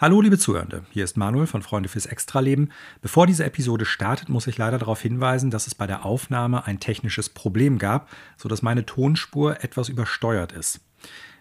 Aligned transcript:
Hallo 0.00 0.22
liebe 0.22 0.38
Zuhörende, 0.38 0.82
hier 0.92 1.04
ist 1.04 1.18
Manuel 1.18 1.46
von 1.46 1.60
Freunde 1.60 1.90
fürs 1.90 2.06
Extraleben. 2.06 2.72
Bevor 3.02 3.26
diese 3.26 3.44
Episode 3.44 3.84
startet, 3.84 4.30
muss 4.30 4.46
ich 4.46 4.56
leider 4.56 4.78
darauf 4.78 5.02
hinweisen, 5.02 5.50
dass 5.50 5.66
es 5.66 5.74
bei 5.74 5.86
der 5.86 6.06
Aufnahme 6.06 6.64
ein 6.64 6.80
technisches 6.80 7.28
Problem 7.28 7.76
gab, 7.78 8.08
sodass 8.38 8.62
meine 8.62 8.86
Tonspur 8.86 9.62
etwas 9.62 9.90
übersteuert 9.90 10.52
ist. 10.52 10.80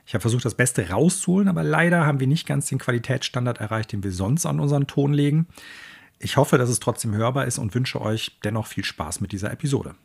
Ich 0.06 0.14
habe 0.14 0.20
versucht, 0.20 0.44
das 0.44 0.56
Beste 0.56 0.90
rauszuholen, 0.90 1.48
aber 1.48 1.64
leider 1.64 2.06
haben 2.06 2.20
wir 2.20 2.28
nicht 2.28 2.46
ganz 2.46 2.68
den 2.68 2.80
Qualitätsstandard 2.80 3.62
erreicht, 3.62 3.94
den 3.94 4.04
wir 4.04 4.12
sonst 4.12 4.46
an 4.46 4.60
unseren 4.60 4.88
Ton 4.88 5.14
legen. 5.14 5.48
Ich 6.20 6.36
hoffe, 6.36 6.58
dass 6.58 6.70
es 6.70 6.82
trotzdem 6.82 7.16
hörbar 7.16 7.46
ist 7.46 7.60
und 7.60 7.74
wünsche 7.74 8.02
euch 8.02 8.40
dennoch 8.44 8.68
viel 8.68 8.84
Spaß 8.84 9.22
mit 9.22 9.32
dieser 9.32 9.54
Episode. 9.54 9.96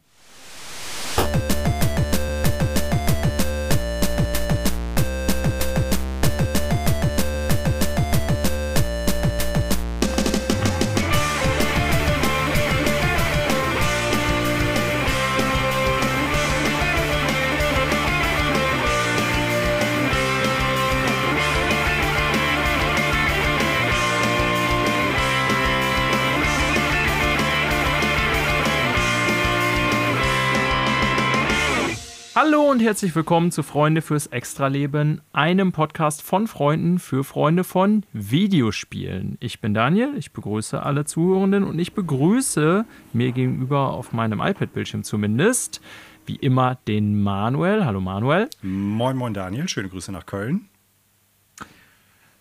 Herzlich 32.84 33.16
willkommen 33.16 33.50
zu 33.50 33.62
Freunde 33.62 34.02
fürs 34.02 34.27
Extraleben, 34.27 35.22
einem 35.33 35.72
Podcast 35.72 36.20
von 36.20 36.47
Freunden 36.47 36.98
für 36.98 37.25
Freunde 37.25 37.64
von 37.64 38.05
Videospielen. 38.12 39.38
Ich 39.41 39.62
bin 39.62 39.72
Daniel, 39.72 40.12
ich 40.19 40.33
begrüße 40.33 40.83
alle 40.83 41.06
Zuhörenden 41.06 41.64
und 41.64 41.78
ich 41.78 41.94
begrüße 41.94 42.84
mir 43.14 43.33
gegenüber 43.33 43.94
auf 43.94 44.12
meinem 44.12 44.41
iPad-Bildschirm 44.41 45.03
zumindest, 45.03 45.81
wie 46.27 46.36
immer, 46.36 46.75
den 46.86 47.22
Manuel. 47.22 47.86
Hallo 47.86 48.03
Manuel. 48.03 48.50
Moin, 48.61 49.16
moin 49.16 49.33
Daniel, 49.33 49.66
schöne 49.66 49.89
Grüße 49.89 50.12
nach 50.12 50.27
Köln. 50.27 50.69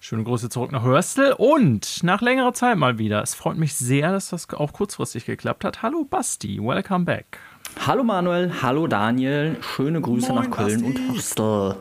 Schöne 0.01 0.25
Grüße 0.25 0.49
zurück 0.49 0.73
nach 0.73 0.83
Hörstel 0.83 1.35
und 1.37 2.03
nach 2.03 2.21
längerer 2.21 2.53
Zeit 2.53 2.77
mal 2.77 2.97
wieder. 2.97 3.23
Es 3.23 3.33
freut 3.33 3.55
mich 3.55 3.75
sehr, 3.75 4.11
dass 4.11 4.31
das 4.31 4.49
auch 4.49 4.73
kurzfristig 4.73 5.23
geklappt 5.23 5.63
hat. 5.63 5.81
Hallo 5.81 6.03
Basti, 6.03 6.59
welcome 6.61 7.05
back. 7.05 7.39
Hallo 7.79 8.03
Manuel, 8.03 8.61
hallo 8.61 8.87
Daniel, 8.87 9.57
schöne 9.61 9.99
Grüße 9.99 10.31
Moin, 10.31 10.49
nach 10.49 10.55
Köln 10.55 10.83
und 10.85 10.99
Hörstel. 11.11 11.75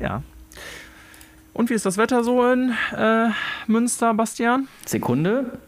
Ja. 0.00 0.22
Und 1.52 1.70
wie 1.70 1.74
ist 1.74 1.86
das 1.86 1.96
Wetter 1.96 2.24
so 2.24 2.44
in 2.50 2.74
äh, 2.96 3.28
Münster, 3.66 4.12
Bastian? 4.14 4.66
Sekunde. 4.84 5.58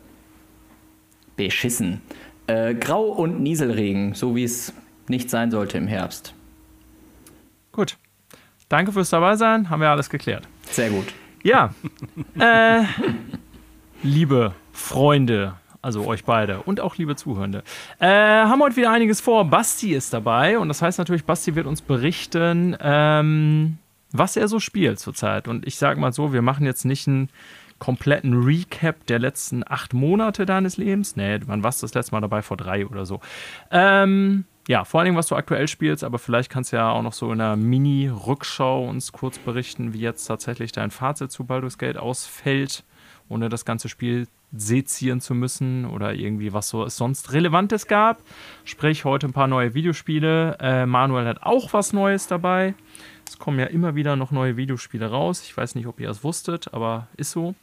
Beschissen. 1.36 2.00
Äh, 2.47 2.74
Grau 2.74 3.05
und 3.05 3.41
Nieselregen, 3.41 4.14
so 4.14 4.34
wie 4.34 4.44
es 4.44 4.72
nicht 5.08 5.30
sein 5.30 5.50
sollte 5.50 5.78
im 5.78 5.86
Herbst. 5.86 6.34
Gut. 7.70 7.96
Danke 8.69 8.92
fürs 8.92 9.11
Dabeisein, 9.11 9.70
haben 9.70 9.80
wir 9.80 9.91
alles 9.91 10.08
geklärt. 10.08 10.48
Sehr 10.70 10.91
gut. 10.91 11.12
Ja. 11.42 11.74
äh, 12.39 12.84
liebe 14.02 14.55
Freunde 14.72 15.55
also 15.83 16.06
euch 16.06 16.25
beide 16.25 16.62
und 16.62 16.80
auch 16.80 16.97
liebe 16.97 17.16
Zuhörende. 17.16 17.62
Äh, 17.98 18.06
haben 18.06 18.62
heute 18.62 18.77
wieder 18.77 18.91
einiges 18.91 19.20
vor. 19.20 19.44
Basti 19.44 19.94
ist 19.94 20.12
dabei 20.12 20.58
und 20.58 20.69
das 20.69 20.80
heißt 20.80 20.98
natürlich, 20.98 21.24
Basti 21.24 21.55
wird 21.55 21.66
uns 21.66 21.83
berichten, 21.83 22.77
ähm, 22.80 23.78
was 24.12 24.36
er 24.36 24.48
so 24.48 24.61
spielt 24.61 25.00
zurzeit. 25.00 25.48
Und 25.48 25.66
ich 25.66 25.77
sage 25.77 26.00
mal 26.00 26.12
so, 26.12 26.33
wir 26.33 26.42
machen 26.42 26.64
jetzt 26.64 26.84
nicht 26.84 27.08
einen 27.08 27.28
kompletten 27.78 28.44
Recap 28.44 29.06
der 29.06 29.19
letzten 29.19 29.64
acht 29.66 29.92
Monate 29.92 30.47
deines 30.47 30.77
Lebens. 30.77 31.16
Nee, 31.16 31.41
wann 31.47 31.64
warst 31.64 31.83
du 31.83 31.86
das 31.86 31.94
letzte 31.94 32.12
Mal 32.12 32.20
dabei? 32.20 32.41
Vor 32.42 32.56
drei 32.56 32.86
oder 32.86 33.05
so. 33.05 33.20
Ähm, 33.72 34.45
ja, 34.68 34.85
vor 34.85 35.01
allem, 35.01 35.17
was 35.17 35.27
du 35.27 35.35
aktuell 35.35 35.67
spielst, 35.67 36.05
aber 36.05 36.20
vielleicht 36.20 36.48
kannst 36.48 36.70
du 36.73 36.77
ja 36.77 36.90
auch 36.90 37.02
noch 37.02 37.12
so 37.12 37.33
in 37.33 37.40
einer 37.40 37.56
Mini-Rückschau 37.56 38.89
uns 38.89 39.11
kurz 39.11 39.39
berichten, 39.39 39.92
wie 39.92 39.98
jetzt 39.98 40.27
tatsächlich 40.27 40.70
dein 40.70 40.92
Fazit 40.92 41.33
zu 41.33 41.42
Baldur's 41.45 41.79
Gate 41.79 41.96
ausfällt, 41.96 42.85
ohne 43.32 43.48
das 43.48 43.64
ganze 43.64 43.88
Spiel 43.88 44.28
sezieren 44.52 45.20
zu 45.20 45.34
müssen 45.34 45.86
oder 45.86 46.14
irgendwie 46.14 46.52
was 46.52 46.68
so 46.68 46.86
sonst 46.88 47.32
Relevantes 47.32 47.86
gab. 47.86 48.22
Sprich, 48.64 49.04
heute 49.04 49.26
ein 49.26 49.32
paar 49.32 49.46
neue 49.46 49.74
Videospiele. 49.74 50.58
Äh, 50.60 50.86
Manuel 50.86 51.26
hat 51.26 51.42
auch 51.42 51.72
was 51.72 51.92
Neues 51.92 52.26
dabei. 52.26 52.74
Es 53.26 53.38
kommen 53.38 53.58
ja 53.58 53.66
immer 53.66 53.94
wieder 53.94 54.14
noch 54.16 54.30
neue 54.30 54.56
Videospiele 54.56 55.10
raus. 55.10 55.42
Ich 55.42 55.56
weiß 55.56 55.74
nicht, 55.74 55.86
ob 55.86 55.98
ihr 56.00 56.10
es 56.10 56.22
wusstet, 56.22 56.74
aber 56.74 57.08
ist 57.16 57.30
so. 57.30 57.54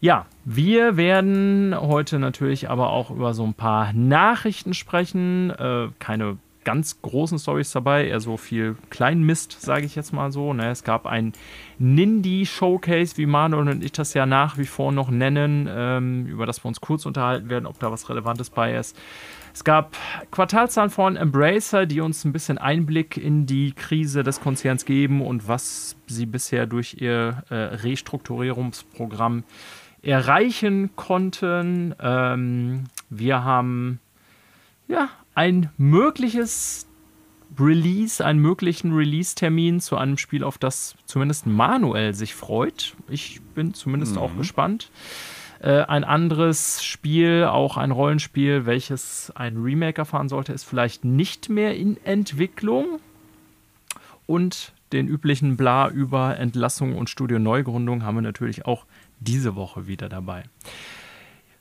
Ja, 0.00 0.26
wir 0.44 0.96
werden 0.96 1.74
heute 1.76 2.18
natürlich 2.18 2.70
aber 2.70 2.90
auch 2.90 3.10
über 3.10 3.34
so 3.34 3.44
ein 3.44 3.54
paar 3.54 3.92
Nachrichten 3.92 4.74
sprechen. 4.74 5.50
Äh, 5.50 5.88
keine 5.98 6.38
ganz 6.64 7.00
großen 7.02 7.38
Stories 7.38 7.70
dabei, 7.72 8.08
eher 8.08 8.20
so 8.20 8.36
viel 8.36 8.76
Kleinmist, 8.90 9.60
sage 9.60 9.86
ich 9.86 9.94
jetzt 9.94 10.12
mal 10.12 10.32
so. 10.32 10.52
Ne? 10.52 10.70
Es 10.70 10.84
gab 10.84 11.06
ein 11.06 11.32
Nindy-Showcase, 11.78 13.16
wie 13.16 13.26
Manuel 13.26 13.68
und 13.68 13.84
ich 13.84 13.92
das 13.92 14.14
ja 14.14 14.26
nach 14.26 14.58
wie 14.58 14.66
vor 14.66 14.92
noch 14.92 15.10
nennen, 15.10 15.68
ähm, 15.70 16.26
über 16.26 16.46
das 16.46 16.64
wir 16.64 16.68
uns 16.68 16.80
kurz 16.80 17.06
unterhalten 17.06 17.48
werden, 17.50 17.66
ob 17.66 17.78
da 17.78 17.90
was 17.92 18.08
Relevantes 18.08 18.50
bei 18.50 18.74
ist. 18.74 18.96
Es 19.52 19.62
gab 19.62 19.96
Quartalzahlen 20.32 20.90
von 20.90 21.16
Embracer, 21.16 21.86
die 21.86 22.00
uns 22.00 22.24
ein 22.24 22.32
bisschen 22.32 22.58
Einblick 22.58 23.16
in 23.16 23.46
die 23.46 23.72
Krise 23.72 24.24
des 24.24 24.40
Konzerns 24.40 24.84
geben 24.84 25.24
und 25.24 25.46
was 25.46 25.96
sie 26.08 26.26
bisher 26.26 26.66
durch 26.66 26.96
ihr 27.00 27.44
äh, 27.50 27.54
Restrukturierungsprogramm 27.54 29.44
erreichen 30.02 30.90
konnten. 30.96 31.94
Ähm, 32.00 32.84
wir 33.10 33.44
haben 33.44 34.00
ja 34.88 35.08
ein 35.34 35.70
mögliches 35.76 36.86
Release, 37.58 38.24
einen 38.24 38.40
möglichen 38.40 38.92
Release-Termin 38.92 39.80
zu 39.80 39.96
einem 39.96 40.18
Spiel, 40.18 40.42
auf 40.44 40.58
das 40.58 40.96
zumindest 41.06 41.46
Manuel 41.46 42.14
sich 42.14 42.34
freut. 42.34 42.94
Ich 43.08 43.40
bin 43.54 43.74
zumindest 43.74 44.14
mhm. 44.14 44.18
auch 44.18 44.36
gespannt. 44.36 44.90
Äh, 45.60 45.82
ein 45.82 46.04
anderes 46.04 46.82
Spiel, 46.82 47.44
auch 47.44 47.76
ein 47.76 47.90
Rollenspiel, 47.90 48.66
welches 48.66 49.32
ein 49.34 49.56
Remake 49.56 49.98
erfahren 49.98 50.28
sollte, 50.28 50.52
ist 50.52 50.64
vielleicht 50.64 51.04
nicht 51.04 51.48
mehr 51.48 51.76
in 51.76 51.96
Entwicklung. 52.04 53.00
Und 54.26 54.72
den 54.92 55.06
üblichen 55.06 55.56
Bla 55.56 55.88
über 55.88 56.38
Entlassung 56.38 56.96
und 56.96 57.10
Studio-Neugründung 57.10 58.04
haben 58.04 58.16
wir 58.16 58.22
natürlich 58.22 58.64
auch 58.64 58.86
diese 59.20 59.54
Woche 59.54 59.86
wieder 59.86 60.08
dabei. 60.08 60.44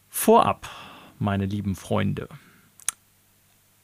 Vorab, 0.09 0.69
meine 1.19 1.45
lieben 1.45 1.75
Freunde, 1.75 2.29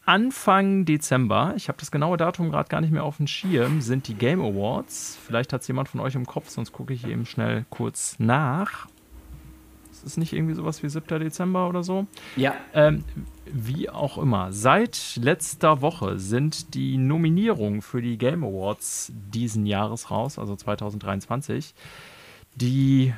Anfang 0.09 0.85
Dezember, 0.85 1.53
ich 1.55 1.67
habe 1.67 1.77
das 1.77 1.91
genaue 1.91 2.17
Datum 2.17 2.49
gerade 2.49 2.67
gar 2.67 2.81
nicht 2.81 2.89
mehr 2.89 3.03
auf 3.03 3.17
dem 3.17 3.27
Schirm, 3.27 3.79
sind 3.79 4.07
die 4.07 4.15
Game 4.15 4.41
Awards. 4.41 5.19
Vielleicht 5.23 5.53
hat 5.53 5.61
es 5.61 5.67
jemand 5.67 5.87
von 5.87 5.99
euch 5.99 6.15
im 6.15 6.25
Kopf, 6.25 6.49
sonst 6.49 6.71
gucke 6.71 6.95
ich 6.95 7.05
eben 7.05 7.27
schnell 7.27 7.67
kurz 7.69 8.15
nach. 8.17 8.87
Ist 9.91 10.03
es 10.03 10.17
nicht 10.17 10.33
irgendwie 10.33 10.55
sowas 10.55 10.81
wie 10.81 10.89
7. 10.89 11.19
Dezember 11.19 11.69
oder 11.69 11.83
so? 11.83 12.07
Ja. 12.35 12.55
Ähm, 12.73 13.03
wie 13.45 13.87
auch 13.87 14.17
immer. 14.17 14.51
Seit 14.51 15.15
letzter 15.21 15.83
Woche 15.83 16.17
sind 16.17 16.73
die 16.73 16.97
Nominierungen 16.97 17.83
für 17.83 18.01
die 18.01 18.17
Game 18.17 18.43
Awards 18.43 19.11
diesen 19.13 19.67
Jahres 19.67 20.09
raus, 20.09 20.39
also 20.39 20.55
2023. 20.55 21.75
Die 22.55 23.13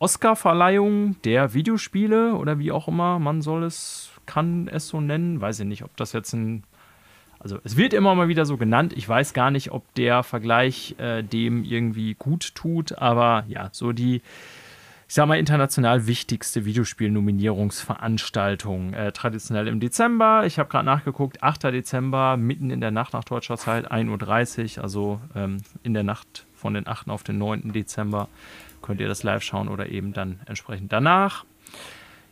Oscar-Verleihung 0.00 1.22
der 1.22 1.54
Videospiele 1.54 2.34
oder 2.34 2.58
wie 2.58 2.72
auch 2.72 2.88
immer 2.88 3.20
man 3.20 3.42
soll 3.42 3.62
es 3.62 4.10
kann 4.26 4.68
es 4.68 4.88
so 4.88 5.00
nennen. 5.00 5.40
Weiß 5.40 5.60
ich 5.60 5.66
nicht, 5.66 5.84
ob 5.84 5.96
das 5.96 6.12
jetzt 6.12 6.32
ein. 6.32 6.64
Also 7.38 7.60
es 7.62 7.76
wird 7.76 7.92
immer 7.92 8.12
mal 8.14 8.28
wieder 8.28 8.46
so 8.46 8.56
genannt. 8.56 8.94
Ich 8.96 9.08
weiß 9.08 9.34
gar 9.34 9.50
nicht, 9.50 9.72
ob 9.72 9.92
der 9.94 10.22
Vergleich 10.22 10.94
äh, 10.98 11.22
dem 11.22 11.62
irgendwie 11.62 12.14
gut 12.14 12.54
tut, 12.54 12.96
aber 12.96 13.44
ja, 13.48 13.68
so 13.70 13.92
die, 13.92 14.22
ich 15.06 15.14
sag 15.14 15.28
mal, 15.28 15.38
international 15.38 16.06
wichtigste 16.06 16.64
Videospiel-Nominierungsveranstaltung. 16.64 18.94
Äh, 18.94 19.12
traditionell 19.12 19.68
im 19.68 19.78
Dezember. 19.78 20.46
Ich 20.46 20.58
habe 20.58 20.70
gerade 20.70 20.86
nachgeguckt, 20.86 21.42
8. 21.42 21.64
Dezember, 21.64 22.38
mitten 22.38 22.70
in 22.70 22.80
der 22.80 22.92
Nacht 22.92 23.12
nach 23.12 23.24
deutscher 23.24 23.58
Zeit, 23.58 23.92
1.30 23.92 24.78
Uhr, 24.78 24.82
also 24.82 25.20
ähm, 25.34 25.58
in 25.82 25.92
der 25.92 26.04
Nacht 26.04 26.46
von 26.54 26.72
den 26.72 26.88
8. 26.88 27.10
auf 27.10 27.24
den 27.24 27.36
9. 27.36 27.74
Dezember 27.74 28.30
könnt 28.84 29.00
ihr 29.00 29.08
das 29.08 29.22
live 29.22 29.42
schauen 29.42 29.68
oder 29.68 29.88
eben 29.88 30.12
dann 30.12 30.40
entsprechend 30.46 30.92
danach. 30.92 31.44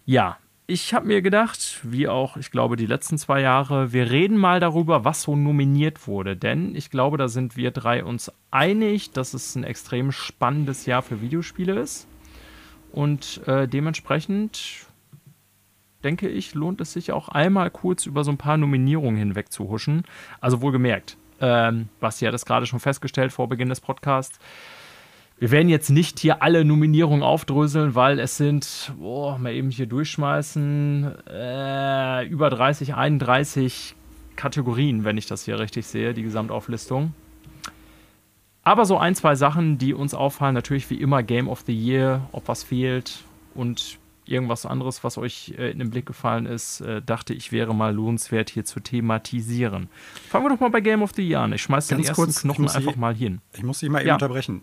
Ja, 0.04 0.36
ich 0.66 0.94
habe 0.94 1.06
mir 1.06 1.22
gedacht, 1.22 1.80
wie 1.82 2.08
auch, 2.08 2.36
ich 2.36 2.50
glaube, 2.50 2.76
die 2.76 2.86
letzten 2.86 3.18
zwei 3.18 3.40
Jahre, 3.40 3.92
wir 3.92 4.10
reden 4.10 4.36
mal 4.36 4.60
darüber, 4.60 5.04
was 5.04 5.22
so 5.22 5.36
nominiert 5.36 6.06
wurde. 6.06 6.36
Denn 6.36 6.74
ich 6.74 6.90
glaube, 6.90 7.18
da 7.18 7.28
sind 7.28 7.56
wir 7.56 7.72
drei 7.72 8.04
uns 8.04 8.32
einig, 8.50 9.10
dass 9.10 9.34
es 9.34 9.54
ein 9.56 9.64
extrem 9.64 10.12
spannendes 10.12 10.86
Jahr 10.86 11.02
für 11.02 11.20
Videospiele 11.20 11.78
ist. 11.78 12.06
Und 12.92 13.46
äh, 13.46 13.66
dementsprechend 13.66 14.86
denke 16.04 16.28
ich, 16.28 16.54
lohnt 16.54 16.80
es 16.80 16.92
sich 16.92 17.12
auch 17.12 17.28
einmal 17.28 17.70
kurz 17.70 18.06
über 18.06 18.24
so 18.24 18.30
ein 18.30 18.38
paar 18.38 18.56
Nominierungen 18.56 19.16
hinweg 19.16 19.52
zu 19.52 19.68
huschen. 19.68 20.04
Also 20.40 20.60
wohlgemerkt, 20.60 21.16
ähm, 21.40 21.88
Basti 22.00 22.24
hat 22.24 22.34
es 22.34 22.44
gerade 22.44 22.66
schon 22.66 22.80
festgestellt 22.80 23.32
vor 23.32 23.48
Beginn 23.48 23.68
des 23.68 23.80
Podcasts 23.80 24.38
wir 25.42 25.50
werden 25.50 25.68
jetzt 25.68 25.90
nicht 25.90 26.20
hier 26.20 26.40
alle 26.40 26.64
Nominierungen 26.64 27.24
aufdröseln, 27.24 27.96
weil 27.96 28.20
es 28.20 28.36
sind, 28.36 28.92
boah, 28.96 29.38
mal 29.38 29.52
eben 29.52 29.70
hier 29.70 29.86
durchschmeißen, 29.86 31.14
äh, 31.28 32.24
über 32.28 32.48
30, 32.48 32.94
31 32.94 33.96
Kategorien, 34.36 35.02
wenn 35.02 35.18
ich 35.18 35.26
das 35.26 35.44
hier 35.44 35.58
richtig 35.58 35.88
sehe, 35.88 36.14
die 36.14 36.22
Gesamtauflistung. 36.22 37.12
Aber 38.62 38.84
so 38.84 38.98
ein, 38.98 39.16
zwei 39.16 39.34
Sachen, 39.34 39.78
die 39.78 39.94
uns 39.94 40.14
auffallen, 40.14 40.54
natürlich 40.54 40.88
wie 40.90 41.00
immer 41.00 41.24
Game 41.24 41.48
of 41.48 41.64
the 41.66 41.74
Year, 41.74 42.20
ob 42.30 42.46
was 42.46 42.62
fehlt 42.62 43.24
und 43.56 43.98
irgendwas 44.24 44.64
anderes, 44.64 45.02
was 45.02 45.18
euch 45.18 45.54
äh, 45.58 45.72
in 45.72 45.80
den 45.80 45.90
Blick 45.90 46.06
gefallen 46.06 46.46
ist, 46.46 46.82
äh, 46.82 47.02
dachte 47.02 47.34
ich, 47.34 47.50
wäre 47.50 47.74
mal 47.74 47.92
lohnenswert 47.92 48.48
hier 48.48 48.64
zu 48.64 48.78
thematisieren. 48.78 49.88
Fangen 50.28 50.44
wir 50.44 50.50
doch 50.50 50.60
mal 50.60 50.70
bei 50.70 50.80
Game 50.80 51.02
of 51.02 51.10
the 51.16 51.28
Year 51.28 51.40
an. 51.40 51.52
Ich 51.52 51.62
schmeiß 51.62 51.88
den 51.88 51.98
ersten 51.98 52.14
kurz, 52.14 52.42
Knochen 52.42 52.68
einfach 52.68 52.94
mal 52.94 53.16
hin. 53.16 53.40
Ich 53.54 53.64
muss 53.64 53.80
dich 53.80 53.90
mal 53.90 53.98
eben 53.98 54.06
ja. 54.06 54.14
unterbrechen. 54.14 54.62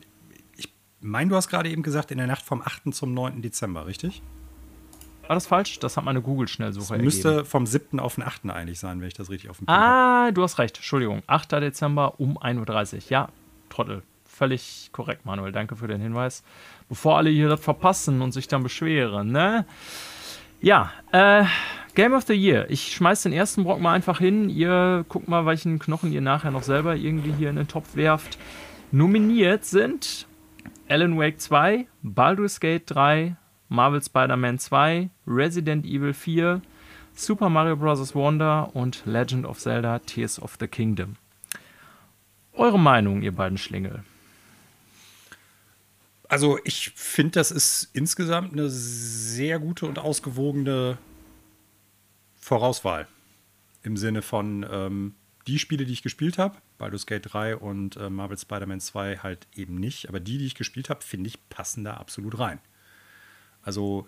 Meine, 1.02 1.30
du 1.30 1.36
hast 1.36 1.48
gerade 1.48 1.70
eben 1.70 1.84
gesagt, 1.84 2.12
in 2.12 2.18
der 2.18 2.28
Nacht 2.28 2.44
vom 2.44 2.62
8. 2.62 2.94
zum 2.94 3.14
9. 3.14 3.42
Dezember, 3.42 3.86
richtig? 3.88 4.22
War 5.28 5.36
das 5.36 5.48
falsch? 5.48 5.80
Das 5.80 5.96
hat 5.96 6.04
meine 6.06 6.22
Google-Schnellsuche 6.22 6.94
ergeben. 6.94 7.06
müsste 7.06 7.46
vom 7.46 7.66
7. 7.66 8.00
auf 8.00 8.16
den 8.16 8.24
8. 8.24 8.50
eigentlich 8.50 8.80
sein, 8.80 9.00
wenn 9.00 9.08
ich 9.08 9.14
das 9.14 9.30
richtig 9.30 9.50
auf 9.50 9.58
dem 9.58 9.68
Punkt 9.68 9.80
Ah, 9.80 10.24
habe. 10.24 10.34
du 10.34 10.44
hast 10.44 10.58
recht. 10.58 10.78
Entschuldigung. 10.78 11.22
8. 11.28 11.52
Dezember 11.54 12.20
um 12.20 12.38
1.30 12.38 12.96
Uhr. 12.96 13.02
Ja, 13.10 13.30
Trottel. 13.70 14.02
Völlig 14.26 14.90
korrekt, 14.92 15.26
Manuel. 15.26 15.52
Danke 15.52 15.76
für 15.76 15.88
den 15.88 16.02
Hinweis. 16.02 16.44
Bevor 16.88 17.18
alle 17.18 17.30
hier 17.30 17.48
das 17.50 17.60
verpassen 17.60 18.22
und 18.22 18.32
sich 18.32 18.48
dann 18.48 18.64
beschweren, 18.64 19.32
ne? 19.32 19.66
Ja, 20.62 20.92
äh, 21.12 21.46
Game 21.94 22.14
of 22.14 22.24
the 22.24 22.34
Year. 22.34 22.70
Ich 22.70 22.94
schmeiß 22.94 23.24
den 23.24 23.34
ersten 23.34 23.64
Brock 23.64 23.80
mal 23.82 23.94
einfach 23.94 24.20
hin. 24.20 24.50
Ihr 24.50 25.06
guckt 25.10 25.28
mal, 25.28 25.46
welchen 25.46 25.78
Knochen 25.80 26.12
ihr 26.12 26.22
nachher 26.22 26.52
noch 26.52 26.64
selber 26.64 26.96
irgendwie 26.96 27.34
hier 27.34 27.50
in 27.50 27.58
den 27.58 27.68
Topf 27.68 27.96
werft. 27.96 28.38
Nominiert 28.92 29.66
sind 29.66 30.26
Alan 30.90 31.20
Wake 31.20 31.40
2, 31.40 31.88
Baldur's 32.02 32.60
Gate 32.60 32.84
3, 32.88 33.36
Marvel 33.70 34.02
Spider-Man 34.02 34.58
2, 34.58 35.12
Resident 35.28 35.86
Evil 35.86 36.14
4, 36.14 36.64
Super 37.14 37.48
Mario 37.48 37.76
Bros. 37.76 38.16
Wonder 38.16 38.76
und 38.76 39.06
Legend 39.06 39.46
of 39.46 39.60
Zelda 39.60 40.00
Tears 40.00 40.42
of 40.42 40.58
the 40.60 40.68
Kingdom. 40.68 41.18
Eure 42.54 42.80
Meinung, 42.80 43.22
ihr 43.22 43.32
beiden 43.32 43.60
Schlingel? 43.60 44.04
Also 46.28 46.58
ich 46.64 46.92
finde, 46.96 47.34
das 47.34 47.52
ist 47.52 47.90
insgesamt 47.94 48.54
eine 48.54 48.70
sehr 48.70 49.60
gute 49.60 49.86
und 49.86 50.00
ausgewogene 50.00 50.98
Vorauswahl. 52.40 53.08
Im 53.84 53.96
Sinne 53.96 54.24
von 54.24 54.66
ähm, 54.72 55.16
die 55.50 55.60
Spiele, 55.60 55.86
die 55.86 55.94
ich 55.94 56.04
gespielt 56.04 56.38
habe, 56.38 56.58
Baldur's 56.78 57.06
Gate 57.06 57.34
3 57.34 57.58
und 57.58 57.98
äh, 57.98 58.10
Marvel 58.10 58.38
Spider-Man 58.38 58.80
2 58.80 59.18
halt 59.18 59.48
eben 59.56 59.76
nicht. 59.76 60.08
Aber 60.08 60.20
die, 60.20 60.38
die 60.38 60.46
ich 60.46 60.56
gespielt 60.56 60.90
habe, 60.90 61.04
finde 61.04 61.28
ich, 61.28 61.50
passen 61.50 61.84
da 61.84 61.96
absolut 61.96 62.38
rein. 62.38 62.60
Also 63.62 64.08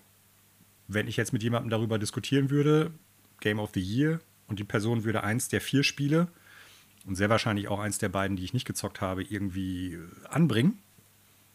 wenn 0.87 1.07
ich 1.07 1.17
jetzt 1.17 1.33
mit 1.33 1.41
jemandem 1.41 1.69
darüber 1.69 1.97
diskutieren 1.97 2.49
würde, 2.49 2.91
Game 3.39 3.59
of 3.59 3.71
the 3.73 3.81
Year, 3.81 4.19
und 4.47 4.59
die 4.59 4.65
Person 4.65 5.05
würde 5.05 5.23
eins 5.23 5.47
der 5.47 5.61
vier 5.61 5.81
Spiele 5.81 6.27
und 7.05 7.15
sehr 7.15 7.29
wahrscheinlich 7.29 7.69
auch 7.69 7.79
eins 7.79 7.97
der 7.97 8.09
beiden, 8.09 8.35
die 8.35 8.43
ich 8.43 8.53
nicht 8.53 8.67
gezockt 8.67 8.99
habe, 8.99 9.23
irgendwie 9.23 9.97
anbringen, 10.29 10.77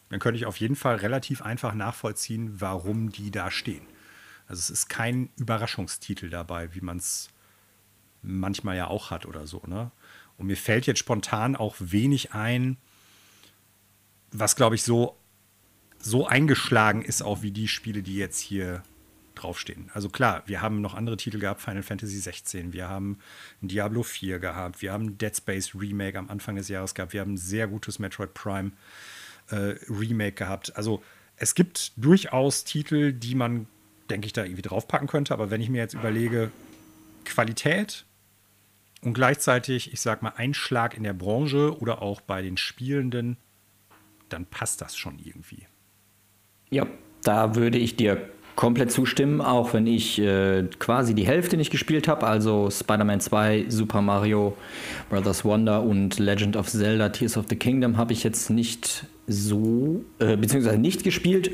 dann 0.08 0.18
könnte 0.18 0.38
ich 0.38 0.46
auf 0.46 0.56
jeden 0.56 0.76
Fall 0.76 0.96
relativ 0.96 1.42
einfach 1.42 1.74
nachvollziehen, 1.74 2.58
warum 2.58 3.12
die 3.12 3.30
da 3.30 3.50
stehen. 3.50 3.86
Also 4.48 4.60
es 4.60 4.70
ist 4.70 4.88
kein 4.88 5.28
Überraschungstitel 5.36 6.30
dabei, 6.30 6.74
wie 6.74 6.80
man 6.80 6.96
es 6.96 7.28
manchmal 8.26 8.76
ja 8.76 8.88
auch 8.88 9.10
hat 9.10 9.26
oder 9.26 9.46
so. 9.46 9.62
Ne? 9.66 9.90
Und 10.36 10.46
mir 10.46 10.56
fällt 10.56 10.86
jetzt 10.86 10.98
spontan 10.98 11.56
auch 11.56 11.76
wenig 11.78 12.32
ein, 12.34 12.76
was, 14.32 14.56
glaube 14.56 14.74
ich, 14.74 14.82
so, 14.82 15.16
so 15.98 16.26
eingeschlagen 16.26 17.02
ist, 17.02 17.22
auch 17.22 17.42
wie 17.42 17.52
die 17.52 17.68
Spiele, 17.68 18.02
die 18.02 18.16
jetzt 18.16 18.40
hier 18.40 18.82
draufstehen. 19.34 19.90
Also 19.92 20.08
klar, 20.08 20.42
wir 20.46 20.62
haben 20.62 20.80
noch 20.80 20.94
andere 20.94 21.16
Titel 21.16 21.38
gehabt, 21.38 21.60
Final 21.60 21.82
Fantasy 21.82 22.18
16, 22.18 22.72
wir 22.72 22.88
haben 22.88 23.18
Diablo 23.60 24.02
4 24.02 24.38
gehabt, 24.38 24.82
wir 24.82 24.92
haben 24.92 25.18
Dead 25.18 25.36
Space 25.36 25.74
Remake 25.74 26.18
am 26.18 26.30
Anfang 26.30 26.56
des 26.56 26.68
Jahres 26.68 26.94
gehabt, 26.94 27.12
wir 27.12 27.20
haben 27.20 27.34
ein 27.34 27.38
sehr 27.38 27.68
gutes 27.68 27.98
Metroid 27.98 28.32
Prime 28.34 28.72
äh, 29.50 29.74
Remake 29.88 30.32
gehabt. 30.32 30.74
Also 30.76 31.02
es 31.36 31.54
gibt 31.54 31.92
durchaus 31.96 32.64
Titel, 32.64 33.12
die 33.12 33.34
man, 33.34 33.66
denke 34.08 34.26
ich, 34.26 34.32
da 34.32 34.42
irgendwie 34.42 34.62
draufpacken 34.62 35.06
könnte. 35.06 35.34
Aber 35.34 35.50
wenn 35.50 35.60
ich 35.60 35.68
mir 35.68 35.78
jetzt 35.78 35.94
überlege, 35.94 36.50
Qualität 37.24 38.06
und 39.06 39.12
gleichzeitig, 39.12 39.92
ich 39.92 40.00
sag 40.00 40.22
mal, 40.22 40.32
Einschlag 40.36 40.96
in 40.96 41.04
der 41.04 41.14
Branche 41.14 41.78
oder 41.78 42.02
auch 42.02 42.20
bei 42.20 42.42
den 42.42 42.56
Spielenden, 42.56 43.36
dann 44.28 44.46
passt 44.46 44.80
das 44.80 44.96
schon 44.96 45.20
irgendwie. 45.22 45.68
Ja, 46.70 46.88
da 47.22 47.54
würde 47.54 47.78
ich 47.78 47.94
dir 47.94 48.28
komplett 48.56 48.90
zustimmen, 48.90 49.40
auch 49.40 49.74
wenn 49.74 49.86
ich 49.86 50.18
äh, 50.18 50.64
quasi 50.80 51.14
die 51.14 51.24
Hälfte 51.24 51.56
nicht 51.56 51.70
gespielt 51.70 52.08
habe, 52.08 52.26
also 52.26 52.68
Spider-Man 52.68 53.20
2, 53.20 53.66
Super 53.68 54.02
Mario 54.02 54.56
Brothers 55.08 55.44
Wonder 55.44 55.84
und 55.84 56.18
Legend 56.18 56.56
of 56.56 56.66
Zelda 56.66 57.10
Tears 57.10 57.36
of 57.36 57.46
the 57.48 57.56
Kingdom 57.56 57.98
habe 57.98 58.12
ich 58.12 58.24
jetzt 58.24 58.50
nicht 58.50 59.06
so, 59.28 60.04
äh, 60.20 60.36
beziehungsweise 60.36 60.78
nicht 60.78 61.02
gespielt. 61.02 61.50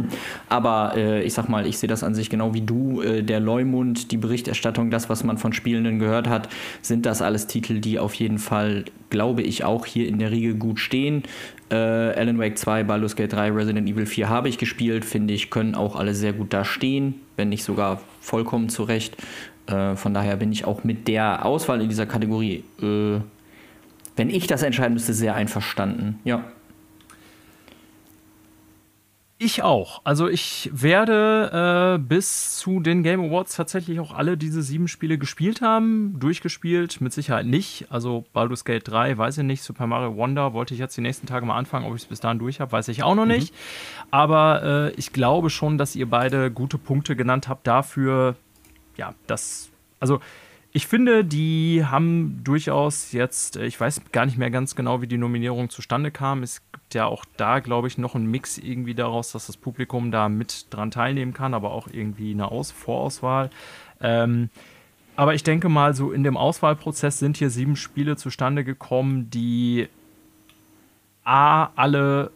Aber 0.48 0.94
äh, 0.96 1.22
ich 1.22 1.34
sag 1.34 1.48
mal, 1.48 1.66
ich 1.66 1.78
sehe 1.78 1.88
das 1.88 2.02
an 2.02 2.14
sich 2.14 2.30
genau 2.30 2.54
wie 2.54 2.62
du. 2.62 3.02
Äh, 3.02 3.22
der 3.22 3.40
Leumund, 3.40 4.10
die 4.10 4.16
Berichterstattung, 4.16 4.90
das, 4.90 5.10
was 5.10 5.22
man 5.22 5.36
von 5.36 5.52
Spielenden 5.52 5.98
gehört 5.98 6.28
hat, 6.28 6.48
sind 6.80 7.04
das 7.04 7.20
alles 7.20 7.46
Titel, 7.46 7.80
die 7.80 7.98
auf 7.98 8.14
jeden 8.14 8.38
Fall, 8.38 8.86
glaube 9.10 9.42
ich, 9.42 9.64
auch 9.64 9.84
hier 9.84 10.08
in 10.08 10.18
der 10.18 10.30
Riege 10.30 10.54
gut 10.54 10.78
stehen. 10.78 11.24
Äh, 11.70 11.74
Alan 11.74 12.38
Wake 12.38 12.56
2, 12.56 12.84
Baldur's 12.84 13.16
Gate 13.16 13.32
3, 13.32 13.52
Resident 13.52 13.88
Evil 13.88 14.06
4 14.06 14.28
habe 14.28 14.48
ich 14.48 14.56
gespielt, 14.56 15.04
finde 15.04 15.34
ich, 15.34 15.50
können 15.50 15.74
auch 15.74 15.96
alle 15.96 16.14
sehr 16.14 16.32
gut 16.32 16.52
da 16.54 16.64
stehen, 16.64 17.16
wenn 17.36 17.50
nicht 17.50 17.64
sogar 17.64 18.00
vollkommen 18.20 18.70
zurecht. 18.70 19.16
Äh, 19.66 19.94
von 19.94 20.14
daher 20.14 20.36
bin 20.36 20.52
ich 20.52 20.64
auch 20.64 20.84
mit 20.84 21.06
der 21.06 21.44
Auswahl 21.44 21.82
in 21.82 21.88
dieser 21.90 22.06
Kategorie, 22.06 22.64
äh, 22.80 23.20
wenn 24.16 24.30
ich 24.30 24.46
das 24.46 24.62
entscheiden 24.62 24.94
müsste, 24.94 25.12
sehr 25.12 25.34
einverstanden. 25.34 26.18
Ja. 26.24 26.44
Ich 29.42 29.62
auch. 29.62 30.02
Also 30.04 30.28
ich 30.28 30.68
werde 30.70 31.96
äh, 31.96 31.98
bis 31.98 32.58
zu 32.58 32.78
den 32.80 33.02
Game 33.02 33.22
Awards 33.22 33.56
tatsächlich 33.56 33.98
auch 33.98 34.12
alle 34.12 34.36
diese 34.36 34.60
sieben 34.60 34.86
Spiele 34.86 35.16
gespielt 35.16 35.62
haben. 35.62 36.20
Durchgespielt, 36.20 37.00
mit 37.00 37.14
Sicherheit 37.14 37.46
nicht. 37.46 37.86
Also 37.88 38.26
Baldur's 38.34 38.66
Gate 38.66 38.86
3, 38.86 39.16
weiß 39.16 39.38
ich 39.38 39.44
nicht. 39.44 39.62
Super 39.62 39.86
Mario 39.86 40.14
Wonder 40.14 40.52
wollte 40.52 40.74
ich 40.74 40.80
jetzt 40.80 40.94
die 40.98 41.00
nächsten 41.00 41.26
Tage 41.26 41.46
mal 41.46 41.56
anfangen. 41.56 41.86
Ob 41.86 41.96
ich 41.96 42.02
es 42.02 42.08
bis 42.08 42.20
dahin 42.20 42.38
durch 42.38 42.60
habe, 42.60 42.70
weiß 42.70 42.88
ich 42.88 43.02
auch 43.02 43.14
noch 43.14 43.24
mhm. 43.24 43.30
nicht. 43.30 43.54
Aber 44.10 44.62
äh, 44.62 44.94
ich 44.96 45.14
glaube 45.14 45.48
schon, 45.48 45.78
dass 45.78 45.96
ihr 45.96 46.10
beide 46.10 46.50
gute 46.50 46.76
Punkte 46.76 47.16
genannt 47.16 47.48
habt 47.48 47.66
dafür, 47.66 48.36
ja, 48.98 49.14
dass. 49.26 49.70
Also 50.00 50.20
ich 50.72 50.86
finde, 50.86 51.24
die 51.24 51.84
haben 51.86 52.42
durchaus 52.44 53.12
jetzt, 53.12 53.56
äh, 53.56 53.64
ich 53.64 53.80
weiß 53.80 54.02
gar 54.12 54.26
nicht 54.26 54.36
mehr 54.36 54.50
ganz 54.50 54.76
genau, 54.76 55.00
wie 55.00 55.06
die 55.06 55.16
Nominierung 55.16 55.70
zustande 55.70 56.10
kam. 56.10 56.42
Es 56.42 56.60
ja 56.94 57.06
auch 57.06 57.24
da, 57.36 57.60
glaube 57.60 57.88
ich, 57.88 57.98
noch 57.98 58.14
einen 58.14 58.30
Mix 58.30 58.58
irgendwie 58.58 58.94
daraus, 58.94 59.32
dass 59.32 59.46
das 59.46 59.56
Publikum 59.56 60.10
da 60.10 60.28
mit 60.28 60.66
dran 60.70 60.90
teilnehmen 60.90 61.32
kann, 61.32 61.54
aber 61.54 61.72
auch 61.72 61.88
irgendwie 61.90 62.32
eine 62.32 62.50
Aus 62.50 62.70
Vorauswahl. 62.70 63.50
Ähm, 64.00 64.50
aber 65.16 65.34
ich 65.34 65.42
denke 65.42 65.68
mal, 65.68 65.94
so 65.94 66.12
in 66.12 66.24
dem 66.24 66.36
Auswahlprozess 66.36 67.18
sind 67.18 67.36
hier 67.36 67.50
sieben 67.50 67.76
Spiele 67.76 68.16
zustande 68.16 68.64
gekommen, 68.64 69.28
die 69.30 69.88
A, 71.24 71.70
alle 71.76 72.30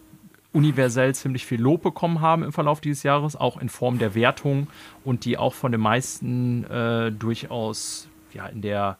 universell 0.53 1.15
ziemlich 1.15 1.47
viel 1.47 1.61
Lob 1.61 1.83
bekommen 1.83 2.21
haben 2.21 2.45
im 2.45 2.53
Verlauf 2.53 2.81
dieses 2.81 3.03
Jahres, 3.03 3.37
auch 3.37 3.61
in 3.61 3.69
Form 3.69 3.99
der 3.99 4.15
Wertung 4.15 4.69
und 5.05 5.25
die 5.25 5.37
auch 5.37 5.55
von 5.55 5.73
den 5.73 5.81
meisten 5.81 6.65
äh, 6.65 7.11
durchaus 7.11 8.09
ja, 8.33 8.47
in 8.47 8.63
der 8.63 8.99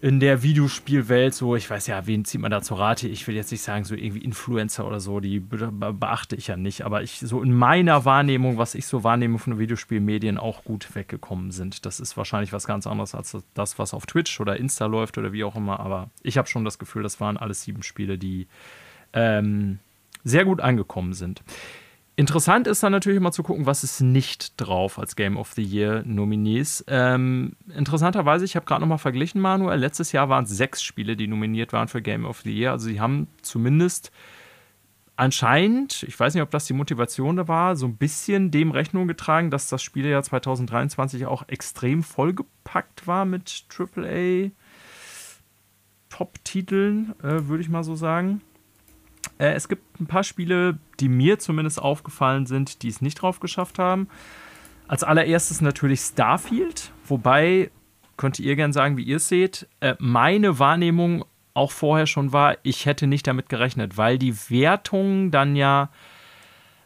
in 0.00 0.20
der 0.20 0.42
Videospielwelt 0.42 1.34
so, 1.34 1.56
ich 1.56 1.68
weiß 1.68 1.86
ja, 1.86 2.06
wen 2.06 2.24
zieht 2.24 2.40
man 2.40 2.50
da 2.50 2.62
zur 2.62 2.78
Rate? 2.78 3.08
Ich 3.08 3.26
will 3.26 3.34
jetzt 3.34 3.50
nicht 3.50 3.62
sagen, 3.62 3.84
so 3.84 3.94
irgendwie 3.94 4.24
Influencer 4.24 4.86
oder 4.86 5.00
so, 5.00 5.20
die 5.20 5.40
beachte 5.40 6.36
ich 6.36 6.46
ja 6.46 6.56
nicht, 6.56 6.82
aber 6.82 7.02
ich 7.02 7.20
so 7.20 7.42
in 7.42 7.52
meiner 7.52 8.04
Wahrnehmung, 8.04 8.58
was 8.58 8.74
ich 8.74 8.86
so 8.86 9.04
wahrnehme 9.04 9.38
von 9.38 9.58
Videospielmedien, 9.58 10.38
auch 10.38 10.64
gut 10.64 10.94
weggekommen 10.94 11.50
sind. 11.50 11.86
Das 11.86 12.00
ist 12.00 12.16
wahrscheinlich 12.16 12.52
was 12.52 12.66
ganz 12.66 12.86
anderes 12.86 13.14
als 13.14 13.36
das, 13.54 13.78
was 13.78 13.94
auf 13.94 14.06
Twitch 14.06 14.40
oder 14.40 14.56
Insta 14.56 14.86
läuft 14.86 15.18
oder 15.18 15.32
wie 15.32 15.44
auch 15.44 15.56
immer, 15.56 15.80
aber 15.80 16.10
ich 16.22 16.38
habe 16.38 16.48
schon 16.48 16.64
das 16.64 16.78
Gefühl, 16.78 17.02
das 17.02 17.20
waren 17.20 17.36
alles 17.36 17.62
sieben 17.62 17.82
Spiele, 17.82 18.18
die 18.18 18.46
ähm, 19.12 19.78
sehr 20.24 20.44
gut 20.44 20.60
angekommen 20.60 21.12
sind. 21.12 21.42
Interessant 22.18 22.66
ist 22.66 22.82
dann 22.82 22.90
natürlich 22.90 23.18
immer 23.18 23.30
zu 23.30 23.44
gucken, 23.44 23.66
was 23.66 23.84
ist 23.84 24.00
nicht 24.00 24.60
drauf 24.60 24.98
als 24.98 25.14
Game 25.14 25.36
of 25.36 25.52
the 25.52 25.62
Year 25.62 26.02
Nominees. 26.04 26.84
Ähm, 26.88 27.52
interessanterweise, 27.72 28.44
ich 28.44 28.56
habe 28.56 28.66
gerade 28.66 28.80
nochmal 28.80 28.98
verglichen, 28.98 29.40
Manuel. 29.40 29.78
Letztes 29.78 30.10
Jahr 30.10 30.28
waren 30.28 30.42
es 30.42 30.50
sechs 30.50 30.82
Spiele, 30.82 31.14
die 31.14 31.28
nominiert 31.28 31.72
waren 31.72 31.86
für 31.86 32.02
Game 32.02 32.24
of 32.24 32.40
the 32.40 32.50
Year. 32.50 32.72
Also 32.72 32.88
sie 32.88 33.00
haben 33.00 33.28
zumindest 33.42 34.10
anscheinend, 35.14 36.02
ich 36.08 36.18
weiß 36.18 36.34
nicht, 36.34 36.42
ob 36.42 36.50
das 36.50 36.66
die 36.66 36.72
Motivation 36.72 37.36
da 37.36 37.46
war, 37.46 37.76
so 37.76 37.86
ein 37.86 37.96
bisschen 37.96 38.50
dem 38.50 38.72
Rechnung 38.72 39.06
getragen, 39.06 39.52
dass 39.52 39.68
das 39.68 39.80
Spielejahr 39.80 40.24
2023 40.24 41.24
auch 41.24 41.44
extrem 41.46 42.02
vollgepackt 42.02 43.06
war 43.06 43.26
mit 43.26 43.66
AAA 43.68 44.50
Top-Titeln, 46.08 47.14
äh, 47.22 47.46
würde 47.46 47.62
ich 47.62 47.68
mal 47.68 47.84
so 47.84 47.94
sagen. 47.94 48.40
Äh, 49.38 49.52
es 49.52 49.68
gibt 49.68 50.00
ein 50.00 50.06
paar 50.06 50.24
Spiele, 50.24 50.78
die 51.00 51.08
mir 51.08 51.38
zumindest 51.38 51.80
aufgefallen 51.80 52.46
sind, 52.46 52.82
die 52.82 52.88
es 52.88 53.00
nicht 53.00 53.22
drauf 53.22 53.40
geschafft 53.40 53.78
haben. 53.78 54.08
Als 54.86 55.04
allererstes 55.04 55.60
natürlich 55.60 56.00
Starfield, 56.00 56.92
wobei, 57.06 57.70
könnt 58.16 58.38
ihr 58.38 58.56
gern 58.56 58.72
sagen, 58.72 58.96
wie 58.96 59.04
ihr 59.04 59.16
es 59.16 59.28
seht, 59.28 59.68
äh, 59.80 59.94
meine 59.98 60.58
Wahrnehmung 60.58 61.24
auch 61.54 61.70
vorher 61.72 62.06
schon 62.06 62.32
war, 62.32 62.56
ich 62.62 62.86
hätte 62.86 63.06
nicht 63.06 63.26
damit 63.26 63.48
gerechnet, 63.48 63.96
weil 63.96 64.18
die 64.18 64.34
Wertungen 64.48 65.30
dann 65.30 65.56
ja 65.56 65.90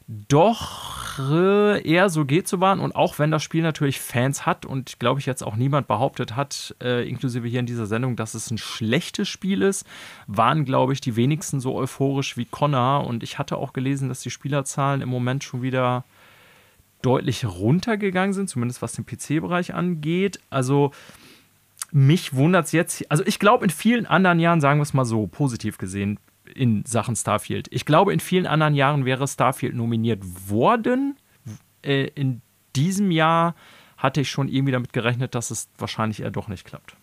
doch 0.09 1.18
äh, 1.18 1.87
eher 1.87 2.09
so 2.09 2.25
geht 2.25 2.49
zu 2.49 2.61
waren. 2.61 2.80
Und 2.80 2.94
auch 2.94 3.18
wenn 3.18 3.30
das 3.30 3.42
Spiel 3.42 3.62
natürlich 3.62 4.00
Fans 4.00 4.47
hat 4.47 4.66
und 4.66 4.99
glaube 4.99 5.21
ich 5.21 5.26
jetzt 5.26 5.42
auch 5.42 5.56
niemand 5.56 5.87
behauptet 5.87 6.37
hat, 6.37 6.75
äh, 6.82 7.09
inklusive 7.09 7.47
hier 7.49 7.61
in 7.61 7.66
dieser 7.66 7.87
Sendung, 7.87 8.16
dass 8.16 8.35
es 8.35 8.50
ein 8.50 8.59
schlechtes 8.59 9.28
Spiel 9.28 9.62
ist, 9.62 9.87
waren 10.26 10.64
glaube 10.64 10.92
ich 10.92 11.00
die 11.00 11.16
wenigsten 11.16 11.61
so 11.61 11.75
euphorisch 11.75 12.37
wie 12.37 12.44
Connor. 12.44 13.06
Und 13.06 13.23
ich 13.23 13.38
hatte 13.38 13.56
auch 13.56 13.73
gelesen, 13.73 14.09
dass 14.09 14.21
die 14.21 14.30
Spielerzahlen 14.30 15.00
im 15.00 15.09
Moment 15.09 15.44
schon 15.44 15.62
wieder 15.62 16.04
deutlich 17.02 17.44
runtergegangen 17.44 18.32
sind, 18.32 18.49
zumindest 18.49 18.80
was 18.80 18.92
den 18.92 19.04
PC-Bereich 19.04 19.75
angeht. 19.75 20.40
Also 20.50 20.92
mich 21.90 22.35
wundert 22.35 22.66
es 22.66 22.73
jetzt, 22.73 23.11
also 23.11 23.25
ich 23.26 23.38
glaube 23.38 23.64
in 23.64 23.71
vielen 23.71 24.06
anderen 24.06 24.40
Jahren, 24.40 24.61
sagen 24.61 24.78
wir 24.78 24.85
es 24.85 24.94
mal 24.94 25.04
so, 25.04 25.26
positiv 25.26 25.78
gesehen, 25.78 26.18
in 26.52 26.85
Sachen 26.85 27.16
Starfield. 27.16 27.68
Ich 27.71 27.85
glaube, 27.85 28.12
in 28.12 28.21
vielen 28.21 28.47
anderen 28.47 28.75
Jahren 28.75 29.04
wäre 29.04 29.26
Starfield 29.26 29.75
nominiert 29.75 30.23
worden. 30.49 31.16
Äh, 31.82 32.09
in 32.14 32.42
diesem 32.76 33.11
Jahr 33.11 33.54
hatte 33.97 34.21
ich 34.21 34.30
schon 34.30 34.49
irgendwie 34.49 34.73
damit 34.73 34.92
gerechnet, 34.92 35.35
dass 35.35 35.50
es 35.50 35.68
wahrscheinlich 35.78 36.21
eher 36.21 36.30
doch 36.30 36.49
nicht 36.49 36.64
klappt. 36.64 36.97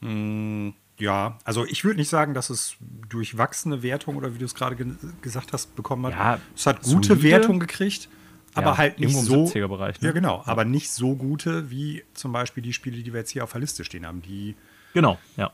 Mm, 0.00 0.70
ja, 0.98 1.38
also 1.44 1.64
ich 1.64 1.84
würde 1.84 1.98
nicht 1.98 2.08
sagen, 2.08 2.34
dass 2.34 2.50
es 2.50 2.76
durchwachsene 3.08 3.82
Wertung 3.82 4.16
oder 4.16 4.34
wie 4.34 4.38
du 4.38 4.44
es 4.44 4.54
gerade 4.54 4.76
ge 4.76 4.86
gesagt 5.22 5.52
hast, 5.52 5.76
bekommen 5.76 6.06
hat. 6.06 6.12
Ja, 6.12 6.40
es 6.54 6.66
hat 6.66 6.82
gute 6.82 7.08
solide. 7.08 7.22
Wertung 7.22 7.60
gekriegt, 7.60 8.08
aber 8.54 8.72
ja, 8.72 8.78
halt 8.78 9.00
nicht 9.00 9.16
so. 9.16 9.44
Bereich, 9.46 10.00
ne? 10.00 10.08
Ja, 10.08 10.12
genau, 10.12 10.42
aber 10.44 10.64
nicht 10.64 10.90
so 10.90 11.14
gute 11.14 11.70
wie 11.70 12.02
zum 12.14 12.32
Beispiel 12.32 12.62
die 12.62 12.72
Spiele, 12.72 13.02
die 13.02 13.12
wir 13.12 13.20
jetzt 13.20 13.30
hier 13.30 13.44
auf 13.44 13.52
der 13.52 13.60
Liste 13.60 13.84
stehen 13.84 14.06
haben, 14.06 14.22
die 14.22 14.56
genau, 14.92 15.18
ja. 15.36 15.52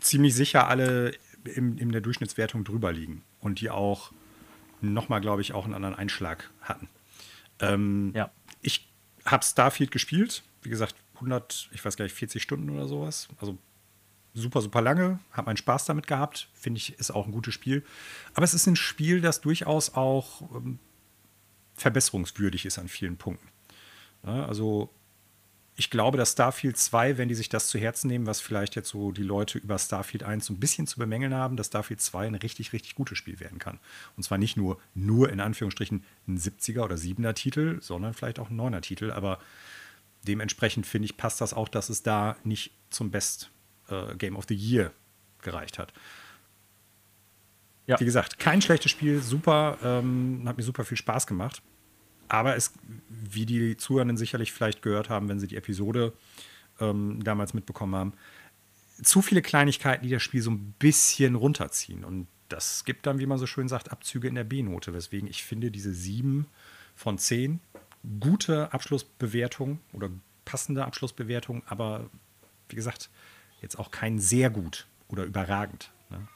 ziemlich 0.00 0.34
sicher 0.34 0.68
alle 0.68 1.12
in, 1.44 1.78
in 1.78 1.92
der 1.92 2.00
Durchschnittswertung 2.00 2.64
drüber 2.64 2.92
liegen 2.92 3.22
und 3.40 3.60
die 3.60 3.70
auch 3.70 4.12
nochmal, 4.80 5.20
glaube 5.20 5.42
ich, 5.42 5.52
auch 5.52 5.64
einen 5.64 5.74
anderen 5.74 5.94
Einschlag 5.94 6.50
hatten. 6.62 6.88
Ähm, 7.60 8.12
ja. 8.14 8.30
Ich 8.60 8.88
habe 9.24 9.44
Starfield 9.44 9.90
gespielt, 9.90 10.42
wie 10.62 10.68
gesagt, 10.68 10.94
100, 11.16 11.68
ich 11.72 11.84
weiß 11.84 11.96
gar 11.96 12.04
nicht, 12.04 12.14
40 12.14 12.42
Stunden 12.42 12.70
oder 12.70 12.86
sowas. 12.86 13.28
Also 13.40 13.58
super, 14.34 14.60
super 14.60 14.80
lange, 14.80 15.18
habe 15.32 15.46
meinen 15.46 15.56
Spaß 15.56 15.86
damit 15.86 16.06
gehabt, 16.06 16.48
finde 16.54 16.78
ich, 16.78 16.98
ist 16.98 17.10
auch 17.10 17.26
ein 17.26 17.32
gutes 17.32 17.54
Spiel. 17.54 17.84
Aber 18.34 18.44
es 18.44 18.54
ist 18.54 18.66
ein 18.66 18.76
Spiel, 18.76 19.20
das 19.20 19.40
durchaus 19.40 19.94
auch 19.94 20.42
ähm, 20.54 20.78
verbesserungswürdig 21.74 22.66
ist 22.66 22.78
an 22.78 22.88
vielen 22.88 23.16
Punkten. 23.16 23.48
Ja, 24.24 24.46
also 24.46 24.90
ich 25.78 25.90
glaube, 25.90 26.18
dass 26.18 26.32
Starfield 26.32 26.76
2, 26.76 27.18
wenn 27.18 27.28
die 27.28 27.36
sich 27.36 27.48
das 27.48 27.68
zu 27.68 27.78
Herzen 27.78 28.08
nehmen, 28.08 28.26
was 28.26 28.40
vielleicht 28.40 28.74
jetzt 28.74 28.88
so 28.88 29.12
die 29.12 29.22
Leute 29.22 29.58
über 29.58 29.78
Starfield 29.78 30.24
1 30.24 30.46
so 30.46 30.52
ein 30.52 30.58
bisschen 30.58 30.88
zu 30.88 30.98
bemängeln 30.98 31.32
haben, 31.32 31.56
dass 31.56 31.68
Starfield 31.68 32.00
2 32.00 32.26
ein 32.26 32.34
richtig, 32.34 32.72
richtig 32.72 32.96
gutes 32.96 33.16
Spiel 33.16 33.38
werden 33.38 33.60
kann. 33.60 33.78
Und 34.16 34.24
zwar 34.24 34.38
nicht 34.38 34.56
nur, 34.56 34.80
nur 34.96 35.30
in 35.30 35.38
Anführungsstrichen 35.38 36.02
ein 36.26 36.36
70er 36.36 36.80
oder 36.82 36.96
7er 36.96 37.32
Titel, 37.32 37.78
sondern 37.80 38.12
vielleicht 38.12 38.40
auch 38.40 38.50
ein 38.50 38.60
9er 38.60 38.80
Titel. 38.80 39.12
Aber 39.12 39.38
dementsprechend 40.24 40.84
finde 40.84 41.06
ich, 41.06 41.16
passt 41.16 41.40
das 41.40 41.54
auch, 41.54 41.68
dass 41.68 41.90
es 41.90 42.02
da 42.02 42.36
nicht 42.42 42.72
zum 42.90 43.12
Best 43.12 43.52
äh, 43.88 44.16
Game 44.16 44.34
of 44.34 44.46
the 44.48 44.56
Year 44.56 44.90
gereicht 45.42 45.78
hat. 45.78 45.92
Ja. 47.86 48.00
Wie 48.00 48.04
gesagt, 48.04 48.40
kein 48.40 48.60
schlechtes 48.60 48.90
Spiel, 48.90 49.22
super, 49.22 49.78
ähm, 49.84 50.42
hat 50.44 50.56
mir 50.56 50.64
super 50.64 50.84
viel 50.84 50.96
Spaß 50.96 51.28
gemacht. 51.28 51.62
Aber 52.28 52.56
es, 52.56 52.72
wie 53.08 53.46
die 53.46 53.76
Zuhörenden 53.76 54.16
sicherlich 54.16 54.52
vielleicht 54.52 54.82
gehört 54.82 55.08
haben, 55.08 55.28
wenn 55.28 55.40
sie 55.40 55.46
die 55.46 55.56
Episode 55.56 56.12
ähm, 56.80 57.22
damals 57.24 57.54
mitbekommen 57.54 57.94
haben, 57.94 58.12
zu 59.02 59.22
viele 59.22 59.42
Kleinigkeiten, 59.42 60.04
die 60.04 60.10
das 60.12 60.22
Spiel 60.22 60.42
so 60.42 60.50
ein 60.50 60.74
bisschen 60.78 61.34
runterziehen. 61.34 62.04
Und 62.04 62.26
das 62.48 62.84
gibt 62.84 63.06
dann, 63.06 63.18
wie 63.18 63.26
man 63.26 63.38
so 63.38 63.46
schön 63.46 63.68
sagt, 63.68 63.92
Abzüge 63.92 64.28
in 64.28 64.34
der 64.34 64.44
B-Note, 64.44 64.92
weswegen 64.92 65.28
ich 65.28 65.44
finde, 65.44 65.70
diese 65.70 65.92
7 65.92 66.46
von 66.94 67.18
10 67.18 67.60
gute 68.20 68.72
Abschlussbewertung 68.72 69.80
oder 69.92 70.10
passende 70.44 70.84
Abschlussbewertung, 70.84 71.62
aber 71.66 72.08
wie 72.68 72.76
gesagt, 72.76 73.10
jetzt 73.60 73.78
auch 73.78 73.90
kein 73.90 74.18
sehr 74.18 74.50
gut 74.50 74.86
oder 75.08 75.24
überragend. 75.24 75.90
Ne? 76.10 76.28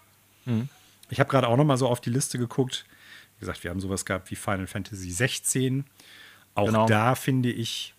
Mhm. 0.45 0.69
Ich 1.09 1.21
habe 1.21 1.31
gerade 1.31 1.49
auch 1.49 1.57
noch 1.57 1.65
mal 1.65 1.77
so 1.77 1.89
auf 1.89 2.01
die 2.01 2.11
Liste 2.11 2.39
geguckt 2.39 2.85
gesagt, 3.43 3.63
wir 3.65 3.71
haben 3.71 3.81
sowas 3.81 4.05
gehabt 4.05 4.31
wie 4.31 4.37
Final 4.37 4.67
Fantasy 4.67 5.11
16. 5.11 5.85
Auch 6.55 6.67
genau. 6.67 6.87
da 6.87 7.15
finde 7.15 7.51
ich, 7.51 7.95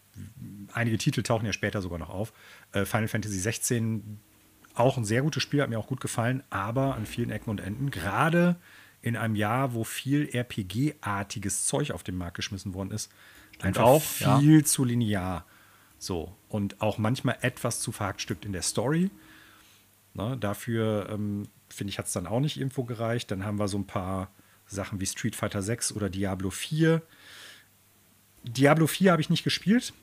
einige 0.74 0.98
Titel 0.98 1.24
tauchen 1.24 1.46
ja 1.46 1.54
später 1.54 1.82
sogar 1.82 2.00
noch 2.00 2.10
auf. 2.10 2.34
Äh, 2.72 2.86
Final 2.86 3.08
Fantasy 3.08 3.40
16 3.40 4.20
auch 4.76 4.98
ein 4.98 5.06
sehr 5.06 5.22
gutes 5.22 5.44
Spiel, 5.44 5.62
hat 5.62 5.70
mir 5.70 5.78
auch 5.78 5.88
gut 5.88 6.02
gefallen, 6.02 6.44
aber 6.50 6.96
an 6.96 7.06
vielen 7.06 7.30
Ecken 7.30 7.50
und 7.52 7.62
Enden, 7.62 7.92
gerade 7.92 8.56
in 9.02 9.16
einem 9.18 9.36
Jahr, 9.36 9.74
wo 9.74 9.84
viel 9.84 10.30
RPG-artiges 10.34 11.66
Zeug 11.66 11.92
auf 11.92 12.04
den 12.04 12.16
Markt 12.16 12.36
geschmissen 12.36 12.74
worden 12.74 12.92
ist, 12.92 13.12
Stimmt 13.52 13.66
einfach 13.66 13.84
auch, 13.84 14.02
viel 14.02 14.60
ja. 14.60 14.66
zu 14.66 14.84
linear. 14.84 15.46
So. 16.00 16.36
Und 16.50 16.82
auch 16.82 16.98
manchmal 16.98 17.38
etwas 17.42 17.82
zu 17.82 17.92
verhackstückt 17.92 18.46
in 18.46 18.54
der 18.54 18.62
Story. 18.62 19.12
Ne, 20.16 20.38
dafür, 20.38 21.10
ähm, 21.12 21.48
finde 21.70 21.92
ich, 21.92 22.00
hat 22.00 22.08
es 22.08 22.14
dann 22.14 22.28
auch 22.28 22.40
nicht 22.40 22.58
irgendwo 22.58 22.84
gereicht. 22.84 23.30
Dann 23.32 23.46
haben 23.46 23.60
wir 23.60 23.68
so 23.68 23.78
ein 23.78 23.88
paar 23.88 24.32
Sachen 24.74 25.00
wie 25.00 25.06
Street 25.06 25.36
Fighter 25.36 25.62
6 25.62 25.94
oder 25.94 26.10
Diablo 26.10 26.50
4. 26.50 27.02
Diablo 28.44 28.88
4 28.88 29.12
habe 29.12 29.22
ich 29.22 29.30
nicht 29.30 29.44
gespielt. 29.44 29.94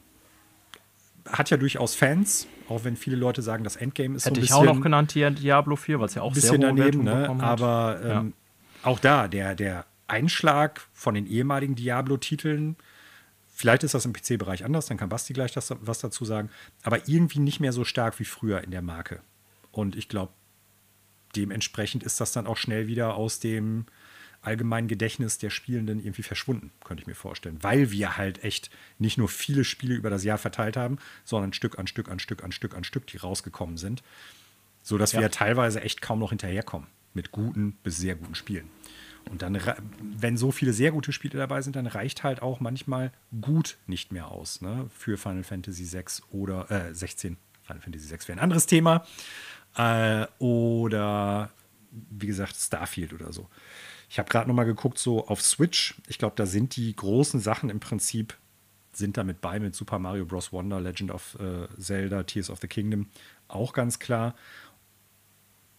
Hat 1.28 1.50
ja 1.50 1.56
durchaus 1.56 1.94
Fans, 1.94 2.46
auch 2.68 2.84
wenn 2.84 2.96
viele 2.96 3.16
Leute 3.16 3.42
sagen, 3.42 3.62
das 3.64 3.76
Endgame 3.76 4.16
ist 4.16 4.24
Hätte 4.24 4.36
so 4.36 4.38
ein 4.38 4.40
bisschen. 4.40 4.56
Hätte 4.56 4.64
ich 4.64 4.70
auch 4.70 4.74
noch 4.74 4.82
genannt 4.82 5.12
hier 5.12 5.30
Diablo 5.30 5.76
4, 5.76 6.00
weil 6.00 6.06
es 6.06 6.14
ja 6.14 6.22
auch 6.22 6.30
ein 6.30 6.34
bisschen 6.34 6.60
sehr 6.60 6.72
daneben, 6.72 7.04
ne? 7.04 7.28
Aber 7.40 8.00
ähm, 8.02 8.08
ja. 8.08 8.88
auch 8.88 8.98
da, 8.98 9.28
der, 9.28 9.54
der 9.54 9.84
Einschlag 10.06 10.80
von 10.92 11.14
den 11.14 11.26
ehemaligen 11.26 11.74
Diablo-Titeln, 11.74 12.76
vielleicht 13.52 13.84
ist 13.84 13.94
das 13.94 14.06
im 14.06 14.12
PC-Bereich 14.12 14.64
anders, 14.64 14.86
dann 14.86 14.96
kann 14.96 15.08
Basti 15.08 15.34
gleich 15.34 15.52
das, 15.52 15.74
was 15.80 16.00
dazu 16.00 16.24
sagen, 16.24 16.50
aber 16.82 17.08
irgendwie 17.08 17.38
nicht 17.38 17.60
mehr 17.60 17.72
so 17.72 17.84
stark 17.84 18.18
wie 18.18 18.24
früher 18.24 18.64
in 18.64 18.70
der 18.70 18.82
Marke. 18.82 19.20
Und 19.70 19.94
ich 19.94 20.08
glaube, 20.08 20.32
dementsprechend 21.36 22.02
ist 22.02 22.20
das 22.20 22.32
dann 22.32 22.46
auch 22.46 22.56
schnell 22.56 22.86
wieder 22.86 23.14
aus 23.14 23.38
dem 23.38 23.86
allgemeinen 24.42 24.88
Gedächtnis 24.88 25.38
der 25.38 25.50
Spielenden 25.50 26.00
irgendwie 26.00 26.22
verschwunden, 26.22 26.70
könnte 26.84 27.02
ich 27.02 27.06
mir 27.06 27.14
vorstellen. 27.14 27.58
Weil 27.60 27.90
wir 27.90 28.16
halt 28.16 28.42
echt 28.42 28.70
nicht 28.98 29.18
nur 29.18 29.28
viele 29.28 29.64
Spiele 29.64 29.94
über 29.94 30.10
das 30.10 30.24
Jahr 30.24 30.38
verteilt 30.38 30.76
haben, 30.76 30.98
sondern 31.24 31.52
Stück 31.52 31.78
an 31.78 31.86
Stück 31.86 32.08
an 32.08 32.18
Stück 32.18 32.42
an 32.42 32.52
Stück 32.52 32.74
an 32.74 32.84
Stück, 32.84 33.06
die 33.06 33.18
rausgekommen 33.18 33.76
sind. 33.76 34.02
So 34.82 34.96
dass 34.96 35.12
ja. 35.12 35.20
wir 35.20 35.30
teilweise 35.30 35.82
echt 35.82 36.00
kaum 36.00 36.18
noch 36.18 36.30
hinterherkommen 36.30 36.88
mit 37.12 37.32
guten 37.32 37.72
bis 37.82 37.98
sehr 37.98 38.14
guten 38.14 38.34
Spielen. 38.34 38.70
Und 39.28 39.42
dann, 39.42 39.60
wenn 40.00 40.36
so 40.36 40.50
viele 40.50 40.72
sehr 40.72 40.92
gute 40.92 41.12
Spiele 41.12 41.36
dabei 41.36 41.60
sind, 41.60 41.76
dann 41.76 41.86
reicht 41.86 42.24
halt 42.24 42.40
auch 42.40 42.60
manchmal 42.60 43.12
gut 43.40 43.76
nicht 43.86 44.12
mehr 44.12 44.28
aus 44.28 44.62
ne? 44.62 44.88
für 44.96 45.18
Final 45.18 45.44
Fantasy 45.44 45.84
6 45.84 46.22
oder 46.30 46.70
äh, 46.70 46.94
16. 46.94 47.36
Final 47.62 47.82
Fantasy 47.82 48.06
6 48.06 48.28
wäre 48.28 48.38
ein 48.38 48.42
anderes 48.42 48.66
Thema. 48.66 49.04
Äh, 49.76 50.26
oder 50.38 51.50
wie 51.90 52.26
gesagt, 52.26 52.56
Starfield 52.56 53.12
oder 53.12 53.32
so. 53.32 53.48
Ich 54.10 54.18
habe 54.18 54.28
gerade 54.28 54.48
noch 54.48 54.56
mal 54.56 54.64
geguckt, 54.64 54.98
so 54.98 55.26
auf 55.28 55.40
Switch. 55.40 55.94
Ich 56.08 56.18
glaube, 56.18 56.34
da 56.36 56.44
sind 56.44 56.74
die 56.74 56.94
großen 56.94 57.38
Sachen 57.40 57.70
im 57.70 57.80
Prinzip 57.80 58.36
sind 58.92 59.16
da 59.16 59.22
mit 59.22 59.40
bei 59.40 59.60
mit 59.60 59.76
Super 59.76 60.00
Mario 60.00 60.26
Bros. 60.26 60.52
Wonder, 60.52 60.80
Legend 60.80 61.12
of 61.12 61.38
äh, 61.38 61.68
Zelda, 61.78 62.24
Tears 62.24 62.50
of 62.50 62.58
the 62.60 62.66
Kingdom 62.66 63.08
auch 63.46 63.72
ganz 63.72 64.00
klar. 64.00 64.34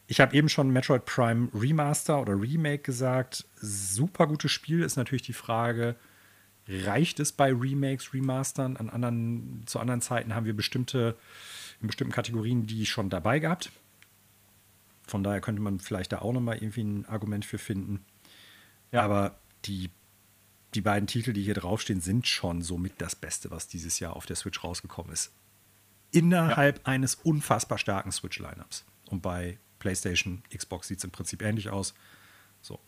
Ich 0.07 0.21
habe 0.21 0.33
eben 0.33 0.47
schon 0.47 0.69
Metroid 0.69 1.03
Prime 1.03 1.49
Remaster 1.53 2.21
oder 2.21 2.39
Remake 2.39 2.83
gesagt. 2.83 3.45
Super 3.55 4.27
gutes 4.27 4.51
Spiel 4.51 4.81
ist 4.81 4.95
natürlich 4.95 5.21
die 5.23 5.33
Frage, 5.33 5.97
reicht 6.67 7.19
es 7.19 7.33
bei 7.33 7.51
Remakes, 7.53 8.13
Remastern? 8.13 8.77
An 8.77 8.89
anderen, 8.89 9.63
zu 9.65 9.79
anderen 9.79 10.01
Zeiten 10.01 10.35
haben 10.35 10.45
wir 10.45 10.55
bestimmte, 10.55 11.17
in 11.81 11.87
bestimmten 11.87 12.13
Kategorien 12.13 12.65
die 12.65 12.85
schon 12.85 13.09
dabei 13.09 13.39
gehabt. 13.39 13.71
Von 15.07 15.23
daher 15.23 15.41
könnte 15.41 15.61
man 15.61 15.79
vielleicht 15.79 16.13
da 16.13 16.19
auch 16.19 16.31
nochmal 16.31 16.57
irgendwie 16.57 16.83
ein 16.83 17.05
Argument 17.05 17.43
für 17.43 17.57
finden. 17.57 18.05
Ja. 18.91 19.03
Aber 19.03 19.39
die, 19.65 19.89
die 20.73 20.81
beiden 20.81 21.07
Titel, 21.07 21.33
die 21.33 21.43
hier 21.43 21.53
draufstehen, 21.53 22.01
sind 22.01 22.27
schon 22.27 22.61
somit 22.61 22.93
das 22.99 23.15
Beste, 23.15 23.51
was 23.51 23.67
dieses 23.67 23.99
Jahr 23.99 24.15
auf 24.15 24.25
der 24.25 24.35
Switch 24.35 24.63
rausgekommen 24.63 25.11
ist. 25.11 25.31
Innerhalb 26.11 26.79
ja. 26.79 26.85
eines 26.85 27.15
unfassbar 27.15 27.77
starken 27.77 28.11
Switch-Lineups. 28.11 28.85
Und 29.09 29.21
bei 29.21 29.57
PlayStation, 29.79 30.43
Xbox 30.55 30.87
sieht 30.87 30.99
es 30.99 31.03
im 31.03 31.11
Prinzip 31.11 31.41
ähnlich 31.41 31.69
aus. 31.69 31.93
So. 32.61 32.79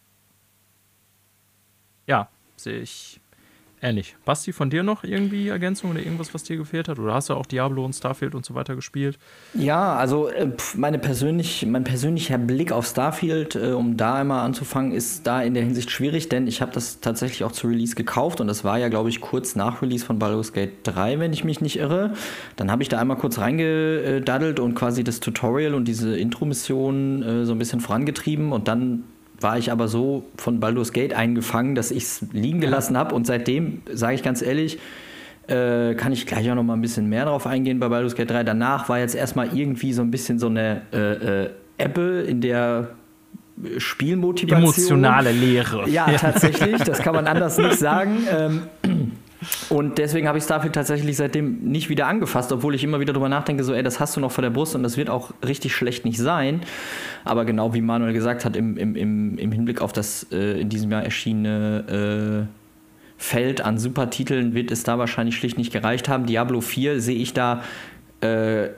Ja, 2.06 2.30
sehe 2.58 2.82
ich 2.82 3.20
ähnlich. 3.84 4.16
Basti, 4.26 4.54
von 4.54 4.70
dir 4.70 4.82
noch 4.82 5.04
irgendwie 5.04 5.50
Ergänzung 5.50 5.92
oder 5.92 6.00
irgendwas, 6.00 6.34
was 6.34 6.44
dir 6.44 6.58
gefehlt 6.58 6.88
hat? 6.88 7.00
Oder 7.00 7.14
hast 7.14 7.30
du 7.30 7.34
auch 7.34 7.46
Diablo 7.46 7.84
und 7.86 7.94
Starfield 7.94 8.34
und 8.34 8.46
so 8.46 8.56
weiter 8.56 8.76
gespielt? 8.76 9.20
Ja, 9.54 9.96
also 9.96 10.30
äh, 10.30 10.50
meine 10.76 11.00
persönlich, 11.00 11.66
mein 11.66 11.84
persönlicher 11.84 12.38
Blick 12.38 12.72
auf 12.72 12.88
Starfield, 12.88 13.56
äh, 13.56 13.72
um 13.72 13.98
da 13.98 14.16
einmal 14.16 14.46
anzufangen, 14.46 14.92
ist 14.92 15.28
da 15.28 15.42
in 15.42 15.54
der 15.54 15.64
Hinsicht 15.64 15.92
schwierig, 15.92 16.30
denn 16.30 16.48
ich 16.48 16.62
habe 16.62 16.72
das 16.72 17.02
tatsächlich 17.02 17.44
auch 17.44 17.52
zu 17.52 17.68
Release 17.68 17.96
gekauft 17.96 18.42
und 18.42 18.48
das 18.48 18.64
war 18.64 18.80
ja, 18.80 18.88
glaube 18.88 19.10
ich, 19.10 19.22
kurz 19.22 19.56
nach 19.56 19.82
Release 19.82 20.06
von 20.06 20.20
Baldur's 20.20 20.54
Gate 20.54 20.72
3, 20.84 21.20
wenn 21.20 21.34
ich 21.34 21.44
mich 21.44 21.62
nicht 21.62 21.78
irre. 21.78 22.14
Dann 22.56 22.72
habe 22.72 22.82
ich 22.84 22.90
da 22.90 23.00
einmal 23.00 23.18
kurz 23.18 23.38
reingedaddelt 23.38 24.60
und 24.60 24.76
quasi 24.76 25.04
das 25.04 25.20
Tutorial 25.20 25.76
und 25.76 25.88
diese 25.88 26.18
Intro-Mission 26.18 27.24
äh, 27.24 27.46
so 27.46 27.52
ein 27.52 27.60
bisschen 27.60 27.82
vorangetrieben 27.82 28.52
und 28.52 28.68
dann 28.68 29.04
war 29.44 29.58
ich 29.58 29.72
aber 29.72 29.88
so 29.88 30.24
von 30.38 30.60
Baldur's 30.60 30.94
Gate 30.94 31.14
eingefangen, 31.14 31.76
dass 31.76 31.92
ich 31.92 32.04
es 32.04 32.26
liegen 32.32 32.62
gelassen 32.62 32.98
habe. 32.98 33.14
Und 33.14 33.28
seitdem, 33.28 33.82
sage 33.92 34.16
ich 34.16 34.24
ganz 34.24 34.42
ehrlich, 34.42 34.80
äh, 35.48 35.94
kann 35.96 36.12
ich 36.14 36.26
gleich 36.26 36.50
auch 36.50 36.56
noch 36.56 36.64
mal 36.64 36.74
ein 36.74 36.82
bisschen 36.82 37.10
mehr 37.10 37.26
drauf 37.26 37.46
eingehen 37.46 37.80
bei 37.80 37.90
Baldur's 37.90 38.16
Gate 38.16 38.32
3. 38.32 38.44
Danach 38.44 38.90
war 38.90 39.00
jetzt 39.00 39.16
erstmal 39.16 39.56
irgendwie 39.58 39.94
so 39.94 40.02
ein 40.02 40.12
bisschen 40.12 40.40
so 40.40 40.48
eine 40.48 40.84
äh, 40.94 41.44
äh, 41.44 41.50
Ebbe 41.78 42.26
in 42.28 42.42
der 42.42 42.90
Spielmotivation. 43.78 44.64
Emotionale 44.64 45.32
Lehre. 45.32 45.90
Ja, 45.90 46.06
tatsächlich. 46.18 46.82
Das 46.84 47.00
kann 47.00 47.14
man 47.14 47.28
anders 47.28 47.58
nicht 47.58 47.78
sagen. 47.78 48.26
Ähm, 48.32 48.62
und 49.70 49.98
deswegen 49.98 50.28
habe 50.28 50.38
ich 50.38 50.44
Starfield 50.44 50.74
tatsächlich 50.74 51.18
seitdem 51.18 51.60
nicht 51.64 51.90
wieder 51.90 52.08
angefasst, 52.08 52.52
obwohl 52.52 52.76
ich 52.76 52.84
immer 52.84 53.00
wieder 53.00 53.14
drüber 53.14 53.30
nachdenke, 53.30 53.64
so, 53.64 53.74
ey, 53.74 53.84
das 53.84 54.00
hast 54.00 54.16
du 54.16 54.20
noch 54.20 54.32
vor 54.32 54.42
der 54.42 54.50
Brust 54.50 54.76
und 54.76 54.84
das 54.84 54.98
wird 54.98 55.10
auch 55.10 55.32
richtig 55.46 55.76
schlecht 55.76 56.06
nicht 56.06 56.18
sein. 56.18 56.62
Aber 57.24 57.46
genau 57.46 57.74
wie 57.74 57.82
Manuel 57.82 58.14
gesagt 58.14 58.46
hat, 58.46 58.56
im, 58.56 58.78
im, 58.78 58.96
im, 58.96 59.38
im 59.38 59.52
Hinblick 59.52 59.82
auf 59.82 59.94
das 59.94 60.28
äh, 60.32 60.62
in 60.62 60.70
diesem 60.70 60.92
Jahr 60.92 61.04
erschienene 61.04 62.48
äh, 62.48 62.64
Feld 63.18 63.62
an 63.62 63.78
Supertiteln 63.78 64.54
wird 64.54 64.72
es 64.72 64.84
da 64.84 64.98
wahrscheinlich 64.98 65.36
schlicht 65.36 65.58
nicht 65.58 65.72
gereicht 65.72 66.10
haben. 66.10 66.26
Diablo 66.26 66.60
4 66.60 67.00
sehe 67.00 67.18
ich 67.18 67.34
da 67.34 67.64
äh, 68.22 68.70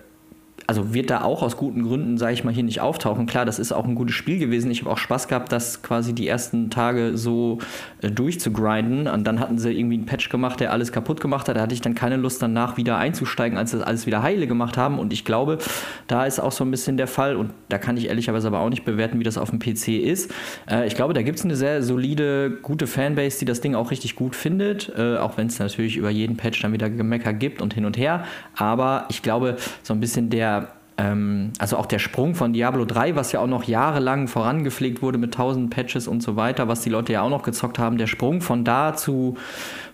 also 0.68 0.94
wird 0.94 1.10
da 1.10 1.22
auch 1.22 1.44
aus 1.44 1.58
guten 1.58 1.84
Gründen, 1.84 2.18
sage 2.18 2.34
ich 2.34 2.44
mal, 2.44 2.54
hier 2.54 2.64
nicht 2.64 2.82
auftauchen. 2.82 3.28
Klar, 3.28 3.46
das 3.46 3.60
ist 3.60 3.72
auch 3.72 3.86
ein 3.86 3.96
gutes 3.96 4.16
Spiel 4.16 4.40
gewesen. 4.40 4.72
Ich 4.72 4.82
habe 4.82 4.92
auch 4.92 4.98
Spaß 4.98 5.28
gehabt, 5.28 5.52
das 5.52 5.84
quasi 5.84 6.14
die 6.14 6.28
ersten 6.28 6.70
Tage 6.70 7.18
so 7.18 7.60
äh, 8.02 8.10
durchzugrinden. 8.10 9.08
Und 9.08 9.26
dann 9.26 9.40
hatten 9.40 9.60
sie 9.60 9.72
irgendwie 9.72 9.98
einen 9.98 10.06
Patch 10.06 10.30
gemacht, 10.30 10.60
der 10.60 10.72
alles 10.72 10.92
kaputt 10.92 11.22
gemacht 11.22 11.48
hat. 11.48 11.58
Da 11.58 11.62
hatte 11.62 11.74
ich 11.74 11.82
dann 11.82 11.94
keine 11.94 12.18
Lust, 12.18 12.42
danach 12.42 12.78
wieder 12.78 12.98
einzusteigen, 12.98 13.58
als 13.58 13.72
sie 13.72 13.78
das 13.78 13.86
alles 13.86 14.06
wieder 14.08 14.24
heile 14.24 14.48
gemacht 14.48 14.76
haben. 14.78 14.98
Und 14.98 15.14
ich 15.14 15.24
glaube, 15.24 15.60
da 16.08 16.26
ist 16.26 16.40
auch 16.40 16.52
so 16.52 16.64
ein 16.64 16.72
bisschen 16.72 16.98
der 16.98 17.08
Fall. 17.08 17.36
Und 17.36 17.52
da 17.70 17.78
kann 17.78 17.96
ich 17.98 18.08
ehrlicherweise 18.08 18.48
aber 18.48 18.60
auch 18.60 18.70
nicht 18.70 18.86
bewerten, 18.86 19.20
wie 19.20 19.24
das 19.24 19.38
auf 19.38 19.52
dem 19.52 19.60
PC 19.60 19.90
ist. 19.90 20.34
Äh, 20.70 20.88
ich 20.88 20.96
glaube, 20.96 21.14
da 21.14 21.22
gibt 21.22 21.38
es 21.38 21.46
eine 21.46 21.56
sehr 21.56 21.84
solide, 21.84 22.58
gute 22.62 22.88
Fanbase, 22.88 23.40
die 23.40 23.46
das 23.46 23.62
Ding 23.62 23.76
auch 23.76 23.92
richtig 23.92 24.16
gut 24.16 24.36
findet. 24.36 24.92
Äh, 24.98 25.18
auch 25.18 25.38
wenn 25.38 25.48
es 25.48 25.60
natürlich 25.60 25.98
über 25.98 26.10
jeden 26.10 26.38
Patch 26.38 26.62
dann 26.62 26.74
wieder 26.74 26.90
Gemecker 26.90 27.34
gibt 27.34 27.62
und 27.62 27.76
hin 27.76 27.86
und 27.86 27.98
her. 27.98 28.26
Aber 28.56 29.06
ich 29.10 29.22
glaube, 29.22 29.58
so 29.84 29.94
ein 29.94 30.00
bisschen 30.00 30.32
der 30.32 30.55
ähm, 30.98 31.52
also 31.60 31.78
auch 31.78 31.86
der 31.86 32.00
Sprung 32.00 32.36
von 32.36 32.54
Diablo 32.54 32.86
3, 32.86 33.16
was 33.16 33.32
ja 33.32 33.42
auch 33.42 33.48
noch 33.48 33.66
jahrelang 33.66 34.28
vorangepflegt 34.28 35.02
wurde 35.02 35.18
mit 35.18 35.34
1000 35.34 35.70
Patches 35.70 36.08
und 36.08 36.24
so 36.24 36.36
weiter, 36.36 36.68
was 36.68 36.82
die 36.82 36.90
Leute 36.90 37.14
ja 37.14 37.22
auch 37.22 37.30
noch 37.30 37.44
gezockt 37.44 37.80
haben, 37.80 37.98
der 37.98 38.08
Sprung 38.08 38.42
von 38.42 38.64
da 38.64 38.96
zu, 38.96 39.38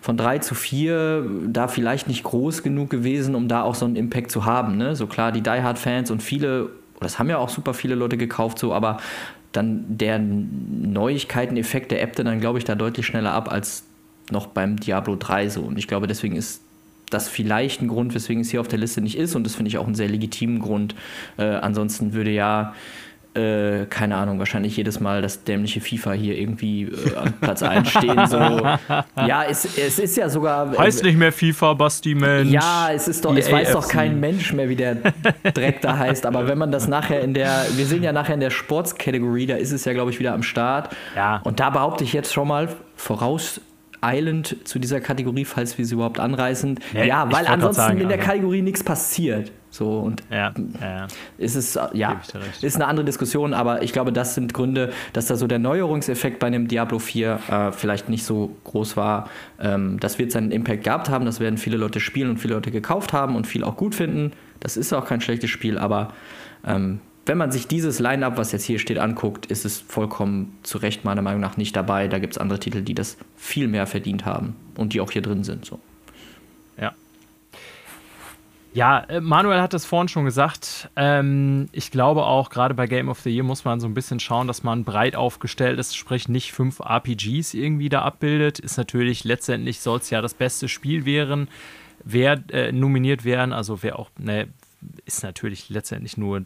von 0.00 0.16
3 0.16 0.38
zu 0.38 0.54
4, 0.54 1.26
da 1.48 1.66
vielleicht 1.66 2.06
nicht 2.06 2.22
groß 2.22 2.62
genug 2.62 2.90
gewesen, 2.90 3.34
um 3.34 3.48
da 3.48 3.62
auch 3.62 3.74
so 3.74 3.84
einen 3.84 3.96
Impact 3.96 4.30
zu 4.30 4.44
haben. 4.44 4.76
Ne? 4.76 4.94
So 4.94 5.06
klar, 5.06 5.32
die 5.32 5.42
Die 5.42 5.50
Hard 5.50 5.78
Fans 5.78 6.10
und 6.10 6.22
viele, 6.22 6.70
das 7.00 7.18
haben 7.18 7.28
ja 7.28 7.38
auch 7.38 7.48
super 7.48 7.74
viele 7.74 7.96
Leute 7.96 8.16
gekauft, 8.16 8.58
so, 8.58 8.72
aber 8.72 8.98
dann 9.50 9.84
der 9.88 10.18
Neuigkeiten-Effekt, 10.18 11.90
der 11.90 12.00
ebbte 12.00 12.24
dann, 12.24 12.40
glaube 12.40 12.58
ich, 12.58 12.64
da 12.64 12.74
deutlich 12.74 13.06
schneller 13.06 13.32
ab 13.32 13.50
als 13.50 13.84
noch 14.30 14.46
beim 14.46 14.78
Diablo 14.78 15.16
3 15.16 15.48
so. 15.48 15.62
Und 15.62 15.78
ich 15.78 15.88
glaube, 15.88 16.06
deswegen 16.06 16.36
ist 16.36 16.62
das 17.12 17.28
vielleicht 17.28 17.82
ein 17.82 17.88
Grund, 17.88 18.14
weswegen 18.14 18.42
es 18.42 18.50
hier 18.50 18.60
auf 18.60 18.68
der 18.68 18.78
Liste 18.78 19.00
nicht 19.00 19.16
ist. 19.16 19.34
Und 19.34 19.44
das 19.44 19.54
finde 19.54 19.68
ich 19.68 19.78
auch 19.78 19.86
einen 19.86 19.94
sehr 19.94 20.08
legitimen 20.08 20.58
Grund. 20.58 20.94
Äh, 21.36 21.44
ansonsten 21.44 22.12
würde 22.12 22.30
ja, 22.30 22.74
äh, 23.34 23.86
keine 23.86 24.16
Ahnung, 24.16 24.38
wahrscheinlich 24.38 24.76
jedes 24.76 25.00
Mal 25.00 25.22
das 25.22 25.44
dämliche 25.44 25.80
FIFA 25.80 26.12
hier 26.12 26.36
irgendwie 26.36 26.82
äh, 26.82 27.16
an 27.16 27.32
Platz 27.40 27.62
1 27.62 27.88
stehen. 27.88 28.26
So. 28.26 28.38
Ja, 28.38 29.44
es, 29.48 29.64
es 29.78 29.98
ist 29.98 30.16
ja 30.16 30.28
sogar. 30.28 30.74
Äh, 30.74 30.78
heißt 30.78 31.02
nicht 31.02 31.16
mehr 31.16 31.32
FIFA, 31.32 31.74
Basti 31.74 32.14
Mensch. 32.14 32.50
Ja, 32.50 32.90
es 32.92 33.08
ist 33.08 33.24
doch, 33.24 33.34
es 33.34 33.50
weiß 33.50 33.72
doch 33.72 33.88
kein 33.88 34.20
Mensch 34.20 34.52
mehr, 34.52 34.68
wie 34.68 34.76
der 34.76 34.96
Dreck 35.54 35.80
da 35.80 35.96
heißt. 35.96 36.26
Aber 36.26 36.46
wenn 36.46 36.58
man 36.58 36.72
das 36.72 36.88
nachher 36.88 37.22
in 37.22 37.32
der, 37.32 37.64
wir 37.74 37.86
sehen 37.86 38.02
ja 38.02 38.12
nachher 38.12 38.34
in 38.34 38.40
der 38.40 38.50
Sportskategorie, 38.50 39.46
da 39.46 39.56
ist 39.56 39.72
es 39.72 39.84
ja, 39.84 39.94
glaube 39.94 40.10
ich, 40.10 40.18
wieder 40.18 40.34
am 40.34 40.42
Start. 40.42 40.94
Ja. 41.16 41.40
Und 41.44 41.58
da 41.58 41.70
behaupte 41.70 42.04
ich 42.04 42.12
jetzt 42.12 42.32
schon 42.32 42.48
mal 42.48 42.68
voraus 42.96 43.60
eilend 44.02 44.56
zu 44.68 44.78
dieser 44.78 45.00
Kategorie, 45.00 45.44
falls 45.44 45.78
wir 45.78 45.86
sie 45.86 45.94
überhaupt 45.94 46.20
anreißen. 46.20 46.78
Ja, 46.92 47.04
ja 47.04 47.32
weil 47.32 47.46
ansonsten 47.46 47.82
sagen, 47.82 48.00
in 48.00 48.08
der 48.08 48.18
also. 48.18 48.30
Kategorie 48.30 48.62
nichts 48.62 48.84
passiert. 48.84 49.52
So 49.70 50.00
und 50.00 50.22
ja, 50.30 50.52
ja. 50.82 51.06
ist 51.38 51.54
es 51.54 51.78
ja 51.94 52.20
ist 52.60 52.76
eine 52.76 52.86
andere 52.86 53.06
Diskussion, 53.06 53.54
aber 53.54 53.82
ich 53.82 53.94
glaube, 53.94 54.12
das 54.12 54.34
sind 54.34 54.52
Gründe, 54.52 54.92
dass 55.14 55.26
da 55.26 55.36
so 55.36 55.46
der 55.46 55.58
Neuerungseffekt 55.58 56.40
bei 56.40 56.48
einem 56.48 56.68
Diablo 56.68 56.98
4 56.98 57.40
äh, 57.48 57.72
vielleicht 57.72 58.10
nicht 58.10 58.24
so 58.24 58.54
groß 58.64 58.98
war. 58.98 59.30
Ähm, 59.58 59.98
das 59.98 60.18
wird 60.18 60.30
seinen 60.30 60.50
Impact 60.50 60.84
gehabt 60.84 61.08
haben, 61.08 61.24
das 61.24 61.40
werden 61.40 61.56
viele 61.56 61.78
Leute 61.78 62.00
spielen 62.00 62.28
und 62.28 62.36
viele 62.36 62.52
Leute 62.52 62.70
gekauft 62.70 63.14
haben 63.14 63.34
und 63.34 63.46
viel 63.46 63.64
auch 63.64 63.78
gut 63.78 63.94
finden. 63.94 64.32
Das 64.60 64.76
ist 64.76 64.92
auch 64.92 65.06
kein 65.06 65.22
schlechtes 65.22 65.48
Spiel, 65.48 65.78
aber 65.78 66.12
ähm, 66.66 67.00
wenn 67.24 67.38
man 67.38 67.52
sich 67.52 67.68
dieses 67.68 68.00
Line-up, 68.00 68.36
was 68.36 68.52
jetzt 68.52 68.64
hier 68.64 68.78
steht, 68.78 68.98
anguckt, 68.98 69.46
ist 69.46 69.64
es 69.64 69.80
vollkommen 69.80 70.58
zu 70.62 70.78
Recht 70.78 71.04
meiner 71.04 71.22
Meinung 71.22 71.40
nach 71.40 71.56
nicht 71.56 71.76
dabei. 71.76 72.08
Da 72.08 72.18
gibt 72.18 72.34
es 72.34 72.38
andere 72.38 72.58
Titel, 72.58 72.82
die 72.82 72.94
das 72.94 73.16
viel 73.36 73.68
mehr 73.68 73.86
verdient 73.86 74.24
haben 74.24 74.56
und 74.76 74.92
die 74.92 75.00
auch 75.00 75.10
hier 75.10 75.22
drin 75.22 75.44
sind. 75.44 75.64
So. 75.64 75.78
Ja. 76.76 76.92
Ja, 78.74 79.00
äh, 79.00 79.20
Manuel 79.20 79.60
hat 79.60 79.72
es 79.72 79.84
vorhin 79.84 80.08
schon 80.08 80.24
gesagt. 80.24 80.90
Ähm, 80.96 81.68
ich 81.70 81.92
glaube 81.92 82.24
auch, 82.24 82.50
gerade 82.50 82.74
bei 82.74 82.86
Game 82.88 83.08
of 83.08 83.20
the 83.20 83.30
Year 83.30 83.44
muss 83.44 83.64
man 83.64 83.78
so 83.78 83.86
ein 83.86 83.94
bisschen 83.94 84.18
schauen, 84.18 84.48
dass 84.48 84.64
man 84.64 84.82
breit 84.82 85.14
aufgestellt 85.14 85.78
ist, 85.78 85.96
sprich 85.96 86.28
nicht 86.28 86.52
fünf 86.52 86.80
RPGs 86.80 87.54
irgendwie 87.54 87.88
da 87.88 88.02
abbildet. 88.02 88.58
Ist 88.58 88.78
natürlich, 88.78 89.22
letztendlich 89.22 89.78
soll 89.78 89.98
es 89.98 90.10
ja 90.10 90.22
das 90.22 90.34
beste 90.34 90.68
Spiel 90.68 91.04
werden, 91.04 91.48
wer 92.02 92.42
äh, 92.50 92.72
nominiert 92.72 93.24
werden. 93.24 93.52
Also 93.52 93.84
wer 93.84 93.96
auch, 93.96 94.10
ne, 94.18 94.48
ist 95.04 95.22
natürlich 95.22 95.68
letztendlich 95.68 96.16
nur 96.16 96.44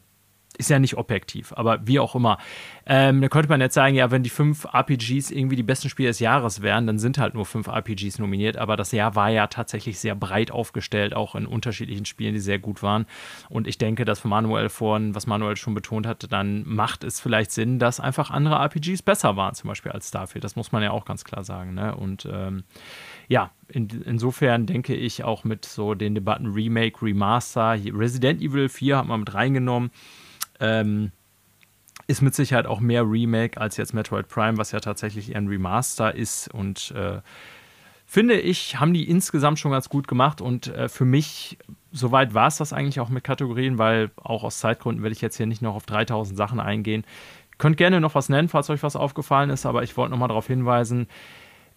ist 0.59 0.71
ja 0.71 0.79
nicht 0.79 0.97
objektiv, 0.97 1.53
aber 1.55 1.87
wie 1.87 2.01
auch 2.01 2.15
immer. 2.15 2.39
Ähm, 2.87 3.21
da 3.21 3.29
könnte 3.29 3.49
man 3.49 3.61
jetzt 3.61 3.75
sagen, 3.75 3.95
ja, 3.95 4.11
wenn 4.11 4.23
die 4.23 4.31
fünf 4.31 4.65
RPGs 4.65 5.31
irgendwie 5.31 5.57
die 5.57 5.63
besten 5.63 5.89
Spiele 5.89 6.09
des 6.09 6.21
Jahres 6.21 6.63
wären, 6.63 6.87
dann 6.87 6.99
sind 6.99 7.19
halt 7.19 7.35
nur 7.35 7.45
fünf 7.45 7.67
RPGs 7.67 8.19
nominiert. 8.19 8.57
Aber 8.57 8.77
das 8.77 8.93
Jahr 8.93 9.15
war 9.15 9.29
ja 9.31 9.49
tatsächlich 9.49 9.99
sehr 9.99 10.15
breit 10.15 10.51
aufgestellt, 10.51 11.15
auch 11.15 11.35
in 11.35 11.47
unterschiedlichen 11.47 12.05
Spielen, 12.05 12.35
die 12.35 12.41
sehr 12.41 12.59
gut 12.59 12.83
waren. 12.83 13.07
Und 13.49 13.67
ich 13.67 13.79
denke, 13.79 14.05
dass 14.05 14.25
Manuel 14.25 14.69
vorhin, 14.69 15.15
was 15.15 15.27
Manuel 15.27 15.57
schon 15.57 15.75
betont 15.75 16.07
hatte, 16.07 16.29
dann 16.29 16.63
macht 16.67 17.05
es 17.05 17.21
vielleicht 17.21 17.51
Sinn, 17.51 17.79
dass 17.79 18.01
einfach 18.01 18.31
andere 18.31 18.57
RPGs 18.57 19.03
besser 19.03 19.37
waren, 19.37 19.55
zum 19.55 19.69
Beispiel 19.69 19.93
als 19.93 20.09
Starfield. 20.09 20.45
Das 20.45 20.57
muss 20.57 20.73
man 20.73 20.83
ja 20.83 20.93
auch 20.93 21.05
ganz 21.05 21.25
klar 21.25 21.45
sagen. 21.45 21.75
Ne? 21.75 21.95
Und 21.95 22.29
ähm, 22.31 22.65
ja, 23.29 23.51
in, 23.69 23.89
insofern 24.05 24.67
denke 24.67 24.95
ich 24.95 25.25
auch 25.25 25.45
mit 25.45 25.65
so 25.65 25.95
den 25.95 26.15
Debatten 26.15 26.47
Remake, 26.47 27.03
Remaster, 27.03 27.77
Resident 27.93 28.41
Evil 28.41 28.69
4 28.69 28.99
hat 28.99 29.07
man 29.07 29.21
mit 29.21 29.35
reingenommen. 29.35 29.91
Ähm, 30.61 31.13
ist 32.07 32.23
mit 32.23 32.35
Sicherheit 32.35 32.67
auch 32.67 32.81
mehr 32.81 33.03
Remake 33.03 33.61
als 33.61 33.77
jetzt 33.77 33.93
Metroid 33.93 34.29
Prime, 34.29 34.59
was 34.59 34.73
ja 34.73 34.81
tatsächlich 34.81 35.31
eher 35.31 35.39
ein 35.39 35.49
Remaster 35.49 36.15
ist. 36.15 36.53
Und 36.53 36.93
äh, 36.93 37.21
finde 38.07 38.39
ich, 38.39 38.79
haben 38.79 38.95
die 38.95 39.09
insgesamt 39.09 39.59
schon 39.59 39.73
ganz 39.73 39.89
gut 39.89 40.07
gemacht. 40.07 40.41
Und 40.41 40.69
äh, 40.69 40.89
für 40.89 41.05
mich, 41.05 41.59
soweit 41.91 42.33
war 42.33 42.47
es 42.47 42.59
das 42.59 42.73
eigentlich 42.73 43.01
auch 43.01 43.09
mit 43.09 43.25
Kategorien, 43.25 43.79
weil 43.79 44.11
auch 44.23 44.45
aus 44.45 44.59
Zeitgründen 44.59 45.03
werde 45.03 45.15
ich 45.15 45.21
jetzt 45.21 45.37
hier 45.37 45.47
nicht 45.47 45.63
noch 45.63 45.75
auf 45.75 45.87
3000 45.87 46.37
Sachen 46.37 46.61
eingehen. 46.61 47.05
Könnt 47.59 47.77
gerne 47.77 48.01
noch 48.01 48.15
was 48.15 48.29
nennen, 48.29 48.49
falls 48.49 48.71
euch 48.71 48.83
was 48.83 48.97
aufgefallen 48.97 49.51
ist, 49.51 49.67
aber 49.67 49.83
ich 49.83 49.97
wollte 49.97 50.13
noch 50.13 50.19
mal 50.19 50.29
darauf 50.29 50.47
hinweisen, 50.47 51.09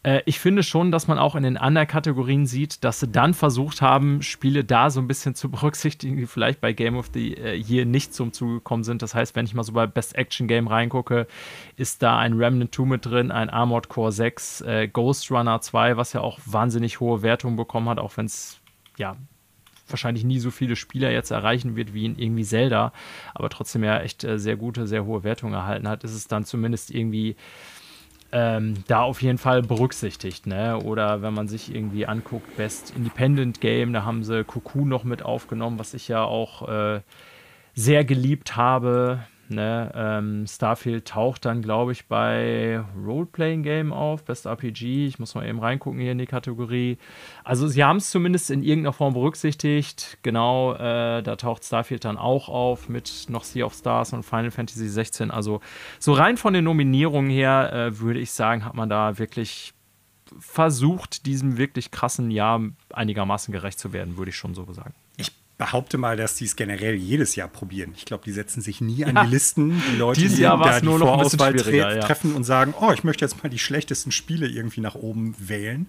äh, 0.03 0.21
ich 0.25 0.39
finde 0.39 0.63
schon, 0.63 0.91
dass 0.91 1.07
man 1.07 1.19
auch 1.19 1.35
in 1.35 1.43
den 1.43 1.57
anderen 1.57 1.87
Kategorien 1.87 2.45
sieht, 2.45 2.83
dass 2.83 2.99
sie 2.99 3.07
dann 3.07 3.33
versucht 3.33 3.81
haben, 3.81 4.21
Spiele 4.21 4.63
da 4.63 4.89
so 4.89 4.99
ein 4.99 5.07
bisschen 5.07 5.35
zu 5.35 5.49
berücksichtigen, 5.51 6.17
die 6.17 6.25
vielleicht 6.25 6.61
bei 6.61 6.73
Game 6.73 6.95
of 6.95 7.09
the 7.13 7.33
Year 7.33 7.85
nicht 7.85 8.13
zum 8.13 8.31
Zuge 8.31 8.55
gekommen 8.55 8.83
sind. 8.83 9.01
Das 9.01 9.13
heißt, 9.13 9.35
wenn 9.35 9.45
ich 9.45 9.53
mal 9.53 9.63
so 9.63 9.73
bei 9.73 9.87
Best 9.87 10.15
Action 10.15 10.47
Game 10.47 10.67
reingucke, 10.67 11.27
ist 11.75 12.01
da 12.01 12.17
ein 12.17 12.33
Remnant 12.33 12.73
2 12.73 12.83
mit 12.85 13.05
drin, 13.05 13.31
ein 13.31 13.49
Armored 13.49 13.89
Core 13.89 14.11
6, 14.11 14.61
äh, 14.61 14.87
Ghost 14.87 15.31
Runner 15.31 15.59
2, 15.59 15.97
was 15.97 16.13
ja 16.13 16.21
auch 16.21 16.39
wahnsinnig 16.45 16.99
hohe 16.99 17.21
Wertungen 17.21 17.57
bekommen 17.57 17.89
hat, 17.89 17.99
auch 17.99 18.15
wenn 18.17 18.25
es 18.25 18.59
ja 18.97 19.17
wahrscheinlich 19.91 20.23
nie 20.23 20.39
so 20.39 20.51
viele 20.51 20.75
Spieler 20.75 21.11
jetzt 21.11 21.31
erreichen 21.31 21.75
wird 21.75 21.93
wie 21.93 22.05
in 22.05 22.17
irgendwie 22.17 22.43
Zelda, 22.43 22.93
aber 23.33 23.49
trotzdem 23.49 23.83
ja 23.83 23.99
echt 23.99 24.23
äh, 24.23 24.37
sehr 24.37 24.55
gute, 24.55 24.87
sehr 24.87 25.05
hohe 25.05 25.23
Wertungen 25.23 25.53
erhalten 25.53 25.87
hat, 25.87 26.03
ist 26.03 26.13
es 26.13 26.27
dann 26.27 26.45
zumindest 26.45 26.91
irgendwie 26.91 27.35
ähm, 28.31 28.83
da 28.87 29.01
auf 29.01 29.21
jeden 29.21 29.37
Fall 29.37 29.61
berücksichtigt. 29.61 30.47
Ne? 30.47 30.77
Oder 30.77 31.21
wenn 31.21 31.33
man 31.33 31.47
sich 31.47 31.73
irgendwie 31.73 32.05
anguckt, 32.05 32.55
Best 32.57 32.93
Independent 32.95 33.61
Game, 33.61 33.93
da 33.93 34.03
haben 34.03 34.23
sie 34.23 34.43
Cocoon 34.43 34.87
noch 34.87 35.03
mit 35.03 35.23
aufgenommen, 35.23 35.79
was 35.79 35.93
ich 35.93 36.07
ja 36.07 36.23
auch 36.23 36.67
äh, 36.67 37.01
sehr 37.73 38.05
geliebt 38.05 38.55
habe. 38.55 39.19
Ne? 39.49 39.91
ähm, 39.95 40.45
Starfield 40.47 41.07
taucht 41.07 41.45
dann, 41.45 41.61
glaube 41.61 41.91
ich, 41.91 42.07
bei 42.07 42.83
Roleplaying 42.95 43.63
Game 43.63 43.93
auf, 43.93 44.23
Best 44.23 44.45
RPG. 44.45 45.07
Ich 45.07 45.19
muss 45.19 45.35
mal 45.35 45.47
eben 45.47 45.59
reingucken 45.59 45.99
hier 45.99 46.11
in 46.11 46.17
die 46.17 46.25
Kategorie. 46.25 46.97
Also 47.43 47.67
sie 47.67 47.83
haben 47.83 47.97
es 47.97 48.09
zumindest 48.09 48.51
in 48.51 48.63
irgendeiner 48.63 48.93
Form 48.93 49.13
berücksichtigt. 49.13 50.17
Genau, 50.21 50.73
äh, 50.73 51.21
da 51.21 51.35
taucht 51.35 51.63
Starfield 51.63 52.05
dann 52.05 52.17
auch 52.17 52.49
auf 52.49 52.89
mit 52.89 53.25
noch 53.29 53.43
Sea 53.43 53.65
of 53.65 53.73
Stars 53.73 54.13
und 54.13 54.23
Final 54.23 54.51
Fantasy 54.51 54.87
16. 54.87 55.31
Also 55.31 55.61
so 55.99 56.13
rein 56.13 56.37
von 56.37 56.53
den 56.53 56.63
Nominierungen 56.63 57.29
her 57.29 57.71
äh, 57.73 57.99
würde 57.99 58.19
ich 58.19 58.31
sagen, 58.31 58.65
hat 58.65 58.75
man 58.75 58.89
da 58.89 59.17
wirklich 59.17 59.73
versucht, 60.37 61.25
diesem 61.25 61.57
wirklich 61.57 61.91
krassen 61.91 62.31
Jahr 62.31 62.61
einigermaßen 62.93 63.51
gerecht 63.51 63.79
zu 63.79 63.93
werden, 63.93 64.17
würde 64.17 64.29
ich 64.29 64.35
schon 64.35 64.53
so 64.53 64.71
sagen. 64.71 64.93
Behaupte 65.59 65.97
mal, 65.97 66.15
dass 66.15 66.35
die 66.35 66.45
es 66.45 66.55
generell 66.55 66.95
jedes 66.95 67.35
Jahr 67.35 67.49
probieren. 67.49 67.91
Ich 67.93 68.05
glaube, 68.05 68.23
die 68.23 68.31
setzen 68.31 68.61
sich 68.61 68.79
nie 68.79 69.03
an 69.03 69.13
die 69.25 69.29
Listen. 69.29 69.83
Die 69.91 69.97
Leute, 69.97 70.21
Dieses 70.21 70.37
die 70.37 70.43
Jahr 70.43 70.57
da 70.57 70.79
die 70.79 70.85
nur 70.85 70.99
Vorauswahl 70.99 71.53
tre 71.53 71.75
ja. 71.75 71.99
treffen 71.99 72.33
und 72.33 72.45
sagen, 72.45 72.73
oh, 72.79 72.93
ich 72.93 73.03
möchte 73.03 73.25
jetzt 73.25 73.43
mal 73.43 73.49
die 73.49 73.59
schlechtesten 73.59 74.13
Spiele 74.13 74.47
irgendwie 74.47 74.79
nach 74.79 74.95
oben 74.95 75.35
wählen. 75.37 75.87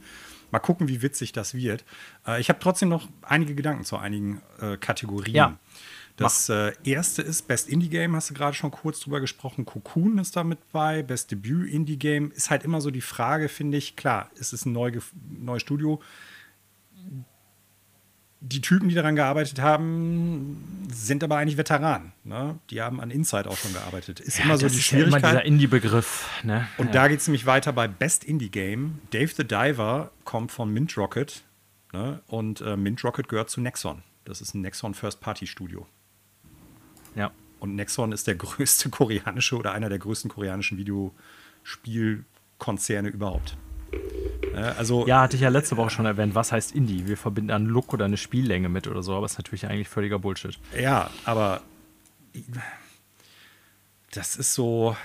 Mal 0.51 0.59
gucken, 0.59 0.89
wie 0.89 1.03
witzig 1.03 1.31
das 1.31 1.55
wird. 1.55 1.85
Äh, 2.27 2.41
ich 2.41 2.49
habe 2.49 2.59
trotzdem 2.61 2.89
noch 2.89 3.09
einige 3.23 3.55
Gedanken 3.55 3.85
zu 3.85 3.97
einigen 3.97 4.43
äh, 4.61 4.77
Kategorien. 4.77 5.37
Ja. 5.37 5.57
Das 6.17 6.49
äh, 6.49 6.73
erste 6.83 7.23
ist 7.23 7.47
Best 7.47 7.69
Indie 7.69 7.91
Game, 7.91 8.17
hast 8.17 8.29
du 8.29 8.35
gerade 8.35 8.57
schon 8.57 8.73
kurz 8.73 8.99
drüber 8.99 9.21
gesprochen. 9.21 9.65
Cocoon 9.65 10.19
ist 10.19 10.35
da 10.35 10.43
mit 10.43 10.59
bei. 10.73 11.05
Best 11.05 11.31
Debüt 11.31 11.73
Indie 11.73 11.97
Game 11.97 12.33
ist 12.33 12.51
halt 12.51 12.65
immer 12.65 12.81
so 12.81 12.91
die 12.91 13.01
Frage, 13.01 13.49
finde 13.49 13.79
ich. 13.79 13.95
Klar, 13.95 14.31
es 14.37 14.53
ist 14.53 14.67
ein 14.67 14.73
neu, 14.73 14.91
neues 15.31 15.63
Studio. 15.63 16.03
Die 18.42 18.62
Typen, 18.62 18.88
die 18.88 18.94
daran 18.94 19.16
gearbeitet 19.16 19.61
haben, 19.61 20.88
sind 20.90 21.22
aber 21.22 21.37
eigentlich 21.37 21.59
Veteranen. 21.59 22.12
Ne? 22.24 22.59
Die 22.70 22.81
haben 22.81 22.98
an 23.00 23.11
Inside 23.11 23.50
auch 23.50 23.57
schon 23.59 23.74
gearbeitet. 23.74 24.18
Ist 24.18 24.40
immer 24.40 24.57
so 24.57 24.62
das 24.64 24.72
die 24.72 24.79
ist 24.79 24.90
ja 24.90 24.96
immer 24.98 25.09
Schwierigkeit. 25.09 25.33
dieser 25.33 25.44
Indie-Begriff. 25.44 26.26
Ne? 26.42 26.66
Und 26.79 26.87
ja. 26.87 26.92
da 26.92 27.09
geht 27.09 27.20
es 27.20 27.26
nämlich 27.29 27.44
weiter 27.44 27.74
bei 27.74 27.87
Best 27.87 28.24
Indie 28.24 28.48
Game. 28.50 28.98
Dave 29.11 29.31
the 29.37 29.44
Diver 29.44 30.11
kommt 30.24 30.53
von 30.53 30.72
Mint 30.72 30.96
Rocket. 30.96 31.44
Ne? 31.92 32.22
Und 32.29 32.62
äh, 32.62 32.79
Mint 32.79 33.05
Rocket 33.05 33.29
gehört 33.29 33.50
zu 33.50 33.61
Nexon. 33.61 34.03
Das 34.24 34.40
ist 34.40 34.55
ein 34.55 34.62
Nexon 34.62 34.94
First-Party-Studio. 34.94 35.87
ja. 37.14 37.31
Und 37.59 37.74
Nexon 37.74 38.12
ist 38.12 38.26
der 38.26 38.35
größte 38.37 38.88
koreanische 38.88 39.59
oder 39.59 39.72
einer 39.72 39.90
der 39.90 39.98
größten 39.98 40.31
koreanischen 40.31 40.79
Videospielkonzerne 40.79 43.11
überhaupt. 43.11 43.59
Äh, 44.55 44.57
also, 44.57 45.07
Ja, 45.07 45.22
hatte 45.22 45.37
ich 45.37 45.42
ja 45.42 45.48
letzte 45.48 45.76
Woche 45.76 45.90
schon 45.90 46.07
erwähnt. 46.07 46.35
Was 46.35 46.53
heißt 46.53 46.72
Indie? 46.74 47.07
Wir 47.07 47.16
verbinden 47.16 47.50
einen 47.50 47.66
Look 47.66 47.92
oder 47.92 48.05
eine 48.07 48.16
Spiellänge 48.16 48.68
mit 48.68 48.87
oder 48.88 49.03
so, 49.03 49.14
aber 49.16 49.26
ist 49.26 49.38
natürlich 49.38 49.66
eigentlich 49.66 49.88
völliger 49.88 50.18
Bullshit. 50.18 50.59
ja, 50.79 51.11
aber 51.24 51.62
das 54.12 54.37
ist 54.37 54.55
so 54.55 54.96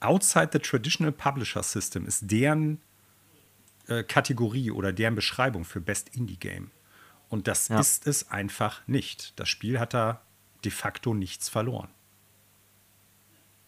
outside 0.00 0.50
the 0.52 0.58
traditional 0.58 1.12
publisher 1.12 1.62
system 1.62 2.06
ist 2.06 2.30
deren 2.30 2.80
äh, 3.88 4.02
Kategorie 4.02 4.70
oder 4.70 4.92
deren 4.92 5.14
Beschreibung 5.14 5.64
für 5.64 5.80
Best 5.80 6.14
Indie 6.16 6.36
Game. 6.38 6.70
Und 7.28 7.48
das 7.48 7.68
Ja. 7.68 7.80
ist 7.80 8.06
es 8.06 8.30
einfach 8.30 8.86
nicht. 8.86 9.32
Das 9.36 9.48
Spiel 9.48 9.78
hat 9.80 9.94
da 9.94 10.20
de 10.64 10.70
facto 10.70 11.14
nichts 11.14 11.48
verloren. 11.48 11.88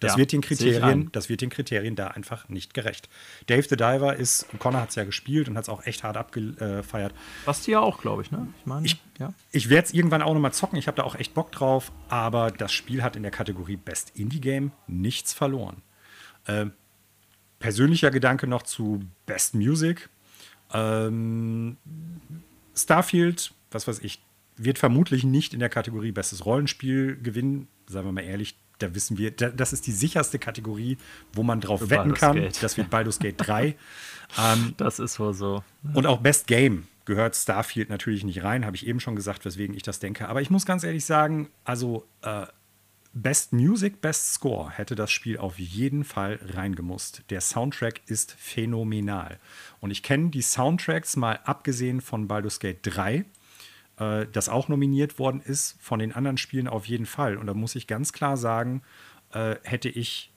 Das, 0.00 0.12
Ja, 0.12 0.18
wird 0.18 0.32
den 0.32 0.42
Kriterien, 0.42 1.10
das 1.12 1.28
wird 1.30 1.40
den 1.40 1.48
Kriterien 1.48 1.96
da 1.96 2.08
einfach 2.08 2.48
nicht 2.50 2.74
gerecht. 2.74 3.08
Dave 3.46 3.62
the 3.62 3.76
Diver 3.76 4.14
ist, 4.16 4.46
Connor 4.58 4.82
hat 4.82 4.90
es 4.90 4.94
ja 4.94 5.04
gespielt 5.04 5.48
und 5.48 5.56
hat 5.56 5.64
es 5.64 5.68
auch 5.70 5.86
echt 5.86 6.02
hart 6.04 6.18
abgefeiert. 6.18 7.14
Basti 7.46 7.70
ja 7.70 7.80
auch, 7.80 7.98
glaube 8.00 8.20
ich, 8.22 8.30
ne? 8.30 8.46
Ich 8.60 8.66
meine, 8.66 8.84
Ich- 8.86 9.00
ja. 9.18 9.32
Ich 9.52 9.70
werde 9.70 9.86
es 9.88 9.94
irgendwann 9.94 10.20
auch 10.20 10.34
nochmal 10.34 10.52
zocken. 10.52 10.78
Ich 10.78 10.86
habe 10.86 10.96
da 10.98 11.04
auch 11.04 11.14
echt 11.14 11.32
Bock 11.32 11.50
drauf. 11.50 11.92
Aber 12.10 12.50
das 12.50 12.72
Spiel 12.72 13.02
hat 13.02 13.16
in 13.16 13.22
der 13.22 13.30
Kategorie 13.32 13.76
Best 13.76 14.12
Indie 14.14 14.40
Game 14.42 14.72
nichts 14.86 15.32
verloren. 15.32 15.80
Ähm, 16.46 16.72
persönlicher 17.58 18.10
Gedanke 18.10 18.46
noch 18.46 18.64
zu 18.64 19.00
Best 19.24 19.54
Music. 19.54 20.10
Ähm, 20.74 21.78
Starfield, 22.74 23.52
was 23.70 23.88
weiß 23.88 24.00
ich, 24.00 24.20
wird 24.56 24.78
vermutlich 24.78 25.24
nicht 25.24 25.54
in 25.54 25.60
der 25.60 25.68
Kategorie 25.68 26.12
Bestes 26.12 26.44
Rollenspiel 26.44 27.16
gewinnen. 27.22 27.68
Sagen 27.86 28.06
wir 28.08 28.12
mal 28.12 28.22
ehrlich, 28.24 28.58
da 28.78 28.94
wissen 28.94 29.18
wir, 29.18 29.30
da, 29.30 29.48
das 29.48 29.72
ist 29.72 29.86
die 29.86 29.92
sicherste 29.92 30.38
Kategorie, 30.38 30.98
wo 31.32 31.42
man 31.42 31.60
drauf 31.60 31.80
Für 31.80 31.90
wetten 31.90 32.10
Baldur's 32.10 32.20
kann. 32.20 32.36
Gate. 32.36 32.62
Das 32.62 32.76
wird 32.76 32.90
Baldur's 32.90 33.18
Gate 33.18 33.36
3. 33.38 33.76
Das 34.76 34.98
ist 34.98 35.20
wohl 35.20 35.34
so. 35.34 35.62
Und 35.94 36.04
auch 36.04 36.18
Best 36.18 36.48
Game 36.48 36.88
gehört 37.04 37.36
Starfield 37.36 37.88
natürlich 37.88 38.24
nicht 38.24 38.42
rein, 38.42 38.66
habe 38.66 38.74
ich 38.74 38.86
eben 38.86 38.98
schon 38.98 39.14
gesagt, 39.14 39.44
weswegen 39.44 39.74
ich 39.76 39.84
das 39.84 40.00
denke. 40.00 40.28
Aber 40.28 40.42
ich 40.42 40.50
muss 40.50 40.66
ganz 40.66 40.82
ehrlich 40.82 41.04
sagen, 41.04 41.48
also 41.64 42.06
äh, 42.22 42.46
Best 43.18 43.54
Music, 43.54 44.02
Best 44.02 44.34
Score 44.34 44.70
hätte 44.70 44.94
das 44.94 45.10
Spiel 45.10 45.38
auf 45.38 45.58
jeden 45.58 46.04
Fall 46.04 46.38
reingemusst. 46.42 47.22
Der 47.30 47.40
Soundtrack 47.40 48.02
ist 48.06 48.32
phänomenal. 48.32 49.38
Und 49.80 49.90
ich 49.90 50.02
kenne 50.02 50.28
die 50.28 50.42
Soundtracks 50.42 51.16
mal 51.16 51.40
abgesehen 51.44 52.02
von 52.02 52.28
Baldur's 52.28 52.60
Gate 52.60 52.80
3, 52.82 53.24
äh, 53.98 54.26
das 54.30 54.48
auch 54.48 54.68
nominiert 54.68 55.18
worden 55.18 55.40
ist, 55.40 55.76
von 55.80 55.98
den 55.98 56.12
anderen 56.12 56.38
Spielen 56.38 56.68
auf 56.68 56.86
jeden 56.86 57.06
Fall. 57.06 57.36
Und 57.36 57.46
da 57.46 57.54
muss 57.54 57.74
ich 57.74 57.86
ganz 57.86 58.12
klar 58.12 58.36
sagen, 58.36 58.82
äh, 59.32 59.56
hätte 59.62 59.88
ich 59.88 60.32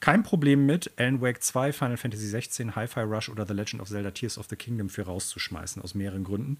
kein 0.00 0.22
Problem 0.22 0.66
mit, 0.66 0.92
Alan 0.98 1.22
Wake 1.22 1.42
2, 1.42 1.72
Final 1.72 1.96
Fantasy 1.96 2.26
16, 2.26 2.76
Hi-Fi 2.76 3.00
Rush 3.00 3.30
oder 3.30 3.46
The 3.46 3.54
Legend 3.54 3.80
of 3.80 3.88
Zelda 3.88 4.10
Tears 4.10 4.36
of 4.36 4.46
the 4.50 4.56
Kingdom 4.56 4.90
für 4.90 5.02
rauszuschmeißen, 5.02 5.80
aus 5.80 5.94
mehreren 5.94 6.24
Gründen. 6.24 6.58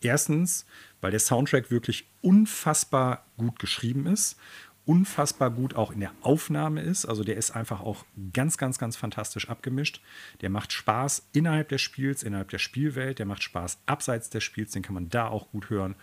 Erstens, 0.00 0.64
weil 1.00 1.10
der 1.10 1.18
Soundtrack 1.18 1.72
wirklich 1.72 2.06
unfassbar 2.20 3.26
gut 3.36 3.58
geschrieben 3.58 4.06
ist, 4.06 4.38
unfassbar 4.86 5.50
gut 5.50 5.74
auch 5.74 5.90
in 5.92 6.00
der 6.00 6.12
Aufnahme 6.20 6.82
ist. 6.82 7.06
Also 7.06 7.24
der 7.24 7.36
ist 7.36 7.52
einfach 7.52 7.80
auch 7.80 8.04
ganz, 8.32 8.58
ganz, 8.58 8.78
ganz 8.78 8.96
fantastisch 8.96 9.48
abgemischt. 9.48 10.00
Der 10.42 10.50
macht 10.50 10.72
Spaß 10.72 11.28
innerhalb 11.32 11.70
des 11.70 11.80
Spiels, 11.80 12.22
innerhalb 12.22 12.50
der 12.50 12.58
Spielwelt. 12.58 13.18
Der 13.18 13.26
macht 13.26 13.42
Spaß 13.42 13.78
abseits 13.86 14.28
des 14.30 14.44
Spiels, 14.44 14.72
den 14.72 14.82
kann 14.82 14.94
man 14.94 15.08
da 15.08 15.28
auch 15.28 15.50
gut 15.50 15.70
hören. 15.70 15.94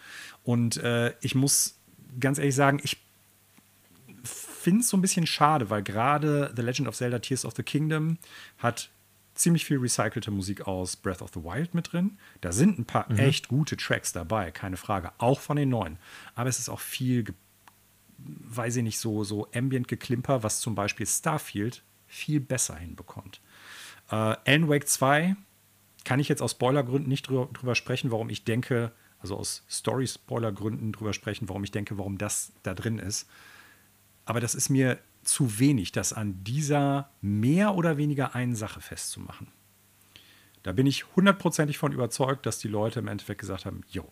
Und 0.44 0.78
äh, 0.78 1.13
ich 1.22 1.36
muss 1.36 1.78
ganz 2.20 2.39
ehrlich 2.39 2.56
sagen, 2.56 2.80
ich 2.84 2.98
finde 4.24 4.82
es 4.82 4.89
so 4.89 4.98
ein 4.98 5.02
bisschen 5.02 5.26
schade, 5.28 5.70
weil 5.70 5.84
gerade 5.84 6.52
The 6.56 6.62
Legend 6.62 6.88
of 6.88 6.96
Zelda 6.96 7.20
Tears 7.20 7.46
of 7.46 7.54
the 7.56 7.63
Kingdom 7.63 8.17
hat 8.58 8.89
ziemlich 9.34 9.65
viel 9.65 9.78
recycelte 9.78 10.30
Musik 10.30 10.67
aus 10.67 10.96
Breath 10.96 11.22
of 11.22 11.32
the 11.34 11.44
Wild 11.44 11.74
mit 11.74 11.94
drin. 11.94 12.17
Da 12.41 12.52
sind 12.52 12.78
ein 12.78 12.86
paar 12.86 13.10
echt 13.12 13.48
gute 13.48 13.78
Tracks 13.78 14.12
dabei, 14.12 14.52
keine 14.52 14.78
Frage, 14.78 15.12
auch 15.17 15.39
von 15.39 15.56
den 15.58 15.70
neuen. 15.70 15.98
Aber 16.36 16.50
es 16.50 16.60
ist 16.60 16.70
auch 16.70 16.80
viel, 16.82 17.24
ge- 17.24 17.36
weiß 18.24 18.78
ich 18.78 18.84
nicht, 18.84 19.00
so, 19.00 19.24
so 19.24 19.48
ambient 19.54 19.88
geklimper, 19.88 20.44
was 20.44 20.60
zum 20.60 20.76
Beispiel 20.76 21.06
Starfield 21.06 21.84
viel 22.08 22.40
besser 22.40 22.76
hinbekommt. 22.76 23.42
Äh, 24.10 24.16
Alan 24.46 24.70
Wake 24.70 24.88
2 24.88 25.36
kann 26.04 26.20
ich 26.20 26.30
jetzt 26.30 26.42
aus 26.42 26.52
Spoilergründen 26.52 27.10
nicht 27.10 27.28
drüber, 27.28 27.50
drüber 27.54 27.76
sprechen, 27.76 28.12
warum 28.12 28.30
ich 28.30 28.44
denke, 28.44 28.92
also 29.20 29.38
aus 29.38 29.64
Story-Spoiler-Gründen 29.70 30.92
drüber 30.92 31.14
sprechen, 31.14 31.48
warum 31.48 31.64
ich 31.64 31.72
denke, 31.72 31.98
warum 31.98 32.18
das 32.18 32.52
da 32.64 32.74
drin 32.74 32.98
ist. 32.98 33.30
Aber 34.26 34.40
das 34.40 34.56
ist 34.56 34.70
mir 34.70 35.00
zu 35.24 35.60
wenig, 35.60 35.92
das 35.92 36.14
an 36.14 36.44
dieser 36.44 37.12
mehr 37.22 37.76
oder 37.76 37.98
weniger 37.98 38.34
einen 38.36 38.56
Sache 38.56 38.82
festzumachen. 38.82 39.48
Da 40.64 40.72
bin 40.72 40.88
ich 40.88 41.16
hundertprozentig 41.16 41.78
von 41.78 41.92
überzeugt, 41.92 42.46
dass 42.46 42.60
die 42.60 42.68
Leute 42.68 43.00
im 43.00 43.08
Endeffekt 43.08 43.42
gesagt 43.42 43.66
haben, 43.66 43.82
jo, 43.90 44.08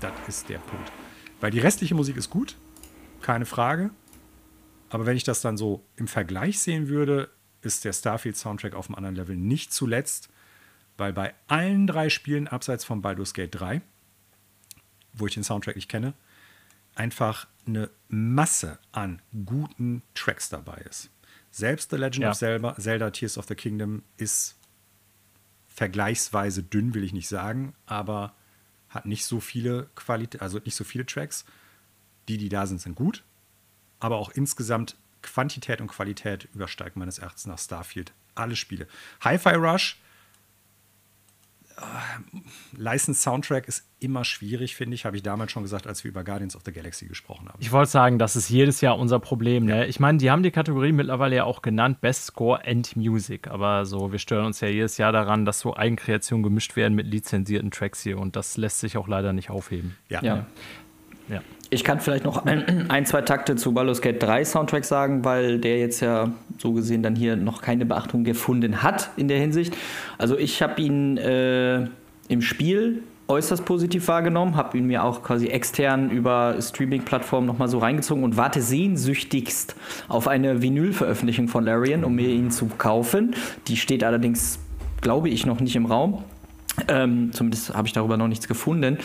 das 0.00 0.12
ist 0.26 0.48
der 0.48 0.58
Punkt. 0.58 0.92
Weil 1.40 1.50
die 1.50 1.58
restliche 1.60 1.94
Musik 1.94 2.16
ist 2.16 2.30
gut, 2.30 2.56
keine 3.22 3.46
Frage. 3.46 3.90
Aber 4.90 5.06
wenn 5.06 5.16
ich 5.16 5.24
das 5.24 5.40
dann 5.40 5.56
so 5.56 5.84
im 5.96 6.08
Vergleich 6.08 6.60
sehen 6.60 6.88
würde, 6.88 7.30
ist 7.60 7.84
der 7.84 7.92
Starfield-Soundtrack 7.92 8.74
auf 8.74 8.86
einem 8.88 8.94
anderen 8.96 9.16
Level. 9.16 9.36
Nicht 9.36 9.72
zuletzt, 9.72 10.28
weil 10.96 11.12
bei 11.12 11.34
allen 11.46 11.86
drei 11.86 12.08
Spielen 12.08 12.48
abseits 12.48 12.84
von 12.84 13.02
Baldur's 13.02 13.34
Gate 13.34 13.54
3, 13.54 13.82
wo 15.12 15.26
ich 15.26 15.34
den 15.34 15.44
Soundtrack 15.44 15.76
nicht 15.76 15.88
kenne, 15.90 16.14
einfach 16.94 17.46
eine 17.66 17.90
Masse 18.08 18.78
an 18.92 19.20
guten 19.44 20.02
Tracks 20.14 20.48
dabei 20.48 20.78
ist. 20.88 21.10
Selbst 21.50 21.90
The 21.90 21.96
Legend 21.96 22.22
Ja. 22.24 22.30
of 22.30 22.38
Zelda, 22.38 22.76
Zelda 22.78 23.10
Tears 23.10 23.36
of 23.38 23.46
the 23.46 23.54
Kingdom 23.54 24.02
ist 24.16 24.56
vergleichsweise 25.68 26.62
dünn, 26.62 26.94
will 26.94 27.04
ich 27.04 27.12
nicht 27.12 27.28
sagen, 27.28 27.74
aber 27.86 28.34
hat 28.88 29.06
nicht 29.06 29.24
so 29.24 29.38
viele 29.40 29.88
Qualität, 29.94 30.40
also 30.40 30.58
nicht 30.64 30.74
so 30.74 30.84
viele 30.84 31.06
Tracks. 31.06 31.44
Die, 32.28 32.38
die 32.38 32.48
da 32.48 32.66
sind, 32.66 32.80
sind 32.80 32.94
gut. 32.94 33.24
Aber 34.00 34.16
auch 34.16 34.30
insgesamt 34.30 34.96
Quantität 35.22 35.80
und 35.80 35.88
Qualität 35.88 36.48
übersteigt 36.54 36.96
meines 36.96 37.18
Erachtens 37.18 37.46
nach 37.46 37.58
Starfield 37.58 38.12
alle 38.34 38.54
Spiele. 38.54 38.86
Hi-Fi 39.20 39.54
Rush, 39.54 40.00
äh, 41.78 42.76
License 42.76 43.20
Soundtrack 43.20 43.66
ist 43.68 43.88
immer 44.00 44.24
schwierig, 44.24 44.76
finde 44.76 44.94
ich. 44.94 45.04
Habe 45.04 45.16
ich 45.16 45.22
damals 45.22 45.52
schon 45.52 45.62
gesagt, 45.62 45.86
als 45.86 46.04
wir 46.04 46.10
über 46.10 46.24
Guardians 46.24 46.56
of 46.56 46.62
the 46.64 46.72
Galaxy 46.72 47.06
gesprochen 47.06 47.48
haben. 47.48 47.58
Ich 47.60 47.72
wollte 47.72 47.90
sagen, 47.90 48.18
das 48.18 48.36
ist 48.36 48.48
jedes 48.48 48.80
Jahr 48.80 48.98
unser 48.98 49.18
Problem. 49.18 49.64
Ne? 49.64 49.86
Ich 49.86 50.00
meine, 50.00 50.18
die 50.18 50.30
haben 50.30 50.42
die 50.42 50.50
Kategorie 50.50 50.92
mittlerweile 50.92 51.36
ja 51.36 51.44
auch 51.44 51.62
genannt 51.62 52.00
Best 52.00 52.26
Score 52.26 52.64
and 52.64 52.96
Music. 52.96 53.48
Aber 53.48 53.86
so, 53.86 54.12
wir 54.12 54.18
stören 54.18 54.46
uns 54.46 54.60
ja 54.60 54.68
jedes 54.68 54.98
Jahr 54.98 55.12
daran, 55.12 55.44
dass 55.44 55.60
so 55.60 55.76
Eigenkreationen 55.76 56.42
gemischt 56.42 56.76
werden 56.76 56.94
mit 56.94 57.06
lizenzierten 57.06 57.70
Tracks 57.70 58.02
hier. 58.02 58.18
Und 58.18 58.36
das 58.36 58.56
lässt 58.56 58.80
sich 58.80 58.96
auch 58.96 59.08
leider 59.08 59.32
nicht 59.32 59.50
aufheben. 59.50 59.96
Ja. 60.08 60.22
Ja. 60.22 60.46
Ja. 61.28 61.40
Ich 61.70 61.84
kann 61.84 62.00
vielleicht 62.00 62.24
noch 62.24 62.44
ein, 62.46 62.86
ein, 62.90 63.06
zwei 63.06 63.22
Takte 63.22 63.56
zu 63.56 63.72
Baldur's 63.72 64.00
Gate 64.00 64.22
3 64.22 64.44
Soundtrack 64.44 64.84
sagen, 64.84 65.24
weil 65.24 65.58
der 65.58 65.78
jetzt 65.78 66.00
ja 66.00 66.32
so 66.58 66.72
gesehen 66.72 67.02
dann 67.02 67.14
hier 67.14 67.36
noch 67.36 67.62
keine 67.62 67.84
Beachtung 67.84 68.24
gefunden 68.24 68.82
hat 68.82 69.10
in 69.16 69.28
der 69.28 69.38
Hinsicht. 69.38 69.76
Also 70.16 70.38
ich 70.38 70.62
habe 70.62 70.80
ihn 70.80 71.18
äh, 71.18 71.86
im 72.28 72.42
Spiel 72.42 73.02
äußerst 73.28 73.66
positiv 73.66 74.08
wahrgenommen, 74.08 74.56
habe 74.56 74.78
ihn 74.78 74.86
mir 74.86 75.04
auch 75.04 75.22
quasi 75.22 75.48
extern 75.48 76.10
über 76.10 76.56
Streaming-Plattformen 76.60 77.46
nochmal 77.46 77.68
so 77.68 77.78
reingezogen 77.78 78.24
und 78.24 78.38
warte 78.38 78.62
sehnsüchtigst 78.62 79.76
auf 80.08 80.28
eine 80.28 80.62
Vinyl-Veröffentlichung 80.62 81.48
von 81.48 81.64
Larian, 81.64 82.04
um 82.04 82.14
mir 82.14 82.28
ihn 82.28 82.50
zu 82.50 82.66
kaufen. 82.78 83.34
Die 83.66 83.76
steht 83.76 84.02
allerdings, 84.02 84.58
glaube 85.02 85.28
ich, 85.28 85.44
noch 85.44 85.60
nicht 85.60 85.76
im 85.76 85.84
Raum. 85.84 86.24
Ähm, 86.86 87.30
zumindest 87.32 87.74
habe 87.74 87.86
ich 87.86 87.92
darüber 87.92 88.16
noch 88.16 88.28
nichts 88.28 88.48
gefunden. 88.48 88.98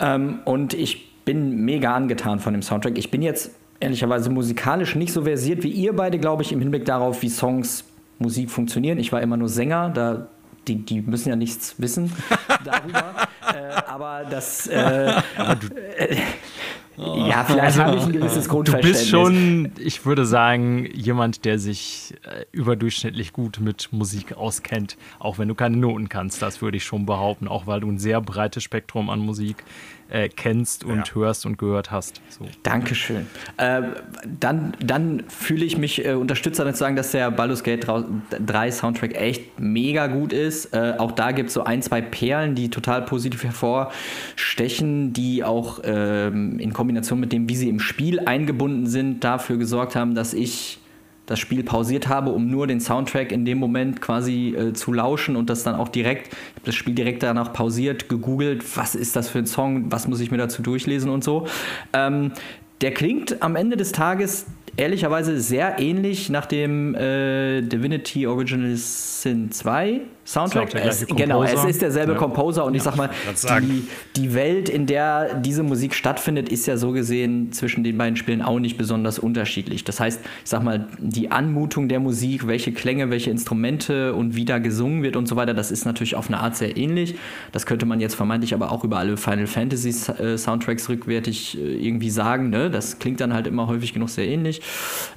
Ähm, 0.00 0.38
und 0.46 0.72
ich 0.72 1.05
bin 1.26 1.64
mega 1.64 1.94
angetan 1.94 2.38
von 2.38 2.54
dem 2.54 2.62
Soundtrack. 2.62 2.96
Ich 2.96 3.10
bin 3.10 3.20
jetzt 3.20 3.50
ehrlicherweise 3.80 4.30
musikalisch 4.30 4.94
nicht 4.94 5.12
so 5.12 5.22
versiert 5.22 5.62
wie 5.62 5.68
ihr 5.68 5.94
beide, 5.94 6.18
glaube 6.18 6.42
ich, 6.42 6.52
im 6.52 6.60
Hinblick 6.60 6.86
darauf, 6.86 7.20
wie 7.20 7.28
Songs 7.28 7.84
Musik 8.18 8.50
funktionieren. 8.50 8.98
Ich 8.98 9.12
war 9.12 9.20
immer 9.20 9.36
nur 9.36 9.50
Sänger, 9.50 9.90
da 9.90 10.28
die, 10.66 10.76
die 10.76 11.02
müssen 11.02 11.28
ja 11.28 11.36
nichts 11.36 11.74
wissen 11.78 12.10
darüber. 12.64 13.28
äh, 13.54 13.82
aber 13.86 14.24
das. 14.30 14.66
Äh, 14.66 15.12
äh, 15.98 16.16
ja, 16.96 17.44
vielleicht 17.44 17.78
habe 17.78 17.96
ich 17.98 18.04
ein 18.04 18.12
gewisses 18.12 18.48
Grundverständnis. 18.48 19.10
Du 19.10 19.18
bist 19.18 19.28
schon, 19.28 19.72
ich 19.78 20.06
würde 20.06 20.24
sagen, 20.24 20.88
jemand, 20.94 21.44
der 21.44 21.58
sich 21.58 22.14
äh, 22.22 22.46
überdurchschnittlich 22.52 23.34
gut 23.34 23.60
mit 23.60 23.88
Musik 23.92 24.34
auskennt, 24.34 24.96
auch 25.18 25.38
wenn 25.38 25.46
du 25.46 25.54
keine 25.54 25.76
Noten 25.76 26.08
kannst. 26.08 26.40
Das 26.40 26.62
würde 26.62 26.78
ich 26.78 26.84
schon 26.84 27.04
behaupten, 27.04 27.48
auch 27.48 27.66
weil 27.66 27.80
du 27.80 27.90
ein 27.90 27.98
sehr 27.98 28.22
breites 28.22 28.62
Spektrum 28.62 29.10
an 29.10 29.20
Musik 29.20 29.62
äh, 30.08 30.28
kennst 30.28 30.84
und 30.84 31.08
ja. 31.08 31.14
hörst 31.14 31.46
und 31.46 31.58
gehört 31.58 31.90
hast. 31.90 32.20
So. 32.28 32.46
Dankeschön. 32.62 33.26
Äh, 33.56 33.82
dann 34.40 34.74
dann 34.80 35.24
fühle 35.28 35.64
ich 35.64 35.78
mich 35.78 36.04
äh, 36.04 36.12
unterstützt 36.12 36.56
zu 36.56 36.74
sagen, 36.74 36.96
dass 36.96 37.10
der 37.12 37.30
Baldur's 37.30 37.62
Gate 37.62 37.86
3 37.86 38.70
Soundtrack 38.70 39.14
echt 39.14 39.58
mega 39.58 40.06
gut 40.06 40.32
ist. 40.32 40.72
Äh, 40.74 40.94
auch 40.98 41.12
da 41.12 41.32
gibt 41.32 41.48
es 41.48 41.54
so 41.54 41.64
ein, 41.64 41.82
zwei 41.82 42.00
Perlen, 42.00 42.54
die 42.54 42.70
total 42.70 43.02
positiv 43.02 43.44
hervorstechen, 43.44 45.12
die 45.12 45.44
auch 45.44 45.80
ähm, 45.84 46.58
in 46.58 46.72
Kombination 46.72 47.20
mit 47.20 47.32
dem, 47.32 47.48
wie 47.48 47.56
sie 47.56 47.68
im 47.68 47.80
Spiel 47.80 48.20
eingebunden 48.20 48.86
sind, 48.86 49.24
dafür 49.24 49.56
gesorgt 49.56 49.96
haben, 49.96 50.14
dass 50.14 50.34
ich 50.34 50.78
das 51.26 51.40
Spiel 51.40 51.64
pausiert 51.64 52.08
habe, 52.08 52.30
um 52.30 52.48
nur 52.48 52.66
den 52.66 52.80
Soundtrack 52.80 53.32
in 53.32 53.44
dem 53.44 53.58
Moment 53.58 54.00
quasi 54.00 54.54
äh, 54.56 54.72
zu 54.72 54.92
lauschen 54.92 55.36
und 55.36 55.50
das 55.50 55.64
dann 55.64 55.74
auch 55.74 55.88
direkt, 55.88 56.28
ich 56.28 56.56
habe 56.56 56.66
das 56.66 56.74
Spiel 56.74 56.94
direkt 56.94 57.22
danach 57.22 57.52
pausiert, 57.52 58.08
gegoogelt, 58.08 58.64
was 58.76 58.94
ist 58.94 59.16
das 59.16 59.28
für 59.28 59.38
ein 59.38 59.46
Song, 59.46 59.90
was 59.90 60.06
muss 60.06 60.20
ich 60.20 60.30
mir 60.30 60.38
dazu 60.38 60.62
durchlesen 60.62 61.10
und 61.10 61.24
so. 61.24 61.46
Ähm, 61.92 62.32
der 62.80 62.92
klingt 62.92 63.42
am 63.42 63.56
Ende 63.56 63.76
des 63.76 63.92
Tages 63.92 64.46
ehrlicherweise 64.76 65.40
sehr 65.40 65.78
ähnlich 65.78 66.28
nach 66.28 66.46
dem 66.46 66.94
äh, 66.94 67.62
Divinity 67.62 68.26
Original 68.26 68.76
Sin 68.76 69.50
2 69.50 70.00
Soundtrack. 70.26 70.74
Es, 70.74 71.06
genau, 71.06 71.44
es 71.44 71.64
ist 71.64 71.82
derselbe 71.82 72.12
ja. 72.12 72.18
Composer 72.18 72.64
und 72.64 72.74
ja, 72.74 72.78
ich 72.78 72.82
sag 72.82 72.96
mal, 72.96 73.10
die, 73.62 73.86
die 74.16 74.34
Welt, 74.34 74.68
in 74.68 74.86
der 74.86 75.34
diese 75.34 75.62
Musik 75.62 75.94
stattfindet, 75.94 76.48
ist 76.48 76.66
ja 76.66 76.76
so 76.76 76.90
gesehen 76.90 77.52
zwischen 77.52 77.84
den 77.84 77.96
beiden 77.96 78.16
Spielen 78.16 78.42
auch 78.42 78.58
nicht 78.58 78.76
besonders 78.76 79.20
unterschiedlich. 79.20 79.84
Das 79.84 80.00
heißt, 80.00 80.20
ich 80.20 80.50
sag 80.50 80.64
mal, 80.64 80.88
die 80.98 81.30
Anmutung 81.30 81.88
der 81.88 82.00
Musik, 82.00 82.48
welche 82.48 82.72
Klänge, 82.72 83.08
welche 83.10 83.30
Instrumente 83.30 84.14
und 84.14 84.34
wie 84.34 84.44
da 84.44 84.58
gesungen 84.58 85.04
wird 85.04 85.14
und 85.14 85.26
so 85.26 85.36
weiter, 85.36 85.54
das 85.54 85.70
ist 85.70 85.84
natürlich 85.84 86.16
auf 86.16 86.26
eine 86.26 86.40
Art 86.40 86.56
sehr 86.56 86.76
ähnlich. 86.76 87.14
Das 87.52 87.64
könnte 87.64 87.86
man 87.86 88.00
jetzt 88.00 88.16
vermeintlich 88.16 88.52
aber 88.52 88.72
auch 88.72 88.82
über 88.82 88.98
alle 88.98 89.16
Final 89.16 89.46
Fantasy 89.46 89.90
äh, 90.20 90.36
Soundtracks 90.36 90.88
rückwärtig 90.88 91.56
äh, 91.56 91.86
irgendwie 91.86 92.10
sagen. 92.10 92.50
Ne? 92.50 92.68
Das 92.68 92.98
klingt 92.98 93.20
dann 93.20 93.32
halt 93.32 93.46
immer 93.46 93.68
häufig 93.68 93.92
genug 93.92 94.10
sehr 94.10 94.26
ähnlich. 94.26 94.60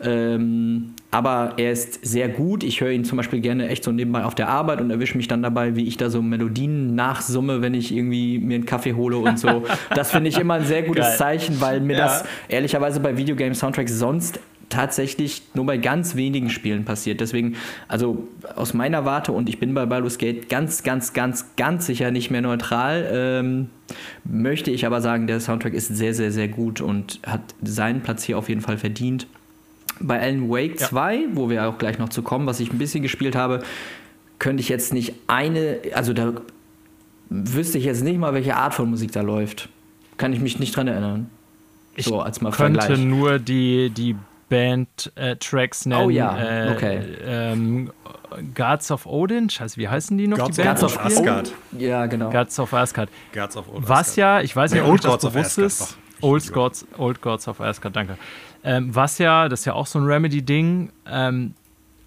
Ähm, 0.04 0.94
aber 1.12 1.54
er 1.58 1.72
ist 1.72 2.06
sehr 2.06 2.30
gut. 2.30 2.64
Ich 2.64 2.82
höre 2.82 2.92
ihn 2.92 3.04
zum 3.04 3.18
Beispiel 3.18 3.40
gerne 3.40 3.68
echt 3.68 3.84
so 3.84 3.92
nebenbei 3.92 4.24
auf 4.24 4.36
der 4.36 4.50
Arbeit 4.50 4.80
und 4.80 4.92
erwische 4.92 5.18
mich 5.18 5.28
dann 5.28 5.42
dabei, 5.42 5.76
wie 5.76 5.88
ich 5.88 5.98
da 5.98 6.10
so 6.10 6.22
Melodien 6.22 6.94
nachsumme, 6.96 7.62
wenn 7.62 7.74
ich 7.74 7.94
irgendwie 7.94 8.38
mir 8.38 8.56
einen 8.56 8.66
Kaffee 8.66 8.94
hole 8.94 9.18
und 9.18 9.40
so. 9.40 9.64
das 9.96 10.12
finde 10.12 10.30
ich 10.30 10.38
immer 10.38 10.56
ein 10.56 10.66
sehr 10.66 10.84
gutes 10.84 11.06
Geil. 11.06 11.18
Zeichen, 11.18 11.62
weil 11.62 11.82
mir 11.82 11.98
ja. 11.98 12.06
das 12.06 12.26
ehrlicherweise 12.48 13.00
bei 13.00 13.18
Videogame-Soundtracks 13.18 13.98
sonst 13.98 14.40
tatsächlich 14.70 15.42
nur 15.54 15.66
bei 15.66 15.78
ganz 15.78 16.16
wenigen 16.16 16.50
Spielen 16.50 16.86
passiert. 16.86 17.20
Deswegen, 17.22 17.56
also 17.88 18.28
aus 18.56 18.74
meiner 18.74 19.04
Warte, 19.04 19.32
und 19.32 19.50
ich 19.50 19.60
bin 19.60 19.74
bei 19.74 19.86
Baldur's 19.86 20.18
Gate 20.18 20.48
ganz, 20.48 20.84
ganz, 20.84 21.14
ganz, 21.14 21.56
ganz 21.58 21.86
sicher 21.88 22.12
nicht 22.12 22.32
mehr 22.32 22.42
neutral, 22.42 23.10
ähm, 23.12 23.70
möchte 24.24 24.72
ich 24.72 24.86
aber 24.86 25.02
sagen, 25.02 25.28
der 25.28 25.40
Soundtrack 25.40 25.74
ist 25.74 25.88
sehr, 25.88 26.14
sehr, 26.14 26.32
sehr 26.32 26.48
gut 26.48 26.82
und 26.82 27.20
hat 27.26 27.42
seinen 27.64 28.02
Platz 28.02 28.24
hier 28.24 28.38
auf 28.38 28.48
jeden 28.48 28.62
Fall 28.62 28.78
verdient. 28.78 29.28
Bei 30.00 30.20
Alan 30.22 30.50
Wake 30.50 30.80
ja. 30.80 30.88
2, 30.88 31.28
wo 31.34 31.50
wir 31.50 31.68
auch 31.68 31.78
gleich 31.78 32.00
noch 32.00 32.10
zu 32.10 32.22
kommen, 32.22 32.46
was 32.46 32.60
ich 32.60 32.72
ein 32.72 32.78
bisschen 32.78 33.04
gespielt 33.04 33.36
habe, 33.36 33.62
könnte 34.40 34.62
ich 34.62 34.70
jetzt 34.70 34.94
nicht 34.94 35.14
eine, 35.28 35.80
also 35.94 36.14
da 36.14 36.34
wüsste 37.30 37.78
ich 37.78 37.84
jetzt 37.84 38.04
nicht 38.04 38.18
mal, 38.18 38.34
welche 38.34 38.56
Art 38.56 38.74
von 38.74 38.90
Musik 38.90 39.12
da 39.12 39.22
läuft. 39.22 39.70
Kann 40.18 40.34
ich 40.34 40.40
mich 40.40 40.60
nicht 40.60 40.76
dran 40.76 40.88
erinnern. 40.88 41.30
Ich 41.96 42.06
so, 42.06 42.22
als 42.22 42.42
mal 42.42 42.52
könnte 42.52 42.80
Vergleich. 42.80 43.06
nur 43.06 43.40
die, 43.40 43.90
die 43.90 44.16
Band-Tracks 44.50 45.86
äh, 45.86 45.90
nennen. 45.90 46.06
Oh 46.06 46.10
ja, 46.10 46.68
äh, 46.68 46.72
okay. 46.72 47.02
Ähm, 47.26 47.92
Guards 48.56 48.92
of 48.92 49.06
Odin, 49.06 49.50
scheiße, 49.50 49.78
wie 49.78 49.88
heißen 49.88 50.18
die 50.18 50.28
noch? 50.28 50.38
Gods, 50.38 50.56
die 50.56 50.64
Guards 50.64 50.84
of 50.84 51.00
Asgard. 51.04 51.54
Ja, 51.78 52.06
genau. 52.06 52.30
Guards 52.30 52.60
of 52.60 52.74
Asgard. 52.74 53.10
Guards 53.34 53.58
of 53.58 53.68
Asgard. 53.68 53.90
Was 53.90 54.16
ja, 54.16 54.42
ich 54.42 54.56
weiß 54.56 54.72
nicht, 54.74 54.84
ob 54.84 55.02
das 55.02 55.22
bewusst 55.22 55.58
ist. 55.58 55.98
Old 56.22 56.52
Gods, 56.52 56.86
Old 56.98 57.22
Gods 57.22 57.48
of 57.48 57.62
Asgard, 57.62 57.96
danke. 57.96 58.18
Ähm, 58.64 58.94
was 58.94 59.18
ja, 59.18 59.50
das 59.50 59.62
ist 59.62 59.66
ja 59.66 59.74
auch 59.74 59.88
so 59.88 60.00
ein 60.00 60.06
Remedy-Ding. 60.06 60.92
Ähm, 61.08 61.54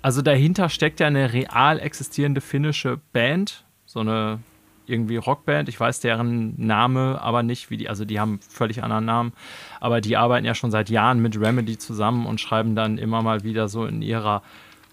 also 0.03 0.21
dahinter 0.21 0.69
steckt 0.69 1.01
ja 1.01 1.07
eine 1.07 1.33
real 1.33 1.79
existierende 1.79 2.41
finnische 2.41 2.99
Band, 3.13 3.65
so 3.87 4.01
eine 4.01 4.41
irgendwie 4.87 5.17
Rockband. 5.17 5.69
Ich 5.69 5.79
weiß 5.79 6.01
deren 6.01 6.55
Name 6.57 7.21
aber 7.23 7.43
nicht, 7.43 7.71
wie 7.71 7.77
die, 7.77 7.89
also 7.89 8.05
die 8.05 8.19
haben 8.19 8.41
völlig 8.41 8.83
anderen 8.83 9.05
Namen, 9.05 9.33
aber 9.81 10.01
die 10.01 10.17
arbeiten 10.17 10.45
ja 10.45 10.55
schon 10.55 10.71
seit 10.71 10.91
Jahren 10.91 11.23
mit 11.23 11.41
Remedy 11.41 11.79
zusammen 11.79 12.27
und 12.27 12.41
schreiben 12.41 12.75
dann 12.75 12.99
immer 12.99 13.23
mal 13.23 13.45
wieder 13.45 13.69
so 13.69 13.87
in 13.87 14.03
ihrer 14.03 14.43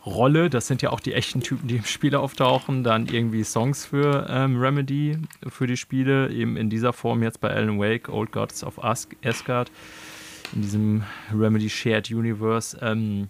Rolle, 0.06 0.50
das 0.50 0.68
sind 0.68 0.82
ja 0.82 0.92
auch 0.92 1.02
die 1.02 1.14
echten 1.14 1.42
Typen, 1.42 1.68
die 1.68 1.76
im 1.76 1.84
Spiel 1.84 2.16
auftauchen, 2.16 2.84
dann 2.84 3.08
irgendwie 3.08 3.44
Songs 3.44 3.86
für 3.86 4.28
ähm, 4.30 4.58
Remedy, 4.58 5.18
für 5.48 5.68
die 5.68 5.76
Spiele, 5.76 6.30
eben 6.30 6.56
in 6.56 6.70
dieser 6.70 6.94
Form 6.94 7.22
jetzt 7.22 7.42
bei 7.42 7.50
Alan 7.50 7.80
Wake, 7.80 8.08
Old 8.10 8.32
Gods 8.32 8.64
of 8.64 8.82
Asgard 8.84 9.70
in 10.54 10.62
diesem 10.62 11.04
Remedy 11.34 11.70
Shared 11.70 12.10
Universe. 12.12 12.78
Ähm, 12.82 13.30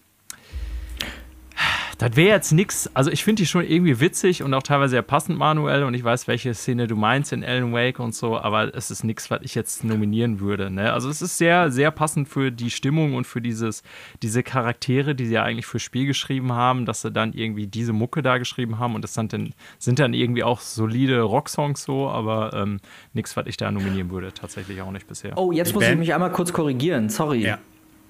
das 1.99 2.15
wäre 2.15 2.29
jetzt 2.29 2.53
nichts. 2.53 2.89
Also 2.93 3.11
ich 3.11 3.25
finde 3.25 3.41
die 3.41 3.45
schon 3.45 3.65
irgendwie 3.65 3.99
witzig 3.99 4.41
und 4.41 4.53
auch 4.53 4.63
teilweise 4.63 4.91
sehr 4.91 5.01
passend, 5.01 5.37
Manuel. 5.37 5.83
Und 5.83 5.93
ich 5.93 6.03
weiß, 6.03 6.29
welche 6.29 6.53
Szene 6.53 6.87
du 6.87 6.95
meinst 6.95 7.33
in 7.33 7.43
Alan 7.43 7.73
Wake 7.73 7.99
und 7.99 8.15
so, 8.15 8.37
aber 8.37 8.73
es 8.73 8.89
ist 8.89 9.03
nichts, 9.03 9.29
was 9.29 9.41
ich 9.43 9.53
jetzt 9.53 9.83
nominieren 9.83 10.39
würde. 10.39 10.71
Ne? 10.71 10.93
Also 10.93 11.09
es 11.09 11.21
ist 11.21 11.37
sehr, 11.37 11.71
sehr 11.71 11.91
passend 11.91 12.29
für 12.29 12.53
die 12.53 12.71
Stimmung 12.71 13.15
und 13.15 13.27
für 13.27 13.41
dieses, 13.41 13.83
diese 14.23 14.43
Charaktere, 14.43 15.13
die 15.13 15.25
sie 15.25 15.33
ja 15.33 15.43
eigentlich 15.43 15.65
fürs 15.65 15.83
Spiel 15.83 16.05
geschrieben 16.05 16.53
haben, 16.53 16.85
dass 16.85 17.01
sie 17.01 17.11
dann 17.11 17.33
irgendwie 17.33 17.67
diese 17.67 17.91
Mucke 17.91 18.21
da 18.21 18.37
geschrieben 18.37 18.79
haben 18.79 18.95
und 18.95 19.01
das 19.01 19.13
sind 19.13 19.33
dann, 19.33 19.53
sind 19.77 19.99
dann 19.99 20.13
irgendwie 20.13 20.43
auch 20.43 20.61
solide 20.61 21.19
Rocksongs 21.19 21.83
so, 21.83 22.07
aber 22.07 22.53
ähm, 22.53 22.79
nichts, 23.11 23.35
was 23.35 23.45
ich 23.45 23.57
da 23.57 23.71
nominieren 23.71 24.09
würde. 24.09 24.33
Tatsächlich 24.33 24.81
auch 24.81 24.91
nicht 24.91 25.05
bisher. 25.05 25.37
Oh, 25.37 25.51
jetzt 25.51 25.71
die 25.71 25.73
muss 25.73 25.83
Band? 25.83 25.95
ich 25.95 25.99
mich 25.99 26.13
einmal 26.13 26.31
kurz 26.31 26.53
korrigieren. 26.53 27.09
Sorry. 27.09 27.41
Ja 27.41 27.59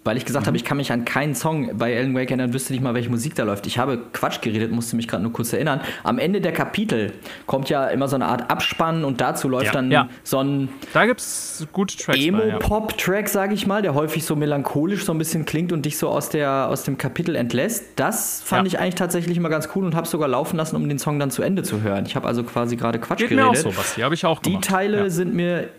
weil 0.09 0.17
ich 0.17 0.25
gesagt 0.25 0.45
mhm. 0.45 0.47
habe, 0.47 0.57
ich 0.57 0.63
kann 0.63 0.77
mich 0.77 0.91
an 0.91 1.05
keinen 1.05 1.35
Song 1.35 1.77
bei 1.77 1.95
Alan 1.95 2.15
Wake 2.15 2.31
erinnern, 2.31 2.51
wüsste 2.51 2.73
nicht 2.73 2.81
mal, 2.81 2.95
welche 2.95 3.11
Musik 3.11 3.35
da 3.35 3.43
läuft. 3.43 3.67
Ich 3.67 3.77
habe 3.77 3.99
Quatsch 4.11 4.41
geredet, 4.41 4.71
musste 4.71 4.95
mich 4.95 5.07
gerade 5.07 5.21
nur 5.21 5.31
kurz 5.31 5.53
erinnern. 5.53 5.81
Am 6.03 6.17
Ende 6.17 6.41
der 6.41 6.51
Kapitel 6.51 7.13
kommt 7.45 7.69
ja 7.69 7.85
immer 7.89 8.07
so 8.07 8.15
eine 8.15 8.25
Art 8.25 8.49
Abspann 8.49 9.05
und 9.05 9.21
dazu 9.21 9.47
läuft 9.47 9.67
ja. 9.67 9.71
dann 9.73 9.91
ja. 9.91 10.09
so 10.23 10.39
ein 10.39 10.69
da 10.93 11.05
gibt's 11.05 11.67
gute 11.71 11.95
Tracks 11.95 12.17
Emo-Pop-Track, 12.17 13.29
sage 13.29 13.53
ich 13.53 13.67
mal, 13.67 13.83
der 13.83 13.93
häufig 13.93 14.25
so 14.25 14.35
melancholisch 14.35 15.05
so 15.05 15.11
ein 15.11 15.19
bisschen 15.19 15.45
klingt 15.45 15.71
und 15.71 15.85
dich 15.85 15.99
so 15.99 16.09
aus, 16.09 16.29
der, 16.29 16.69
aus 16.69 16.81
dem 16.81 16.97
Kapitel 16.97 17.35
entlässt. 17.35 17.83
Das 17.95 18.41
fand 18.43 18.67
ich 18.67 18.79
eigentlich 18.79 18.95
tatsächlich 18.95 19.37
immer 19.37 19.49
ganz 19.49 19.69
cool 19.75 19.85
und 19.85 19.93
habe 19.93 20.07
sogar 20.07 20.27
laufen 20.27 20.57
lassen, 20.57 20.75
um 20.75 20.89
den 20.89 20.97
Song 20.97 21.19
dann 21.19 21.29
zu 21.29 21.43
Ende 21.43 21.61
zu 21.61 21.83
hören. 21.83 22.07
Ich 22.07 22.15
habe 22.15 22.27
also 22.27 22.43
quasi 22.43 22.77
gerade 22.77 22.97
Quatsch 22.97 23.19
Geht 23.19 23.29
geredet. 23.29 23.51
Mir 23.51 23.51
auch 23.51 23.55
so, 23.55 23.69
Basti, 23.69 24.01
habe 24.01 24.15
ich 24.15 24.25
auch 24.25 24.41
gemacht. 24.41 24.63
Die 24.63 24.67
Teile 24.67 25.11
sind 25.11 25.35
mir 25.35 25.69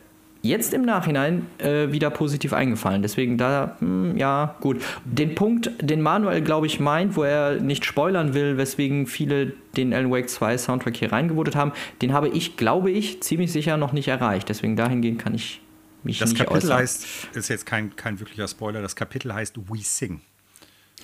jetzt 0.43 0.73
im 0.73 0.83
Nachhinein 0.83 1.47
äh, 1.59 1.93
wieder 1.93 2.11
positiv 2.11 2.53
eingefallen. 2.53 3.03
Deswegen 3.03 3.37
da, 3.37 3.77
mh, 3.81 4.11
hm, 4.11 4.17
ja, 4.17 4.57
gut. 4.61 4.83
Den 5.05 5.35
Punkt, 5.35 5.71
den 5.81 6.01
Manuel, 6.01 6.41
glaube 6.41 6.67
ich, 6.67 6.81
meint, 6.81 7.17
wo 7.17 7.23
er 7.23 7.57
nicht 7.61 7.85
spoilern 7.85 8.35
will, 8.35 8.57
weswegen 8.57 9.07
viele 9.07 9.53
den 9.77 9.93
Alan 9.93 10.11
Wake 10.11 10.29
2 10.29 10.59
Soundtrack 10.59 10.97
hier 10.97 11.13
reingewotet 11.13 11.57
haben, 11.57 11.73
den 12.03 12.13
habe 12.13 12.29
ich, 12.29 12.57
glaube 12.57 12.91
ich, 12.91 13.23
ziemlich 13.23 13.53
sicher 13.53 13.77
noch 13.77 13.93
nicht 13.93 14.09
erreicht. 14.09 14.49
Deswegen 14.49 14.77
dahingehend 14.77 15.21
kann 15.21 15.35
ich 15.35 15.61
mich 16.03 16.19
das 16.19 16.31
nicht 16.31 16.39
Kapitel 16.39 16.67
äußern. 16.67 16.79
heißt, 16.79 17.07
ist 17.35 17.49
jetzt 17.49 17.67
kein, 17.67 17.95
kein 17.97 18.19
wirklicher 18.19 18.49
Spoiler, 18.49 18.83
das 18.83 18.97
Kapitel 18.97 19.33
heißt 19.33 19.57
We 19.69 19.79
Sing. 19.83 20.21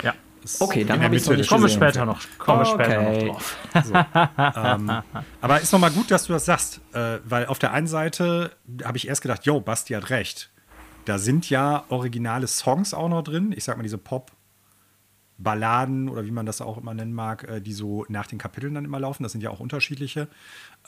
Ja. 0.03 0.13
Okay, 0.59 0.83
dann 0.83 1.01
habe 1.03 1.15
ich 1.15 1.21
es 1.23 1.29
noch 1.29 1.37
nicht 1.37 1.49
Kommen 1.49 1.63
wir 1.63 1.69
später 1.69 2.05
noch, 2.05 2.21
kommen 2.37 2.65
okay. 2.65 2.83
später 2.83 3.01
noch 3.01 3.17
drauf. 3.17 3.57
So, 3.83 3.93
ähm, 4.61 4.91
aber 5.41 5.61
ist 5.61 5.71
nochmal 5.71 5.91
gut, 5.91 6.11
dass 6.11 6.25
du 6.25 6.33
das 6.33 6.45
sagst, 6.45 6.81
äh, 6.93 7.19
weil 7.25 7.45
auf 7.47 7.59
der 7.59 7.73
einen 7.73 7.87
Seite 7.87 8.51
habe 8.83 8.97
ich 8.97 9.07
erst 9.07 9.21
gedacht, 9.21 9.45
yo, 9.45 9.59
Basti 9.59 9.93
hat 9.93 10.09
recht. 10.09 10.49
Da 11.05 11.17
sind 11.17 11.49
ja 11.49 11.85
originale 11.89 12.47
Songs 12.47 12.93
auch 12.93 13.09
noch 13.09 13.23
drin. 13.23 13.53
Ich 13.55 13.63
sag 13.63 13.77
mal, 13.77 13.83
diese 13.83 13.97
Pop- 13.97 14.31
Balladen 15.39 16.09
oder 16.09 16.25
wie 16.25 16.31
man 16.31 16.45
das 16.45 16.61
auch 16.61 16.77
immer 16.77 16.93
nennen 16.93 17.13
mag, 17.13 17.47
äh, 17.47 17.61
die 17.61 17.73
so 17.73 18.05
nach 18.09 18.27
den 18.27 18.39
Kapiteln 18.39 18.73
dann 18.73 18.85
immer 18.85 18.99
laufen. 18.99 19.23
Das 19.23 19.31
sind 19.31 19.41
ja 19.41 19.51
auch 19.51 19.59
unterschiedliche. 19.59 20.27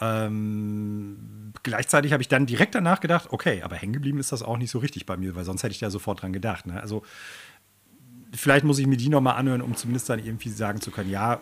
Ähm, 0.02 1.54
gleichzeitig 1.64 2.14
habe 2.14 2.24
ich 2.24 2.30
dann 2.30 2.46
direkt 2.46 2.74
danach 2.74 3.00
gedacht, 3.00 3.28
okay, 3.32 3.62
aber 3.62 3.76
hängen 3.76 3.94
geblieben 3.94 4.20
ist 4.20 4.32
das 4.32 4.42
auch 4.42 4.58
nicht 4.58 4.72
so 4.72 4.80
richtig 4.80 5.06
bei 5.06 5.18
mir, 5.18 5.36
weil 5.36 5.46
sonst 5.46 5.64
hätte 5.64 5.74
ich 5.74 5.80
da 5.80 5.90
sofort 5.90 6.22
dran 6.22 6.34
gedacht. 6.34 6.66
Ne? 6.66 6.82
Also 6.82 7.04
vielleicht 8.34 8.66
muss 8.66 8.80
ich 8.80 8.88
mir 8.88 8.98
die 8.98 9.10
nochmal 9.10 9.36
anhören, 9.36 9.62
um 9.62 9.76
zumindest 9.76 10.10
dann 10.10 10.20
irgendwie 10.20 10.50
sagen 10.50 10.82
zu 10.82 10.92
können, 10.92 11.10
ja, 11.10 11.40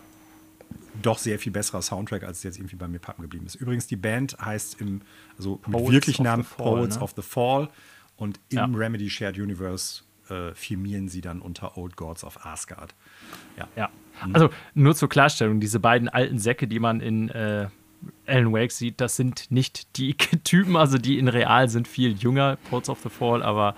doch 1.02 1.18
sehr 1.18 1.38
viel 1.38 1.52
besserer 1.52 1.82
Soundtrack, 1.82 2.24
als 2.24 2.38
es 2.38 2.42
jetzt 2.44 2.58
irgendwie 2.58 2.76
bei 2.76 2.88
mir 2.88 2.98
pappen 2.98 3.22
geblieben 3.22 3.46
ist. 3.46 3.54
Übrigens, 3.54 3.86
die 3.86 3.96
Band 3.96 4.36
heißt 4.40 4.80
im, 4.80 5.00
also 5.36 5.60
mit 5.66 5.72
Poets 5.72 5.92
wirklichen 5.92 6.24
Namen 6.24 6.44
Fall, 6.44 6.66
Poets 6.66 6.96
ne? 6.96 7.02
of 7.02 7.12
the 7.16 7.22
Fall 7.22 7.68
und 8.16 8.40
im 8.48 8.58
Ja. 8.58 8.64
Remedy 8.64 9.08
Shared 9.08 9.38
Universe 9.38 10.02
äh, 10.28 10.54
firmieren 10.54 11.08
sie 11.08 11.20
dann 11.20 11.40
unter 11.40 11.76
Old 11.78 11.96
Gods 11.96 12.24
of 12.24 12.44
Asgard. 12.44 12.94
Ja. 13.56 13.68
Ja. 13.76 13.90
Also 14.32 14.50
nur 14.74 14.96
zur 14.96 15.08
Klarstellung, 15.08 15.60
diese 15.60 15.78
beiden 15.78 16.08
alten 16.08 16.38
Säcke, 16.38 16.66
die 16.66 16.80
man 16.80 17.00
in 17.00 17.28
äh, 17.28 17.68
Alan 18.26 18.52
Wake 18.52 18.72
sieht, 18.72 19.00
das 19.00 19.16
sind 19.16 19.50
nicht 19.50 19.96
die 19.96 20.14
Typen, 20.44 20.76
also 20.76 20.98
die 20.98 21.18
in 21.18 21.28
real 21.28 21.68
sind 21.68 21.86
viel 21.86 22.12
jünger, 22.12 22.58
Ports 22.68 22.88
of 22.88 23.00
the 23.02 23.08
Fall, 23.08 23.42
aber 23.42 23.76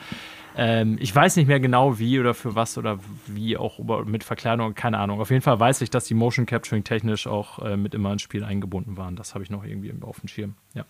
ähm, 0.57 0.99
ich 1.01 1.15
weiß 1.15 1.37
nicht 1.37 1.47
mehr 1.47 1.61
genau 1.61 1.99
wie 1.99 2.19
oder 2.19 2.35
für 2.35 2.55
was 2.55 2.77
oder 2.77 2.99
wie 3.27 3.57
auch 3.57 3.79
mit 4.05 4.25
Verkleidung, 4.25 4.75
keine 4.75 4.99
Ahnung. 4.99 5.21
Auf 5.21 5.31
jeden 5.31 5.43
Fall 5.43 5.59
weiß 5.59 5.81
ich, 5.83 5.91
dass 5.91 6.05
die 6.05 6.15
Motion 6.15 6.47
Capturing 6.47 6.85
technisch 6.85 7.27
auch 7.27 7.61
äh, 7.61 7.77
mit 7.77 7.95
immer 7.95 8.13
ins 8.13 8.23
Spiel 8.23 8.45
eingebunden 8.45 8.97
waren. 8.97 9.17
Das 9.17 9.35
habe 9.35 9.45
ich 9.45 9.51
noch 9.51 9.65
irgendwie 9.65 9.93
auf 10.03 10.21
dem 10.21 10.29
Schirm. 10.29 10.55
Ja. 10.75 10.85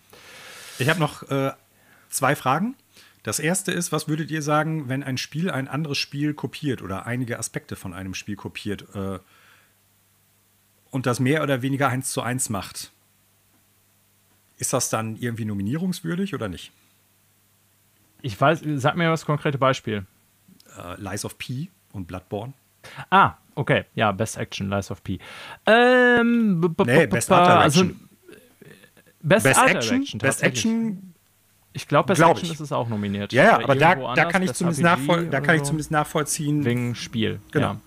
Ich 0.79 0.89
habe 0.89 0.99
noch 0.99 1.29
äh, 1.29 1.51
zwei 2.09 2.35
Fragen. 2.35 2.75
Das 3.23 3.39
erste 3.39 3.71
ist, 3.71 3.91
was 3.91 4.07
würdet 4.07 4.31
ihr 4.31 4.41
sagen, 4.41 4.89
wenn 4.89 5.03
ein 5.03 5.17
Spiel 5.17 5.51
ein 5.51 5.67
anderes 5.67 5.99
Spiel 5.99 6.33
kopiert 6.33 6.81
oder 6.81 7.05
einige 7.05 7.37
Aspekte 7.37 7.75
von 7.75 7.93
einem 7.93 8.15
Spiel 8.15 8.35
kopiert 8.35 8.87
äh, 8.95 9.19
und 10.89 11.05
das 11.05 11.19
mehr 11.19 11.43
oder 11.43 11.61
weniger 11.61 11.89
eins 11.89 12.11
zu 12.11 12.21
eins 12.23 12.49
macht? 12.49 12.91
Ist 14.57 14.73
das 14.73 14.89
dann 14.89 15.17
irgendwie 15.17 15.45
nominierungswürdig 15.45 16.33
oder 16.33 16.49
nicht? 16.49 16.71
Ich 18.21 18.39
weiß, 18.39 18.61
sag 18.75 18.95
mir 18.95 19.09
das 19.09 19.25
konkrete 19.25 19.57
Beispiel. 19.57 20.05
Äh, 20.77 21.01
Lies 21.01 21.25
of 21.25 21.37
P 21.37 21.69
und 21.93 22.07
Bloodborne. 22.07 22.53
Ah, 23.09 23.33
okay. 23.55 23.85
Ja, 23.95 24.11
Best 24.11 24.37
Action, 24.37 24.69
Lies 24.69 24.91
of 24.91 25.03
P. 25.03 25.19
Ähm, 25.65 26.59
Nee, 26.85 27.07
Best 27.07 27.31
Art 27.31 27.63
also, 27.63 27.83
Direction. 27.83 28.09
Best, 29.23 29.43
Best 29.43 29.59
Art 29.59 29.69
Action, 29.69 29.89
Direction. 29.97 30.19
Best. 30.19 30.43
Action 30.43 31.13
Ich 31.73 31.87
glaube, 31.87 32.07
Best 32.07 32.19
Glaub 32.19 32.31
Action 32.31 32.45
ich. 32.47 32.53
ist 32.53 32.59
es 32.59 32.71
auch 32.71 32.89
nominiert. 32.89 33.33
Ja, 33.33 33.43
ja, 33.43 33.63
aber 33.63 33.75
da, 33.75 34.15
da 34.15 34.25
kann 34.25 34.41
ich 34.43 34.53
zumindest, 34.53 34.81
nachvoll 34.81 35.27
da 35.27 35.41
kann 35.41 35.55
ich 35.55 35.63
zumindest 35.63 35.91
nachvollziehen, 35.91 36.65
Wegen 36.65 36.95
Spiel. 36.95 37.39
Genau. 37.51 37.73
Ja. 37.73 37.81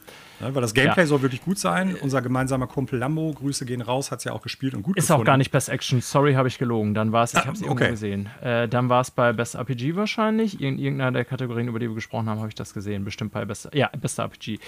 Ne, 0.49 0.55
weil 0.55 0.63
das 0.63 0.75
Gameplay 0.75 1.03
Ja. 1.03 1.07
soll 1.07 1.23
wirklich 1.23 1.43
gut 1.43 1.59
sein. 1.59 1.97
Unser 2.01 2.23
gemeinsamer 2.23 2.67
Kumpel 2.67 2.99
Lambo, 2.99 3.33
Grüße 3.33 3.65
gehen 3.67 3.81
raus, 3.81 4.11
hat 4.11 4.19
es 4.21 4.25
ja 4.25 4.33
auch 4.33 4.43
gespielt 4.43 4.75
und 4.75 4.83
gut 4.83 4.97
Ist 4.97 5.07
gefunden. 5.09 5.23
auch 5.23 5.27
gar 5.27 5.37
nicht 5.37 5.51
Best 5.51 5.69
Action. 5.69 6.01
Sorry, 6.01 6.35
habe 6.35 6.49
ich 6.49 6.59
gelogen. 6.59 6.95
Dann 6.95 7.13
war 7.13 7.25
es, 7.25 7.33
ich 7.35 7.39
Ah, 7.41 7.47
habe 7.47 7.53
es 7.57 7.61
irgendwo 7.63 7.83
okay. 7.83 7.91
gesehen. 7.91 8.29
Äh, 8.43 8.69
dann 8.69 8.89
war 8.89 9.01
es 9.01 9.11
bei 9.11 9.33
Best 9.33 9.55
RPG 9.55 9.97
wahrscheinlich. 9.97 10.61
In 10.61 10.79
irgendeiner 10.79 11.13
der 11.13 11.25
Kategorien, 11.25 11.69
über 11.69 11.79
die 11.79 11.89
wir 11.89 11.95
gesprochen 11.95 12.29
haben, 12.29 12.39
habe 12.39 12.49
ich 12.49 12.55
das 12.55 12.75
gesehen. 12.75 13.05
Bestimmt 13.05 13.33
bei 13.33 13.45
Best, 13.45 13.69
ja, 13.75 13.91
Best 14.01 14.19
RPG. 14.19 14.59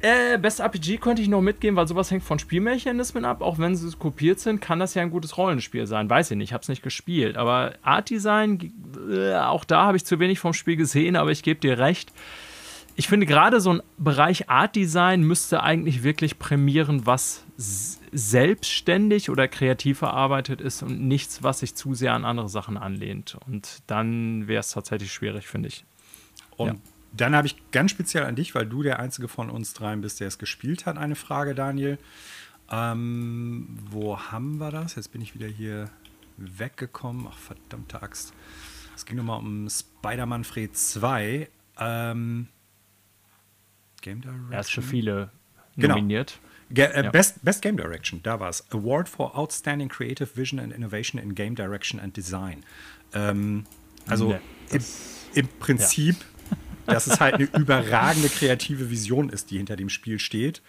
Äh, 0.00 0.36
Best 0.38 0.60
RPG 0.60 0.98
konnte 0.98 1.22
ich 1.22 1.28
noch 1.28 1.40
mitgehen, 1.40 1.76
weil 1.76 1.88
sowas 1.88 2.10
hängt 2.10 2.22
von 2.24 2.38
Spielmechanismen 2.38 3.24
ab. 3.24 3.40
Auch 3.40 3.58
wenn 3.58 3.74
sie 3.74 3.90
kopiert 3.96 4.38
sind, 4.38 4.60
kann 4.60 4.78
das 4.78 4.92
ja 4.94 5.00
ein 5.02 5.10
gutes 5.10 5.38
Rollenspiel 5.38 5.86
sein. 5.86 6.10
Weiß 6.10 6.30
ich 6.30 6.36
nicht, 6.36 6.48
ich 6.50 6.52
habe 6.52 6.60
es 6.60 6.68
nicht 6.68 6.82
gespielt. 6.82 7.38
Aber 7.38 7.72
Art 7.82 8.10
Design, 8.10 8.72
äh, 9.10 9.34
auch 9.36 9.64
da 9.64 9.86
habe 9.86 9.96
ich 9.96 10.04
zu 10.04 10.18
wenig 10.18 10.40
vom 10.40 10.52
Spiel 10.52 10.76
gesehen, 10.76 11.16
aber 11.16 11.30
ich 11.30 11.42
gebe 11.42 11.58
dir 11.60 11.78
recht. 11.78 12.12
Ich 12.96 13.08
finde 13.08 13.26
gerade 13.26 13.60
so 13.60 13.70
ein 13.72 13.82
Bereich 13.98 14.48
Art 14.48 14.76
Design 14.76 15.22
müsste 15.22 15.62
eigentlich 15.62 16.04
wirklich 16.04 16.38
prämieren, 16.38 17.06
was 17.06 17.44
selbstständig 17.56 19.30
oder 19.30 19.48
kreativ 19.48 19.98
verarbeitet 19.98 20.60
ist 20.60 20.82
und 20.82 21.00
nichts, 21.00 21.42
was 21.42 21.60
sich 21.60 21.74
zu 21.74 21.94
sehr 21.94 22.12
an 22.12 22.24
andere 22.24 22.48
Sachen 22.48 22.76
anlehnt. 22.76 23.36
Und 23.46 23.82
dann 23.88 24.46
wäre 24.46 24.60
es 24.60 24.70
tatsächlich 24.70 25.12
schwierig, 25.12 25.48
finde 25.48 25.68
ich. 25.68 25.84
Und 26.56 26.68
Ja. 26.68 26.74
dann 27.12 27.34
habe 27.34 27.48
ich 27.48 27.56
ganz 27.72 27.90
speziell 27.90 28.24
an 28.24 28.36
dich, 28.36 28.54
weil 28.54 28.66
du 28.66 28.82
der 28.84 29.00
einzige 29.00 29.26
von 29.26 29.50
uns 29.50 29.74
dreien 29.74 30.00
bist, 30.00 30.20
der 30.20 30.28
es 30.28 30.38
gespielt 30.38 30.86
hat, 30.86 30.96
eine 30.96 31.16
Frage, 31.16 31.56
Daniel. 31.56 31.98
Ähm, 32.70 33.76
wo 33.90 34.18
haben 34.18 34.58
wir 34.58 34.70
das? 34.70 34.94
Jetzt 34.94 35.10
bin 35.12 35.20
ich 35.20 35.34
wieder 35.34 35.48
hier 35.48 35.90
weggekommen. 36.36 37.26
Ach, 37.28 37.36
verdammte 37.36 38.02
Axt. 38.02 38.32
Es 38.94 39.04
ging 39.04 39.16
nochmal 39.16 39.40
um 39.40 39.68
Spider-Man 39.68 40.44
Fred 40.44 40.76
2. 40.76 41.48
Ähm, 41.78 42.48
Game 44.04 44.20
Direction? 44.20 44.52
Er 44.52 44.60
ist 44.60 44.70
für 44.70 44.82
viele 44.82 45.30
Genau. 45.76 45.96
nominiert. 45.96 46.38
Ge 46.70 46.84
äh, 46.86 47.04
Ja. 47.04 47.10
Best, 47.10 47.44
Best 47.44 47.62
Game 47.62 47.76
Direction, 47.76 48.20
da 48.22 48.38
war 48.40 48.48
es. 48.48 48.64
Award 48.70 49.08
for 49.08 49.36
Outstanding 49.36 49.88
Creative 49.88 50.28
Vision 50.36 50.60
and 50.60 50.72
Innovation 50.72 51.20
in 51.20 51.34
Game 51.34 51.54
Direction 51.56 51.98
and 52.00 52.16
Design. 52.16 52.64
Ähm, 53.12 53.64
also 54.06 54.28
Nee, 54.28 54.38
im, 54.70 54.84
im 55.34 55.48
Prinzip, 55.58 56.16
dass 56.86 57.06
es 57.06 57.18
halt 57.20 57.34
eine 57.34 57.44
überragende 57.58 58.28
kreative 58.28 58.88
Vision 58.90 59.28
ist, 59.30 59.50
die 59.50 59.56
hinter 59.56 59.76
dem 59.76 59.88
Spiel 59.88 60.18
steht 60.18 60.62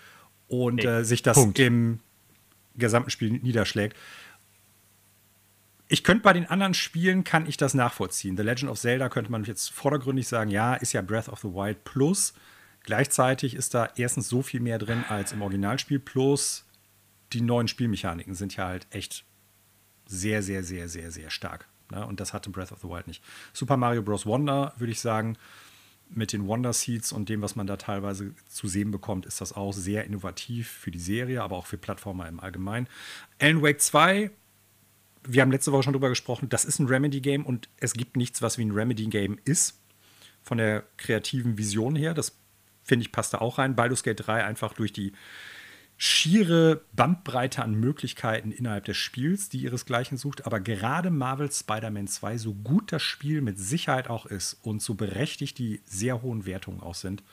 und 0.48 0.76
Nee, 0.76 0.86
äh, 0.86 1.04
sich 1.04 1.22
das 1.22 1.38
Punkt. 1.38 1.60
im 1.60 2.00
gesamten 2.76 3.10
Spiel 3.10 3.32
niederschlägt. 3.32 3.96
Ich 5.88 6.04
könnte 6.04 6.24
bei 6.24 6.34
den 6.34 6.48
anderen 6.48 6.74
Spielen, 6.74 7.24
kann 7.24 7.46
ich 7.48 7.58
das 7.58 7.74
nachvollziehen. 7.76 8.36
The 8.38 8.44
Legend 8.44 8.72
of 8.72 8.80
Zelda 8.80 9.08
könnte 9.08 9.32
man 9.32 9.44
jetzt 9.44 9.72
vordergründig 9.72 10.28
sagen, 10.28 10.50
ja, 10.50 10.74
ist 10.74 10.94
ja 10.94 11.02
Breath 11.04 11.30
of 11.30 11.40
the 11.42 11.48
Wild 11.50 11.84
Plus. 11.84 12.34
Gleichzeitig 12.86 13.56
ist 13.56 13.74
da 13.74 13.90
erstens 13.96 14.30
so 14.30 14.44
viel 14.44 14.60
mehr 14.60 14.78
drin 14.78 15.04
als 15.10 15.32
im 15.32 15.42
Originalspiel, 15.42 15.98
plus 15.98 16.66
die 17.34 17.42
neuen 17.42 17.68
Spielmechaniken 17.68 18.36
sind 18.36 18.56
ja 18.56 18.68
halt 18.68 18.86
echt 18.92 19.26
sehr, 20.06 20.44
sehr, 20.44 20.64
sehr, 20.64 20.88
sehr, 20.88 21.12
sehr 21.12 21.32
stark. 21.32 21.68
Ne? 21.90 22.06
Und 22.06 22.20
das 22.20 22.32
hatte 22.32 22.52
Breath 22.52 22.72
of 22.72 22.82
the 22.82 22.88
Wild 22.88 23.08
nicht. 23.08 23.24
Super 23.54 23.76
Mario 23.76 24.04
Bros. 24.04 24.28
Wonder, 24.28 24.74
würde 24.78 24.92
ich 24.92 25.02
sagen, 25.02 25.36
mit 26.10 26.32
den 26.32 26.46
Wonder 26.46 26.74
Seeds 26.74 27.12
und 27.12 27.28
dem, 27.28 27.42
was 27.42 27.56
man 27.56 27.66
da 27.66 27.78
teilweise 27.78 28.36
zu 28.48 28.68
sehen 28.68 28.92
bekommt, 28.92 29.26
ist 29.26 29.42
das 29.42 29.54
auch 29.54 29.74
sehr 29.74 30.06
innovativ 30.06 30.70
für 30.70 30.92
die 30.92 31.00
Serie, 31.00 31.42
aber 31.42 31.56
auch 31.56 31.66
für 31.66 31.80
Plattformer 31.80 32.28
im 32.28 32.40
Allgemeinen. 32.40 32.88
Alan 33.40 33.64
Wake 33.64 33.82
2, 33.82 34.30
wir 35.24 35.42
haben 35.42 35.52
letzte 35.52 35.72
Woche 35.72 35.82
schon 35.82 35.94
drüber 35.94 36.10
gesprochen, 36.10 36.50
das 36.50 36.66
ist 36.66 36.78
ein 36.78 36.86
Remedy-Game 36.86 37.44
und 37.48 37.68
es 37.78 37.94
gibt 37.94 38.16
nichts, 38.16 38.44
was 38.44 38.60
wie 38.60 38.66
ein 38.66 38.72
Remedy-Game 38.72 39.40
ist. 39.44 39.82
Von 40.44 40.60
der 40.60 40.84
kreativen 40.98 41.58
Vision 41.58 41.96
her, 41.96 42.14
das 42.14 42.38
finde 42.86 43.04
ich 43.04 43.12
passt 43.12 43.34
da 43.34 43.40
auch 43.40 43.58
rein. 43.58 43.76
Baldur's 43.76 44.04
Gate 44.04 44.26
3 44.26 44.46
einfach 44.46 44.74
durch 44.74 44.94
die 44.94 45.12
schiere 45.98 46.82
Bandbreite 46.94 47.64
an 47.64 47.74
Möglichkeiten 47.74 48.52
innerhalb 48.52 48.86
des 48.86 48.98
Spiels, 48.98 49.50
die 49.50 49.60
ihresgleichen 49.60 50.18
sucht. 50.18 50.46
Aber 50.46 50.60
gerade 50.60 51.10
Marvel 51.10 51.52
Spider-Man 51.52 52.08
2, 52.08 52.38
so 52.38 52.54
gut 52.54 52.92
das 52.92 53.02
Spiel 53.02 53.42
mit 53.42 53.58
Sicherheit 53.58 54.10
auch 54.10 54.26
ist 54.26 54.60
und 54.62 54.82
so 54.82 54.94
berechtigt 54.94 55.58
die 55.58 55.82
sehr 55.86 56.22
hohen 56.22 56.46
Wertungen 56.46 56.82
auch 56.82 56.96
sind, 56.96 57.24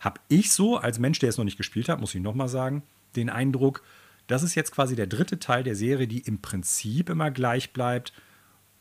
habe 0.00 0.20
ich 0.28 0.52
so, 0.52 0.76
als 0.76 0.98
Mensch, 0.98 1.18
der 1.18 1.28
es 1.28 1.38
noch 1.38 1.44
nicht 1.44 1.56
gespielt 1.56 1.88
hat, 1.88 2.00
muss 2.00 2.14
ich 2.14 2.20
nochmal 2.20 2.48
sagen, 2.48 2.82
den 3.16 3.30
Eindruck, 3.30 3.82
das 4.26 4.42
ist 4.42 4.54
jetzt 4.54 4.72
quasi 4.72 4.96
der 4.96 5.06
dritte 5.06 5.38
Teil 5.38 5.62
der 5.62 5.76
Serie, 5.76 6.08
die 6.08 6.20
im 6.20 6.40
Prinzip 6.40 7.08
immer 7.08 7.30
gleich 7.30 7.72
bleibt. 7.72 8.12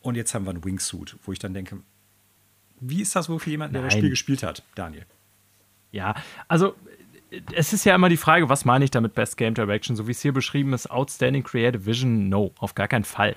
Und 0.02 0.16
jetzt 0.16 0.34
haben 0.34 0.46
wir 0.46 0.52
einen 0.52 0.64
Wingsuit, 0.64 1.18
wo 1.24 1.32
ich 1.32 1.40
dann 1.40 1.54
denke, 1.54 1.82
wie 2.80 3.02
ist 3.02 3.16
das 3.16 3.30
wohl 3.30 3.40
für 3.40 3.50
jemanden, 3.50 3.74
der 3.74 3.84
das. 3.84 3.94
Spiel 3.94 4.10
gespielt 4.10 4.44
hat, 4.44 4.64
Daniel? 4.76 5.06
Ja, 5.92 6.16
also 6.48 6.76
äh, 7.32 7.42
es 7.54 7.74
ist 7.74 7.86
ja 7.86 7.96
immer 7.96 8.10
die 8.10 8.18
Frage, 8.18 8.50
was 8.50 8.66
meine 8.66 8.86
ich 8.86 8.92
damit 8.92 9.14
Best 9.14 9.38
Game 9.38 9.54
Direction? 9.54 9.96
So 9.96 10.08
wie 10.08 10.12
es 10.12 10.22
hier 10.22 10.34
beschrieben 10.34 10.74
ist, 10.74 10.90
Outstanding 10.90 11.44
Creative 11.44 11.86
Vision, 11.86 12.30
no, 12.30 12.52
auf 12.60 12.76
gar 12.76 12.88
keinen 12.88 13.06
Fall. 13.06 13.36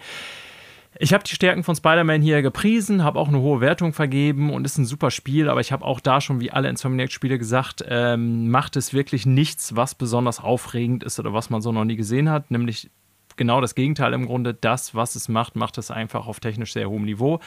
Ich 0.98 1.12
habe 1.12 1.22
die 1.22 1.34
Stärken 1.34 1.62
von 1.62 1.76
Spider-Man 1.76 2.22
hier 2.22 2.42
gepriesen, 2.42 3.04
habe 3.04 3.18
auch 3.18 3.28
eine 3.28 3.38
hohe 3.38 3.60
Wertung 3.60 3.92
vergeben 3.92 4.50
und 4.50 4.64
ist 4.64 4.78
ein 4.78 4.84
super 4.84 5.10
Spiel, 5.10 5.48
aber 5.48 5.60
ich 5.60 5.70
habe 5.70 5.84
auch 5.84 6.00
da 6.00 6.20
schon 6.20 6.40
wie 6.40 6.50
alle 6.50 6.68
Insomniac-Spiele 6.68 7.38
gesagt, 7.38 7.84
ähm, 7.86 8.50
macht 8.50 8.74
es 8.74 8.92
wirklich 8.92 9.26
nichts, 9.26 9.76
was 9.76 9.94
besonders 9.94 10.40
aufregend 10.40 11.04
ist 11.04 11.20
oder 11.20 11.32
was 11.32 11.50
man 11.50 11.60
so 11.60 11.70
noch 11.72 11.84
nie 11.84 11.96
gesehen 11.96 12.30
hat, 12.30 12.50
nämlich 12.50 12.90
genau 13.38 13.60
das 13.62 13.74
Gegenteil 13.74 14.12
im 14.12 14.26
Grunde. 14.26 14.52
Das, 14.52 14.94
was 14.94 15.14
es 15.14 15.28
macht, 15.28 15.56
macht 15.56 15.78
es 15.78 15.90
einfach 15.90 16.26
auf 16.26 16.40
technisch 16.40 16.74
sehr 16.74 16.90
hohem 16.90 17.04
Niveau. 17.04 17.40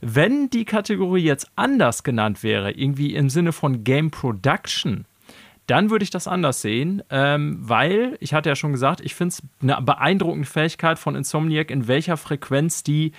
Wenn 0.00 0.50
die 0.50 0.64
Kategorie 0.64 1.22
jetzt 1.22 1.50
anders 1.54 2.02
genannt 2.02 2.42
wäre, 2.42 2.72
irgendwie 2.72 3.14
im 3.14 3.30
Sinne 3.30 3.52
von 3.52 3.84
Game 3.84 4.10
Production, 4.10 5.06
dann 5.66 5.90
würde 5.90 6.02
ich 6.02 6.10
das 6.10 6.28
anders 6.28 6.60
sehen, 6.60 7.02
ähm, 7.10 7.58
weil, 7.60 8.16
ich 8.20 8.34
hatte 8.34 8.48
ja 8.48 8.56
schon 8.56 8.72
gesagt, 8.72 9.00
ich 9.00 9.14
finde 9.14 9.34
es 9.34 9.42
eine 9.62 9.80
beeindruckende 9.80 10.46
Fähigkeit 10.46 10.98
von 10.98 11.14
Insomniac, 11.14 11.70
in 11.70 11.88
welcher 11.88 12.16
Frequenz 12.16 12.82
die 12.82 13.12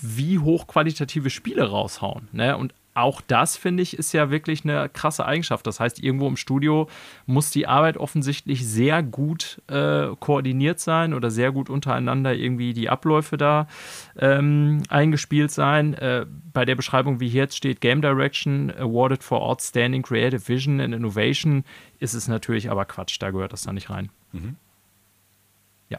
wie 0.00 0.38
hochqualitative 0.38 1.28
Spiele 1.28 1.68
raushauen. 1.68 2.28
Ne? 2.32 2.56
Und 2.56 2.72
auch 2.98 3.20
das, 3.20 3.56
finde 3.56 3.82
ich, 3.82 3.98
ist 3.98 4.12
ja 4.12 4.30
wirklich 4.30 4.64
eine 4.64 4.88
krasse 4.88 5.24
Eigenschaft. 5.24 5.66
Das 5.66 5.80
heißt, 5.80 6.02
irgendwo 6.02 6.26
im 6.26 6.36
Studio 6.36 6.88
muss 7.26 7.50
die 7.50 7.66
Arbeit 7.66 7.96
offensichtlich 7.96 8.66
sehr 8.66 9.02
gut 9.02 9.62
äh, 9.68 10.08
koordiniert 10.18 10.80
sein 10.80 11.14
oder 11.14 11.30
sehr 11.30 11.52
gut 11.52 11.70
untereinander 11.70 12.34
irgendwie 12.34 12.72
die 12.74 12.88
Abläufe 12.88 13.36
da 13.36 13.68
ähm, 14.18 14.82
eingespielt 14.88 15.50
sein. 15.50 15.94
Äh, 15.94 16.26
bei 16.52 16.64
der 16.64 16.74
Beschreibung, 16.74 17.20
wie 17.20 17.28
hier 17.28 17.42
jetzt 17.42 17.56
steht, 17.56 17.80
Game 17.80 18.02
Direction 18.02 18.72
awarded 18.76 19.22
for 19.22 19.42
Outstanding 19.42 20.02
Creative 20.02 20.48
Vision 20.48 20.80
and 20.80 20.94
Innovation, 20.94 21.64
ist 22.00 22.14
es 22.14 22.28
natürlich 22.28 22.70
aber 22.70 22.84
Quatsch. 22.84 23.16
Da 23.20 23.30
gehört 23.30 23.52
das 23.52 23.62
da 23.62 23.72
nicht 23.72 23.90
rein. 23.90 24.10
Mhm. 24.32 24.56
Ja. 25.88 25.98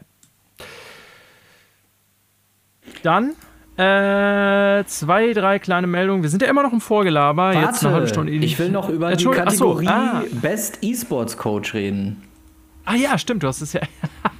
Dann 3.02 3.34
äh, 3.80 4.84
zwei, 4.86 5.32
drei 5.32 5.58
kleine 5.58 5.86
Meldungen. 5.86 6.22
Wir 6.22 6.30
sind 6.30 6.42
ja 6.42 6.48
immer 6.48 6.62
noch 6.62 6.72
im 6.72 6.80
Vorgelaber. 6.80 7.54
Warte, 7.54 7.58
Jetzt 7.58 7.84
eine 7.84 7.94
halbe 7.94 8.08
Stunde. 8.08 8.32
Ich 8.32 8.58
will 8.58 8.70
noch 8.70 8.88
über 8.88 9.14
die 9.14 9.24
Kategorie 9.24 9.86
so, 9.86 9.90
ah. 9.90 10.22
Best 10.42 10.78
E-Sports 10.82 11.36
Coach 11.36 11.74
reden. 11.74 12.22
Ah 12.84 12.94
ja, 12.94 13.16
stimmt, 13.18 13.42
du 13.42 13.46
hast 13.46 13.60
es 13.60 13.72
ja. 13.72 13.82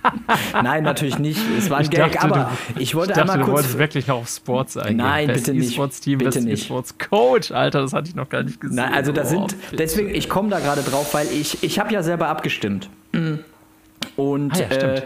Nein, 0.63 0.83
natürlich 0.83 1.19
nicht. 1.19 1.41
Es 1.57 1.71
war 1.71 1.79
ein 1.79 1.85
ich 1.85 1.91
Gag, 1.91 2.13
dachte, 2.13 2.23
aber 2.23 2.51
du, 2.75 2.81
ich 2.81 2.95
wollte 2.95 3.13
ich 3.13 3.19
dachte, 3.19 3.33
einmal 3.33 3.47
kurz. 3.47 3.47
Du 3.47 3.53
wolltest 3.53 3.79
wirklich 3.79 4.07
noch 4.07 4.17
auf 4.17 4.29
Sports 4.29 4.77
eingehen. 4.77 4.97
Nein, 4.97 5.27
Best 5.29 5.45
bitte 5.47 5.59
nicht. 5.59 5.71
E-Sports 5.71 6.01
Team, 6.01 6.19
bitte 6.19 6.31
Best 6.31 6.47
nicht. 6.47 6.63
E-Sports 6.63 6.95
Coach, 6.99 7.51
Alter, 7.53 7.83
das 7.83 7.93
hatte 7.93 8.09
ich 8.09 8.15
noch 8.15 8.29
gar 8.29 8.43
nicht 8.43 8.61
gesehen. 8.61 8.77
Nein, 8.77 8.93
also 8.93 9.13
da 9.13 9.25
sind. 9.25 9.57
Oh, 9.73 9.77
deswegen, 9.77 10.15
ich 10.15 10.29
komme 10.29 10.49
da 10.49 10.59
gerade 10.59 10.83
drauf, 10.83 11.15
weil 11.15 11.29
ich, 11.29 11.63
ich 11.63 11.79
habe 11.79 11.93
ja 11.93 12.03
selber 12.03 12.29
abgestimmt. 12.29 12.89
Und 14.17 14.53
ah, 14.55 14.59
ja, 14.59 14.77
äh, 14.77 15.03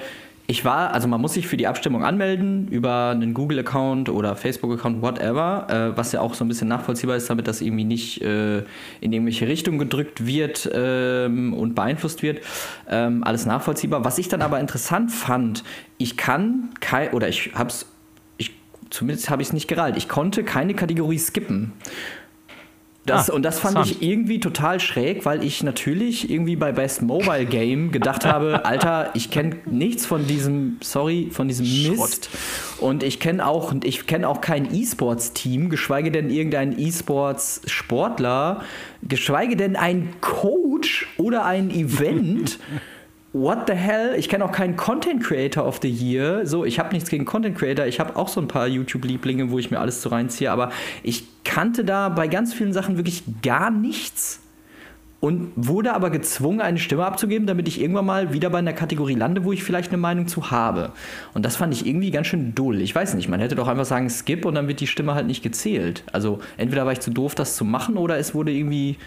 ich 0.46 0.64
war, 0.64 0.92
also 0.92 1.08
man 1.08 1.22
muss 1.22 1.32
sich 1.34 1.46
für 1.46 1.56
die 1.56 1.66
Abstimmung 1.66 2.04
anmelden 2.04 2.68
über 2.68 3.10
einen 3.10 3.32
Google-Account 3.32 4.10
oder 4.10 4.36
Facebook-Account, 4.36 5.00
whatever, 5.00 5.66
äh, 5.70 5.96
was 5.96 6.12
ja 6.12 6.20
auch 6.20 6.34
so 6.34 6.44
ein 6.44 6.48
bisschen 6.48 6.68
nachvollziehbar 6.68 7.16
ist, 7.16 7.30
damit 7.30 7.48
das 7.48 7.62
irgendwie 7.62 7.84
nicht 7.84 8.20
äh, 8.20 8.58
in 9.00 9.12
irgendwelche 9.12 9.48
Richtungen 9.48 9.78
gedrückt 9.78 10.26
wird 10.26 10.70
ähm, 10.74 11.54
und 11.54 11.74
beeinflusst 11.74 12.22
wird. 12.22 12.42
Ähm, 12.90 13.24
alles 13.24 13.46
nachvollziehbar. 13.46 14.04
Was 14.04 14.18
ich 14.18 14.28
dann 14.28 14.42
aber 14.42 14.60
interessant 14.60 15.10
fand, 15.10 15.64
ich 15.96 16.18
kann 16.18 16.70
kein, 16.80 17.12
oder 17.12 17.28
ich 17.28 17.52
hab's, 17.54 17.86
ich, 18.36 18.50
zumindest 18.90 19.30
habe 19.30 19.40
ich 19.40 19.48
es 19.48 19.54
nicht 19.54 19.66
gerallt, 19.66 19.96
ich 19.96 20.10
konnte 20.10 20.44
keine 20.44 20.74
Kategorie 20.74 21.18
skippen. 21.18 21.72
Das, 23.06 23.28
ah, 23.28 23.34
und 23.34 23.42
das 23.42 23.58
fand 23.58 23.86
ich 23.86 24.02
irgendwie 24.02 24.40
total 24.40 24.80
schräg, 24.80 25.26
weil 25.26 25.44
ich 25.44 25.62
natürlich 25.62 26.30
irgendwie 26.30 26.56
bei 26.56 26.72
Best 26.72 27.02
Mobile 27.02 27.44
Game 27.44 27.92
gedacht 27.92 28.24
habe, 28.26 28.64
Alter, 28.64 29.10
ich 29.14 29.30
kenne 29.30 29.56
nichts 29.66 30.06
von 30.06 30.26
diesem, 30.26 30.78
sorry, 30.82 31.28
von 31.30 31.48
diesem 31.48 31.66
Mist. 31.66 32.30
Und 32.78 33.02
ich 33.02 33.20
kenne 33.20 33.46
auch, 33.46 33.74
ich 33.84 34.06
kenne 34.06 34.28
auch 34.28 34.40
kein 34.40 34.74
E-Sports-Team, 34.74 35.68
geschweige 35.68 36.10
denn 36.10 36.30
irgendeinen 36.30 36.78
E-Sports-Sportler, 36.78 38.62
geschweige 39.02 39.56
denn 39.56 39.76
einen 39.76 40.14
Coach 40.20 41.06
oder 41.18 41.44
ein 41.44 41.70
Event. 41.70 42.58
what 43.34 43.66
the 43.66 43.74
hell? 43.74 44.14
Ich 44.16 44.28
kenne 44.28 44.44
auch 44.44 44.52
keinen 44.52 44.76
Content 44.76 45.22
Creator 45.22 45.66
of 45.66 45.80
the 45.82 45.90
Year. 45.90 46.46
So, 46.46 46.64
ich 46.64 46.78
habe 46.78 46.94
nichts 46.94 47.10
gegen 47.10 47.24
Content 47.24 47.58
Creator. 47.58 47.84
Ich 47.84 48.00
habe 48.00 48.16
auch 48.16 48.28
so 48.28 48.40
ein 48.40 48.48
paar 48.48 48.66
YouTube-Lieblinge, 48.68 49.50
wo 49.50 49.58
ich 49.58 49.70
mir 49.70 49.80
alles 49.80 50.00
so 50.00 50.08
reinziehe. 50.08 50.50
Aber 50.50 50.70
ich 51.02 51.24
kannte 51.42 51.84
da 51.84 52.08
bei 52.08 52.28
ganz 52.28 52.54
vielen 52.54 52.72
Sachen 52.72 52.96
wirklich 52.96 53.24
gar 53.42 53.70
nichts. 53.70 54.40
Und 55.18 55.52
wurde 55.56 55.94
aber 55.94 56.10
gezwungen, 56.10 56.60
eine 56.60 56.78
Stimme 56.78 57.06
abzugeben, 57.06 57.46
damit 57.46 57.66
ich 57.66 57.80
irgendwann 57.80 58.04
mal 58.04 58.34
wieder 58.34 58.50
bei 58.50 58.58
einer 58.58 58.74
Kategorie 58.74 59.14
lande, 59.14 59.44
wo 59.44 59.52
ich 59.52 59.64
vielleicht 59.64 59.88
eine 59.88 59.96
Meinung 59.96 60.28
zu 60.28 60.50
habe. 60.50 60.92
Und 61.32 61.46
das 61.46 61.56
fand 61.56 61.72
ich 61.72 61.86
irgendwie 61.86 62.10
ganz 62.10 62.26
schön 62.26 62.54
dull. 62.54 62.82
Ich 62.82 62.94
weiß 62.94 63.14
nicht, 63.14 63.30
man 63.30 63.40
hätte 63.40 63.54
doch 63.54 63.66
einfach 63.66 63.86
sagen 63.86 64.10
Skip 64.10 64.44
und 64.44 64.54
dann 64.54 64.68
wird 64.68 64.80
die 64.80 64.86
Stimme 64.86 65.14
halt 65.14 65.26
nicht 65.26 65.42
gezählt. 65.42 66.04
Also 66.12 66.40
entweder 66.58 66.84
war 66.84 66.92
ich 66.92 67.00
zu 67.00 67.10
doof, 67.10 67.34
das 67.34 67.56
zu 67.56 67.64
machen, 67.64 67.96
oder 67.96 68.18
es 68.18 68.34
wurde 68.34 68.52
irgendwie 68.52 68.98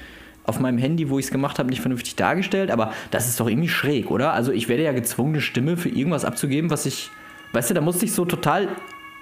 auf 0.48 0.60
meinem 0.60 0.80
Handy, 0.80 1.10
wo 1.10 1.20
ich 1.20 1.26
es 1.26 1.32
gemacht 1.32 1.60
habe, 1.60 1.70
nicht 1.70 1.82
vernünftig 1.82 2.16
dargestellt. 2.16 2.72
Aber 2.72 2.94
das 3.12 3.28
ist 3.28 3.40
doch 3.40 3.48
irgendwie 3.48 3.70
schräg, 3.70 4.10
oder? 4.10 4.34
Also 4.34 4.52
ich 4.52 4.68
werde 4.68 4.84
ja 4.84 4.94
gezwungen, 4.94 5.34
eine 5.34 5.42
Stimme 5.42 5.78
für 5.78 5.90
irgendwas 5.90 6.26
abzugeben, 6.26 6.72
was 6.72 6.86
ich. 6.86 7.12
Weißt 7.54 7.70
du, 7.70 7.74
da 7.74 7.82
musste 7.82 8.06
ich 8.06 8.14
so 8.14 8.26
total 8.26 8.68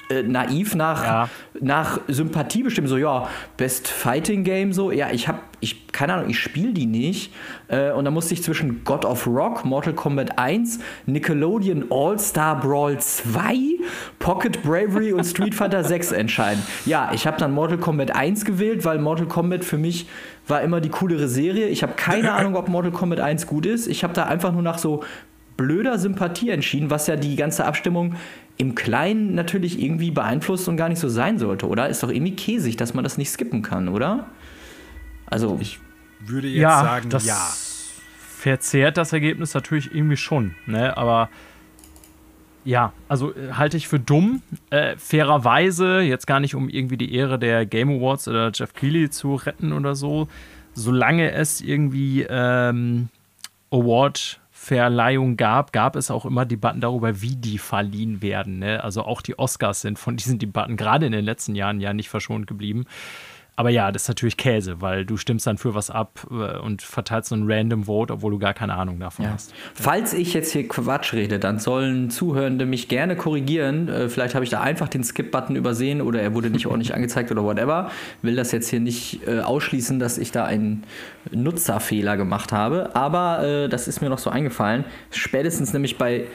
äh, 0.09 0.23
naiv 0.23 0.75
nach, 0.75 1.03
ja. 1.03 1.29
nach 1.59 1.99
Sympathie 2.07 2.63
bestimmen. 2.63 2.87
So, 2.87 2.97
ja, 2.97 3.27
Best 3.57 3.87
Fighting 3.87 4.43
Game, 4.43 4.71
so, 4.71 4.91
ja, 4.91 5.09
ich 5.11 5.27
habe, 5.27 5.39
ich, 5.61 5.87
keine 5.87 6.13
Ahnung, 6.13 6.29
ich 6.29 6.39
spiele 6.39 6.73
die 6.73 6.85
nicht. 6.85 7.33
Äh, 7.67 7.91
und 7.91 8.05
dann 8.05 8.13
musste 8.13 8.33
ich 8.33 8.43
zwischen 8.43 8.83
God 8.83 9.03
of 9.03 9.25
Rock, 9.25 9.65
Mortal 9.65 9.93
Kombat 9.93 10.37
1, 10.37 10.79
Nickelodeon 11.07 11.85
All-Star 11.89 12.59
Brawl 12.59 12.99
2, 12.99 13.55
Pocket 14.19 14.61
Bravery 14.61 15.11
und 15.11 15.23
Street 15.23 15.55
Fighter 15.55 15.83
6 15.83 16.11
entscheiden. 16.11 16.61
Ja, 16.85 17.11
ich 17.13 17.25
habe 17.25 17.37
dann 17.37 17.51
Mortal 17.51 17.77
Kombat 17.77 18.15
1 18.15 18.45
gewählt, 18.45 18.85
weil 18.85 18.99
Mortal 18.99 19.27
Kombat 19.27 19.65
für 19.65 19.77
mich 19.77 20.07
war 20.47 20.61
immer 20.61 20.81
die 20.81 20.89
coolere 20.89 21.27
Serie. 21.27 21.67
Ich 21.67 21.83
habe 21.83 21.93
keine 21.93 22.31
Ahnung, 22.33 22.55
ob 22.55 22.67
Mortal 22.67 22.91
Kombat 22.91 23.19
1 23.19 23.47
gut 23.47 23.65
ist. 23.65 23.87
Ich 23.87 24.03
habe 24.03 24.13
da 24.13 24.25
einfach 24.25 24.51
nur 24.51 24.61
nach 24.61 24.77
so 24.77 25.03
blöder 25.57 25.97
Sympathie 25.97 26.49
entschieden, 26.49 26.89
was 26.89 27.07
ja 27.07 27.15
die 27.15 27.35
ganze 27.35 27.65
Abstimmung 27.65 28.15
im 28.57 28.75
Kleinen 28.75 29.35
natürlich 29.35 29.81
irgendwie 29.81 30.11
beeinflusst 30.11 30.67
und 30.67 30.77
gar 30.77 30.89
nicht 30.89 30.99
so 30.99 31.09
sein 31.09 31.39
sollte, 31.39 31.67
oder? 31.67 31.89
Ist 31.89 32.03
doch 32.03 32.09
irgendwie 32.09 32.35
käsig, 32.35 32.77
dass 32.77 32.93
man 32.93 33.03
das 33.03 33.17
nicht 33.17 33.29
skippen 33.29 33.61
kann, 33.61 33.89
oder? 33.89 34.27
Also. 35.25 35.57
Ich 35.61 35.79
würde 36.19 36.47
jetzt 36.47 36.61
ja, 36.61 36.81
sagen, 36.81 37.09
das 37.09 37.25
ja. 37.25 37.53
Verzehrt 38.17 38.97
das 38.97 39.11
Ergebnis 39.11 39.53
natürlich 39.53 39.93
irgendwie 39.93 40.17
schon, 40.17 40.55
ne? 40.67 40.95
Aber 40.97 41.29
ja, 42.65 42.91
also 43.07 43.33
äh, 43.33 43.53
halte 43.53 43.77
ich 43.77 43.87
für 43.87 43.99
dumm. 43.99 44.41
Äh, 44.71 44.97
fairerweise, 44.97 46.01
jetzt 46.01 46.27
gar 46.27 46.39
nicht 46.39 46.55
um 46.55 46.67
irgendwie 46.67 46.97
die 46.97 47.13
Ehre 47.13 47.39
der 47.39 47.65
Game 47.65 47.89
Awards 47.89 48.27
oder 48.27 48.51
Jeff 48.53 48.73
Keighley 48.73 49.09
zu 49.09 49.35
retten 49.35 49.71
oder 49.71 49.95
so, 49.95 50.27
solange 50.73 51.31
es 51.31 51.61
irgendwie 51.61 52.25
ähm, 52.27 53.09
Award 53.71 54.39
Verleihung 54.51 55.37
gab, 55.37 55.73
gab 55.73 55.95
es 55.95 56.09
auch 56.09 56.25
immer 56.25 56.43
Debatten 56.43 56.81
darüber, 56.81 57.21
wie 57.21 57.35
die 57.35 57.59
verliehen 57.59 58.23
werden. 58.23 58.59
Ne? 58.59 58.83
Also 58.83 59.03
auch 59.03 59.21
die 59.21 59.37
Oscars 59.37 59.81
sind 59.81 59.99
von 59.99 60.17
diesen 60.17 60.39
Debatten 60.39 60.75
gerade 60.75 61.05
in 61.05 61.11
den 61.11 61.23
letzten 61.23 61.53
Jahren 61.53 61.79
ja 61.79 61.93
nicht 61.93 62.09
verschont 62.09 62.47
geblieben. 62.47 62.85
Aber 63.57 63.69
ja, 63.69 63.91
das 63.91 64.03
ist 64.03 64.07
natürlich 64.09 64.37
Käse, 64.37 64.81
weil 64.81 65.05
du 65.05 65.15
stimmst 65.15 65.47
dann 65.47 65.57
für 65.57 65.73
was 65.73 65.89
ab 65.89 66.27
äh, 66.29 66.57
und 66.57 66.81
verteilst 66.81 67.29
so 67.29 67.35
ein 67.35 67.49
random 67.49 67.85
Vote, 67.85 68.13
obwohl 68.13 68.31
du 68.31 68.39
gar 68.39 68.53
keine 68.53 68.73
Ahnung 68.73 68.99
davon 68.99 69.25
ja. 69.25 69.31
hast. 69.31 69.53
Falls 69.73 70.13
ich 70.13 70.33
jetzt 70.33 70.51
hier 70.51 70.67
Quatsch 70.67 71.13
rede, 71.13 71.39
dann 71.39 71.59
sollen 71.59 72.09
Zuhörende 72.09 72.65
mich 72.65 72.89
gerne 72.89 73.15
korrigieren. 73.15 73.87
Äh, 73.87 74.09
vielleicht 74.09 74.35
habe 74.35 74.43
ich 74.43 74.51
da 74.51 74.61
einfach 74.61 74.89
den 74.89 75.03
Skip-Button 75.03 75.55
übersehen 75.55 76.01
oder 76.01 76.21
er 76.21 76.33
wurde 76.33 76.49
nicht 76.49 76.67
ordentlich 76.67 76.93
angezeigt 76.93 77.31
oder 77.31 77.43
whatever. 77.43 77.91
Will 78.21 78.35
das 78.35 78.51
jetzt 78.51 78.69
hier 78.69 78.81
nicht 78.81 79.25
äh, 79.25 79.39
ausschließen, 79.39 79.99
dass 79.99 80.17
ich 80.17 80.31
da 80.31 80.43
einen 80.43 80.83
Nutzerfehler 81.31 82.17
gemacht 82.17 82.51
habe. 82.51 82.95
Aber 82.95 83.67
das 83.69 83.87
ist 83.87 84.01
mir 84.01 84.09
noch 84.09 84.19
so 84.19 84.29
eingefallen. 84.29 84.85
Spätestens 85.11 85.73
nämlich 85.73 85.97
bei 85.97 86.25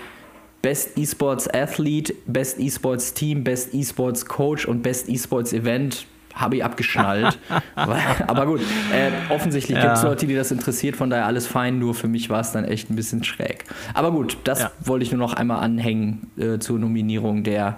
Best 0.62 0.98
Esports 0.98 1.48
Athlete, 1.48 2.14
Best 2.26 2.58
Esports 2.58 3.14
Team, 3.14 3.44
Best 3.44 3.72
Esports 3.74 4.26
Coach 4.26 4.66
und 4.66 4.82
Best 4.82 5.08
Esports 5.08 5.52
Event 5.52 6.06
habe 6.34 6.56
ich 6.56 6.64
abgeschnallt. 6.64 7.38
aber, 7.74 8.46
gut, 8.46 8.60
äh, 8.92 9.32
offensichtlich 9.32 9.76
ja. 9.76 9.84
gibt 9.84 9.96
es 9.96 10.02
Leute, 10.02 10.26
die 10.26 10.34
das 10.34 10.50
interessiert, 10.50 10.96
von 10.96 11.10
daher 11.10 11.26
alles 11.26 11.46
fein, 11.46 11.78
nur 11.78 11.94
für 11.94 12.08
mich 12.08 12.30
war 12.30 12.40
es 12.40 12.52
dann 12.52 12.64
echt 12.64 12.90
ein 12.90 12.96
bisschen 12.96 13.24
schräg. 13.24 13.64
Aber 13.94 14.12
gut, 14.12 14.38
das 14.44 14.60
ja. 14.60 14.72
wollte 14.80 15.04
ich 15.04 15.12
nur 15.12 15.18
noch 15.18 15.34
einmal 15.34 15.62
anhängen 15.62 16.30
äh, 16.36 16.58
zur 16.58 16.78
Nominierung 16.78 17.42
der 17.42 17.76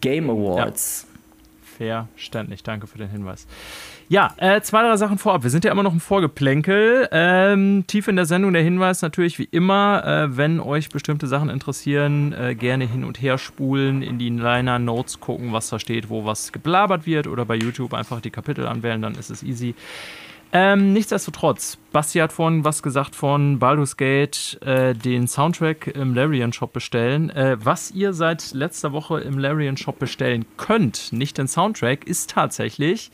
Game 0.00 0.30
Awards. 0.30 1.06
Ja. 1.78 2.08
Verständlich, 2.14 2.62
danke 2.62 2.86
für 2.86 2.98
den 2.98 3.10
Hinweis. 3.10 3.46
Ja, 4.10 4.32
äh, 4.38 4.62
zwei, 4.62 4.82
drei 4.82 4.96
Sachen 4.96 5.18
vorab. 5.18 5.42
Wir 5.42 5.50
sind 5.50 5.66
ja 5.66 5.70
immer 5.70 5.82
noch 5.82 5.92
im 5.92 6.00
Vorgeplänkel. 6.00 7.10
Ähm, 7.12 7.84
tief 7.86 8.08
in 8.08 8.16
der 8.16 8.24
Sendung 8.24 8.54
der 8.54 8.62
Hinweis 8.62 9.02
natürlich 9.02 9.38
wie 9.38 9.48
immer, 9.50 10.02
äh, 10.06 10.34
wenn 10.34 10.60
euch 10.60 10.88
bestimmte 10.88 11.26
Sachen 11.26 11.50
interessieren, 11.50 12.32
äh, 12.32 12.54
gerne 12.54 12.86
hin 12.86 13.04
und 13.04 13.20
her 13.20 13.36
spulen, 13.36 14.00
in 14.00 14.18
die 14.18 14.30
Liner 14.30 14.78
Notes 14.78 15.20
gucken, 15.20 15.52
was 15.52 15.68
da 15.68 15.78
steht, 15.78 16.08
wo 16.08 16.24
was 16.24 16.52
geblabert 16.52 17.04
wird 17.04 17.26
oder 17.26 17.44
bei 17.44 17.56
YouTube 17.56 17.92
einfach 17.92 18.22
die 18.22 18.30
Kapitel 18.30 18.66
anwählen, 18.66 19.02
dann 19.02 19.14
ist 19.14 19.28
es 19.28 19.42
easy. 19.42 19.74
Ähm, 20.50 20.94
nichtsdestotrotz, 20.94 21.76
Basti 21.92 22.20
hat 22.20 22.32
vorhin 22.32 22.64
was 22.64 22.82
gesagt 22.82 23.14
von 23.14 23.58
Baldur's 23.58 23.98
Gate, 23.98 24.58
äh, 24.62 24.94
den 24.94 25.28
Soundtrack 25.28 25.88
im 25.88 26.14
Larian 26.14 26.54
Shop 26.54 26.72
bestellen. 26.72 27.28
Äh, 27.28 27.58
was 27.62 27.90
ihr 27.90 28.14
seit 28.14 28.54
letzter 28.54 28.92
Woche 28.92 29.20
im 29.20 29.38
Larian 29.38 29.76
Shop 29.76 29.98
bestellen 29.98 30.46
könnt, 30.56 31.12
nicht 31.12 31.36
den 31.36 31.48
Soundtrack, 31.48 32.06
ist 32.06 32.30
tatsächlich 32.30 33.10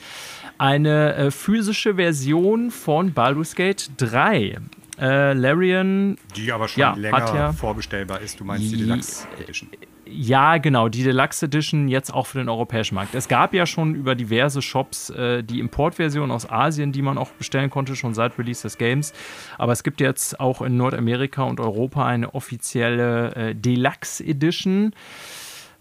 eine 0.58 1.14
äh, 1.14 1.30
physische 1.30 1.96
Version 1.96 2.70
von 2.70 3.12
Baldur's 3.12 3.54
Gate 3.54 3.90
3. 3.96 4.58
Äh, 5.00 5.32
Larian. 5.32 6.16
Die 6.36 6.52
aber 6.52 6.68
schon 6.68 6.80
ja, 6.80 6.94
länger 6.94 7.34
ja, 7.34 7.52
vorbestellbar 7.52 8.20
ist. 8.20 8.38
Du 8.38 8.44
meinst 8.44 8.70
die 8.70 8.76
Deluxe 8.76 9.26
Edition? 9.40 9.70
Ja, 10.06 10.58
genau, 10.58 10.88
die 10.88 11.02
Deluxe 11.02 11.46
Edition 11.46 11.88
jetzt 11.88 12.12
auch 12.12 12.26
für 12.26 12.38
den 12.38 12.48
europäischen 12.48 12.94
Markt. 12.94 13.14
Es 13.14 13.26
gab 13.26 13.54
ja 13.54 13.66
schon 13.66 13.94
über 13.94 14.14
diverse 14.14 14.60
Shops 14.62 15.10
äh, 15.10 15.42
die 15.42 15.60
Importversion 15.60 16.30
aus 16.30 16.48
Asien, 16.48 16.92
die 16.92 17.02
man 17.02 17.18
auch 17.18 17.30
bestellen 17.30 17.70
konnte, 17.70 17.96
schon 17.96 18.14
seit 18.14 18.38
Release 18.38 18.62
des 18.62 18.78
Games. 18.78 19.12
Aber 19.58 19.72
es 19.72 19.82
gibt 19.82 20.00
jetzt 20.00 20.38
auch 20.38 20.62
in 20.62 20.76
Nordamerika 20.76 21.42
und 21.42 21.58
Europa 21.58 22.06
eine 22.06 22.34
offizielle 22.34 23.34
äh, 23.34 23.54
Deluxe 23.54 24.22
Edition. 24.22 24.92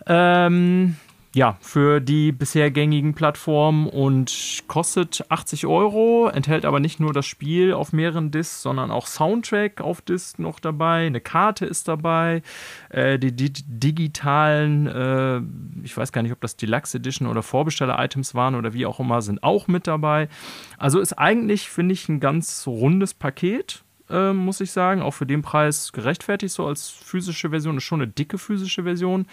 Ähm, 0.07 0.95
ja, 1.35 1.57
für 1.61 1.99
die 1.99 2.31
bisher 2.31 2.69
gängigen 2.69 3.15
Plattformen 3.15 3.87
und 3.87 4.63
kostet 4.67 5.25
80 5.29 5.65
Euro, 5.65 6.27
enthält 6.27 6.63
aber 6.63 6.79
nicht 6.79 6.99
nur 6.99 7.11
das 7.11 7.25
Spiel 7.25 7.73
auf 7.73 7.91
mehreren 7.91 8.29
Discs, 8.29 8.61
sondern 8.61 8.91
auch 8.91 9.07
Soundtrack 9.07 9.81
auf 9.81 10.01
Disc 10.01 10.37
noch 10.37 10.59
dabei, 10.59 11.07
eine 11.07 11.21
Karte 11.21 11.65
ist 11.65 11.87
dabei, 11.87 12.43
äh, 12.89 13.17
die, 13.17 13.35
die, 13.35 13.51
digitalen, 13.51 14.85
äh, 14.85 15.41
ich 15.83 15.97
weiß 15.97 16.11
gar 16.11 16.21
nicht, 16.21 16.33
ob 16.33 16.41
das 16.41 16.55
Deluxe 16.55 16.97
Edition 16.97 17.27
oder 17.27 17.41
Vorbesteller-Items 17.41 18.35
waren 18.35 18.53
oder 18.53 18.73
wie 18.73 18.85
auch 18.85 18.99
immer, 18.99 19.23
sind 19.23 19.41
auch 19.41 19.67
mit 19.67 19.87
dabei. 19.87 20.29
Also 20.77 20.99
ist 20.99 21.13
eigentlich, 21.13 21.69
finde 21.69 21.93
ich, 21.93 22.07
ein 22.09 22.19
ganz 22.19 22.67
rundes 22.67 23.15
Paket. 23.15 23.82
Äh, 24.09 24.33
muss 24.33 24.61
ich 24.61 24.71
sagen, 24.71 25.01
auch 25.01 25.13
für 25.13 25.25
den 25.25 25.41
Preis 25.41 25.91
gerechtfertigt, 25.93 26.53
so 26.53 26.67
als 26.67 26.89
physische 26.89 27.49
Version, 27.49 27.77
ist 27.77 27.83
schon 27.83 28.01
eine 28.01 28.11
dicke 28.11 28.37
physische 28.37 28.83
Version. 28.83 29.25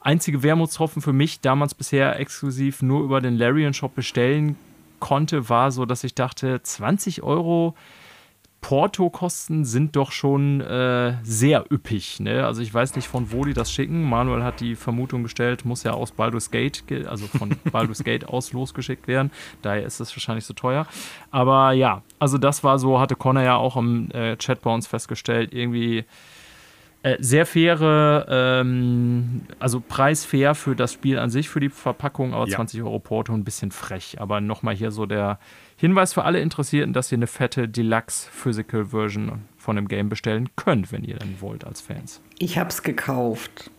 Einzige 0.00 0.42
Wermutstropfen 0.42 1.02
für 1.02 1.12
mich, 1.12 1.40
damals 1.40 1.74
bisher 1.74 2.18
exklusiv 2.18 2.82
nur 2.82 3.02
über 3.02 3.20
den 3.20 3.36
Larian 3.36 3.74
Shop 3.74 3.94
bestellen 3.94 4.56
konnte, 5.00 5.48
war 5.48 5.70
so, 5.70 5.84
dass 5.84 6.04
ich 6.04 6.14
dachte, 6.14 6.62
20 6.62 7.22
Euro 7.22 7.74
Porto-Kosten 8.66 9.64
sind 9.64 9.94
doch 9.94 10.10
schon 10.10 10.60
äh, 10.60 11.18
sehr 11.22 11.66
üppig. 11.70 12.18
Ne? 12.18 12.44
Also 12.44 12.62
ich 12.62 12.74
weiß 12.74 12.96
nicht, 12.96 13.06
von 13.06 13.30
wo 13.30 13.44
die 13.44 13.54
das 13.54 13.70
schicken. 13.70 14.02
Manuel 14.02 14.42
hat 14.42 14.58
die 14.58 14.74
Vermutung 14.74 15.22
gestellt, 15.22 15.64
muss 15.64 15.84
ja 15.84 15.92
aus 15.92 16.10
Baldur's 16.10 16.50
Gate, 16.50 16.82
also 17.06 17.28
von 17.28 17.54
Baldur's 17.70 18.02
Gate 18.02 18.28
aus 18.28 18.52
losgeschickt 18.52 19.06
werden. 19.06 19.30
Daher 19.62 19.84
ist 19.84 20.00
es 20.00 20.10
wahrscheinlich 20.16 20.46
so 20.46 20.52
teuer. 20.52 20.84
Aber 21.30 21.70
ja, 21.74 22.02
also 22.18 22.38
das 22.38 22.64
war 22.64 22.80
so, 22.80 22.98
hatte 22.98 23.14
Connor 23.14 23.44
ja 23.44 23.54
auch 23.54 23.76
im 23.76 24.10
äh, 24.10 24.36
Chat 24.36 24.62
bei 24.62 24.74
uns 24.74 24.88
festgestellt, 24.88 25.54
irgendwie 25.54 26.04
äh, 27.04 27.18
sehr 27.20 27.46
faire, 27.46 28.26
ähm, 28.28 29.42
also 29.60 29.78
preisfair 29.78 30.56
für 30.56 30.74
das 30.74 30.92
Spiel 30.92 31.20
an 31.20 31.30
sich, 31.30 31.48
für 31.48 31.60
die 31.60 31.68
Verpackung, 31.68 32.34
aber 32.34 32.48
ja. 32.48 32.56
20 32.56 32.82
Euro 32.82 32.98
Porto 32.98 33.32
ein 33.32 33.44
bisschen 33.44 33.70
frech. 33.70 34.20
Aber 34.20 34.40
nochmal 34.40 34.74
hier 34.74 34.90
so 34.90 35.06
der 35.06 35.38
Hinweis 35.78 36.14
für 36.14 36.24
alle 36.24 36.40
Interessierten, 36.40 36.94
dass 36.94 37.12
ihr 37.12 37.18
eine 37.18 37.26
fette 37.26 37.68
Deluxe 37.68 38.30
Physical 38.30 38.86
Version 38.86 39.42
von 39.58 39.76
dem 39.76 39.88
Game 39.88 40.08
bestellen 40.08 40.48
könnt, 40.56 40.90
wenn 40.90 41.04
ihr 41.04 41.16
dann 41.16 41.40
wollt 41.40 41.64
als 41.64 41.82
Fans. 41.82 42.22
Ich 42.38 42.58
hab's 42.58 42.82
gekauft. 42.82 43.70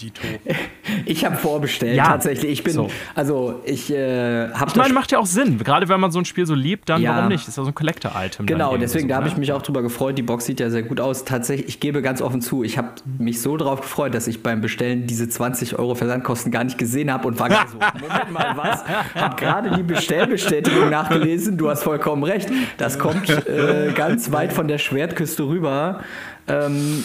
Dito. 0.00 0.22
Ich 1.04 1.24
habe 1.24 1.36
vorbestellt, 1.36 1.96
ja, 1.96 2.04
tatsächlich. 2.04 2.50
Ich 2.50 2.64
bin, 2.64 2.72
so. 2.72 2.90
also 3.14 3.60
ich 3.64 3.90
äh, 3.90 4.48
habe. 4.52 4.70
Ich 4.70 4.76
meine, 4.76 4.94
macht 4.94 5.12
ja 5.12 5.18
auch 5.18 5.26
Sinn. 5.26 5.58
Gerade 5.58 5.88
wenn 5.88 6.00
man 6.00 6.10
so 6.10 6.18
ein 6.18 6.24
Spiel 6.24 6.46
so 6.46 6.54
liebt, 6.54 6.88
dann 6.88 7.02
ja. 7.02 7.14
warum 7.14 7.28
nicht? 7.28 7.42
Das 7.42 7.48
ist 7.48 7.56
ja 7.56 7.62
so 7.62 7.68
ein 7.68 7.74
Collector-Item. 7.74 8.46
Genau, 8.46 8.76
deswegen, 8.76 9.04
so, 9.04 9.08
da 9.08 9.16
habe 9.16 9.26
ne? 9.26 9.32
ich 9.32 9.38
mich 9.38 9.52
auch 9.52 9.62
drüber 9.62 9.82
gefreut. 9.82 10.16
Die 10.16 10.22
Box 10.22 10.46
sieht 10.46 10.60
ja 10.60 10.70
sehr 10.70 10.82
gut 10.82 11.00
aus. 11.00 11.24
Tatsächlich, 11.24 11.68
ich 11.68 11.80
gebe 11.80 12.00
ganz 12.00 12.22
offen 12.22 12.40
zu, 12.40 12.64
ich 12.64 12.78
habe 12.78 12.88
mich 13.18 13.42
so 13.42 13.56
drauf 13.56 13.82
gefreut, 13.82 14.14
dass 14.14 14.26
ich 14.28 14.42
beim 14.42 14.60
Bestellen 14.60 15.06
diese 15.06 15.28
20 15.28 15.78
Euro 15.78 15.94
Versandkosten 15.94 16.50
gar 16.50 16.64
nicht 16.64 16.78
gesehen 16.78 17.12
habe 17.12 17.28
und 17.28 17.38
war 17.38 17.48
gerade 17.48 17.70
so, 17.70 17.78
Moment 18.00 18.32
mal, 18.32 18.56
was? 18.56 18.84
Habe 19.14 19.36
gerade 19.36 19.76
die 19.76 19.82
Bestellbestätigung 19.82 20.90
nachgelesen. 20.90 21.58
Du 21.58 21.68
hast 21.68 21.82
vollkommen 21.82 22.22
recht. 22.22 22.48
Das 22.78 22.98
kommt 22.98 23.28
äh, 23.28 23.92
ganz 23.94 24.32
weit 24.32 24.52
von 24.52 24.68
der 24.68 24.78
Schwertküste 24.78 25.44
rüber. 25.44 26.00
Ähm, 26.46 27.04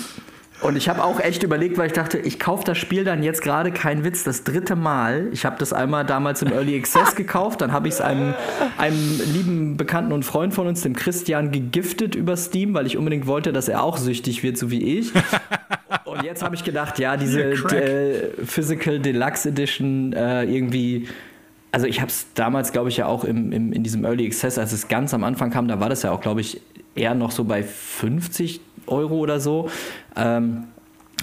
und 0.64 0.78
ich 0.78 0.90
habe 0.90 1.04
auch 1.04 1.20
echt 1.20 1.44
überlegt, 1.44 1.78
weil 1.78 1.88
ich 1.88 1.94
dachte, 1.94 2.18
ich 2.18 2.40
kaufe 2.40 2.64
das 2.64 2.78
Spiel 2.78 3.04
dann 3.04 3.22
jetzt 3.22 3.42
gerade, 3.42 3.72
kein 3.72 4.04
Witz, 4.04 4.24
das 4.24 4.44
dritte 4.44 4.76
Mal. 4.76 5.28
Ich 5.32 5.46
habe 5.46 5.58
das 5.60 5.74
einmal 5.74 6.06
damals 6.06 6.42
im 6.42 6.52
Early 6.52 6.78
Access 6.78 7.16
gekauft, 7.18 7.62
dann 7.62 7.72
habe 7.72 7.88
ich 7.88 7.96
es 7.96 8.02
einem, 8.02 8.34
einem 8.78 9.20
lieben 9.34 9.78
Bekannten 9.78 10.12
und 10.12 10.24
Freund 10.24 10.54
von 10.54 10.68
uns, 10.68 10.82
dem 10.82 10.96
Christian, 10.96 11.52
gegiftet 11.52 12.16
über 12.16 12.38
Steam, 12.38 12.74
weil 12.74 12.86
ich 12.86 12.98
unbedingt 12.98 13.28
wollte, 13.28 13.54
dass 13.54 13.68
er 13.68 13.84
auch 13.84 13.98
süchtig 13.98 14.44
wird, 14.44 14.58
so 14.58 14.72
wie 14.72 15.00
ich. 15.00 15.12
Und 16.06 16.24
jetzt 16.24 16.44
habe 16.44 16.54
ich 16.54 16.64
gedacht, 16.64 17.00
ja, 17.00 17.18
diese 17.18 17.52
De 17.52 18.30
Physical 18.46 19.00
Deluxe 19.00 19.50
Edition 19.50 20.14
äh, 20.14 20.44
irgendwie 20.44 21.08
also 21.72 21.88
ich 21.88 22.02
habe 22.02 22.10
es 22.10 22.28
damals, 22.36 22.72
glaube 22.72 22.90
ich, 22.90 22.98
ja 22.98 23.08
auch 23.08 23.24
im, 23.24 23.52
im, 23.52 23.74
in 23.74 23.82
diesem 23.82 24.06
Early 24.06 24.28
Access, 24.28 24.60
als 24.60 24.74
es 24.74 24.88
ganz 24.88 25.12
am 25.16 25.24
Anfang 25.24 25.50
kam, 25.50 25.68
da 25.68 25.80
war 25.80 25.90
das 25.90 26.04
ja 26.04 26.12
auch, 26.12 26.22
glaube 26.22 26.40
ich, 26.40 26.62
eher 26.94 27.16
noch 27.16 27.32
so 27.32 27.46
bei 27.46 27.64
50 27.64 28.62
Euro 28.88 29.16
oder 29.16 29.40
so. 29.40 29.70
Ähm, 30.16 30.66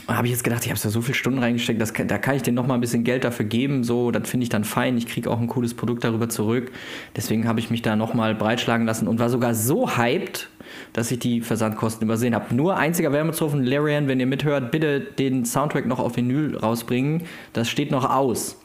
habe 0.09 0.27
ich 0.27 0.33
jetzt 0.33 0.45
gedacht, 0.45 0.65
ich 0.65 0.71
habe 0.71 0.81
da 0.81 0.89
so 0.89 1.03
viele 1.03 1.15
Stunden 1.15 1.39
reingesteckt, 1.39 1.81
das, 1.81 1.93
da 1.93 2.19
kann 2.19 2.37
ich 2.37 2.43
denen 2.43 2.57
noch 2.57 2.67
mal 2.67 2.75
ein 2.75 2.81
bisschen 2.81 3.05
Geld 3.05 3.25
dafür 3.25 3.45
geben. 3.45 3.85
So, 3.85 4.11
das 4.11 4.29
finde 4.29 4.45
ich 4.45 4.49
dann 4.49 4.65
fein. 4.65 4.97
Ich 4.97 5.07
kriege 5.07 5.31
auch 5.31 5.41
ein 5.41 5.47
cooles 5.47 5.75
Produkt 5.75 6.05
darüber 6.05 6.29
zurück. 6.29 6.73
Deswegen 7.17 7.47
habe 7.47 7.61
ich 7.61 7.71
mich 7.71 7.83
da 7.83 7.97
noch 7.97 8.15
mal 8.15 8.35
breitschlagen 8.35 8.87
lassen 8.87 9.07
und 9.09 9.19
war 9.19 9.29
sogar 9.29 9.55
so 9.55 9.97
hyped, 9.97 10.49
dass 10.93 11.11
ich 11.11 11.19
die 11.19 11.41
Versandkosten 11.41 12.07
übersehen 12.07 12.35
habe. 12.35 12.55
Nur 12.55 12.77
einziger 12.77 13.13
Wermutstropfen, 13.13 13.65
Larian, 13.65 14.09
wenn 14.09 14.21
ihr 14.21 14.27
mithört, 14.27 14.71
bitte 14.71 15.01
den 15.01 15.45
Soundtrack 15.45 15.87
noch 15.87 15.99
auf 15.99 16.17
Vinyl 16.17 16.57
rausbringen. 16.57 17.23
Das 17.53 17.69
steht 17.69 17.91
noch 17.91 18.09
aus. 18.09 18.57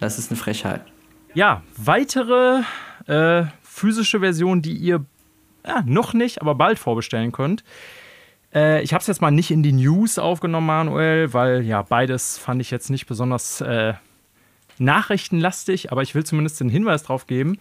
Das 0.00 0.18
ist 0.18 0.30
eine 0.30 0.38
Frechheit. 0.38 0.82
Ja, 1.34 1.62
weitere 1.76 2.62
äh, 3.06 3.44
physische 3.62 4.20
Versionen, 4.20 4.62
die 4.62 4.74
ihr 4.74 5.04
ja, 5.66 5.82
noch 5.86 6.14
nicht, 6.14 6.40
aber 6.40 6.54
bald 6.54 6.78
vorbestellen 6.78 7.32
könnt. 7.32 7.64
Äh, 8.54 8.82
ich 8.82 8.92
habe 8.92 9.00
es 9.00 9.06
jetzt 9.06 9.20
mal 9.20 9.30
nicht 9.30 9.50
in 9.50 9.62
die 9.62 9.72
News 9.72 10.18
aufgenommen, 10.18 10.66
Manuel, 10.66 11.32
weil 11.32 11.62
ja 11.62 11.82
beides 11.82 12.38
fand 12.38 12.60
ich 12.60 12.70
jetzt 12.70 12.90
nicht 12.90 13.06
besonders 13.06 13.60
äh, 13.60 13.94
nachrichtenlastig, 14.78 15.92
aber 15.92 16.02
ich 16.02 16.14
will 16.14 16.24
zumindest 16.24 16.60
den 16.60 16.68
Hinweis 16.68 17.02
drauf 17.02 17.26
geben. 17.26 17.58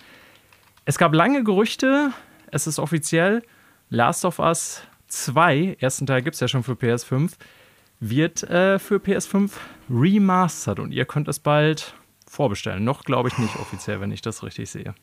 Es 0.86 0.98
gab 0.98 1.14
lange 1.14 1.44
Gerüchte, 1.44 2.12
es 2.52 2.68
ist 2.68 2.80
offiziell, 2.80 3.44
Last 3.90 4.26
of 4.26 4.40
Us 4.40 4.82
2, 5.08 5.78
ersten 5.80 6.06
Teil 6.06 6.22
gibt 6.22 6.36
es 6.36 6.40
ja 6.40 6.48
schon 6.48 6.64
für 6.64 6.74
PS5, 6.74 7.34
wird 8.00 8.44
äh, 8.44 8.80
für 8.80 8.98
PS5 8.98 9.52
remastered 9.90 10.80
und 10.80 10.92
ihr 10.92 11.06
könnt 11.06 11.28
es 11.28 11.40
bald 11.40 11.96
vorbestellen. 12.28 12.84
Noch 12.84 13.04
glaube 13.04 13.30
ich 13.30 13.38
nicht 13.38 13.56
offiziell, 13.58 14.02
wenn 14.02 14.12
ich 14.12 14.22
das 14.22 14.44
richtig 14.44 14.70
sehe. 14.70 14.96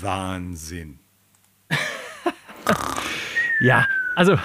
Wahnsinn. 0.00 1.00
ja, 3.60 3.86
also 4.14 4.36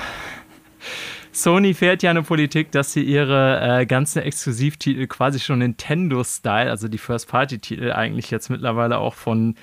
Sony 1.31 1.73
fährt 1.73 2.03
ja 2.03 2.09
eine 2.09 2.23
Politik, 2.23 2.71
dass 2.71 2.93
sie 2.93 3.03
ihre 3.03 3.81
äh, 3.81 3.85
ganzen 3.85 4.21
Exklusivtitel 4.21 5.07
quasi 5.07 5.39
schon 5.39 5.59
Nintendo-Style, 5.59 6.69
also 6.69 6.87
die 6.87 6.97
First-Party-Titel, 6.97 7.91
eigentlich 7.93 8.31
jetzt 8.31 8.49
mittlerweile 8.49 8.97
auch 8.97 9.15
von 9.15 9.55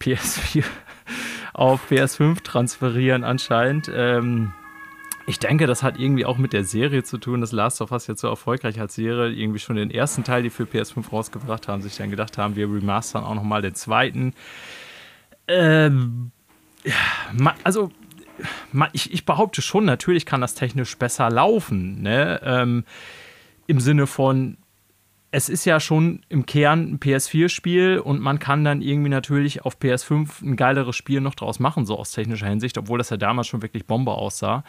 PS4 0.00 0.64
auf 1.52 1.90
PS5 1.90 2.42
transferieren 2.42 3.24
anscheinend. 3.24 3.90
Ähm, 3.94 4.52
ich 5.26 5.38
denke, 5.38 5.66
das 5.66 5.82
hat 5.82 5.98
irgendwie 5.98 6.24
auch 6.24 6.38
mit 6.38 6.52
der 6.52 6.64
Serie 6.64 7.04
zu 7.04 7.18
tun, 7.18 7.40
dass 7.40 7.52
Last 7.52 7.80
of 7.80 7.92
Us 7.92 8.06
jetzt 8.06 8.20
so 8.20 8.28
erfolgreich 8.28 8.80
als 8.80 8.94
Serie 8.94 9.30
irgendwie 9.30 9.60
schon 9.60 9.76
den 9.76 9.90
ersten 9.90 10.24
Teil, 10.24 10.42
die 10.42 10.50
für 10.50 10.64
PS5 10.64 11.10
rausgebracht 11.10 11.68
haben, 11.68 11.82
sich 11.82 11.96
dann 11.96 12.10
gedacht 12.10 12.38
haben, 12.38 12.56
wir 12.56 12.66
remastern 12.66 13.22
auch 13.22 13.34
nochmal 13.34 13.62
den 13.62 13.74
zweiten. 13.74 14.34
Ähm, 15.46 16.32
also 17.62 17.90
ich, 18.92 19.12
ich, 19.12 19.24
behaupte 19.24 19.62
schon, 19.62 19.84
natürlich 19.84 20.26
kann 20.26 20.40
das 20.40 20.54
technisch 20.54 20.96
besser 20.96 21.30
laufen. 21.30 22.02
Ne? 22.02 22.40
Ähm, 22.44 22.84
Im 23.66 23.80
Sinne 23.80 24.06
von, 24.06 24.58
es 25.30 25.48
ist 25.48 25.64
ja 25.64 25.80
schon 25.80 26.20
im 26.28 26.44
Kern 26.44 26.92
ein 26.92 27.00
PS4-Spiel 27.00 27.98
und 27.98 28.20
man 28.20 28.38
kann 28.38 28.64
dann 28.64 28.82
irgendwie 28.82 29.08
natürlich 29.08 29.64
auf 29.64 29.78
PS5 29.78 30.42
ein 30.42 30.56
geileres 30.56 30.94
Spiel 30.94 31.20
noch 31.20 31.34
draus 31.34 31.58
machen, 31.58 31.86
so 31.86 31.98
aus 31.98 32.12
technischer 32.12 32.48
Hinsicht, 32.48 32.76
obwohl 32.76 32.98
das 32.98 33.10
ja 33.10 33.16
damals 33.16 33.46
schon 33.46 33.62
wirklich 33.62 33.86
Bombe 33.86 34.12
aussah. 34.12 34.62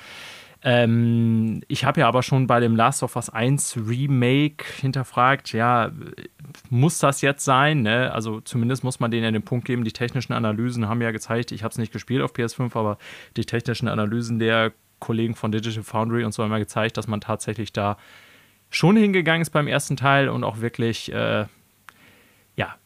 Ähm, 0.64 1.61
ich 1.68 1.84
habe 1.84 1.99
ja 1.99 2.07
aber 2.07 2.24
schon 2.24 2.47
bei 2.47 2.61
dem 2.61 2.76
Last 2.76 3.03
of 3.03 3.18
Us 3.18 3.30
1 3.30 3.78
Remake 3.86 4.66
hinterfragt, 4.80 5.51
ja, 5.51 5.91
muss 6.70 6.99
das 6.99 7.22
jetzt 7.22 7.43
sein? 7.43 7.82
Ne? 7.82 8.11
Also 8.14 8.39
zumindest 8.39 8.84
muss 8.84 9.01
man 9.01 9.11
denen 9.11 9.26
ja 9.26 9.32
den 9.32 9.43
Punkt 9.43 9.66
geben, 9.66 9.84
die 9.84 9.91
technischen 9.91 10.32
Analysen 10.32 10.88
haben 10.88 11.01
ja 11.01 11.11
gezeigt, 11.11 11.51
ich 11.51 11.64
habe 11.64 11.74
es 11.74 11.78
nicht 11.78 11.91
gespielt 11.91 12.22
auf 12.22 12.34
PS5, 12.34 12.78
aber 12.78 12.97
die 13.36 13.45
technischen 13.45 13.89
Analysen 13.89 14.39
der 14.39 14.72
Kollegen 14.99 15.36
von 15.36 15.51
Digital 15.51 15.84
Foundry 15.84 16.24
und 16.24 16.34
so 16.34 16.43
haben 16.43 16.51
ja 16.51 16.59
gezeigt, 16.59 16.95
dass 16.95 17.07
man 17.07 17.20
tatsächlich 17.20 17.74
da 17.74 17.97
schon 18.70 18.95
hingegangen 18.95 19.41
ist 19.41 19.49
beim 19.49 19.68
ersten 19.68 19.97
Teil 19.97 20.30
und 20.30 20.45
auch 20.45 20.61
wirklich, 20.61 21.11
äh, 21.11 21.45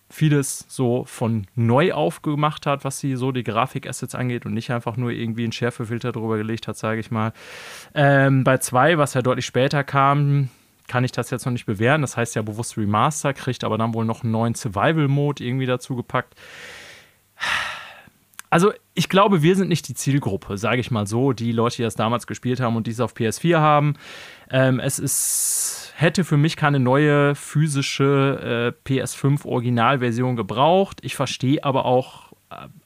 vieles 0.09 0.65
so 0.69 1.03
von 1.05 1.47
neu 1.55 1.93
aufgemacht 1.93 2.65
hat, 2.65 2.85
was 2.85 2.99
sie 2.99 3.15
so 3.15 3.31
die 3.31 3.43
Grafikassets 3.43 4.15
angeht 4.15 4.45
und 4.45 4.53
nicht 4.53 4.71
einfach 4.71 4.95
nur 4.95 5.11
irgendwie 5.11 5.43
einen 5.43 5.51
Schärfefilter 5.51 6.11
drüber 6.11 6.37
gelegt 6.37 6.67
hat, 6.67 6.77
sage 6.77 6.99
ich 6.99 7.11
mal. 7.11 7.33
Ähm, 7.93 8.43
bei 8.43 8.57
2, 8.57 8.97
was 8.97 9.13
ja 9.13 9.21
deutlich 9.21 9.45
später 9.45 9.83
kam, 9.83 10.49
kann 10.87 11.03
ich 11.03 11.11
das 11.11 11.29
jetzt 11.29 11.45
noch 11.45 11.51
nicht 11.51 11.65
bewähren. 11.65 12.01
Das 12.01 12.15
heißt 12.15 12.35
ja 12.35 12.41
bewusst 12.41 12.77
Remaster, 12.77 13.33
kriegt 13.33 13.63
aber 13.63 13.77
dann 13.77 13.93
wohl 13.93 14.05
noch 14.05 14.23
einen 14.23 14.31
neuen 14.31 14.55
Survival-Mode 14.55 15.43
irgendwie 15.43 15.65
dazu 15.65 15.95
gepackt. 15.95 16.35
Also, 18.49 18.71
ich 18.93 19.09
glaube, 19.09 19.41
wir 19.41 19.57
sind 19.57 19.67
nicht 19.67 19.89
die 19.89 19.93
Zielgruppe, 19.93 20.57
sage 20.57 20.79
ich 20.79 20.89
mal 20.89 21.05
so, 21.05 21.33
die 21.33 21.51
Leute, 21.51 21.77
die 21.77 21.83
das 21.83 21.95
damals 21.95 22.27
gespielt 22.27 22.61
haben 22.61 22.77
und 22.77 22.87
die 22.87 22.91
es 22.91 23.01
auf 23.01 23.13
PS4 23.13 23.57
haben. 23.57 23.95
Ähm, 24.49 24.79
es 24.79 24.99
ist, 24.99 25.93
hätte 25.95 26.23
für 26.23 26.37
mich 26.37 26.55
keine 26.55 26.79
neue 26.79 27.35
physische 27.35 28.73
äh, 28.85 28.89
PS5 28.89 29.45
Originalversion 29.45 30.35
gebraucht. 30.35 30.99
Ich 31.01 31.15
verstehe 31.15 31.63
aber 31.63 31.85
auch 31.85 32.27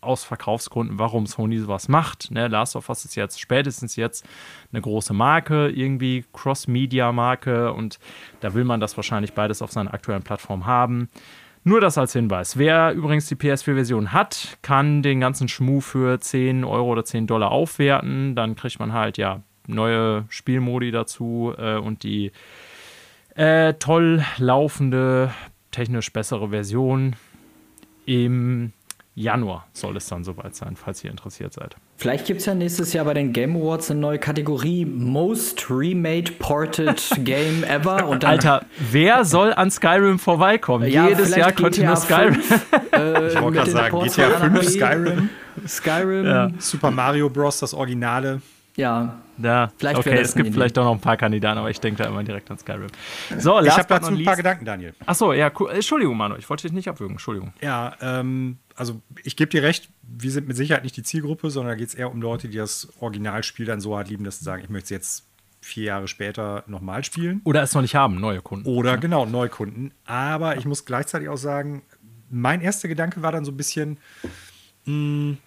aus 0.02 0.24
Verkaufsgründen, 0.24 0.98
warum 0.98 1.28
Sony 1.28 1.60
sowas 1.60 1.88
macht. 1.88 2.32
Ne, 2.32 2.48
Last 2.48 2.76
of 2.76 2.90
Us 2.90 3.06
ist 3.06 3.16
jetzt 3.16 3.40
spätestens 3.40 3.96
jetzt 3.96 4.26
eine 4.72 4.82
große 4.82 5.14
Marke, 5.14 5.70
irgendwie 5.70 6.26
Cross-Media-Marke 6.34 7.72
und 7.74 8.00
da 8.40 8.54
will 8.54 8.64
man 8.64 8.80
das 8.80 8.98
wahrscheinlich 8.98 9.34
beides 9.34 9.62
auf 9.62 9.72
seiner 9.72 9.94
aktuellen 9.94 10.24
Plattform 10.24 10.66
haben. 10.66 11.10
Nur 11.64 11.80
das 11.80 12.00
als 12.00 12.14
Hinweis. 12.14 12.58
Wer 12.58 12.94
übrigens 12.94 13.28
die 13.28 13.36
PS4-Version 13.36 14.14
hat, 14.14 14.58
kann 14.64 15.04
den 15.04 15.20
ganzen 15.20 15.48
Schmuh 15.48 15.80
für 15.80 16.20
10 16.20 16.64
Euro 16.64 16.88
oder 16.94 17.06
10 17.06 17.28
Dollar 17.28 17.52
aufwerten. 17.52 18.36
Dann 18.36 18.56
kriegt 18.56 18.80
man 18.80 18.94
halt 18.94 19.20
ja 19.20 19.44
neue 19.74 20.26
Spielmodi 20.30 20.92
dazu 20.92 21.54
äh, 21.58 21.78
und 21.78 22.04
die 22.04 22.32
äh, 23.36 23.74
toll 23.76 24.24
laufende, 24.38 25.32
technisch 25.72 26.12
bessere 26.12 26.50
Version 26.50 27.16
im 28.06 28.74
Januar 29.14 29.68
soll 29.74 29.98
es 29.98 30.08
dann 30.08 30.24
soweit 30.24 30.56
sein, 30.56 30.78
falls 30.78 31.04
ihr 31.04 31.12
interessiert 31.12 31.54
seid. 31.54 31.76
Vielleicht 31.98 32.26
gibt 32.26 32.40
es 32.40 32.46
ja 32.46 32.56
nächstes 32.56 32.94
Jahr 32.94 33.06
bei 33.06 33.14
den 33.14 33.34
Game 33.34 33.58
Awards 33.58 33.92
eine 33.92 34.00
neue 34.00 34.20
Kategorie 34.20 34.86
Most 34.86 35.70
Remade 35.70 36.32
Ported 36.40 37.12
Game 37.24 37.64
Ever. 37.64 38.08
Und 38.08 38.24
Alter, 38.24 38.66
wer 38.92 39.26
soll 39.26 39.54
an 39.54 39.70
Skyrim 39.70 40.18
vorbeikommen? 40.18 40.90
Ja, 40.90 41.10
Jedes 41.10 41.36
Jahr 41.36 41.52
könnte 41.52 41.84
nur 41.86 41.98
Skyrim. 41.98 42.36
5, 42.36 42.74
äh, 42.94 43.28
ich 43.28 43.42
wollte 43.42 43.58
gerade 43.58 43.72
sagen, 43.72 44.00
GTA 44.00 44.30
5, 44.40 44.64
Skyrim. 44.64 45.30
Skyrim. 45.68 46.26
Ja. 46.26 46.50
Super 46.58 46.92
Mario 46.92 47.30
Bros., 47.30 47.60
das 47.60 47.74
Originale. 47.74 48.42
Ja. 48.76 49.22
Ja, 49.38 49.72
vielleicht 49.78 49.98
okay, 49.98 50.20
es 50.20 50.36
gibt 50.36 50.54
vielleicht 50.54 50.78
doch 50.78 50.84
noch 50.84 50.94
ein 50.94 51.00
paar 51.00 51.18
Kandidaten, 51.18 51.58
aber 51.58 51.70
ich 51.70 51.80
denke 51.80 52.04
da 52.04 52.10
immer 52.10 52.24
direkt 52.24 52.50
an 52.52 52.60
Skyrim. 52.60 52.88
So, 53.38 53.60
ich 53.62 53.72
habe 53.72 53.88
dazu 53.88 54.12
ein 54.12 54.24
paar 54.24 54.36
Gedanken, 54.36 54.66
Daniel. 54.66 54.94
Achso, 55.06 55.34
ja, 55.34 55.52
cool. 55.60 55.72
Entschuldigung, 55.72 56.16
Manu, 56.16 56.36
ich 56.36 56.50
wollte 56.50 56.64
dich 56.64 56.74
nicht 56.74 56.88
abwürgen. 56.88 57.16
Entschuldigung. 57.16 57.54
Ja, 57.60 57.96
ähm, 58.02 58.60
also 58.76 59.02
ich 59.24 59.36
gebe 59.36 59.50
dir 59.50 59.64
recht, 59.64 59.90
wir 60.04 60.32
sind 60.32 60.48
mit 60.48 60.58
Sicherheit 60.58 60.84
nicht 60.84 60.96
die 60.96 61.04
Zielgruppe, 61.04 61.50
sondern 61.50 61.72
da 61.72 61.76
geht 61.76 61.88
es 61.88 61.96
eher 61.96 62.12
um 62.12 62.22
Leute, 62.22 62.50
die 62.50 62.58
das 62.58 62.88
Originalspiel 63.00 63.66
dann 63.66 63.82
so 63.82 63.98
hart 63.98 64.10
lieben, 64.10 64.24
dass 64.24 64.40
sie 64.40 64.46
sagen, 64.46 64.64
ich 64.64 64.70
möchte 64.70 64.86
es 64.86 64.90
jetzt 64.92 65.26
vier 65.62 65.86
Jahre 65.86 66.08
später 66.08 66.64
nochmal 66.68 67.04
spielen. 67.04 67.42
Oder 67.44 67.64
es 67.64 67.74
noch 67.74 67.82
nicht 67.82 67.96
haben, 67.96 68.20
neue 68.20 68.42
Kunden. 68.42 68.68
Oder 68.68 68.92
ja. 68.92 68.96
genau, 68.98 69.26
neue 69.26 69.50
Kunden. 69.50 69.92
Aber 70.06 70.58
ich 70.58 70.66
muss 70.66 70.86
gleichzeitig 70.86 71.30
auch 71.30 71.38
sagen, 71.38 71.84
mein 72.30 72.62
erster 72.62 72.88
Gedanke 72.88 73.22
war 73.22 73.32
dann 73.32 73.46
so 73.46 73.52
ein 73.52 73.58
bisschen, 73.58 73.98
mh, 74.86 74.94
hm, 74.94 75.38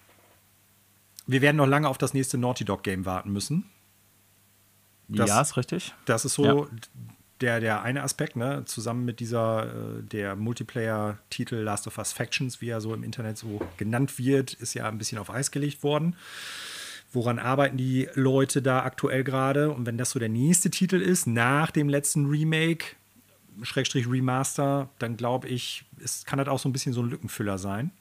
wir 1.27 1.41
werden 1.41 1.57
noch 1.57 1.67
lange 1.67 1.87
auf 1.87 1.97
das 1.97 2.13
nächste 2.13 2.37
Naughty 2.37 2.65
Dog 2.65 2.83
Game 2.83 3.05
warten 3.05 3.31
müssen. 3.31 3.65
Das, 5.07 5.29
ja, 5.29 5.41
ist 5.41 5.57
richtig. 5.57 5.93
Das 6.05 6.25
ist 6.25 6.33
so 6.33 6.43
ja. 6.45 6.67
der, 7.41 7.59
der 7.59 7.81
eine 7.83 8.03
Aspekt, 8.03 8.35
ne? 8.35 8.63
zusammen 8.65 9.05
mit 9.05 9.19
dieser, 9.19 9.65
äh, 9.65 10.03
der 10.03 10.35
Multiplayer-Titel 10.35 11.55
Last 11.55 11.87
of 11.87 11.97
Us 11.97 12.11
Factions, 12.11 12.61
wie 12.61 12.69
er 12.69 12.81
so 12.81 12.93
im 12.93 13.03
Internet 13.03 13.37
so 13.37 13.61
genannt 13.77 14.17
wird, 14.17 14.53
ist 14.53 14.73
ja 14.73 14.87
ein 14.87 14.97
bisschen 14.97 15.17
auf 15.17 15.29
Eis 15.29 15.51
gelegt 15.51 15.83
worden. 15.83 16.15
Woran 17.11 17.39
arbeiten 17.39 17.77
die 17.77 18.09
Leute 18.15 18.61
da 18.61 18.83
aktuell 18.83 19.23
gerade? 19.23 19.71
Und 19.71 19.85
wenn 19.85 19.97
das 19.97 20.11
so 20.11 20.19
der 20.19 20.29
nächste 20.29 20.69
Titel 20.69 21.01
ist, 21.01 21.27
nach 21.27 21.71
dem 21.71 21.87
letzten 21.87 22.25
Remake, 22.25 22.95
Schrägstrich 23.61 24.09
Remaster, 24.09 24.89
dann 24.99 25.15
glaube 25.15 25.47
ich, 25.47 25.85
es 26.03 26.25
kann 26.25 26.39
das 26.39 26.49
auch 26.49 26.59
so 26.59 26.67
ein 26.67 26.73
bisschen 26.73 26.93
so 26.93 27.01
ein 27.01 27.09
Lückenfüller 27.09 27.57
sein 27.57 27.91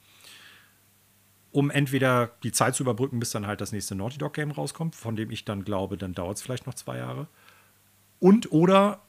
um 1.55 1.71
entweder 1.71 2.33
die 2.43 2.51
Zeit 2.51 2.75
zu 2.75 2.83
überbrücken, 2.83 3.21
bis 3.21 3.31
dann 3.31 3.47
halt 3.47 3.61
das 3.61 3.71
nächste 3.71 3.95
Naughty 3.95 4.19
Dog 4.19 4.35
Game 4.35 4.51
rauskommt, 4.51 4.97
von 4.97 5.15
dem 5.15 5.31
ich 5.31 5.45
dann 5.45 5.65
glaube, 5.65 5.97
dann 5.97 6.13
dauert 6.13 6.37
es 6.37 6.43
vielleicht 6.43 6.67
noch 6.67 6.75
zwei 6.75 6.99
Jahre. 6.99 7.29
Und 8.19 8.51
oder 8.51 9.03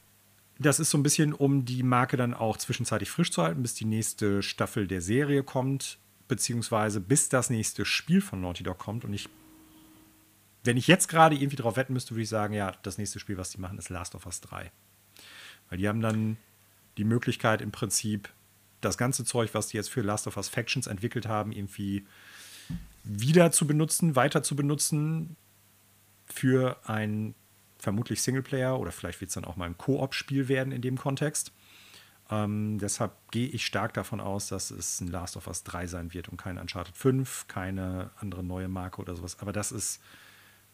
das 0.60 0.78
ist 0.78 0.90
so 0.90 0.96
ein 0.96 1.02
bisschen, 1.02 1.32
um 1.32 1.64
die 1.64 1.82
Marke 1.82 2.16
dann 2.16 2.34
auch 2.34 2.56
zwischenzeitlich 2.56 3.10
frisch 3.10 3.32
zu 3.32 3.42
halten, 3.42 3.62
bis 3.62 3.74
die 3.74 3.84
nächste 3.84 4.44
Staffel 4.44 4.86
der 4.86 5.00
Serie 5.00 5.42
kommt, 5.42 5.98
beziehungsweise 6.28 7.00
bis 7.00 7.28
das 7.28 7.50
nächste 7.50 7.84
Spiel 7.84 8.20
von 8.20 8.40
Naughty 8.40 8.62
Dog 8.62 8.78
kommt. 8.78 9.04
Und 9.04 9.12
ich, 9.12 9.28
wenn 10.62 10.76
ich 10.76 10.86
jetzt 10.86 11.08
gerade 11.08 11.34
irgendwie 11.34 11.56
drauf 11.56 11.76
wetten 11.76 11.94
müsste, 11.94 12.12
würde 12.12 12.22
ich 12.22 12.28
sagen, 12.28 12.54
ja, 12.54 12.74
das 12.84 12.96
nächste 12.96 13.18
Spiel, 13.18 13.38
was 13.38 13.50
die 13.50 13.60
machen, 13.60 13.76
ist 13.76 13.88
Last 13.88 14.14
of 14.14 14.24
Us 14.24 14.40
3. 14.42 14.70
Weil 15.68 15.78
die 15.78 15.88
haben 15.88 16.00
dann 16.00 16.36
die 16.96 17.04
Möglichkeit 17.04 17.60
im 17.60 17.72
Prinzip, 17.72 18.28
das 18.82 18.96
ganze 18.96 19.24
Zeug, 19.24 19.50
was 19.52 19.66
die 19.66 19.78
jetzt 19.78 19.90
für 19.90 20.02
Last 20.02 20.28
of 20.28 20.36
Us 20.36 20.48
Factions 20.48 20.86
entwickelt 20.86 21.26
haben, 21.26 21.50
irgendwie 21.50 22.06
wieder 23.04 23.52
zu 23.52 23.66
benutzen, 23.66 24.16
weiter 24.16 24.42
zu 24.42 24.56
benutzen 24.56 25.36
für 26.26 26.76
ein 26.86 27.34
vermutlich 27.78 28.22
Singleplayer 28.22 28.78
oder 28.78 28.90
vielleicht 28.90 29.20
wird 29.20 29.28
es 29.28 29.34
dann 29.34 29.44
auch 29.44 29.56
mal 29.56 29.66
ein 29.66 29.78
Koop-Spiel 29.78 30.48
werden 30.48 30.72
in 30.72 30.82
dem 30.82 30.98
Kontext. 30.98 31.52
Ähm, 32.30 32.78
deshalb 32.78 33.12
gehe 33.30 33.46
ich 33.46 33.64
stark 33.64 33.94
davon 33.94 34.20
aus, 34.20 34.48
dass 34.48 34.72
es 34.72 35.00
ein 35.00 35.06
Last 35.06 35.36
of 35.36 35.46
Us 35.46 35.62
3 35.62 35.86
sein 35.86 36.12
wird 36.12 36.28
und 36.28 36.36
kein 36.36 36.58
Uncharted 36.58 36.96
5, 36.96 37.46
keine 37.46 38.10
andere 38.16 38.42
neue 38.42 38.66
Marke 38.66 39.00
oder 39.00 39.14
sowas. 39.14 39.38
Aber 39.38 39.52
das 39.52 39.70
ist 39.70 40.00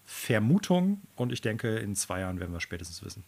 Vermutung 0.05 1.03
und 1.15 1.33
ich 1.33 1.43
denke, 1.43 1.77
in 1.77 1.95
zwei 1.95 2.21
Jahren 2.21 2.41
werden 2.41 2.53
wir 2.53 2.61
spätestens 2.61 3.05
wissen. 3.05 3.25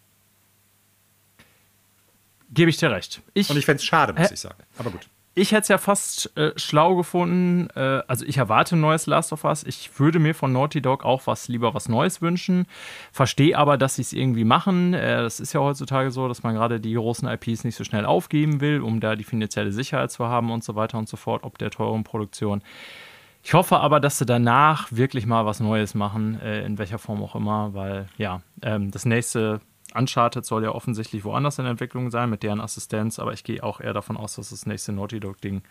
Gebe 2.50 2.70
ich 2.70 2.78
dir 2.78 2.90
recht. 2.90 3.20
Ich, 3.34 3.50
und 3.50 3.58
ich 3.58 3.66
fände 3.66 3.78
es 3.78 3.84
schade, 3.84 4.14
muss 4.14 4.30
äh, 4.30 4.34
ich 4.34 4.40
sagen. 4.40 4.62
Aber 4.78 4.90
gut 4.90 5.08
ich 5.34 5.52
hätte 5.52 5.62
es 5.62 5.68
ja 5.68 5.78
fast 5.78 6.36
äh, 6.36 6.52
schlau 6.56 6.94
gefunden. 6.94 7.68
Äh, 7.74 8.02
also 8.06 8.24
ich 8.24 8.36
erwarte 8.36 8.76
ein 8.76 8.80
neues 8.80 9.06
Last 9.06 9.32
of 9.32 9.44
Us. 9.44 9.64
Ich 9.64 9.98
würde 9.98 10.18
mir 10.18 10.34
von 10.34 10.52
Naughty 10.52 10.80
Dog 10.80 11.04
auch 11.04 11.26
was 11.26 11.48
lieber 11.48 11.74
was 11.74 11.88
Neues 11.88 12.22
wünschen. 12.22 12.66
Verstehe 13.12 13.58
aber, 13.58 13.76
dass 13.76 13.96
sie 13.96 14.02
es 14.02 14.12
irgendwie 14.12 14.44
machen. 14.44 14.94
Äh, 14.94 15.22
das 15.22 15.40
ist 15.40 15.52
ja 15.52 15.60
heutzutage 15.60 16.10
so, 16.12 16.28
dass 16.28 16.42
man 16.42 16.54
gerade 16.54 16.78
die 16.78 16.94
großen 16.94 17.28
IPs 17.28 17.64
nicht 17.64 17.76
so 17.76 17.84
schnell 17.84 18.06
aufgeben 18.06 18.60
will, 18.60 18.80
um 18.80 19.00
da 19.00 19.16
die 19.16 19.24
finanzielle 19.24 19.72
Sicherheit 19.72 20.12
zu 20.12 20.26
haben 20.26 20.50
und 20.50 20.62
so 20.62 20.76
weiter 20.76 20.98
und 20.98 21.08
so 21.08 21.16
fort, 21.16 21.42
ob 21.42 21.58
der 21.58 21.70
teuren 21.70 22.04
Produktion. 22.04 22.62
Ich 23.42 23.54
hoffe 23.54 23.78
aber, 23.78 24.00
dass 24.00 24.18
sie 24.18 24.26
danach 24.26 24.90
wirklich 24.90 25.26
mal 25.26 25.44
was 25.44 25.60
Neues 25.60 25.94
machen, 25.94 26.40
äh, 26.40 26.64
in 26.64 26.78
welcher 26.78 26.98
Form 26.98 27.22
auch 27.22 27.34
immer, 27.34 27.74
weil 27.74 28.06
ja, 28.16 28.40
ähm, 28.62 28.90
das 28.90 29.04
nächste 29.04 29.60
Uncharted 29.94 30.44
soll 30.44 30.64
ja 30.64 30.70
offensichtlich 30.70 31.24
woanders 31.24 31.58
in 31.58 31.66
Entwicklung 31.66 32.10
sein 32.10 32.30
mit 32.30 32.42
deren 32.42 32.60
Assistenz, 32.60 33.18
aber 33.18 33.32
ich 33.32 33.44
gehe 33.44 33.62
auch 33.62 33.80
eher 33.80 33.92
davon 33.92 34.16
aus, 34.16 34.36
dass 34.36 34.50
das 34.50 34.66
nächste 34.66 34.92
Naughty 34.92 35.20
Dog-Ding 35.20 35.62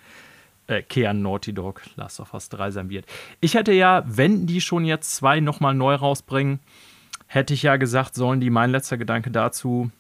äh, 0.67 0.82
Kern 0.82 1.21
Naughty 1.21 1.53
Dog 1.53 1.82
Last 1.95 2.19
of 2.19 2.34
Us 2.34 2.49
3 2.49 2.71
sein 2.71 2.89
wird. 2.89 3.05
Ich 3.41 3.55
hätte 3.55 3.74
ja, 3.74 4.03
wenn 4.05 4.47
die 4.47 4.61
schon 4.61 4.86
jetzt 4.86 5.15
zwei 5.15 5.39
nochmal 5.39 5.74
neu 5.74 5.95
rausbringen, 5.95 6.59
hätte 7.28 7.53
ich 7.53 7.63
ja 7.63 7.78
gesagt, 7.78 8.15
sollen 8.15 8.39
die, 8.39 8.49
mein 8.49 8.71
letzter 8.71 8.97
Gedanke 8.97 9.32
dazu, 9.32 9.91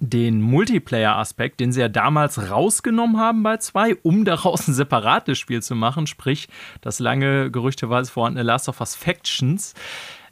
den 0.00 0.40
Multiplayer-Aspekt, 0.40 1.58
den 1.58 1.72
sie 1.72 1.80
ja 1.80 1.88
damals 1.88 2.50
rausgenommen 2.50 3.18
haben 3.18 3.42
bei 3.42 3.56
zwei, 3.56 3.96
um 4.02 4.24
daraus 4.24 4.68
ein 4.68 4.74
separates 4.74 5.38
Spiel 5.38 5.62
zu 5.62 5.74
machen, 5.74 6.06
sprich 6.06 6.48
das 6.80 7.00
lange 7.00 7.50
gerüchteweise 7.50 8.12
vorhandene 8.12 8.44
Last 8.44 8.68
of 8.68 8.80
Us 8.80 8.94
Factions, 8.94 9.74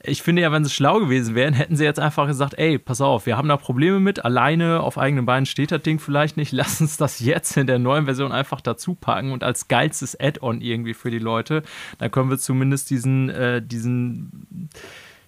ich 0.06 0.22
finde 0.22 0.42
ja, 0.42 0.52
wenn 0.52 0.64
sie 0.64 0.70
schlau 0.70 1.00
gewesen 1.00 1.34
wären, 1.34 1.54
hätten 1.54 1.76
sie 1.76 1.84
jetzt 1.84 2.00
einfach 2.00 2.26
gesagt, 2.26 2.54
ey, 2.58 2.78
pass 2.78 3.00
auf, 3.00 3.26
wir 3.26 3.36
haben 3.36 3.48
da 3.48 3.56
Probleme 3.56 4.00
mit, 4.00 4.24
alleine 4.24 4.80
auf 4.80 4.98
eigenen 4.98 5.26
Beinen 5.26 5.46
steht 5.46 5.72
das 5.72 5.82
Ding 5.82 5.98
vielleicht 5.98 6.36
nicht, 6.36 6.52
lass 6.56 6.80
uns 6.80 6.96
das 6.96 7.20
jetzt 7.20 7.56
in 7.56 7.66
der 7.66 7.78
neuen 7.78 8.04
Version 8.04 8.32
einfach 8.32 8.60
dazu 8.60 8.94
packen 8.94 9.32
und 9.32 9.44
als 9.44 9.68
geilstes 9.68 10.18
Add-on 10.18 10.60
irgendwie 10.60 10.94
für 10.94 11.10
die 11.10 11.18
Leute, 11.18 11.62
dann 11.98 12.10
können 12.10 12.30
wir 12.30 12.38
zumindest 12.38 12.90
diesen, 12.90 13.28
äh, 13.30 13.62
diesen 13.62 14.70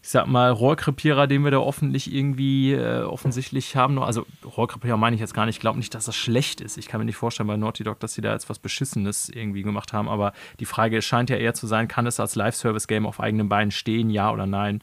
ich 0.08 0.12
sag 0.12 0.26
mal, 0.26 0.50
Rohrkrepierer, 0.50 1.26
den 1.26 1.44
wir 1.44 1.50
da 1.50 1.58
offentlich 1.58 2.10
irgendwie 2.10 2.72
äh, 2.72 3.02
offensichtlich 3.02 3.76
haben. 3.76 3.98
Also 3.98 4.24
Rohrkrepierer 4.42 4.96
meine 4.96 5.14
ich 5.14 5.20
jetzt 5.20 5.34
gar 5.34 5.44
nicht. 5.44 5.56
Ich 5.56 5.60
glaube 5.60 5.76
nicht, 5.76 5.94
dass 5.94 6.06
das 6.06 6.16
schlecht 6.16 6.62
ist. 6.62 6.78
Ich 6.78 6.88
kann 6.88 6.98
mir 6.98 7.04
nicht 7.04 7.16
vorstellen 7.16 7.46
bei 7.46 7.58
Naughty 7.58 7.84
Dog, 7.84 8.00
dass 8.00 8.14
sie 8.14 8.22
da 8.22 8.32
jetzt 8.32 8.48
was 8.48 8.58
Beschissenes 8.58 9.28
irgendwie 9.28 9.62
gemacht 9.62 9.92
haben. 9.92 10.08
Aber 10.08 10.32
die 10.60 10.64
Frage 10.64 11.02
scheint 11.02 11.28
ja 11.28 11.36
eher 11.36 11.52
zu 11.52 11.66
sein, 11.66 11.88
kann 11.88 12.06
es 12.06 12.20
als 12.20 12.36
Live-Service-Game 12.36 13.04
auf 13.04 13.20
eigenen 13.20 13.50
Beinen 13.50 13.70
stehen, 13.70 14.08
ja 14.08 14.32
oder 14.32 14.46
nein? 14.46 14.80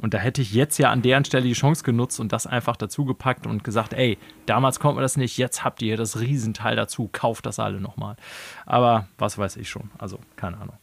Und 0.00 0.14
da 0.14 0.18
hätte 0.18 0.40
ich 0.40 0.54
jetzt 0.54 0.78
ja 0.78 0.90
an 0.90 1.02
deren 1.02 1.26
Stelle 1.26 1.44
die 1.44 1.52
Chance 1.52 1.84
genutzt 1.84 2.18
und 2.18 2.32
das 2.32 2.46
einfach 2.46 2.78
dazu 2.78 3.04
gepackt 3.04 3.46
und 3.46 3.64
gesagt, 3.64 3.92
ey, 3.92 4.16
damals 4.46 4.80
konnten 4.80 4.96
wir 4.96 5.02
das 5.02 5.18
nicht, 5.18 5.36
jetzt 5.36 5.64
habt 5.64 5.82
ihr 5.82 5.98
das 5.98 6.18
Riesenteil 6.18 6.76
dazu, 6.76 7.10
kauft 7.12 7.44
das 7.44 7.58
alle 7.58 7.78
nochmal. 7.78 8.16
Aber 8.64 9.06
was 9.18 9.36
weiß 9.36 9.58
ich 9.58 9.68
schon. 9.68 9.90
Also, 9.98 10.18
keine 10.36 10.56
Ahnung. 10.56 10.78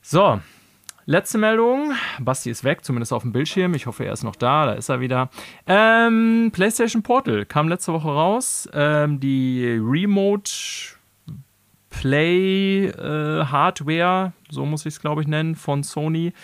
So, 0.00 0.40
Letzte 1.10 1.38
Meldung. 1.38 1.94
Basti 2.20 2.50
ist 2.50 2.64
weg, 2.64 2.84
zumindest 2.84 3.14
auf 3.14 3.22
dem 3.22 3.32
Bildschirm. 3.32 3.72
Ich 3.72 3.86
hoffe, 3.86 4.04
er 4.04 4.12
ist 4.12 4.24
noch 4.24 4.36
da. 4.36 4.66
Da 4.66 4.72
ist 4.74 4.90
er 4.90 5.00
wieder. 5.00 5.30
Ähm, 5.66 6.50
PlayStation 6.52 7.02
Portal 7.02 7.46
kam 7.46 7.66
letzte 7.66 7.94
Woche 7.94 8.08
raus. 8.08 8.68
Ähm, 8.74 9.18
die 9.18 9.80
Remote 9.82 10.50
Play 11.88 12.88
äh, 12.88 13.42
Hardware, 13.46 14.34
so 14.50 14.66
muss 14.66 14.82
ich 14.82 14.96
es 14.96 15.00
glaube 15.00 15.22
ich 15.22 15.28
nennen, 15.28 15.54
von 15.54 15.82
Sony. 15.82 16.34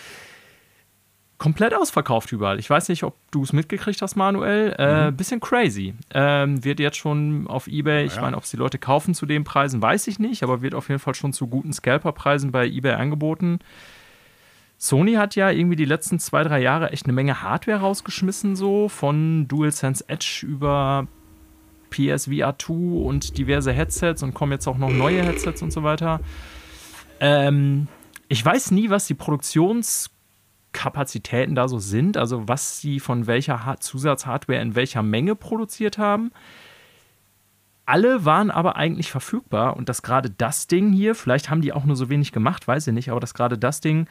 Komplett 1.36 1.74
ausverkauft 1.74 2.32
überall. 2.32 2.58
Ich 2.58 2.70
weiß 2.70 2.88
nicht, 2.88 3.04
ob 3.04 3.16
du 3.32 3.42
es 3.42 3.52
mitgekriegt 3.52 4.00
hast, 4.00 4.16
Manuel. 4.16 4.74
Äh, 4.78 5.10
mhm. 5.10 5.16
Bisschen 5.18 5.40
crazy. 5.40 5.92
Ähm, 6.14 6.64
wird 6.64 6.80
jetzt 6.80 6.96
schon 6.96 7.46
auf 7.48 7.66
Ebay, 7.66 8.06
ich 8.06 8.16
ja. 8.16 8.22
meine, 8.22 8.38
ob 8.38 8.44
es 8.44 8.50
die 8.50 8.56
Leute 8.56 8.78
kaufen 8.78 9.12
zu 9.12 9.26
den 9.26 9.44
Preisen, 9.44 9.82
weiß 9.82 10.06
ich 10.06 10.18
nicht, 10.18 10.42
aber 10.42 10.62
wird 10.62 10.74
auf 10.74 10.88
jeden 10.88 11.00
Fall 11.00 11.14
schon 11.14 11.34
zu 11.34 11.48
guten 11.48 11.74
Scalper-Preisen 11.74 12.50
bei 12.50 12.66
Ebay 12.66 12.94
angeboten. 12.94 13.58
Sony 14.84 15.14
hat 15.14 15.34
ja 15.34 15.48
irgendwie 15.48 15.76
die 15.76 15.86
letzten 15.86 16.18
zwei, 16.18 16.44
drei 16.44 16.60
Jahre 16.60 16.90
echt 16.90 17.06
eine 17.06 17.14
Menge 17.14 17.40
Hardware 17.40 17.80
rausgeschmissen, 17.80 18.54
so 18.54 18.90
von 18.90 19.48
DualSense 19.48 20.04
Edge 20.08 20.44
über 20.46 21.06
PSVR 21.88 22.58
2 22.58 22.74
und 22.74 23.38
diverse 23.38 23.72
Headsets 23.72 24.22
und 24.22 24.34
kommen 24.34 24.52
jetzt 24.52 24.66
auch 24.66 24.76
noch 24.76 24.90
neue 24.90 25.22
Headsets 25.22 25.62
und 25.62 25.72
so 25.72 25.84
weiter. 25.84 26.20
Ähm, 27.18 27.88
ich 28.28 28.44
weiß 28.44 28.72
nie, 28.72 28.90
was 28.90 29.06
die 29.06 29.14
Produktionskapazitäten 29.14 31.54
da 31.54 31.66
so 31.66 31.78
sind, 31.78 32.18
also 32.18 32.46
was 32.46 32.82
sie 32.82 33.00
von 33.00 33.26
welcher 33.26 33.76
Zusatzhardware 33.80 34.60
in 34.60 34.74
welcher 34.74 35.02
Menge 35.02 35.34
produziert 35.34 35.96
haben. 35.96 36.30
Alle 37.86 38.26
waren 38.26 38.50
aber 38.50 38.76
eigentlich 38.76 39.10
verfügbar 39.10 39.78
und 39.78 39.88
dass 39.88 40.02
gerade 40.02 40.28
das 40.28 40.66
Ding 40.66 40.92
hier, 40.92 41.14
vielleicht 41.14 41.48
haben 41.48 41.62
die 41.62 41.72
auch 41.72 41.86
nur 41.86 41.96
so 41.96 42.10
wenig 42.10 42.32
gemacht, 42.32 42.68
weiß 42.68 42.88
ich 42.88 42.92
nicht, 42.92 43.10
aber 43.10 43.20
dass 43.20 43.32
gerade 43.32 43.56
das 43.56 43.80
Ding 43.80 44.08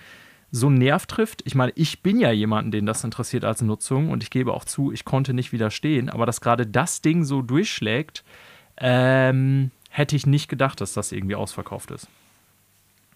so 0.56 0.68
einen 0.68 0.78
Nerv 0.78 1.08
trifft. 1.08 1.42
Ich 1.46 1.56
meine, 1.56 1.72
ich 1.76 2.04
bin 2.04 2.20
ja 2.20 2.32
jemanden, 2.32 2.70
den 2.70 2.86
das 2.86 3.04
interessiert 3.04 3.44
als 3.44 3.64
Nutzung 3.64 4.12
und 4.12 4.22
ich 4.22 4.30
gebe 4.30 4.54
auch 4.54 4.66
zu, 4.66 4.92
ich 4.92 5.04
konnte 5.04 5.34
nicht 5.34 5.52
widerstehen, 5.52 6.10
aber 6.12 6.28
dass 6.28 6.42
gerade 6.42 6.68
das 6.68 7.02
Ding 7.02 7.24
so 7.24 7.42
durchschlägt, 7.42 8.24
ähm, 8.78 9.72
hätte 9.90 10.16
ich 10.16 10.28
nicht 10.28 10.50
gedacht, 10.50 10.80
dass 10.80 10.94
das 10.94 11.12
irgendwie 11.12 11.34
ausverkauft 11.34 11.90
ist. 11.90 12.08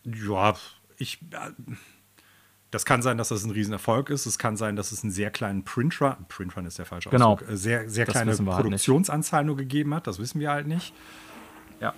Ja, 0.03 0.55
ich. 0.97 1.19
Äh, 1.31 1.51
das 2.71 2.85
kann 2.85 3.01
sein, 3.01 3.17
dass 3.17 3.29
das 3.29 3.43
ein 3.43 3.51
Riesenerfolg 3.51 4.09
ist. 4.09 4.25
Es 4.25 4.39
kann 4.39 4.57
sein, 4.57 4.75
dass 4.75 4.91
es 4.91 5.03
einen 5.03 5.11
sehr 5.11 5.29
kleinen 5.29 5.63
Printrun, 5.63 6.15
Printrun 6.27 6.65
ist 6.65 6.79
der 6.79 6.85
falsche 6.85 7.09
genau. 7.09 7.33
Ausdruck, 7.33 7.49
äh, 7.49 7.55
sehr, 7.55 7.87
sehr 7.87 8.05
kleine 8.05 8.31
halt 8.35 8.45
Produktionsanzahl 8.45 9.37
halt 9.37 9.47
nur 9.47 9.57
gegeben 9.57 9.93
hat. 9.93 10.07
Das 10.07 10.17
wissen 10.17 10.39
wir 10.39 10.49
halt 10.49 10.65
nicht. 10.65 10.91
Ja. 11.79 11.93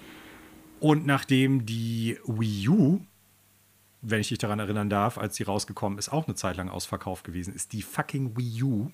Und 0.82 1.06
nachdem 1.06 1.66
die 1.66 2.20
Wii 2.26 2.70
U 2.70 3.00
wenn 4.02 4.22
ich 4.22 4.30
dich 4.30 4.38
daran 4.38 4.60
erinnern 4.60 4.90
darf, 4.90 5.18
als 5.18 5.36
die 5.36 5.44
rausgekommen 5.44 5.98
ist, 6.00 6.10
auch 6.10 6.28
eine 6.28 6.36
Zeit 6.36 6.58
lang 6.58 6.70
ausverkauft 6.70 7.24
gewesen 7.24 7.54
ist. 7.54 7.74
Die 7.74 7.82
fucking 7.82 8.38
Wii 8.38 8.64
U, 8.64 8.92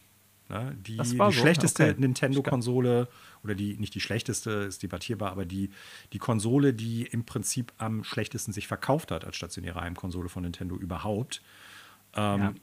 ne, 0.50 0.76
die, 0.80 0.98
die 0.98 1.06
so? 1.06 1.32
schlechteste 1.32 1.92
okay. 1.92 1.96
Nintendo-Konsole, 2.00 3.08
oder 3.44 3.56
die, 3.56 3.78
nicht 3.78 3.94
die 3.94 4.02
schlechteste, 4.02 4.52
ist 4.52 4.82
debattierbar, 4.82 5.32
aber 5.32 5.46
die, 5.46 5.70
die 6.14 6.18
Konsole, 6.18 6.74
die 6.74 7.04
im 7.04 7.24
Prinzip 7.24 7.72
am 7.78 8.04
schlechtesten 8.04 8.52
sich 8.52 8.68
verkauft 8.68 9.12
hat 9.12 9.26
als 9.26 9.36
stationäre 9.36 9.82
Heimkonsole 9.82 10.30
von 10.30 10.44
Nintendo 10.44 10.76
überhaupt. 10.76 11.42
Ähm, 12.16 12.40
ja. 12.40 12.54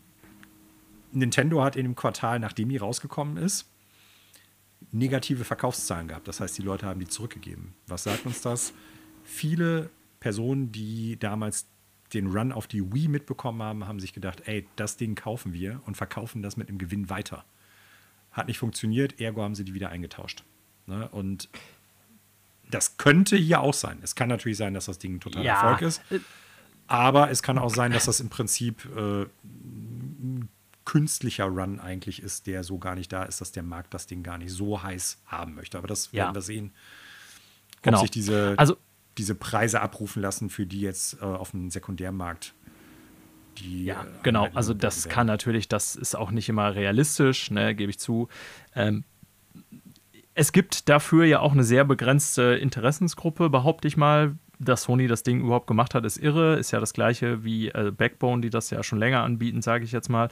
Nintendo 1.12 1.62
hat 1.62 1.76
in 1.76 1.84
dem 1.84 1.94
Quartal, 1.94 2.40
nachdem 2.40 2.70
die 2.70 2.78
rausgekommen 2.78 3.36
ist, 3.36 3.68
negative 4.90 5.44
Verkaufszahlen 5.44 6.08
gehabt. 6.08 6.26
Das 6.26 6.40
heißt, 6.40 6.58
die 6.58 6.62
Leute 6.62 6.86
haben 6.86 6.98
die 6.98 7.06
zurückgegeben. 7.06 7.74
Was 7.86 8.04
sagt 8.04 8.26
uns 8.26 8.40
das? 8.40 8.72
Viele 9.22 9.90
Personen, 10.18 10.72
die 10.72 11.18
damals 11.18 11.66
den 12.14 12.26
Run 12.28 12.52
auf 12.52 12.66
die 12.66 12.92
Wii 12.92 13.08
mitbekommen 13.08 13.62
haben, 13.62 13.86
haben 13.86 14.00
sich 14.00 14.12
gedacht, 14.12 14.42
ey, 14.46 14.66
das 14.76 14.96
Ding 14.96 15.14
kaufen 15.14 15.52
wir 15.52 15.80
und 15.86 15.96
verkaufen 15.96 16.42
das 16.42 16.56
mit 16.56 16.68
einem 16.68 16.78
Gewinn 16.78 17.10
weiter. 17.10 17.44
Hat 18.30 18.48
nicht 18.48 18.58
funktioniert, 18.58 19.20
ergo 19.20 19.42
haben 19.42 19.54
sie 19.54 19.64
die 19.64 19.74
wieder 19.74 19.90
eingetauscht. 19.90 20.44
Ne? 20.86 21.08
Und 21.08 21.48
das 22.70 22.96
könnte 22.96 23.36
hier 23.36 23.60
auch 23.60 23.74
sein. 23.74 23.98
Es 24.02 24.14
kann 24.14 24.28
natürlich 24.28 24.58
sein, 24.58 24.74
dass 24.74 24.86
das 24.86 24.98
Ding 24.98 25.16
ein 25.16 25.20
totaler 25.20 25.44
ja. 25.44 25.54
Erfolg 25.54 25.82
ist. 25.82 26.02
Aber 26.86 27.30
es 27.30 27.42
kann 27.42 27.58
auch 27.58 27.70
sein, 27.70 27.92
dass 27.92 28.06
das 28.06 28.20
im 28.20 28.28
Prinzip 28.28 28.84
äh, 28.96 29.22
ein 29.44 30.48
künstlicher 30.84 31.44
Run 31.44 31.80
eigentlich 31.80 32.22
ist, 32.22 32.46
der 32.46 32.64
so 32.64 32.78
gar 32.78 32.94
nicht 32.94 33.12
da 33.12 33.22
ist, 33.24 33.40
dass 33.40 33.52
der 33.52 33.62
Markt 33.62 33.94
das 33.94 34.06
Ding 34.06 34.22
gar 34.22 34.38
nicht 34.38 34.52
so 34.52 34.82
heiß 34.82 35.22
haben 35.26 35.54
möchte. 35.54 35.78
Aber 35.78 35.86
das 35.86 36.12
werden 36.12 36.34
wir 36.34 36.42
sehen. 36.42 36.72
Ob 37.76 37.82
genau. 37.82 38.00
sich 38.00 38.10
diese 38.10 38.54
also 38.56 38.76
diese 39.18 39.34
Preise 39.34 39.80
abrufen 39.80 40.22
lassen, 40.22 40.50
für 40.50 40.66
die 40.66 40.80
jetzt 40.80 41.20
äh, 41.20 41.24
auf 41.24 41.50
dem 41.50 41.70
Sekundärmarkt 41.70 42.54
die. 43.58 43.84
Ja, 43.84 44.02
äh, 44.02 44.06
genau. 44.22 44.48
Also, 44.54 44.74
das 44.74 45.08
kann 45.08 45.26
natürlich, 45.26 45.68
das 45.68 45.96
ist 45.96 46.14
auch 46.14 46.30
nicht 46.30 46.48
immer 46.48 46.74
realistisch, 46.74 47.50
ne, 47.50 47.74
gebe 47.74 47.90
ich 47.90 47.98
zu. 47.98 48.28
Ähm, 48.74 49.04
es 50.34 50.52
gibt 50.52 50.88
dafür 50.88 51.24
ja 51.24 51.40
auch 51.40 51.52
eine 51.52 51.64
sehr 51.64 51.84
begrenzte 51.84 52.42
Interessensgruppe, 52.42 53.50
behaupte 53.50 53.88
ich 53.88 53.96
mal. 53.96 54.36
Dass 54.58 54.84
Sony 54.84 55.08
das 55.08 55.24
Ding 55.24 55.40
überhaupt 55.40 55.66
gemacht 55.66 55.92
hat, 55.92 56.04
ist 56.04 56.18
irre. 56.18 56.54
Ist 56.56 56.70
ja 56.70 56.78
das 56.78 56.92
gleiche 56.92 57.42
wie 57.42 57.70
äh, 57.70 57.90
Backbone, 57.90 58.42
die 58.42 58.50
das 58.50 58.70
ja 58.70 58.84
schon 58.84 59.00
länger 59.00 59.22
anbieten, 59.24 59.60
sage 59.60 59.84
ich 59.84 59.90
jetzt 59.90 60.08
mal. 60.08 60.28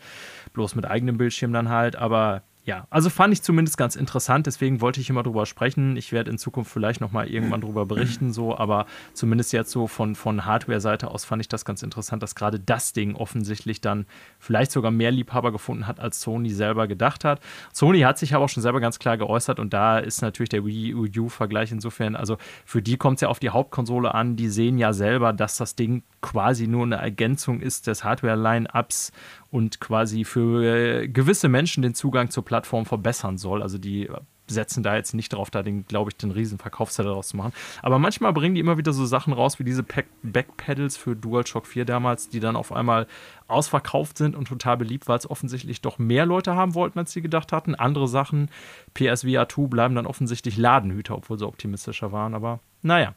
Bloß 0.53 0.77
mit 0.77 0.87
eigenem 0.87 1.19
Bildschirm 1.19 1.53
dann 1.53 1.69
halt. 1.69 1.97
Aber 1.97 2.45
ja, 2.63 2.87
also 2.91 3.09
fand 3.09 3.33
ich 3.33 3.43
zumindest 3.43 3.79
ganz 3.79 3.97
interessant, 3.97 4.47
deswegen 4.47 4.83
wollte 4.83 5.01
ich 5.01 5.09
immer 5.09 5.23
drüber 5.23 5.47
sprechen. 5.47 5.97
Ich 5.97 6.13
werde 6.13 6.31
in 6.31 6.37
Zukunft 6.37 6.71
vielleicht 6.71 7.01
nochmal 7.01 7.27
irgendwann 7.29 7.63
drüber 7.63 7.87
berichten, 7.87 8.33
so, 8.33 8.57
aber 8.57 8.85
zumindest 9.15 9.55
jetzt 9.55 9.71
so 9.71 9.87
von, 9.87 10.15
von 10.15 10.45
Hardware-Seite 10.45 11.11
aus 11.11 11.25
fand 11.25 11.41
ich 11.41 11.49
das 11.49 11.65
ganz 11.65 11.83
interessant, 11.83 12.23
dass 12.23 12.35
gerade 12.35 12.61
das 12.61 12.93
Ding 12.93 13.15
offensichtlich 13.15 13.81
dann 13.81 14.05
vielleicht 14.39 14.73
sogar 14.73 14.91
mehr 14.91 15.11
Liebhaber 15.11 15.53
gefunden 15.53 15.87
hat, 15.87 16.01
als 16.01 16.21
Sony 16.21 16.51
selber 16.51 16.87
gedacht 16.87 17.25
hat. 17.25 17.41
Sony 17.73 18.01
hat 18.01 18.19
sich 18.19 18.35
aber 18.35 18.45
auch 18.45 18.51
schon 18.51 18.63
selber 18.63 18.81
ganz 18.81 18.99
klar 18.99 19.17
geäußert 19.17 19.59
und 19.59 19.73
da 19.73 19.99
ist 19.99 20.21
natürlich 20.21 20.51
der 20.51 20.65
Wii 20.67 20.95
U-Vergleich 20.95 21.73
insofern, 21.73 22.15
also 22.15 22.37
für 22.67 22.83
die 22.83 22.99
kommt 22.99 23.17
es 23.17 23.23
ja 23.23 23.29
auf 23.29 23.39
die 23.39 23.51
Hauptkonsole 23.51 24.15
an, 24.15 24.37
die 24.37 24.51
sehen 24.51 24.77
ja 24.77 24.93
selber, 24.93 25.33
dass 25.33 25.57
das 25.57 25.77
Ding 25.77 26.03
quasi 26.21 26.67
nur 26.67 26.83
eine 26.83 26.97
Ergänzung 26.97 27.61
ist 27.61 27.87
des 27.87 28.05
Hardware-Line-Ups 28.05 29.13
und 29.51 29.81
quasi 29.81 30.25
für 30.25 30.65
äh, 30.65 31.09
gewisse 31.09 31.49
Menschen 31.49 31.83
den 31.83 31.95
Zugang 31.95 32.31
zur 32.31 32.45
Plattform 32.45 32.87
verbessern 32.87 33.39
soll. 33.39 33.63
Also 33.63 33.79
die 33.79 34.09
setzen 34.51 34.83
da 34.83 34.97
jetzt 34.97 35.15
nicht 35.15 35.33
drauf, 35.33 35.51
da 35.51 35.63
den, 35.63 35.87
glaube 35.87 36.11
ich, 36.11 36.17
den 36.17 36.31
riesen 36.31 36.59
Verkaufszettel 36.59 37.13
draus 37.13 37.29
zu 37.29 37.37
machen. 37.37 37.53
Aber 37.83 37.99
manchmal 37.99 38.33
bringen 38.33 38.55
die 38.55 38.61
immer 38.61 38.79
wieder 38.79 38.93
so 38.93 39.07
Sachen 39.07 39.33
raus, 39.33 39.59
wie 39.59 39.65
diese 39.65 39.85
Backpedals 40.23 40.97
für 40.97 41.17
DualShock 41.17 41.67
4 41.67 41.85
damals, 41.85 42.29
die 42.29 42.41
dann 42.41 42.57
auf 42.57 42.73
einmal 42.73 43.07
ausverkauft 43.49 44.19
sind 44.19 44.37
und 44.37 44.49
total 44.49 44.77
beliebt, 44.77 45.09
weil 45.09 45.19
es 45.19 45.31
offensichtlich 45.31 45.81
doch 45.81 45.99
mehr 45.99 46.27
Leute 46.27 46.55
haben 46.55 46.75
wollten, 46.75 46.99
als 46.99 47.13
sie 47.13 47.23
gedacht 47.23 47.53
hatten. 47.53 47.75
Andere 47.75 48.09
Sachen, 48.09 48.51
PSVR 48.95 49.49
2, 49.49 49.69
bleiben 49.69 49.95
dann 49.95 50.07
offensichtlich 50.07 50.57
Ladenhüter, 50.57 51.17
obwohl 51.17 51.39
sie 51.39 51.47
optimistischer 51.47 52.13
waren. 52.13 52.35
Aber 52.35 52.61
naja. 52.83 53.15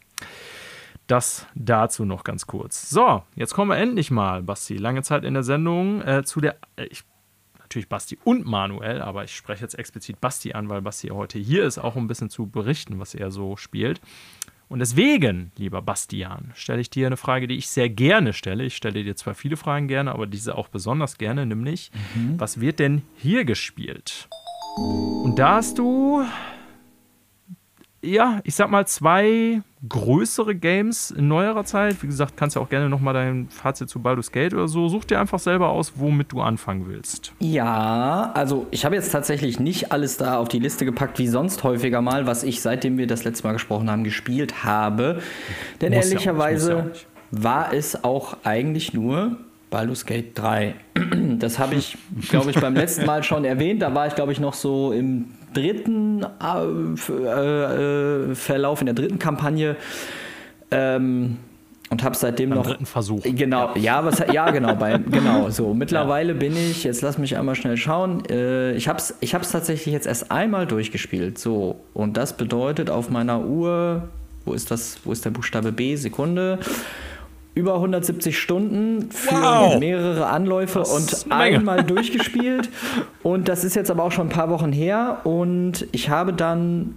Das 1.08 1.48
dazu 1.56 2.06
noch 2.06 2.24
ganz 2.24 2.48
kurz. 2.48 2.90
So, 2.90 3.24
jetzt 3.36 3.54
kommen 3.54 3.72
wir 3.72 3.78
endlich 3.78 4.10
mal, 4.10 4.42
Basti, 4.42 4.78
lange 4.78 5.04
Zeit 5.04 5.24
in 5.24 5.34
der 5.34 5.44
Sendung 5.44 6.02
äh, 6.02 6.24
zu 6.24 6.42
der. 6.42 6.56
Äh, 6.76 6.86
ich, 6.86 7.04
natürlich 7.60 7.90
Basti 7.90 8.20
und 8.24 8.46
Manuel, 8.46 9.02
aber 9.02 9.24
ich 9.24 9.36
spreche 9.36 9.64
jetzt 9.64 9.74
explizit 9.74 10.22
Basti 10.22 10.54
an, 10.54 10.70
weil 10.70 10.82
Basti 10.82 11.08
heute 11.08 11.40
hier 11.40 11.64
ist, 11.64 11.80
auch 11.80 11.96
um 11.96 12.06
ein 12.06 12.08
bisschen 12.08 12.30
zu 12.30 12.48
berichten, 12.48 13.00
was 13.00 13.16
er 13.16 13.32
so 13.32 13.58
spielt. 13.58 14.00
Und 14.74 14.80
deswegen, 14.80 15.52
lieber 15.58 15.84
Bastian, 15.84 16.52
stelle 16.56 16.82
ich 16.82 16.90
dir 16.90 17.06
eine 17.06 17.16
Frage, 17.16 17.48
die 17.48 17.58
ich 17.58 17.70
sehr 17.70 17.90
gerne 17.90 18.34
stelle. 18.34 18.64
Ich 18.64 18.76
stelle 18.76 19.04
dir 19.04 19.16
zwar 19.16 19.36
viele 19.36 19.56
Fragen 19.56 19.88
gerne, 19.88 20.12
aber 20.12 20.26
diese 20.26 20.58
auch 20.58 20.68
besonders 20.68 21.20
gerne, 21.20 21.46
nämlich, 21.46 21.92
mhm. 22.16 22.40
was 22.40 22.60
wird 22.60 22.80
denn 22.80 23.04
hier 23.16 23.46
gespielt? 23.46 24.28
Und 24.78 25.36
da 25.38 25.58
hast 25.58 25.78
du 25.78 26.24
ja, 28.04 28.42
ich 28.44 28.56
sag 28.56 28.70
mal, 28.70 28.86
zwei 28.86 29.62
größere 29.88 30.56
Games 30.56 31.12
in 31.12 31.28
neuerer 31.28 31.66
Zeit. 31.66 32.02
Wie 32.04 32.08
gesagt, 32.08 32.38
kannst 32.38 32.56
du 32.56 32.60
auch 32.60 32.70
gerne 32.70 32.90
nochmal 32.90 33.14
dein 33.14 33.48
Fazit 33.50 33.90
zu 33.90 34.00
Baldur's 34.00 34.32
Gate 34.32 34.54
oder 34.54 34.68
so. 34.68 34.88
Such 34.88 35.06
dir 35.06 35.20
einfach 35.20 35.40
selber 35.40 35.70
aus, 35.70 35.94
womit 35.96 36.32
du 36.32 36.42
anfangen 36.42 36.88
willst. 36.88 37.34
Ja, 37.40 38.32
also 38.34 38.68
ich 38.72 38.86
habe 38.86 38.96
jetzt 38.96 39.12
tatsächlich 39.12 39.60
nicht 39.60 39.92
alles 39.92 40.18
da 40.18 40.38
auf 40.38 40.48
die 40.48 40.60
Liste 40.60 40.86
gepackt, 40.86 41.20
wie 41.20 41.28
sonst 41.28 41.64
häufiger 41.64 42.02
mal, 42.02 42.28
was 42.28 42.44
ich, 42.44 42.62
seitdem 42.62 42.98
wir 42.98 43.08
das 43.08 43.24
letzte 43.24 43.48
Mal 43.48 43.54
gesprochen 43.54 43.90
haben, 43.90 44.04
gespielt 44.04 44.64
habe. 44.64 45.22
Denn 45.82 45.94
muss 45.94 46.06
ehrlicherweise 46.06 46.72
ja 46.72 46.78
ja 46.78 46.86
war 47.34 47.74
es 47.74 48.04
auch 48.04 48.38
eigentlich 48.44 48.94
nur 48.94 49.38
Baldur's 49.72 50.06
Gate 50.06 50.38
3. 50.38 50.76
Das 51.40 51.58
habe 51.58 51.76
ich, 51.76 51.98
glaube 52.30 52.52
ich, 52.52 52.60
beim 52.60 52.76
letzten 52.76 53.06
Mal 53.06 53.24
schon 53.24 53.44
erwähnt. 53.44 53.82
Da 53.82 53.94
war 53.94 54.08
ich, 54.08 54.16
glaube 54.16 54.32
ich, 54.32 54.40
noch 54.40 54.54
so 54.54 54.94
im 54.94 55.26
dritten 55.54 56.26
äh, 56.42 58.32
äh, 58.32 58.36
Verlauf, 58.36 58.82
in 58.82 58.86
der 58.88 58.96
dritten 58.96 59.20
Kampagne. 59.20 59.76
Ähm, 60.72 61.38
und 61.90 62.04
habe 62.04 62.16
seitdem 62.16 62.50
Beim 62.50 62.60
noch 62.60 62.66
dritten 62.66 62.88
Versuch. 62.88 63.22
Genau, 63.24 63.76
ja, 63.76 64.04
was 64.04 64.18
ja 64.32 64.50
genau, 64.50 64.76
bei, 64.76 64.98
genau 65.12 65.52
so. 65.52 65.76
Mittlerweile 65.76 66.34
ja. 66.34 66.40
bin 66.40 66.58
ich, 66.58 66.84
jetzt 66.84 67.04
lass 67.04 67.20
mich 67.20 67.38
einmal 67.38 67.54
schnell 67.54 67.78
schauen. 67.78 68.24
Äh, 68.30 68.74
ich 68.74 68.88
habe 68.88 68.98
es 68.98 69.16
ich 69.20 69.36
hab's 69.36 69.52
tatsächlich 69.52 69.94
jetzt 69.94 70.08
erst 70.08 70.32
einmal 70.32 70.66
durchgespielt. 70.66 71.38
So 71.38 71.82
und 71.94 72.18
das 72.18 72.36
bedeutet 72.36 72.90
auf 72.90 73.12
meiner 73.12 73.46
Uhr, 73.46 74.10
wo 74.44 74.54
ist 74.54 74.72
das, 74.72 75.02
wo 75.04 75.12
ist 75.12 75.24
der 75.24 75.30
Buchstabe 75.30 75.72
B? 75.72 75.96
Sekunde 75.96 76.58
über 77.56 77.76
170 77.76 78.38
Stunden 78.38 79.12
für 79.12 79.36
wow. 79.36 79.80
mehrere 79.80 80.28
Anläufe 80.28 80.82
und 80.82 81.28
einmal 81.30 81.84
durchgespielt. 81.84 82.70
Und 83.22 83.48
das 83.48 83.64
ist 83.64 83.76
jetzt 83.76 83.92
aber 83.92 84.04
auch 84.04 84.12
schon 84.12 84.28
ein 84.28 84.34
paar 84.34 84.50
Wochen 84.50 84.72
her. 84.72 85.22
Und 85.24 85.88
ich 85.92 86.10
habe 86.10 86.34
dann, 86.34 86.96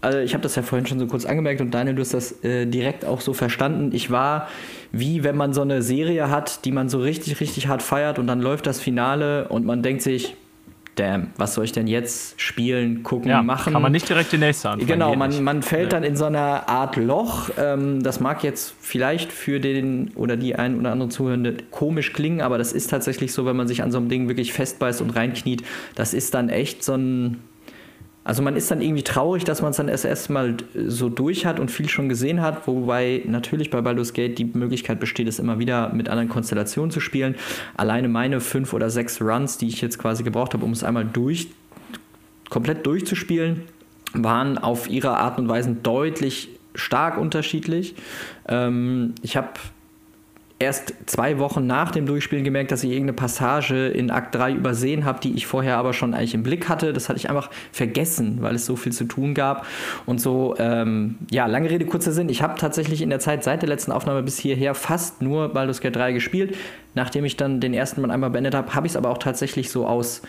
also 0.00 0.18
ich 0.18 0.34
habe 0.34 0.42
das 0.42 0.56
ja 0.56 0.62
vorhin 0.62 0.86
schon 0.86 0.98
so 0.98 1.06
kurz 1.06 1.24
angemerkt 1.24 1.60
und 1.60 1.72
Daniel, 1.72 1.94
du 1.94 2.02
hast 2.02 2.14
das 2.14 2.42
äh, 2.44 2.66
direkt 2.66 3.04
auch 3.04 3.20
so 3.20 3.32
verstanden. 3.32 3.90
Ich 3.92 4.10
war 4.10 4.48
wie 4.92 5.24
wenn 5.24 5.36
man 5.36 5.54
so 5.54 5.62
eine 5.62 5.82
Serie 5.82 6.30
hat, 6.30 6.64
die 6.66 6.70
man 6.70 6.88
so 6.90 7.00
richtig, 7.00 7.40
richtig 7.40 7.66
hart 7.66 7.82
feiert 7.82 8.18
und 8.18 8.26
dann 8.26 8.40
läuft 8.40 8.66
das 8.66 8.78
Finale 8.78 9.48
und 9.48 9.64
man 9.64 9.82
denkt 9.82 10.02
sich, 10.02 10.36
damn, 10.94 11.28
was 11.36 11.54
soll 11.54 11.64
ich 11.64 11.72
denn 11.72 11.86
jetzt 11.86 12.40
spielen, 12.40 13.02
gucken, 13.02 13.30
ja, 13.30 13.42
machen? 13.42 13.72
Kann 13.72 13.82
man 13.82 13.92
nicht 13.92 14.08
direkt 14.08 14.32
die 14.32 14.38
nächste 14.38 14.70
anfangen. 14.70 14.88
Genau, 14.88 15.14
man, 15.16 15.42
man 15.42 15.62
fällt 15.62 15.92
ja. 15.92 15.98
dann 15.98 16.04
in 16.04 16.16
so 16.16 16.26
einer 16.26 16.68
Art 16.68 16.96
Loch. 16.96 17.50
Ähm, 17.58 18.02
das 18.02 18.20
mag 18.20 18.44
jetzt 18.44 18.74
vielleicht 18.80 19.32
für 19.32 19.60
den 19.60 20.12
oder 20.14 20.36
die 20.36 20.54
ein 20.54 20.78
oder 20.78 20.92
andere 20.92 21.08
Zuhörende 21.08 21.56
komisch 21.70 22.12
klingen, 22.12 22.40
aber 22.40 22.58
das 22.58 22.72
ist 22.72 22.90
tatsächlich 22.90 23.32
so, 23.32 23.46
wenn 23.46 23.56
man 23.56 23.68
sich 23.68 23.82
an 23.82 23.90
so 23.90 23.98
einem 23.98 24.08
Ding 24.08 24.28
wirklich 24.28 24.52
festbeißt 24.52 25.00
und 25.00 25.10
reinkniet. 25.10 25.62
Das 25.94 26.14
ist 26.14 26.34
dann 26.34 26.48
echt 26.48 26.84
so 26.84 26.94
ein 26.94 27.38
Also 28.24 28.42
man 28.42 28.54
ist 28.54 28.70
dann 28.70 28.80
irgendwie 28.80 29.02
traurig, 29.02 29.44
dass 29.44 29.62
man 29.62 29.70
es 29.70 29.76
dann 29.76 29.88
erst 29.88 30.04
erstmal 30.04 30.50
äh, 30.50 30.88
so 30.88 31.08
durch 31.08 31.44
hat 31.44 31.58
und 31.58 31.70
viel 31.70 31.88
schon 31.88 32.08
gesehen 32.08 32.40
hat, 32.40 32.66
wobei 32.66 33.22
natürlich 33.26 33.70
bei 33.70 33.80
Baldur's 33.80 34.12
Gate 34.12 34.38
die 34.38 34.44
Möglichkeit 34.44 35.00
besteht, 35.00 35.28
es 35.28 35.38
immer 35.38 35.58
wieder 35.58 35.92
mit 35.92 36.08
anderen 36.08 36.28
Konstellationen 36.28 36.90
zu 36.90 37.00
spielen. 37.00 37.34
Alleine 37.76 38.08
meine 38.08 38.40
fünf 38.40 38.72
oder 38.72 38.90
sechs 38.90 39.20
Runs, 39.20 39.58
die 39.58 39.68
ich 39.68 39.80
jetzt 39.80 39.98
quasi 39.98 40.22
gebraucht 40.22 40.54
habe, 40.54 40.64
um 40.64 40.72
es 40.72 40.84
einmal 40.84 41.04
durch, 41.04 41.48
komplett 42.48 42.86
durchzuspielen, 42.86 43.62
waren 44.14 44.58
auf 44.58 44.88
ihre 44.88 45.16
Art 45.16 45.38
und 45.38 45.48
Weise 45.48 45.76
deutlich 45.82 46.50
stark 46.74 47.18
unterschiedlich. 47.18 47.94
Ähm, 48.48 49.14
ich 49.22 49.36
habe 49.36 49.48
erst 50.62 50.94
zwei 51.06 51.38
Wochen 51.38 51.66
nach 51.66 51.90
dem 51.90 52.06
Durchspielen 52.06 52.44
gemerkt, 52.44 52.72
dass 52.72 52.84
ich 52.84 52.90
irgendeine 52.90 53.14
Passage 53.14 53.88
in 53.88 54.10
Akt 54.10 54.34
3 54.34 54.52
übersehen 54.52 55.04
habe, 55.04 55.20
die 55.20 55.34
ich 55.34 55.46
vorher 55.46 55.76
aber 55.76 55.92
schon 55.92 56.14
eigentlich 56.14 56.34
im 56.34 56.42
Blick 56.42 56.68
hatte. 56.68 56.92
Das 56.92 57.08
hatte 57.08 57.18
ich 57.18 57.28
einfach 57.28 57.50
vergessen, 57.72 58.38
weil 58.40 58.54
es 58.54 58.64
so 58.64 58.76
viel 58.76 58.92
zu 58.92 59.04
tun 59.04 59.34
gab. 59.34 59.66
Und 60.06 60.20
so, 60.20 60.54
ähm, 60.58 61.18
ja, 61.30 61.46
lange 61.46 61.68
Rede, 61.68 61.84
kurzer 61.84 62.12
Sinn. 62.12 62.28
Ich 62.28 62.42
habe 62.42 62.58
tatsächlich 62.58 63.02
in 63.02 63.10
der 63.10 63.20
Zeit 63.20 63.44
seit 63.44 63.62
der 63.62 63.68
letzten 63.68 63.92
Aufnahme 63.92 64.22
bis 64.22 64.38
hierher 64.38 64.74
fast 64.74 65.20
nur 65.20 65.48
Baldur's 65.48 65.80
Gate 65.80 65.96
3 65.96 66.12
gespielt. 66.12 66.56
Nachdem 66.94 67.24
ich 67.24 67.36
dann 67.36 67.60
den 67.60 67.74
ersten 67.74 68.00
Mal 68.00 68.10
einmal 68.10 68.30
beendet 68.30 68.54
habe, 68.54 68.74
habe 68.74 68.86
ich 68.86 68.92
es 68.92 68.96
aber 68.96 69.10
auch 69.10 69.18
tatsächlich 69.18 69.70
so 69.70 69.86
aus 69.86 70.22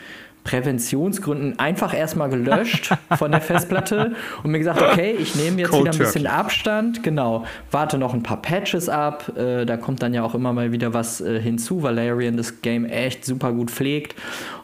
Präventionsgründen 0.43 1.57
einfach 1.59 1.93
erstmal 1.93 2.29
gelöscht 2.29 2.93
von 3.17 3.31
der 3.31 3.41
Festplatte 3.41 4.13
und 4.43 4.51
mir 4.51 4.59
gesagt, 4.59 4.81
okay, 4.81 5.15
ich 5.17 5.35
nehme 5.35 5.61
jetzt 5.61 5.71
Cold 5.71 5.83
wieder 5.83 5.93
ein 5.93 5.97
bisschen 5.97 6.23
Turkey. 6.23 6.37
Abstand, 6.37 7.03
genau, 7.03 7.45
warte 7.71 7.97
noch 7.97 8.13
ein 8.13 8.23
paar 8.23 8.41
Patches 8.41 8.89
ab, 8.89 9.37
äh, 9.37 9.65
da 9.65 9.77
kommt 9.77 10.01
dann 10.03 10.13
ja 10.13 10.23
auch 10.23 10.35
immer 10.35 10.51
mal 10.53 10.71
wieder 10.71 10.93
was 10.93 11.21
äh, 11.21 11.39
hinzu, 11.39 11.83
Valerian 11.83 12.35
das 12.35 12.61
Game 12.61 12.85
echt 12.85 13.25
super 13.25 13.53
gut 13.53 13.71
pflegt 13.71 14.15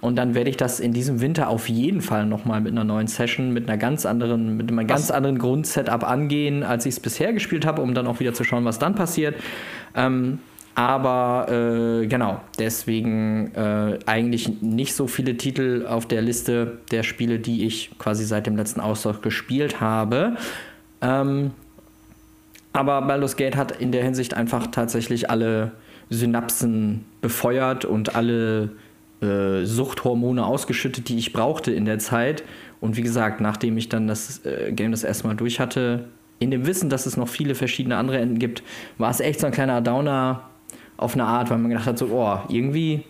und 0.02 0.18
dann 0.18 0.36
werde 0.36 0.50
ich 0.50 0.58
das 0.58 0.80
in 0.80 0.94
diesem 0.94 1.22
Winter 1.22 1.50
auf 1.50 1.70
jeden 1.70 2.02
Fall 2.02 2.26
nochmal 2.26 2.62
mit 2.62 2.72
einer 2.72 2.84
neuen 2.84 3.08
Session, 3.08 3.54
mit 3.54 3.70
einer 3.70 3.78
ganz 3.78 4.06
anderen, 4.06 4.58
mit 4.58 4.70
einem 4.70 4.86
ganz 4.88 5.12
anderen 5.12 5.40
Grundsetup 5.40 6.04
angehen, 6.04 6.64
als 6.64 6.86
ich 6.86 6.96
es 6.96 7.00
bisher 7.00 7.34
gespielt 7.34 7.66
habe, 7.66 7.82
um 7.82 7.94
dann 7.94 8.08
auch 8.08 8.20
wieder 8.20 8.34
zu 8.34 8.44
schauen, 8.44 8.66
was 8.66 8.80
dann 8.80 8.96
passiert. 8.96 9.36
Ähm, 9.96 10.40
aber 10.80 11.52
äh, 11.52 12.08
genau, 12.08 12.40
deswegen 12.58 13.54
äh, 13.54 14.00
eigentlich 14.06 14.62
nicht 14.62 14.94
so 14.94 15.08
viele 15.08 15.36
Titel 15.36 15.86
auf 15.86 16.06
der 16.06 16.22
Liste 16.22 16.78
der 16.90 17.04
Spiele, 17.04 17.38
die 17.38 17.66
ich 17.66 17.92
quasi 18.00 18.24
seit 18.24 18.48
dem 18.48 18.56
letzten 18.56 18.80
Austausch 18.80 19.20
gespielt 19.20 19.82
habe. 19.82 20.38
Ähm, 21.02 21.52
aber 22.72 23.02
Baldur's 23.02 23.36
Gate 23.36 23.58
hat 23.58 23.74
in 23.74 23.92
der 23.92 24.06
Hinsicht 24.06 24.36
einfach 24.36 24.68
tatsächlich 24.68 25.30
alle 25.30 25.74
Synapsen 26.10 27.04
befeuert 27.20 27.84
und 27.84 28.16
alle 28.16 28.70
äh, 29.22 29.66
Suchthormone 29.66 30.46
ausgeschüttet, 30.46 31.10
die 31.10 31.18
ich 31.18 31.34
brauchte 31.34 31.74
in 31.74 31.84
der 31.84 32.00
Zeit. 32.00 32.46
Und 32.80 32.96
wie 32.96 33.02
gesagt, 33.02 33.42
nachdem 33.42 33.76
ich 33.76 33.90
dann 33.90 34.08
das 34.08 34.46
äh, 34.46 34.72
Game 34.72 34.92
das 34.92 35.04
erste 35.04 35.28
Mal 35.28 35.36
durch 35.36 35.60
hatte, 35.60 36.06
in 36.40 36.52
dem 36.52 36.66
Wissen, 36.66 36.90
dass 36.90 37.06
es 37.06 37.18
noch 37.18 37.28
viele 37.28 37.54
verschiedene 37.54 37.98
andere 37.98 38.20
Enden 38.20 38.40
gibt, 38.40 38.64
war 38.98 39.12
es 39.12 39.20
echt 39.20 39.42
so 39.42 39.48
ein 39.48 39.52
kleiner 39.52 39.82
Downer 39.82 40.49
auf 41.00 41.14
eine 41.14 41.24
Art, 41.24 41.50
weil 41.50 41.58
man 41.58 41.70
gedacht 41.70 41.88
hat, 41.88 41.98
so, 41.98 42.08
oh, 42.08 42.40
irgendwie. 42.50 43.04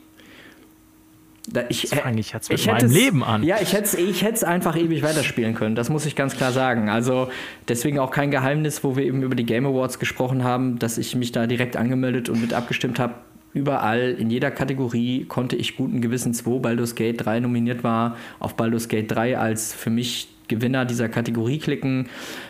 Da, 1.51 1.63
ich, 1.69 1.89
das 1.89 1.99
fange 1.99 2.19
ich 2.19 2.31
jetzt 2.31 2.51
mit 2.51 2.63
meinem 2.67 2.91
Leben 2.91 3.23
an. 3.23 3.41
Ja, 3.41 3.57
ich 3.59 3.73
hätte 3.73 3.99
ich 3.99 4.21
es 4.21 4.43
einfach 4.43 4.77
ewig 4.77 5.01
weiterspielen 5.01 5.55
können. 5.55 5.73
Das 5.73 5.89
muss 5.89 6.05
ich 6.05 6.15
ganz 6.15 6.37
klar 6.37 6.51
sagen. 6.51 6.89
Also 6.89 7.29
deswegen 7.67 7.97
auch 7.97 8.11
kein 8.11 8.29
Geheimnis, 8.29 8.83
wo 8.83 8.95
wir 8.95 9.03
eben 9.03 9.23
über 9.23 9.33
die 9.33 9.45
Game 9.45 9.65
Awards 9.65 9.97
gesprochen 9.97 10.43
haben, 10.43 10.77
dass 10.77 10.99
ich 10.99 11.15
mich 11.15 11.31
da 11.31 11.47
direkt 11.47 11.75
angemeldet 11.75 12.29
und 12.29 12.39
mit 12.39 12.53
abgestimmt 12.53 12.99
habe. 12.99 13.15
Überall, 13.51 14.11
in 14.19 14.29
jeder 14.29 14.51
Kategorie 14.51 15.25
konnte 15.25 15.55
ich 15.55 15.75
guten 15.75 16.01
Gewissens, 16.01 16.45
wo 16.45 16.59
Baldur's 16.59 16.93
Gate 16.93 17.25
3 17.25 17.39
nominiert 17.39 17.83
war, 17.83 18.15
auf 18.37 18.55
Baldur's 18.55 18.87
Gate 18.87 19.09
3 19.09 19.39
als 19.39 19.73
für 19.73 19.89
mich 19.89 20.27
Gewinner 20.47 20.85
dieser 20.85 21.09
Kategorie 21.09 21.57
klicken. 21.57 22.09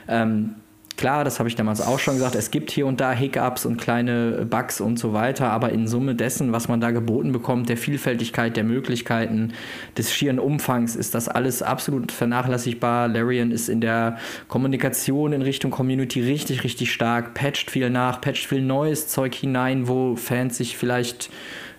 Ähm, 0.09 0.55
Klar, 0.99 1.23
das 1.23 1.39
habe 1.39 1.47
ich 1.47 1.55
damals 1.55 1.79
auch 1.79 1.97
schon 1.97 2.15
gesagt, 2.15 2.35
es 2.35 2.51
gibt 2.51 2.71
hier 2.71 2.85
und 2.85 2.99
da 2.99 3.13
Hiccups 3.13 3.65
und 3.65 3.77
kleine 3.77 4.45
Bugs 4.49 4.81
und 4.81 4.99
so 4.99 5.13
weiter, 5.13 5.49
aber 5.49 5.69
in 5.69 5.87
Summe 5.87 6.13
dessen, 6.13 6.51
was 6.51 6.67
man 6.67 6.81
da 6.81 6.91
geboten 6.91 7.31
bekommt, 7.31 7.69
der 7.69 7.77
Vielfältigkeit 7.77 8.57
der 8.57 8.65
Möglichkeiten, 8.65 9.53
des 9.97 10.13
schieren 10.13 10.39
Umfangs, 10.39 10.97
ist 10.97 11.15
das 11.15 11.29
alles 11.29 11.61
absolut 11.61 12.11
vernachlässigbar. 12.11 13.07
Larian 13.07 13.51
ist 13.51 13.69
in 13.69 13.79
der 13.79 14.17
Kommunikation 14.49 15.31
in 15.31 15.41
Richtung 15.41 15.71
Community 15.71 16.21
richtig, 16.21 16.65
richtig 16.65 16.91
stark, 16.91 17.33
patcht 17.33 17.71
viel 17.71 17.89
nach, 17.89 18.19
patcht 18.19 18.47
viel 18.47 18.61
neues 18.61 19.07
Zeug 19.07 19.33
hinein, 19.33 19.87
wo 19.87 20.17
Fans 20.17 20.57
sich 20.57 20.75
vielleicht 20.75 21.29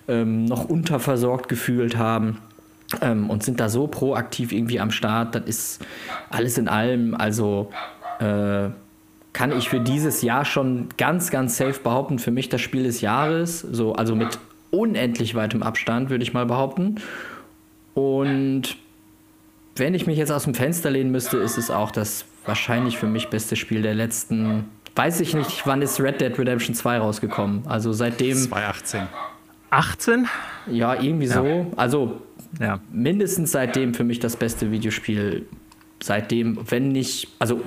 ähm, 0.09 0.47
noch 0.47 0.65
unterversorgt 0.65 1.51
gefühlt 1.51 1.99
haben. 1.99 2.39
Ähm, 3.03 3.29
und 3.29 3.43
sind 3.43 3.61
da 3.61 3.69
so 3.69 3.87
proaktiv 3.87 4.51
irgendwie 4.51 4.81
am 4.81 4.91
Start. 4.91 5.35
Das 5.35 5.45
ist 5.45 5.87
alles 6.31 6.57
in 6.57 6.69
allem, 6.69 7.15
also 7.15 7.71
äh, 8.19 8.71
kann 9.33 9.57
ich 9.57 9.69
für 9.69 9.81
dieses 9.81 10.23
Jahr 10.23 10.45
schon 10.45 10.89
ganz, 10.97 11.31
ganz 11.31 11.57
safe 11.57 11.81
behaupten, 11.81 12.19
für 12.19 12.31
mich 12.31 12.49
das 12.49 12.61
Spiel 12.61 12.85
des 12.85 13.01
Jahres. 13.01 13.61
So, 13.61 13.95
also 13.95 14.15
mit 14.17 14.39
unendlich 14.71 15.35
weitem 15.35 15.63
Abstand, 15.63 16.11
würde 16.11 16.23
ich 16.23 16.33
mal 16.33 16.47
behaupten. 16.47 16.97
Und 17.95 18.77
wenn 19.77 19.95
ich 19.95 20.07
mich 20.07 20.19
jetzt 20.19 20.33
aus 20.33 20.45
dem 20.45 20.55
Fenster 20.55 20.91
lehnen 20.91 21.11
müsste, 21.11 21.39
ist 21.39 21.59
es 21.59 21.71
auch 21.71 21.91
das 21.91 22.25
wahrscheinlich 22.45 22.99
für 22.99 23.07
mich 23.07 23.29
beste 23.29 23.57
Spiel 23.57 23.83
der 23.83 23.95
letzten. 23.95 24.65
Weiß 24.95 25.21
ich 25.21 25.35
nicht, 25.35 25.67
wann 25.67 25.83
ist 25.83 26.01
Red 26.01 26.21
Dead 26.21 26.37
Redemption 26.39 26.75
2 26.75 26.99
rausgekommen? 26.99 27.63
Also 27.67 27.93
seitdem. 27.93 28.37
2018. 28.37 29.09
18? 29.71 30.27
Ja, 30.67 31.01
irgendwie 31.01 31.27
ja. 31.27 31.35
so. 31.35 31.73
Also 31.77 32.21
ja. 32.59 32.81
mindestens 32.91 33.53
seitdem 33.53 33.95
für 33.95 34.05
mich 34.05 34.19
das 34.19 34.37
beste 34.37 34.71
Videospiel. 34.71 35.47
Seitdem, 36.03 36.59
wenn 36.71 36.89
nicht, 36.89 37.29
also 37.39 37.61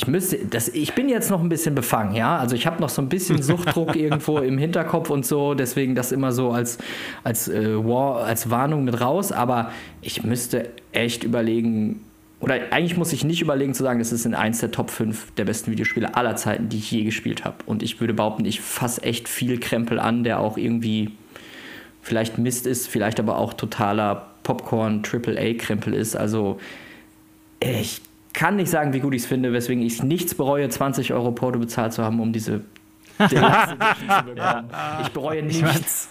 ich 0.00 0.06
müsste, 0.06 0.38
das, 0.38 0.68
ich 0.68 0.94
bin 0.94 1.10
jetzt 1.10 1.30
noch 1.30 1.42
ein 1.42 1.50
bisschen 1.50 1.74
befangen, 1.74 2.14
ja. 2.14 2.38
Also 2.38 2.56
ich 2.56 2.66
habe 2.66 2.80
noch 2.80 2.88
so 2.88 3.02
ein 3.02 3.10
bisschen 3.10 3.42
Suchtdruck 3.42 3.96
irgendwo 3.96 4.38
im 4.38 4.56
Hinterkopf 4.56 5.10
und 5.10 5.26
so, 5.26 5.52
deswegen 5.52 5.94
das 5.94 6.10
immer 6.10 6.32
so 6.32 6.52
als, 6.52 6.78
als, 7.22 7.48
äh, 7.48 7.76
War, 7.84 8.24
als 8.24 8.48
Warnung 8.48 8.84
mit 8.84 8.98
raus. 8.98 9.30
Aber 9.30 9.72
ich 10.00 10.22
müsste 10.24 10.70
echt 10.92 11.22
überlegen, 11.22 12.02
oder 12.40 12.54
eigentlich 12.70 12.96
muss 12.96 13.12
ich 13.12 13.24
nicht 13.24 13.42
überlegen 13.42 13.74
zu 13.74 13.82
sagen, 13.82 13.98
das 13.98 14.10
ist 14.10 14.24
in 14.24 14.34
eins 14.34 14.60
der 14.60 14.70
Top 14.70 14.90
5 14.90 15.32
der 15.32 15.44
besten 15.44 15.70
Videospiele 15.70 16.14
aller 16.14 16.34
Zeiten, 16.36 16.70
die 16.70 16.78
ich 16.78 16.90
je 16.90 17.04
gespielt 17.04 17.44
habe. 17.44 17.56
Und 17.66 17.82
ich 17.82 18.00
würde 18.00 18.14
behaupten, 18.14 18.46
ich 18.46 18.62
fasse 18.62 19.02
echt 19.02 19.28
viel 19.28 19.60
Krempel 19.60 20.00
an, 20.00 20.24
der 20.24 20.40
auch 20.40 20.56
irgendwie 20.56 21.10
vielleicht 22.00 22.38
Mist 22.38 22.66
ist, 22.66 22.88
vielleicht 22.88 23.20
aber 23.20 23.36
auch 23.36 23.52
totaler 23.52 24.28
Popcorn, 24.44 25.02
AAA-Krempel 25.04 25.92
ist. 25.92 26.16
Also 26.16 26.58
ich 27.60 28.00
kann 28.32 28.56
nicht 28.56 28.70
sagen, 28.70 28.92
wie 28.92 29.00
gut 29.00 29.14
ich 29.14 29.22
es 29.22 29.28
finde, 29.28 29.52
weswegen 29.52 29.82
ich 29.82 29.94
es 29.94 30.02
nichts 30.02 30.34
bereue, 30.34 30.68
20 30.68 31.12
Euro 31.12 31.32
Porto 31.32 31.58
bezahlt 31.58 31.92
zu 31.92 32.04
haben, 32.04 32.20
um 32.20 32.32
diese 32.32 32.62
bekommen. 33.18 34.70
Ich 35.02 35.08
bereue 35.10 35.42
nichts. 35.42 36.08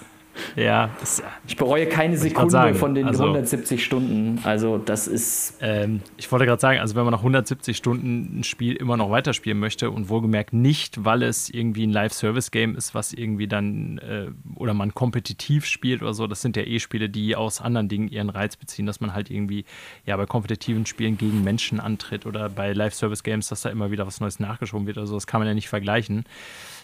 Ja. 0.56 0.90
Das, 1.00 1.24
ich 1.48 1.56
bereue 1.56 1.88
keine 1.88 2.18
Sekunde 2.18 2.74
von 2.76 2.96
den 2.96 3.08
also, 3.08 3.24
170 3.24 3.84
Stunden. 3.84 4.40
Also 4.44 4.78
das 4.78 5.08
ist. 5.08 5.58
Ähm, 5.62 6.02
ich 6.18 6.32
wollte 6.32 6.46
gerade 6.46 6.62
sagen, 6.62 6.80
also 6.80 6.96
wenn 6.96 7.04
man 7.04 7.12
nach 7.12 7.20
170 7.20 7.76
Stunden 7.76 8.40
ein 8.40 8.44
Spiel 8.44 8.76
immer 8.76 8.98
noch 8.98 9.10
weiterspielen 9.10 9.60
möchte 9.60 9.92
und 9.92 10.10
wohlgemerkt 10.10 10.54
nicht, 10.54 11.06
weil 11.06 11.24
es 11.24 11.50
irgendwie 11.50 11.86
ein 11.88 11.92
Live-Service-Game 11.92 12.76
ist, 12.76 12.96
was 12.96 13.14
irgendwie 13.14 13.48
dann 13.48 13.98
äh, 14.00 14.28
oder 14.56 14.74
man 14.74 14.94
kompetitiv 14.94 15.66
spielt 15.66 16.02
oder 16.02 16.14
so, 16.14 16.28
das 16.28 16.42
sind 16.42 16.56
ja 16.56 16.64
eh 16.64 16.80
Spiele, 16.80 17.10
die 17.10 17.36
aus 17.36 17.62
anderen 17.62 17.90
Dingen 17.90 18.08
ihren 18.08 18.30
Reiz 18.30 18.56
beziehen, 18.56 18.86
dass 18.86 19.00
man 19.00 19.14
halt 19.14 19.30
irgendwie 19.30 19.66
ja 20.06 20.18
bei 20.18 20.26
kompetitiven 20.26 20.86
Spielen 20.86 21.18
gegen 21.18 21.44
Menschen 21.44 21.80
antritt 21.80 22.26
oder 22.26 22.50
bei 22.50 22.74
Live-Service-Games, 22.74 23.50
dass 23.50 23.62
da 23.62 23.70
immer 23.70 23.92
wieder 23.92 24.06
was 24.08 24.20
Neues 24.20 24.40
nachgeschoben 24.40 24.88
wird 24.88 24.98
oder 24.98 25.08
so, 25.08 25.16
das 25.16 25.28
kann 25.28 25.40
man 25.40 25.48
ja 25.48 25.54
nicht 25.54 25.70
vergleichen. 25.70 26.26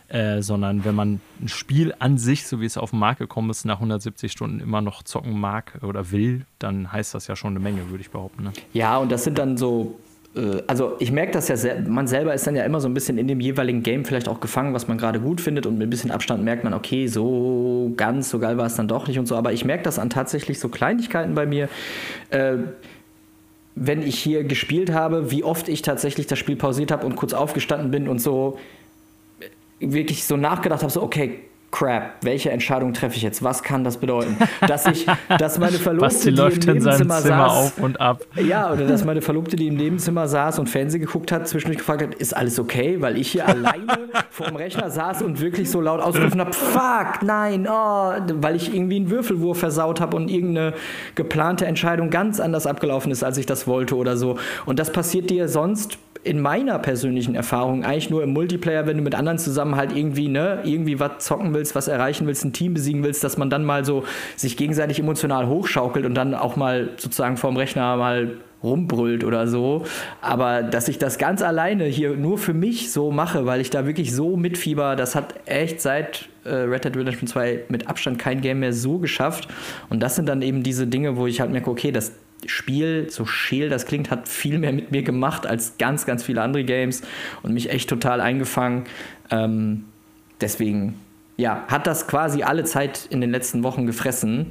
Äh, 0.07 0.41
sondern 0.43 0.85
wenn 0.85 0.93
man 0.93 1.19
ein 1.41 1.47
Spiel 1.47 1.93
an 1.97 2.17
sich, 2.17 2.45
so 2.45 2.61
wie 2.61 2.65
es 2.65 2.77
auf 2.77 2.91
den 2.91 2.99
Markt 2.99 3.19
gekommen 3.19 3.49
ist, 3.49 3.65
nach 3.65 3.77
170 3.77 4.31
Stunden 4.31 4.59
immer 4.59 4.81
noch 4.81 5.01
zocken 5.01 5.39
mag 5.39 5.79
oder 5.81 6.11
will, 6.11 6.45
dann 6.59 6.91
heißt 6.91 7.15
das 7.15 7.25
ja 7.27 7.35
schon 7.35 7.51
eine 7.51 7.59
Menge, 7.59 7.89
würde 7.89 8.01
ich 8.01 8.11
behaupten. 8.11 8.43
Ne? 8.43 8.53
Ja, 8.73 8.97
und 8.97 9.11
das 9.11 9.23
sind 9.23 9.39
dann 9.39 9.57
so 9.57 9.97
äh, 10.35 10.61
also 10.67 10.95
ich 10.99 11.11
merke 11.11 11.31
das 11.31 11.47
ja, 11.47 11.55
man 11.87 12.07
selber 12.07 12.33
ist 12.33 12.45
dann 12.45 12.55
ja 12.55 12.63
immer 12.63 12.79
so 12.79 12.87
ein 12.87 12.93
bisschen 12.93 13.17
in 13.17 13.27
dem 13.27 13.39
jeweiligen 13.39 13.83
Game 13.83 14.05
vielleicht 14.05 14.27
auch 14.27 14.39
gefangen, 14.39 14.73
was 14.73 14.87
man 14.87 14.97
gerade 14.97 15.19
gut 15.19 15.41
findet 15.41 15.65
und 15.65 15.77
mit 15.77 15.87
ein 15.87 15.89
bisschen 15.89 16.11
Abstand 16.11 16.43
merkt 16.43 16.63
man, 16.63 16.73
okay, 16.73 17.07
so 17.07 17.93
ganz 17.97 18.29
so 18.29 18.39
geil 18.39 18.57
war 18.57 18.65
es 18.65 18.75
dann 18.75 18.87
doch 18.87 19.07
nicht 19.07 19.19
und 19.19 19.25
so, 19.25 19.35
aber 19.35 19.53
ich 19.53 19.65
merke 19.65 19.83
das 19.83 19.99
an 19.99 20.09
tatsächlich 20.09 20.59
so 20.59 20.69
Kleinigkeiten 20.69 21.35
bei 21.35 21.45
mir. 21.45 21.69
Äh, 22.29 22.57
wenn 23.77 24.01
ich 24.01 24.17
hier 24.17 24.45
gespielt 24.45 24.93
habe, 24.93 25.31
wie 25.31 25.43
oft 25.43 25.67
ich 25.67 25.81
tatsächlich 25.81 26.27
das 26.27 26.39
Spiel 26.39 26.55
pausiert 26.55 26.91
habe 26.91 27.05
und 27.05 27.17
kurz 27.17 27.33
aufgestanden 27.33 27.91
bin 27.91 28.07
und 28.07 28.19
so 28.19 28.57
wirklich 29.93 30.25
so 30.25 30.37
nachgedacht 30.37 30.81
habe, 30.81 30.91
so 30.91 31.01
okay, 31.01 31.39
crap, 31.75 32.13
welche 32.21 32.51
Entscheidung 32.51 32.93
treffe 32.93 33.17
ich 33.17 33.21
jetzt? 33.21 33.43
Was 33.43 33.61
kann 33.61 33.83
das 33.83 33.97
bedeuten? 33.97 34.37
Dass 34.65 34.85
ich, 34.85 35.05
dass 35.39 35.59
meine 35.59 35.77
Verlobte, 35.77 36.05
Basti 36.05 36.29
die 36.29 36.37
läuft 36.37 36.63
im 36.65 36.77
in 36.77 36.81
seinem 36.81 36.97
Zimmer 36.99 37.21
saß, 37.21 37.51
auf 37.51 37.77
und 37.79 37.99
ab. 37.99 38.23
Ja, 38.35 38.71
oder 38.71 38.87
dass 38.87 39.03
meine 39.03 39.21
Verlobte, 39.21 39.57
die 39.57 39.67
im 39.67 39.75
Nebenzimmer 39.75 40.29
saß 40.29 40.59
und 40.59 40.69
Fernsehen 40.69 41.01
geguckt 41.01 41.33
hat, 41.33 41.49
zwischendurch 41.49 41.79
gefragt 41.79 42.01
hat, 42.01 42.15
ist 42.15 42.35
alles 42.35 42.59
okay? 42.59 43.01
Weil 43.01 43.17
ich 43.17 43.29
hier 43.29 43.45
alleine 43.47 44.07
vor 44.29 44.47
dem 44.47 44.55
Rechner 44.55 44.89
saß 44.89 45.21
und 45.21 45.41
wirklich 45.41 45.69
so 45.69 45.81
laut 45.81 45.99
ausgerufen 45.99 46.39
habe, 46.39 46.53
fuck, 46.53 47.21
nein, 47.23 47.67
oh, 47.69 48.13
weil 48.35 48.55
ich 48.55 48.73
irgendwie 48.73 48.95
einen 48.95 49.09
Würfelwurf 49.09 49.59
versaut 49.59 49.99
habe 49.99 50.15
und 50.15 50.29
irgendeine 50.29 50.75
geplante 51.15 51.65
Entscheidung 51.65 52.09
ganz 52.09 52.39
anders 52.39 52.67
abgelaufen 52.67 53.11
ist, 53.11 53.23
als 53.23 53.37
ich 53.37 53.47
das 53.47 53.67
wollte 53.67 53.97
oder 53.97 54.15
so. 54.15 54.37
Und 54.65 54.79
das 54.79 54.93
passiert 54.93 55.29
dir 55.29 55.49
sonst 55.49 55.97
in 56.25 56.41
meiner 56.41 56.79
persönlichen 56.79 57.35
Erfahrung 57.35 57.85
eigentlich 57.85 58.09
nur 58.09 58.23
im 58.23 58.33
Multiplayer, 58.33 58.87
wenn 58.87 58.97
du 58.97 59.03
mit 59.03 59.13
anderen 59.13 59.37
zusammen 59.37 59.75
halt 59.75 59.95
irgendwie, 59.95 60.27
ne, 60.27 60.59
irgendwie 60.63 60.99
was 60.99 61.19
zocken 61.19 61.53
willst, 61.53 61.75
was 61.75 61.87
erreichen 61.87 62.25
willst, 62.25 62.43
ein 62.43 62.51
Team 62.51 62.73
besiegen 62.73 63.03
willst, 63.03 63.23
dass 63.23 63.37
man 63.37 63.51
dann 63.51 63.63
mal 63.63 63.85
so 63.85 64.03
sich 64.35 64.57
gegenseitig 64.57 64.99
emotional 64.99 65.47
hochschaukelt 65.47 66.03
und 66.03 66.15
dann 66.15 66.33
auch 66.33 66.55
mal 66.55 66.89
sozusagen 66.97 67.37
vorm 67.37 67.57
Rechner 67.57 67.95
mal 67.95 68.37
rumbrüllt 68.63 69.23
oder 69.23 69.47
so. 69.47 69.85
Aber 70.21 70.63
dass 70.63 70.87
ich 70.87 70.97
das 70.97 71.19
ganz 71.19 71.43
alleine 71.43 71.85
hier 71.85 72.15
nur 72.15 72.39
für 72.39 72.53
mich 72.53 72.91
so 72.91 73.11
mache, 73.11 73.45
weil 73.45 73.61
ich 73.61 73.69
da 73.69 73.85
wirklich 73.85 74.13
so 74.13 74.35
mitfieber, 74.35 74.95
das 74.95 75.13
hat 75.13 75.35
echt 75.45 75.79
seit 75.79 76.27
äh, 76.43 76.49
Red 76.49 76.85
Dead 76.85 76.97
Redemption 76.97 77.27
2 77.27 77.65
mit 77.69 77.87
Abstand 77.87 78.17
kein 78.17 78.41
Game 78.41 78.59
mehr 78.59 78.73
so 78.73 78.97
geschafft. 78.97 79.47
Und 79.89 80.01
das 80.01 80.15
sind 80.15 80.27
dann 80.27 80.41
eben 80.41 80.63
diese 80.63 80.87
Dinge, 80.87 81.17
wo 81.17 81.27
ich 81.27 81.39
halt 81.39 81.51
merke, 81.51 81.69
okay, 81.69 81.91
das, 81.91 82.13
Spiel, 82.47 83.09
so 83.09 83.25
scheel 83.25 83.69
das 83.69 83.85
klingt, 83.85 84.09
hat 84.11 84.27
viel 84.27 84.59
mehr 84.59 84.73
mit 84.73 84.91
mir 84.91 85.03
gemacht 85.03 85.45
als 85.45 85.77
ganz, 85.77 86.05
ganz 86.05 86.23
viele 86.23 86.41
andere 86.41 86.63
Games 86.63 87.01
und 87.43 87.53
mich 87.53 87.69
echt 87.69 87.89
total 87.89 88.21
eingefangen. 88.21 88.85
Ähm, 89.31 89.85
deswegen, 90.41 90.99
ja, 91.37 91.65
hat 91.67 91.87
das 91.87 92.07
quasi 92.07 92.43
alle 92.43 92.63
Zeit 92.63 93.07
in 93.09 93.21
den 93.21 93.31
letzten 93.31 93.63
Wochen 93.63 93.85
gefressen. 93.85 94.47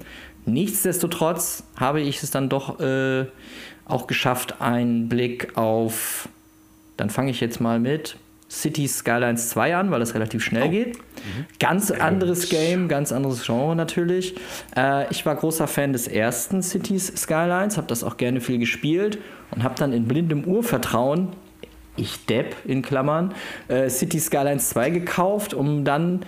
Nichtsdestotrotz 0.46 1.64
habe 1.76 2.00
ich 2.00 2.22
es 2.22 2.30
dann 2.30 2.48
doch 2.48 2.80
äh, 2.80 3.26
auch 3.86 4.06
geschafft, 4.06 4.60
einen 4.60 5.08
Blick 5.08 5.56
auf, 5.56 6.28
dann 6.96 7.10
fange 7.10 7.30
ich 7.30 7.40
jetzt 7.40 7.60
mal 7.60 7.80
mit 7.80 8.16
City 8.54 8.86
Skylines 8.86 9.48
2 9.50 9.76
an, 9.76 9.90
weil 9.90 10.00
das 10.00 10.14
relativ 10.14 10.42
schnell 10.42 10.68
oh. 10.68 10.70
geht. 10.70 10.96
Mhm. 10.96 11.46
Ganz 11.58 11.90
anderes 11.90 12.48
Game, 12.48 12.88
ganz 12.88 13.12
anderes 13.12 13.44
Genre 13.44 13.74
natürlich. 13.74 14.36
Äh, 14.76 15.10
ich 15.10 15.26
war 15.26 15.34
großer 15.34 15.66
Fan 15.66 15.92
des 15.92 16.06
ersten 16.06 16.62
Cities 16.62 17.12
Skylines, 17.16 17.76
habe 17.76 17.88
das 17.88 18.04
auch 18.04 18.16
gerne 18.16 18.40
viel 18.40 18.58
gespielt 18.58 19.18
und 19.50 19.64
habe 19.64 19.74
dann 19.76 19.92
in 19.92 20.06
blindem 20.06 20.44
Urvertrauen, 20.44 21.30
ich 21.96 22.26
Depp 22.26 22.56
in 22.64 22.82
Klammern, 22.82 23.34
äh, 23.68 23.88
City 23.88 24.20
Skylines 24.20 24.68
2 24.70 24.90
gekauft, 24.90 25.52
um 25.52 25.84
dann 25.84 26.24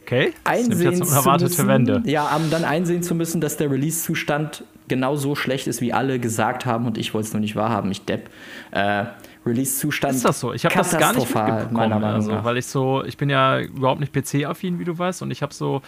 okay. 0.00 0.32
einsehen 0.44 1.04
zu 1.04 1.28
müssen, 1.28 1.68
Wende. 1.68 2.02
Ja, 2.04 2.34
um 2.36 2.50
dann 2.50 2.64
einsehen 2.64 3.02
zu 3.02 3.14
müssen, 3.14 3.40
dass 3.40 3.56
der 3.56 3.70
Release-Zustand 3.70 4.64
genauso 4.86 5.34
schlecht 5.34 5.66
ist, 5.66 5.80
wie 5.80 5.92
alle 5.92 6.18
gesagt 6.18 6.66
haben 6.66 6.86
und 6.86 6.98
ich 6.98 7.14
wollte 7.14 7.28
es 7.28 7.32
nur 7.34 7.40
nicht 7.40 7.56
wahrhaben, 7.56 7.90
ich 7.90 8.04
Depp. 8.04 8.30
Äh, 8.70 9.04
Release-Zustand. 9.48 10.14
Ist 10.14 10.24
das 10.24 10.40
so? 10.40 10.52
Ich 10.52 10.64
habe 10.64 10.74
das 10.74 10.96
gar 10.96 11.12
nicht 11.12 11.26
mitbekommen, 11.34 11.72
meiner 11.72 11.98
Meinung 11.98 12.16
also, 12.16 12.32
nach. 12.32 12.44
weil 12.44 12.56
ich 12.56 12.66
so, 12.66 13.02
ich 13.04 13.16
bin 13.16 13.30
ja 13.30 13.60
überhaupt 13.60 14.00
nicht 14.00 14.12
PC-affin, 14.12 14.78
wie 14.78 14.84
du 14.84 14.98
weißt, 14.98 15.22
und 15.22 15.30
ich 15.30 15.42
habe 15.42 15.54
so, 15.54 15.82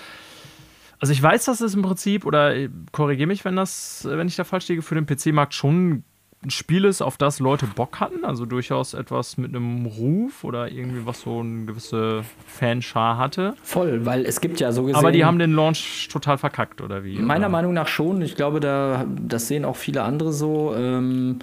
also 0.98 1.12
ich 1.12 1.22
weiß, 1.22 1.46
dass 1.46 1.60
es 1.60 1.74
im 1.74 1.82
Prinzip, 1.82 2.26
oder 2.26 2.54
äh, 2.54 2.68
korrigiere 2.92 3.26
mich, 3.26 3.44
wenn 3.44 3.56
das, 3.56 4.06
wenn 4.08 4.28
ich 4.28 4.36
da 4.36 4.44
falsch 4.44 4.68
liege, 4.68 4.82
für 4.82 4.94
den 4.94 5.06
PC-Markt 5.06 5.54
schon 5.54 6.04
ein 6.42 6.50
Spiel 6.50 6.86
ist, 6.86 7.02
auf 7.02 7.18
das 7.18 7.38
Leute 7.38 7.66
Bock 7.66 8.00
hatten, 8.00 8.24
also 8.24 8.46
durchaus 8.46 8.94
etwas 8.94 9.36
mit 9.36 9.54
einem 9.54 9.84
Ruf 9.84 10.42
oder 10.42 10.70
irgendwie 10.70 11.04
was 11.04 11.20
so 11.20 11.40
eine 11.40 11.66
gewisse 11.66 12.24
Fanschar 12.46 13.18
hatte. 13.18 13.54
Voll, 13.62 14.06
weil 14.06 14.24
es 14.24 14.40
gibt 14.40 14.58
ja 14.58 14.72
so 14.72 14.84
gesehen. 14.84 14.96
Aber 14.96 15.12
die 15.12 15.24
haben 15.24 15.38
den 15.38 15.52
Launch 15.52 16.08
total 16.10 16.38
verkackt, 16.38 16.80
oder 16.80 17.04
wie? 17.04 17.18
Meiner 17.18 17.46
oder? 17.46 17.48
Meinung 17.50 17.74
nach 17.74 17.88
schon. 17.88 18.22
Ich 18.22 18.36
glaube, 18.36 18.60
da, 18.60 19.04
das 19.06 19.48
sehen 19.48 19.66
auch 19.66 19.76
viele 19.76 20.02
andere 20.02 20.32
so. 20.32 20.74
Ähm, 20.74 21.40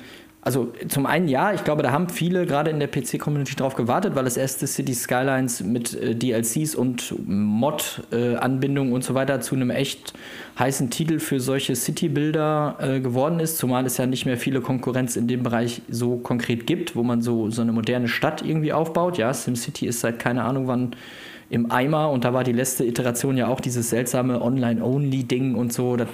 also 0.48 0.72
zum 0.88 1.06
einen 1.06 1.28
ja, 1.28 1.52
ich 1.52 1.66
glaube, 1.66 1.84
da 1.84 1.92
haben 1.92 2.08
viele 2.08 2.46
gerade 2.46 2.72
in 2.72 2.80
der 2.80 2.88
PC-Community 2.88 3.58
drauf 3.58 3.76
gewartet, 3.76 4.16
weil 4.16 4.24
das 4.24 4.38
erste 4.38 4.66
City 4.66 4.94
Skylines 4.94 5.62
mit 5.62 5.94
äh, 5.94 6.16
DLCs 6.16 6.74
und 6.74 7.14
Mod-Anbindungen 7.28 8.94
äh, 8.94 8.96
und 8.96 9.04
so 9.04 9.14
weiter 9.14 9.42
zu 9.42 9.56
einem 9.56 9.72
echt 9.72 10.14
heißen 10.58 10.90
Titel 10.90 11.20
für 11.20 11.42
solche 11.42 11.76
City-Bilder 11.76 12.78
äh, 12.80 13.00
geworden 13.02 13.42
ist, 13.42 13.58
zumal 13.58 13.86
es 13.86 13.98
ja 13.98 14.06
nicht 14.06 14.26
mehr 14.26 14.38
viele 14.38 14.62
Konkurrenz 14.62 15.18
in 15.18 15.28
dem 15.28 15.44
Bereich 15.44 15.82
so 15.90 16.16
konkret 16.16 16.66
gibt, 16.66 16.96
wo 16.96 17.04
man 17.04 17.22
so, 17.22 17.50
so 17.50 17.62
eine 17.62 17.74
moderne 17.74 18.08
Stadt 18.08 18.42
irgendwie 18.42 18.72
aufbaut. 18.72 19.18
Ja, 19.18 19.34
SimCity 19.34 19.86
ist 19.86 20.00
seit 20.00 20.18
keine 20.18 20.46
Ahnung 20.46 20.68
wann 20.68 20.96
im 21.50 21.72
Eimer 21.72 22.12
und 22.12 22.26
da 22.26 22.34
war 22.34 22.44
die 22.44 22.52
letzte 22.52 22.84
Iteration 22.84 23.38
ja 23.38 23.48
auch 23.48 23.62
dieses 23.62 23.90
seltsame 23.90 24.42
Online-Only-Ding 24.42 25.56
und 25.56 25.72
so. 25.72 25.96
Das, 25.96 26.10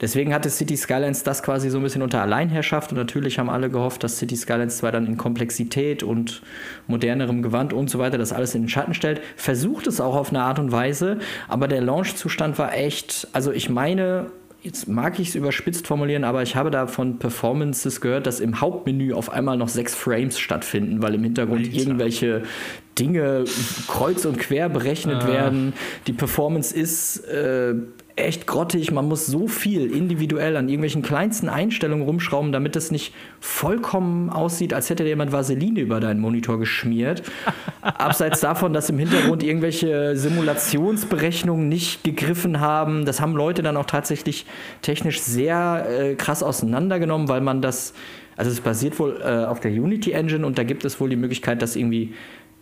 deswegen 0.00 0.32
hatte 0.32 0.48
City 0.48 0.76
Skylines 0.76 1.24
das 1.24 1.42
quasi 1.42 1.68
so 1.68 1.78
ein 1.78 1.82
bisschen 1.82 2.02
unter 2.02 2.22
Alleinherrschaft 2.22 2.90
und 2.90 2.98
natürlich 2.98 3.38
haben 3.38 3.50
alle 3.50 3.68
gehofft, 3.68 4.02
dass 4.02 4.18
City 4.18 4.36
Skylines 4.36 4.78
2 4.78 4.90
dann 4.90 5.06
in 5.06 5.18
Komplexität 5.18 6.02
und 6.02 6.42
modernerem 6.86 7.42
Gewand 7.42 7.72
und 7.72 7.90
so 7.90 7.98
weiter 7.98 8.16
das 8.16 8.32
alles 8.32 8.54
in 8.54 8.62
den 8.62 8.68
Schatten 8.68 8.94
stellt. 8.94 9.20
Versucht 9.36 9.86
es 9.86 10.00
auch 10.00 10.16
auf 10.16 10.30
eine 10.30 10.42
Art 10.42 10.58
und 10.58 10.72
Weise, 10.72 11.18
aber 11.48 11.68
der 11.68 11.82
Launch-Zustand 11.82 12.58
war 12.58 12.74
echt, 12.74 13.28
also 13.32 13.52
ich 13.52 13.68
meine, 13.68 14.26
jetzt 14.62 14.86
mag 14.88 15.18
ich 15.18 15.30
es 15.30 15.34
überspitzt 15.34 15.86
formulieren, 15.86 16.24
aber 16.24 16.42
ich 16.42 16.54
habe 16.54 16.70
da 16.70 16.86
von 16.86 17.18
Performances 17.18 18.00
gehört, 18.00 18.26
dass 18.26 18.40
im 18.40 18.60
Hauptmenü 18.60 19.12
auf 19.12 19.30
einmal 19.30 19.56
noch 19.56 19.68
sechs 19.68 19.94
Frames 19.94 20.38
stattfinden, 20.38 21.02
weil 21.02 21.14
im 21.14 21.24
Hintergrund 21.24 21.66
Alter. 21.66 21.76
irgendwelche 21.76 22.42
Dinge 22.98 23.44
kreuz 23.88 24.24
und 24.24 24.38
quer 24.38 24.68
berechnet 24.68 25.24
ah. 25.24 25.28
werden. 25.28 25.72
Die 26.06 26.12
Performance 26.12 26.74
ist 26.74 27.18
äh, 27.26 27.74
echt 28.16 28.46
grottig. 28.46 28.90
Man 28.92 29.08
muss 29.08 29.26
so 29.26 29.48
viel 29.48 29.90
individuell 29.94 30.56
an 30.56 30.68
irgendwelchen 30.68 31.02
kleinsten 31.02 31.48
Einstellungen 31.48 32.04
rumschrauben, 32.04 32.52
damit 32.52 32.76
es 32.76 32.90
nicht 32.90 33.14
vollkommen 33.40 34.30
aussieht, 34.30 34.74
als 34.74 34.90
hätte 34.90 35.04
jemand 35.04 35.32
Vaseline 35.32 35.80
über 35.80 36.00
deinen 36.00 36.20
Monitor 36.20 36.58
geschmiert. 36.58 37.22
Abseits 37.82 38.40
davon, 38.40 38.72
dass 38.72 38.90
im 38.90 38.98
Hintergrund 38.98 39.42
irgendwelche 39.42 40.16
Simulationsberechnungen 40.16 41.68
nicht 41.68 42.04
gegriffen 42.04 42.60
haben. 42.60 43.04
Das 43.04 43.20
haben 43.20 43.34
Leute 43.34 43.62
dann 43.62 43.76
auch 43.76 43.86
tatsächlich 43.86 44.46
technisch 44.82 45.20
sehr 45.20 45.86
äh, 45.88 46.14
krass 46.14 46.42
auseinandergenommen, 46.42 47.28
weil 47.28 47.40
man 47.40 47.62
das 47.62 47.94
also 48.36 48.50
es 48.50 48.60
basiert 48.60 48.98
wohl 48.98 49.20
äh, 49.22 49.44
auf 49.44 49.60
der 49.60 49.70
Unity 49.70 50.12
Engine 50.12 50.46
und 50.46 50.58
da 50.58 50.64
gibt 50.64 50.84
es 50.84 50.98
wohl 51.00 51.10
die 51.10 51.16
Möglichkeit, 51.16 51.60
das 51.60 51.76
irgendwie 51.76 52.14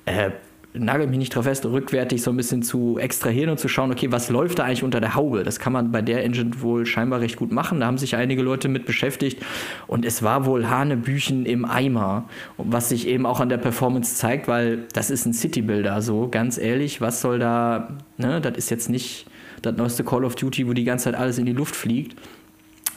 äh, 0.05 0.31
nagel 0.73 1.09
mich 1.09 1.19
nicht 1.19 1.35
drauf 1.35 1.45
fest, 1.45 1.65
rückwärtig 1.67 2.23
so 2.23 2.31
ein 2.31 2.37
bisschen 2.37 2.63
zu 2.63 2.99
extrahieren 2.99 3.51
und 3.51 3.59
zu 3.59 3.69
schauen, 3.69 3.91
okay, 3.91 4.13
was 4.13 4.31
läuft 4.31 4.61
da 4.61 4.65
eigentlich 4.65 4.85
unter 4.85 5.01
der 5.01 5.15
Haube? 5.15 5.43
Das 5.43 5.59
kann 5.59 5.73
man 5.73 5.91
bei 5.91 6.01
der 6.01 6.25
Engine 6.25 6.51
wohl 6.61 6.87
scheinbar 6.87 7.21
recht 7.21 7.37
gut 7.37 7.51
machen. 7.51 7.81
Da 7.81 7.87
haben 7.87 7.99
sich 7.99 8.15
einige 8.15 8.43
Leute 8.43 8.69
mit 8.69 8.87
beschäftigt 8.87 9.43
und 9.89 10.05
es 10.05 10.23
war 10.23 10.47
wohl 10.47 10.69
Hanebüchen 10.69 11.45
im 11.45 11.65
Eimer, 11.65 12.29
was 12.57 12.89
sich 12.89 13.09
eben 13.09 13.27
auch 13.27 13.41
an 13.41 13.49
der 13.49 13.59
Performance 13.59 14.15
zeigt, 14.15 14.47
weil 14.47 14.87
das 14.93 15.11
ist 15.11 15.27
ein 15.27 15.33
City-Builder, 15.33 16.03
so 16.03 16.29
ganz 16.29 16.57
ehrlich, 16.57 17.01
was 17.01 17.21
soll 17.21 17.41
da, 17.41 17.97
ne, 18.17 18.41
das 18.41 18.57
ist 18.57 18.71
jetzt 18.71 18.89
nicht 18.89 19.27
das 19.63 19.77
neueste 19.77 20.05
Call 20.05 20.25
of 20.25 20.37
Duty, 20.37 20.69
wo 20.69 20.73
die 20.73 20.85
ganze 20.85 21.05
Zeit 21.05 21.15
alles 21.17 21.39
in 21.39 21.47
die 21.47 21.53
Luft 21.53 21.75
fliegt. 21.75 22.17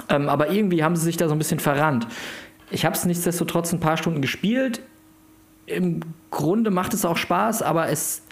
Ähm, 0.09 0.30
aber 0.30 0.51
irgendwie 0.51 0.84
haben 0.84 0.95
sie 0.95 1.05
sich 1.05 1.17
da 1.17 1.28
so 1.28 1.34
ein 1.34 1.39
bisschen 1.39 1.59
verrannt. 1.59 2.07
Ich 2.71 2.86
habe 2.86 2.95
es 2.95 3.05
nichtsdestotrotz 3.05 3.74
ein 3.74 3.80
paar 3.80 3.97
Stunden 3.97 4.21
gespielt 4.21 4.82
im 5.66 6.01
Grunde 6.32 6.72
macht 6.72 6.93
es 6.93 7.05
auch 7.05 7.18
Spaß, 7.18 7.61
aber 7.61 7.89
es 7.89 8.24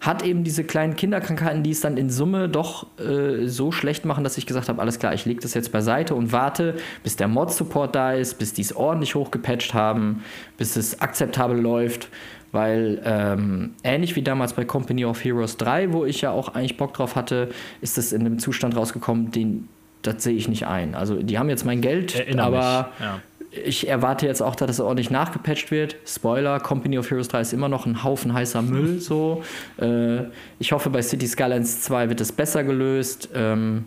hat 0.00 0.22
eben 0.22 0.44
diese 0.44 0.62
kleinen 0.62 0.94
Kinderkrankheiten, 0.94 1.62
die 1.62 1.70
es 1.70 1.80
dann 1.80 1.96
in 1.96 2.10
Summe 2.10 2.48
doch 2.48 2.86
äh, 2.98 3.46
so 3.46 3.72
schlecht 3.72 4.04
machen, 4.04 4.24
dass 4.24 4.36
ich 4.38 4.46
gesagt 4.46 4.68
habe, 4.68 4.80
alles 4.80 4.98
klar, 4.98 5.14
ich 5.14 5.24
lege 5.24 5.40
das 5.40 5.54
jetzt 5.54 5.72
beiseite 5.72 6.14
und 6.14 6.32
warte, 6.32 6.76
bis 7.02 7.16
der 7.16 7.28
Mod-Support 7.28 7.94
da 7.94 8.12
ist, 8.12 8.38
bis 8.38 8.52
die 8.52 8.62
es 8.62 8.76
ordentlich 8.76 9.14
hochgepatcht 9.14 9.74
haben, 9.74 10.22
bis 10.58 10.76
es 10.76 11.00
akzeptabel 11.00 11.58
läuft. 11.58 12.08
Weil 12.52 13.02
ähm, 13.04 13.74
ähnlich 13.82 14.14
wie 14.16 14.22
damals 14.22 14.52
bei 14.52 14.64
Company 14.64 15.04
of 15.04 15.22
Heroes 15.24 15.56
3, 15.56 15.92
wo 15.92 16.04
ich 16.04 16.20
ja 16.20 16.30
auch 16.30 16.54
eigentlich 16.54 16.76
Bock 16.76 16.94
drauf 16.94 17.16
hatte, 17.16 17.48
ist 17.80 17.98
es 17.98 18.12
in 18.12 18.20
einem 18.20 18.38
Zustand 18.38 18.76
rausgekommen, 18.76 19.30
den 19.30 19.68
das 20.02 20.22
sehe 20.22 20.36
ich 20.36 20.46
nicht 20.46 20.66
ein. 20.68 20.94
Also 20.94 21.20
die 21.20 21.36
haben 21.36 21.48
jetzt 21.48 21.64
mein 21.64 21.80
Geld, 21.80 22.14
Erinnere 22.14 22.46
aber 22.46 22.92
ja 23.00 23.20
ich 23.64 23.88
erwarte 23.88 24.26
jetzt 24.26 24.42
auch, 24.42 24.54
dass 24.54 24.70
es 24.70 24.80
ordentlich 24.80 25.10
nachgepatcht 25.10 25.70
wird. 25.70 25.96
Spoiler, 26.06 26.60
Company 26.60 26.98
of 26.98 27.10
Heroes 27.10 27.28
3 27.28 27.40
ist 27.40 27.52
immer 27.52 27.68
noch 27.68 27.86
ein 27.86 28.02
Haufen 28.02 28.32
heißer 28.32 28.62
Müll. 28.62 29.00
So. 29.00 29.42
Äh, 29.80 30.24
ich 30.58 30.72
hoffe, 30.72 30.90
bei 30.90 31.02
City 31.02 31.26
Skylines 31.26 31.82
2 31.82 32.08
wird 32.08 32.20
es 32.20 32.32
besser 32.32 32.64
gelöst. 32.64 33.28
Ähm, 33.34 33.84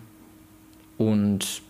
und 0.97 1.61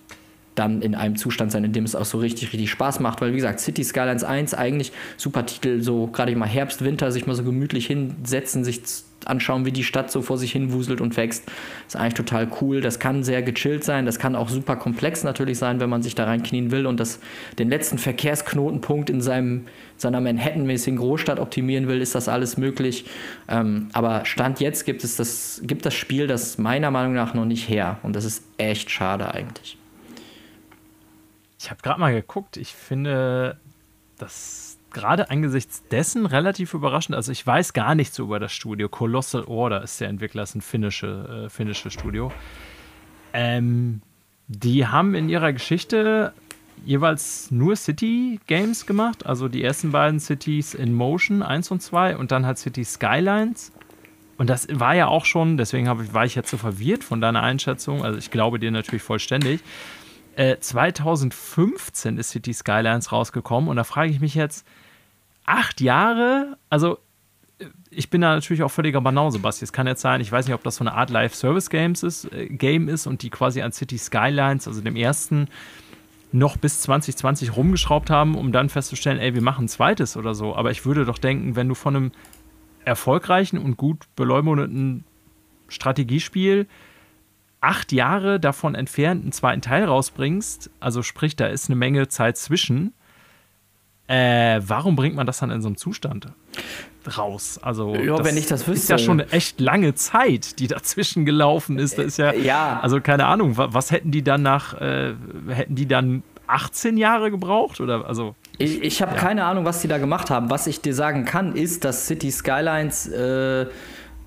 dann 0.56 0.82
in 0.82 0.94
einem 0.94 1.16
Zustand 1.16 1.52
sein, 1.52 1.64
in 1.64 1.72
dem 1.72 1.86
es 1.86 1.96
auch 1.96 2.06
so 2.06 2.18
richtig, 2.18 2.52
richtig 2.52 2.70
Spaß 2.70 3.00
macht. 3.00 3.22
Weil, 3.22 3.32
wie 3.32 3.38
gesagt, 3.38 3.60
City 3.62 3.84
Skylines 3.84 4.24
1 4.24 4.54
eigentlich 4.54 4.92
super 5.16 5.46
Titel, 5.46 5.82
so 5.82 6.08
gerade 6.08 6.36
mal 6.36 6.48
Herbst, 6.48 6.84
Winter, 6.84 7.12
sich 7.12 7.26
mal 7.26 7.36
so 7.36 7.44
gemütlich 7.44 7.88
hinsetzen, 7.88 8.64
sich 8.64 8.82
anschauen, 9.26 9.66
wie 9.66 9.72
die 9.72 9.84
Stadt 9.84 10.12
so 10.12 10.22
vor 10.22 10.38
sich 10.38 10.52
hin 10.52 10.72
wuselt 10.72 11.02
und 11.02 11.18
wächst. 11.18 11.44
Ist 11.88 11.96
eigentlich 11.96 12.14
total 12.14 12.48
cool. 12.62 12.82
Das 12.82 13.00
kann 13.00 13.24
sehr 13.24 13.42
gechillt 13.42 13.84
sein. 13.84 14.06
Das 14.06 14.20
kann 14.20 14.36
auch 14.36 14.50
super 14.50 14.76
komplex 14.76 15.24
natürlich 15.24 15.58
sein, 15.58 15.80
wenn 15.80 15.90
man 15.90 16.04
sich 16.04 16.16
da 16.16 16.26
reinknien 16.26 16.72
will 16.72 16.86
und 16.86 17.00
das, 17.00 17.20
den 17.58 17.70
letzten 17.70 17.98
Verkehrsknotenpunkt 17.98 19.10
in 19.10 19.22
seinem, 19.22 19.66
seiner 19.98 20.22
Manhattan-mäßigen 20.22 20.98
Großstadt 20.98 21.40
optimieren 21.40 21.88
will, 21.88 22.02
ist 22.02 22.16
das 22.16 22.28
alles 22.28 22.58
möglich. 22.58 23.06
Ähm, 23.48 23.90
aber 23.94 24.26
Stand 24.26 24.60
jetzt 24.60 24.86
gibt 24.86 25.04
es 25.04 25.16
das, 25.16 25.62
gibt 25.64 25.86
das 25.86 25.94
Spiel 25.94 26.28
das 26.28 26.58
meiner 26.58 26.92
Meinung 26.92 27.14
nach 27.14 27.34
noch 27.34 27.46
nicht 27.46 27.70
her. 27.70 27.98
Und 28.04 28.16
das 28.16 28.26
ist 28.26 28.44
echt 28.58 28.90
schade 28.92 29.34
eigentlich. 29.34 29.78
Ich 31.60 31.70
habe 31.70 31.82
gerade 31.82 32.00
mal 32.00 32.14
geguckt. 32.14 32.56
Ich 32.56 32.74
finde, 32.74 33.58
das 34.18 34.69
gerade 34.92 35.30
angesichts 35.30 35.84
dessen 35.90 36.26
relativ 36.26 36.74
überraschend. 36.74 37.16
Also 37.16 37.32
ich 37.32 37.46
weiß 37.46 37.74
gar 37.74 37.96
nichts 37.96 38.16
so 38.16 38.24
über 38.24 38.40
das 38.40 38.52
Studio. 38.52 38.90
Colossal 38.90 39.44
Order 39.44 39.84
ist 39.84 40.00
der 40.02 40.10
Entwickler, 40.10 40.44
ist 40.44 40.56
ein 40.56 40.62
finnische, 40.62 41.46
äh, 41.46 41.50
finnische 41.50 41.92
Studio. 41.92 42.32
Ähm, 43.34 44.02
die 44.48 44.88
haben 44.88 45.16
in 45.16 45.30
ihrer 45.30 45.54
Geschichte 45.54 46.34
jeweils 46.86 47.52
nur 47.52 47.76
City 47.76 48.40
Games 48.48 48.86
gemacht. 48.86 49.26
Also 49.26 49.48
die 49.48 49.64
ersten 49.64 49.92
beiden 49.92 50.20
Cities 50.20 50.74
in 50.74 50.94
Motion 50.94 51.44
1 51.44 51.72
und 51.72 51.82
2 51.82 52.18
und 52.18 52.32
dann 52.32 52.46
halt 52.46 52.58
City 52.58 52.84
Skylines. 52.84 53.72
Und 54.38 54.50
das 54.50 54.68
war 54.72 54.96
ja 54.96 55.08
auch 55.08 55.26
schon, 55.26 55.58
deswegen 55.58 55.88
ich, 56.02 56.14
war 56.14 56.26
ich 56.26 56.36
jetzt 56.36 56.50
so 56.50 56.58
verwirrt 56.58 57.04
von 57.04 57.20
deiner 57.20 57.44
Einschätzung. 57.44 58.04
Also 58.04 58.18
ich 58.18 58.32
glaube 58.32 58.58
dir 58.58 58.72
natürlich 58.72 59.04
vollständig. 59.04 59.62
Äh, 60.36 60.58
2015 60.60 62.18
ist 62.18 62.30
City 62.30 62.54
Skylines 62.54 63.12
rausgekommen 63.12 63.70
und 63.70 63.76
da 63.76 63.84
frage 63.84 64.12
ich 64.12 64.22
mich 64.22 64.36
jetzt, 64.36 64.66
acht 65.50 65.82
Jahre, 65.82 66.58
also 66.70 67.00
ich 67.90 68.10
bin 68.10 68.22
da 68.22 68.36
natürlich 68.36 68.64
auch 68.64 68.70
völliger 68.70 69.02
Banause, 69.02 69.40
Basti. 69.40 69.66
Es 69.66 69.74
kann 69.74 69.88
jetzt 69.88 70.02
sein, 70.02 70.22
ich 70.22 70.32
weiß 70.32 70.46
nicht, 70.46 70.54
ob 70.54 70.64
das 70.64 70.76
so 70.76 70.84
eine 70.84 70.94
Art 70.94 71.10
Live-Service-Games 71.10 72.04
ist, 72.04 72.32
äh, 72.32 72.48
Game 72.48 72.88
ist 72.88 73.08
und 73.08 73.24
die 73.24 73.30
quasi 73.30 73.62
an 73.62 73.72
City 73.72 73.98
Skylines, 73.98 74.68
also 74.68 74.82
dem 74.82 74.96
ersten, 74.96 75.48
noch 76.32 76.58
bis 76.58 76.82
2020 76.82 77.56
rumgeschraubt 77.56 78.12
haben, 78.12 78.36
um 78.36 78.52
dann 78.52 78.70
festzustellen, 78.70 79.20
ey, 79.20 79.34
wir 79.34 79.42
machen 79.42 79.66
ein 79.66 79.68
zweites 79.68 80.16
oder 80.16 80.36
so. 80.36 80.56
Aber 80.56 80.70
ich 80.70 80.86
würde 80.86 81.04
doch 81.04 81.18
denken, 81.18 81.56
wenn 81.56 81.68
du 81.68 81.74
von 81.74 81.96
einem 81.96 82.12
erfolgreichen 82.86 83.58
und 83.58 83.78
gut 83.78 84.06
beleumundeten 84.16 85.04
Strategiespiel 85.68 86.68
acht 87.62 87.92
Jahre 87.92 88.40
davon 88.40 88.76
entfernt 88.76 89.24
einen 89.24 89.32
zweiten 89.32 89.62
Teil 89.62 89.86
rausbringst, 89.86 90.70
also 90.80 91.02
sprich, 91.02 91.36
da 91.36 91.48
ist 91.48 91.70
eine 91.70 91.76
Menge 91.76 92.08
Zeit 92.08 92.38
zwischen, 92.38 92.94
äh, 94.10 94.60
warum 94.66 94.96
bringt 94.96 95.16
man 95.16 95.28
das 95.28 95.38
dann 95.38 95.52
in 95.52 95.62
so 95.62 95.68
einem 95.68 95.78
Zustand 95.78 96.30
raus? 97.16 97.60
Also, 97.62 97.94
ja, 97.94 98.24
wenn 98.26 98.38
ich 98.38 98.48
das 98.48 98.68
wüsste. 98.68 98.82
Ist 98.82 98.90
ja 98.90 98.98
schon 98.98 99.22
eine 99.22 99.32
echt 99.32 99.60
lange 99.60 99.94
Zeit, 99.94 100.58
die 100.58 100.66
dazwischen 100.66 101.26
gelaufen 101.26 101.78
ist. 101.78 102.00
Das 102.00 102.06
ist 102.08 102.18
ja, 102.18 102.34
ja. 102.34 102.80
also 102.82 103.02
keine 103.02 103.28
Ahnung, 103.28 103.56
was, 103.56 103.72
was 103.72 103.92
hätten 103.92 104.10
die 104.10 104.24
dann 104.24 104.42
nach, 104.42 104.74
äh, 104.82 105.14
hätten 105.50 105.76
die 105.76 105.88
dann 105.88 106.24
18 106.48 106.98
Jahre 106.98 107.30
gebraucht? 107.30 107.80
Oder 107.82 108.08
also. 108.08 108.34
Ich, 108.58 108.82
ich 108.82 109.02
habe 109.04 109.14
ja. 109.14 109.22
keine 109.22 109.46
Ahnung, 109.46 109.66
was 109.66 109.82
die 109.82 109.88
da 109.88 110.00
gemacht 110.00 110.32
haben. 110.32 110.50
Was 110.50 110.66
ich 110.66 110.82
dir 110.82 110.96
sagen 110.96 111.26
kann, 111.26 111.56
ist, 111.56 111.86
dass 111.86 112.08
City 112.08 112.32
Skylines 112.32 113.08
äh, 113.08 113.68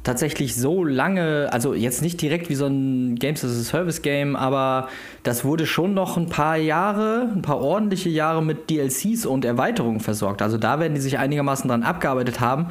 tatsächlich 0.02 0.56
so 0.56 0.84
lange, 0.84 1.48
also 1.52 1.74
jetzt 1.74 2.02
nicht 2.02 2.20
direkt 2.20 2.48
wie 2.48 2.54
so 2.54 2.66
ein 2.66 3.14
Games 3.16 3.44
as 3.44 3.52
a 3.52 3.62
Service 3.62 4.02
Game, 4.02 4.34
aber 4.34 4.88
das 5.22 5.44
wurde 5.44 5.66
schon 5.66 5.94
noch 5.94 6.16
ein 6.16 6.28
paar 6.28 6.56
Jahre, 6.56 7.30
ein 7.34 7.42
paar 7.42 7.60
ordentliche 7.60 8.08
Jahre 8.08 8.42
mit 8.42 8.68
DLCs 8.68 9.26
und 9.26 9.44
Erweiterungen 9.44 10.00
versorgt. 10.00 10.42
Also 10.42 10.58
da 10.58 10.80
werden 10.80 10.94
die 10.94 11.00
sich 11.00 11.18
einigermaßen 11.18 11.68
dran 11.68 11.82
abgearbeitet 11.82 12.40
haben. 12.40 12.66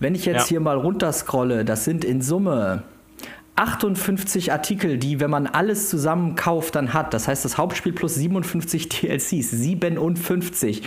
Wenn 0.00 0.14
ich 0.14 0.24
jetzt 0.24 0.42
ja. 0.42 0.48
hier 0.48 0.60
mal 0.60 0.76
runterscrolle, 0.76 1.64
das 1.64 1.84
sind 1.84 2.04
in 2.04 2.20
Summe 2.20 2.82
58 3.54 4.50
Artikel, 4.50 4.96
die, 4.96 5.20
wenn 5.20 5.30
man 5.30 5.46
alles 5.46 5.90
zusammen 5.90 6.36
kauft, 6.36 6.74
dann 6.74 6.94
hat. 6.94 7.12
Das 7.12 7.28
heißt, 7.28 7.44
das 7.44 7.58
Hauptspiel 7.58 7.92
plus 7.92 8.14
57 8.14 8.88
DLCs, 8.88 9.50
57. 9.50 10.82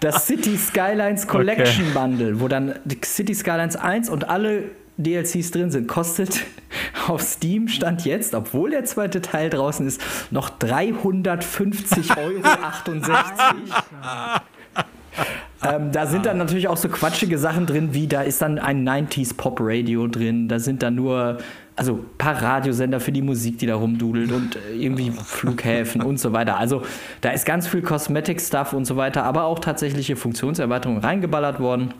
Das 0.00 0.26
City 0.26 0.56
Skylines 0.56 1.26
Collection 1.26 1.86
okay. 1.86 1.98
Bundle, 1.98 2.40
wo 2.40 2.48
dann 2.48 2.74
City 3.02 3.34
Skylines 3.34 3.76
1 3.76 4.10
und 4.10 4.28
alle 4.28 4.70
DLCs 4.96 5.50
drin 5.50 5.70
sind, 5.70 5.88
kostet 5.88 6.40
auf 7.08 7.22
Steam 7.22 7.68
Stand 7.68 8.04
jetzt, 8.04 8.34
obwohl 8.34 8.70
der 8.70 8.84
zweite 8.84 9.20
Teil 9.20 9.50
draußen 9.50 9.86
ist, 9.86 10.00
noch 10.30 10.50
350,68 10.58 12.16
Euro. 12.16 12.42
ähm, 15.74 15.92
da 15.92 16.06
sind 16.06 16.26
dann 16.26 16.38
natürlich 16.38 16.68
auch 16.68 16.76
so 16.76 16.88
quatschige 16.88 17.38
Sachen 17.38 17.66
drin, 17.66 17.94
wie 17.94 18.06
da 18.06 18.22
ist 18.22 18.42
dann 18.42 18.58
ein 18.58 18.88
90s 18.88 19.36
Pop 19.36 19.58
Radio 19.60 20.06
drin, 20.06 20.48
da 20.48 20.58
sind 20.58 20.82
dann 20.82 20.94
nur 20.94 21.38
also 21.74 21.94
ein 21.94 22.18
paar 22.18 22.40
Radiosender 22.40 23.00
für 23.00 23.12
die 23.12 23.22
Musik, 23.22 23.58
die 23.58 23.66
da 23.66 23.76
rumdudelt 23.76 24.30
und 24.32 24.56
äh, 24.56 24.74
irgendwie 24.74 25.10
Flughäfen 25.10 26.02
und 26.02 26.18
so 26.18 26.32
weiter. 26.32 26.58
Also 26.58 26.82
da 27.20 27.30
ist 27.30 27.46
ganz 27.46 27.66
viel 27.66 27.82
Cosmetic-Stuff 27.82 28.72
und 28.72 28.84
so 28.84 28.96
weiter, 28.96 29.24
aber 29.24 29.44
auch 29.44 29.58
tatsächliche 29.58 30.16
Funktionserweiterungen 30.16 31.02
reingeballert 31.02 31.60
worden. 31.60 31.94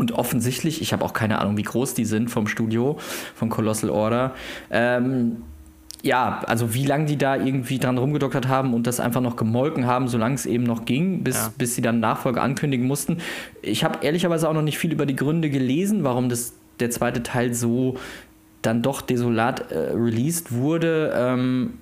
Und 0.00 0.12
offensichtlich, 0.12 0.80
ich 0.80 0.94
habe 0.94 1.04
auch 1.04 1.12
keine 1.12 1.40
Ahnung, 1.40 1.58
wie 1.58 1.62
groß 1.62 1.92
die 1.92 2.06
sind 2.06 2.30
vom 2.30 2.46
Studio, 2.46 2.96
von 3.34 3.50
Colossal 3.50 3.90
Order. 3.90 4.32
Ähm, 4.70 5.42
ja, 6.00 6.40
also 6.46 6.72
wie 6.72 6.86
lange 6.86 7.04
die 7.04 7.18
da 7.18 7.36
irgendwie 7.36 7.78
dran 7.78 7.98
rumgedoktert 7.98 8.48
haben 8.48 8.72
und 8.72 8.86
das 8.86 8.98
einfach 8.98 9.20
noch 9.20 9.36
gemolken 9.36 9.84
haben, 9.84 10.08
solange 10.08 10.36
es 10.36 10.46
eben 10.46 10.64
noch 10.64 10.86
ging, 10.86 11.22
bis, 11.22 11.36
ja. 11.36 11.52
bis 11.58 11.74
sie 11.74 11.82
dann 11.82 12.00
Nachfolge 12.00 12.40
ankündigen 12.40 12.86
mussten. 12.86 13.18
Ich 13.60 13.84
habe 13.84 13.98
ehrlicherweise 14.02 14.48
auch 14.48 14.54
noch 14.54 14.62
nicht 14.62 14.78
viel 14.78 14.90
über 14.90 15.04
die 15.04 15.16
Gründe 15.16 15.50
gelesen, 15.50 16.02
warum 16.02 16.30
das, 16.30 16.54
der 16.80 16.88
zweite 16.88 17.22
Teil 17.22 17.52
so 17.52 17.98
dann 18.62 18.80
doch 18.80 19.02
desolat 19.02 19.70
äh, 19.70 19.90
released 19.92 20.50
wurde. 20.50 21.12
Ähm, 21.14 21.74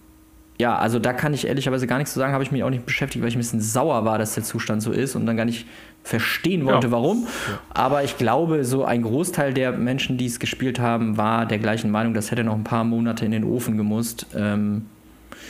ja, 0.58 0.76
also 0.76 0.98
da 0.98 1.12
kann 1.12 1.34
ich 1.34 1.46
ehrlicherweise 1.46 1.86
gar 1.86 1.98
nichts 1.98 2.14
zu 2.14 2.18
sagen, 2.18 2.32
habe 2.32 2.42
ich 2.42 2.50
mich 2.50 2.64
auch 2.64 2.70
nicht 2.70 2.84
beschäftigt, 2.84 3.22
weil 3.22 3.28
ich 3.28 3.36
ein 3.36 3.38
bisschen 3.38 3.60
sauer 3.60 4.04
war, 4.04 4.18
dass 4.18 4.34
der 4.34 4.42
Zustand 4.42 4.82
so 4.82 4.90
ist 4.90 5.14
und 5.14 5.24
dann 5.24 5.36
gar 5.36 5.44
nicht 5.44 5.68
verstehen 6.08 6.64
wollte, 6.64 6.86
ja. 6.86 6.90
warum. 6.90 7.24
Ja. 7.24 7.58
Aber 7.68 8.02
ich 8.02 8.16
glaube, 8.16 8.64
so 8.64 8.84
ein 8.84 9.02
Großteil 9.02 9.52
der 9.52 9.72
Menschen, 9.72 10.16
die 10.16 10.26
es 10.26 10.40
gespielt 10.40 10.80
haben, 10.80 11.18
war 11.18 11.44
der 11.44 11.58
gleichen 11.58 11.90
Meinung, 11.90 12.14
das 12.14 12.30
hätte 12.30 12.44
noch 12.44 12.54
ein 12.54 12.64
paar 12.64 12.84
Monate 12.84 13.26
in 13.26 13.30
den 13.30 13.44
Ofen 13.44 13.76
gemusst. 13.76 14.26
Ähm, 14.34 14.86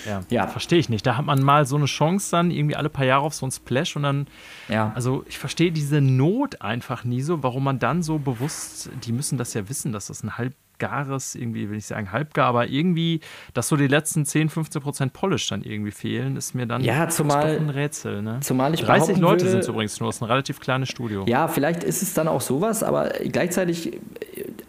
ja, 0.05 0.23
ja. 0.31 0.47
verstehe 0.49 0.81
ich 0.81 0.89
nicht. 0.89 1.07
Da 1.07 1.17
hat 1.17 1.25
man 1.25 1.43
mal 1.43 1.65
so 1.65 1.77
eine 1.77 1.87
Chance 1.87 2.33
dann 2.33 2.51
irgendwie 2.51 2.75
alle 2.75 2.89
paar 2.89 3.05
Jahre 3.05 3.23
auf 3.23 3.35
so 3.35 3.47
ein 3.47 3.53
Splash 3.53 3.95
und 3.95 4.03
dann, 4.03 4.27
ja. 4.69 4.91
also 4.97 5.25
ich 5.29 5.39
verstehe 5.39 5.71
diese 5.71 6.01
Not 6.01 6.61
einfach 6.61 7.05
nie 7.05 7.23
so, 7.23 7.43
warum 7.45 7.63
man 7.63 7.79
dann 7.79 8.03
so 8.03 8.19
bewusst, 8.19 8.91
die 9.05 9.13
müssen 9.13 9.39
das 9.39 9.55
ja 9.55 9.69
wissen, 9.69 9.93
dass 9.93 10.09
das 10.09 10.25
ein 10.25 10.39
halb 10.39 10.55
gares, 10.79 11.35
irgendwie 11.35 11.71
will 11.71 11.79
ich 11.79 11.87
sagen 11.87 12.13
halbgar, 12.13 12.47
aber 12.47 12.69
irgendwie, 12.69 13.21
dass 13.55 13.69
so 13.69 13.77
die 13.77 13.87
letzten 13.87 14.25
10, 14.25 14.49
15 14.49 14.83
Prozent 14.83 15.13
Polish 15.13 15.49
dann 15.49 15.63
irgendwie 15.63 15.91
fehlen, 15.91 16.37
ist 16.37 16.55
mir 16.55 16.67
dann 16.67 16.83
ja, 16.83 17.09
zumal, 17.09 17.57
ein 17.57 17.71
Rätsel. 17.71 18.23
Ne? 18.23 18.41
Zumal 18.41 18.75
ich 18.75 18.81
30 18.81 19.19
Leute 19.19 19.49
sind 19.49 19.61
es 19.61 19.69
übrigens 19.69 19.99
nur, 20.01 20.09
es 20.09 20.17
ist 20.17 20.23
ein 20.23 20.27
relativ 20.27 20.61
kleines 20.61 20.89
Studio. 20.89 21.25
Ja, 21.27 21.49
vielleicht 21.49 21.85
ist 21.85 22.03
es 22.03 22.15
dann 22.15 22.29
auch 22.29 22.41
sowas, 22.41 22.83
aber 22.83 23.11
gleichzeitig, 23.31 23.99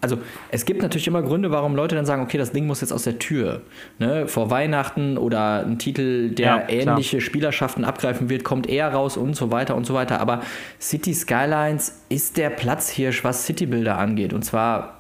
also 0.01 0.17
es 0.51 0.65
gibt 0.65 0.81
natürlich 0.81 1.07
immer 1.07 1.21
Gründe, 1.21 1.51
warum 1.51 1.75
Leute 1.75 1.95
dann 1.95 2.05
sagen, 2.05 2.21
okay, 2.21 2.37
das 2.37 2.51
Ding 2.51 2.67
muss 2.67 2.81
jetzt 2.81 2.91
aus 2.91 3.03
der 3.03 3.19
Tür. 3.19 3.61
Ne? 3.97 4.27
Vor 4.27 4.49
Weihnachten 4.49 5.17
oder 5.17 5.65
ein 5.65 5.79
Titel, 5.79 6.29
der 6.31 6.45
ja, 6.45 6.69
ähnliche 6.69 7.21
Spielerschaften 7.21 7.83
abgreifen 7.83 8.29
wird, 8.29 8.43
kommt 8.43 8.67
eher 8.67 8.91
raus 8.93 9.17
und 9.17 9.35
so 9.35 9.51
weiter 9.51 9.75
und 9.75 9.85
so 9.85 9.93
weiter. 9.93 10.19
Aber 10.19 10.41
City 10.79 11.13
Skylines 11.13 12.01
ist 12.09 12.37
der 12.37 12.49
Platzhirsch, 12.49 13.23
was 13.23 13.45
Citybilder 13.45 13.97
angeht. 13.97 14.33
Und 14.33 14.43
zwar 14.43 14.98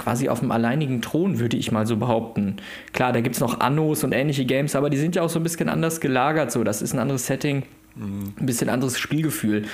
quasi 0.00 0.28
auf 0.28 0.40
dem 0.40 0.50
alleinigen 0.50 1.02
Thron, 1.02 1.38
würde 1.38 1.56
ich 1.56 1.70
mal 1.70 1.86
so 1.86 1.96
behaupten. 1.96 2.56
Klar, 2.92 3.12
da 3.12 3.20
gibt 3.20 3.36
es 3.36 3.40
noch 3.40 3.60
Annos 3.60 4.02
und 4.02 4.12
ähnliche 4.12 4.44
Games, 4.44 4.74
aber 4.74 4.90
die 4.90 4.96
sind 4.96 5.14
ja 5.14 5.22
auch 5.22 5.28
so 5.28 5.38
ein 5.38 5.42
bisschen 5.44 5.68
anders 5.68 6.00
gelagert. 6.00 6.50
So, 6.50 6.64
das 6.64 6.82
ist 6.82 6.92
ein 6.92 6.98
anderes 6.98 7.26
Setting, 7.26 7.62
ein 7.96 8.46
bisschen 8.46 8.68
anderes 8.68 8.98
Spielgefühl. 8.98 9.66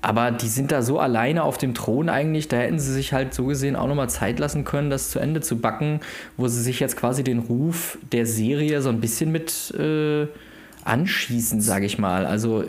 Aber 0.00 0.30
die 0.30 0.48
sind 0.48 0.72
da 0.72 0.82
so 0.82 0.98
alleine 0.98 1.44
auf 1.44 1.58
dem 1.58 1.74
Thron 1.74 2.08
eigentlich, 2.08 2.48
da 2.48 2.56
hätten 2.56 2.78
sie 2.78 2.92
sich 2.92 3.12
halt 3.12 3.34
so 3.34 3.46
gesehen 3.46 3.76
auch 3.76 3.86
nochmal 3.86 4.10
Zeit 4.10 4.38
lassen 4.38 4.64
können, 4.64 4.90
das 4.90 5.10
zu 5.10 5.18
Ende 5.18 5.40
zu 5.40 5.58
backen, 5.58 6.00
wo 6.36 6.48
sie 6.48 6.62
sich 6.62 6.80
jetzt 6.80 6.96
quasi 6.96 7.22
den 7.22 7.38
Ruf 7.38 7.98
der 8.12 8.26
Serie 8.26 8.80
so 8.82 8.88
ein 8.88 9.00
bisschen 9.00 9.32
mit 9.32 9.72
äh, 9.78 10.26
anschießen, 10.84 11.60
sage 11.60 11.86
ich 11.86 11.98
mal. 11.98 12.26
Also 12.26 12.64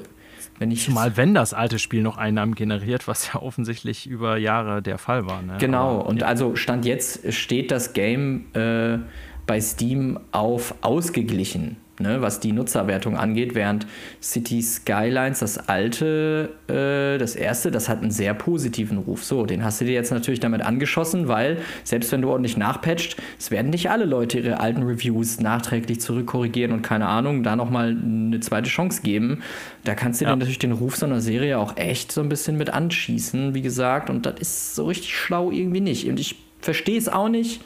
wenn 0.58 0.72
ich 0.72 0.86
Zumal 0.86 1.18
wenn 1.18 1.34
das 1.34 1.54
alte 1.54 1.80
Spiel 1.80 2.02
noch 2.02 2.18
Einnahmen 2.18 2.56
generiert, 2.56 3.08
was 3.08 3.34
ja 3.34 3.42
offensichtlich 3.42 4.08
über 4.08 4.38
Jahre 4.38 4.82
der 4.82 4.98
Fall 4.98 5.26
war. 5.26 5.42
Ne? 5.42 5.58
Genau, 5.60 6.00
Aber, 6.00 6.08
und 6.08 6.22
ja. 6.22 6.28
also 6.28 6.56
Stand 6.56 6.86
jetzt 6.86 7.34
steht 7.34 7.72
das 7.72 7.94
Game 7.94 8.46
äh, 8.54 9.00
bei 9.46 9.60
Steam 9.62 10.20
auf 10.32 10.76
ausgeglichen 10.82 11.78
ne, 12.00 12.22
was 12.22 12.40
die 12.40 12.52
Nutzerwertung 12.52 13.18
angeht, 13.18 13.56
während 13.56 13.88
City 14.22 14.62
Skylines, 14.62 15.40
das 15.40 15.58
alte, 15.70 16.50
äh, 16.68 17.18
das 17.18 17.36
erste, 17.36 17.72
das 17.72 17.90
hat 17.90 18.02
einen 18.02 18.12
sehr 18.12 18.34
positiven 18.34 18.98
Ruf. 18.98 19.24
So, 19.24 19.46
den 19.46 19.64
hast 19.64 19.82
du 19.82 19.86
dir 19.86 19.94
jetzt 19.94 20.12
natürlich 20.12 20.40
damit 20.40 20.62
angeschossen, 20.62 21.28
weil 21.28 21.58
selbst 21.84 22.12
wenn 22.12 22.22
du 22.22 22.30
ordentlich 22.30 22.58
nachpatcht, 22.58 23.18
es 23.40 23.52
werden 23.52 23.70
nicht 23.70 23.90
alle 23.90 24.06
Leute 24.06 24.40
ihre 24.40 24.60
alten 24.60 24.84
Reviews 24.84 25.40
nachträglich 25.40 26.02
zurückkorrigieren 26.02 26.72
und 26.72 26.82
keine 26.82 27.08
Ahnung, 27.08 27.44
da 27.44 27.56
nochmal 27.56 27.90
eine 27.90 28.40
zweite 28.40 28.70
Chance 28.70 29.02
geben. 29.02 29.42
Da 29.84 29.96
kannst 29.96 30.22
du 30.22 30.26
ja. 30.26 30.32
dir 30.32 30.38
natürlich 30.38 30.60
den 30.60 30.74
Ruf 30.74 30.96
so 30.96 31.06
einer 31.06 31.22
Serie 31.22 31.60
auch 31.60 31.78
echt 31.78 32.12
so 32.12 32.22
ein 32.22 32.30
bisschen 32.30 32.58
mit 32.58 32.70
anschießen, 32.70 33.54
wie 33.54 33.62
gesagt, 33.62 34.10
und 34.10 34.26
das 34.26 34.40
ist 34.40 34.76
so 34.76 34.86
richtig 34.86 35.16
schlau 35.16 35.52
irgendwie 35.52 35.82
nicht. 35.82 36.08
Und 36.08 36.20
ich 36.20 36.36
verstehe 36.60 36.98
es 36.98 37.08
auch 37.08 37.30
nicht, 37.30 37.62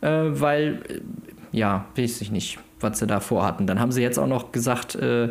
äh, 0.00 0.08
weil, 0.08 0.80
äh, 0.88 1.00
ja, 1.52 1.86
weiß 1.96 2.20
ich 2.20 2.30
nicht, 2.30 2.58
was 2.84 3.00
sie 3.00 3.08
da 3.08 3.18
vorhatten. 3.18 3.66
Dann 3.66 3.80
haben 3.80 3.90
sie 3.90 4.02
jetzt 4.02 4.18
auch 4.18 4.28
noch 4.28 4.52
gesagt, 4.52 4.94
äh, 4.94 5.30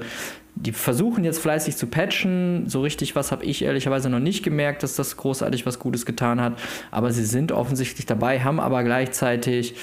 die 0.55 0.71
versuchen 0.71 1.23
jetzt 1.23 1.39
fleißig 1.39 1.77
zu 1.77 1.87
patchen. 1.87 2.67
So 2.67 2.81
richtig 2.81 3.15
was 3.15 3.31
habe 3.31 3.45
ich 3.45 3.63
ehrlicherweise 3.63 4.09
noch 4.09 4.19
nicht 4.19 4.43
gemerkt, 4.43 4.83
dass 4.83 4.95
das 4.95 5.17
großartig 5.17 5.65
was 5.65 5.79
Gutes 5.79 6.05
getan 6.05 6.41
hat. 6.41 6.53
Aber 6.91 7.11
sie 7.11 7.25
sind 7.25 7.51
offensichtlich 7.51 8.05
dabei, 8.05 8.41
haben 8.41 8.59
aber 8.59 8.83
gleichzeitig 8.83 9.75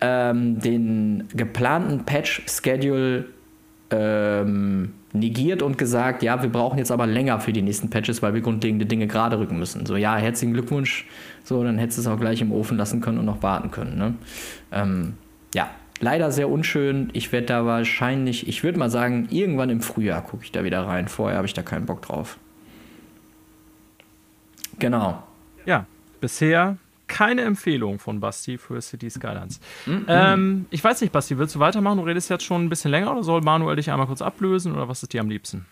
ähm, 0.00 0.60
den 0.60 1.24
geplanten 1.34 2.04
Patch-Schedule 2.04 3.26
ähm, 3.90 4.94
negiert 5.12 5.62
und 5.62 5.76
gesagt, 5.76 6.22
ja, 6.22 6.42
wir 6.42 6.50
brauchen 6.50 6.78
jetzt 6.78 6.90
aber 6.90 7.06
länger 7.06 7.38
für 7.40 7.52
die 7.52 7.62
nächsten 7.62 7.90
Patches, 7.90 8.22
weil 8.22 8.32
wir 8.32 8.40
grundlegende 8.40 8.86
Dinge 8.86 9.06
gerade 9.06 9.38
rücken 9.38 9.58
müssen. 9.58 9.86
So, 9.86 9.96
ja, 9.96 10.16
herzlichen 10.16 10.54
Glückwunsch. 10.54 11.06
So, 11.44 11.62
dann 11.62 11.78
hättest 11.78 11.98
du 11.98 12.02
es 12.02 12.06
auch 12.06 12.18
gleich 12.18 12.40
im 12.40 12.52
Ofen 12.52 12.78
lassen 12.78 13.00
können 13.00 13.18
und 13.18 13.26
noch 13.26 13.42
warten 13.42 13.70
können. 13.70 13.98
Ne? 13.98 14.14
Ähm, 14.70 15.14
ja, 15.54 15.68
leider 16.02 16.32
sehr 16.32 16.50
unschön. 16.50 17.08
Ich 17.14 17.32
werde 17.32 17.46
da 17.46 17.64
wahrscheinlich, 17.64 18.48
ich 18.48 18.62
würde 18.62 18.78
mal 18.78 18.90
sagen, 18.90 19.28
irgendwann 19.30 19.70
im 19.70 19.80
Frühjahr 19.80 20.20
gucke 20.20 20.44
ich 20.44 20.52
da 20.52 20.64
wieder 20.64 20.86
rein. 20.86 21.08
Vorher 21.08 21.38
habe 21.38 21.46
ich 21.46 21.54
da 21.54 21.62
keinen 21.62 21.86
Bock 21.86 22.02
drauf. 22.02 22.38
Genau. 24.78 25.22
Ja, 25.64 25.86
bisher 26.20 26.76
keine 27.06 27.42
Empfehlung 27.42 27.98
von 27.98 28.20
Basti 28.20 28.58
für 28.58 28.80
City 28.80 29.10
Skylines. 29.10 29.60
Mhm. 29.86 30.06
Ähm, 30.08 30.66
ich 30.70 30.82
weiß 30.82 31.00
nicht, 31.02 31.12
Basti, 31.12 31.38
willst 31.38 31.54
du 31.54 31.60
weitermachen? 31.60 31.98
Du 31.98 32.04
redest 32.04 32.30
jetzt 32.30 32.44
schon 32.44 32.64
ein 32.64 32.68
bisschen 32.68 32.90
länger 32.90 33.12
oder 33.12 33.22
soll 33.22 33.40
Manuel 33.42 33.76
dich 33.76 33.90
einmal 33.90 34.06
kurz 34.06 34.22
ablösen 34.22 34.72
oder 34.72 34.88
was 34.88 35.02
ist 35.02 35.12
dir 35.12 35.20
am 35.20 35.28
liebsten? 35.28 35.66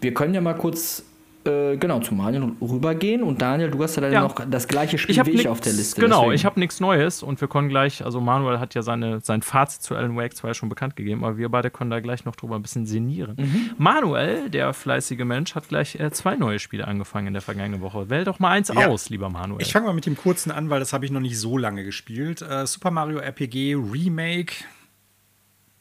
Wir 0.00 0.14
können 0.14 0.34
ja 0.34 0.40
mal 0.40 0.54
kurz 0.54 1.04
äh, 1.44 1.76
genau, 1.76 2.00
zu 2.00 2.14
Daniel 2.14 2.52
rübergehen. 2.60 3.22
Und 3.22 3.40
Daniel, 3.40 3.70
du 3.70 3.82
hast 3.82 3.96
ja 3.96 4.02
dann 4.02 4.12
ja. 4.12 4.20
noch 4.20 4.34
das 4.48 4.68
gleiche 4.68 4.98
Spiel 4.98 5.18
ich 5.18 5.26
wie 5.26 5.30
ich 5.30 5.48
auf 5.48 5.60
der 5.60 5.72
Liste. 5.72 6.00
Genau, 6.00 6.20
deswegen. 6.20 6.34
ich 6.34 6.44
habe 6.44 6.60
nichts 6.60 6.80
Neues 6.80 7.22
und 7.22 7.40
wir 7.40 7.48
können 7.48 7.68
gleich, 7.68 8.04
also 8.04 8.20
Manuel 8.20 8.58
hat 8.58 8.74
ja 8.74 8.82
seine, 8.82 9.20
sein 9.20 9.42
Fazit 9.42 9.82
zu 9.82 9.96
Alan 9.96 10.16
Wake 10.16 10.36
2 10.36 10.54
schon 10.54 10.68
bekannt 10.68 10.96
gegeben, 10.96 11.24
aber 11.24 11.38
wir 11.38 11.48
beide 11.48 11.70
können 11.70 11.90
da 11.90 12.00
gleich 12.00 12.24
noch 12.24 12.36
drüber 12.36 12.56
ein 12.56 12.62
bisschen 12.62 12.86
sinnieren. 12.86 13.36
Mhm. 13.38 13.70
Manuel, 13.78 14.50
der 14.50 14.72
fleißige 14.74 15.24
Mensch, 15.24 15.54
hat 15.54 15.68
gleich 15.68 15.98
äh, 15.98 16.10
zwei 16.10 16.36
neue 16.36 16.58
Spiele 16.58 16.86
angefangen 16.86 17.28
in 17.28 17.32
der 17.32 17.42
vergangenen 17.42 17.80
Woche. 17.80 18.10
Wähl 18.10 18.24
doch 18.24 18.38
mal 18.38 18.50
eins 18.50 18.68
ja. 18.68 18.88
aus, 18.88 19.08
lieber 19.08 19.30
Manuel. 19.30 19.62
Ich 19.62 19.72
fange 19.72 19.86
mal 19.86 19.94
mit 19.94 20.06
dem 20.06 20.16
kurzen 20.16 20.50
an, 20.50 20.68
weil 20.70 20.80
das 20.80 20.92
habe 20.92 21.04
ich 21.04 21.10
noch 21.10 21.20
nicht 21.20 21.38
so 21.38 21.56
lange 21.56 21.84
gespielt. 21.84 22.42
Äh, 22.42 22.66
Super 22.66 22.90
Mario 22.90 23.18
RPG 23.18 23.76
Remake 23.76 24.52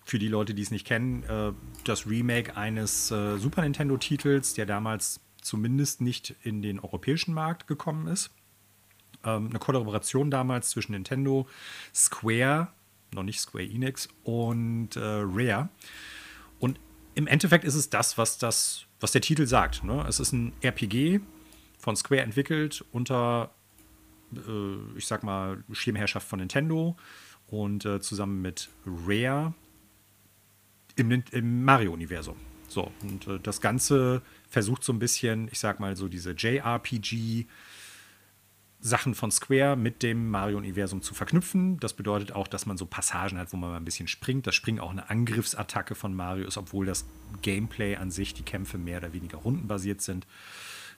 für 0.06 0.20
die 0.20 0.28
Leute, 0.28 0.54
die 0.54 0.62
es 0.62 0.72
nicht 0.72 0.88
kennen, 0.88 1.24
äh, 1.24 1.52
das 1.84 2.08
Remake 2.08 2.58
eines 2.58 3.12
äh, 3.12 3.38
Super 3.38 3.62
Nintendo-Titels, 3.62 4.56
der 4.56 4.66
damals 4.66 5.20
zumindest 5.50 6.00
nicht 6.00 6.36
in 6.44 6.62
den 6.62 6.80
europäischen 6.80 7.34
Markt 7.34 7.66
gekommen 7.66 8.06
ist. 8.08 8.30
Ähm, 9.24 9.48
eine 9.50 9.58
Kollaboration 9.58 10.30
damals 10.30 10.70
zwischen 10.70 10.92
Nintendo, 10.92 11.48
Square, 11.94 12.68
noch 13.14 13.24
nicht 13.24 13.40
Square 13.40 13.66
Enix 13.66 14.08
und 14.24 14.96
äh, 14.96 15.00
Rare. 15.02 15.70
Und 16.60 16.80
im 17.16 17.26
Endeffekt 17.26 17.64
ist 17.64 17.74
es 17.74 17.90
das, 17.90 18.18
was, 18.18 18.38
das, 18.38 18.86
was 19.00 19.12
der 19.12 19.22
Titel 19.22 19.48
sagt. 19.48 19.84
Ne? 19.84 20.06
Es 20.08 20.20
ist 20.20 20.34
ein 20.34 20.54
RPG 20.62 21.20
von 21.80 21.96
Square 21.96 22.22
entwickelt 22.22 22.86
unter, 22.92 23.50
äh, 24.36 24.98
ich 24.98 25.08
sag 25.08 25.24
mal, 25.24 25.64
Schirmherrschaft 25.72 26.28
von 26.28 26.40
Nintendo 26.40 26.96
und 27.48 27.86
äh, 27.86 28.00
zusammen 28.02 28.44
mit 28.44 28.70
Rare 28.86 29.56
im, 30.96 31.12
im 31.32 31.66
Mario-Universum. 31.66 32.36
So, 32.68 32.92
und 33.02 33.28
äh, 33.28 33.40
das 33.40 33.62
Ganze 33.62 34.22
versucht 34.50 34.84
so 34.84 34.92
ein 34.94 35.00
bisschen, 35.00 35.48
ich 35.52 35.60
sag 35.60 35.80
mal, 35.80 35.96
so 35.96 36.08
diese 36.08 36.32
JRPG- 36.32 37.48
Sachen 38.82 39.14
von 39.14 39.30
Square 39.30 39.76
mit 39.76 40.04
dem 40.04 40.30
Mario-Universum 40.30 41.02
zu 41.02 41.14
verknüpfen. 41.14 41.80
Das 41.80 41.94
bedeutet 41.94 42.32
auch, 42.32 42.48
dass 42.48 42.66
man 42.66 42.78
so 42.78 42.86
Passagen 42.86 43.38
hat, 43.38 43.52
wo 43.52 43.58
man 43.58 43.72
mal 43.72 43.78
ein 43.78 43.86
bisschen 43.86 44.08
springt. 44.08 44.48
Das 44.48 44.56
Springen 44.56 44.80
auch 44.80 44.92
eine 44.92 45.10
Angriffsattacke 45.10 45.96
von 45.96 46.14
Mario 46.14 46.48
ist, 46.48 46.58
obwohl 46.58 46.86
das 46.86 47.06
Gameplay 47.42 47.98
an 47.98 48.10
sich, 48.10 48.34
die 48.34 48.44
Kämpfe 48.44 48.78
mehr 48.78 49.00
oder 49.00 49.12
weniger 49.12 49.40
rundenbasiert 49.40 50.02
sind. 50.02 50.26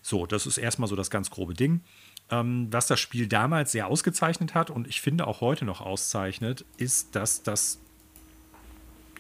So, 0.04 0.28
das 0.28 0.46
ist 0.46 0.58
erstmal 0.58 0.90
so 0.90 0.96
das 0.96 1.10
ganz 1.10 1.32
grobe 1.32 1.56
Ding. 1.56 1.82
Ähm, 2.30 2.68
was 2.72 2.86
das 2.86 3.00
Spiel 3.00 3.28
damals 3.28 3.72
sehr 3.72 3.88
ausgezeichnet 3.88 4.54
hat 4.54 4.70
und 4.70 4.88
ich 4.88 5.02
finde 5.02 5.26
auch 5.26 5.42
heute 5.42 5.66
noch 5.66 5.82
auszeichnet, 5.82 6.66
ist, 6.78 7.16
dass 7.16 7.42
das 7.42 7.80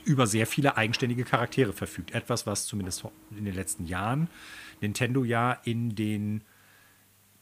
über 0.05 0.27
sehr 0.27 0.47
viele 0.47 0.77
eigenständige 0.77 1.23
Charaktere 1.23 1.73
verfügt. 1.73 2.11
Etwas, 2.11 2.45
was 2.45 2.65
zumindest 2.65 3.05
in 3.37 3.45
den 3.45 3.55
letzten 3.55 3.85
Jahren 3.85 4.29
Nintendo 4.81 5.23
ja 5.23 5.53
in 5.63 5.95
den 5.95 6.43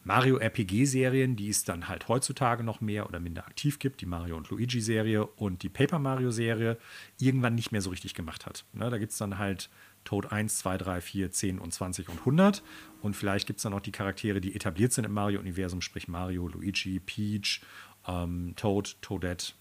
Mario 0.04 0.38
RPG-Serien, 0.38 1.36
die 1.36 1.50
es 1.50 1.66
dann 1.66 1.88
halt 1.88 2.08
heutzutage 2.08 2.64
noch 2.64 2.82
mehr 2.82 3.08
oder 3.08 3.20
minder 3.20 3.46
aktiv 3.46 3.80
gibt, 3.80 4.02
die 4.02 4.06
Mario 4.06 4.38
und 4.38 4.50
Luigi-Serie 4.50 5.26
und 5.26 5.62
die 5.62 5.70
Paper 5.70 6.00
Mario-Serie, 6.00 6.78
irgendwann 7.20 7.56
nicht 7.56 7.72
mehr 7.72 7.82
so 7.82 7.90
richtig 7.90 8.14
gemacht 8.14 8.46
hat. 8.46 8.66
Ne, 8.74 8.90
da 8.90 8.98
gibt 8.98 9.12
es 9.12 9.18
dann 9.18 9.38
halt 9.38 9.70
Toad 10.06 10.32
1, 10.32 10.58
2, 10.60 10.78
3, 10.78 11.02
4, 11.02 11.32
10 11.32 11.60
und 11.60 11.74
20 11.74 12.10
und 12.10 12.20
100. 12.20 12.64
Und 13.02 13.16
vielleicht 13.16 13.46
gibt 13.46 13.60
es 13.60 13.64
dann 13.64 13.74
auch 13.74 13.82
die 13.82 13.92
Charaktere, 13.92 14.40
die 14.42 14.56
etabliert 14.56 14.94
sind 14.94 15.06
im 15.06 15.14
Mario-Universum, 15.14 15.82
sprich 15.82 16.08
Mario, 16.08 16.48
Luigi, 16.48 17.00
Peach, 17.00 17.62
ähm, 18.08 18.54
Toad, 18.56 18.98
Toadette, 19.02 19.54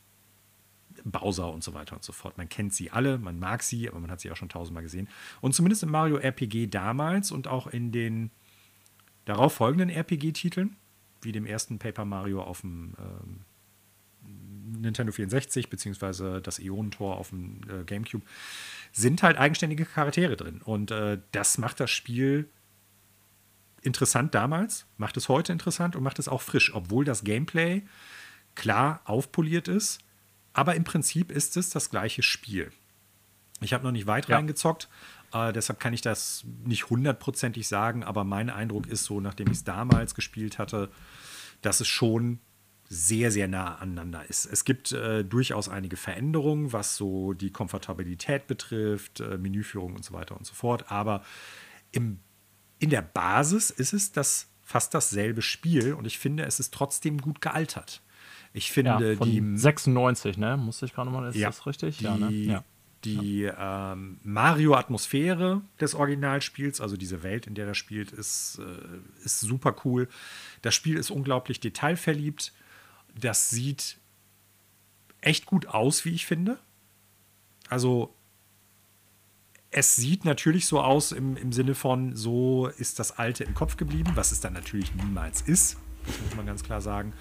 Bowser 1.05 1.53
und 1.53 1.63
so 1.65 1.75
weiter 1.75 1.97
und 1.97 2.05
so 2.05 2.13
fort. 2.13 2.39
Man 2.39 2.49
kennt 2.49 2.75
sie 2.75 2.91
alle, 2.91 3.19
man 3.19 3.39
mag 3.39 3.63
sie, 3.63 3.89
aber 3.89 4.01
man 4.01 4.11
hat 4.11 4.21
sie 4.21 4.31
auch 4.31 4.37
schon 4.37 4.49
tausendmal 4.49 4.83
gesehen. 4.83 5.09
Und 5.41 5.55
zumindest 5.55 5.83
im 5.83 5.91
Mario 5.91 6.17
RPG 6.17 6.69
damals 6.69 7.31
und 7.31 7.49
auch 7.49 7.67
in 7.67 7.93
den 7.93 8.31
darauf 9.25 9.55
folgenden 9.55 9.91
RPG-Titeln, 9.91 10.77
wie 11.23 11.33
dem 11.33 11.47
ersten 11.47 11.79
Paper 11.79 12.05
Mario 12.05 12.43
auf 12.43 12.63
dem 12.63 12.95
ähm, 12.99 13.41
Nintendo 14.81 15.13
64 15.13 15.71
beziehungsweise 15.71 16.41
das 16.41 16.59
Ionentor 16.59 17.17
auf 17.17 17.31
dem 17.31 17.61
äh, 17.69 17.85
GameCube, 17.85 18.25
sind 18.93 19.23
halt 19.23 19.39
eigenständige 19.39 19.85
Charaktere 19.85 20.37
drin. 20.37 20.61
Und 20.63 20.91
äh, 20.91 21.19
das 21.33 21.59
macht 21.59 21.81
das 21.81 21.91
Spiel 21.91 22.49
interessant 23.83 24.35
damals, 24.35 24.87
macht 24.97 25.17
es 25.17 25.29
heute 25.29 25.53
interessant 25.53 25.97
und 25.97 26.03
macht 26.03 26.19
es 26.19 26.29
auch 26.29 26.43
frisch, 26.43 26.75
obwohl 26.75 27.05
das 27.05 27.25
Gameplay 27.25 27.83
klar 28.55 29.01
aufpoliert 29.05 29.69
ist 29.69 30.01
aber 30.53 30.75
im 30.75 30.85
Prinzip 30.85 31.31
ist 31.31 31.57
es 31.57 31.71
das 31.71 31.91
gleiche 31.91 32.23
Spiel. 32.23 32.71
Ich 33.61 33.73
habe 33.73 33.85
noch 33.85 33.93
nicht 33.93 34.07
weit 34.07 34.29
ja. 34.29 34.37
reingezockt, 34.37 34.89
äh, 35.33 35.53
deshalb 35.53 35.81
kann 35.81 35.93
ich 35.93 36.01
das 36.01 36.45
nicht 36.65 36.91
hundertprozentig 36.91 37.69
sagen, 37.69 38.03
aber 38.03 38.25
mein 38.25 38.51
Eindruck 38.51 38.87
ist 38.87 39.05
so, 39.05 39.21
nachdem 39.21 39.49
ich 39.49 39.59
es 39.59 39.65
damals 39.65 40.15
gespielt 40.15 40.59
hatte, 40.59 40.91
dass 41.63 41.81
es 41.81 41.89
schon 41.89 42.41
sehr, 42.91 43.31
sehr 43.31 43.49
nah 43.49 43.77
aneinander 43.77 44.25
ist. 44.29 44.47
Es 44.47 44.65
gibt 44.65 44.93
äh, 44.93 45.23
durchaus 45.23 45.69
einige 45.69 45.97
Veränderungen, 45.97 46.73
was 46.73 46.97
so 46.97 47.35
die 47.35 47.51
Komfortabilität 47.51 48.47
betrifft, 48.47 49.21
äh, 49.21 49.37
Menüführung 49.37 49.95
und 49.95 50.05
so 50.05 50.15
weiter 50.15 50.37
und 50.37 50.47
so 50.47 50.55
fort, 50.55 50.91
aber 50.91 51.23
im, 51.93 52.21
in 52.79 52.89
der 52.89 53.03
Basis 53.03 53.71
ist 53.71 53.93
es 53.93 54.13
das 54.13 54.49
fast 54.63 54.95
dasselbe 54.95 55.43
Spiel 55.43 55.93
und 55.93 56.07
ich 56.07 56.19
finde, 56.19 56.45
es 56.45 56.61
ist 56.61 56.73
trotzdem 56.73 57.21
gut 57.21 57.43
gealtert. 57.43 58.03
Ich 58.53 58.73
finde 58.73 58.91
ja, 59.01 59.15
die 59.15 59.43
96, 59.57 60.39
ne? 60.39 60.57
Musste 60.57 60.87
ich 60.87 60.95
gerade 60.95 61.11
mal, 61.11 61.29
ist 61.29 61.37
ja, 61.37 61.49
das 61.49 61.67
richtig? 61.67 61.99
Die, 61.99 62.05
ja, 62.05 62.17
ne? 62.17 62.31
ja. 62.31 62.65
Die 63.05 63.45
ähm, 63.45 64.19
Mario-Atmosphäre 64.25 65.63
des 65.81 65.95
Originalspiels, 65.95 66.81
also 66.81 66.97
diese 66.97 67.23
Welt, 67.23 67.47
in 67.47 67.55
der 67.55 67.67
das 67.67 67.77
spielt, 67.77 68.11
ist, 68.11 68.59
äh, 68.61 69.25
ist 69.25 69.41
super 69.41 69.77
cool. 69.85 70.09
Das 70.63 70.75
Spiel 70.75 70.97
ist 70.97 71.11
unglaublich 71.11 71.61
detailverliebt. 71.61 72.53
Das 73.15 73.51
sieht 73.51 73.99
echt 75.21 75.47
gut 75.47 75.67
aus, 75.69 76.05
wie 76.05 76.11
ich 76.11 76.27
finde. 76.27 76.59
Also 77.69 78.15
es 79.71 79.97
sieht 79.97 80.25
natürlich 80.25 80.67
so 80.67 80.81
aus 80.81 81.13
im, 81.13 81.37
im 81.37 81.53
Sinne 81.53 81.75
von, 81.75 82.17
so 82.17 82.69
ist 82.79 82.99
das 82.99 83.19
Alte 83.19 83.45
im 83.45 83.55
Kopf 83.55 83.77
geblieben, 83.77 84.13
was 84.15 84.33
es 84.33 84.41
dann 84.41 84.55
natürlich 84.55 84.95
niemals 84.95 85.43
ist. 85.43 85.77
Das 86.07 86.21
muss 86.23 86.37
man 86.37 86.47
ganz 86.47 86.63
klar 86.63 86.81
sagen. 86.81 87.13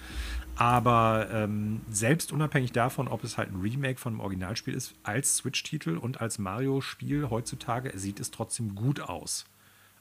Aber 0.58 1.28
ähm, 1.32 1.82
selbst 1.88 2.32
unabhängig 2.32 2.72
davon, 2.72 3.06
ob 3.06 3.22
es 3.22 3.38
halt 3.38 3.52
ein 3.52 3.60
Remake 3.60 4.00
von 4.00 4.14
einem 4.14 4.20
Originalspiel 4.20 4.74
ist, 4.74 4.92
als 5.04 5.36
Switch-Titel 5.36 5.96
und 5.96 6.20
als 6.20 6.40
Mario-Spiel 6.40 7.30
heutzutage 7.30 7.96
sieht 7.96 8.18
es 8.18 8.32
trotzdem 8.32 8.74
gut 8.74 9.00
aus. 9.00 9.44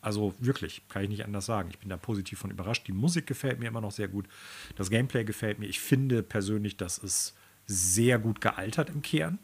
Also 0.02 0.34
wirklich, 0.40 0.82
kann 0.90 1.04
ich 1.04 1.10
nicht 1.10 1.26
anders 1.26 1.46
sagen. 1.46 1.70
Ich 1.70 1.78
bin 1.78 1.90
da 1.90 1.98
positiv 1.98 2.40
von 2.40 2.50
überrascht. 2.50 2.88
Die 2.88 2.92
Musik 2.92 3.28
gefällt 3.28 3.60
mir 3.60 3.68
immer 3.68 3.82
noch 3.82 3.92
sehr 3.92 4.08
gut. 4.08 4.28
Das 4.76 4.90
Gameplay 4.90 5.24
gefällt 5.24 5.60
mir. 5.60 5.68
Ich 5.68 5.80
finde 5.80 6.24
persönlich, 6.24 6.76
dass 6.76 6.98
es 7.04 7.36
sehr 7.68 8.18
gut 8.18 8.42
gealtert 8.42 8.90
im 8.90 9.04
Kern. 9.04 9.38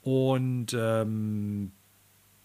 Und 0.00 0.72
ähm, 0.72 1.72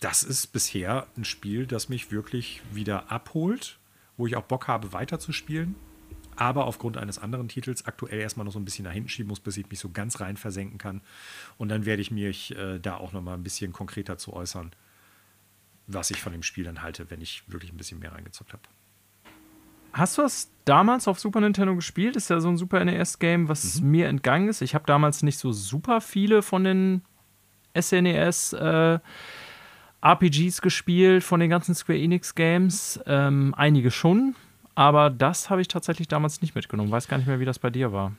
das 0.01 0.23
ist 0.23 0.47
bisher 0.47 1.07
ein 1.15 1.23
Spiel, 1.23 1.68
das 1.68 1.88
mich 1.88 2.11
wirklich 2.11 2.61
wieder 2.73 3.09
abholt, 3.14 3.80
wo 4.18 4.27
ich 4.27 4.35
auch 4.35 4.43
Bock 4.43 4.68
habe, 4.68 4.91
weiterzuspielen 4.91 5.76
aber 6.38 6.65
aufgrund 6.65 6.97
eines 6.97 7.19
anderen 7.19 7.47
Titels 7.47 7.85
aktuell 7.85 8.19
erstmal 8.19 8.45
noch 8.45 8.53
so 8.53 8.59
ein 8.59 8.65
bisschen 8.65 8.85
nach 8.85 8.91
hinten 8.91 9.09
schieben 9.09 9.27
muss, 9.27 9.39
bis 9.39 9.57
ich 9.57 9.69
mich 9.69 9.80
so 9.80 9.89
ganz 9.89 10.19
rein 10.19 10.38
versenken 10.38 10.77
kann. 10.77 11.01
Und 11.57 11.69
dann 11.69 11.85
werde 11.85 12.01
ich 12.01 12.11
mich 12.11 12.55
äh, 12.55 12.80
da 12.80 12.95
auch 12.95 13.11
noch 13.11 13.22
mal 13.22 13.34
ein 13.34 13.43
bisschen 13.43 13.73
konkreter 13.73 14.18
zu 14.18 14.34
äußern, 14.34 14.72
was 15.88 16.11
ich 16.11 16.22
von 16.22 16.31
dem 16.31 16.43
Spiel 16.43 16.64
dann 16.64 16.81
halte, 16.81 17.09
wenn 17.09 17.22
ich 17.22 17.43
wirklich 17.47 17.73
ein 17.73 17.77
bisschen 17.77 17.99
mehr 17.99 18.14
reingezockt 18.14 18.53
habe. 18.53 18.64
Hast 19.93 20.18
du 20.18 20.22
das 20.22 20.51
damals 20.65 21.07
auf 21.07 21.19
Super 21.19 21.41
Nintendo 21.41 21.76
gespielt? 21.76 22.15
Ist 22.15 22.30
ja 22.30 22.39
so 22.39 22.49
ein 22.49 22.57
Super 22.57 22.85
NES-Game, 22.85 23.49
was 23.49 23.81
mhm. 23.81 23.91
mir 23.91 24.07
entgangen 24.07 24.47
ist. 24.47 24.61
Ich 24.61 24.76
habe 24.76 24.85
damals 24.85 25.23
nicht 25.23 25.39
so 25.39 25.51
super 25.51 26.01
viele 26.01 26.43
von 26.43 26.64
den 26.64 27.01
SNES 27.76 28.53
äh, 28.53 28.99
RPGs 30.01 30.61
gespielt, 30.61 31.23
von 31.23 31.39
den 31.39 31.49
ganzen 31.49 31.73
Square 31.73 31.97
Enix 31.97 32.35
Games. 32.35 32.99
Ähm, 33.07 33.55
einige 33.57 33.89
schon, 33.89 34.35
aber 34.77 35.09
das 35.09 35.49
habe 35.49 35.59
ich 35.59 35.67
tatsächlich 35.67 36.07
damals 36.07 36.39
nicht 36.43 36.53
mitgenommen. 36.53 36.91
Weiß 36.91 37.07
gar 37.07 37.17
nicht 37.17 37.25
mehr, 37.25 37.39
wie 37.39 37.45
das 37.45 37.57
bei 37.57 37.71
dir 37.71 37.91
war. 37.91 38.11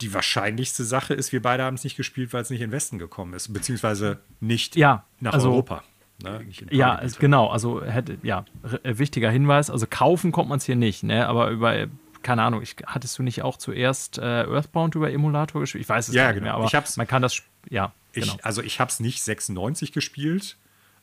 Die 0.00 0.14
wahrscheinlichste 0.14 0.82
Sache 0.82 1.12
ist, 1.12 1.30
wir 1.30 1.42
beide 1.42 1.62
haben 1.62 1.74
es 1.74 1.84
nicht 1.84 1.98
gespielt, 1.98 2.32
weil 2.32 2.40
es 2.40 2.48
nicht 2.48 2.62
in 2.62 2.70
den 2.70 2.72
Westen 2.72 2.98
gekommen 2.98 3.34
ist, 3.34 3.52
beziehungsweise 3.52 4.20
nicht 4.40 4.76
ja, 4.76 5.04
nach 5.20 5.34
also, 5.34 5.50
Europa. 5.50 5.84
Ne? 6.22 6.46
Ja, 6.70 6.98
es, 7.02 7.18
genau. 7.18 7.48
Also 7.48 7.84
hätte, 7.84 8.16
ja, 8.22 8.46
äh, 8.82 8.96
wichtiger 8.96 9.30
Hinweis. 9.30 9.68
Also 9.68 9.86
kaufen 9.86 10.32
kommt 10.32 10.48
man 10.48 10.56
es 10.56 10.64
hier 10.64 10.76
nicht, 10.76 11.02
ne? 11.02 11.28
Aber 11.28 11.50
über, 11.50 11.86
keine 12.22 12.42
Ahnung, 12.42 12.62
ich, 12.62 12.76
hattest 12.86 13.18
du 13.18 13.22
nicht 13.22 13.42
auch 13.42 13.58
zuerst 13.58 14.16
äh, 14.16 14.44
Earthbound 14.44 14.94
über 14.94 15.12
Emulator 15.12 15.60
gespielt? 15.60 15.82
Ich 15.82 15.88
weiß 15.90 16.08
es 16.08 16.14
ja, 16.14 16.28
nicht 16.28 16.36
genau. 16.36 16.44
mehr, 16.44 16.54
aber 16.54 16.84
man 16.96 17.06
kann 17.06 17.20
das, 17.20 17.42
ja. 17.68 17.92
Ich, 18.14 18.24
genau. 18.24 18.38
Also 18.42 18.62
ich 18.62 18.80
habe 18.80 18.90
es 18.90 19.00
nicht 19.00 19.22
96 19.22 19.92
gespielt. 19.92 20.56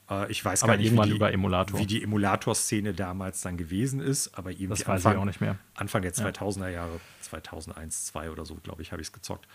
Äh, 0.09 0.31
ich 0.31 0.43
weiß 0.43 0.63
aber 0.63 0.73
gar 0.73 0.77
nicht, 0.77 0.91
wie 0.91 1.19
die, 1.19 1.79
wie 1.79 1.85
die 1.85 2.03
Emulator-Szene 2.03 2.93
damals 2.93 3.41
dann 3.41 3.57
gewesen 3.57 3.99
ist. 3.99 4.37
Aber 4.37 4.51
irgendwie 4.51 4.67
das 4.67 4.87
weiß 4.87 5.05
Anfang, 5.05 5.13
ich 5.13 5.17
auch 5.19 5.25
nicht 5.25 5.41
mehr. 5.41 5.57
Anfang 5.75 6.01
der 6.01 6.13
2000er 6.13 6.69
Jahre, 6.69 6.99
2001, 7.21 8.07
2002 8.07 8.31
oder 8.31 8.45
so, 8.45 8.55
glaube 8.55 8.81
ich, 8.81 8.91
habe 8.91 9.01
ich 9.01 9.09
es 9.09 9.13
gezockt. 9.13 9.47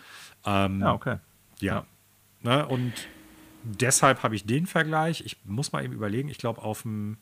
Ähm, 0.45 0.81
ja, 0.81 0.93
okay. 0.93 1.17
Ja. 1.59 1.75
ja. 1.75 1.85
Ne, 2.41 2.67
und 2.67 2.93
deshalb 3.63 4.23
habe 4.23 4.35
ich 4.35 4.45
den 4.45 4.67
Vergleich. 4.67 5.21
Ich 5.25 5.37
muss 5.45 5.71
mal 5.71 5.83
eben 5.83 5.93
überlegen, 5.93 6.29
ich 6.29 6.37
glaube 6.37 6.61
auf 6.61 6.83
dem 6.83 7.17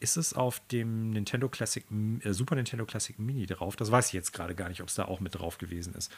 ist 0.00 0.16
es 0.16 0.32
auf 0.32 0.60
dem 0.68 1.10
Nintendo 1.10 1.50
Classic 1.50 1.84
äh, 2.24 2.32
Super 2.32 2.54
Nintendo 2.54 2.86
Classic 2.86 3.18
Mini 3.18 3.44
drauf? 3.44 3.76
Das 3.76 3.90
weiß 3.90 4.06
ich 4.08 4.12
jetzt 4.14 4.32
gerade 4.32 4.54
gar 4.54 4.70
nicht, 4.70 4.80
ob 4.80 4.88
es 4.88 4.94
da 4.94 5.04
auch 5.04 5.20
mit 5.20 5.38
drauf 5.38 5.58
gewesen 5.58 5.94
ist. 5.94 6.10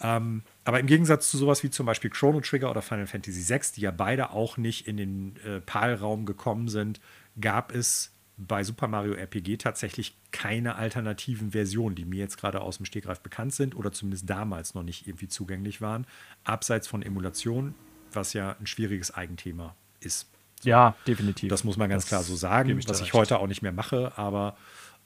Ähm, 0.00 0.42
aber 0.64 0.80
im 0.80 0.86
Gegensatz 0.86 1.30
zu 1.30 1.38
sowas 1.38 1.62
wie 1.62 1.70
zum 1.70 1.86
Beispiel 1.86 2.10
Chrono 2.10 2.40
Trigger 2.40 2.70
oder 2.70 2.82
Final 2.82 3.06
Fantasy 3.06 3.48
VI, 3.48 3.60
die 3.76 3.80
ja 3.82 3.90
beide 3.90 4.30
auch 4.30 4.56
nicht 4.56 4.86
in 4.86 4.96
den 4.96 5.36
äh, 5.44 5.60
PAL-Raum 5.60 6.26
gekommen 6.26 6.68
sind, 6.68 7.00
gab 7.40 7.74
es 7.74 8.12
bei 8.36 8.62
Super 8.62 8.88
Mario 8.88 9.14
RPG 9.14 9.56
tatsächlich 9.56 10.14
keine 10.30 10.76
alternativen 10.76 11.52
Versionen, 11.52 11.94
die 11.94 12.04
mir 12.04 12.18
jetzt 12.18 12.36
gerade 12.36 12.60
aus 12.60 12.76
dem 12.76 12.84
Stegreif 12.84 13.20
bekannt 13.20 13.54
sind 13.54 13.74
oder 13.74 13.92
zumindest 13.92 14.28
damals 14.28 14.74
noch 14.74 14.82
nicht 14.82 15.06
irgendwie 15.06 15.28
zugänglich 15.28 15.80
waren, 15.80 16.06
abseits 16.44 16.86
von 16.86 17.00
Emulation, 17.02 17.74
was 18.12 18.34
ja 18.34 18.54
ein 18.60 18.66
schwieriges 18.66 19.14
Eigenthema 19.14 19.74
ist. 20.00 20.28
So, 20.60 20.68
ja, 20.68 20.94
definitiv. 21.06 21.48
Das 21.48 21.64
muss 21.64 21.78
man 21.78 21.88
ganz 21.88 22.04
das 22.04 22.08
klar 22.08 22.22
so 22.22 22.36
sagen, 22.36 22.78
was 22.86 23.00
ich 23.00 23.14
heute 23.14 23.38
auch 23.38 23.46
nicht 23.46 23.62
mehr 23.62 23.72
mache, 23.72 24.12
aber 24.16 24.56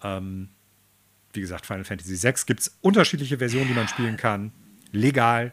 ähm, 0.02 0.48
wie 1.32 1.40
gesagt, 1.40 1.66
Final 1.66 1.84
Fantasy 1.84 2.20
VI 2.20 2.34
gibt 2.46 2.60
es 2.60 2.76
unterschiedliche 2.80 3.38
Versionen, 3.38 3.68
die 3.68 3.74
man 3.74 3.86
spielen 3.86 4.16
kann. 4.16 4.52
Legal. 4.92 5.52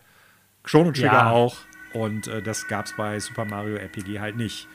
Chrono 0.63 0.91
Trigger 0.91 1.13
ja. 1.13 1.31
auch. 1.31 1.57
Und 1.93 2.27
äh, 2.27 2.41
das 2.41 2.67
gab 2.67 2.85
es 2.85 2.95
bei 2.95 3.19
Super 3.19 3.45
Mario 3.45 3.75
RPG 3.77 4.19
halt 4.19 4.35
nicht. 4.35 4.67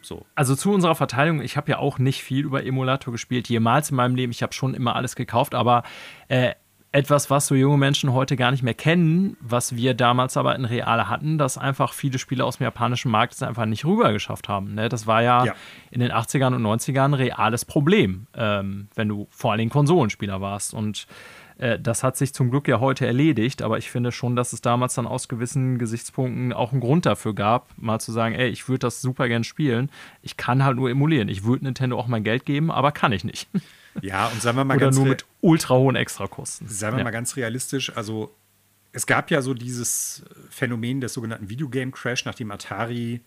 So. 0.00 0.26
Also 0.34 0.54
zu 0.54 0.72
unserer 0.72 0.94
Verteilung, 0.94 1.40
ich 1.42 1.56
habe 1.56 1.70
ja 1.70 1.78
auch 1.78 1.98
nicht 1.98 2.22
viel 2.22 2.44
über 2.44 2.64
Emulator 2.64 3.12
gespielt, 3.12 3.48
jemals 3.48 3.90
in 3.90 3.96
meinem 3.96 4.14
Leben. 4.14 4.32
Ich 4.32 4.42
habe 4.42 4.52
schon 4.52 4.74
immer 4.74 4.94
alles 4.94 5.16
gekauft, 5.16 5.54
aber 5.54 5.82
äh, 6.28 6.54
etwas, 6.90 7.28
was 7.28 7.46
so 7.46 7.54
junge 7.54 7.76
Menschen 7.76 8.12
heute 8.12 8.36
gar 8.36 8.50
nicht 8.50 8.62
mehr 8.62 8.74
kennen, 8.74 9.36
was 9.40 9.76
wir 9.76 9.92
damals 9.92 10.36
aber 10.38 10.56
in 10.56 10.64
Reale 10.64 11.08
hatten, 11.08 11.36
dass 11.36 11.58
einfach 11.58 11.92
viele 11.92 12.18
Spiele 12.18 12.44
aus 12.44 12.58
dem 12.58 12.64
japanischen 12.64 13.10
Markt 13.10 13.34
es 13.34 13.42
einfach 13.42 13.66
nicht 13.66 13.84
rüber 13.84 14.12
geschafft 14.12 14.48
haben. 14.48 14.74
Ne? 14.74 14.88
Das 14.88 15.06
war 15.06 15.22
ja, 15.22 15.44
ja, 15.44 15.54
in 15.90 16.00
den 16.00 16.10
80ern 16.10 16.54
und 16.54 16.62
90ern 16.62 17.04
ein 17.04 17.14
reales 17.14 17.66
Problem, 17.66 18.26
ähm, 18.34 18.88
wenn 18.94 19.08
du 19.08 19.28
vor 19.30 19.50
allen 19.50 19.58
Dingen 19.58 19.70
Konsolenspieler 19.70 20.40
warst. 20.40 20.72
Und 20.72 21.06
äh, 21.58 21.78
das 21.78 22.02
hat 22.02 22.16
sich 22.16 22.32
zum 22.32 22.50
Glück 22.50 22.68
ja 22.68 22.80
heute 22.80 23.06
erledigt, 23.06 23.62
aber 23.62 23.78
ich 23.78 23.90
finde 23.90 24.12
schon, 24.12 24.36
dass 24.36 24.52
es 24.52 24.60
damals 24.60 24.94
dann 24.94 25.06
aus 25.06 25.28
gewissen 25.28 25.78
Gesichtspunkten 25.78 26.52
auch 26.52 26.72
einen 26.72 26.80
Grund 26.80 27.04
dafür 27.04 27.34
gab, 27.34 27.70
mal 27.76 27.98
zu 27.98 28.12
sagen, 28.12 28.34
ey, 28.34 28.48
ich 28.48 28.68
würde 28.68 28.80
das 28.80 29.00
super 29.02 29.28
gern 29.28 29.44
spielen. 29.44 29.90
Ich 30.22 30.36
kann 30.36 30.64
halt 30.64 30.76
nur 30.76 30.88
emulieren. 30.88 31.28
Ich 31.28 31.44
würde 31.44 31.64
Nintendo 31.64 31.98
auch 31.98 32.06
mein 32.06 32.24
Geld 32.24 32.46
geben, 32.46 32.70
aber 32.70 32.92
kann 32.92 33.12
ich 33.12 33.24
nicht. 33.24 33.48
Ja, 34.00 34.28
und 34.28 34.40
sagen 34.40 34.56
wir 34.56 34.64
mal 34.64 34.76
Oder 34.76 34.86
ganz 34.86 34.96
nur 34.96 35.06
mit 35.06 35.24
ultra 35.40 35.74
hohen 35.74 35.96
Extrakosten. 35.96 36.68
Sagen 36.68 36.94
wir 36.94 36.98
ja. 36.98 37.04
mal 37.04 37.10
ganz 37.10 37.34
realistisch, 37.34 37.96
also 37.96 38.32
es 38.92 39.06
gab 39.06 39.28
ja 39.30 39.42
so 39.42 39.54
dieses 39.54 40.22
Phänomen 40.50 41.00
des 41.00 41.14
sogenannten 41.14 41.48
Videogame 41.48 41.90
Crash, 41.90 42.24
nachdem 42.24 42.52
Atari 42.52 43.22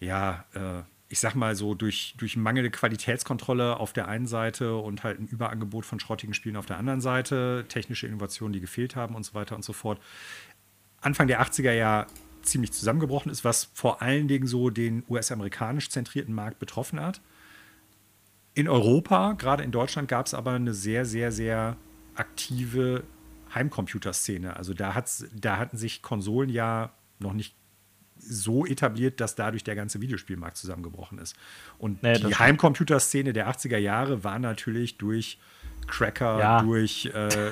ja 0.00 0.44
äh, 0.54 0.82
ich 1.12 1.20
sag 1.20 1.34
mal 1.34 1.54
so, 1.54 1.74
durch, 1.74 2.14
durch 2.16 2.38
mangelnde 2.38 2.70
Qualitätskontrolle 2.70 3.76
auf 3.76 3.92
der 3.92 4.08
einen 4.08 4.26
Seite 4.26 4.76
und 4.76 5.04
halt 5.04 5.20
ein 5.20 5.26
Überangebot 5.26 5.84
von 5.84 6.00
schrottigen 6.00 6.32
Spielen 6.32 6.56
auf 6.56 6.64
der 6.64 6.78
anderen 6.78 7.02
Seite, 7.02 7.66
technische 7.68 8.06
Innovationen, 8.06 8.54
die 8.54 8.60
gefehlt 8.60 8.96
haben 8.96 9.14
und 9.14 9.22
so 9.22 9.34
weiter 9.34 9.54
und 9.54 9.62
so 9.62 9.74
fort, 9.74 10.00
Anfang 11.02 11.26
der 11.26 11.42
80er 11.42 11.72
Jahre 11.72 12.06
ziemlich 12.40 12.72
zusammengebrochen 12.72 13.30
ist, 13.30 13.44
was 13.44 13.64
vor 13.74 14.00
allen 14.00 14.26
Dingen 14.26 14.46
so 14.46 14.70
den 14.70 15.04
US-amerikanisch 15.06 15.90
zentrierten 15.90 16.34
Markt 16.34 16.58
betroffen 16.58 16.98
hat. 16.98 17.20
In 18.54 18.66
Europa, 18.66 19.34
gerade 19.34 19.64
in 19.64 19.70
Deutschland, 19.70 20.08
gab 20.08 20.24
es 20.24 20.32
aber 20.32 20.52
eine 20.52 20.72
sehr, 20.72 21.04
sehr, 21.04 21.30
sehr 21.30 21.76
aktive 22.14 23.04
Heimcomputerszene. 23.54 24.56
Also 24.56 24.72
da, 24.72 24.94
hat's, 24.94 25.26
da 25.34 25.58
hatten 25.58 25.76
sich 25.76 26.00
Konsolen 26.00 26.48
ja 26.48 26.94
noch 27.18 27.34
nicht 27.34 27.54
so 28.24 28.66
etabliert, 28.66 29.20
dass 29.20 29.34
dadurch 29.34 29.64
der 29.64 29.74
ganze 29.74 30.00
Videospielmarkt 30.00 30.56
zusammengebrochen 30.56 31.18
ist. 31.18 31.36
Und 31.78 32.02
nee, 32.02 32.14
die 32.14 32.34
Heimcomputerszene 32.34 33.32
der 33.32 33.50
80er 33.50 33.78
Jahre 33.78 34.24
war 34.24 34.38
natürlich 34.38 34.98
durch 34.98 35.38
Cracker, 35.86 36.38
ja. 36.38 36.62
durch 36.62 37.10
äh, 37.12 37.50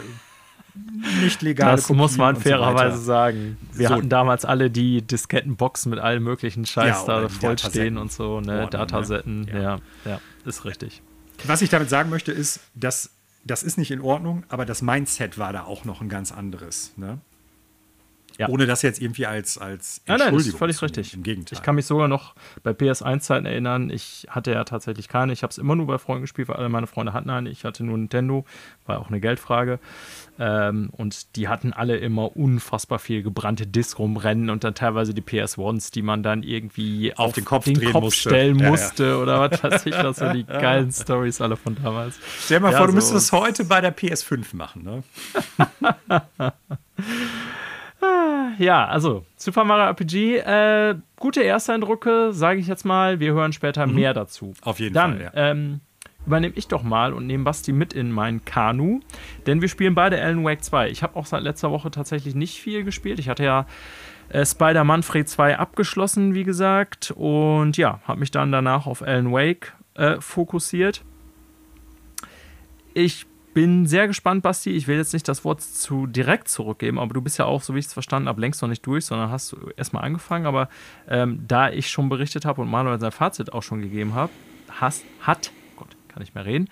nicht 1.23 1.43
legale 1.43 1.77
Das 1.77 1.85
Kopien 1.85 1.99
muss 1.99 2.17
man 2.17 2.37
fairerweise 2.37 2.99
so 2.99 3.05
sagen. 3.05 3.59
Wir 3.73 3.89
so. 3.89 3.95
hatten 3.95 4.09
damals 4.09 4.45
alle 4.45 4.71
die 4.71 5.03
Diskettenboxen 5.03 5.91
mit 5.91 5.99
allen 5.99 6.23
möglichen 6.23 6.65
Scheiß 6.67 7.05
ja, 7.07 7.21
da 7.23 7.29
voll 7.29 7.59
stehen 7.59 7.99
und 7.99 8.13
so, 8.13 8.41
ne? 8.41 8.53
Ordnung, 8.53 8.71
Datasetten. 8.71 9.41
Ne? 9.43 9.53
Ja. 9.53 9.61
ja, 9.61 9.81
ja, 10.05 10.21
ist 10.45 10.65
richtig. 10.65 11.03
Was 11.45 11.63
ich 11.63 11.71
damit 11.71 11.89
sagen 11.89 12.11
möchte, 12.11 12.33
ist, 12.33 12.61
dass 12.75 13.11
das 13.45 13.63
ist 13.63 13.79
nicht 13.79 13.91
in 13.91 14.01
Ordnung, 14.01 14.45
aber 14.49 14.67
das 14.67 14.83
Mindset 14.83 15.39
war 15.39 15.53
da 15.53 15.65
auch 15.65 15.85
noch 15.85 16.01
ein 16.01 16.09
ganz 16.09 16.31
anderes. 16.33 16.93
Ne? 16.97 17.19
Ja. 18.39 18.49
Ohne 18.49 18.67
das 18.67 18.83
jetzt 18.83 19.01
irgendwie 19.01 19.27
als, 19.27 19.59
als 19.59 20.03
Nein, 20.07 20.19
nein, 20.19 20.35
das 20.35 20.47
ist 20.47 20.57
völlig 20.57 20.81
richtig. 20.81 21.15
Im 21.15 21.23
Gegenteil. 21.23 21.59
Ich 21.59 21.63
kann 21.63 21.75
mich 21.75 21.87
sogar 21.87 22.09
noch 22.09 22.35
bei 22.63 22.71
PS1-Zeiten 22.71 23.47
erinnern, 23.47 23.91
ich 23.91 24.27
hatte 24.31 24.53
ja 24.53 24.65
tatsächlich 24.65 25.09
keine. 25.09 25.33
Ich 25.33 25.43
habe 25.43 25.51
es 25.51 25.59
immer 25.59 25.77
nur 25.77 25.87
bei 25.87 25.99
Freunden 25.99 26.23
gespielt, 26.23 26.49
weil 26.49 26.57
alle 26.57 26.69
meine 26.69 26.87
Freunde 26.87 27.13
hatten 27.13 27.31
eine. 27.31 27.51
Ich 27.51 27.65
hatte 27.65 27.85
nur 27.85 27.99
Nintendo, 27.99 28.45
war 28.87 28.99
auch 28.99 29.09
eine 29.09 29.21
Geldfrage. 29.21 29.79
Ähm, 30.39 30.89
und 30.93 31.37
die 31.37 31.49
hatten 31.49 31.75
alle 31.75 31.99
immer 31.99 32.35
unfassbar 32.35 32.99
viel 32.99 33.23
gebrannte 33.23 33.67
Disc 33.67 33.99
rumrennen 33.99 34.49
und 34.49 34.65
dann 34.65 34.75
teilweise 34.75 35.13
die 35.13 35.21
PS1s, 35.21 35.93
die 35.93 36.01
man 36.01 36.23
dann 36.23 36.43
irgendwie 36.43 37.13
auf, 37.13 37.29
auf 37.29 37.33
den 37.35 37.45
Kopf, 37.45 37.65
den 37.65 37.79
Kopf 37.93 38.05
musste. 38.05 38.31
stellen 38.31 38.59
ja, 38.59 38.71
musste 38.71 39.05
ja. 39.05 39.17
oder 39.17 39.41
was 39.41 39.63
weiß 39.63 39.85
ich, 39.85 39.95
was 39.95 40.17
so 40.17 40.33
die 40.33 40.45
geilen 40.47 40.91
Stories 40.93 41.43
alle 41.43 41.57
von 41.57 41.77
damals. 41.83 42.19
Stell 42.43 42.59
dir 42.59 42.63
mal 42.63 42.73
vor, 42.73 42.87
du 42.87 42.93
so. 42.93 42.97
müsstest 42.97 43.17
das 43.17 43.33
heute 43.33 43.65
bei 43.67 43.83
der 43.83 43.95
PS5 43.95 44.57
machen, 44.57 44.83
ne? 44.83 45.03
ja, 48.59 48.87
also 48.87 49.25
Super 49.37 49.65
Mario 49.65 49.87
RPG, 49.87 50.39
äh, 50.39 50.95
gute 51.17 51.45
Ersteindrücke, 51.45 52.33
sage 52.33 52.61
ich 52.61 52.67
jetzt 52.67 52.85
mal. 52.85 53.21
Wir 53.21 53.33
hören 53.33 53.53
später 53.53 53.87
mhm. 53.87 53.95
mehr 53.95 54.15
dazu. 54.15 54.55
Auf 54.63 54.81
jeden 54.81 54.95
Dann, 54.95 55.19
Fall. 55.19 55.33
Ja. 55.35 55.51
Ähm, 55.51 55.81
übernehme 56.27 56.55
ich 56.57 56.69
doch 56.69 56.83
mal 56.83 57.13
und 57.13 57.27
nehme 57.27 57.45
Basti 57.45 57.73
mit 57.73 57.93
in 57.93 58.13
mein 58.13 58.45
Kanu, 58.45 59.01
denn 59.47 59.61
wir 59.61 59.69
spielen 59.69 59.95
beide 59.95 60.21
Alan 60.21 60.45
Wake 60.45 60.63
2. 60.63 60.91
Ich 60.91 61.03
habe 61.03 61.17
auch 61.17 61.27
seit 61.27 61.43
letzter 61.43 61.71
Woche 61.71 61.91
tatsächlich 61.91 62.35
nicht 62.35 62.61
viel 62.61 62.85
gespielt. 62.85 63.19
Ich 63.19 63.29
hatte 63.29 63.45
ja 63.45 63.67
äh, 64.29 64.45
Spider-Man 64.45 65.03
Free 65.03 65.25
2 65.25 65.59
abgeschlossen, 65.59 66.35
wie 66.35 66.45
gesagt, 66.45 67.13
und 67.17 67.77
ja, 67.77 68.01
habe 68.05 68.21
mich 68.21 68.31
dann 68.31 68.53
danach 68.53 68.87
auf 68.87 69.03
Alan 69.03 69.33
Wake 69.33 69.73
äh, 69.95 70.21
fokussiert. 70.21 71.03
Ich 72.93 73.27
bin 73.55 73.87
sehr 73.87 74.07
gespannt, 74.07 74.43
Basti. 74.43 74.71
Ich 74.71 74.87
will 74.87 74.97
jetzt 74.97 75.13
nicht 75.13 75.27
das 75.29 75.45
Wort 75.45 75.61
zu 75.61 76.07
direkt 76.07 76.49
zurückgeben, 76.49 76.99
aber 76.99 77.15
du 77.15 77.21
bist 77.21 77.39
ja 77.39 77.47
auch, 77.47 77.63
so 77.63 77.75
wie 77.75 77.79
ich 77.79 77.87
es 77.87 77.93
verstanden 77.93 78.29
habe, 78.29 78.41
längst 78.41 78.63
noch 78.63 78.69
nicht 78.69 78.85
durch, 78.87 79.07
sondern 79.07 79.31
hast 79.31 79.57
erstmal 79.77 80.05
angefangen. 80.05 80.47
Aber 80.47 80.69
ähm, 81.09 81.45
da 81.47 81.71
ich 81.71 81.91
schon 81.91 82.09
berichtet 82.09 82.45
habe 82.45 82.61
und 82.61 82.69
Manuel 82.69 83.01
sein 83.01 83.13
Fazit 83.13 83.53
auch 83.53 83.63
schon 83.63 83.81
gegeben 83.83 84.15
habe, 84.15 84.33
hast, 84.69 85.05
hat, 85.21 85.51
Gott, 85.77 85.97
kann 86.09 86.21
nicht 86.21 86.35
mehr 86.35 86.47
reden, 86.47 86.69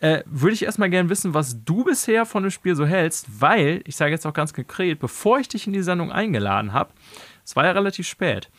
äh, 0.00 0.22
würde 0.26 0.54
ich 0.54 0.64
erstmal 0.64 0.90
gerne 0.90 1.08
wissen, 1.08 1.34
was 1.34 1.64
du 1.64 1.84
bisher 1.84 2.26
von 2.26 2.42
dem 2.42 2.50
Spiel 2.50 2.74
so 2.74 2.86
hältst, 2.86 3.40
weil, 3.40 3.82
ich 3.86 3.96
sage 3.96 4.12
jetzt 4.12 4.26
auch 4.26 4.34
ganz 4.34 4.52
konkret, 4.52 4.98
bevor 4.98 5.38
ich 5.38 5.48
dich 5.48 5.66
in 5.66 5.72
die 5.72 5.82
Sendung 5.82 6.12
eingeladen 6.12 6.72
habe, 6.72 6.90
es 7.44 7.56
war 7.56 7.64
ja 7.64 7.72
relativ 7.72 8.06
spät, 8.06 8.50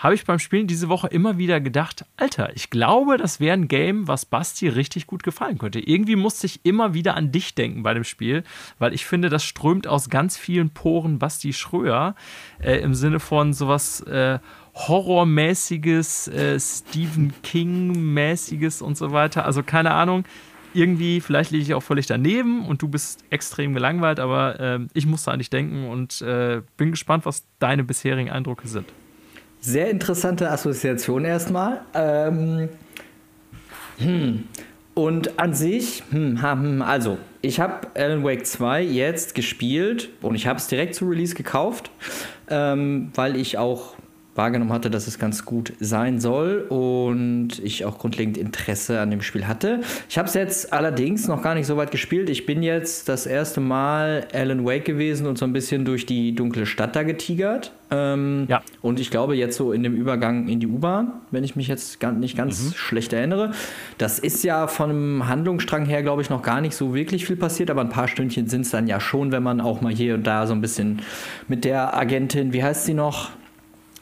habe 0.00 0.14
ich 0.14 0.24
beim 0.24 0.38
Spielen 0.38 0.66
diese 0.66 0.88
Woche 0.88 1.08
immer 1.08 1.36
wieder 1.36 1.60
gedacht, 1.60 2.06
Alter, 2.16 2.56
ich 2.56 2.70
glaube, 2.70 3.18
das 3.18 3.38
wäre 3.38 3.52
ein 3.52 3.68
Game, 3.68 4.08
was 4.08 4.24
Basti 4.24 4.66
richtig 4.66 5.06
gut 5.06 5.22
gefallen 5.22 5.58
könnte. 5.58 5.78
Irgendwie 5.78 6.16
musste 6.16 6.46
ich 6.46 6.60
immer 6.64 6.94
wieder 6.94 7.16
an 7.16 7.32
dich 7.32 7.54
denken 7.54 7.82
bei 7.82 7.92
dem 7.92 8.04
Spiel, 8.04 8.42
weil 8.78 8.94
ich 8.94 9.04
finde, 9.04 9.28
das 9.28 9.44
strömt 9.44 9.86
aus 9.86 10.08
ganz 10.08 10.38
vielen 10.38 10.70
Poren 10.70 11.18
Basti 11.18 11.52
Schröer 11.52 12.14
äh, 12.62 12.78
im 12.78 12.94
Sinne 12.94 13.20
von 13.20 13.52
sowas 13.52 14.00
äh, 14.00 14.38
Horrormäßiges, 14.74 16.28
äh, 16.28 16.58
Stephen 16.58 17.34
King-mäßiges 17.42 18.80
und 18.80 18.96
so 18.96 19.12
weiter. 19.12 19.44
Also 19.44 19.62
keine 19.62 19.90
Ahnung. 19.90 20.24
Irgendwie, 20.72 21.20
vielleicht 21.20 21.50
liege 21.50 21.64
ich 21.64 21.74
auch 21.74 21.82
völlig 21.82 22.06
daneben 22.06 22.64
und 22.64 22.80
du 22.80 22.88
bist 22.88 23.24
extrem 23.28 23.74
gelangweilt, 23.74 24.20
aber 24.20 24.60
äh, 24.60 24.78
ich 24.94 25.04
musste 25.04 25.30
an 25.32 25.40
dich 25.40 25.50
denken 25.50 25.88
und 25.88 26.22
äh, 26.22 26.62
bin 26.78 26.92
gespannt, 26.92 27.26
was 27.26 27.44
deine 27.58 27.84
bisherigen 27.84 28.30
Eindrücke 28.30 28.66
sind. 28.66 28.86
Sehr 29.60 29.90
interessante 29.90 30.50
Assoziation 30.50 31.24
erstmal. 31.24 31.82
Ähm, 31.94 32.70
hm. 33.98 34.44
Und 34.94 35.38
an 35.38 35.54
sich, 35.54 36.02
hm, 36.10 36.42
hm, 36.42 36.82
also, 36.82 37.18
ich 37.42 37.60
habe 37.60 37.88
Alan 37.94 38.24
Wake 38.24 38.46
2 38.46 38.82
jetzt 38.82 39.34
gespielt 39.34 40.08
und 40.22 40.34
ich 40.34 40.46
habe 40.46 40.58
es 40.58 40.66
direkt 40.66 40.94
zu 40.94 41.06
Release 41.06 41.34
gekauft, 41.34 41.90
ähm, 42.48 43.10
weil 43.14 43.36
ich 43.36 43.58
auch 43.58 43.94
wahrgenommen 44.40 44.72
hatte, 44.72 44.88
dass 44.88 45.06
es 45.06 45.18
ganz 45.18 45.44
gut 45.44 45.74
sein 45.80 46.18
soll 46.18 46.64
und 46.70 47.58
ich 47.62 47.84
auch 47.84 47.98
grundlegend 47.98 48.38
Interesse 48.38 48.98
an 48.98 49.10
dem 49.10 49.20
Spiel 49.20 49.46
hatte. 49.46 49.80
Ich 50.08 50.16
habe 50.16 50.28
es 50.28 50.34
jetzt 50.34 50.72
allerdings 50.72 51.28
noch 51.28 51.42
gar 51.42 51.54
nicht 51.54 51.66
so 51.66 51.76
weit 51.76 51.90
gespielt. 51.90 52.30
Ich 52.30 52.46
bin 52.46 52.62
jetzt 52.62 53.10
das 53.10 53.26
erste 53.26 53.60
Mal 53.60 54.26
Alan 54.32 54.64
Wake 54.64 54.86
gewesen 54.86 55.26
und 55.26 55.36
so 55.36 55.44
ein 55.44 55.52
bisschen 55.52 55.84
durch 55.84 56.06
die 56.06 56.34
dunkle 56.34 56.64
Stadt 56.64 56.96
da 56.96 57.02
getigert. 57.02 57.72
Ähm, 57.90 58.46
ja. 58.48 58.62
Und 58.80 58.98
ich 58.98 59.10
glaube 59.10 59.36
jetzt 59.36 59.58
so 59.58 59.72
in 59.72 59.82
dem 59.82 59.94
Übergang 59.94 60.48
in 60.48 60.58
die 60.58 60.68
U-Bahn, 60.68 61.12
wenn 61.30 61.44
ich 61.44 61.54
mich 61.54 61.68
jetzt 61.68 62.02
nicht 62.18 62.34
ganz 62.34 62.62
mhm. 62.62 62.72
schlecht 62.76 63.12
erinnere. 63.12 63.50
Das 63.98 64.18
ist 64.18 64.42
ja 64.42 64.68
von 64.68 64.88
einem 64.88 65.28
Handlungsstrang 65.28 65.84
her, 65.84 66.02
glaube 66.02 66.22
ich, 66.22 66.30
noch 66.30 66.42
gar 66.42 66.62
nicht 66.62 66.74
so 66.74 66.94
wirklich 66.94 67.26
viel 67.26 67.36
passiert, 67.36 67.68
aber 67.68 67.82
ein 67.82 67.90
paar 67.90 68.08
Stündchen 68.08 68.48
sind 68.48 68.62
es 68.62 68.70
dann 68.70 68.86
ja 68.86 69.00
schon, 69.00 69.32
wenn 69.32 69.42
man 69.42 69.60
auch 69.60 69.82
mal 69.82 69.92
hier 69.92 70.14
und 70.14 70.26
da 70.26 70.46
so 70.46 70.54
ein 70.54 70.62
bisschen 70.62 71.02
mit 71.46 71.66
der 71.66 71.94
Agentin, 71.94 72.54
wie 72.54 72.62
heißt 72.62 72.86
sie 72.86 72.94
noch? 72.94 73.32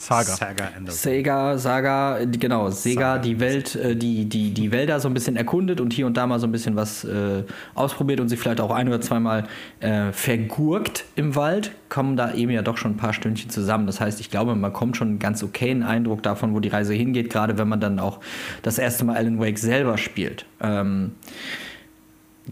Saga. 0.01 0.37
Saga, 0.37 0.71
Sega, 0.87 1.59
Saga, 1.59 2.19
genau, 2.25 2.71
Sega, 2.71 3.01
Saga. 3.01 3.19
die 3.19 3.41
Welt, 3.41 3.75
äh, 3.75 3.97
die, 3.97 4.27
die, 4.27 4.53
die 4.53 4.71
Wälder 4.71 5.01
so 5.01 5.09
ein 5.09 5.15
bisschen 5.15 5.35
erkundet 5.35 5.81
und 5.81 5.93
hier 5.93 6.07
und 6.07 6.17
da 6.17 6.25
mal 6.29 6.39
so 6.39 6.47
ein 6.47 6.53
bisschen 6.53 6.77
was 6.77 7.03
äh, 7.03 7.43
ausprobiert 7.75 8.21
und 8.21 8.29
sich 8.29 8.39
vielleicht 8.39 8.61
auch 8.61 8.71
ein 8.71 8.87
oder 8.87 9.01
zweimal 9.01 9.49
äh, 9.81 10.13
vergurkt 10.13 11.05
im 11.17 11.35
Wald, 11.35 11.73
kommen 11.89 12.17
da 12.17 12.33
eben 12.33 12.53
ja 12.53 12.63
doch 12.63 12.77
schon 12.77 12.93
ein 12.93 12.97
paar 12.97 13.13
Stündchen 13.13 13.51
zusammen. 13.51 13.89
Das 13.89 14.01
heißt, 14.01 14.21
ich 14.21 14.31
glaube, 14.31 14.55
man 14.55 14.73
kommt 14.73 14.97
schon 14.97 15.09
einen 15.09 15.19
ganz 15.19 15.43
okayen 15.43 15.83
Eindruck 15.83 16.23
davon, 16.23 16.55
wo 16.55 16.61
die 16.61 16.69
Reise 16.69 16.95
hingeht, 16.95 17.29
gerade 17.29 17.59
wenn 17.59 17.69
man 17.69 17.81
dann 17.81 17.99
auch 17.99 18.21
das 18.63 18.79
erste 18.79 19.05
Mal 19.05 19.17
Alan 19.17 19.41
Wake 19.41 19.59
selber 19.59 19.99
spielt. 19.99 20.47
Ähm, 20.61 21.13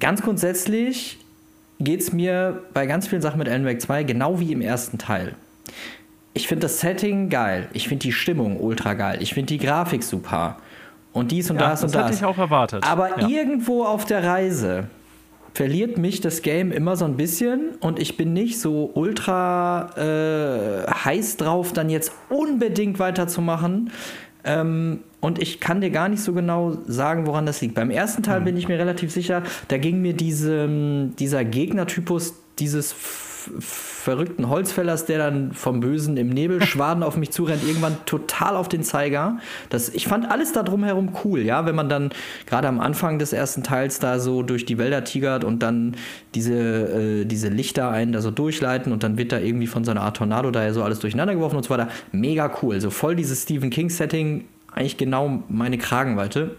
ganz 0.00 0.20
grundsätzlich 0.20 1.18
geht 1.78 2.00
es 2.00 2.12
mir 2.12 2.64
bei 2.74 2.86
ganz 2.86 3.06
vielen 3.06 3.22
Sachen 3.22 3.38
mit 3.38 3.48
Alan 3.48 3.64
Wake 3.64 3.80
2 3.80 4.02
genau 4.02 4.40
wie 4.40 4.50
im 4.50 4.62
ersten 4.62 4.98
Teil 4.98 5.36
ich 6.36 6.48
finde 6.48 6.66
das 6.66 6.80
Setting 6.80 7.30
geil. 7.30 7.68
Ich 7.72 7.88
finde 7.88 8.02
die 8.02 8.12
Stimmung 8.12 8.60
ultra 8.60 8.92
geil. 8.92 9.18
Ich 9.22 9.32
finde 9.32 9.46
die 9.46 9.58
Grafik 9.58 10.02
super. 10.02 10.58
Und 11.14 11.32
dies 11.32 11.50
und 11.50 11.56
ja, 11.56 11.70
das 11.70 11.82
und 11.82 11.94
das. 11.94 12.02
Das 12.02 12.10
hätte 12.10 12.18
ich 12.18 12.24
auch 12.26 12.36
erwartet. 12.38 12.84
Aber 12.86 13.20
ja. 13.22 13.28
irgendwo 13.28 13.84
auf 13.84 14.04
der 14.04 14.22
Reise 14.22 14.84
verliert 15.54 15.96
mich 15.96 16.20
das 16.20 16.42
Game 16.42 16.72
immer 16.72 16.94
so 16.96 17.06
ein 17.06 17.16
bisschen 17.16 17.76
und 17.80 17.98
ich 17.98 18.18
bin 18.18 18.34
nicht 18.34 18.60
so 18.60 18.90
ultra 18.92 19.96
äh, 19.96 20.86
heiß 20.92 21.38
drauf, 21.38 21.72
dann 21.72 21.88
jetzt 21.88 22.12
unbedingt 22.28 22.98
weiterzumachen. 22.98 23.90
Ähm, 24.44 25.00
und 25.20 25.40
ich 25.40 25.58
kann 25.58 25.80
dir 25.80 25.88
gar 25.88 26.10
nicht 26.10 26.22
so 26.22 26.34
genau 26.34 26.76
sagen, 26.86 27.26
woran 27.26 27.46
das 27.46 27.62
liegt. 27.62 27.74
Beim 27.74 27.90
ersten 27.90 28.22
Teil 28.22 28.40
mhm. 28.40 28.44
bin 28.44 28.56
ich 28.58 28.68
mir 28.68 28.78
relativ 28.78 29.10
sicher, 29.10 29.42
da 29.68 29.78
ging 29.78 30.02
mir 30.02 30.12
diese, 30.12 30.68
dieser 31.18 31.44
Gegnertypus, 31.46 32.34
dieses 32.58 32.94
verrückten 33.58 34.48
Holzfällers, 34.48 35.06
der 35.06 35.18
dann 35.18 35.52
vom 35.52 35.80
Bösen 35.80 36.16
im 36.16 36.28
Nebelschwaden 36.28 37.02
auf 37.02 37.16
mich 37.16 37.30
zurennt, 37.30 37.62
irgendwann 37.66 37.96
total 38.06 38.56
auf 38.56 38.68
den 38.68 38.82
Zeiger. 38.82 39.38
Das, 39.68 39.88
ich 39.88 40.06
fand 40.06 40.30
alles 40.30 40.52
da 40.52 40.62
drumherum 40.62 41.10
cool, 41.24 41.40
ja, 41.40 41.66
wenn 41.66 41.74
man 41.74 41.88
dann 41.88 42.10
gerade 42.46 42.68
am 42.68 42.80
Anfang 42.80 43.18
des 43.18 43.32
ersten 43.32 43.62
Teils 43.62 43.98
da 43.98 44.18
so 44.18 44.42
durch 44.42 44.64
die 44.64 44.78
Wälder 44.78 45.04
tigert 45.04 45.44
und 45.44 45.62
dann 45.62 45.96
diese, 46.34 46.54
äh, 46.54 47.24
diese 47.24 47.48
Lichter 47.48 47.90
einen 47.90 48.12
da 48.12 48.20
so 48.20 48.30
durchleiten 48.30 48.92
und 48.92 49.02
dann 49.02 49.18
wird 49.18 49.32
da 49.32 49.38
irgendwie 49.38 49.66
von 49.66 49.84
so 49.84 49.90
einer 49.90 50.02
Art 50.02 50.16
Tornado 50.16 50.50
da 50.50 50.64
ja 50.64 50.72
so 50.72 50.82
alles 50.82 50.98
durcheinander 50.98 51.34
geworfen 51.34 51.56
und 51.56 51.64
so 51.64 51.70
weiter. 51.70 51.88
Mega 52.12 52.50
cool. 52.62 52.80
So 52.80 52.90
voll 52.90 53.16
dieses 53.16 53.42
Stephen 53.42 53.70
King-Setting, 53.70 54.44
eigentlich 54.72 54.96
genau 54.96 55.42
meine 55.48 55.78
Kragenweite. 55.78 56.56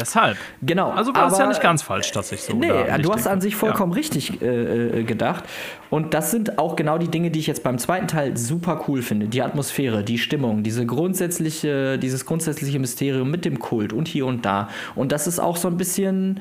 Deshalb. 0.00 0.36
Genau. 0.62 0.90
Also 0.90 1.14
war 1.14 1.30
es 1.30 1.38
ja 1.38 1.46
nicht 1.46 1.60
ganz 1.60 1.82
falsch, 1.82 2.12
dass 2.12 2.32
ich 2.32 2.42
so. 2.42 2.54
Nee, 2.54 2.72
du 3.00 3.12
hast 3.12 3.26
an 3.26 3.40
sich 3.40 3.56
vollkommen 3.56 3.92
ja. 3.92 3.98
richtig 3.98 4.40
äh, 4.42 5.00
äh, 5.00 5.04
gedacht. 5.04 5.44
Und 5.90 6.14
das 6.14 6.30
sind 6.30 6.58
auch 6.58 6.76
genau 6.76 6.98
die 6.98 7.08
Dinge, 7.08 7.30
die 7.30 7.38
ich 7.38 7.46
jetzt 7.46 7.62
beim 7.62 7.78
zweiten 7.78 8.08
Teil 8.08 8.36
super 8.36 8.84
cool 8.88 9.02
finde. 9.02 9.26
Die 9.26 9.42
Atmosphäre, 9.42 10.02
die 10.02 10.18
Stimmung, 10.18 10.62
diese 10.62 10.86
grundsätzliche, 10.86 11.98
dieses 11.98 12.24
grundsätzliche 12.24 12.78
Mysterium 12.78 13.30
mit 13.30 13.44
dem 13.44 13.58
Kult 13.58 13.92
und 13.92 14.08
hier 14.08 14.26
und 14.26 14.44
da. 14.44 14.68
Und 14.94 15.12
dass 15.12 15.26
es 15.26 15.38
auch 15.38 15.56
so 15.56 15.68
ein 15.68 15.76
bisschen 15.76 16.40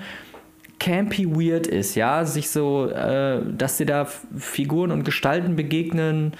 campy 0.80 1.30
weird 1.30 1.68
ist, 1.68 1.96
ja, 1.96 2.26
sich 2.26 2.50
so, 2.50 2.88
äh, 2.88 3.42
dass 3.46 3.78
dir 3.78 3.86
da 3.86 4.06
Figuren 4.38 4.92
und 4.92 5.04
Gestalten 5.04 5.56
begegnen, 5.56 6.34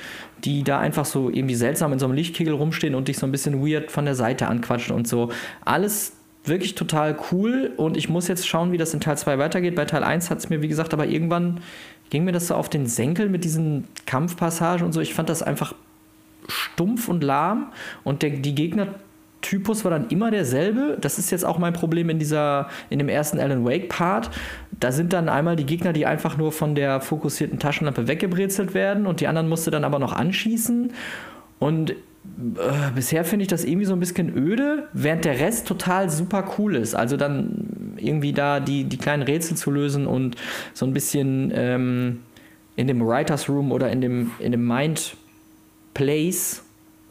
die 0.44 0.64
da 0.64 0.80
einfach 0.80 1.06
so 1.06 1.30
irgendwie 1.30 1.56
seltsam 1.56 1.94
in 1.94 2.00
so 2.00 2.06
einem 2.06 2.16
Lichtkegel 2.16 2.54
rumstehen 2.54 2.96
und 2.96 3.10
dich 3.10 3.18
so 3.18 3.26
ein 3.26 3.32
bisschen 3.32 3.66
weird 3.66 3.92
von 3.92 4.06
der 4.06 4.16
Seite 4.16 4.48
anquatschen 4.48 4.96
und 4.96 5.08
so. 5.08 5.32
Alles 5.66 6.14
wirklich 6.46 6.76
total 6.76 7.18
cool 7.32 7.72
und 7.78 7.98
ich 7.98 8.10
muss 8.10 8.28
jetzt 8.28 8.48
schauen, 8.48 8.72
wie 8.72 8.78
das 8.78 8.94
in 8.94 9.00
Teil 9.00 9.18
2 9.18 9.38
weitergeht. 9.38 9.76
Bei 9.76 9.86
Teil 9.86 10.04
1 10.04 10.30
hat 10.30 10.40
es 10.40 10.50
mir, 10.50 10.62
wie 10.62 10.68
gesagt, 10.68 10.94
aber 10.94 11.06
irgendwann 11.06 11.60
ging 12.10 12.24
mir 12.24 12.32
das 12.32 12.48
so 12.48 12.56
auf 12.56 12.70
den 12.70 12.88
Senkel 12.88 13.30
mit 13.30 13.44
diesen 13.44 13.88
Kampfpassagen 14.06 14.86
und 14.86 14.94
so. 14.94 15.02
Ich 15.02 15.14
fand 15.14 15.30
das 15.30 15.44
einfach 15.44 15.74
stumpf 16.48 17.08
und 17.08 17.24
lahm 17.24 17.72
und 18.04 18.24
der, 18.24 18.32
die 18.32 18.56
Gegnertypus 18.56 19.84
war 19.84 19.92
dann 19.92 20.08
immer 20.08 20.32
derselbe. 20.32 20.98
Das 21.00 21.20
ist 21.20 21.30
jetzt 21.30 21.46
auch 21.46 21.60
mein 21.60 21.74
Problem 21.74 22.10
in 22.10 22.20
dieser, 22.20 22.70
in 22.90 23.00
dem 23.00 23.10
ersten 23.10 23.40
Alan 23.40 23.66
Wake 23.66 23.90
Part. 23.90 24.32
Da 24.80 24.92
sind 24.92 25.14
dann 25.14 25.30
einmal 25.30 25.56
die 25.56 25.66
Gegner, 25.66 25.94
die 25.94 26.06
einfach 26.06 26.38
nur 26.38 26.52
von 26.52 26.74
der 26.74 27.02
fokussierten 27.02 27.60
Taschenlampe 27.60 28.08
weggebrezelt 28.08 28.74
werden 28.74 29.06
und 29.06 29.20
die 29.20 29.28
anderen 29.28 29.50
musste 29.50 29.72
dann 29.72 29.84
aber 29.84 30.00
noch 30.00 30.14
anschießen. 30.14 30.94
Und 31.60 31.96
bisher 32.96 33.26
finde 33.26 33.44
ich 33.44 33.50
das 33.50 33.64
irgendwie 33.64 33.86
so 33.86 33.94
ein 33.94 34.00
bisschen 34.00 34.36
öde, 34.36 34.88
während 34.94 35.26
der 35.26 35.40
Rest 35.40 35.68
total 35.68 36.10
super 36.10 36.56
cool 36.58 36.76
ist. 36.76 36.96
Also 36.96 37.18
dann 37.18 37.96
irgendwie 37.98 38.34
da 38.34 38.60
die, 38.60 38.86
die 38.86 38.98
kleinen 38.98 39.24
Rätsel 39.24 39.58
zu 39.58 39.72
lösen 39.72 40.08
und 40.08 40.36
so 40.74 40.86
ein 40.86 40.94
bisschen 40.94 41.52
ähm, 41.54 42.20
in 42.76 42.88
dem 42.88 43.06
Writers 43.06 43.50
Room 43.50 43.72
oder 43.72 43.92
in 43.92 44.02
dem, 44.02 44.32
in 44.40 44.52
dem 44.52 44.66
Mind 44.66 45.18
Place 45.94 46.64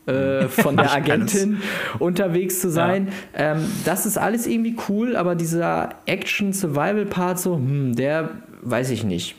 äh, 0.06 0.42
von 0.48 0.76
der 0.76 0.92
Agentin 0.92 1.58
unterwegs 1.98 2.60
zu 2.60 2.70
sein. 2.70 3.08
Ja. 3.34 3.52
Ähm, 3.52 3.64
das 3.84 4.06
ist 4.06 4.16
alles 4.16 4.46
irgendwie 4.46 4.76
cool, 4.88 5.16
aber 5.16 5.34
dieser 5.34 5.90
Action-Survival-Part 6.06 7.38
so, 7.38 7.56
hm, 7.56 7.94
der 7.94 8.30
weiß 8.62 8.90
ich 8.90 9.04
nicht. 9.04 9.36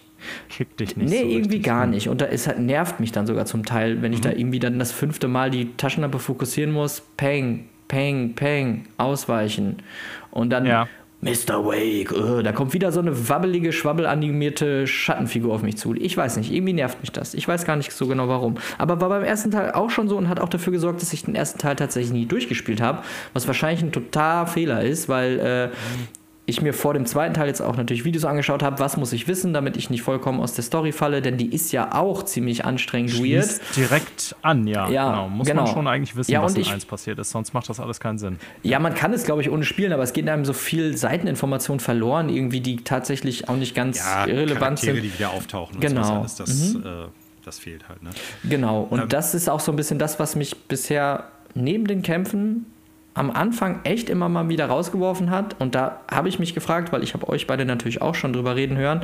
Kickt 0.49 0.79
dich 0.79 0.97
nicht. 0.97 1.09
Nee, 1.09 1.21
so 1.21 1.27
irgendwie 1.27 1.59
gar 1.59 1.87
nicht. 1.87 2.09
Und 2.09 2.21
da 2.21 2.25
ist 2.25 2.47
halt, 2.47 2.59
nervt 2.59 2.99
mich 2.99 3.11
dann 3.11 3.27
sogar 3.27 3.45
zum 3.45 3.65
Teil, 3.65 4.01
wenn 4.01 4.13
ich 4.13 4.19
mhm. 4.19 4.23
da 4.23 4.31
irgendwie 4.31 4.59
dann 4.59 4.79
das 4.79 4.91
fünfte 4.91 5.27
Mal 5.27 5.49
die 5.49 5.75
Taschenlampe 5.77 6.19
fokussieren 6.19 6.71
muss. 6.71 7.01
Peng, 7.17 7.65
peng, 7.87 8.35
peng, 8.35 8.85
ausweichen. 8.97 9.77
Und 10.31 10.49
dann 10.49 10.65
ja. 10.65 10.87
Mr. 11.21 11.65
Wake, 11.65 12.13
uh, 12.13 12.41
da 12.41 12.53
kommt 12.53 12.73
wieder 12.73 12.93
so 12.93 13.01
eine 13.01 13.27
wabbelige, 13.27 13.73
schwabbelanimierte 13.73 14.87
Schattenfigur 14.87 15.53
auf 15.53 15.63
mich 15.63 15.75
zu. 15.75 15.93
Ich 15.93 16.15
weiß 16.15 16.37
nicht, 16.37 16.49
irgendwie 16.49 16.71
nervt 16.71 17.01
mich 17.01 17.11
das. 17.11 17.33
Ich 17.33 17.45
weiß 17.45 17.65
gar 17.65 17.75
nicht 17.75 17.91
so 17.91 18.07
genau 18.07 18.29
warum. 18.29 18.55
Aber 18.77 19.01
war 19.01 19.09
beim 19.09 19.23
ersten 19.23 19.51
Teil 19.51 19.73
auch 19.73 19.89
schon 19.89 20.07
so 20.07 20.15
und 20.15 20.29
hat 20.29 20.39
auch 20.39 20.47
dafür 20.47 20.71
gesorgt, 20.71 21.01
dass 21.01 21.11
ich 21.11 21.25
den 21.25 21.35
ersten 21.35 21.59
Teil 21.59 21.75
tatsächlich 21.75 22.13
nie 22.13 22.25
durchgespielt 22.25 22.79
habe. 22.79 23.01
Was 23.33 23.47
wahrscheinlich 23.47 23.83
ein 23.83 23.91
totaler 23.91 24.47
Fehler 24.47 24.81
ist, 24.81 25.09
weil 25.09 25.39
äh, 25.39 25.67
mhm 25.67 26.07
ich 26.49 26.61
mir 26.61 26.73
vor 26.73 26.93
dem 26.93 27.05
zweiten 27.05 27.34
Teil 27.34 27.47
jetzt 27.47 27.61
auch 27.61 27.77
natürlich 27.77 28.03
Videos 28.03 28.26
angeschaut 28.26 28.63
habe, 28.63 28.80
was 28.80 28.97
muss 28.97 29.13
ich 29.13 29.27
wissen, 29.27 29.53
damit 29.53 29.77
ich 29.77 29.89
nicht 29.89 30.01
vollkommen 30.01 30.39
aus 30.39 30.53
der 30.53 30.63
Story 30.63 30.91
falle, 30.91 31.21
denn 31.21 31.38
die 31.38 31.53
ist 31.53 31.71
ja 31.71 31.93
auch 31.93 32.23
ziemlich 32.23 32.65
anstrengend 32.65 33.11
Schließt 33.11 33.61
weird. 33.61 33.76
direkt 33.76 34.35
an, 34.41 34.67
ja. 34.67 34.89
ja 34.89 35.09
genau. 35.09 35.30
Muss 35.30 35.47
genau. 35.47 35.63
man 35.63 35.73
schon 35.73 35.88
eigentlich 35.88 36.15
wissen, 36.15 36.31
ja, 36.31 36.41
was 36.41 36.55
in 36.55 36.61
ich, 36.61 36.71
1 36.71 36.85
passiert 36.85 37.19
ist, 37.19 37.31
sonst 37.31 37.53
macht 37.53 37.69
das 37.69 37.80
alles 37.80 37.99
keinen 37.99 38.17
Sinn. 38.17 38.39
Ja, 38.63 38.80
man 38.80 38.95
kann 38.95 39.13
es, 39.13 39.23
glaube 39.23 39.41
ich, 39.41 39.49
ohne 39.49 39.63
spielen, 39.63 39.93
aber 39.93 40.03
es 40.03 40.13
geht 40.13 40.27
einem 40.27 40.45
so 40.45 40.53
viel 40.53 40.97
Seiteninformation 40.97 41.80
verloren, 41.80 42.30
irgendwie, 42.30 42.61
die 42.61 42.77
tatsächlich 42.77 43.47
auch 43.49 43.55
nicht 43.55 43.76
ganz 43.76 43.97
ja, 43.97 44.26
irrelevant 44.26 44.80
sind. 44.80 44.95
die 44.95 45.13
wieder 45.13 45.31
auftauchen 45.31 45.80
genau. 45.80 46.21
und 46.21 46.30
so 46.30 46.43
das, 46.43 46.73
mhm. 46.73 46.84
äh, 46.85 46.89
das 47.45 47.59
fehlt 47.59 47.88
halt. 47.88 48.03
Ne? 48.03 48.09
Genau, 48.43 48.81
und 48.89 49.01
ähm, 49.01 49.09
das 49.09 49.34
ist 49.35 49.49
auch 49.49 49.59
so 49.59 49.71
ein 49.71 49.76
bisschen 49.76 49.99
das, 49.99 50.19
was 50.19 50.35
mich 50.35 50.55
bisher 50.67 51.26
neben 51.53 51.88
den 51.88 52.01
Kämpfen 52.01 52.65
am 53.19 53.31
Anfang 53.31 53.81
echt 53.83 54.09
immer 54.09 54.29
mal 54.29 54.47
wieder 54.47 54.67
rausgeworfen 54.67 55.29
hat. 55.29 55.59
Und 55.59 55.75
da 55.75 55.99
habe 56.09 56.29
ich 56.29 56.39
mich 56.39 56.53
gefragt, 56.53 56.93
weil 56.93 57.03
ich 57.03 57.13
habe 57.13 57.27
euch 57.27 57.47
beide 57.47 57.65
natürlich 57.65 58.01
auch 58.01 58.15
schon 58.15 58.31
drüber 58.31 58.55
reden 58.55 58.77
hören. 58.77 59.01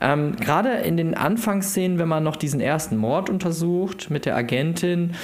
Ähm, 0.00 0.36
Gerade 0.36 0.68
in 0.68 0.96
den 0.96 1.14
Anfangsszenen, 1.14 1.98
wenn 1.98 2.06
man 2.06 2.22
noch 2.22 2.36
diesen 2.36 2.60
ersten 2.60 2.96
Mord 2.96 3.28
untersucht 3.28 4.08
mit 4.08 4.24
der 4.24 4.36
Agentin, 4.36 5.14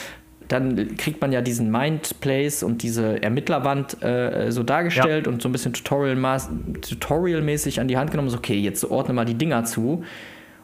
dann 0.48 0.96
kriegt 0.96 1.20
man 1.20 1.30
ja 1.30 1.40
diesen 1.40 1.70
Mindplace 1.70 2.64
und 2.64 2.82
diese 2.82 3.22
Ermittlerwand 3.22 4.02
äh, 4.02 4.50
so 4.50 4.64
dargestellt 4.64 5.26
ja. 5.26 5.32
und 5.32 5.40
so 5.40 5.48
ein 5.48 5.52
bisschen 5.52 5.72
tutorialmäßig 5.72 6.56
Tutorial 6.82 7.48
an 7.78 7.88
die 7.88 7.96
Hand 7.96 8.10
genommen. 8.10 8.28
So, 8.28 8.38
okay, 8.38 8.58
jetzt 8.58 8.84
ordne 8.84 9.14
mal 9.14 9.24
die 9.24 9.34
Dinger 9.34 9.64
zu. 9.64 10.02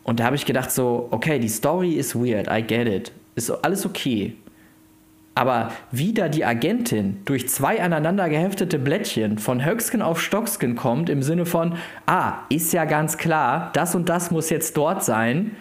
Und 0.03 0.19
da 0.19 0.25
habe 0.25 0.35
ich 0.35 0.47
gedacht 0.47 0.73
so, 0.73 1.07
okay, 1.13 1.39
die 1.39 1.49
Story 1.49 1.93
ist 1.93 2.17
weird, 2.17 2.49
I 2.51 2.61
get 2.61 2.89
it. 2.89 3.13
Ist 3.37 3.51
alles 3.51 3.87
okay. 3.87 4.35
Aber 5.39 5.71
wie 5.93 6.13
da 6.13 6.29
die 6.29 6.45
Agentin 6.45 7.19
durch 7.25 7.49
zwei 7.49 7.81
aneinander 7.81 8.29
geheftete 8.29 8.79
Blättchen 8.79 9.39
von 9.39 9.65
Höcksken 9.65 10.03
auf 10.03 10.21
Stocksken 10.21 10.75
kommt, 10.75 11.09
im 11.09 11.23
Sinne 11.23 11.47
von, 11.47 11.75
ah, 12.07 12.39
ist 12.49 12.73
ja 12.73 12.85
ganz 12.87 13.19
klar, 13.19 13.71
das 13.73 13.95
und 13.95 14.09
das 14.09 14.33
muss 14.33 14.51
jetzt 14.51 14.77
dort 14.77 15.05
sein, 15.05 15.53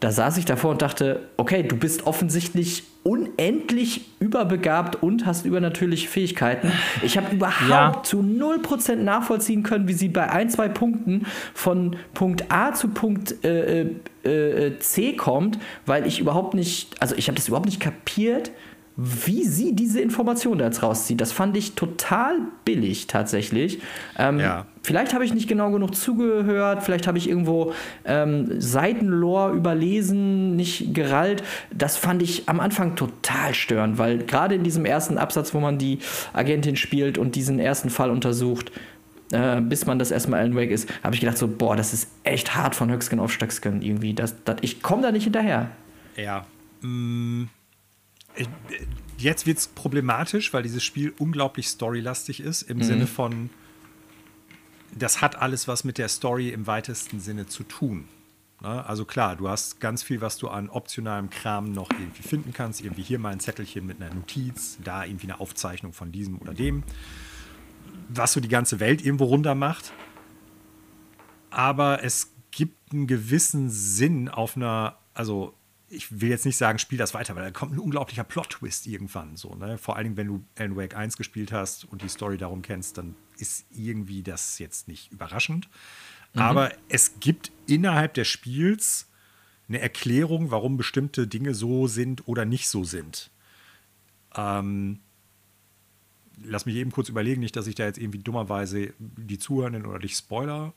da 0.00 0.10
saß 0.10 0.38
ich 0.38 0.46
davor 0.46 0.70
und 0.70 0.82
dachte, 0.82 1.28
okay, 1.36 1.62
du 1.62 1.76
bist 1.76 2.06
offensichtlich 2.06 2.84
unendlich 3.02 4.06
überbegabt 4.20 5.02
und 5.02 5.26
hast 5.26 5.44
übernatürliche 5.44 6.08
Fähigkeiten. 6.08 6.72
Ich 7.02 7.16
habe 7.16 7.34
überhaupt 7.34 7.68
ja. 7.68 8.02
zu 8.02 8.20
0% 8.20 8.96
nachvollziehen 8.96 9.62
können, 9.62 9.86
wie 9.86 9.92
sie 9.92 10.08
bei 10.08 10.30
ein, 10.30 10.50
zwei 10.50 10.68
Punkten 10.68 11.26
von 11.54 11.96
Punkt 12.14 12.50
A 12.50 12.72
zu 12.72 12.88
Punkt 12.88 13.44
äh, 13.44 13.82
äh, 13.82 14.28
äh 14.28 14.78
C 14.80 15.12
kommt, 15.12 15.58
weil 15.84 16.06
ich 16.06 16.20
überhaupt 16.20 16.54
nicht, 16.54 17.00
also 17.00 17.14
ich 17.14 17.28
habe 17.28 17.36
das 17.36 17.48
überhaupt 17.48 17.66
nicht 17.66 17.80
kapiert, 17.80 18.50
wie 18.96 19.44
sie 19.44 19.74
diese 19.74 20.00
Information 20.00 20.58
da 20.58 20.64
jetzt 20.64 20.82
rauszieht. 20.82 21.20
Das 21.20 21.30
fand 21.30 21.54
ich 21.56 21.74
total 21.74 22.38
billig 22.64 23.06
tatsächlich. 23.06 23.80
Ähm, 24.18 24.40
ja. 24.40 24.64
Vielleicht 24.82 25.12
habe 25.12 25.24
ich 25.24 25.34
nicht 25.34 25.48
genau 25.48 25.70
genug 25.70 25.94
zugehört, 25.94 26.82
vielleicht 26.82 27.06
habe 27.06 27.18
ich 27.18 27.28
irgendwo 27.28 27.74
ähm, 28.06 28.58
Seitenlore 28.58 29.52
überlesen, 29.52 30.56
nicht 30.56 30.94
gerallt. 30.94 31.42
Das 31.74 31.98
fand 31.98 32.22
ich 32.22 32.48
am 32.48 32.58
Anfang 32.58 32.96
total 32.96 33.52
störend, 33.52 33.98
weil 33.98 34.18
gerade 34.18 34.54
in 34.54 34.64
diesem 34.64 34.86
ersten 34.86 35.18
Absatz, 35.18 35.52
wo 35.52 35.60
man 35.60 35.76
die 35.76 35.98
Agentin 36.32 36.76
spielt 36.76 37.18
und 37.18 37.34
diesen 37.34 37.58
ersten 37.58 37.90
Fall 37.90 38.10
untersucht, 38.10 38.72
äh, 39.32 39.60
bis 39.60 39.84
man 39.84 39.98
das 39.98 40.10
erstmal 40.10 40.40
Alan 40.40 40.56
Wake 40.56 40.70
ist, 40.70 40.88
habe 41.02 41.14
ich 41.14 41.20
gedacht 41.20 41.36
so, 41.36 41.48
boah, 41.48 41.76
das 41.76 41.92
ist 41.92 42.08
echt 42.22 42.54
hart 42.54 42.74
von 42.74 42.90
Höchsken 42.90 43.20
auf 43.20 43.30
Stöcksken 43.30 43.82
irgendwie. 43.82 44.14
Das, 44.14 44.36
das, 44.44 44.56
ich 44.62 44.82
komme 44.82 45.02
da 45.02 45.12
nicht 45.12 45.24
hinterher. 45.24 45.70
Ja. 46.16 46.46
Mm 46.80 47.48
Jetzt 49.18 49.46
wird 49.46 49.58
es 49.58 49.68
problematisch, 49.68 50.52
weil 50.52 50.62
dieses 50.62 50.84
Spiel 50.84 51.14
unglaublich 51.18 51.68
storylastig 51.68 52.40
ist, 52.40 52.62
im 52.62 52.78
mhm. 52.78 52.82
Sinne 52.82 53.06
von, 53.06 53.50
das 54.94 55.20
hat 55.20 55.36
alles 55.36 55.68
was 55.68 55.84
mit 55.84 55.98
der 55.98 56.08
Story 56.08 56.50
im 56.50 56.66
weitesten 56.66 57.20
Sinne 57.20 57.46
zu 57.46 57.64
tun. 57.64 58.08
Ne? 58.62 58.84
Also 58.86 59.04
klar, 59.04 59.36
du 59.36 59.48
hast 59.48 59.80
ganz 59.80 60.02
viel, 60.02 60.20
was 60.20 60.38
du 60.38 60.48
an 60.48 60.68
optionalem 60.68 61.30
Kram 61.30 61.72
noch 61.72 61.90
irgendwie 61.90 62.22
finden 62.22 62.52
kannst. 62.52 62.82
Irgendwie 62.82 63.02
hier 63.02 63.18
mal 63.18 63.32
ein 63.32 63.40
Zettelchen 63.40 63.86
mit 63.86 64.00
einer 64.00 64.14
Notiz, 64.14 64.78
da 64.82 65.04
irgendwie 65.04 65.26
eine 65.26 65.40
Aufzeichnung 65.40 65.92
von 65.92 66.12
diesem 66.12 66.38
oder 66.38 66.54
dem. 66.54 66.82
Was 68.08 68.32
so 68.32 68.40
die 68.40 68.48
ganze 68.48 68.80
Welt 68.80 69.04
irgendwo 69.04 69.24
runter 69.24 69.54
macht. 69.54 69.92
Aber 71.50 72.02
es 72.04 72.32
gibt 72.50 72.92
einen 72.92 73.06
gewissen 73.06 73.68
Sinn 73.70 74.28
auf 74.28 74.56
einer, 74.56 74.98
also 75.14 75.54
ich 75.88 76.20
will 76.20 76.30
jetzt 76.30 76.44
nicht 76.44 76.56
sagen, 76.56 76.78
spiel 76.78 76.98
das 76.98 77.14
weiter, 77.14 77.36
weil 77.36 77.44
da 77.44 77.50
kommt 77.50 77.72
ein 77.72 77.78
unglaublicher 77.78 78.24
Plot-Twist 78.24 78.86
irgendwann. 78.86 79.36
So, 79.36 79.54
ne? 79.54 79.78
Vor 79.78 79.96
allen 79.96 80.04
Dingen, 80.04 80.16
wenn 80.16 80.26
du 80.26 80.44
Alan 80.58 80.76
Wake 80.76 80.96
1 80.96 81.16
gespielt 81.16 81.52
hast 81.52 81.84
und 81.84 82.02
die 82.02 82.08
Story 82.08 82.36
darum 82.38 82.62
kennst, 82.62 82.98
dann 82.98 83.14
ist 83.38 83.66
irgendwie 83.70 84.22
das 84.22 84.58
jetzt 84.58 84.88
nicht 84.88 85.12
überraschend. 85.12 85.68
Mhm. 86.34 86.40
Aber 86.40 86.72
es 86.88 87.20
gibt 87.20 87.52
innerhalb 87.66 88.14
des 88.14 88.26
Spiels 88.26 89.08
eine 89.68 89.80
Erklärung, 89.80 90.50
warum 90.50 90.76
bestimmte 90.76 91.26
Dinge 91.26 91.54
so 91.54 91.86
sind 91.86 92.26
oder 92.26 92.44
nicht 92.44 92.68
so 92.68 92.84
sind. 92.84 93.30
Ähm, 94.36 95.00
lass 96.42 96.66
mich 96.66 96.76
eben 96.76 96.90
kurz 96.90 97.08
überlegen, 97.08 97.40
nicht, 97.40 97.56
dass 97.56 97.66
ich 97.66 97.74
da 97.74 97.84
jetzt 97.84 97.98
irgendwie 97.98 98.18
dummerweise 98.18 98.92
die 98.98 99.38
Zuhörenden 99.38 99.86
oder 99.86 99.98
dich 99.98 100.14
spoiler 100.14 100.74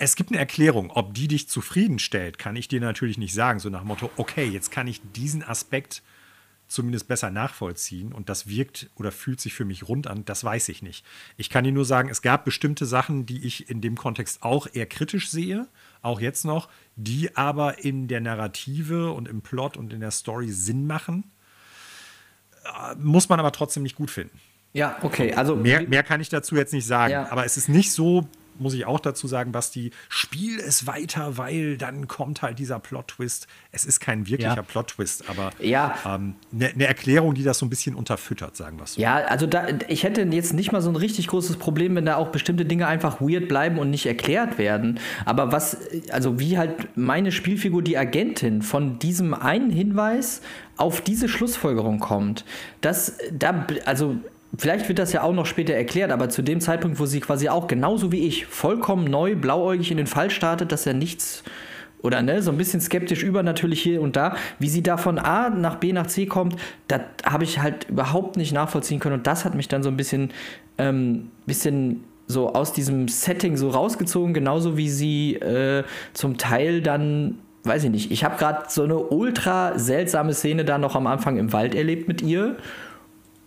es 0.00 0.16
gibt 0.16 0.30
eine 0.30 0.38
Erklärung. 0.38 0.90
Ob 0.90 1.12
die 1.14 1.28
dich 1.28 1.46
zufriedenstellt, 1.48 2.38
kann 2.38 2.56
ich 2.56 2.68
dir 2.68 2.80
natürlich 2.80 3.18
nicht 3.18 3.34
sagen. 3.34 3.60
So 3.60 3.68
nach 3.68 3.80
dem 3.80 3.88
Motto, 3.88 4.10
okay, 4.16 4.46
jetzt 4.46 4.70
kann 4.70 4.86
ich 4.86 5.00
diesen 5.14 5.44
Aspekt 5.44 6.02
zumindest 6.68 7.06
besser 7.08 7.30
nachvollziehen 7.30 8.12
und 8.12 8.28
das 8.28 8.48
wirkt 8.48 8.90
oder 8.94 9.10
fühlt 9.10 9.40
sich 9.40 9.52
für 9.52 9.64
mich 9.64 9.88
rund 9.88 10.06
an, 10.06 10.24
das 10.24 10.44
weiß 10.44 10.68
ich 10.68 10.82
nicht. 10.82 11.04
Ich 11.36 11.50
kann 11.50 11.64
dir 11.64 11.72
nur 11.72 11.84
sagen, 11.84 12.08
es 12.08 12.22
gab 12.22 12.44
bestimmte 12.44 12.86
Sachen, 12.86 13.26
die 13.26 13.44
ich 13.44 13.68
in 13.68 13.80
dem 13.80 13.96
Kontext 13.96 14.44
auch 14.44 14.68
eher 14.72 14.86
kritisch 14.86 15.30
sehe, 15.30 15.66
auch 16.00 16.20
jetzt 16.20 16.44
noch, 16.44 16.68
die 16.94 17.36
aber 17.36 17.82
in 17.82 18.06
der 18.06 18.20
Narrative 18.20 19.12
und 19.12 19.26
im 19.26 19.42
Plot 19.42 19.76
und 19.76 19.92
in 19.92 20.00
der 20.00 20.12
Story 20.12 20.48
Sinn 20.48 20.86
machen. 20.86 21.24
Äh, 22.64 22.94
muss 22.94 23.28
man 23.28 23.40
aber 23.40 23.50
trotzdem 23.50 23.82
nicht 23.82 23.96
gut 23.96 24.10
finden. 24.10 24.38
Ja, 24.72 24.96
okay. 25.02 25.34
Also 25.34 25.56
mehr, 25.56 25.82
mehr 25.88 26.04
kann 26.04 26.20
ich 26.20 26.28
dazu 26.28 26.54
jetzt 26.54 26.72
nicht 26.72 26.86
sagen. 26.86 27.12
Ja. 27.12 27.30
Aber 27.32 27.44
es 27.44 27.56
ist 27.56 27.68
nicht 27.68 27.90
so 27.90 28.28
muss 28.60 28.74
ich 28.74 28.86
auch 28.86 29.00
dazu 29.00 29.26
sagen, 29.26 29.52
Basti, 29.52 29.90
spiel 30.08 30.60
es 30.60 30.86
weiter, 30.86 31.38
weil 31.38 31.76
dann 31.76 32.08
kommt 32.08 32.42
halt 32.42 32.58
dieser 32.58 32.78
Plot-Twist. 32.78 33.46
Es 33.72 33.84
ist 33.84 34.00
kein 34.00 34.26
wirklicher 34.26 34.56
ja. 34.56 34.62
Plot-Twist, 34.62 35.28
aber 35.28 35.50
ja. 35.58 35.96
ähm, 36.06 36.34
eine 36.52 36.70
ne 36.74 36.86
Erklärung, 36.86 37.34
die 37.34 37.42
das 37.42 37.58
so 37.58 37.66
ein 37.66 37.70
bisschen 37.70 37.94
unterfüttert, 37.94 38.56
sagen 38.56 38.78
wir 38.78 38.86
so. 38.86 39.00
Ja, 39.00 39.16
also 39.16 39.46
da, 39.46 39.66
ich 39.88 40.02
hätte 40.02 40.22
jetzt 40.22 40.52
nicht 40.52 40.72
mal 40.72 40.82
so 40.82 40.90
ein 40.90 40.96
richtig 40.96 41.26
großes 41.28 41.56
Problem, 41.56 41.96
wenn 41.96 42.04
da 42.04 42.16
auch 42.16 42.28
bestimmte 42.28 42.64
Dinge 42.64 42.86
einfach 42.86 43.20
weird 43.20 43.48
bleiben 43.48 43.78
und 43.78 43.90
nicht 43.90 44.06
erklärt 44.06 44.58
werden. 44.58 45.00
Aber 45.24 45.52
was, 45.52 45.76
also 46.10 46.38
wie 46.38 46.58
halt 46.58 46.96
meine 46.96 47.32
Spielfigur, 47.32 47.82
die 47.82 47.96
Agentin, 47.96 48.62
von 48.62 48.98
diesem 48.98 49.34
einen 49.34 49.70
Hinweis 49.70 50.42
auf 50.76 51.00
diese 51.00 51.28
Schlussfolgerung 51.28 51.98
kommt, 51.98 52.44
das, 52.80 53.18
da, 53.32 53.66
also 53.84 54.16
Vielleicht 54.56 54.88
wird 54.88 54.98
das 54.98 55.12
ja 55.12 55.22
auch 55.22 55.32
noch 55.32 55.46
später 55.46 55.74
erklärt, 55.74 56.10
aber 56.10 56.28
zu 56.28 56.42
dem 56.42 56.60
Zeitpunkt, 56.60 56.98
wo 56.98 57.06
sie 57.06 57.20
quasi 57.20 57.48
auch 57.48 57.68
genauso 57.68 58.10
wie 58.10 58.26
ich 58.26 58.46
vollkommen 58.46 59.04
neu, 59.04 59.36
blauäugig 59.36 59.90
in 59.90 59.96
den 59.96 60.06
Fall 60.06 60.30
startet, 60.30 60.72
dass 60.72 60.86
er 60.86 60.94
nichts 60.94 61.44
oder 62.02 62.22
ne, 62.22 62.42
so 62.42 62.50
ein 62.50 62.56
bisschen 62.56 62.80
skeptisch 62.80 63.22
übernatürlich 63.22 63.80
hier 63.80 64.00
und 64.00 64.16
da, 64.16 64.34
wie 64.58 64.68
sie 64.68 64.82
da 64.82 64.96
von 64.96 65.18
A 65.18 65.50
nach 65.50 65.76
B 65.76 65.92
nach 65.92 66.06
C 66.06 66.26
kommt, 66.26 66.56
das 66.88 67.02
habe 67.24 67.44
ich 67.44 67.60
halt 67.60 67.88
überhaupt 67.88 68.36
nicht 68.36 68.52
nachvollziehen 68.52 69.00
können. 69.00 69.16
Und 69.16 69.26
das 69.26 69.44
hat 69.44 69.54
mich 69.54 69.68
dann 69.68 69.82
so 69.82 69.90
ein 69.90 69.96
bisschen, 69.96 70.30
ähm, 70.78 71.30
bisschen 71.46 72.04
so 72.26 72.52
aus 72.52 72.72
diesem 72.72 73.08
Setting 73.08 73.56
so 73.56 73.68
rausgezogen, 73.68 74.34
genauso 74.34 74.76
wie 74.76 74.88
sie 74.88 75.34
äh, 75.36 75.84
zum 76.12 76.38
Teil 76.38 76.80
dann 76.80 77.38
weiß 77.62 77.84
ich 77.84 77.90
nicht, 77.90 78.10
ich 78.10 78.24
habe 78.24 78.38
gerade 78.38 78.64
so 78.68 78.84
eine 78.84 78.96
ultra 78.96 79.78
seltsame 79.78 80.32
Szene 80.32 80.64
da 80.64 80.78
noch 80.78 80.96
am 80.96 81.06
Anfang 81.06 81.36
im 81.36 81.52
Wald 81.52 81.74
erlebt 81.74 82.08
mit 82.08 82.22
ihr 82.22 82.56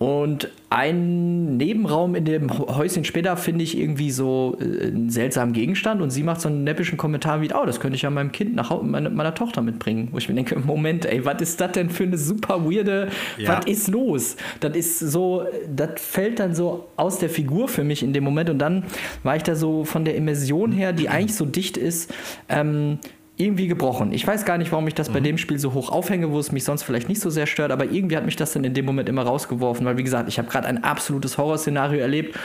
und 0.04 0.50
ein 0.70 1.56
Nebenraum 1.56 2.14
in 2.16 2.26
dem 2.26 2.50
Häuschen 2.60 3.06
später 3.06 3.38
finde 3.38 3.64
ich 3.64 3.78
irgendwie 3.78 4.12
so 4.12 4.58
äh, 4.60 4.88
einen 4.88 5.10
seltsamen 5.10 5.54
Gegenstand 5.54 6.02
und 6.02 6.10
sie 6.10 6.24
macht 6.24 6.42
so 6.42 6.50
einen 6.50 6.66
neppischen 6.66 6.98
Kommentar 6.98 7.40
wie, 7.40 7.54
oh, 7.54 7.66
das 7.66 7.80
könnte 7.80 7.96
ich 7.96 8.02
ja 8.02 8.10
meinem 8.10 8.34
Kind, 8.34 8.54
nach 8.54 8.82
meine, 8.82 9.10
meiner 9.10 9.34
Tochter 9.34 9.62
mitbringen. 9.62 10.10
Wo 10.12 10.18
ich 10.18 10.28
mir 10.28 10.36
denke, 10.36 10.60
Moment, 10.66 11.06
ey, 11.06 11.24
was 11.24 11.42
ist 11.42 11.62
das 11.62 11.72
denn 11.72 11.90
für 11.90 12.04
eine 12.04 12.18
super 12.18 12.66
weirde, 12.66 13.08
ja. 13.38 13.56
was 13.56 13.66
ist 13.66 13.88
los? 13.88 14.36
Das 14.60 14.76
ist 14.76 15.00
so, 15.00 15.46
das 15.74 16.02
fällt 16.02 16.40
dann 16.40 16.54
so 16.54 16.90
aus 16.98 17.20
der 17.20 17.30
Figur 17.30 17.70
für 17.70 17.86
mich 17.86 18.04
in 18.04 18.12
dem 18.12 18.26
Moment 18.26 18.50
und 18.50 18.60
dann 18.60 18.84
war 19.24 19.38
ich 19.38 19.44
da 19.44 19.56
so 19.56 19.86
von 19.86 20.04
der 20.04 20.16
Immersion 20.16 20.74
her, 20.74 20.92
die 20.92 21.08
eigentlich 21.10 21.36
so 21.36 21.46
dicht 21.46 21.78
ist, 21.78 22.14
ähm, 22.50 22.98
irgendwie 23.38 23.68
gebrochen. 23.68 24.14
Ich 24.14 24.26
weiß 24.26 24.46
gar 24.46 24.58
nicht, 24.58 24.72
warum 24.72 24.88
ich 24.88 24.94
das 24.94 25.10
mhm. 25.10 25.14
bei 25.14 25.20
dem 25.22 25.38
Spiel 25.38 25.58
so 25.58 25.74
hoch 25.74 25.92
aufhänge, 25.92 26.32
wo 26.32 26.40
es 26.40 26.52
mich 26.52 26.64
sonst 26.64 26.84
vielleicht 26.84 27.10
nicht 27.10 27.22
so 27.22 27.30
sehr 27.30 27.48
stört, 27.48 27.72
aber 27.72 27.86
irgendwie 27.86 28.16
hat 28.16 28.26
mich 28.26 28.36
das 28.36 28.54
dann 28.54 28.64
in 28.64 28.74
dem 28.74 28.86
Moment 28.86 29.10
immer 29.10 29.24
rausgeworfen, 29.24 29.86
weil 29.86 29.98
wie 29.98 30.04
gesagt, 30.04 30.30
ich 30.30 30.38
habe 30.38 30.50
gerade 30.50 30.68
ein 30.68 30.84
absolutes 30.84 31.38
Horrorszenario 31.38 32.00
erlebt 32.00 32.38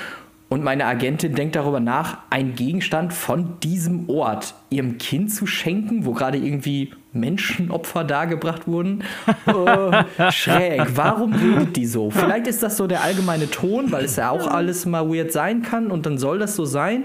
und 0.48 0.65
meine 0.65 0.86
Agentin 0.86 1.35
denkt 1.35 1.56
darüber 1.56 1.78
nach, 1.78 2.19
einen 2.31 2.55
Gegenstand 2.55 3.12
von 3.12 3.60
diesem 3.62 4.09
Ort 4.09 4.55
ihrem 4.70 4.97
Kind 4.97 5.31
zu 5.31 5.47
schenken, 5.47 6.06
wo 6.06 6.12
gerade 6.12 6.39
irgendwie 6.39 6.93
Menschenopfer 7.12 8.05
dargebracht 8.05 8.66
wurden. 8.66 9.05
äh, 9.47 10.32
schräg. 10.32 10.86
Warum 10.94 11.35
redet 11.35 11.77
die 11.77 11.85
so? 11.85 12.10
Vielleicht 12.10 12.47
ist 12.47 12.62
das 12.62 12.78
so 12.78 12.86
der 12.86 13.02
allgemeine 13.02 13.51
Ton, 13.51 13.93
weil 13.93 14.06
es 14.06 14.16
ja 14.16 14.31
auch 14.31 14.47
alles 14.47 14.86
mal 14.86 15.06
weird 15.10 15.32
sein 15.32 15.62
kann 15.62 15.90
und 15.90 16.06
dann 16.06 16.16
soll 16.16 16.39
das 16.39 16.56
so 16.56 16.65
sein. 16.65 17.05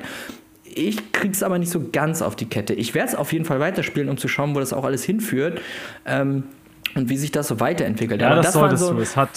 Ich 0.76 1.12
krieg's 1.12 1.44
aber 1.44 1.60
nicht 1.60 1.72
so 1.72 1.90
ganz 1.92 2.22
auf 2.22 2.36
die 2.36 2.46
Kette. 2.46 2.74
Ich 2.74 2.94
werde 2.94 3.10
es 3.10 3.16
auf 3.16 3.34
jeden 3.34 3.46
Fall 3.46 3.60
weiterspielen, 3.60 4.10
um 4.10 4.18
zu 4.18 4.28
schauen, 4.28 4.56
wo 4.56 4.60
das 4.60 4.74
auch 4.74 4.84
alles 4.84 5.04
hinführt. 5.04 5.62
Ähm, 6.06 6.44
und 6.96 7.10
wie 7.10 7.18
sich 7.18 7.32
das 7.32 7.48
so 7.48 7.60
weiterentwickelt. 7.60 8.22
Ja, 8.22 8.28
aber 8.28 8.36
das, 8.38 8.48
das 8.48 8.54
solltest 8.54 8.84
so, 8.84 8.94
du. 8.94 9.02
Es 9.02 9.16
hat 9.16 9.30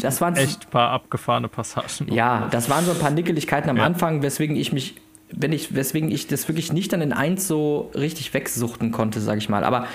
das 0.00 0.20
waren 0.20 0.36
echt 0.36 0.66
ein 0.66 0.70
paar 0.70 0.90
abgefahrene 0.90 1.48
Passagen. 1.48 2.12
Ja, 2.12 2.48
das 2.50 2.68
waren 2.68 2.84
so 2.84 2.92
ein 2.92 2.98
paar 2.98 3.10
Nickeligkeiten 3.10 3.70
am 3.70 3.76
ja. 3.76 3.84
Anfang, 3.84 4.22
weswegen 4.22 4.56
ich 4.56 4.72
mich, 4.72 4.96
wenn 5.30 5.52
ich, 5.52 5.74
weswegen 5.74 6.10
ich 6.10 6.26
das 6.26 6.48
wirklich 6.48 6.72
nicht 6.72 6.92
dann 6.92 7.00
in 7.00 7.12
eins 7.12 7.48
so 7.48 7.90
richtig 7.94 8.34
wegsuchten 8.34 8.92
konnte, 8.92 9.20
sage 9.20 9.38
ich 9.38 9.48
mal. 9.48 9.64
Aber 9.64 9.86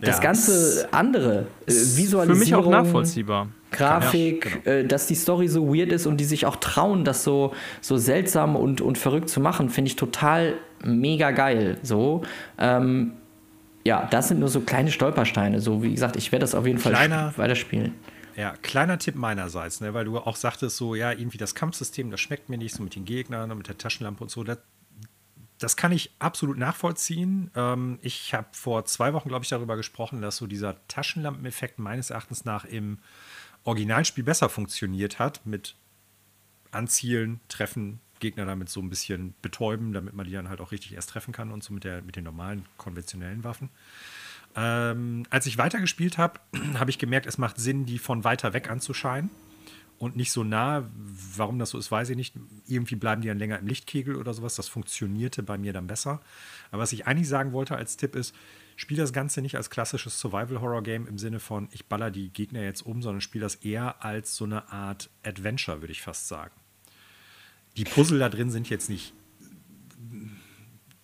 das 0.00 0.16
ja, 0.16 0.22
ganze 0.22 0.88
andere, 0.92 1.46
äh, 1.66 1.72
Visualisierung. 1.72 2.26
Für 2.26 2.34
mich 2.38 2.54
auch 2.54 2.70
nachvollziehbar. 2.70 3.48
Grafik, 3.70 4.44
ja, 4.44 4.50
genau. 4.50 4.76
äh, 4.76 4.84
dass 4.86 5.06
die 5.06 5.14
Story 5.14 5.48
so 5.48 5.74
weird 5.74 5.92
ist 5.92 6.06
und 6.06 6.16
die 6.16 6.24
sich 6.24 6.46
auch 6.46 6.56
trauen, 6.56 7.04
das 7.04 7.24
so, 7.24 7.54
so 7.80 7.96
seltsam 7.96 8.56
und, 8.56 8.80
und 8.80 8.98
verrückt 8.98 9.28
zu 9.28 9.40
machen, 9.40 9.70
finde 9.70 9.90
ich 9.90 9.96
total 9.96 10.54
mega 10.82 11.30
geil. 11.30 11.78
So. 11.82 12.22
Ähm, 12.58 13.12
ja, 13.84 14.06
das 14.10 14.28
sind 14.28 14.40
nur 14.40 14.48
so 14.48 14.60
kleine 14.60 14.90
Stolpersteine. 14.90 15.60
So, 15.60 15.82
wie 15.82 15.92
gesagt, 15.92 16.16
ich 16.16 16.32
werde 16.32 16.42
das 16.42 16.54
auf 16.54 16.66
jeden 16.66 16.78
Fall 16.78 16.92
kleiner, 16.92 17.32
weiterspielen. 17.36 17.94
Ja, 18.36 18.54
kleiner 18.62 18.98
Tipp 18.98 19.16
meinerseits, 19.16 19.80
ne, 19.80 19.94
weil 19.94 20.04
du 20.04 20.18
auch 20.18 20.36
sagtest, 20.36 20.76
so, 20.76 20.94
ja, 20.94 21.12
irgendwie 21.12 21.38
das 21.38 21.54
Kampfsystem, 21.54 22.10
das 22.10 22.20
schmeckt 22.20 22.48
mir 22.48 22.58
nicht, 22.58 22.74
so 22.74 22.82
mit 22.82 22.94
den 22.94 23.04
Gegnern 23.04 23.50
und 23.50 23.58
mit 23.58 23.68
der 23.68 23.78
Taschenlampe 23.78 24.22
und 24.22 24.30
so. 24.30 24.44
Das, 24.44 24.58
das 25.58 25.76
kann 25.76 25.92
ich 25.92 26.12
absolut 26.18 26.58
nachvollziehen. 26.58 27.50
Ähm, 27.54 27.98
ich 28.02 28.34
habe 28.34 28.48
vor 28.52 28.84
zwei 28.84 29.12
Wochen, 29.12 29.28
glaube 29.28 29.44
ich, 29.44 29.50
darüber 29.50 29.76
gesprochen, 29.76 30.22
dass 30.22 30.36
so 30.36 30.46
dieser 30.46 30.76
Taschenlampeneffekt 30.88 31.78
meines 31.78 32.10
Erachtens 32.10 32.44
nach 32.44 32.64
im 32.64 32.98
Originalspiel 33.64 34.24
besser 34.24 34.48
funktioniert 34.48 35.18
hat 35.18 35.44
mit 35.44 35.76
Anzielen, 36.70 37.40
Treffen, 37.48 38.00
Gegner 38.20 38.44
damit 38.44 38.68
so 38.68 38.80
ein 38.80 38.90
bisschen 38.90 39.34
betäuben, 39.42 39.92
damit 39.92 40.14
man 40.14 40.26
die 40.26 40.32
dann 40.32 40.48
halt 40.48 40.60
auch 40.60 40.72
richtig 40.72 40.94
erst 40.94 41.10
treffen 41.10 41.32
kann 41.32 41.50
und 41.50 41.64
so 41.64 41.72
mit, 41.72 41.84
der, 41.84 42.02
mit 42.02 42.16
den 42.16 42.24
normalen 42.24 42.64
konventionellen 42.76 43.42
Waffen. 43.44 43.70
Ähm, 44.56 45.24
als 45.30 45.46
ich 45.46 45.58
weitergespielt 45.58 46.18
habe, 46.18 46.40
habe 46.74 46.90
ich 46.90 46.98
gemerkt, 46.98 47.26
es 47.26 47.38
macht 47.38 47.58
Sinn, 47.58 47.86
die 47.86 47.98
von 47.98 48.24
weiter 48.24 48.52
weg 48.52 48.70
anzuscheinen 48.70 49.30
und 49.98 50.16
nicht 50.16 50.32
so 50.32 50.44
nah. 50.44 50.88
Warum 51.36 51.58
das 51.58 51.70
so 51.70 51.78
ist, 51.78 51.90
weiß 51.90 52.10
ich 52.10 52.16
nicht. 52.16 52.34
Irgendwie 52.66 52.96
bleiben 52.96 53.22
die 53.22 53.28
dann 53.28 53.38
länger 53.38 53.58
im 53.58 53.66
Lichtkegel 53.66 54.16
oder 54.16 54.34
sowas. 54.34 54.56
Das 54.56 54.68
funktionierte 54.68 55.42
bei 55.42 55.58
mir 55.58 55.72
dann 55.72 55.86
besser. 55.86 56.20
Aber 56.70 56.82
was 56.82 56.92
ich 56.92 57.06
eigentlich 57.06 57.28
sagen 57.28 57.52
wollte 57.52 57.76
als 57.76 57.96
Tipp 57.96 58.16
ist, 58.16 58.34
spiel 58.80 58.96
das 58.96 59.12
Ganze 59.12 59.42
nicht 59.42 59.56
als 59.56 59.68
klassisches 59.68 60.18
Survival-Horror-Game 60.20 61.06
im 61.06 61.18
Sinne 61.18 61.38
von, 61.38 61.68
ich 61.70 61.84
baller 61.84 62.10
die 62.10 62.32
Gegner 62.32 62.62
jetzt 62.62 62.80
um, 62.80 63.02
sondern 63.02 63.20
spiel 63.20 63.42
das 63.42 63.56
eher 63.56 64.02
als 64.02 64.34
so 64.34 64.46
eine 64.46 64.72
Art 64.72 65.10
Adventure, 65.22 65.82
würde 65.82 65.92
ich 65.92 66.00
fast 66.00 66.28
sagen. 66.28 66.54
Die 67.76 67.84
Puzzle 67.84 68.18
da 68.18 68.30
drin 68.30 68.50
sind 68.50 68.70
jetzt 68.70 68.88
nicht 68.88 69.12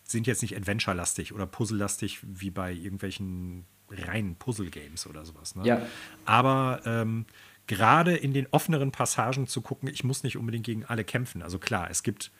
sind 0.05 0.27
jetzt 0.27 0.41
nicht 0.41 0.57
Adventure-lastig 0.57 1.35
oder 1.35 1.47
Puzzle-lastig 1.47 2.21
wie 2.23 2.51
bei 2.51 2.73
irgendwelchen 2.73 3.67
reinen 3.91 4.37
Puzzle-Games 4.37 5.07
oder 5.09 5.27
sowas. 5.27 5.55
Ne? 5.55 5.67
Ja. 5.67 5.87
Aber 6.25 6.81
ähm, 6.87 7.27
gerade 7.67 8.17
in 8.17 8.33
den 8.33 8.47
offeneren 8.53 8.91
Passagen 8.91 9.49
zu 9.49 9.61
gucken, 9.61 9.89
ich 9.89 10.03
muss 10.03 10.23
nicht 10.23 10.39
unbedingt 10.39 10.65
gegen 10.65 10.85
alle 10.87 11.05
kämpfen. 11.05 11.43
Also 11.43 11.59
klar, 11.59 11.91
es 11.91 12.03
gibt 12.03 12.31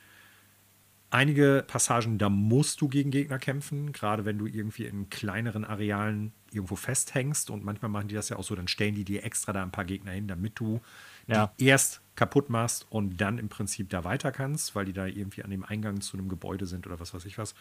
einige 1.11 1.65
Passagen, 1.67 2.19
da 2.19 2.29
musst 2.29 2.81
du 2.81 2.89
gegen 2.89 3.11
Gegner 3.11 3.39
kämpfen, 3.39 3.93
gerade 3.93 4.25
wenn 4.25 4.39
du 4.39 4.47
irgendwie 4.47 4.85
in 4.85 5.09
kleineren 5.11 5.65
Arealen 5.65 6.33
irgendwo 6.51 6.77
festhängst. 6.77 7.51
Und 7.51 7.65
manchmal 7.65 7.91
machen 7.91 8.09
die 8.09 8.15
das 8.15 8.29
ja 8.29 8.37
auch 8.37 8.45
so, 8.45 8.55
dann 8.55 8.69
stellen 8.69 8.95
die 8.95 9.05
dir 9.05 9.25
extra 9.25 9.53
da 9.53 9.63
ein 9.63 9.71
paar 9.71 9.85
Gegner 9.85 10.13
hin, 10.13 10.29
damit 10.29 10.59
du 10.59 10.81
ja. 11.27 11.53
die 11.59 11.67
erst 11.67 12.01
kaputt 12.17 12.49
machst 12.49 12.87
und 12.91 13.21
dann 13.21 13.39
im 13.39 13.49
Prinzip 13.49 13.91
da 13.91 14.05
weiter 14.05 14.33
kannst, 14.33 14.75
weil 14.75 14.87
die 14.87 14.93
da 14.93 15.07
irgendwie 15.07 15.43
an 15.43 15.51
dem 15.51 15.65
Eingang 15.65 16.01
zu 16.01 16.17
einem 16.17 16.29
Gebäude 16.29 16.67
sind 16.67 16.87
oder 16.87 16.99
was 16.99 17.13
weiß 17.15 17.25
ich 17.27 17.39
was. 17.39 17.55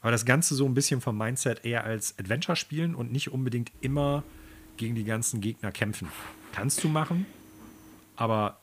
Aber 0.00 0.10
das 0.10 0.24
Ganze 0.24 0.54
so 0.54 0.66
ein 0.66 0.74
bisschen 0.74 1.00
vom 1.00 1.16
Mindset 1.16 1.64
eher 1.64 1.84
als 1.84 2.18
Adventure 2.18 2.56
spielen 2.56 2.94
und 2.94 3.12
nicht 3.12 3.32
unbedingt 3.32 3.70
immer 3.80 4.24
gegen 4.76 4.94
die 4.94 5.04
ganzen 5.04 5.40
Gegner 5.40 5.70
kämpfen. 5.70 6.08
Kannst 6.52 6.82
du 6.82 6.88
machen, 6.88 7.26
aber 8.16 8.60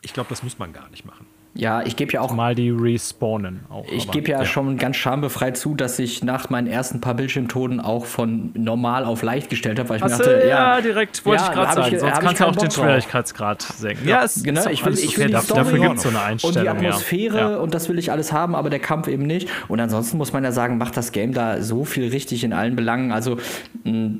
ich 0.00 0.14
glaube, 0.14 0.30
das 0.30 0.42
muss 0.42 0.58
man 0.58 0.72
gar 0.72 0.88
nicht 0.88 1.04
machen. 1.04 1.26
Ja, 1.54 1.82
ich 1.82 1.96
gebe 1.96 2.12
ja 2.12 2.22
auch. 2.22 2.32
Mal 2.32 2.54
die 2.54 2.70
respawnen 2.70 3.60
auch. 3.68 3.84
Ich 3.90 4.10
gebe 4.10 4.30
ja, 4.30 4.38
ja, 4.38 4.44
schon 4.46 4.78
ganz 4.78 4.96
schambefreit 4.96 5.58
zu, 5.58 5.74
dass 5.74 5.98
ich 5.98 6.24
nach 6.24 6.48
meinen 6.48 6.66
ersten 6.66 7.02
paar 7.02 7.14
Bildschirmtoden 7.14 7.78
auch 7.78 8.06
von 8.06 8.52
normal 8.54 9.04
auf 9.04 9.22
leicht 9.22 9.50
gestellt 9.50 9.78
habe, 9.78 9.90
weil 9.90 9.96
ich 9.98 10.02
Hast 10.02 10.18
mir 10.18 10.24
dachte, 10.24 10.40
ja, 10.40 10.76
ja 10.76 10.80
direkt 10.80 11.26
wollte 11.26 11.42
ja, 11.42 11.48
ich 11.48 11.54
gerade 11.54 11.74
sagen, 11.74 11.94
ich, 11.94 12.00
sonst 12.00 12.20
kannst 12.20 12.40
du 12.40 12.44
auch 12.46 12.56
den 12.56 12.70
Schwierigkeitsgrad 12.70 13.62
senken. 13.62 14.08
Ja, 14.08 14.24
es, 14.24 14.42
genau, 14.42 14.66
ich 14.68 14.84
will, 14.84 14.94
ich 14.94 15.18
will 15.18 15.34
okay, 15.34 15.42
die 15.46 15.54
dafür 15.54 15.78
gibt 15.78 15.96
es 15.96 16.02
so 16.02 16.08
eine 16.08 16.22
Einstellung. 16.22 16.56
Und 16.56 16.62
die 16.62 16.68
Atmosphäre 16.68 17.60
und 17.60 17.74
das 17.74 17.88
will 17.90 17.98
ich 17.98 18.10
alles 18.10 18.32
haben, 18.32 18.54
aber 18.54 18.70
der 18.70 18.80
Kampf 18.80 19.08
eben 19.08 19.26
nicht. 19.26 19.48
Und 19.68 19.78
ansonsten 19.78 20.16
muss 20.16 20.32
man 20.32 20.44
ja 20.44 20.52
sagen, 20.52 20.78
macht 20.78 20.96
das 20.96 21.12
Game 21.12 21.34
da 21.34 21.60
so 21.60 21.84
viel 21.84 22.08
richtig 22.08 22.44
in 22.44 22.54
allen 22.54 22.76
Belangen. 22.76 23.12
Also 23.12 23.36
mh, 23.84 24.16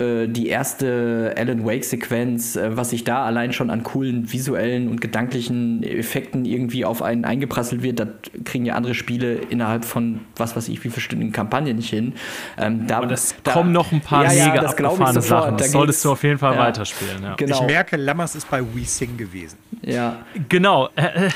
äh, 0.00 0.26
die 0.28 0.48
erste 0.48 1.34
Alan 1.36 1.64
Wake-Sequenz, 1.64 2.56
äh, 2.56 2.76
was 2.76 2.90
sich 2.90 3.04
da 3.04 3.24
allein 3.24 3.52
schon 3.52 3.70
an 3.70 3.82
coolen 3.82 4.32
visuellen 4.32 4.88
und 4.88 5.00
gedanklichen 5.00 5.82
Effekten 5.82 6.44
irgendwie 6.44 6.84
auf 6.84 7.02
einen 7.02 7.24
eingeprasselt 7.24 7.82
wird, 7.82 8.00
das 8.00 8.08
kriegen 8.44 8.64
ja 8.64 8.74
andere 8.74 8.94
Spiele 8.94 9.34
innerhalb 9.34 9.84
von 9.84 10.20
was 10.36 10.56
weiß 10.56 10.68
ich, 10.68 10.82
wie 10.84 10.90
viele 10.90 11.00
Stunden 11.00 11.32
Kampagne 11.32 11.74
nicht 11.74 11.90
hin. 11.90 12.14
Ähm, 12.58 12.86
da, 12.86 12.98
Aber 12.98 13.06
das 13.06 13.34
da, 13.42 13.52
kommen 13.52 13.72
noch 13.72 13.92
ein 13.92 14.00
paar 14.00 14.24
ja, 14.24 14.32
ja, 14.32 14.60
das 14.60 14.72
abgefahrene 14.72 15.20
Sachen. 15.20 15.56
Das 15.56 15.66
da 15.66 15.72
solltest 15.72 16.04
du 16.04 16.12
auf 16.12 16.22
jeden 16.22 16.38
Fall 16.38 16.54
ja, 16.54 16.60
weiterspielen. 16.60 17.22
Ja. 17.22 17.34
Genau. 17.36 17.60
Ich 17.60 17.66
merke, 17.66 17.96
Lammers 17.96 18.34
ist 18.34 18.50
bei 18.50 18.62
WeSing 18.62 19.16
gewesen. 19.16 19.58
Ja. 19.82 20.16
Genau. 20.48 20.88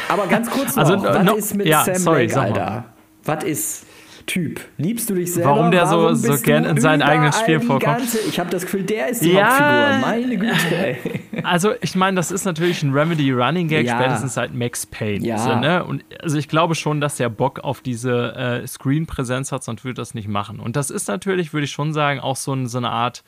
Aber 0.08 0.26
ganz 0.26 0.50
kurz 0.50 0.76
noch, 0.76 0.88
also, 0.88 1.02
was 1.02 1.24
no, 1.24 1.34
ist 1.34 1.54
mit 1.54 1.68
Sam 1.68 1.94
sorry, 1.96 2.26
Lake, 2.26 2.40
Alter? 2.40 2.84
Was 3.24 3.44
ist 3.44 3.86
Typ. 4.26 4.60
Liebst 4.78 5.10
du 5.10 5.14
dich 5.14 5.34
selber? 5.34 5.50
Warum 5.50 5.70
der 5.70 5.82
Warum 5.82 6.14
so, 6.14 6.32
so 6.32 6.42
gern 6.42 6.64
in 6.64 6.80
seinen 6.80 7.02
eigenen 7.02 7.32
Spielen 7.32 7.60
vorkommt? 7.60 7.98
Ganze, 7.98 8.18
ich 8.26 8.40
habe 8.40 8.48
das 8.48 8.62
Gefühl, 8.62 8.82
der 8.82 9.08
ist 9.08 9.22
die 9.22 9.32
ja, 9.32 10.00
Hauptfigur. 10.00 10.08
Meine 10.08 10.36
Güte. 10.36 10.76
Ey. 10.76 11.20
Also 11.42 11.74
ich 11.82 11.94
meine, 11.94 12.16
das 12.16 12.30
ist 12.30 12.46
natürlich 12.46 12.82
ein 12.82 12.94
Remedy 12.94 13.30
Running 13.30 13.68
Gag, 13.68 13.84
ja. 13.86 13.98
spätestens 13.98 14.34
seit 14.34 14.54
Max 14.54 14.86
Payne. 14.86 15.26
Ja. 15.26 15.38
So, 15.38 15.54
ne? 15.56 15.84
Und 15.84 16.04
also 16.22 16.38
ich 16.38 16.48
glaube 16.48 16.74
schon, 16.74 17.02
dass 17.02 17.16
der 17.16 17.28
Bock 17.28 17.60
auf 17.60 17.82
diese 17.82 18.34
äh, 18.34 18.66
Screen-Präsenz 18.66 19.52
hat, 19.52 19.62
sonst 19.62 19.84
würde 19.84 19.94
das 19.94 20.14
nicht 20.14 20.28
machen. 20.28 20.58
Und 20.58 20.76
das 20.76 20.88
ist 20.88 21.06
natürlich, 21.06 21.52
würde 21.52 21.64
ich 21.64 21.70
schon 21.70 21.92
sagen, 21.92 22.20
auch 22.20 22.36
so, 22.36 22.54
ein, 22.54 22.66
so 22.66 22.78
eine 22.78 22.90
Art 22.90 23.24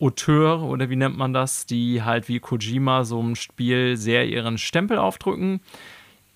Auteur 0.00 0.62
oder 0.62 0.90
wie 0.90 0.96
nennt 0.96 1.16
man 1.16 1.32
das, 1.32 1.64
die 1.64 2.02
halt 2.02 2.28
wie 2.28 2.38
Kojima 2.38 3.04
so 3.04 3.20
ein 3.22 3.34
Spiel 3.34 3.96
sehr 3.96 4.26
ihren 4.26 4.58
Stempel 4.58 4.98
aufdrücken 4.98 5.60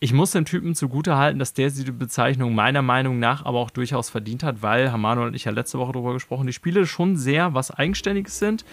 ich 0.02 0.12
muss 0.12 0.32
dem 0.32 0.44
Typen 0.44 0.74
zugute 0.74 1.16
halten, 1.16 1.38
dass 1.38 1.54
der 1.54 1.70
diese 1.70 1.92
Bezeichnung 1.92 2.56
meiner 2.56 2.82
Meinung 2.82 3.20
nach 3.20 3.44
aber 3.44 3.60
auch 3.60 3.70
durchaus 3.70 4.10
verdient 4.10 4.42
hat, 4.42 4.60
weil 4.60 4.90
Hamano 4.90 5.24
und 5.24 5.36
ich 5.36 5.44
ja 5.44 5.52
letzte 5.52 5.78
Woche 5.78 5.92
darüber 5.92 6.12
gesprochen, 6.12 6.48
die 6.48 6.52
Spiele 6.52 6.86
schon 6.86 7.16
sehr 7.16 7.54
was 7.54 7.70
Eigenständiges 7.70 8.40
sind. 8.40 8.64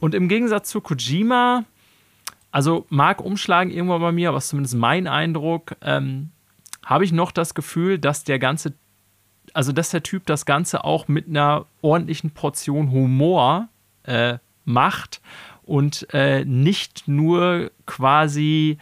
Und 0.00 0.14
im 0.14 0.28
Gegensatz 0.28 0.70
zu 0.70 0.80
Kojima, 0.80 1.64
also 2.52 2.86
mag 2.88 3.20
umschlagen 3.20 3.70
irgendwann 3.70 4.00
bei 4.00 4.12
mir, 4.12 4.30
aber 4.30 4.38
ist 4.38 4.48
zumindest 4.48 4.74
mein 4.74 5.06
Eindruck, 5.06 5.76
ähm, 5.82 6.30
habe 6.82 7.04
ich 7.04 7.12
noch 7.12 7.32
das 7.32 7.52
Gefühl, 7.52 7.98
dass 7.98 8.24
der 8.24 8.38
ganze, 8.38 8.72
also 9.52 9.72
dass 9.72 9.90
der 9.90 10.02
Typ 10.02 10.24
das 10.24 10.46
Ganze 10.46 10.84
auch 10.84 11.06
mit 11.06 11.28
einer 11.28 11.66
ordentlichen 11.82 12.30
Portion 12.30 12.90
Humor 12.92 13.68
äh, 14.04 14.38
macht 14.64 15.20
und 15.64 16.06
äh, 16.14 16.46
nicht 16.46 17.08
nur 17.08 17.70
quasi 17.84 18.78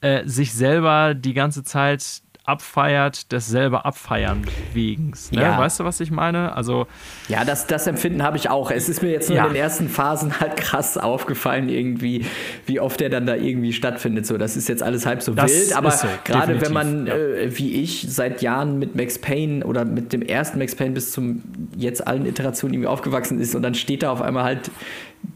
äh, 0.00 0.26
sich 0.26 0.52
selber 0.52 1.14
die 1.14 1.34
ganze 1.34 1.64
Zeit 1.64 2.22
abfeiert, 2.46 3.32
des 3.32 3.48
selber 3.48 3.84
abfeiern 3.84 4.42
wegen. 4.72 5.12
Ne? 5.32 5.42
Ja. 5.42 5.58
Weißt 5.58 5.80
du, 5.80 5.84
was 5.84 5.98
ich 6.00 6.12
meine? 6.12 6.54
Also 6.54 6.86
ja, 7.28 7.44
das, 7.44 7.66
das 7.66 7.88
Empfinden 7.88 8.22
habe 8.22 8.36
ich 8.36 8.48
auch. 8.48 8.70
Es 8.70 8.88
ist 8.88 9.02
mir 9.02 9.10
jetzt 9.10 9.28
nur 9.28 9.36
ja. 9.36 9.46
in 9.46 9.52
den 9.52 9.60
ersten 9.60 9.88
Phasen 9.88 10.38
halt 10.38 10.56
krass 10.56 10.96
aufgefallen, 10.96 11.68
irgendwie, 11.68 12.24
wie 12.64 12.78
oft 12.78 13.00
der 13.00 13.10
dann 13.10 13.26
da 13.26 13.34
irgendwie 13.34 13.72
stattfindet. 13.72 14.26
So, 14.26 14.38
das 14.38 14.56
ist 14.56 14.68
jetzt 14.68 14.82
alles 14.82 15.06
halb 15.06 15.22
so 15.22 15.34
das 15.34 15.52
wild, 15.52 15.76
aber 15.76 15.90
so, 15.90 16.06
gerade 16.24 16.60
wenn 16.60 16.72
man, 16.72 17.06
ja. 17.08 17.14
äh, 17.16 17.58
wie 17.58 17.82
ich, 17.82 18.06
seit 18.08 18.42
Jahren 18.42 18.78
mit 18.78 18.94
Max 18.94 19.18
Payne 19.18 19.66
oder 19.66 19.84
mit 19.84 20.12
dem 20.12 20.22
ersten 20.22 20.60
Max 20.60 20.76
Payne 20.76 20.92
bis 20.92 21.10
zum 21.10 21.42
jetzt 21.76 22.06
allen 22.06 22.26
Iterationen 22.26 22.74
irgendwie 22.74 22.88
aufgewachsen 22.88 23.40
ist 23.40 23.56
und 23.56 23.62
dann 23.62 23.74
steht 23.74 24.04
da 24.04 24.12
auf 24.12 24.22
einmal 24.22 24.44
halt 24.44 24.70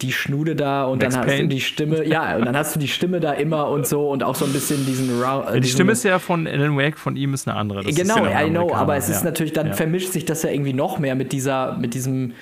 die 0.00 0.12
Schnude 0.12 0.56
da 0.56 0.84
und 0.84 1.02
Max 1.02 1.14
dann 1.14 1.24
hast 1.24 1.30
Payne. 1.30 1.48
du 1.48 1.54
die 1.54 1.60
Stimme, 1.60 2.04
ja, 2.06 2.36
und 2.36 2.44
dann 2.44 2.56
hast 2.56 2.74
du 2.74 2.80
die 2.80 2.88
Stimme 2.88 3.20
da 3.20 3.32
immer 3.32 3.68
und 3.68 3.86
so 3.86 4.10
und 4.10 4.22
auch 4.22 4.34
so 4.34 4.44
ein 4.44 4.52
bisschen 4.52 4.86
diesen 4.86 5.20
Ra 5.20 5.54
äh, 5.54 5.60
Die 5.60 5.68
Stimme 5.68 5.92
ist 5.92 6.04
ja 6.04 6.18
von 6.18 6.46
Alan 6.46 6.76
Wake, 6.76 6.98
von 6.98 7.16
ihm 7.16 7.34
ist 7.34 7.48
eine 7.48 7.56
andere. 7.56 7.82
Das 7.82 7.94
genau, 7.94 8.24
ja 8.24 8.42
I 8.44 8.50
know, 8.50 8.72
aber 8.74 8.96
es 8.96 9.08
ist 9.08 9.18
ja. 9.18 9.24
natürlich, 9.24 9.52
dann 9.52 9.68
ja. 9.68 9.72
vermischt 9.72 10.12
sich 10.12 10.24
das 10.24 10.42
ja 10.42 10.50
irgendwie 10.50 10.72
noch 10.72 10.98
mehr 10.98 11.14
mit 11.14 11.32
dieser, 11.32 11.76
mit 11.78 11.94
diesem 11.94 12.32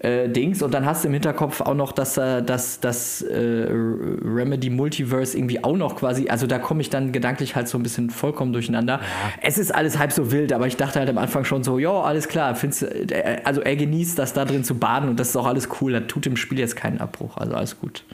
äh, 0.00 0.28
Dings 0.28 0.62
und 0.62 0.72
dann 0.72 0.86
hast 0.86 1.02
du 1.02 1.08
im 1.08 1.14
Hinterkopf 1.14 1.60
auch 1.60 1.74
noch, 1.74 1.92
dass 1.92 2.16
äh, 2.16 2.42
das, 2.42 2.80
das 2.80 3.22
äh, 3.22 3.34
Remedy 3.34 4.70
Multiverse 4.70 5.36
irgendwie 5.36 5.62
auch 5.64 5.76
noch 5.76 5.96
quasi, 5.96 6.28
also 6.28 6.46
da 6.46 6.58
komme 6.58 6.80
ich 6.82 6.90
dann 6.90 7.12
gedanklich 7.12 7.56
halt 7.56 7.68
so 7.68 7.78
ein 7.78 7.82
bisschen 7.82 8.10
vollkommen 8.10 8.52
durcheinander. 8.52 8.94
Ja. 8.94 9.32
Es 9.42 9.58
ist 9.58 9.74
alles 9.74 9.98
halb 9.98 10.12
so 10.12 10.30
wild, 10.30 10.52
aber 10.52 10.66
ich 10.66 10.76
dachte 10.76 11.00
halt 11.00 11.08
am 11.08 11.18
Anfang 11.18 11.44
schon 11.44 11.64
so, 11.64 11.78
ja, 11.78 11.90
alles 11.90 12.28
klar, 12.28 12.54
findest, 12.54 12.82
äh, 12.82 13.40
also 13.44 13.60
er 13.60 13.76
genießt 13.76 14.18
das 14.18 14.32
da 14.32 14.44
drin 14.44 14.62
zu 14.62 14.78
baden 14.78 15.08
und 15.08 15.18
das 15.18 15.30
ist 15.30 15.36
auch 15.36 15.46
alles 15.46 15.68
cool, 15.80 15.92
da 15.92 16.00
tut 16.00 16.26
dem 16.26 16.36
Spiel 16.36 16.58
jetzt 16.58 16.76
keinen 16.76 17.00
Abbruch, 17.00 17.36
also 17.36 17.54
alles 17.54 17.78
gut. 17.80 18.04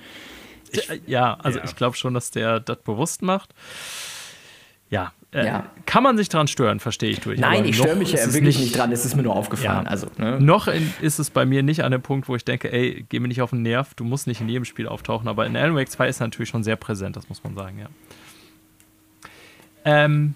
Ich, 0.70 0.90
ja, 1.06 1.35
also 1.43 1.59
ja. 1.59 1.65
ich 1.65 1.77
glaube 1.77 1.97
schon, 1.97 2.15
dass 2.15 2.31
der 2.31 2.61
das 2.61 2.78
bewusst 2.78 3.23
macht. 3.23 3.55
Ja, 4.90 5.12
äh, 5.35 5.47
ja. 5.47 5.70
Kann 5.85 6.02
man 6.02 6.16
sich 6.16 6.28
dran 6.28 6.47
stören, 6.47 6.81
verstehe 6.81 7.11
ich 7.11 7.20
durch. 7.20 7.40
Nein, 7.40 7.65
ich 7.65 7.77
störe 7.77 7.97
mich 7.97 8.12
ja 8.12 8.19
wirklich 8.19 8.43
nicht, 8.43 8.61
nicht, 8.61 8.78
dran, 8.78 8.93
es 8.93 9.05
ist 9.05 9.16
mir 9.16 9.24
nur 9.24 9.35
aufgefallen. 9.35 9.85
Ja. 9.85 9.90
Also, 9.90 10.06
ne? 10.16 10.40
Noch 10.40 10.69
in, 10.69 10.93
ist 11.01 11.19
es 11.19 11.31
bei 11.31 11.44
mir 11.44 11.62
nicht 11.62 11.82
an 11.82 11.93
dem 11.93 12.02
Punkt, 12.02 12.28
wo 12.28 12.36
ich 12.36 12.44
denke, 12.44 12.73
ey, 12.73 13.05
geh 13.09 13.19
mir 13.19 13.28
nicht 13.28 13.43
auf 13.43 13.51
den 13.51 13.62
Nerv, 13.62 13.94
du 13.94 14.05
musst 14.05 14.27
nicht 14.27 14.40
in 14.40 14.48
jedem 14.48 14.65
Spiel 14.65 14.86
auftauchen, 14.86 15.28
aber 15.28 15.44
in 15.47 15.56
Alan 15.56 15.74
Wake 15.74 15.90
2 15.90 16.09
ist 16.09 16.20
er 16.20 16.28
natürlich 16.28 16.48
schon 16.48 16.62
sehr 16.62 16.77
präsent, 16.77 17.16
das 17.16 17.28
muss 17.28 17.43
man 17.43 17.55
sagen, 17.55 17.78
ja. 17.78 17.89
Ähm, 19.85 20.35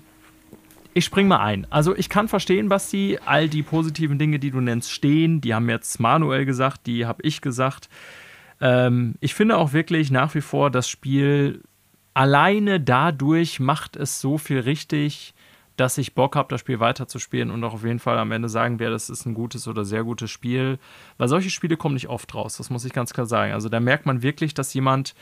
ich 0.94 1.04
spring 1.04 1.28
mal 1.28 1.40
ein. 1.40 1.66
Also 1.70 1.96
ich 1.96 2.08
kann 2.08 2.26
verstehen, 2.26 2.68
Basti, 2.68 3.18
all 3.24 3.48
die 3.48 3.62
positiven 3.62 4.18
Dinge, 4.18 4.38
die 4.38 4.50
du 4.50 4.60
nennst, 4.60 4.90
stehen. 4.90 5.40
Die 5.40 5.54
haben 5.54 5.68
jetzt 5.70 6.00
Manuel 6.00 6.44
gesagt, 6.44 6.86
die 6.86 7.06
habe 7.06 7.22
ich 7.22 7.40
gesagt. 7.40 7.88
Ähm, 8.60 9.14
ich 9.20 9.34
finde 9.34 9.56
auch 9.58 9.72
wirklich 9.72 10.10
nach 10.10 10.34
wie 10.34 10.40
vor 10.40 10.70
das 10.70 10.88
Spiel 10.88 11.62
alleine 12.18 12.80
dadurch 12.80 13.60
macht 13.60 13.94
es 13.94 14.20
so 14.20 14.38
viel 14.38 14.58
richtig, 14.58 15.34
dass 15.76 15.98
ich 15.98 16.16
Bock 16.16 16.34
habe, 16.34 16.48
das 16.48 16.60
Spiel 16.60 16.80
weiterzuspielen 16.80 17.52
und 17.52 17.62
auch 17.62 17.74
auf 17.74 17.84
jeden 17.84 18.00
Fall 18.00 18.18
am 18.18 18.32
Ende 18.32 18.48
sagen 18.48 18.80
werde, 18.80 18.94
das 18.94 19.08
ist 19.08 19.24
ein 19.24 19.34
gutes 19.34 19.68
oder 19.68 19.84
sehr 19.84 20.02
gutes 20.02 20.28
Spiel. 20.28 20.80
Weil 21.16 21.28
solche 21.28 21.50
Spiele 21.50 21.76
kommen 21.76 21.94
nicht 21.94 22.08
oft 22.08 22.34
raus, 22.34 22.56
das 22.56 22.70
muss 22.70 22.84
ich 22.84 22.92
ganz 22.92 23.12
klar 23.12 23.26
sagen. 23.26 23.52
Also 23.52 23.68
da 23.68 23.78
merkt 23.78 24.04
man 24.04 24.22
wirklich, 24.22 24.52
dass 24.52 24.74
jemand 24.74 25.14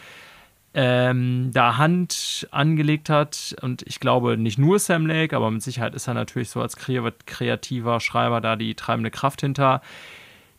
ähm, 0.73 1.51
da 1.53 1.77
Hand 1.77 2.49
angelegt 2.51 3.11
hat. 3.11 3.55
Und 3.61 3.83
ich 3.83 4.01
glaube 4.01 4.39
nicht 4.39 4.59
nur 4.59 4.79
Sam 4.79 5.07
Lake, 5.07 5.37
aber 5.37 5.51
mit 5.51 5.63
Sicherheit 5.63 5.95
ist 5.95 6.09
er 6.09 6.15
natürlich 6.15 6.49
so 6.49 6.63
als 6.63 6.77
kreativer 6.77 8.01
Schreiber 8.01 8.41
da 8.41 8.57
die 8.57 8.75
treibende 8.75 9.11
Kraft 9.11 9.43
hinter, 9.43 9.83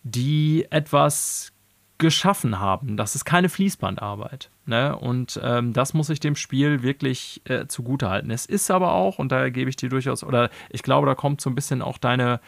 die 0.03 0.67
etwas 0.69 1.51
geschaffen 1.97 2.59
haben. 2.59 2.95
Das 2.95 3.15
ist 3.15 3.25
keine 3.25 3.49
Fließbandarbeit. 3.49 4.51
Ne? 4.67 4.95
Und 4.95 5.39
ähm, 5.43 5.73
das 5.73 5.93
muss 5.93 6.09
ich 6.09 6.19
dem 6.19 6.35
Spiel 6.35 6.83
wirklich 6.83 7.41
äh, 7.45 7.67
zugutehalten. 7.67 8.29
Es 8.31 8.45
ist 8.45 8.69
aber 8.69 8.93
auch, 8.93 9.17
und 9.17 9.31
da 9.31 9.49
gebe 9.49 9.69
ich 9.69 9.77
dir 9.77 9.89
durchaus, 9.89 10.23
oder 10.23 10.49
ich 10.69 10.83
glaube, 10.83 11.07
da 11.07 11.15
kommt 11.15 11.39
so 11.39 11.49
ein 11.49 11.55
bisschen 11.55 11.81
auch 11.81 11.97
deine, 11.97 12.41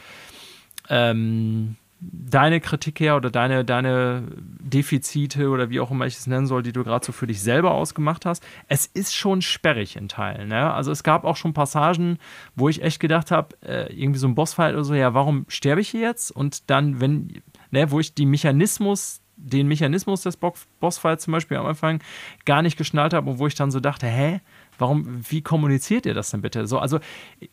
ähm, 0.89 1.77
deine 2.01 2.59
Kritik 2.59 2.99
her 2.99 3.15
oder 3.15 3.29
deine, 3.29 3.63
deine 3.63 4.23
Defizite 4.37 5.49
oder 5.49 5.69
wie 5.69 5.79
auch 5.79 5.91
immer 5.91 6.05
ich 6.05 6.17
es 6.17 6.27
nennen 6.27 6.47
soll, 6.47 6.63
die 6.63 6.71
du 6.71 6.83
gerade 6.83 7.05
so 7.05 7.11
für 7.11 7.27
dich 7.27 7.41
selber 7.41 7.71
ausgemacht 7.71 8.25
hast. 8.25 8.43
Es 8.67 8.85
ist 8.85 9.15
schon 9.15 9.41
sperrig 9.41 9.95
in 9.95 10.07
Teilen. 10.07 10.49
Ne? 10.49 10.73
Also 10.73 10.91
es 10.91 11.03
gab 11.03 11.23
auch 11.23 11.37
schon 11.37 11.53
Passagen, 11.53 12.17
wo 12.55 12.69
ich 12.69 12.81
echt 12.83 12.99
gedacht 12.99 13.31
habe, 13.31 13.55
äh, 13.61 13.93
irgendwie 13.93 14.19
so 14.19 14.27
ein 14.27 14.35
Bossfight 14.35 14.73
oder 14.73 14.83
so, 14.83 14.93
ja, 14.93 15.13
warum 15.13 15.45
sterbe 15.47 15.81
ich 15.81 15.89
hier 15.89 16.01
jetzt? 16.01 16.31
Und 16.31 16.69
dann, 16.69 16.99
wenn, 16.99 17.41
ne, 17.71 17.91
wo 17.91 17.99
ich 17.99 18.13
die 18.13 18.25
Mechanismus 18.25 19.21
den 19.41 19.67
Mechanismus 19.67 20.21
des 20.21 20.37
Bossfights 20.37 21.23
zum 21.23 21.31
Beispiel 21.31 21.57
am 21.57 21.65
Anfang 21.65 22.01
gar 22.45 22.61
nicht 22.61 22.77
geschnallt 22.77 23.13
habe 23.13 23.29
und 23.29 23.39
wo 23.39 23.47
ich 23.47 23.55
dann 23.55 23.71
so 23.71 23.79
dachte, 23.79 24.07
hä, 24.07 24.41
warum, 24.77 25.21
wie 25.29 25.41
kommuniziert 25.41 26.05
ihr 26.05 26.13
das 26.13 26.31
denn 26.31 26.41
bitte? 26.41 26.67
So, 26.67 26.79
also 26.79 26.99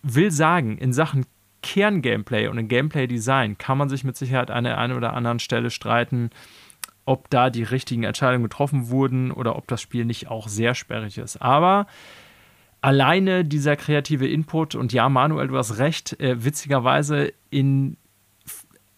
will 0.03 0.31
sagen, 0.31 0.79
in 0.79 0.93
Sachen 0.93 1.27
Kerngameplay 1.63 2.49
und 2.49 2.59
in 2.59 2.69
Gameplay-Design 2.69 3.59
kann 3.59 3.79
man 3.79 3.89
sich 3.89 4.05
mit 4.05 4.17
Sicherheit 4.17 4.51
an 4.51 4.65
der 4.65 4.79
einen 4.79 4.97
oder 4.97 5.15
anderen 5.15 5.39
Stelle 5.39 5.71
streiten, 5.71 6.31
ob 7.05 7.31
da 7.31 7.51
die 7.51 7.63
richtigen 7.63 8.03
Entscheidungen 8.03 8.45
getroffen 8.45 8.91
wurden 8.91 9.31
oder 9.31 9.57
ob 9.57 9.67
das 9.69 9.81
Spiel 9.81 10.05
nicht 10.05 10.29
auch 10.29 10.49
sehr 10.49 10.75
sperrig 10.75 11.19
ist. 11.19 11.41
Aber 11.41 11.87
alleine 12.81 13.45
dieser 13.45 13.77
kreative 13.77 14.29
Input 14.29 14.75
und 14.75 14.93
ja, 14.93 15.09
Manuel, 15.09 15.49
du 15.49 15.57
hast 15.57 15.79
recht, 15.79 16.19
äh, 16.21 16.45
witzigerweise 16.45 17.33
in 17.51 17.97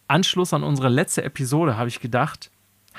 Anschluss 0.08 0.52
an 0.52 0.62
unsere 0.62 0.88
letzte 0.88 1.22
Episode 1.22 1.76
habe 1.76 1.88
ich 1.88 2.00
gedacht, 2.00 2.50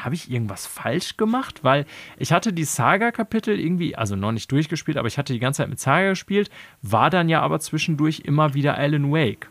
habe 0.04 0.16
ich 0.16 0.32
irgendwas 0.32 0.66
falsch 0.66 1.18
gemacht? 1.18 1.64
Weil 1.64 1.86
ich 2.18 2.32
hatte 2.32 2.54
die 2.54 2.64
Saga-Kapitel 2.64 3.60
irgendwie, 3.60 3.96
also 3.96 4.16
noch 4.16 4.32
nicht 4.32 4.52
durchgespielt, 4.52 4.98
aber 4.98 5.08
ich 5.08 5.18
hatte 5.18 5.34
die 5.34 5.40
ganze 5.40 5.58
Zeit 5.58 5.70
mit 5.70 5.80
Saga 5.80 6.10
gespielt, 6.10 6.50
war 6.82 7.10
dann 7.10 7.30
ja 7.30 7.42
aber 7.42 7.60
zwischendurch 7.60 8.22
immer 8.22 8.54
wieder 8.54 8.78
Alan 8.78 9.12
Wake. 9.12 9.50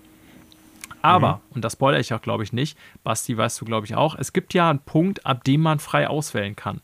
Aber, 1.03 1.35
mhm. 1.35 1.57
und 1.57 1.65
das 1.65 1.75
spoilere 1.75 2.01
ich 2.01 2.13
auch, 2.13 2.23
glaube 2.23 2.43
ich, 2.43 2.53
nicht, 2.53 2.77
Basti 3.05 3.37
weißt 3.37 3.61
du, 3.61 3.65
glaube 3.65 3.87
ich, 3.87 3.95
auch, 3.95 4.17
es 4.19 4.33
gibt 4.33 4.55
ja 4.55 4.69
einen 4.69 4.81
Punkt, 4.81 5.27
ab 5.27 5.45
dem 5.45 5.61
man 5.61 5.79
frei 5.79 6.09
auswählen 6.09 6.57
kann. 6.57 6.81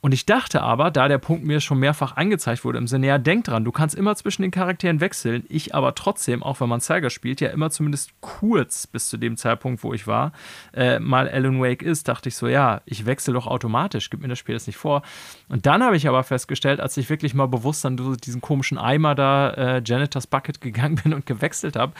Und 0.00 0.12
ich 0.12 0.26
dachte 0.26 0.62
aber, 0.62 0.90
da 0.90 1.08
der 1.08 1.18
Punkt 1.18 1.44
mir 1.44 1.60
schon 1.60 1.78
mehrfach 1.78 2.16
angezeigt 2.16 2.64
wurde, 2.64 2.78
im 2.78 2.86
Sinne, 2.86 3.08
ja, 3.08 3.18
denk 3.18 3.44
dran, 3.44 3.64
du 3.64 3.72
kannst 3.72 3.94
immer 3.94 4.14
zwischen 4.14 4.42
den 4.42 4.50
Charakteren 4.50 5.00
wechseln. 5.00 5.44
Ich 5.48 5.74
aber 5.74 5.94
trotzdem, 5.94 6.42
auch 6.42 6.60
wenn 6.60 6.68
man 6.68 6.80
Saga 6.80 7.10
spielt, 7.10 7.40
ja 7.40 7.48
immer 7.48 7.70
zumindest 7.70 8.12
kurz 8.20 8.86
bis 8.86 9.08
zu 9.08 9.16
dem 9.16 9.36
Zeitpunkt, 9.36 9.82
wo 9.82 9.92
ich 9.92 10.06
war, 10.06 10.32
äh, 10.74 10.98
mal 10.98 11.28
Alan 11.28 11.60
Wake 11.60 11.82
ist, 11.82 12.08
dachte 12.08 12.28
ich 12.28 12.36
so, 12.36 12.46
ja, 12.46 12.82
ich 12.84 13.06
wechsle 13.06 13.34
doch 13.34 13.46
automatisch, 13.46 14.10
gib 14.10 14.20
mir 14.20 14.28
das 14.28 14.38
Spiel 14.38 14.54
das 14.54 14.66
nicht 14.66 14.76
vor. 14.76 15.02
Und 15.48 15.66
dann 15.66 15.82
habe 15.82 15.96
ich 15.96 16.06
aber 16.08 16.22
festgestellt, 16.22 16.80
als 16.80 16.96
ich 16.96 17.10
wirklich 17.10 17.34
mal 17.34 17.46
bewusst 17.46 17.84
dann 17.84 17.96
diesen 17.96 18.40
komischen 18.40 18.78
Eimer 18.78 19.14
da, 19.14 19.50
äh, 19.50 19.82
Janitors 19.84 20.26
Bucket 20.26 20.60
gegangen 20.60 20.96
bin 21.02 21.14
und 21.14 21.26
gewechselt 21.26 21.76
habe, 21.76 21.92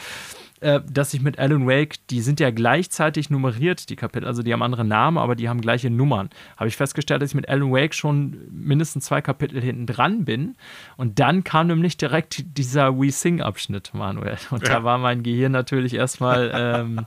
äh, 0.59 0.81
dass 0.89 1.13
ich 1.13 1.21
mit 1.21 1.37
Alan 1.37 1.67
Wake, 1.67 1.95
die 2.09 2.21
sind 2.21 2.39
ja 2.39 2.49
gleichzeitig 2.51 3.29
nummeriert, 3.29 3.89
die 3.89 3.95
Kapitel, 3.95 4.27
also 4.27 4.41
die 4.41 4.53
haben 4.53 4.63
andere 4.63 4.85
Namen, 4.85 5.17
aber 5.17 5.35
die 5.35 5.49
haben 5.49 5.61
gleiche 5.61 5.89
Nummern. 5.89 6.29
Habe 6.57 6.67
ich 6.67 6.75
festgestellt, 6.75 7.21
dass 7.21 7.31
ich 7.31 7.35
mit 7.35 7.47
Alan 7.47 7.71
Wake 7.71 7.93
schon 7.93 8.37
mindestens 8.51 9.05
zwei 9.05 9.21
Kapitel 9.21 9.61
hinten 9.61 9.85
dran 9.85 10.25
bin. 10.25 10.55
Und 10.95 11.19
dann 11.19 11.43
kam 11.43 11.67
nämlich 11.67 11.97
direkt 11.97 12.57
dieser 12.57 12.97
We 12.97 13.11
Sing-Abschnitt, 13.11 13.93
Manuel. 13.93 14.37
Und 14.49 14.67
ja. 14.67 14.75
da 14.75 14.83
war 14.83 14.97
mein 14.97 15.23
Gehirn 15.23 15.51
natürlich 15.51 15.93
erstmal. 15.93 16.51
Ähm, 16.53 17.05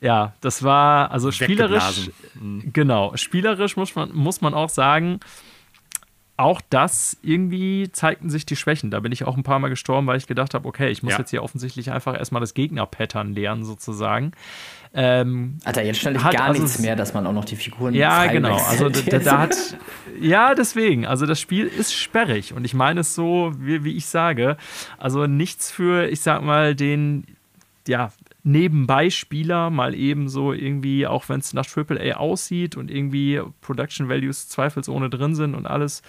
ja, 0.00 0.32
das 0.40 0.62
war 0.62 1.10
also 1.10 1.30
spielerisch. 1.30 2.10
Mhm. 2.34 2.72
Genau, 2.72 3.16
spielerisch 3.16 3.76
muss 3.76 3.94
man, 3.94 4.12
muss 4.14 4.40
man 4.40 4.54
auch 4.54 4.70
sagen, 4.70 5.20
auch 6.40 6.60
das 6.70 7.16
irgendwie 7.22 7.90
zeigten 7.92 8.30
sich 8.30 8.46
die 8.46 8.56
Schwächen. 8.56 8.90
Da 8.90 9.00
bin 9.00 9.12
ich 9.12 9.24
auch 9.24 9.36
ein 9.36 9.42
paar 9.42 9.58
Mal 9.58 9.68
gestorben, 9.68 10.06
weil 10.06 10.16
ich 10.16 10.26
gedacht 10.26 10.54
habe, 10.54 10.66
okay, 10.66 10.88
ich 10.88 11.02
muss 11.02 11.12
ja. 11.12 11.18
jetzt 11.18 11.30
hier 11.30 11.42
offensichtlich 11.42 11.90
einfach 11.90 12.16
erstmal 12.16 12.40
das 12.40 12.54
Gegner-Pattern 12.54 13.34
lernen, 13.34 13.64
sozusagen. 13.64 14.32
Ähm, 14.92 15.58
Alter, 15.64 15.84
jetzt 15.84 16.00
stand 16.00 16.16
ich 16.16 16.22
gar 16.22 16.48
also 16.48 16.62
nichts 16.62 16.78
mehr, 16.80 16.96
dass 16.96 17.14
man 17.14 17.26
auch 17.26 17.32
noch 17.32 17.44
die 17.44 17.56
Figuren 17.56 17.94
Ja, 17.94 18.26
genau. 18.26 18.56
Also 18.56 18.88
da, 18.88 19.18
da, 19.18 19.38
hat. 19.38 19.54
Ja, 20.20 20.54
deswegen. 20.54 21.06
Also 21.06 21.26
das 21.26 21.40
Spiel 21.40 21.66
ist 21.66 21.94
sperrig. 21.94 22.52
Und 22.52 22.64
ich 22.64 22.74
meine 22.74 23.00
es 23.00 23.14
so, 23.14 23.52
wie, 23.58 23.84
wie 23.84 23.96
ich 23.96 24.06
sage. 24.06 24.56
Also 24.98 25.26
nichts 25.26 25.70
für, 25.70 26.08
ich 26.08 26.20
sag 26.20 26.42
mal, 26.42 26.74
den 26.74 27.24
ja, 27.86 28.12
Nebenbeispieler 28.42 29.70
mal 29.70 29.94
eben 29.94 30.28
so 30.28 30.52
irgendwie, 30.52 31.06
auch 31.06 31.28
wenn 31.28 31.40
es 31.40 31.52
nach 31.52 31.66
AAA 31.66 32.16
aussieht 32.16 32.76
und 32.76 32.90
irgendwie 32.90 33.40
Production 33.60 34.08
Values 34.08 34.48
zweifelsohne 34.48 35.10
drin 35.10 35.34
sind 35.34 35.54
und 35.54 35.66
alles. 35.66 36.02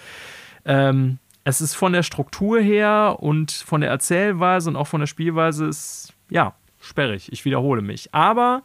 Ähm, 0.64 1.18
es 1.44 1.60
ist 1.60 1.74
von 1.74 1.92
der 1.92 2.02
Struktur 2.02 2.60
her 2.60 3.16
und 3.20 3.50
von 3.50 3.80
der 3.80 3.90
Erzählweise 3.90 4.70
und 4.70 4.76
auch 4.76 4.86
von 4.86 5.00
der 5.00 5.06
Spielweise 5.06 5.66
ist, 5.66 6.14
ja, 6.30 6.54
sperrig. 6.80 7.32
Ich 7.32 7.44
wiederhole 7.44 7.82
mich. 7.82 8.14
Aber 8.14 8.62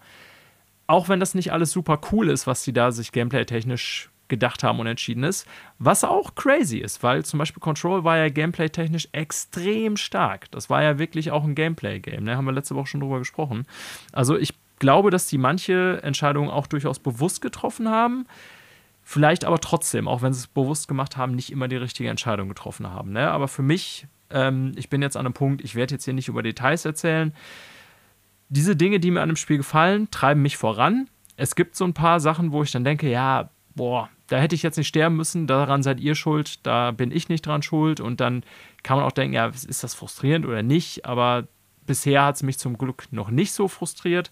auch 0.85 1.09
wenn 1.09 1.19
das 1.19 1.35
nicht 1.35 1.51
alles 1.51 1.71
super 1.71 1.99
cool 2.11 2.29
ist, 2.29 2.47
was 2.47 2.63
sie 2.63 2.73
da 2.73 2.91
sich 2.91 3.11
gameplay-technisch 3.11 4.09
gedacht 4.27 4.63
haben 4.63 4.79
und 4.79 4.87
entschieden 4.87 5.23
ist. 5.23 5.47
Was 5.79 6.03
auch 6.03 6.35
crazy 6.35 6.77
ist, 6.77 7.03
weil 7.03 7.23
zum 7.25 7.39
Beispiel 7.39 7.61
Control 7.61 8.03
war 8.03 8.17
ja 8.17 8.29
gameplay-technisch 8.29 9.09
extrem 9.11 9.97
stark. 9.97 10.51
Das 10.51 10.69
war 10.69 10.83
ja 10.83 10.99
wirklich 10.99 11.31
auch 11.31 11.43
ein 11.43 11.55
Gameplay-Game. 11.55 12.23
Ne? 12.23 12.37
Haben 12.37 12.45
wir 12.45 12.51
letzte 12.51 12.75
Woche 12.75 12.87
schon 12.87 13.01
drüber 13.01 13.19
gesprochen. 13.19 13.65
Also 14.11 14.37
ich 14.37 14.53
glaube, 14.79 15.11
dass 15.11 15.27
die 15.27 15.37
manche 15.37 16.01
Entscheidungen 16.03 16.49
auch 16.49 16.67
durchaus 16.67 16.99
bewusst 16.99 17.41
getroffen 17.41 17.89
haben. 17.89 18.25
Vielleicht 19.03 19.45
aber 19.45 19.59
trotzdem, 19.59 20.07
auch 20.07 20.21
wenn 20.21 20.33
sie 20.33 20.41
es 20.41 20.47
bewusst 20.47 20.87
gemacht 20.87 21.15
haben, 21.15 21.33
nicht 21.33 21.51
immer 21.51 21.67
die 21.67 21.77
richtige 21.77 22.09
Entscheidung 22.09 22.49
getroffen 22.49 22.87
haben. 22.87 23.13
Ne? 23.13 23.31
Aber 23.31 23.47
für 23.47 23.61
mich, 23.61 24.07
ähm, 24.29 24.73
ich 24.75 24.89
bin 24.89 25.01
jetzt 25.01 25.15
an 25.15 25.25
einem 25.25 25.33
Punkt, 25.33 25.63
ich 25.63 25.75
werde 25.75 25.95
jetzt 25.95 26.05
hier 26.05 26.13
nicht 26.13 26.27
über 26.27 26.43
Details 26.43 26.83
erzählen. 26.83 27.33
Diese 28.49 28.75
Dinge, 28.75 28.99
die 28.99 29.11
mir 29.11 29.21
an 29.21 29.29
dem 29.29 29.35
Spiel 29.35 29.57
gefallen, 29.57 30.11
treiben 30.11 30.41
mich 30.41 30.57
voran. 30.57 31.09
Es 31.37 31.55
gibt 31.55 31.75
so 31.75 31.85
ein 31.85 31.93
paar 31.93 32.19
Sachen, 32.19 32.51
wo 32.51 32.63
ich 32.63 32.71
dann 32.71 32.83
denke, 32.83 33.09
ja, 33.09 33.49
boah, 33.75 34.09
da 34.27 34.37
hätte 34.37 34.55
ich 34.55 34.63
jetzt 34.63 34.77
nicht 34.77 34.87
sterben 34.87 35.15
müssen, 35.15 35.47
daran 35.47 35.83
seid 35.83 35.99
ihr 35.99 36.15
schuld, 36.15 36.65
da 36.65 36.91
bin 36.91 37.11
ich 37.11 37.29
nicht 37.29 37.45
dran 37.45 37.61
schuld. 37.61 37.99
Und 37.99 38.19
dann 38.19 38.43
kann 38.83 38.97
man 38.97 39.05
auch 39.05 39.11
denken, 39.11 39.33
ja, 39.33 39.47
ist 39.47 39.83
das 39.83 39.93
frustrierend 39.93 40.45
oder 40.45 40.63
nicht? 40.63 41.05
Aber 41.05 41.47
bisher 41.85 42.25
hat 42.25 42.35
es 42.35 42.43
mich 42.43 42.59
zum 42.59 42.77
Glück 42.77 43.05
noch 43.11 43.29
nicht 43.29 43.53
so 43.53 43.67
frustriert. 43.67 44.31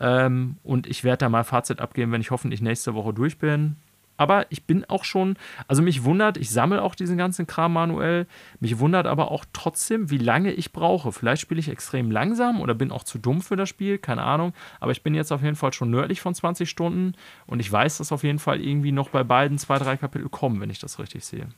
Ähm, 0.00 0.56
und 0.62 0.86
ich 0.86 1.04
werde 1.04 1.18
da 1.18 1.28
mal 1.28 1.44
Fazit 1.44 1.80
abgeben, 1.80 2.12
wenn 2.12 2.20
ich 2.20 2.30
hoffentlich 2.30 2.60
nächste 2.60 2.94
Woche 2.94 3.14
durch 3.14 3.38
bin. 3.38 3.76
Aber 4.16 4.46
ich 4.50 4.64
bin 4.64 4.84
auch 4.84 5.04
schon, 5.04 5.36
also 5.68 5.82
mich 5.82 6.04
wundert, 6.04 6.36
ich 6.36 6.50
sammle 6.50 6.82
auch 6.82 6.94
diesen 6.94 7.16
ganzen 7.16 7.46
Kram 7.46 7.72
manuell. 7.72 8.26
Mich 8.60 8.78
wundert 8.78 9.06
aber 9.06 9.30
auch 9.30 9.44
trotzdem, 9.52 10.10
wie 10.10 10.18
lange 10.18 10.52
ich 10.52 10.72
brauche. 10.72 11.12
Vielleicht 11.12 11.42
spiele 11.42 11.60
ich 11.60 11.68
extrem 11.68 12.10
langsam 12.10 12.60
oder 12.60 12.74
bin 12.74 12.90
auch 12.90 13.04
zu 13.04 13.18
dumm 13.18 13.42
für 13.42 13.56
das 13.56 13.68
Spiel, 13.68 13.98
keine 13.98 14.22
Ahnung. 14.22 14.52
Aber 14.80 14.92
ich 14.92 15.02
bin 15.02 15.14
jetzt 15.14 15.32
auf 15.32 15.42
jeden 15.42 15.56
Fall 15.56 15.72
schon 15.72 15.90
nördlich 15.90 16.20
von 16.20 16.34
20 16.34 16.68
Stunden 16.68 17.14
und 17.46 17.60
ich 17.60 17.70
weiß, 17.70 17.98
dass 17.98 18.12
auf 18.12 18.22
jeden 18.22 18.38
Fall 18.38 18.60
irgendwie 18.60 18.92
noch 18.92 19.10
bei 19.10 19.24
beiden 19.24 19.58
zwei, 19.58 19.78
drei 19.78 19.96
Kapitel 19.96 20.28
kommen, 20.28 20.60
wenn 20.60 20.70
ich 20.70 20.78
das 20.78 20.98
richtig 20.98 21.24
sehe. 21.24 21.48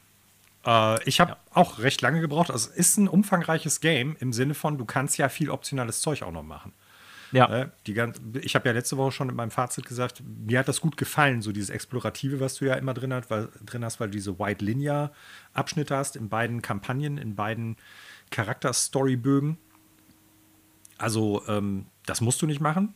Äh, 0.67 1.03
ich 1.05 1.21
habe 1.21 1.33
ja. 1.33 1.37
auch 1.55 1.79
recht 1.79 2.03
lange 2.03 2.21
gebraucht. 2.21 2.51
Also 2.51 2.71
es 2.71 2.77
ist 2.77 2.97
ein 2.99 3.09
umfangreiches 3.09 3.81
Game 3.81 4.17
im 4.21 4.33
Sinne 4.33 4.55
von, 4.55 4.79
du 4.79 4.85
kannst 4.85 5.19
ja 5.19 5.29
viel 5.29 5.51
optionales 5.51 6.01
Zeug 6.01 6.23
auch 6.23 6.33
noch 6.33 6.43
machen. 6.43 6.73
Ja. 7.33 7.49
Ne, 7.49 7.73
die 7.87 7.95
ganz, 7.95 8.21
ich 8.41 8.55
habe 8.55 8.69
ja 8.69 8.73
letzte 8.75 8.97
Woche 8.97 9.13
schon 9.13 9.29
in 9.29 9.37
meinem 9.37 9.51
Fazit 9.51 9.85
gesagt, 9.85 10.23
mir 10.25 10.59
hat 10.59 10.69
das 10.69 10.81
gut 10.81 10.97
gefallen, 10.97 11.43
so 11.43 11.53
dieses 11.53 11.71
Explorative, 11.71 12.41
was 12.41 12.55
du 12.55 12.65
ja 12.65 12.75
immer 12.75 12.95
drin, 12.95 13.13
hat, 13.13 13.31
weil, 13.31 13.49
drin 13.65 13.85
hast, 13.85 14.01
weil 14.01 14.09
du 14.09 14.13
diese 14.13 14.39
White 14.39 14.65
Linear-Abschnitte 14.65 15.97
hast 15.97 16.17
in 16.17 16.29
beiden 16.29 16.63
Kampagnen, 16.63 17.19
in 17.19 17.35
beiden 17.35 17.77
Charakter-Storybögen. 18.31 19.59
Also, 20.97 21.43
ähm, 21.49 21.87
das 22.07 22.21
musst 22.21 22.41
du 22.43 22.47
nicht 22.47 22.61
machen. 22.61 22.95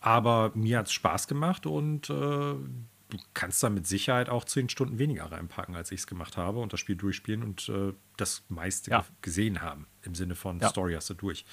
Aber 0.00 0.50
mir 0.54 0.78
hat 0.78 0.86
es 0.86 0.92
Spaß 0.92 1.28
gemacht 1.28 1.64
und 1.64 2.10
äh, 2.10 2.12
du 3.12 3.18
kannst 3.34 3.62
da 3.62 3.70
mit 3.70 3.86
Sicherheit 3.86 4.28
auch 4.28 4.44
zehn 4.44 4.68
Stunden 4.68 4.98
weniger 4.98 5.30
reinpacken, 5.30 5.76
als 5.76 5.92
ich 5.92 6.00
es 6.00 6.06
gemacht 6.06 6.36
habe 6.36 6.58
und 6.58 6.72
das 6.72 6.80
Spiel 6.80 6.96
durchspielen 6.96 7.42
und 7.42 7.68
äh, 7.68 7.92
das 8.16 8.42
meiste 8.48 8.90
ja. 8.90 9.04
gesehen 9.20 9.60
haben. 9.62 9.86
Im 10.02 10.14
Sinne 10.14 10.34
von 10.34 10.58
ja. 10.58 10.70
Story 10.70 10.94
hast 10.94 11.10
du 11.10 11.14
durch. 11.14 11.44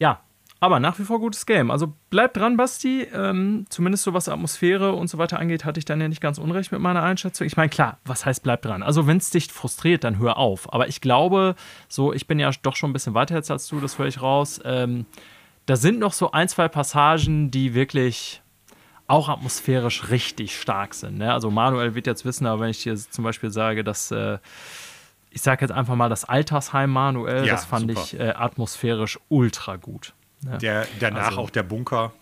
Ja, 0.00 0.20
aber 0.62 0.78
nach 0.78 0.98
wie 0.98 1.04
vor 1.04 1.20
gutes 1.20 1.46
Game. 1.46 1.70
Also 1.70 1.94
bleib 2.10 2.34
dran, 2.34 2.58
Basti. 2.58 3.06
Ähm, 3.14 3.64
zumindest 3.70 4.04
so 4.04 4.12
was 4.12 4.28
Atmosphäre 4.28 4.92
und 4.92 5.08
so 5.08 5.16
weiter 5.16 5.38
angeht, 5.38 5.64
hatte 5.64 5.78
ich 5.78 5.86
dann 5.86 6.00
ja 6.00 6.08
nicht 6.08 6.20
ganz 6.20 6.36
unrecht 6.36 6.70
mit 6.70 6.82
meiner 6.82 7.02
Einschätzung. 7.02 7.46
Ich 7.46 7.56
meine, 7.56 7.70
klar, 7.70 7.98
was 8.04 8.26
heißt 8.26 8.42
bleib 8.42 8.60
dran? 8.62 8.82
Also, 8.82 9.06
wenn 9.06 9.16
es 9.16 9.30
dich 9.30 9.50
frustriert, 9.50 10.04
dann 10.04 10.18
hör 10.18 10.36
auf. 10.36 10.72
Aber 10.72 10.88
ich 10.88 11.00
glaube, 11.00 11.54
so, 11.88 12.12
ich 12.12 12.26
bin 12.26 12.38
ja 12.38 12.50
doch 12.62 12.76
schon 12.76 12.90
ein 12.90 12.92
bisschen 12.92 13.14
weiter 13.14 13.36
jetzt 13.36 13.50
als 13.50 13.68
du, 13.68 13.80
das 13.80 13.98
höre 13.98 14.06
ich 14.06 14.20
raus. 14.20 14.60
Ähm, 14.64 15.06
da 15.64 15.76
sind 15.76 15.98
noch 15.98 16.12
so 16.12 16.32
ein, 16.32 16.48
zwei 16.48 16.68
Passagen, 16.68 17.50
die 17.50 17.72
wirklich 17.72 18.42
auch 19.06 19.28
atmosphärisch 19.28 20.10
richtig 20.10 20.58
stark 20.60 20.94
sind. 20.94 21.18
Ne? 21.18 21.32
Also 21.32 21.50
Manuel 21.50 21.94
wird 21.94 22.06
jetzt 22.06 22.24
wissen, 22.24 22.46
aber 22.46 22.62
wenn 22.62 22.70
ich 22.70 22.82
dir 22.82 22.96
zum 22.96 23.24
Beispiel 23.24 23.50
sage, 23.50 23.82
dass 23.82 24.10
äh, 24.10 24.38
ich 25.30 25.42
sage 25.42 25.64
jetzt 25.64 25.72
einfach 25.72 25.94
mal 25.94 26.08
das 26.08 26.24
Altersheim 26.24 26.90
Manuel, 26.90 27.46
ja, 27.46 27.52
das 27.52 27.64
fand 27.64 27.90
super. 27.90 28.02
ich 28.04 28.18
äh, 28.18 28.30
atmosphärisch 28.30 29.18
ultra 29.28 29.76
gut. 29.76 30.14
Ne? 30.44 30.58
Der, 30.58 30.86
danach 30.98 31.28
also, 31.28 31.40
auch 31.40 31.50
der 31.50 31.62
Bunker, 31.62 32.12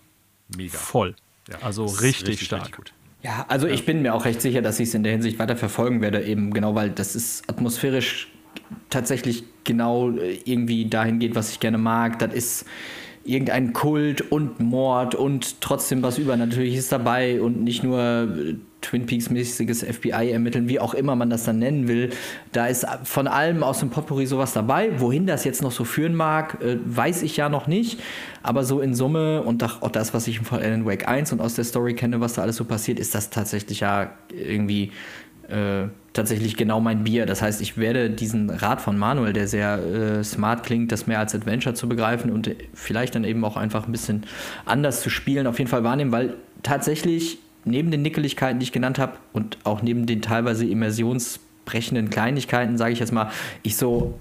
mega. 0.54 0.76
Voll. 0.76 1.14
Ja, 1.48 1.58
also 1.62 1.86
richtig, 1.86 2.28
richtig, 2.28 2.46
stark. 2.46 2.78
Richtig 2.78 2.92
ja, 3.22 3.46
also 3.48 3.66
ich 3.66 3.84
bin 3.84 4.02
mir 4.02 4.14
auch 4.14 4.24
recht 4.24 4.40
sicher, 4.40 4.62
dass 4.62 4.78
ich 4.78 4.88
es 4.88 4.94
in 4.94 5.02
der 5.02 5.12
Hinsicht 5.12 5.38
weiter 5.38 5.56
verfolgen 5.56 6.00
werde, 6.00 6.22
eben 6.22 6.52
genau, 6.52 6.74
weil 6.74 6.90
das 6.90 7.16
ist 7.16 7.48
atmosphärisch 7.48 8.28
tatsächlich 8.90 9.44
genau 9.64 10.10
äh, 10.10 10.38
irgendwie 10.44 10.86
dahin 10.86 11.18
geht, 11.18 11.34
was 11.34 11.50
ich 11.50 11.60
gerne 11.60 11.78
mag. 11.78 12.18
Das 12.20 12.32
ist 12.32 12.64
irgendein 13.24 13.72
Kult 13.72 14.32
und 14.32 14.60
Mord 14.60 15.14
und 15.14 15.60
trotzdem 15.60 16.02
was 16.02 16.18
Übernatürliches 16.18 16.88
dabei 16.88 17.40
und 17.40 17.62
nicht 17.62 17.82
nur 17.82 18.00
äh, 18.00 18.54
Twin 18.80 19.06
Peaks-mäßiges 19.06 19.82
FBI-Ermitteln, 19.84 20.68
wie 20.68 20.80
auch 20.80 20.94
immer 20.94 21.16
man 21.16 21.30
das 21.30 21.44
dann 21.44 21.58
nennen 21.58 21.88
will. 21.88 22.10
Da 22.52 22.66
ist 22.66 22.86
von 23.04 23.26
allem 23.26 23.62
aus 23.62 23.80
dem 23.80 23.90
Potpourri 23.90 24.26
sowas 24.26 24.52
dabei. 24.52 25.00
Wohin 25.00 25.26
das 25.26 25.44
jetzt 25.44 25.62
noch 25.62 25.72
so 25.72 25.84
führen 25.84 26.14
mag, 26.14 26.62
äh, 26.62 26.78
weiß 26.84 27.22
ich 27.22 27.36
ja 27.36 27.48
noch 27.48 27.66
nicht. 27.66 28.00
Aber 28.42 28.64
so 28.64 28.80
in 28.80 28.94
Summe 28.94 29.42
und 29.42 29.62
auch 29.64 29.90
das, 29.90 30.14
was 30.14 30.28
ich 30.28 30.40
von 30.40 30.60
Alan 30.60 30.86
Wake 30.86 31.08
1 31.08 31.32
und 31.32 31.40
aus 31.40 31.54
der 31.54 31.64
Story 31.64 31.94
kenne, 31.94 32.20
was 32.20 32.34
da 32.34 32.42
alles 32.42 32.56
so 32.56 32.64
passiert, 32.64 32.98
ist 32.98 33.14
das 33.14 33.30
tatsächlich 33.30 33.80
ja 33.80 34.12
irgendwie 34.30 34.92
äh, 35.48 35.88
tatsächlich 36.12 36.56
genau 36.56 36.80
mein 36.80 37.04
Bier. 37.04 37.26
Das 37.26 37.42
heißt, 37.42 37.60
ich 37.60 37.78
werde 37.78 38.10
diesen 38.10 38.50
Rat 38.50 38.80
von 38.80 38.98
Manuel, 38.98 39.32
der 39.32 39.48
sehr 39.48 39.78
äh, 39.78 40.24
smart 40.24 40.64
klingt, 40.64 40.92
das 40.92 41.06
mehr 41.06 41.18
als 41.18 41.34
Adventure 41.34 41.74
zu 41.74 41.88
begreifen 41.88 42.30
und 42.30 42.50
vielleicht 42.74 43.14
dann 43.14 43.24
eben 43.24 43.44
auch 43.44 43.56
einfach 43.56 43.86
ein 43.86 43.92
bisschen 43.92 44.24
anders 44.66 45.00
zu 45.00 45.10
spielen, 45.10 45.46
auf 45.46 45.58
jeden 45.58 45.70
Fall 45.70 45.84
wahrnehmen, 45.84 46.12
weil 46.12 46.34
tatsächlich 46.62 47.38
neben 47.64 47.90
den 47.90 48.02
Nickeligkeiten, 48.02 48.58
die 48.58 48.64
ich 48.64 48.72
genannt 48.72 48.98
habe 48.98 49.14
und 49.32 49.58
auch 49.64 49.82
neben 49.82 50.06
den 50.06 50.22
teilweise 50.22 50.66
immersionsbrechenden 50.66 52.10
Kleinigkeiten, 52.10 52.78
sage 52.78 52.92
ich 52.92 52.98
jetzt 52.98 53.12
mal, 53.12 53.30
ich 53.62 53.76
so 53.76 54.14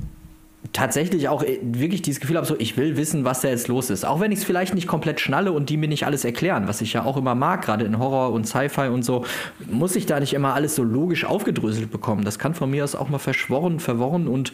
tatsächlich 0.73 1.29
auch 1.29 1.43
äh, 1.43 1.59
wirklich 1.61 2.01
dieses 2.01 2.19
Gefühl 2.19 2.37
habe, 2.37 2.45
so 2.45 2.55
ich 2.57 2.77
will 2.77 2.97
wissen, 2.97 3.23
was 3.23 3.41
da 3.41 3.49
jetzt 3.49 3.67
los 3.67 3.89
ist. 3.89 4.05
Auch 4.05 4.19
wenn 4.19 4.31
ich 4.31 4.39
es 4.39 4.45
vielleicht 4.45 4.73
nicht 4.73 4.87
komplett 4.87 5.19
schnalle 5.19 5.51
und 5.51 5.69
die 5.69 5.77
mir 5.77 5.87
nicht 5.87 6.05
alles 6.05 6.25
erklären, 6.25 6.67
was 6.67 6.81
ich 6.81 6.93
ja 6.93 7.03
auch 7.03 7.17
immer 7.17 7.35
mag, 7.35 7.63
gerade 7.63 7.85
in 7.85 7.99
Horror 7.99 8.31
und 8.31 8.47
Sci-Fi 8.47 8.89
und 8.89 9.03
so, 9.03 9.25
muss 9.71 9.95
ich 9.95 10.05
da 10.05 10.19
nicht 10.19 10.33
immer 10.33 10.53
alles 10.53 10.75
so 10.75 10.83
logisch 10.83 11.25
aufgedröselt 11.25 11.91
bekommen. 11.91 12.23
Das 12.23 12.39
kann 12.39 12.53
von 12.53 12.69
mir 12.69 12.83
aus 12.83 12.95
auch 12.95 13.09
mal 13.09 13.19
verschworen, 13.19 13.79
verworren 13.79 14.27
und 14.27 14.51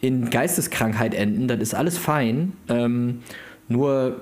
in 0.00 0.30
Geisteskrankheit 0.30 1.14
enden. 1.14 1.48
Das 1.48 1.60
ist 1.60 1.74
alles 1.74 1.98
fein. 1.98 2.52
Ähm, 2.68 3.20
nur 3.68 4.20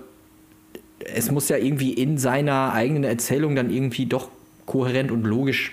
es 1.15 1.31
muss 1.31 1.49
ja 1.49 1.57
irgendwie 1.57 1.93
in 1.93 2.19
seiner 2.19 2.73
eigenen 2.73 3.05
Erzählung 3.05 3.55
dann 3.55 3.71
irgendwie 3.71 4.07
doch 4.07 4.29
kohärent 4.67 5.11
und 5.11 5.25
logisch 5.25 5.73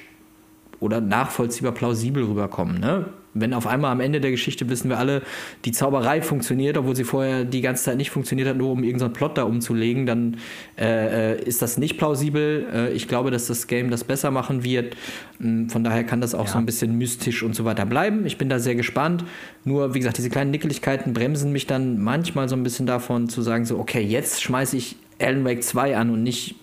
oder 0.80 1.02
nachvollziehbar 1.02 1.74
plausibel 1.74 2.24
rüberkommen. 2.24 2.80
Ne? 2.80 3.06
Wenn 3.34 3.54
auf 3.54 3.68
einmal 3.68 3.92
am 3.92 4.00
Ende 4.00 4.20
der 4.20 4.32
Geschichte 4.32 4.70
wissen 4.70 4.90
wir 4.90 4.98
alle, 4.98 5.22
die 5.64 5.72
Zauberei 5.72 6.22
funktioniert, 6.22 6.78
obwohl 6.78 6.96
sie 6.96 7.04
vorher 7.04 7.46
die 7.46 7.62
ganze 7.62 7.84
Zeit 7.84 7.98
nicht 7.98 8.10
funktioniert 8.10 8.48
hat, 8.48 8.58
nur 8.58 8.72
um 8.72 8.84
irgendeinen 8.84 9.14
Plot 9.14 9.38
da 9.38 9.44
umzulegen, 9.44 10.06
dann 10.06 10.38
äh, 10.78 11.34
äh, 11.34 11.44
ist 11.44 11.62
das 11.62 11.78
nicht 11.78 11.98
plausibel. 11.98 12.68
Äh, 12.74 12.94
ich 12.94 13.08
glaube, 13.08 13.30
dass 13.30 13.46
das 13.48 13.68
Game 13.68 13.92
das 13.92 14.04
besser 14.04 14.32
machen 14.32 14.64
wird. 14.64 14.96
Hm, 15.40 15.70
von 15.70 15.84
daher 15.84 16.04
kann 16.06 16.22
das 16.22 16.34
auch 16.34 16.46
ja. 16.46 16.54
so 16.54 16.58
ein 16.58 16.66
bisschen 16.66 16.98
mystisch 16.98 17.44
und 17.44 17.56
so 17.56 17.66
weiter 17.66 17.86
bleiben. 17.86 18.26
Ich 18.26 18.38
bin 18.38 18.50
da 18.50 18.58
sehr 18.58 18.76
gespannt. 18.76 19.24
Nur, 19.66 19.94
wie 19.94 20.00
gesagt, 20.00 20.18
diese 20.18 20.30
kleinen 20.30 20.50
Nickeligkeiten 20.52 21.14
bremsen 21.14 21.52
mich 21.52 21.68
dann 21.68 22.02
manchmal 22.02 22.50
so 22.50 22.56
ein 22.56 22.64
bisschen 22.64 22.88
davon 22.88 23.30
zu 23.30 23.42
sagen, 23.44 23.66
so, 23.66 23.78
okay, 23.78 24.02
jetzt 24.02 24.42
schmeiße 24.42 24.76
ich 24.76 24.96
Alan 25.20 25.46
Wake 25.46 25.64
2 25.64 25.98
an 25.98 26.10
und 26.10 26.24
nicht 26.24 26.56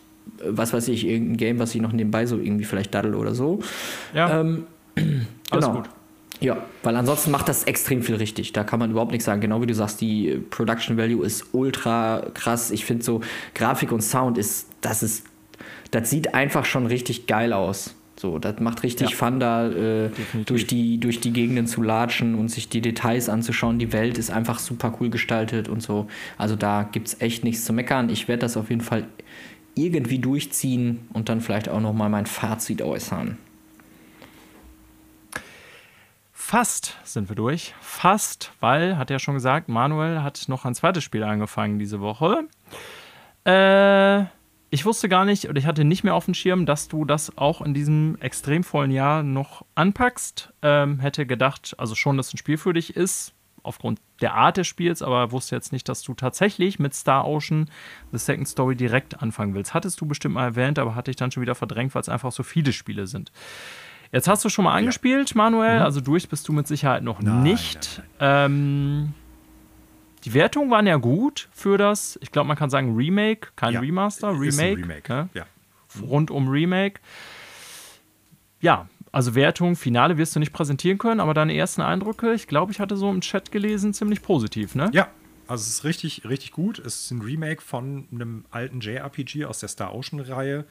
was 0.44 0.72
weiß 0.72 0.88
ich, 0.88 1.06
irgendein 1.06 1.36
Game, 1.36 1.58
was 1.58 1.74
ich 1.74 1.80
noch 1.80 1.92
nebenbei 1.92 2.26
so 2.26 2.38
irgendwie 2.38 2.64
vielleicht 2.64 2.94
daddel 2.94 3.14
oder 3.14 3.34
so. 3.34 3.60
Ja. 4.14 4.40
Ähm, 4.40 4.66
Alles 5.50 5.66
genau. 5.66 5.76
gut. 5.76 5.88
Ja, 6.40 6.58
weil 6.82 6.96
ansonsten 6.96 7.30
macht 7.30 7.48
das 7.48 7.64
extrem 7.64 8.02
viel 8.02 8.16
richtig. 8.16 8.52
Da 8.52 8.62
kann 8.62 8.78
man 8.78 8.90
überhaupt 8.90 9.12
nichts 9.12 9.24
sagen. 9.24 9.40
Genau 9.40 9.62
wie 9.62 9.66
du 9.66 9.74
sagst, 9.74 10.00
die 10.02 10.38
Production 10.50 10.98
Value 10.98 11.24
ist 11.24 11.46
ultra 11.52 12.26
krass. 12.34 12.70
Ich 12.70 12.84
finde 12.84 13.04
so 13.04 13.22
Grafik 13.54 13.90
und 13.90 14.02
Sound 14.02 14.36
ist, 14.36 14.68
das 14.82 15.02
ist, 15.02 15.24
das 15.92 16.10
sieht 16.10 16.34
einfach 16.34 16.66
schon 16.66 16.86
richtig 16.86 17.26
geil 17.26 17.54
aus. 17.54 17.94
So, 18.18 18.38
das 18.38 18.60
macht 18.60 18.82
richtig 18.82 19.10
ja. 19.10 19.16
Fun, 19.16 19.40
da 19.40 19.68
äh, 19.68 20.10
durch, 20.46 20.66
die, 20.66 20.98
durch 20.98 21.20
die 21.20 21.32
Gegenden 21.32 21.66
zu 21.66 21.82
latschen 21.82 22.34
und 22.34 22.48
sich 22.48 22.68
die 22.68 22.80
Details 22.80 23.28
anzuschauen. 23.28 23.78
Die 23.78 23.92
Welt 23.92 24.16
ist 24.16 24.30
einfach 24.30 24.58
super 24.58 24.94
cool 25.00 25.10
gestaltet 25.10 25.68
und 25.68 25.82
so. 25.82 26.08
Also 26.38 26.56
da 26.56 26.82
gibt 26.84 27.08
es 27.08 27.20
echt 27.20 27.44
nichts 27.44 27.64
zu 27.64 27.74
meckern. 27.74 28.08
Ich 28.08 28.26
werde 28.26 28.40
das 28.40 28.56
auf 28.56 28.70
jeden 28.70 28.80
Fall 28.80 29.04
irgendwie 29.74 30.18
durchziehen 30.18 31.06
und 31.12 31.28
dann 31.28 31.42
vielleicht 31.42 31.68
auch 31.68 31.80
nochmal 31.80 32.08
mein 32.08 32.24
Fazit 32.24 32.80
äußern. 32.80 33.36
Fast 36.32 36.96
sind 37.04 37.28
wir 37.28 37.36
durch. 37.36 37.74
Fast, 37.80 38.52
weil, 38.60 38.96
hat 38.96 39.10
er 39.10 39.18
schon 39.18 39.34
gesagt, 39.34 39.68
Manuel 39.68 40.22
hat 40.22 40.44
noch 40.48 40.64
ein 40.64 40.74
zweites 40.74 41.04
Spiel 41.04 41.24
angefangen 41.24 41.78
diese 41.78 42.00
Woche. 42.00 42.44
Äh, 43.44 44.26
ich 44.76 44.84
wusste 44.84 45.08
gar 45.08 45.24
nicht 45.24 45.48
oder 45.48 45.58
ich 45.58 45.64
hatte 45.64 45.84
nicht 45.84 46.04
mehr 46.04 46.14
auf 46.14 46.26
dem 46.26 46.34
Schirm, 46.34 46.66
dass 46.66 46.86
du 46.86 47.06
das 47.06 47.38
auch 47.38 47.62
in 47.62 47.72
diesem 47.72 48.18
extrem 48.20 48.62
vollen 48.62 48.90
Jahr 48.90 49.22
noch 49.22 49.64
anpackst. 49.74 50.52
Ähm, 50.60 51.00
hätte 51.00 51.24
gedacht, 51.24 51.74
also 51.78 51.94
schon, 51.94 52.18
dass 52.18 52.34
ein 52.34 52.36
Spiel 52.36 52.58
für 52.58 52.74
dich 52.74 52.94
ist 52.94 53.32
aufgrund 53.62 54.00
der 54.20 54.34
Art 54.34 54.58
des 54.58 54.66
Spiels, 54.66 55.00
aber 55.00 55.32
wusste 55.32 55.56
jetzt 55.56 55.72
nicht, 55.72 55.88
dass 55.88 56.02
du 56.02 56.12
tatsächlich 56.12 56.78
mit 56.78 56.92
Star 56.92 57.26
Ocean 57.26 57.70
The 58.12 58.18
Second 58.18 58.48
Story 58.48 58.76
direkt 58.76 59.22
anfangen 59.22 59.54
willst. 59.54 59.72
Hattest 59.72 59.98
du 59.98 60.04
bestimmt 60.04 60.34
mal 60.34 60.44
erwähnt, 60.44 60.78
aber 60.78 60.94
hatte 60.94 61.10
ich 61.10 61.16
dann 61.16 61.30
schon 61.30 61.40
wieder 61.40 61.54
verdrängt, 61.54 61.94
weil 61.94 62.02
es 62.02 62.10
einfach 62.10 62.30
so 62.30 62.42
viele 62.42 62.74
Spiele 62.74 63.06
sind. 63.06 63.32
Jetzt 64.12 64.28
hast 64.28 64.44
du 64.44 64.50
schon 64.50 64.66
mal 64.66 64.74
angespielt, 64.74 65.30
ja. 65.30 65.36
Manuel, 65.38 65.78
mhm. 65.78 65.84
also 65.86 66.02
durch 66.02 66.28
bist 66.28 66.46
du 66.48 66.52
mit 66.52 66.66
Sicherheit 66.66 67.02
noch 67.02 67.22
nein, 67.22 67.42
nicht. 67.42 68.02
Nein, 68.18 68.18
nein. 68.18 68.44
Ähm, 68.44 69.14
die 70.26 70.34
Wertungen 70.34 70.70
waren 70.72 70.88
ja 70.88 70.96
gut 70.96 71.48
für 71.52 71.78
das, 71.78 72.18
ich 72.20 72.32
glaube, 72.32 72.48
man 72.48 72.56
kann 72.56 72.68
sagen 72.68 72.96
Remake, 72.96 73.50
kein 73.54 73.74
ja, 73.74 73.80
Remaster, 73.80 74.32
Remake. 74.32 74.82
Remake. 74.82 75.12
Ne? 75.12 75.28
Ja. 75.34 75.46
Rund 76.02 76.32
um 76.32 76.48
Remake. 76.48 77.00
Ja, 78.60 78.88
also 79.12 79.36
Wertung, 79.36 79.76
Finale 79.76 80.18
wirst 80.18 80.34
du 80.34 80.40
nicht 80.40 80.52
präsentieren 80.52 80.98
können, 80.98 81.20
aber 81.20 81.32
deine 81.32 81.56
ersten 81.56 81.80
Eindrücke, 81.80 82.34
ich 82.34 82.48
glaube, 82.48 82.72
ich 82.72 82.80
hatte 82.80 82.96
so 82.96 83.08
im 83.08 83.20
Chat 83.20 83.52
gelesen, 83.52 83.94
ziemlich 83.94 84.20
positiv, 84.20 84.74
ne? 84.74 84.90
Ja, 84.92 85.08
also 85.46 85.62
es 85.62 85.68
ist 85.68 85.84
richtig, 85.84 86.28
richtig 86.28 86.50
gut. 86.50 86.80
Es 86.80 87.02
ist 87.02 87.12
ein 87.12 87.22
Remake 87.22 87.62
von 87.62 88.08
einem 88.10 88.46
alten 88.50 88.80
JRPG 88.80 89.44
aus 89.44 89.60
der 89.60 89.68
Star 89.68 89.94
Ocean-Reihe. 89.94 90.64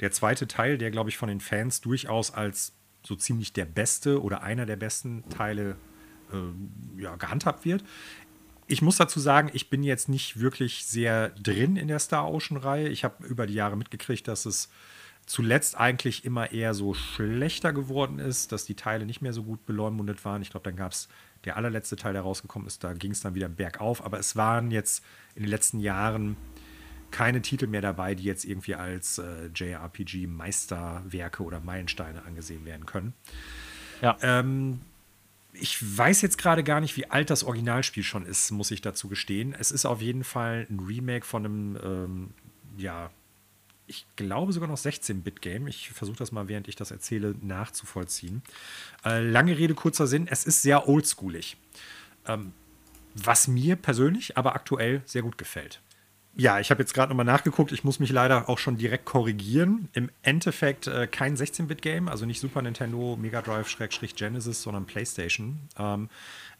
Der 0.00 0.10
zweite 0.10 0.48
Teil, 0.48 0.78
der, 0.78 0.90
glaube 0.90 1.10
ich, 1.10 1.16
von 1.16 1.28
den 1.28 1.38
Fans 1.38 1.80
durchaus 1.80 2.34
als 2.34 2.72
so 3.04 3.14
ziemlich 3.14 3.52
der 3.52 3.66
beste 3.66 4.20
oder 4.20 4.42
einer 4.42 4.66
der 4.66 4.74
besten 4.74 5.22
Teile 5.28 5.76
äh, 6.32 7.00
ja, 7.00 7.14
gehandhabt 7.16 7.64
wird. 7.64 7.84
Ich 8.68 8.82
muss 8.82 8.96
dazu 8.96 9.20
sagen, 9.20 9.50
ich 9.52 9.70
bin 9.70 9.82
jetzt 9.82 10.08
nicht 10.08 10.40
wirklich 10.40 10.86
sehr 10.86 11.30
drin 11.30 11.76
in 11.76 11.88
der 11.88 11.98
Star 11.98 12.28
Ocean-Reihe. 12.28 12.88
Ich 12.88 13.04
habe 13.04 13.24
über 13.26 13.46
die 13.46 13.54
Jahre 13.54 13.76
mitgekriegt, 13.76 14.26
dass 14.26 14.46
es 14.46 14.68
zuletzt 15.26 15.76
eigentlich 15.76 16.24
immer 16.24 16.52
eher 16.52 16.72
so 16.72 16.94
schlechter 16.94 17.72
geworden 17.72 18.18
ist, 18.18 18.52
dass 18.52 18.64
die 18.64 18.74
Teile 18.74 19.06
nicht 19.06 19.20
mehr 19.20 19.32
so 19.32 19.42
gut 19.42 19.66
beleumundet 19.66 20.24
waren. 20.24 20.42
Ich 20.42 20.50
glaube, 20.50 20.64
dann 20.64 20.76
gab 20.76 20.92
es 20.92 21.08
der 21.44 21.56
allerletzte 21.56 21.96
Teil, 21.96 22.12
der 22.12 22.22
rausgekommen 22.22 22.66
ist, 22.66 22.82
da 22.82 22.92
ging 22.94 23.12
es 23.12 23.20
dann 23.20 23.34
wieder 23.34 23.48
bergauf. 23.48 24.04
Aber 24.04 24.18
es 24.18 24.36
waren 24.36 24.70
jetzt 24.70 25.04
in 25.34 25.42
den 25.42 25.50
letzten 25.50 25.80
Jahren 25.80 26.36
keine 27.10 27.42
Titel 27.42 27.66
mehr 27.66 27.82
dabei, 27.82 28.14
die 28.14 28.24
jetzt 28.24 28.44
irgendwie 28.44 28.74
als 28.74 29.18
äh, 29.18 29.46
JRPG-Meisterwerke 29.54 31.42
oder 31.42 31.60
Meilensteine 31.60 32.24
angesehen 32.24 32.64
werden 32.64 32.86
können. 32.86 33.14
Ja. 34.02 34.16
Ähm, 34.22 34.80
ich 35.60 35.78
weiß 35.96 36.22
jetzt 36.22 36.38
gerade 36.38 36.64
gar 36.64 36.80
nicht, 36.80 36.96
wie 36.96 37.10
alt 37.10 37.30
das 37.30 37.44
Originalspiel 37.44 38.02
schon 38.02 38.26
ist, 38.26 38.50
muss 38.50 38.70
ich 38.70 38.80
dazu 38.80 39.08
gestehen. 39.08 39.54
Es 39.58 39.70
ist 39.70 39.86
auf 39.86 40.00
jeden 40.00 40.24
Fall 40.24 40.66
ein 40.70 40.80
Remake 40.80 41.24
von 41.24 41.44
einem 41.44 41.78
ähm, 41.82 42.30
ja, 42.76 43.10
ich 43.86 44.06
glaube 44.16 44.52
sogar 44.52 44.68
noch 44.68 44.78
16-Bit-Game. 44.78 45.68
Ich 45.68 45.90
versuche 45.90 46.16
das 46.16 46.32
mal, 46.32 46.48
während 46.48 46.68
ich 46.68 46.76
das 46.76 46.90
erzähle, 46.90 47.34
nachzuvollziehen. 47.40 48.42
Äh, 49.04 49.22
lange 49.22 49.56
Rede, 49.56 49.74
kurzer 49.74 50.06
Sinn. 50.06 50.26
Es 50.28 50.44
ist 50.44 50.62
sehr 50.62 50.88
oldschoolig. 50.88 51.56
Ähm, 52.26 52.52
was 53.14 53.48
mir 53.48 53.76
persönlich 53.76 54.36
aber 54.36 54.54
aktuell 54.54 55.02
sehr 55.04 55.22
gut 55.22 55.38
gefällt. 55.38 55.80
Ja, 56.38 56.60
ich 56.60 56.70
habe 56.70 56.82
jetzt 56.82 56.92
gerade 56.92 57.08
nochmal 57.08 57.24
nachgeguckt. 57.24 57.72
Ich 57.72 57.82
muss 57.82 57.98
mich 57.98 58.10
leider 58.10 58.50
auch 58.50 58.58
schon 58.58 58.76
direkt 58.76 59.06
korrigieren. 59.06 59.88
Im 59.94 60.10
Endeffekt 60.22 60.86
äh, 60.86 61.06
kein 61.06 61.34
16-Bit-Game, 61.34 62.08
also 62.08 62.26
nicht 62.26 62.40
Super 62.40 62.60
Nintendo, 62.60 63.16
Mega 63.18 63.40
Drive, 63.40 63.68
Schrägstrich 63.68 64.14
Genesis, 64.14 64.60
sondern 64.62 64.84
PlayStation. 64.84 65.58
Ähm, 65.78 66.10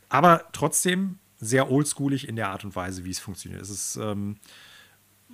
aber 0.09 0.45
trotzdem 0.53 1.19
sehr 1.39 1.71
oldschoolig 1.71 2.27
in 2.27 2.37
der 2.37 2.49
Art 2.49 2.65
und 2.65 2.75
Weise, 2.75 3.05
wie 3.05 3.11
es 3.11 3.19
funktioniert. 3.19 3.61
Es 3.61 3.71
ist. 3.71 3.97
Ähm, 3.97 4.37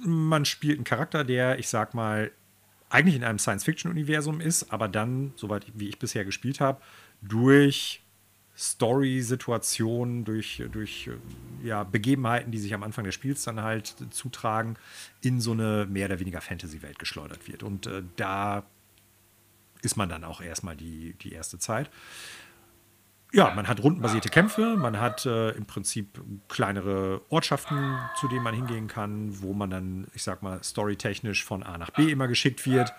man 0.04 0.44
spielt 0.44 0.78
einen 0.78 0.84
Charakter, 0.84 1.22
der, 1.22 1.58
ich 1.58 1.68
sag 1.68 1.94
mal, 1.94 2.32
eigentlich 2.88 3.14
in 3.14 3.22
einem 3.22 3.38
Science-Fiction-Universum 3.38 4.40
ist, 4.40 4.72
aber 4.72 4.88
dann, 4.88 5.32
soweit 5.36 5.66
wie 5.74 5.88
ich 5.88 5.98
bisher 5.98 6.24
gespielt 6.24 6.60
habe, 6.60 6.80
durch 7.20 8.01
Story-Situationen, 8.62 10.24
durch, 10.24 10.62
durch 10.70 11.10
ja, 11.64 11.82
Begebenheiten, 11.82 12.52
die 12.52 12.58
sich 12.58 12.72
am 12.74 12.84
Anfang 12.84 13.04
des 13.04 13.14
Spiels 13.14 13.42
dann 13.42 13.60
halt 13.60 13.96
zutragen, 14.10 14.76
in 15.20 15.40
so 15.40 15.50
eine 15.50 15.86
mehr 15.90 16.06
oder 16.06 16.20
weniger 16.20 16.40
Fantasy-Welt 16.40 17.00
geschleudert 17.00 17.48
wird. 17.48 17.64
Und 17.64 17.88
äh, 17.88 18.04
da 18.14 18.62
ist 19.82 19.96
man 19.96 20.08
dann 20.08 20.22
auch 20.22 20.40
erstmal 20.40 20.76
die, 20.76 21.14
die 21.14 21.32
erste 21.32 21.58
Zeit. 21.58 21.90
Ja, 23.32 23.52
man 23.54 23.66
hat 23.66 23.82
rundenbasierte 23.82 24.28
Kämpfe, 24.28 24.76
man 24.76 25.00
hat 25.00 25.26
äh, 25.26 25.50
im 25.52 25.64
Prinzip 25.64 26.20
kleinere 26.48 27.22
Ortschaften, 27.30 27.98
zu 28.20 28.28
denen 28.28 28.44
man 28.44 28.54
hingehen 28.54 28.86
kann, 28.86 29.42
wo 29.42 29.54
man 29.54 29.70
dann, 29.70 30.06
ich 30.14 30.22
sag 30.22 30.42
mal, 30.42 30.62
storytechnisch 30.62 31.42
von 31.42 31.62
A 31.62 31.78
nach 31.78 31.90
B 31.90 32.12
immer 32.12 32.28
geschickt 32.28 32.64
wird. 32.66 32.92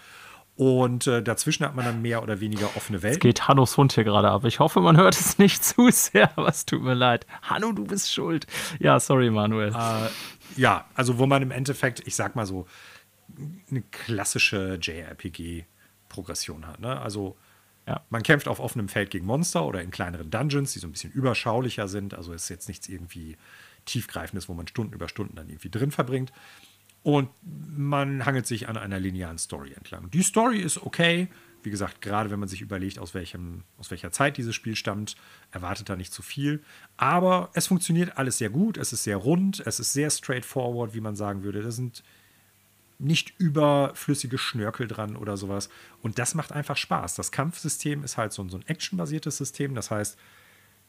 Und 0.55 1.07
äh, 1.07 1.23
dazwischen 1.23 1.65
hat 1.65 1.75
man 1.75 1.83
dann 1.83 2.01
mehr 2.03 2.21
oder 2.21 2.39
weniger 2.39 2.69
offene 2.75 3.01
Welt. 3.01 3.15
Es 3.15 3.19
geht 3.19 3.47
Hannos 3.47 3.75
Hund 3.75 3.93
hier 3.93 4.03
gerade 4.03 4.29
ab. 4.29 4.45
Ich 4.45 4.59
hoffe, 4.59 4.81
man 4.81 4.97
hört 4.97 5.15
es 5.15 5.39
nicht 5.39 5.63
zu 5.65 5.89
sehr, 5.89 6.29
aber 6.37 6.47
es 6.47 6.65
tut 6.65 6.83
mir 6.83 6.93
leid. 6.93 7.25
Hanno, 7.41 7.71
du 7.71 7.85
bist 7.85 8.13
schuld. 8.13 8.45
Ja, 8.79 8.99
sorry, 8.99 9.31
Manuel. 9.31 9.69
Äh, 9.69 10.09
ja, 10.61 10.85
also 10.93 11.17
wo 11.17 11.25
man 11.25 11.41
im 11.41 11.49
Endeffekt, 11.51 12.05
ich 12.05 12.15
sag 12.15 12.35
mal 12.35 12.45
so, 12.45 12.67
eine 13.71 13.81
klassische 13.89 14.77
JRPG-Progression 14.79 16.67
hat. 16.67 16.79
Ne? 16.79 17.01
Also 17.01 17.35
ja. 17.87 18.01
man 18.11 18.21
kämpft 18.21 18.47
auf 18.47 18.59
offenem 18.59 18.89
Feld 18.89 19.09
gegen 19.09 19.25
Monster 19.25 19.65
oder 19.65 19.81
in 19.81 19.89
kleineren 19.89 20.29
Dungeons, 20.29 20.73
die 20.73 20.79
so 20.79 20.87
ein 20.87 20.91
bisschen 20.91 21.11
überschaulicher 21.11 21.87
sind. 21.87 22.13
Also 22.13 22.31
ist 22.31 22.49
jetzt 22.49 22.67
nichts 22.67 22.87
irgendwie 22.89 23.37
tiefgreifendes, 23.85 24.47
wo 24.49 24.53
man 24.53 24.67
Stunden 24.67 24.93
über 24.93 25.09
Stunden 25.09 25.35
dann 25.35 25.49
irgendwie 25.49 25.69
drin 25.69 25.89
verbringt. 25.89 26.31
Und 27.03 27.29
man 27.43 28.25
hangelt 28.25 28.47
sich 28.47 28.69
an 28.69 28.77
einer 28.77 28.99
linearen 28.99 29.37
Story 29.37 29.73
entlang. 29.73 30.09
Die 30.11 30.23
Story 30.23 30.59
ist 30.59 30.81
okay. 30.81 31.27
Wie 31.61 31.69
gesagt, 31.69 32.01
gerade 32.01 32.29
wenn 32.29 32.39
man 32.39 32.49
sich 32.49 32.61
überlegt, 32.61 32.99
aus, 32.99 33.13
welchem, 33.13 33.63
aus 33.77 33.91
welcher 33.91 34.11
Zeit 34.11 34.37
dieses 34.37 34.55
Spiel 34.55 34.75
stammt, 34.75 35.15
erwartet 35.51 35.89
da 35.89 35.95
nicht 35.95 36.13
zu 36.13 36.21
viel. 36.21 36.61
Aber 36.97 37.49
es 37.53 37.67
funktioniert 37.67 38.17
alles 38.17 38.37
sehr 38.37 38.49
gut. 38.49 38.77
Es 38.77 38.93
ist 38.93 39.03
sehr 39.03 39.17
rund. 39.17 39.61
Es 39.65 39.79
ist 39.79 39.93
sehr 39.93 40.09
straightforward, 40.09 40.93
wie 40.93 41.01
man 41.01 41.15
sagen 41.15 41.43
würde. 41.43 41.61
Da 41.61 41.71
sind 41.71 42.03
nicht 42.99 43.33
überflüssige 43.37 44.37
Schnörkel 44.37 44.87
dran 44.87 45.15
oder 45.17 45.35
sowas. 45.35 45.69
Und 46.01 46.19
das 46.19 46.35
macht 46.35 46.51
einfach 46.51 46.77
Spaß. 46.77 47.15
Das 47.15 47.31
Kampfsystem 47.31 48.03
ist 48.03 48.17
halt 48.17 48.33
so, 48.33 48.47
so 48.47 48.57
ein 48.57 48.67
actionbasiertes 48.67 49.37
System. 49.37 49.75
Das 49.75 49.91
heißt, 49.91 50.17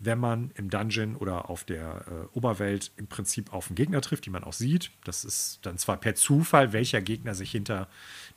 wenn 0.05 0.19
man 0.19 0.51
im 0.55 0.71
Dungeon 0.71 1.17
oder 1.17 1.51
auf 1.51 1.65
der 1.65 2.05
äh, 2.07 2.37
Oberwelt 2.37 2.93
im 2.97 3.07
Prinzip 3.07 3.53
auf 3.53 3.69
einen 3.69 3.77
Gegner 3.77 4.01
trifft, 4.01 4.27
die 4.27 4.31
man 4.31 4.45
auch 4.45 4.53
sieht. 4.53 4.91
Das 5.05 5.25
ist 5.25 5.61
dann 5.63 5.79
zwar 5.79 5.97
per 5.97 6.15
Zufall, 6.15 6.73
welcher 6.73 7.01
Gegner 7.01 7.35
sich 7.35 7.51
hinter 7.51 7.89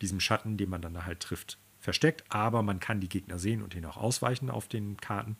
diesem 0.01 0.19
Schatten, 0.19 0.57
den 0.57 0.69
man 0.69 0.81
dann 0.81 1.05
halt 1.05 1.19
trifft, 1.19 1.57
versteckt, 1.79 2.23
aber 2.29 2.63
man 2.63 2.79
kann 2.79 2.99
die 2.99 3.09
Gegner 3.09 3.39
sehen 3.39 3.61
und 3.61 3.75
ihn 3.75 3.85
auch 3.85 3.97
ausweichen 3.97 4.49
auf 4.49 4.67
den 4.67 4.97
Karten. 4.97 5.37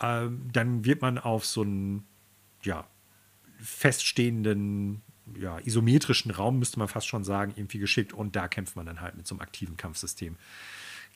Ähm, 0.00 0.48
dann 0.52 0.84
wird 0.84 1.02
man 1.02 1.18
auf 1.18 1.46
so 1.46 1.62
einen 1.62 2.06
ja, 2.62 2.86
feststehenden, 3.58 5.02
ja, 5.38 5.58
isometrischen 5.58 6.30
Raum, 6.30 6.58
müsste 6.58 6.78
man 6.78 6.88
fast 6.88 7.06
schon 7.06 7.24
sagen, 7.24 7.52
irgendwie 7.56 7.78
geschickt 7.78 8.12
und 8.12 8.36
da 8.36 8.48
kämpft 8.48 8.76
man 8.76 8.86
dann 8.86 9.00
halt 9.00 9.16
mit 9.16 9.26
so 9.26 9.34
einem 9.34 9.40
aktiven 9.40 9.76
Kampfsystem 9.76 10.36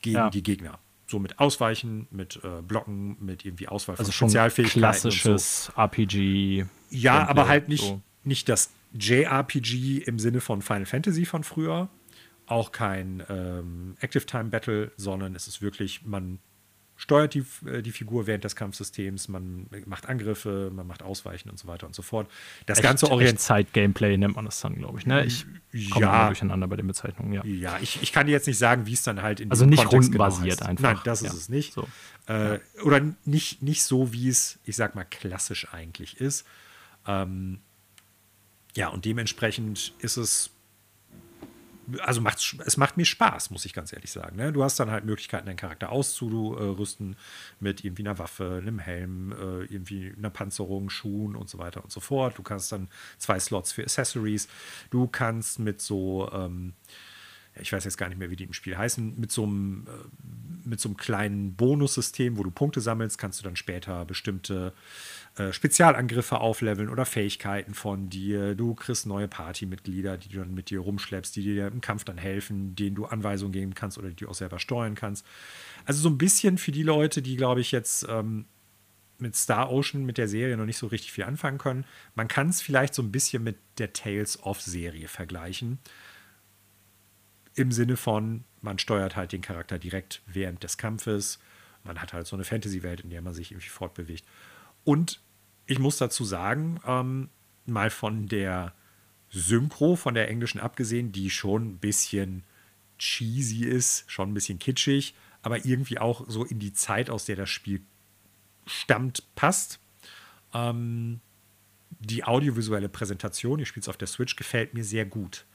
gegen 0.01 0.15
ja. 0.17 0.29
die 0.29 0.43
Gegner 0.43 0.79
so 1.11 1.19
mit 1.19 1.39
Ausweichen, 1.39 2.07
mit 2.09 2.39
äh, 2.43 2.61
Blocken, 2.61 3.17
mit 3.19 3.45
irgendwie 3.45 3.67
Auswahl 3.67 3.95
also 3.97 4.11
von 4.11 4.29
Spezialfähigkeiten. 4.29 4.79
Klassisches 4.79 5.65
so. 5.65 5.81
RPG. 5.81 6.65
Ja, 6.89 7.27
aber 7.27 7.47
halt 7.47 7.69
nicht, 7.69 7.83
so. 7.83 8.01
nicht 8.23 8.49
das 8.49 8.71
JRPG 8.93 9.99
im 9.99 10.17
Sinne 10.17 10.41
von 10.41 10.61
Final 10.61 10.85
Fantasy 10.85 11.25
von 11.25 11.43
früher. 11.43 11.89
Auch 12.47 12.71
kein 12.71 13.23
ähm, 13.29 13.95
Active 13.99 14.25
Time 14.25 14.45
Battle, 14.45 14.91
sondern 14.97 15.35
es 15.35 15.47
ist 15.47 15.61
wirklich, 15.61 16.05
man 16.05 16.39
steuert 17.01 17.33
die, 17.33 17.43
äh, 17.65 17.81
die 17.81 17.91
Figur 17.91 18.27
während 18.27 18.43
des 18.43 18.55
Kampfsystems, 18.55 19.27
man 19.27 19.65
macht 19.87 20.07
Angriffe, 20.07 20.71
man 20.71 20.85
macht 20.85 21.01
Ausweichen 21.01 21.49
und 21.49 21.57
so 21.57 21.67
weiter 21.67 21.87
und 21.87 21.95
so 21.95 22.03
fort. 22.03 22.29
Das 22.67 22.77
echt, 22.77 22.83
ganze 22.83 23.09
Orient 23.09 23.39
Zeit-Gameplay 23.39 24.17
nennt 24.17 24.35
man 24.35 24.45
das 24.45 24.61
dann, 24.61 24.75
glaube 24.75 24.99
ich. 24.99 25.07
Ne? 25.07 25.25
Ich 25.25 25.89
komme 25.89 26.05
ja, 26.05 26.27
durcheinander 26.27 26.67
bei 26.67 26.75
den 26.75 26.85
Bezeichnungen, 26.85 27.33
ja. 27.33 27.43
Ja, 27.43 27.79
ich, 27.81 28.03
ich 28.03 28.11
kann 28.11 28.27
dir 28.27 28.33
jetzt 28.33 28.45
nicht 28.45 28.59
sagen, 28.59 28.85
wie 28.85 28.93
es 28.93 29.01
dann 29.01 29.23
halt 29.23 29.39
in 29.39 29.49
Also 29.49 29.65
nicht 29.65 29.83
Kontext 29.83 30.11
genau 30.11 30.25
rundenbasiert 30.25 30.59
genau 30.59 30.69
einfach. 30.69 30.93
Nein, 30.93 31.01
das 31.03 31.23
ist 31.23 31.33
ja. 31.33 31.39
es 31.39 31.49
nicht. 31.49 31.73
So. 31.73 31.87
Äh, 32.27 32.59
oder 32.83 33.01
nicht, 33.25 33.63
nicht 33.63 33.83
so, 33.83 34.13
wie 34.13 34.29
es, 34.29 34.59
ich 34.63 34.75
sag 34.75 34.93
mal, 34.93 35.05
klassisch 35.05 35.73
eigentlich 35.73 36.21
ist. 36.21 36.45
Ähm, 37.07 37.61
ja, 38.75 38.89
und 38.89 39.05
dementsprechend 39.05 39.93
ist 39.99 40.17
es 40.17 40.51
also 41.99 42.21
macht's, 42.21 42.55
es 42.65 42.77
macht 42.77 42.97
mir 42.97 43.05
Spaß, 43.05 43.51
muss 43.51 43.65
ich 43.65 43.73
ganz 43.73 43.93
ehrlich 43.93 44.11
sagen. 44.11 44.37
Ne? 44.37 44.51
Du 44.51 44.63
hast 44.63 44.79
dann 44.79 44.91
halt 44.91 45.05
Möglichkeiten, 45.05 45.45
deinen 45.45 45.57
Charakter 45.57 45.91
auszurüsten 45.91 47.15
mit 47.59 47.83
irgendwie 47.83 48.03
einer 48.03 48.19
Waffe, 48.19 48.59
einem 48.61 48.79
Helm, 48.79 49.31
äh, 49.31 49.65
irgendwie 49.65 50.13
einer 50.17 50.29
Panzerung, 50.29 50.89
Schuhen 50.89 51.35
und 51.35 51.49
so 51.49 51.57
weiter 51.57 51.83
und 51.83 51.91
so 51.91 51.99
fort. 51.99 52.37
Du 52.37 52.43
kannst 52.43 52.71
dann 52.71 52.87
zwei 53.17 53.39
Slots 53.39 53.71
für 53.71 53.83
Accessories. 53.83 54.47
Du 54.89 55.07
kannst 55.07 55.59
mit 55.59 55.81
so, 55.81 56.29
ähm, 56.33 56.73
ich 57.59 57.73
weiß 57.73 57.83
jetzt 57.83 57.97
gar 57.97 58.09
nicht 58.09 58.17
mehr, 58.17 58.29
wie 58.29 58.35
die 58.35 58.45
im 58.45 58.53
Spiel 58.53 58.77
heißen, 58.77 59.19
mit 59.19 59.31
so 59.31 59.43
einem, 59.43 59.87
äh, 59.87 60.67
mit 60.67 60.79
so 60.79 60.89
einem 60.89 60.97
kleinen 60.97 61.55
Bonussystem, 61.55 62.37
wo 62.37 62.43
du 62.43 62.51
Punkte 62.51 62.81
sammelst, 62.81 63.17
kannst 63.17 63.39
du 63.39 63.43
dann 63.43 63.55
später 63.55 64.05
bestimmte 64.05 64.73
äh, 65.37 65.53
Spezialangriffe 65.53 66.39
aufleveln 66.39 66.89
oder 66.89 67.05
Fähigkeiten 67.05 67.73
von 67.73 68.09
dir. 68.09 68.53
Du 68.53 68.75
kriegst 68.75 69.05
neue 69.05 69.29
Partymitglieder, 69.29 70.17
die 70.17 70.29
du 70.29 70.39
dann 70.39 70.53
mit 70.53 70.69
dir 70.69 70.81
rumschleppst, 70.81 71.35
die 71.35 71.43
dir 71.43 71.67
im 71.67 71.79
Kampf 71.79 72.03
dann 72.03 72.17
helfen, 72.17 72.75
denen 72.75 72.95
du 72.95 73.05
Anweisungen 73.05 73.53
geben 73.53 73.73
kannst 73.73 73.97
oder 73.97 74.09
die 74.09 74.15
du 74.15 74.29
auch 74.29 74.33
selber 74.33 74.59
steuern 74.59 74.95
kannst. 74.95 75.25
Also 75.85 76.01
so 76.01 76.09
ein 76.09 76.17
bisschen 76.17 76.57
für 76.57 76.73
die 76.73 76.83
Leute, 76.83 77.21
die, 77.21 77.37
glaube 77.37 77.61
ich, 77.61 77.71
jetzt 77.71 78.05
ähm, 78.09 78.45
mit 79.19 79.35
Star 79.35 79.71
Ocean, 79.71 80.03
mit 80.03 80.17
der 80.17 80.27
Serie 80.27 80.57
noch 80.57 80.65
nicht 80.65 80.77
so 80.77 80.87
richtig 80.87 81.13
viel 81.13 81.23
anfangen 81.23 81.59
können. 81.59 81.85
Man 82.15 82.27
kann 82.27 82.49
es 82.49 82.61
vielleicht 82.61 82.93
so 82.93 83.01
ein 83.01 83.11
bisschen 83.11 83.43
mit 83.43 83.57
der 83.77 83.93
Tales 83.93 84.41
of 84.43 84.61
Serie 84.61 85.07
vergleichen. 85.07 85.79
Im 87.55 87.71
Sinne 87.71 87.95
von, 87.95 88.43
man 88.61 88.79
steuert 88.79 89.15
halt 89.15 89.31
den 89.31 89.41
Charakter 89.41 89.79
direkt 89.79 90.21
während 90.25 90.63
des 90.63 90.77
Kampfes. 90.77 91.39
Man 91.83 92.01
hat 92.01 92.13
halt 92.13 92.27
so 92.27 92.35
eine 92.35 92.43
Fantasy-Welt, 92.43 93.01
in 93.01 93.09
der 93.09 93.21
man 93.21 93.33
sich 93.33 93.51
irgendwie 93.51 93.69
fortbewegt. 93.69 94.25
Und 94.83 95.21
ich 95.65 95.79
muss 95.79 95.97
dazu 95.97 96.23
sagen, 96.23 96.79
ähm, 96.85 97.29
mal 97.65 97.89
von 97.89 98.27
der 98.27 98.73
Synchro, 99.29 99.95
von 99.95 100.13
der 100.13 100.29
englischen 100.29 100.59
abgesehen, 100.59 101.11
die 101.11 101.29
schon 101.29 101.69
ein 101.69 101.77
bisschen 101.77 102.43
cheesy 102.97 103.65
ist, 103.65 104.09
schon 104.11 104.31
ein 104.31 104.33
bisschen 104.33 104.59
kitschig, 104.59 105.15
aber 105.41 105.65
irgendwie 105.65 105.97
auch 105.97 106.25
so 106.27 106.43
in 106.43 106.59
die 106.59 106.73
Zeit, 106.73 107.09
aus 107.09 107.25
der 107.25 107.35
das 107.35 107.49
Spiel 107.49 107.81
stammt, 108.65 109.23
passt. 109.35 109.79
Ähm, 110.53 111.21
die 111.99 112.23
audiovisuelle 112.23 112.89
Präsentation, 112.89 113.59
ich 113.59 113.67
spiele 113.67 113.81
es 113.81 113.89
auf 113.89 113.97
der 113.97 114.07
Switch, 114.07 114.35
gefällt 114.35 114.73
mir 114.73 114.83
sehr 114.83 115.05
gut. 115.05 115.45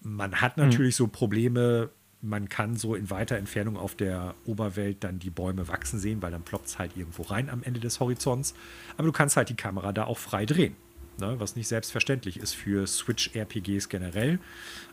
Man 0.00 0.40
hat 0.40 0.56
mhm. 0.56 0.64
natürlich 0.64 0.94
mhm. 0.94 1.04
so 1.04 1.06
Probleme 1.08 1.90
man 2.22 2.48
kann 2.48 2.76
so 2.76 2.94
in 2.94 3.10
weiter 3.10 3.36
Entfernung 3.36 3.76
auf 3.76 3.94
der 3.94 4.34
Oberwelt 4.44 5.02
dann 5.04 5.18
die 5.18 5.30
Bäume 5.30 5.68
wachsen 5.68 5.98
sehen, 5.98 6.20
weil 6.22 6.30
dann 6.30 6.42
ploppt 6.42 6.66
es 6.66 6.78
halt 6.78 6.96
irgendwo 6.96 7.22
rein 7.22 7.48
am 7.48 7.62
Ende 7.62 7.80
des 7.80 8.00
Horizonts. 8.00 8.54
Aber 8.96 9.06
du 9.06 9.12
kannst 9.12 9.36
halt 9.36 9.48
die 9.48 9.56
Kamera 9.56 9.92
da 9.92 10.04
auch 10.04 10.18
frei 10.18 10.46
drehen. 10.46 10.76
Ne, 11.18 11.38
was 11.38 11.54
nicht 11.54 11.68
selbstverständlich 11.68 12.38
ist 12.38 12.54
für 12.54 12.86
Switch-RPGs 12.86 13.90
generell, 13.90 14.38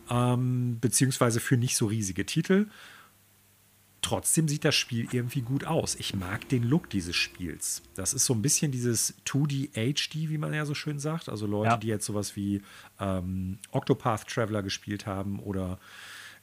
ähm, 0.09 0.77
beziehungsweise 0.81 1.39
für 1.39 1.55
nicht 1.55 1.77
so 1.77 1.85
riesige 1.85 2.25
Titel. 2.25 2.67
Trotzdem 4.01 4.49
sieht 4.49 4.65
das 4.65 4.75
Spiel 4.75 5.07
irgendwie 5.11 5.41
gut 5.41 5.65
aus. 5.65 5.95
Ich 5.95 6.15
mag 6.15 6.47
den 6.49 6.63
Look 6.63 6.89
dieses 6.89 7.15
Spiels. 7.15 7.81
Das 7.95 8.13
ist 8.13 8.25
so 8.25 8.33
ein 8.33 8.41
bisschen 8.41 8.71
dieses 8.71 9.15
2D 9.25 9.69
HD, 9.73 10.29
wie 10.29 10.37
man 10.37 10.53
ja 10.53 10.65
so 10.65 10.75
schön 10.75 10.99
sagt. 10.99 11.29
Also 11.29 11.47
Leute, 11.47 11.71
ja. 11.71 11.77
die 11.77 11.87
jetzt 11.87 12.05
sowas 12.05 12.35
wie 12.35 12.61
ähm, 12.99 13.59
Octopath 13.71 14.27
Traveler 14.27 14.63
gespielt 14.63 15.05
haben 15.05 15.39
oder 15.39 15.79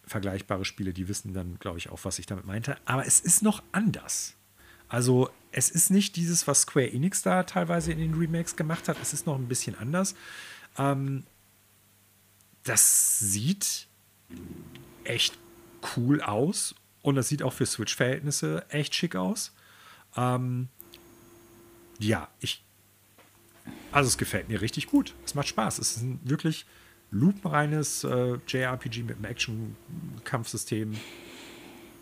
vergleichbare 0.07 0.65
Spiele, 0.65 0.93
die 0.93 1.09
wissen 1.09 1.35
dann, 1.35 1.59
glaube 1.59 1.79
ich, 1.79 1.91
auch, 1.91 2.01
was 2.05 2.19
ich 2.19 2.27
damit 2.27 2.47
meinte. 2.47 2.77
Aber 2.85 3.07
es 3.07 3.21
ist 3.21 3.43
noch 3.43 3.63
anders. 3.73 4.35
Also 4.89 5.31
es 5.51 5.71
ist 5.71 5.91
nicht 5.91 6.17
dieses, 6.17 6.47
was 6.47 6.63
Square 6.63 6.93
Enix 6.93 7.23
da 7.23 7.43
teilweise 7.45 7.93
in 7.93 7.99
den 7.99 8.15
Remakes 8.15 8.57
gemacht 8.57 8.89
hat. 8.89 9.01
Es 9.01 9.13
ist 9.13 9.27
noch 9.27 9.37
ein 9.37 9.49
bisschen 9.49 9.77
anders. 9.79 10.15
Ähm, 10.79 11.25
das 12.65 13.19
sieht 13.19 13.87
echt 15.05 15.39
cool 15.97 16.21
aus 16.21 16.75
und 17.03 17.15
das 17.15 17.29
sieht 17.29 17.43
auch 17.43 17.53
für 17.53 17.67
Switch-Verhältnisse 17.67 18.65
echt 18.69 18.95
schick 18.95 19.17
aus. 19.17 19.53
Ähm, 20.17 20.69
ja, 21.99 22.29
ich. 22.41 22.65
Also 23.93 24.09
es 24.09 24.19
gefällt 24.19 24.49
mir 24.49 24.61
richtig 24.61 24.87
gut. 24.89 25.15
Es 25.25 25.35
macht 25.35 25.49
Spaß. 25.49 25.79
Es 25.79 25.97
ist 25.97 26.05
wirklich 26.23 26.67
lupenreines 27.15 28.05
äh, 28.05 28.39
JRPG 28.47 29.05
mit 29.05 29.17
einem 29.17 29.25
Action-Kampfsystem. 29.25 30.95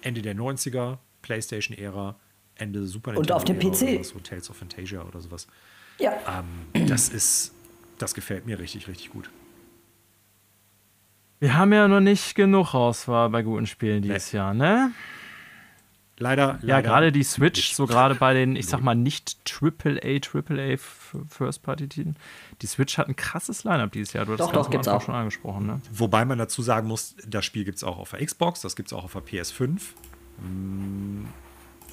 Ende 0.01 0.23
der 0.23 0.35
90er, 0.35 0.99
PlayStation-Ära, 1.21 2.17
Ende 2.57 2.87
Super 2.87 3.13
Nintendo. 3.13 3.35
Und 3.35 3.37
auf 3.37 3.45
dem 3.45 3.59
PC. 3.59 4.05
So 4.05 4.19
Tales 4.19 4.51
of 4.51 4.57
Fantasia 4.57 5.03
oder 5.03 5.21
sowas. 5.21 5.47
Ja. 5.99 6.13
Ähm, 6.75 6.89
das 6.89 7.09
ist, 7.09 7.55
das 7.99 8.15
gefällt 8.15 8.47
mir 8.47 8.59
richtig, 8.59 8.89
richtig 8.89 9.11
gut. 9.11 9.31
Wir 11.39 11.57
haben 11.57 11.73
ja 11.73 11.89
noch 11.89 12.01
nicht 12.01 12.35
genug 12.35 12.75
Auswahl 12.75 13.29
bei 13.31 13.43
guten 13.43 13.67
Spielen 13.67 14.03
dieses 14.03 14.33
nee. 14.33 14.39
Jahr, 14.39 14.55
ne? 14.55 14.93
Leider. 16.23 16.59
Ja, 16.63 16.77
leider 16.77 16.83
gerade 16.83 17.13
die 17.13 17.23
Switch, 17.23 17.59
nicht. 17.59 17.77
so 17.77 17.87
gerade 17.87 18.15
bei 18.15 18.33
den, 18.35 18.57
ich 18.57 18.67
sag 18.67 18.81
mal, 18.81 18.95
nicht 18.95 19.37
AAA, 19.61 20.21
AAA 20.23 20.77
First-Party-Titeln. 21.29 22.17
Die 22.63 22.67
Switch 22.67 22.97
hat 22.99 23.09
ein 23.09 23.17
krasses 23.17 23.65
Line-Up 23.65 23.93
dieses 23.93 24.13
Jahr. 24.15 24.25
Du 24.25 24.33
hast 24.33 24.41
Doch, 24.41 24.53
das 24.53 24.67
doch, 24.67 24.71
gibt's 24.71 24.89
auch. 24.89 25.03
schon 25.03 25.15
angesprochen, 25.15 25.67
ne? 25.67 25.81
Wobei 25.93 26.25
man 26.25 26.39
dazu 26.39 26.63
sagen 26.63 26.89
muss, 26.89 27.17
das 27.27 27.45
Spiel 27.45 27.65
gibt 27.65 27.77
es 27.77 27.85
auch 27.85 27.99
auf 27.99 28.11
der 28.11 28.25
Xbox, 28.25 28.61
das 28.63 28.77
gibt 28.77 28.89
es 28.89 28.93
auch 28.93 29.05
auf 29.05 29.13
der 29.13 29.23
PS5. 29.23 29.81
Mm, 30.41 31.27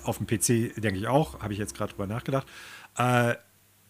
Auf 0.03 0.17
dem 0.17 0.27
PC 0.27 0.75
denke 0.81 0.97
ich 0.99 1.07
auch, 1.07 1.41
habe 1.41 1.53
ich 1.53 1.59
jetzt 1.59 1.75
gerade 1.75 1.91
drüber 1.91 2.07
nachgedacht. 2.07 2.47
Äh, 2.97 3.35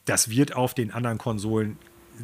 das 0.06 0.30
wird 0.30 0.56
auf 0.56 0.74
den 0.74 0.92
anderen 0.92 1.18
Konsolen 1.18 1.78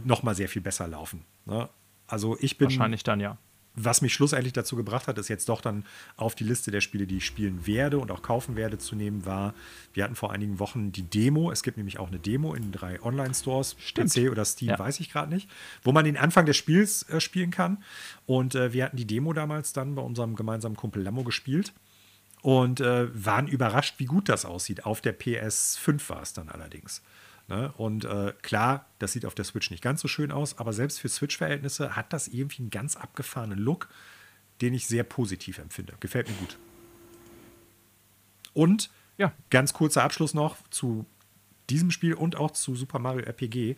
noch 0.04 0.24
mal 0.24 0.36
sehr 0.36 0.50
viel 0.50 0.62
besser 0.62 0.88
laufen. 0.88 1.24
Ne? 1.46 1.70
Also 2.08 2.38
ich 2.40 2.58
bin 2.58 2.66
Wahrscheinlich 2.68 3.04
dann 3.04 3.20
ja. 3.20 3.38
Was 3.76 4.02
mich 4.02 4.14
schlussendlich 4.14 4.54
dazu 4.54 4.76
gebracht 4.76 5.08
hat, 5.08 5.18
ist 5.18 5.28
jetzt 5.28 5.50
doch 5.50 5.62
dann 5.62 5.86
auf 6.18 6.36
die 6.36 6.44
Liste 6.44 6.72
der 6.72 6.82
Spiele, 6.82 7.08
die 7.08 7.18
ich 7.18 7.26
spielen 7.26 7.68
werde 7.68 7.98
und 8.00 8.12
auch 8.12 8.22
kaufen 8.22 8.56
werde, 8.56 8.78
zu 8.78 8.96
nehmen, 8.96 9.26
war, 9.26 9.54
wir 9.94 10.04
hatten 10.04 10.16
vor 10.16 10.32
einigen 10.32 10.60
Wochen 10.60 10.92
die 10.92 11.04
Demo. 11.04 11.52
Es 11.52 11.64
gibt 11.64 11.78
nämlich 11.78 12.00
auch 12.00 12.08
eine 12.08 12.20
Demo 12.20 12.54
in 12.54 12.72
drei 12.72 13.02
Online-Stores. 13.02 13.76
PC 13.94 14.30
oder 14.32 14.46
Steam, 14.46 14.70
Ja. 14.70 14.80
weiß 14.80 15.00
ich 15.00 15.10
gerade 15.12 15.34
nicht, 15.34 15.50
wo 15.84 15.92
man 15.92 16.06
den 16.06 16.18
Anfang 16.18 16.46
des 16.46 16.58
Spiels 16.58 17.04
äh, 17.10 17.20
spielen 17.20 17.52
kann. 17.52 17.84
Und 18.26 18.56
äh, 18.56 18.74
wir 18.74 18.86
hatten 18.86 18.98
die 18.98 19.06
Demo 19.08 19.34
damals 19.34 19.74
dann 19.74 19.96
bei 19.96 20.02
unserem 20.02 20.36
gemeinsamen 20.36 20.76
Kumpel 20.76 21.02
Lammo 21.04 21.24
gespielt 21.24 21.74
und 22.42 22.80
äh, 22.80 23.08
waren 23.14 23.48
überrascht, 23.48 23.96
wie 23.98 24.06
gut 24.06 24.30
das 24.30 24.46
aussieht. 24.46 24.86
Auf 24.86 25.02
der 25.02 25.18
PS5 25.20 26.10
war 26.10 26.22
es 26.22 26.34
dann 26.34 26.50
allerdings. 26.50 27.02
Ne? 27.48 27.72
Und 27.78 28.06
äh, 28.06 28.34
klar, 28.42 28.88
das 29.00 29.12
sieht 29.12 29.26
auf 29.26 29.36
der 29.36 29.46
Switch 29.46 29.70
nicht 29.70 29.84
ganz 29.84 30.02
so 30.02 30.08
schön 30.08 30.32
aus, 30.32 30.58
aber 30.58 30.74
selbst 30.74 31.00
für 31.00 31.10
Switch-Verhältnisse 31.10 31.96
hat 31.96 32.12
das 32.12 32.28
irgendwie 32.28 32.64
einen 32.64 32.72
ganz 32.72 32.96
abgefahrenen 32.96 33.60
Look, 33.60 33.88
den 34.62 34.74
ich 34.74 34.88
sehr 34.88 35.04
positiv 35.04 35.60
empfinde. 35.60 35.94
Gefällt 36.00 36.28
mir 36.28 36.36
gut. 36.36 36.58
Und 38.54 38.90
Ja. 39.18 39.34
ganz 39.50 39.74
kurzer 39.74 40.04
Abschluss 40.04 40.34
noch 40.34 40.58
zu 40.70 41.06
diesem 41.70 41.92
Spiel 41.92 42.14
und 42.14 42.36
auch 42.36 42.52
zu 42.52 42.76
Super 42.76 43.00
Mario 43.00 43.22
RPG. 43.26 43.76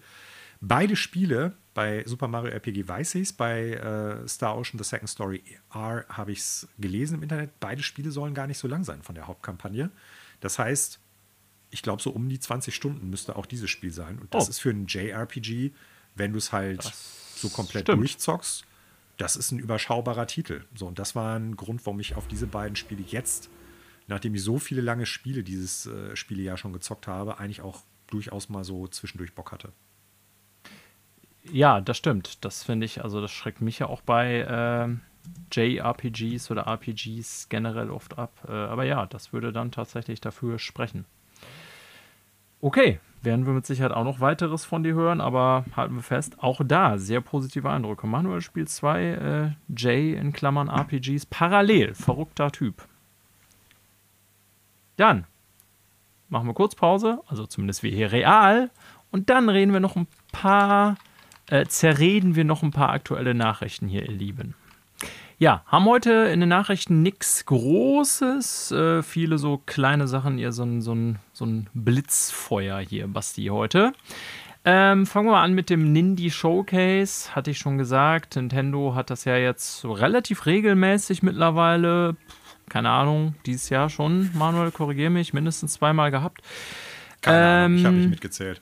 Beide 0.59 0.95
Spiele, 0.95 1.53
bei 1.73 2.03
Super 2.05 2.27
Mario 2.27 2.51
RPG 2.51 2.87
weiß 2.87 3.15
ich 3.15 3.23
es, 3.23 3.33
bei 3.33 3.73
äh, 3.73 4.27
Star 4.27 4.57
Ocean 4.57 4.79
The 4.79 4.83
Second 4.83 5.09
Story 5.09 5.43
R 5.73 6.05
habe 6.09 6.31
ich 6.31 6.39
es 6.39 6.67
gelesen 6.79 7.15
im 7.15 7.23
Internet. 7.23 7.59
Beide 7.59 7.83
Spiele 7.83 8.11
sollen 8.11 8.33
gar 8.33 8.47
nicht 8.47 8.57
so 8.57 8.67
lang 8.67 8.83
sein 8.83 9.03
von 9.03 9.13
der 9.13 9.27
Hauptkampagne. 9.27 9.91
Das 10.39 10.57
heißt, 10.57 10.99
ich 11.69 11.81
glaube, 11.81 12.01
so 12.01 12.11
um 12.11 12.29
die 12.29 12.39
20 12.39 12.73
Stunden 12.73 13.09
müsste 13.09 13.35
auch 13.35 13.45
dieses 13.45 13.69
Spiel 13.69 13.91
sein. 13.91 14.19
Und 14.19 14.33
das 14.33 14.47
Oh. 14.47 14.49
ist 14.49 14.59
für 14.59 14.69
ein 14.69 14.87
JRPG, 14.87 15.71
wenn 16.15 16.31
du 16.31 16.37
es 16.37 16.51
halt 16.51 16.81
so 17.35 17.49
komplett 17.49 17.83
stimmt. 17.83 17.99
durchzockst, 18.01 18.65
das 19.17 19.35
ist 19.35 19.51
ein 19.51 19.59
überschaubarer 19.59 20.27
Titel. 20.27 20.63
So, 20.75 20.87
und 20.87 20.99
das 20.99 21.15
war 21.15 21.37
ein 21.37 21.55
Grund, 21.55 21.85
warum 21.85 21.99
ich 21.99 22.15
auf 22.15 22.27
diese 22.27 22.47
beiden 22.47 22.75
Spiele 22.75 23.03
jetzt, 23.07 23.49
nachdem 24.07 24.35
ich 24.35 24.43
so 24.43 24.59
viele 24.59 24.81
lange 24.81 25.05
Spiele 25.05 25.43
dieses 25.43 25.85
äh, 25.87 26.15
Spielejahr 26.15 26.57
schon 26.57 26.73
gezockt 26.73 27.07
habe, 27.07 27.39
eigentlich 27.39 27.61
auch 27.61 27.81
durchaus 28.07 28.47
mal 28.49 28.63
so 28.63 28.87
zwischendurch 28.87 29.33
Bock 29.33 29.51
hatte. 29.51 29.73
Ja, 31.51 31.81
das 31.81 31.97
stimmt. 31.97 32.43
Das 32.45 32.63
finde 32.63 32.85
ich, 32.85 33.03
also 33.03 33.21
das 33.21 33.31
schreckt 33.31 33.61
mich 33.61 33.79
ja 33.79 33.87
auch 33.87 34.01
bei 34.01 34.45
ähm, 34.49 35.01
JRPGs 35.51 36.51
oder 36.51 36.63
RPGs 36.67 37.47
generell 37.49 37.89
oft 37.89 38.17
ab. 38.17 38.33
Äh, 38.47 38.51
aber 38.51 38.83
ja, 38.85 39.05
das 39.05 39.33
würde 39.33 39.51
dann 39.51 39.71
tatsächlich 39.71 40.21
dafür 40.21 40.59
sprechen. 40.59 41.05
Okay, 42.59 42.99
werden 43.21 43.45
wir 43.45 43.53
mit 43.53 43.65
Sicherheit 43.65 43.91
auch 43.91 44.03
noch 44.03 44.19
weiteres 44.19 44.65
von 44.65 44.83
dir 44.83 44.93
hören, 44.93 45.21
aber 45.21 45.65
halten 45.75 45.95
wir 45.95 46.03
fest, 46.03 46.37
auch 46.39 46.61
da 46.63 46.97
sehr 46.97 47.21
positive 47.21 47.69
Eindrücke. 47.69 48.07
Manuel 48.07 48.41
spielt 48.41 48.69
zwei 48.69 49.55
äh, 49.69 49.73
J 49.73 50.17
in 50.19 50.33
Klammern 50.33 50.69
RPGs 50.69 51.25
parallel. 51.25 51.93
Verrückter 51.93 52.51
Typ. 52.51 52.87
Dann 54.95 55.25
machen 56.29 56.47
wir 56.47 56.53
kurz 56.53 56.75
Pause, 56.75 57.21
also 57.27 57.45
zumindest 57.45 57.83
wir 57.83 57.91
hier 57.91 58.11
real. 58.11 58.69
Und 59.11 59.29
dann 59.29 59.49
reden 59.49 59.73
wir 59.73 59.79
noch 59.79 59.95
ein 59.95 60.07
paar, 60.31 60.97
äh, 61.49 61.65
zerreden 61.65 62.35
wir 62.35 62.43
noch 62.43 62.63
ein 62.63 62.71
paar 62.71 62.89
aktuelle 62.89 63.33
Nachrichten 63.33 63.87
hier, 63.87 64.03
ihr 64.03 64.15
Lieben. 64.15 64.55
Ja, 65.39 65.63
haben 65.67 65.85
heute 65.85 66.11
in 66.11 66.39
den 66.39 66.49
Nachrichten 66.49 67.03
nichts 67.03 67.45
Großes, 67.45 68.71
äh, 68.71 69.03
viele 69.03 69.37
so 69.37 69.61
kleine 69.65 70.07
Sachen, 70.07 70.39
ihr 70.39 70.51
so 70.51 70.63
ein, 70.63 70.81
so, 70.81 70.95
ein, 70.95 71.19
so 71.37 71.45
ein 71.45 71.69
Blitzfeuer 71.75 72.79
hier, 72.79 73.07
Basti, 73.07 73.45
heute. 73.45 73.93
Ähm, 74.65 75.05
fangen 75.05 75.27
wir 75.27 75.33
mal 75.33 75.43
an 75.43 75.53
mit 75.53 75.69
dem 75.69 75.93
Nindy 75.93 76.31
Showcase. 76.31 77.35
Hatte 77.35 77.51
ich 77.51 77.59
schon 77.59 77.77
gesagt, 77.77 78.35
Nintendo 78.35 78.95
hat 78.95 79.11
das 79.11 79.23
ja 79.23 79.37
jetzt 79.37 79.85
relativ 79.85 80.47
regelmäßig 80.47 81.21
mittlerweile, 81.21 82.17
keine 82.69 82.89
Ahnung, 82.89 83.35
dieses 83.45 83.69
Jahr 83.69 83.89
schon, 83.89 84.31
Manuel, 84.33 84.71
korrigiere 84.71 85.11
mich, 85.11 85.31
mindestens 85.31 85.73
zweimal 85.73 86.09
gehabt. 86.09 86.41
Keine 87.21 87.37
Ahnung, 87.37 87.77
ich 87.77 87.85
habe 87.85 87.95
Ähm, 87.95 88.01
nicht 88.01 88.09
mitgezählt. 88.09 88.61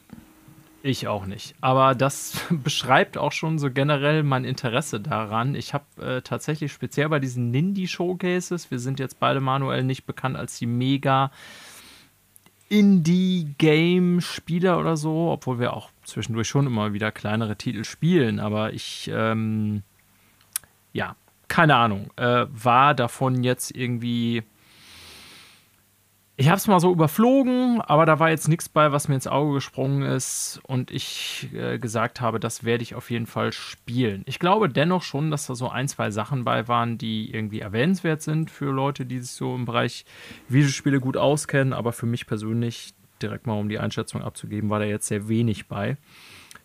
Ich 0.83 1.07
auch 1.07 1.25
nicht. 1.25 1.55
Aber 1.61 1.95
das 1.95 2.37
beschreibt 2.51 3.17
auch 3.17 3.31
schon 3.31 3.57
so 3.57 3.71
generell 3.71 4.21
mein 4.21 4.43
Interesse 4.43 4.99
daran. 4.99 5.55
Ich 5.55 5.73
habe 5.73 5.85
äh, 5.99 6.21
tatsächlich 6.21 6.73
speziell 6.73 7.07
bei 7.07 7.19
diesen 7.19 7.51
Nindy-Showcases, 7.51 8.69
wir 8.69 8.79
sind 8.79 8.99
jetzt 8.99 9.19
beide 9.19 9.39
manuell 9.39 9.83
nicht 9.83 10.05
bekannt 10.05 10.35
als 10.35 10.59
die 10.59 10.67
mega 10.67 11.31
Indie-Game-Spieler 12.69 14.79
oder 14.79 14.97
so, 14.97 15.29
obwohl 15.31 15.59
wir 15.59 15.73
auch 15.73 15.89
zwischendurch 16.03 16.47
schon 16.47 16.67
immer 16.67 16.93
wieder 16.93 17.11
kleinere 17.11 17.55
Titel 17.55 17.83
spielen. 17.83 18.39
Aber 18.39 18.73
ich, 18.73 19.09
ähm, 19.13 19.83
ja, 20.93 21.15
keine 21.47 21.75
Ahnung, 21.75 22.09
äh, 22.15 22.45
war 22.49 22.95
davon 22.95 23.43
jetzt 23.43 23.75
irgendwie 23.75 24.43
ich 26.37 26.49
habe 26.49 26.57
es 26.57 26.67
mal 26.67 26.81
so 26.81 26.91
überflogen, 26.91 27.79
aber 27.79 28.05
da 28.05 28.19
war 28.19 28.29
jetzt 28.29 28.49
nichts 28.49 28.67
bei, 28.67 28.91
was 28.91 29.07
mir 29.07 29.15
ins 29.15 29.27
Auge 29.27 29.53
gesprungen 29.53 30.01
ist 30.01 30.59
und 30.67 30.91
ich 30.91 31.49
äh, 31.53 31.79
gesagt 31.79 32.19
habe, 32.19 32.41
das 32.41 32.65
werde 32.65 32.83
ich 32.83 32.93
auf 32.93 33.09
jeden 33.09 33.25
Fall 33.25 33.53
spielen. 33.53 34.23
Ich 34.25 34.39
glaube 34.39 34.67
dennoch 34.67 35.01
schon, 35.01 35.31
dass 35.31 35.47
da 35.47 35.55
so 35.55 35.69
ein, 35.69 35.87
zwei 35.87 36.11
Sachen 36.11 36.43
bei 36.43 36.67
waren, 36.67 36.97
die 36.97 37.33
irgendwie 37.33 37.61
erwähnenswert 37.61 38.21
sind 38.21 38.51
für 38.51 38.71
Leute, 38.71 39.05
die 39.05 39.19
sich 39.19 39.31
so 39.31 39.55
im 39.55 39.63
Bereich 39.63 40.03
Videospiele 40.49 40.99
gut 40.99 41.15
auskennen, 41.15 41.71
aber 41.71 41.93
für 41.93 42.05
mich 42.05 42.27
persönlich, 42.27 42.93
direkt 43.21 43.47
mal 43.47 43.57
um 43.57 43.69
die 43.69 43.79
Einschätzung 43.79 44.21
abzugeben, 44.21 44.69
war 44.69 44.79
da 44.79 44.85
jetzt 44.85 45.07
sehr 45.07 45.29
wenig 45.29 45.67
bei. 45.67 45.95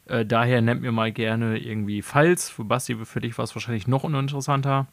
Äh, 0.07 0.27
daher 0.27 0.63
nennt 0.63 0.83
mir 0.83 0.91
mal 0.91 1.13
gerne 1.13 1.59
irgendwie 1.59 2.03
Files. 2.03 2.51
Für 2.51 2.65
Basti, 2.65 2.97
für 2.97 3.21
dich 3.21 3.39
war 3.39 3.45
es 3.45 3.55
wahrscheinlich 3.55 3.87
noch 3.87 4.03
uninteressanter 4.03 4.89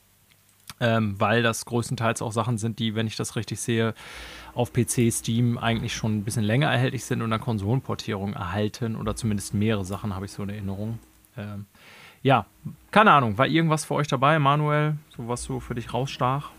ähm, 0.80 1.20
weil 1.20 1.44
das 1.44 1.66
größtenteils 1.66 2.22
auch 2.22 2.32
Sachen 2.32 2.58
sind, 2.58 2.80
die, 2.80 2.96
wenn 2.96 3.08
ich 3.08 3.16
das 3.16 3.36
richtig 3.36 3.60
sehe, 3.60 3.94
auf 4.54 4.74
PC, 4.74 5.12
Steam 5.12 5.58
eigentlich 5.58 5.96
schon 5.96 6.18
ein 6.18 6.24
bisschen 6.24 6.44
länger 6.44 6.72
erhältlich 6.72 7.06
sind 7.06 7.22
und 7.22 7.32
eine 7.32 7.42
Konsolenportierung 7.42 8.34
erhalten 8.34 8.96
oder 8.96 9.16
zumindest 9.16 9.54
mehrere 9.54 9.86
Sachen 9.86 10.16
habe 10.16 10.26
ich 10.26 10.32
so 10.32 10.44
in 10.44 10.50
Erinnerung. 10.50 11.00
Ähm, 11.38 11.66
ja, 12.24 12.46
keine 12.92 13.12
Ahnung, 13.12 13.38
war 13.38 13.48
irgendwas 13.48 13.86
für 13.86 13.94
euch 13.94 14.08
dabei, 14.08 14.40
Manuel, 14.40 14.98
so 15.16 15.28
was 15.28 15.44
so 15.44 15.60
für 15.60 15.76
dich 15.76 15.94
rausstach? 15.94 16.50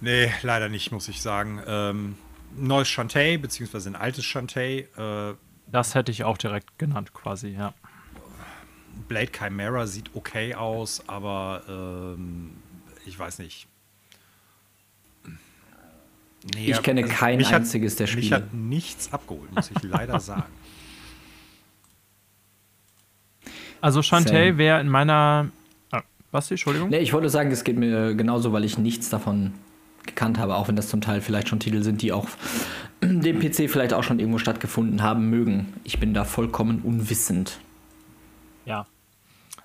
Nee, 0.00 0.32
leider 0.42 0.68
nicht, 0.68 0.92
muss 0.92 1.08
ich 1.08 1.20
sagen. 1.22 1.60
Ähm, 1.66 2.16
neues 2.56 2.88
Shantae, 2.88 3.36
beziehungsweise 3.38 3.90
ein 3.90 3.96
altes 3.96 4.24
Shantae. 4.24 4.80
Äh, 4.96 5.34
Das 5.66 5.94
hätte 5.94 6.12
ich 6.12 6.24
auch 6.24 6.38
direkt 6.38 6.78
genannt, 6.78 7.12
quasi, 7.14 7.48
ja. 7.50 7.72
Blade 9.08 9.30
Chimera 9.36 9.86
sieht 9.86 10.10
okay 10.14 10.54
aus, 10.54 11.02
aber 11.08 11.62
ähm, 11.68 12.52
ich 13.06 13.18
weiß 13.18 13.38
nicht. 13.38 13.66
Nee, 16.54 16.70
Ich 16.72 16.82
kenne 16.82 17.02
kein 17.04 17.38
mich 17.38 17.48
hat- 17.48 17.62
einziges 17.62 17.96
der 17.96 18.06
Mich 18.06 18.12
Spiele. 18.12 18.36
hat 18.36 18.52
nichts 18.52 19.12
abgeholt, 19.12 19.50
muss 19.54 19.70
ich 19.70 19.82
leider 19.82 20.20
sagen. 20.20 20.52
Also 23.80 24.02
Shantae 24.02 24.48
Same. 24.48 24.58
wäre 24.58 24.80
in 24.80 24.88
meiner. 24.88 25.48
Ah, 25.90 26.02
Basti, 26.30 26.54
Entschuldigung? 26.54 26.88
Nee, 26.90 26.98
ich 26.98 27.12
wollte 27.12 27.28
sagen, 27.28 27.50
es 27.50 27.64
geht 27.64 27.76
mir 27.76 28.14
genauso, 28.14 28.52
weil 28.52 28.64
ich 28.64 28.78
nichts 28.78 29.10
davon 29.10 29.52
gekannt 30.06 30.38
habe, 30.38 30.54
auch 30.56 30.68
wenn 30.68 30.76
das 30.76 30.88
zum 30.88 31.00
Teil 31.00 31.20
vielleicht 31.20 31.48
schon 31.48 31.60
Titel 31.60 31.82
sind, 31.82 32.02
die 32.02 32.12
auf 32.12 32.36
dem 33.02 33.40
PC 33.40 33.70
vielleicht 33.70 33.92
auch 33.94 34.02
schon 34.02 34.18
irgendwo 34.18 34.38
stattgefunden 34.38 35.02
haben 35.02 35.30
mögen. 35.30 35.72
Ich 35.84 35.98
bin 35.98 36.12
da 36.14 36.24
vollkommen 36.24 36.80
unwissend. 36.82 37.58
Ja. 38.66 38.86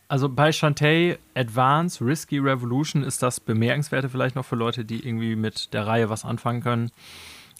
Also 0.09 0.27
bei 0.27 0.51
Shantae 0.51 1.19
Advance 1.35 2.03
Risky 2.03 2.39
Revolution 2.39 3.03
ist 3.03 3.21
das 3.21 3.39
Bemerkenswerte 3.39 4.09
vielleicht 4.09 4.35
noch 4.35 4.43
für 4.43 4.55
Leute, 4.55 4.83
die 4.83 5.07
irgendwie 5.07 5.35
mit 5.35 5.71
der 5.71 5.85
Reihe 5.85 6.09
was 6.09 6.25
anfangen 6.25 6.61
können. 6.61 6.91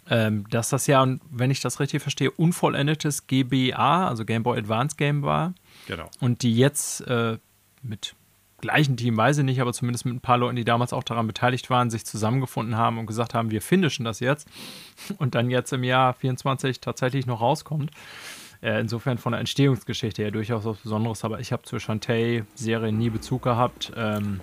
Ähm, 0.09 0.49
dass 0.49 0.69
das 0.69 0.87
ja, 0.87 1.07
wenn 1.29 1.51
ich 1.51 1.61
das 1.61 1.79
richtig 1.79 2.01
verstehe, 2.01 2.31
unvollendetes 2.31 3.27
GBA, 3.27 4.07
also 4.07 4.25
Game 4.25 4.41
Boy 4.41 4.57
Advance 4.57 4.95
Game 4.97 5.21
war. 5.21 5.53
Genau. 5.85 6.09
Und 6.19 6.41
die 6.41 6.57
jetzt 6.57 7.01
äh, 7.01 7.37
mit 7.83 8.15
gleichen 8.61 8.97
Team, 8.97 9.15
weiß 9.15 9.37
ich 9.37 9.45
nicht, 9.45 9.61
aber 9.61 9.71
zumindest 9.71 10.05
mit 10.05 10.15
ein 10.15 10.19
paar 10.19 10.39
Leuten, 10.39 10.55
die 10.55 10.65
damals 10.65 10.91
auch 10.91 11.03
daran 11.03 11.27
beteiligt 11.27 11.69
waren, 11.69 11.91
sich 11.91 12.03
zusammengefunden 12.03 12.75
haben 12.75 12.97
und 12.97 13.05
gesagt 13.05 13.35
haben, 13.35 13.51
wir 13.51 13.61
finishen 13.61 14.05
das 14.05 14.19
jetzt. 14.19 14.47
Und 15.19 15.35
dann 15.35 15.51
jetzt 15.51 15.71
im 15.71 15.83
Jahr 15.83 16.15
24 16.15 16.81
tatsächlich 16.81 17.27
noch 17.27 17.41
rauskommt. 17.41 17.91
Äh, 18.61 18.81
insofern 18.81 19.17
von 19.17 19.31
der 19.31 19.39
Entstehungsgeschichte 19.39 20.21
her 20.21 20.31
durchaus 20.31 20.65
was 20.65 20.77
Besonderes, 20.77 21.23
aber 21.23 21.39
ich 21.39 21.51
habe 21.51 21.63
zur 21.63 21.79
Shantae-Serie 21.79 22.91
nie 22.91 23.09
Bezug 23.09 23.43
gehabt. 23.43 23.91
Ähm, 23.95 24.41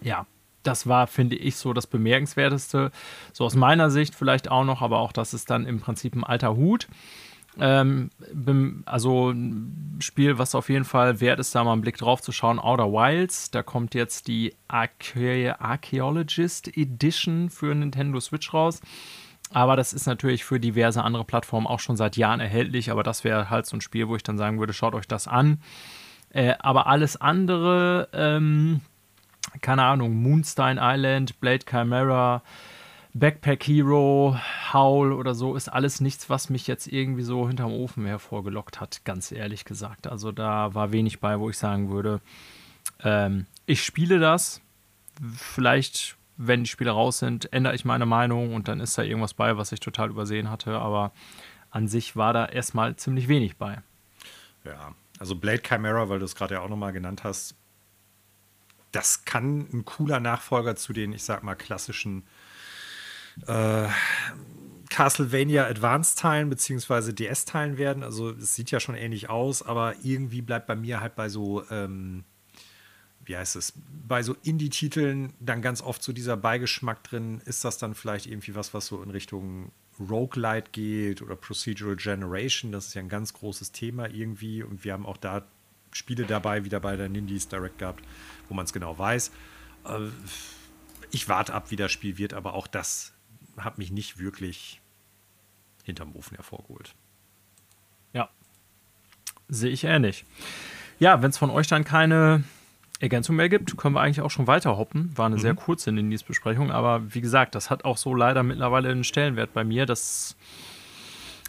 ja, 0.00 0.26
das 0.62 0.86
war, 0.86 1.06
finde 1.06 1.36
ich, 1.36 1.56
so 1.56 1.72
das 1.72 1.86
Bemerkenswerteste. 1.86 2.90
So 3.32 3.44
aus 3.44 3.54
meiner 3.54 3.90
Sicht 3.90 4.14
vielleicht 4.14 4.50
auch 4.50 4.64
noch, 4.64 4.82
aber 4.82 5.00
auch 5.00 5.12
das 5.12 5.34
ist 5.34 5.50
dann 5.50 5.66
im 5.66 5.80
Prinzip 5.80 6.14
ein 6.14 6.24
alter 6.24 6.56
Hut. 6.56 6.88
Ähm, 7.60 8.10
also 8.86 9.30
ein 9.30 9.98
Spiel, 10.00 10.38
was 10.38 10.54
auf 10.54 10.68
jeden 10.68 10.84
Fall 10.84 11.20
wert 11.20 11.40
ist, 11.40 11.54
da 11.54 11.64
mal 11.64 11.72
einen 11.72 11.80
Blick 11.80 11.96
drauf 11.98 12.22
zu 12.22 12.32
schauen. 12.32 12.58
Outer 12.58 12.92
Wilds, 12.92 13.50
da 13.50 13.62
kommt 13.62 13.94
jetzt 13.94 14.28
die 14.28 14.54
Arche 14.68 15.60
Archaeologist 15.60 16.68
Edition 16.76 17.50
für 17.50 17.74
Nintendo 17.74 18.20
Switch 18.20 18.54
raus. 18.54 18.80
Aber 19.52 19.76
das 19.76 19.92
ist 19.92 20.06
natürlich 20.06 20.44
für 20.44 20.60
diverse 20.60 21.02
andere 21.02 21.24
Plattformen 21.24 21.66
auch 21.66 21.80
schon 21.80 21.96
seit 21.96 22.16
Jahren 22.16 22.40
erhältlich. 22.40 22.90
Aber 22.90 23.02
das 23.02 23.24
wäre 23.24 23.50
halt 23.50 23.66
so 23.66 23.76
ein 23.76 23.80
Spiel, 23.80 24.08
wo 24.08 24.16
ich 24.16 24.22
dann 24.22 24.38
sagen 24.38 24.58
würde, 24.58 24.72
schaut 24.72 24.94
euch 24.94 25.08
das 25.08 25.26
an. 25.26 25.60
Äh, 26.30 26.54
aber 26.58 26.86
alles 26.86 27.20
andere, 27.20 28.08
ähm, 28.12 28.80
keine 29.62 29.84
Ahnung, 29.84 30.22
Moonstein 30.22 30.78
Island, 30.80 31.40
Blade 31.40 31.64
Chimera, 31.68 32.42
Backpack 33.14 33.66
Hero, 33.66 34.38
Howl 34.72 35.12
oder 35.12 35.34
so, 35.34 35.56
ist 35.56 35.68
alles 35.68 36.00
nichts, 36.00 36.28
was 36.28 36.50
mich 36.50 36.66
jetzt 36.66 36.86
irgendwie 36.86 37.22
so 37.22 37.48
hinterm 37.48 37.72
Ofen 37.72 38.04
hervorgelockt 38.04 38.80
hat, 38.80 39.04
ganz 39.04 39.32
ehrlich 39.32 39.64
gesagt. 39.64 40.06
Also 40.06 40.30
da 40.30 40.74
war 40.74 40.92
wenig 40.92 41.20
bei, 41.20 41.40
wo 41.40 41.48
ich 41.48 41.56
sagen 41.56 41.90
würde, 41.90 42.20
ähm, 43.02 43.46
ich 43.64 43.82
spiele 43.82 44.18
das. 44.18 44.60
Vielleicht, 45.36 46.17
wenn 46.38 46.64
die 46.64 46.70
Spiele 46.70 46.92
raus 46.92 47.18
sind, 47.18 47.52
ändere 47.52 47.74
ich 47.74 47.84
meine 47.84 48.06
Meinung 48.06 48.54
und 48.54 48.68
dann 48.68 48.80
ist 48.80 48.96
da 48.96 49.02
irgendwas 49.02 49.34
bei, 49.34 49.56
was 49.56 49.72
ich 49.72 49.80
total 49.80 50.08
übersehen 50.08 50.50
hatte. 50.50 50.78
Aber 50.78 51.12
an 51.70 51.88
sich 51.88 52.16
war 52.16 52.32
da 52.32 52.46
erstmal 52.46 52.96
ziemlich 52.96 53.28
wenig 53.28 53.56
bei. 53.56 53.82
Ja, 54.64 54.94
also 55.18 55.34
Blade 55.34 55.62
Chimera, 55.66 56.08
weil 56.08 56.20
du 56.20 56.24
es 56.24 56.36
gerade 56.36 56.54
ja 56.54 56.60
auch 56.60 56.68
nochmal 56.68 56.92
genannt 56.92 57.24
hast, 57.24 57.56
das 58.92 59.24
kann 59.24 59.68
ein 59.72 59.84
cooler 59.84 60.20
Nachfolger 60.20 60.76
zu 60.76 60.92
den, 60.92 61.12
ich 61.12 61.24
sag 61.24 61.42
mal, 61.42 61.56
klassischen 61.56 62.24
äh, 63.46 63.88
Castlevania 64.88 65.66
Advanced-Teilen 65.66 66.48
beziehungsweise 66.48 67.12
DS-Teilen 67.12 67.78
werden. 67.78 68.02
Also 68.02 68.30
es 68.30 68.54
sieht 68.54 68.70
ja 68.70 68.80
schon 68.80 68.94
ähnlich 68.94 69.28
aus, 69.28 69.62
aber 69.62 69.94
irgendwie 70.02 70.40
bleibt 70.40 70.66
bei 70.66 70.76
mir 70.76 71.00
halt 71.00 71.16
bei 71.16 71.28
so, 71.28 71.68
ähm, 71.70 72.24
wie 73.28 73.36
heißt 73.36 73.56
es, 73.56 73.74
bei 74.06 74.22
so 74.22 74.34
Indie-Titeln 74.42 75.34
dann 75.38 75.60
ganz 75.60 75.82
oft 75.82 76.02
so 76.02 76.12
dieser 76.12 76.36
Beigeschmack 76.36 77.04
drin. 77.04 77.42
Ist 77.44 77.62
das 77.62 77.76
dann 77.76 77.94
vielleicht 77.94 78.26
irgendwie 78.26 78.54
was, 78.54 78.72
was 78.72 78.86
so 78.86 79.02
in 79.02 79.10
Richtung 79.10 79.70
Roguelite 80.00 80.70
geht 80.72 81.20
oder 81.20 81.36
Procedural 81.36 81.96
Generation? 81.96 82.72
Das 82.72 82.86
ist 82.86 82.94
ja 82.94 83.02
ein 83.02 83.10
ganz 83.10 83.34
großes 83.34 83.72
Thema 83.72 84.08
irgendwie 84.08 84.62
und 84.62 84.82
wir 84.82 84.94
haben 84.94 85.04
auch 85.04 85.18
da 85.18 85.46
Spiele 85.92 86.24
dabei, 86.24 86.64
wie 86.64 86.70
dabei 86.70 86.96
der 86.96 87.10
Nindies 87.10 87.48
Direct 87.48 87.78
gehabt, 87.78 88.02
wo 88.48 88.54
man 88.54 88.64
es 88.64 88.72
genau 88.72 88.96
weiß. 88.98 89.30
Äh, 89.84 90.08
ich 91.10 91.28
warte 91.28 91.52
ab, 91.52 91.70
wie 91.70 91.76
das 91.76 91.92
Spiel 91.92 92.16
wird, 92.16 92.32
aber 92.32 92.54
auch 92.54 92.66
das 92.66 93.12
hat 93.58 93.76
mich 93.76 93.90
nicht 93.90 94.18
wirklich 94.18 94.80
hinterm 95.84 96.14
Ofen 96.16 96.34
hervorgeholt. 96.36 96.94
Ja, 98.14 98.30
sehe 99.48 99.70
ich 99.70 99.84
ähnlich. 99.84 100.24
Ja, 100.98 101.20
wenn 101.20 101.30
es 101.30 101.38
von 101.38 101.50
euch 101.50 101.66
dann 101.66 101.84
keine 101.84 102.44
Ergänzung 103.00 103.36
mehr 103.36 103.48
gibt, 103.48 103.76
können 103.76 103.94
wir 103.94 104.00
eigentlich 104.00 104.22
auch 104.22 104.30
schon 104.30 104.46
weiter 104.46 104.76
hoppen. 104.76 105.12
War 105.16 105.26
eine 105.26 105.36
mhm. 105.36 105.40
sehr 105.40 105.54
kurze 105.54 105.90
Indies-Besprechung, 105.90 106.70
aber 106.70 107.14
wie 107.14 107.20
gesagt, 107.20 107.54
das 107.54 107.70
hat 107.70 107.84
auch 107.84 107.96
so 107.96 108.14
leider 108.14 108.42
mittlerweile 108.42 108.90
einen 108.90 109.04
Stellenwert 109.04 109.52
bei 109.52 109.62
mir. 109.62 109.86
Das 109.86 110.36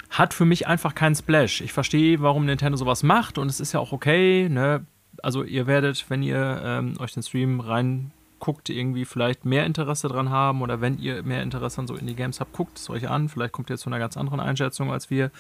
hat 0.10 0.34
für 0.34 0.46
mich 0.46 0.68
einfach 0.68 0.96
keinen 0.96 1.16
Splash. 1.16 1.62
Ich 1.62 1.74
verstehe, 1.74 2.22
warum 2.22 2.46
Nintendo 2.46 2.78
sowas 2.78 3.04
macht 3.04 3.38
und 3.38 3.48
es 3.48 3.60
ist 3.60 3.74
ja 3.74 3.80
auch 3.80 3.92
okay. 3.92 4.48
Ne? 4.50 4.86
Also 5.24 5.44
ihr 5.44 5.66
werdet, 5.66 6.06
wenn 6.10 6.22
ihr 6.24 6.62
ähm, 6.64 6.96
euch 7.00 7.14
den 7.14 7.24
Stream 7.24 7.60
rein 7.60 8.12
guckt, 8.40 8.70
irgendwie 8.70 9.06
vielleicht 9.06 9.44
mehr 9.44 9.66
Interesse 9.66 10.08
dran 10.08 10.30
haben 10.30 10.62
oder 10.62 10.82
wenn 10.82 10.98
ihr 10.98 11.24
mehr 11.24 11.44
Interesse 11.44 11.82
an 11.82 11.88
so 11.88 11.96
Indie-Games 11.96 12.40
habt, 12.40 12.54
guckt 12.54 12.78
es 12.78 12.90
euch 12.90 13.10
an. 13.10 13.28
Vielleicht 13.28 13.52
kommt 13.52 13.70
ihr 13.70 13.78
zu 13.78 13.90
einer 13.90 14.00
ganz 14.00 14.18
anderen 14.18 14.40
Einschätzung 14.40 14.92
als 14.92 15.10
wir 15.10 15.32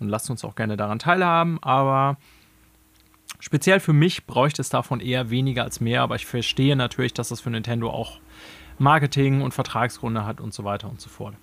und 0.00 0.08
lasst 0.08 0.30
uns 0.30 0.44
auch 0.44 0.54
gerne 0.54 0.76
daran 0.76 0.98
teilhaben. 0.98 1.62
Aber 1.62 2.16
speziell 3.38 3.80
für 3.80 3.92
mich 3.92 4.26
bräuchte 4.26 4.62
es 4.62 4.68
davon 4.68 5.00
eher 5.00 5.30
weniger 5.30 5.64
als 5.64 5.80
mehr. 5.80 6.02
Aber 6.02 6.16
ich 6.16 6.26
verstehe 6.26 6.76
natürlich, 6.76 7.14
dass 7.14 7.28
das 7.28 7.40
für 7.40 7.50
Nintendo 7.50 7.90
auch 7.90 8.18
Marketing 8.78 9.42
und 9.42 9.52
Vertragsgründe 9.52 10.24
hat 10.24 10.40
und 10.40 10.54
so 10.54 10.64
weiter 10.64 10.88
und 10.88 11.00
so 11.00 11.08
fort. 11.10 11.34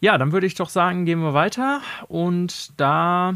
Ja, 0.00 0.16
dann 0.16 0.30
würde 0.30 0.46
ich 0.46 0.54
doch 0.54 0.68
sagen, 0.68 1.06
gehen 1.06 1.20
wir 1.20 1.34
weiter 1.34 1.80
und 2.06 2.70
da 2.78 3.34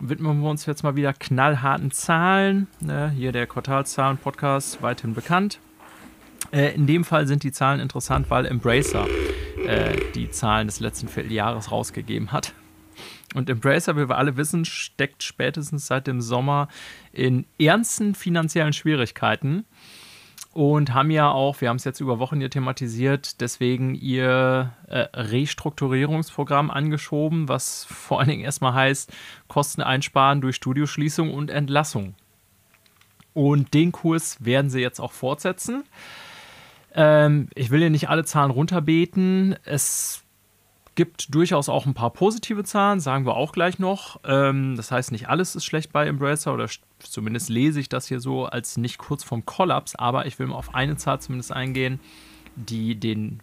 widmen 0.00 0.40
wir 0.40 0.50
uns 0.50 0.66
jetzt 0.66 0.82
mal 0.82 0.96
wieder 0.96 1.12
knallharten 1.12 1.92
Zahlen. 1.92 2.66
Ne, 2.80 3.10
hier 3.10 3.30
der 3.30 3.46
Quartalszahlen-Podcast, 3.46 4.82
weithin 4.82 5.14
bekannt. 5.14 5.60
Äh, 6.50 6.74
in 6.74 6.86
dem 6.86 7.04
Fall 7.04 7.28
sind 7.28 7.44
die 7.44 7.52
Zahlen 7.52 7.78
interessant, 7.78 8.30
weil 8.30 8.46
Embracer 8.46 9.06
äh, 9.64 9.96
die 10.14 10.30
Zahlen 10.30 10.66
des 10.66 10.80
letzten 10.80 11.06
Vierteljahres 11.06 11.70
rausgegeben 11.70 12.32
hat. 12.32 12.52
Und 13.34 13.48
Embracer, 13.48 13.96
wie 13.96 14.08
wir 14.08 14.18
alle 14.18 14.36
wissen, 14.36 14.64
steckt 14.64 15.22
spätestens 15.22 15.86
seit 15.86 16.06
dem 16.06 16.20
Sommer 16.20 16.68
in 17.12 17.46
ernsten 17.58 18.14
finanziellen 18.14 18.72
Schwierigkeiten 18.72 19.64
und 20.52 20.92
haben 20.92 21.10
ja 21.10 21.30
auch, 21.30 21.60
wir 21.60 21.70
haben 21.70 21.76
es 21.76 21.84
jetzt 21.84 22.00
über 22.00 22.18
Wochen 22.18 22.38
hier 22.38 22.50
thematisiert, 22.50 23.40
deswegen 23.40 23.94
ihr 23.94 24.74
äh, 24.86 25.06
Restrukturierungsprogramm 25.14 26.70
angeschoben, 26.70 27.48
was 27.48 27.84
vor 27.84 28.20
allen 28.20 28.28
Dingen 28.28 28.44
erstmal 28.44 28.74
heißt, 28.74 29.10
Kosten 29.48 29.80
einsparen 29.80 30.42
durch 30.42 30.56
Studioschließung 30.56 31.32
und 31.32 31.50
Entlassung. 31.50 32.14
Und 33.32 33.72
den 33.72 33.92
Kurs 33.92 34.44
werden 34.44 34.68
sie 34.68 34.80
jetzt 34.80 35.00
auch 35.00 35.12
fortsetzen. 35.12 35.84
Ähm, 36.94 37.48
ich 37.54 37.70
will 37.70 37.80
hier 37.80 37.88
nicht 37.88 38.10
alle 38.10 38.24
Zahlen 38.24 38.50
runterbeten. 38.50 39.56
Es 39.64 40.21
gibt 40.94 41.34
durchaus 41.34 41.68
auch 41.68 41.86
ein 41.86 41.94
paar 41.94 42.10
positive 42.10 42.64
Zahlen, 42.64 43.00
sagen 43.00 43.24
wir 43.24 43.34
auch 43.34 43.52
gleich 43.52 43.78
noch. 43.78 44.20
Ähm, 44.24 44.76
das 44.76 44.90
heißt, 44.90 45.12
nicht 45.12 45.28
alles 45.28 45.56
ist 45.56 45.64
schlecht 45.64 45.92
bei 45.92 46.06
Embracer 46.06 46.52
oder 46.52 46.68
zumindest 46.98 47.48
lese 47.48 47.80
ich 47.80 47.88
das 47.88 48.06
hier 48.08 48.20
so 48.20 48.46
als 48.46 48.76
nicht 48.76 48.98
kurz 48.98 49.24
vorm 49.24 49.46
Kollaps, 49.46 49.94
aber 49.94 50.26
ich 50.26 50.38
will 50.38 50.48
mal 50.48 50.56
auf 50.56 50.74
eine 50.74 50.96
Zahl 50.96 51.20
zumindest 51.20 51.52
eingehen, 51.52 52.00
die 52.56 52.94
den 52.94 53.42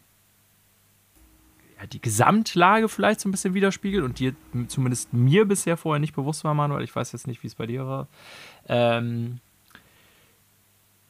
ja, 1.80 1.88
die 1.88 2.02
Gesamtlage 2.02 2.90
vielleicht 2.90 3.20
so 3.20 3.30
ein 3.30 3.32
bisschen 3.32 3.54
widerspiegelt 3.54 4.04
und 4.04 4.20
die 4.20 4.34
zumindest 4.68 5.14
mir 5.14 5.46
bisher 5.46 5.78
vorher 5.78 6.00
nicht 6.00 6.16
bewusst 6.16 6.44
war, 6.44 6.54
Manuel. 6.54 6.84
Ich 6.84 6.96
weiß 6.96 7.12
jetzt 7.14 7.28
nicht, 7.28 7.42
wie 7.42 7.48
es 7.48 7.56
bei 7.56 7.66
dir 7.66 7.88
war. 7.88 8.08
Ähm, 8.68 9.40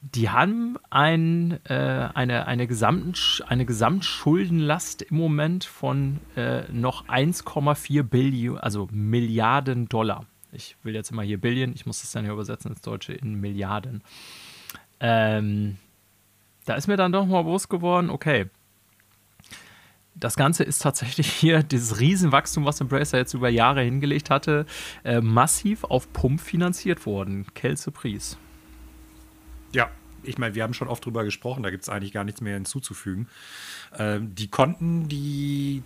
die 0.02 0.30
haben 0.30 0.78
ein, 0.90 1.60
äh, 1.66 2.10
eine, 2.14 2.48
eine, 2.48 2.68
Gesamten, 2.68 3.14
eine 3.48 3.66
Gesamtschuldenlast 3.66 5.02
im 5.02 5.18
Moment 5.18 5.66
von 5.66 6.20
äh, 6.36 6.64
noch 6.72 7.08
1,4 7.08 8.04
Billionen, 8.04 8.60
also 8.60 8.88
Milliarden 8.92 9.90
Dollar. 9.90 10.26
Ich 10.52 10.78
will 10.84 10.96
jetzt 10.96 11.12
immer 11.12 11.22
hier 11.22 11.40
Billion, 11.40 11.74
ich 11.74 11.86
muss 11.86 12.02
das 12.02 12.12
dann 12.12 12.24
hier 12.24 12.34
übersetzen 12.34 12.72
ins 12.72 12.82
Deutsche 12.82 13.14
in 13.14 13.36
Milliarden. 13.36 14.02
Ähm, 15.00 15.78
da 16.66 16.76
ist 16.76 16.88
mir 16.88 16.98
dann 16.98 17.12
doch 17.12 17.26
mal 17.26 17.44
bewusst 17.44 17.70
geworden, 17.70 18.10
okay, 18.10 18.46
das 20.16 20.36
Ganze 20.36 20.64
ist 20.64 20.80
tatsächlich 20.80 21.32
hier 21.32 21.62
dieses 21.64 22.00
Riesenwachstum, 22.00 22.66
was 22.66 22.82
Embracer 22.82 23.18
jetzt 23.18 23.34
über 23.34 23.50
Jahre 23.50 23.82
hingelegt 23.82 24.30
hatte, 24.30 24.66
äh, 25.04 25.22
massiv 25.22 25.84
auf 25.84 26.12
Pump 26.14 26.42
finanziert 26.42 27.06
worden. 27.06 27.46
Kelze 27.54 27.92
Pries. 27.92 28.38
Ja, 29.74 29.90
ich 30.24 30.38
meine, 30.38 30.56
wir 30.56 30.64
haben 30.64 30.74
schon 30.74 30.88
oft 30.88 31.06
drüber 31.06 31.24
gesprochen, 31.24 31.64
da 31.64 31.70
gibt 31.70 31.84
es 31.84 31.90
eigentlich 31.90 32.12
gar 32.12 32.24
nichts 32.24 32.42
mehr 32.42 32.56
hinzuzufügen. 32.56 33.28
Ähm, 33.98 34.36
die 34.36 34.50
konnten 34.50 35.08
die, 35.08 35.84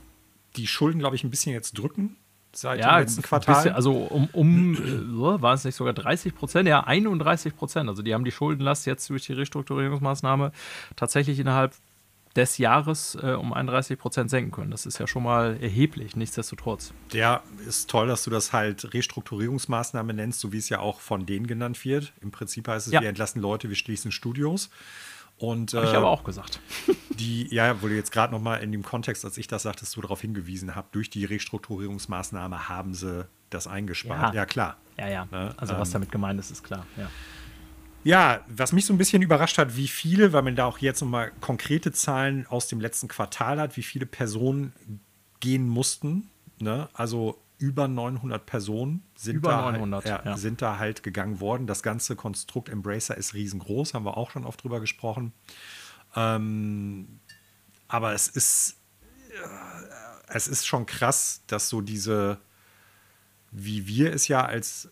die 0.56 0.68
Schulden, 0.68 1.00
glaube 1.00 1.16
ich, 1.16 1.24
ein 1.24 1.30
bisschen 1.30 1.54
jetzt 1.54 1.78
drücken 1.78 2.18
seit 2.56 2.80
ja, 2.80 2.98
dem 2.98 3.02
letzten 3.02 3.22
Quartal. 3.22 3.56
Bisschen, 3.56 3.76
also 3.76 3.94
um, 3.94 4.30
um 4.32 4.76
äh, 4.76 5.42
war 5.42 5.54
es 5.54 5.64
nicht 5.64 5.76
sogar 5.76 5.94
30 5.94 6.36
Prozent? 6.36 6.68
Ja, 6.68 6.82
31 6.82 7.56
Prozent. 7.56 7.90
Also 7.90 8.02
die 8.02 8.14
haben 8.14 8.26
die 8.26 8.32
Schuldenlast 8.32 8.86
jetzt 8.86 9.10
durch 9.10 9.26
die 9.26 9.34
Restrukturierungsmaßnahme 9.34 10.52
tatsächlich 10.96 11.40
innerhalb 11.40 11.74
des 12.36 12.58
Jahres 12.58 13.16
äh, 13.22 13.34
um 13.34 13.54
31 13.54 14.00
Prozent 14.00 14.30
senken 14.30 14.52
können. 14.52 14.72
Das 14.72 14.86
ist 14.86 15.00
ja 15.00 15.08
schon 15.08 15.24
mal 15.24 15.58
erheblich, 15.62 16.16
nichtsdestotrotz. 16.16 16.94
Ja, 17.12 17.44
ist 17.68 17.90
toll, 17.90 18.08
dass 18.08 18.24
du 18.24 18.30
das 18.30 18.54
halt 18.54 18.94
Restrukturierungsmaßnahme 18.94 20.14
nennst, 20.14 20.40
so 20.40 20.52
wie 20.52 20.58
es 20.58 20.70
ja 20.70 20.80
auch 20.80 21.00
von 21.00 21.26
denen 21.26 21.46
genannt 21.46 21.84
wird. 21.86 22.14
Im 22.22 22.32
Prinzip 22.32 22.68
heißt 22.68 22.88
es, 22.88 22.94
ja. 22.94 23.02
wir 23.02 23.10
entlassen 23.10 23.42
Leute, 23.42 23.70
wir 23.70 23.76
schließen 23.76 24.12
Studios. 24.12 24.70
Und, 25.38 25.74
Habe 25.74 25.88
ich 25.88 25.94
aber 25.94 26.06
äh, 26.06 26.10
auch 26.10 26.24
gesagt. 26.24 26.60
Die, 27.20 27.54
ja, 27.54 27.82
wo 27.82 27.88
du 27.88 27.96
jetzt 27.96 28.12
gerade 28.12 28.34
nochmal 28.34 28.62
in 28.64 28.72
dem 28.72 28.84
Kontext, 28.84 29.26
als 29.26 29.38
ich 29.38 29.48
das 29.48 29.64
sagtest, 29.64 29.96
du 29.96 30.02
darauf 30.02 30.22
hingewiesen 30.22 30.76
hast, 30.76 30.88
durch 30.94 31.10
die 31.10 31.26
Restrukturierungsmaßnahme 31.26 32.70
haben 32.70 32.94
sie 32.94 33.28
das 33.50 33.68
eingespart. 33.68 34.34
Ja, 34.34 34.42
ja 34.42 34.46
klar. 34.46 34.78
Ja, 34.98 35.08
ja. 35.08 35.28
Ne? 35.32 35.54
Also, 35.58 35.78
was 35.78 35.90
ähm, 35.90 35.94
damit 35.94 36.12
gemeint 36.12 36.40
ist, 36.40 36.52
ist 36.52 36.64
klar. 36.64 36.86
Ja. 36.98 37.10
Ja, 38.04 38.44
was 38.48 38.74
mich 38.74 38.86
so 38.86 38.94
ein 38.94 38.98
bisschen 38.98 39.22
überrascht 39.22 39.58
hat, 39.58 39.78
wie 39.78 39.88
viele, 39.88 40.34
weil 40.34 40.42
man 40.42 40.56
da 40.56 40.66
auch 40.66 40.80
jetzt 40.80 41.02
nochmal 41.02 41.32
konkrete 41.40 41.92
Zahlen 41.92 42.46
aus 42.48 42.68
dem 42.68 42.82
letzten 42.82 43.08
Quartal 43.08 43.60
hat, 43.60 43.78
wie 43.78 43.84
viele 43.84 44.06
Personen 44.06 44.74
gehen 45.40 45.68
mussten. 45.68 46.30
Ne? 46.60 46.90
Also 46.94 47.40
über 47.58 47.88
900 47.88 48.46
Personen 48.46 49.04
sind, 49.16 49.38
über 49.38 49.52
da, 49.52 49.72
900, 49.72 50.06
halt, 50.06 50.26
ja, 50.26 50.38
sind 50.38 50.62
da 50.62 50.80
halt 50.80 51.02
gegangen 51.02 51.40
worden. 51.40 51.66
Das 51.66 51.82
ganze 51.82 52.18
Konstrukt 52.18 52.68
Embracer 52.68 53.16
ist 53.16 53.34
riesengroß, 53.34 53.94
haben 53.94 54.06
wir 54.06 54.18
auch 54.18 54.32
schon 54.32 54.46
oft 54.46 54.62
drüber 54.64 54.82
gesprochen. 54.82 55.32
Ähm, 56.16 57.20
aber 57.88 58.14
es 58.14 58.28
ist, 58.28 58.78
äh, 59.32 59.48
es 60.28 60.50
ist 60.50 60.66
schon 60.66 60.86
krass, 60.86 61.44
dass 61.48 61.70
so 61.70 61.80
diese, 61.80 62.40
wie 63.52 63.88
wir 63.88 64.14
es 64.14 64.28
ja 64.28 64.46
als 64.46 64.90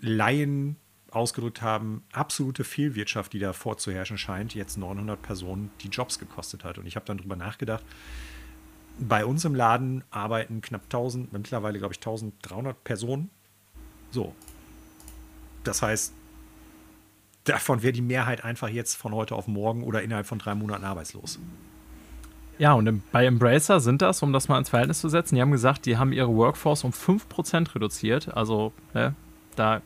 Laien 0.00 0.76
ausgedrückt 1.12 1.62
haben, 1.62 2.02
absolute 2.12 2.64
Fehlwirtschaft, 2.64 3.32
die 3.32 3.38
da 3.38 3.52
vorzuherrschen 3.52 4.18
scheint, 4.18 4.54
jetzt 4.54 4.78
900 4.78 5.20
Personen 5.20 5.70
die 5.80 5.88
Jobs 5.88 6.18
gekostet 6.18 6.64
hat. 6.64 6.78
Und 6.78 6.86
ich 6.86 6.96
habe 6.96 7.06
dann 7.06 7.18
drüber 7.18 7.36
nachgedacht, 7.36 7.84
bei 8.98 9.24
uns 9.24 9.44
im 9.44 9.54
Laden 9.54 10.04
arbeiten 10.10 10.60
knapp 10.60 10.82
1000, 10.84 11.32
mittlerweile 11.32 11.78
glaube 11.78 11.94
ich 11.94 11.98
1300 11.98 12.82
Personen. 12.84 13.30
So. 14.10 14.34
Das 15.64 15.82
heißt, 15.82 16.12
davon 17.44 17.82
wäre 17.82 17.92
die 17.92 18.02
Mehrheit 18.02 18.44
einfach 18.44 18.68
jetzt 18.68 18.94
von 18.94 19.14
heute 19.14 19.34
auf 19.34 19.46
morgen 19.46 19.82
oder 19.82 20.02
innerhalb 20.02 20.26
von 20.26 20.38
drei 20.38 20.54
Monaten 20.54 20.84
arbeitslos. 20.84 21.38
Ja, 22.58 22.74
und 22.74 23.02
bei 23.10 23.26
Embracer 23.26 23.80
sind 23.80 24.02
das, 24.02 24.22
um 24.22 24.32
das 24.32 24.48
mal 24.48 24.58
ins 24.58 24.68
Verhältnis 24.68 25.00
zu 25.00 25.08
setzen, 25.08 25.34
die 25.34 25.40
haben 25.40 25.50
gesagt, 25.50 25.86
die 25.86 25.96
haben 25.96 26.12
ihre 26.12 26.34
Workforce 26.34 26.84
um 26.84 26.92
5% 26.92 27.74
reduziert. 27.74 28.28
Also, 28.36 28.72
ne, 28.94 29.14
da 29.56 29.80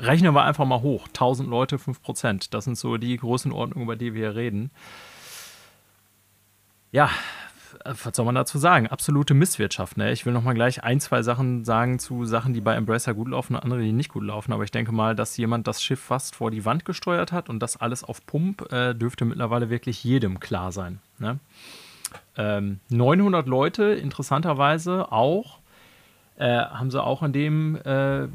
rechnen 0.00 0.34
wir 0.34 0.44
einfach 0.44 0.64
mal 0.64 0.80
hoch. 0.82 1.08
1000 1.08 1.48
Leute, 1.48 1.76
5%. 1.76 2.48
Das 2.50 2.64
sind 2.64 2.76
so 2.76 2.96
die 2.96 3.16
Größenordnungen, 3.16 3.84
über 3.84 3.96
die 3.96 4.14
wir 4.14 4.30
hier 4.30 4.36
reden. 4.36 4.70
Ja, 6.90 7.10
was 7.84 8.16
soll 8.16 8.24
man 8.24 8.34
dazu 8.34 8.58
sagen? 8.58 8.86
Absolute 8.86 9.34
Misswirtschaft. 9.34 9.96
Ne? 9.96 10.12
Ich 10.12 10.24
will 10.26 10.32
noch 10.32 10.42
mal 10.42 10.54
gleich 10.54 10.82
ein, 10.84 11.00
zwei 11.00 11.22
Sachen 11.22 11.64
sagen 11.64 11.98
zu 11.98 12.24
Sachen, 12.24 12.54
die 12.54 12.60
bei 12.60 12.74
Embracer 12.74 13.14
gut 13.14 13.28
laufen 13.28 13.54
und 13.54 13.62
andere, 13.62 13.80
die 13.80 13.92
nicht 13.92 14.10
gut 14.10 14.24
laufen. 14.24 14.52
Aber 14.52 14.64
ich 14.64 14.70
denke 14.70 14.92
mal, 14.92 15.14
dass 15.14 15.36
jemand 15.36 15.66
das 15.66 15.82
Schiff 15.82 16.00
fast 16.00 16.34
vor 16.36 16.50
die 16.50 16.64
Wand 16.64 16.84
gesteuert 16.84 17.32
hat 17.32 17.48
und 17.48 17.60
das 17.60 17.76
alles 17.76 18.04
auf 18.04 18.24
Pump, 18.26 18.72
äh, 18.72 18.94
dürfte 18.94 19.24
mittlerweile 19.24 19.70
wirklich 19.70 20.02
jedem 20.02 20.40
klar 20.40 20.72
sein. 20.72 21.00
Ne? 21.18 21.38
Ähm, 22.36 22.80
900 22.88 23.46
Leute, 23.46 23.84
interessanterweise 23.84 25.12
auch, 25.12 25.58
äh, 26.36 26.46
haben 26.48 26.90
sie 26.90 27.02
auch 27.02 27.22
in 27.22 27.32
dem 27.32 27.76
äh, 27.76 28.28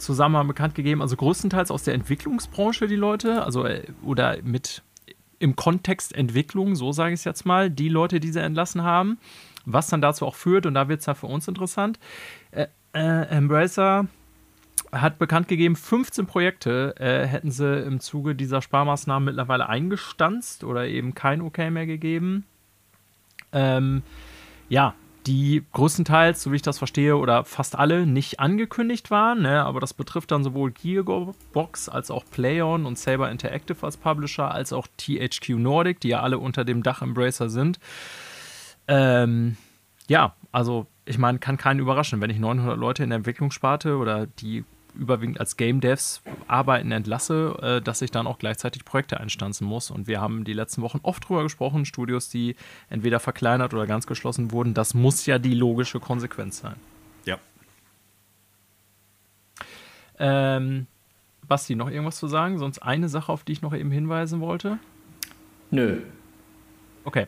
Zusammenhang 0.00 0.48
bekannt 0.48 0.74
gegeben, 0.74 1.02
also 1.02 1.16
größtenteils 1.16 1.70
aus 1.70 1.84
der 1.84 1.94
Entwicklungsbranche 1.94 2.88
die 2.88 2.96
Leute, 2.96 3.44
also 3.44 3.64
äh, 3.64 3.84
oder 4.02 4.38
mit 4.42 4.82
im 5.38 5.56
Kontext 5.56 6.14
Entwicklung, 6.14 6.76
so 6.76 6.92
sage 6.92 7.14
ich 7.14 7.20
es 7.20 7.24
jetzt 7.24 7.46
mal, 7.46 7.70
die 7.70 7.88
Leute, 7.88 8.20
die 8.20 8.30
sie 8.30 8.40
entlassen 8.40 8.82
haben, 8.82 9.18
was 9.64 9.88
dann 9.88 10.02
dazu 10.02 10.26
auch 10.26 10.34
führt, 10.34 10.66
und 10.66 10.74
da 10.74 10.88
wird 10.88 11.00
es 11.00 11.06
ja 11.06 11.14
für 11.14 11.26
uns 11.26 11.48
interessant. 11.48 11.98
Äh, 12.50 12.66
äh, 12.92 13.26
Embracer 13.28 14.06
hat 14.92 15.18
bekannt 15.18 15.48
gegeben, 15.48 15.76
15 15.76 16.26
Projekte 16.26 16.94
äh, 16.98 17.26
hätten 17.26 17.50
sie 17.50 17.80
im 17.82 18.00
Zuge 18.00 18.34
dieser 18.34 18.60
Sparmaßnahmen 18.60 19.24
mittlerweile 19.24 19.68
eingestanzt 19.68 20.64
oder 20.64 20.86
eben 20.86 21.14
kein 21.14 21.40
Okay 21.40 21.70
mehr 21.70 21.86
gegeben. 21.86 22.44
Ähm, 23.52 24.02
ja, 24.68 24.94
die 25.30 25.62
größtenteils, 25.72 26.42
so 26.42 26.50
wie 26.50 26.56
ich 26.56 26.62
das 26.62 26.78
verstehe, 26.78 27.16
oder 27.16 27.44
fast 27.44 27.78
alle 27.78 28.04
nicht 28.04 28.40
angekündigt 28.40 29.12
waren. 29.12 29.42
Ne? 29.42 29.64
Aber 29.64 29.78
das 29.78 29.94
betrifft 29.94 30.32
dann 30.32 30.42
sowohl 30.42 30.72
Gearbox 30.72 31.88
als 31.88 32.10
auch 32.10 32.24
PlayOn 32.28 32.84
und 32.84 32.98
Saber 32.98 33.30
Interactive 33.30 33.86
als 33.86 33.96
Publisher, 33.96 34.50
als 34.50 34.72
auch 34.72 34.88
THQ 34.96 35.50
Nordic, 35.50 36.00
die 36.00 36.08
ja 36.08 36.20
alle 36.20 36.38
unter 36.38 36.64
dem 36.64 36.82
Dach 36.82 37.00
Embracer 37.00 37.48
sind. 37.48 37.78
Ähm, 38.88 39.56
ja, 40.08 40.34
also 40.50 40.88
ich 41.04 41.16
meine, 41.16 41.38
kann 41.38 41.56
keinen 41.56 41.78
überraschen, 41.78 42.20
wenn 42.20 42.30
ich 42.30 42.40
900 42.40 42.76
Leute 42.76 43.04
in 43.04 43.10
der 43.10 43.18
Entwicklungssparte 43.18 43.98
oder 43.98 44.26
die 44.26 44.64
überwiegend 44.94 45.40
als 45.40 45.56
Game 45.56 45.80
Devs 45.80 46.22
arbeiten 46.46 46.92
entlasse, 46.92 47.56
äh, 47.62 47.80
dass 47.80 48.02
ich 48.02 48.10
dann 48.10 48.26
auch 48.26 48.38
gleichzeitig 48.38 48.84
Projekte 48.84 49.20
einstanzen 49.20 49.66
muss. 49.66 49.90
Und 49.90 50.06
wir 50.06 50.20
haben 50.20 50.44
die 50.44 50.52
letzten 50.52 50.82
Wochen 50.82 51.00
oft 51.02 51.28
drüber 51.28 51.42
gesprochen, 51.42 51.84
Studios, 51.84 52.28
die 52.28 52.56
entweder 52.88 53.20
verkleinert 53.20 53.74
oder 53.74 53.86
ganz 53.86 54.06
geschlossen 54.06 54.52
wurden. 54.52 54.74
Das 54.74 54.94
muss 54.94 55.26
ja 55.26 55.38
die 55.38 55.54
logische 55.54 56.00
Konsequenz 56.00 56.58
sein. 56.58 56.76
Ja. 57.24 57.38
Ähm, 60.18 60.86
Basti, 61.46 61.74
noch 61.74 61.90
irgendwas 61.90 62.16
zu 62.16 62.28
sagen? 62.28 62.58
Sonst 62.58 62.78
eine 62.80 63.08
Sache, 63.08 63.32
auf 63.32 63.44
die 63.44 63.52
ich 63.52 63.62
noch 63.62 63.74
eben 63.74 63.90
hinweisen 63.90 64.40
wollte? 64.40 64.78
Nö. 65.70 66.00
Okay. 67.04 67.26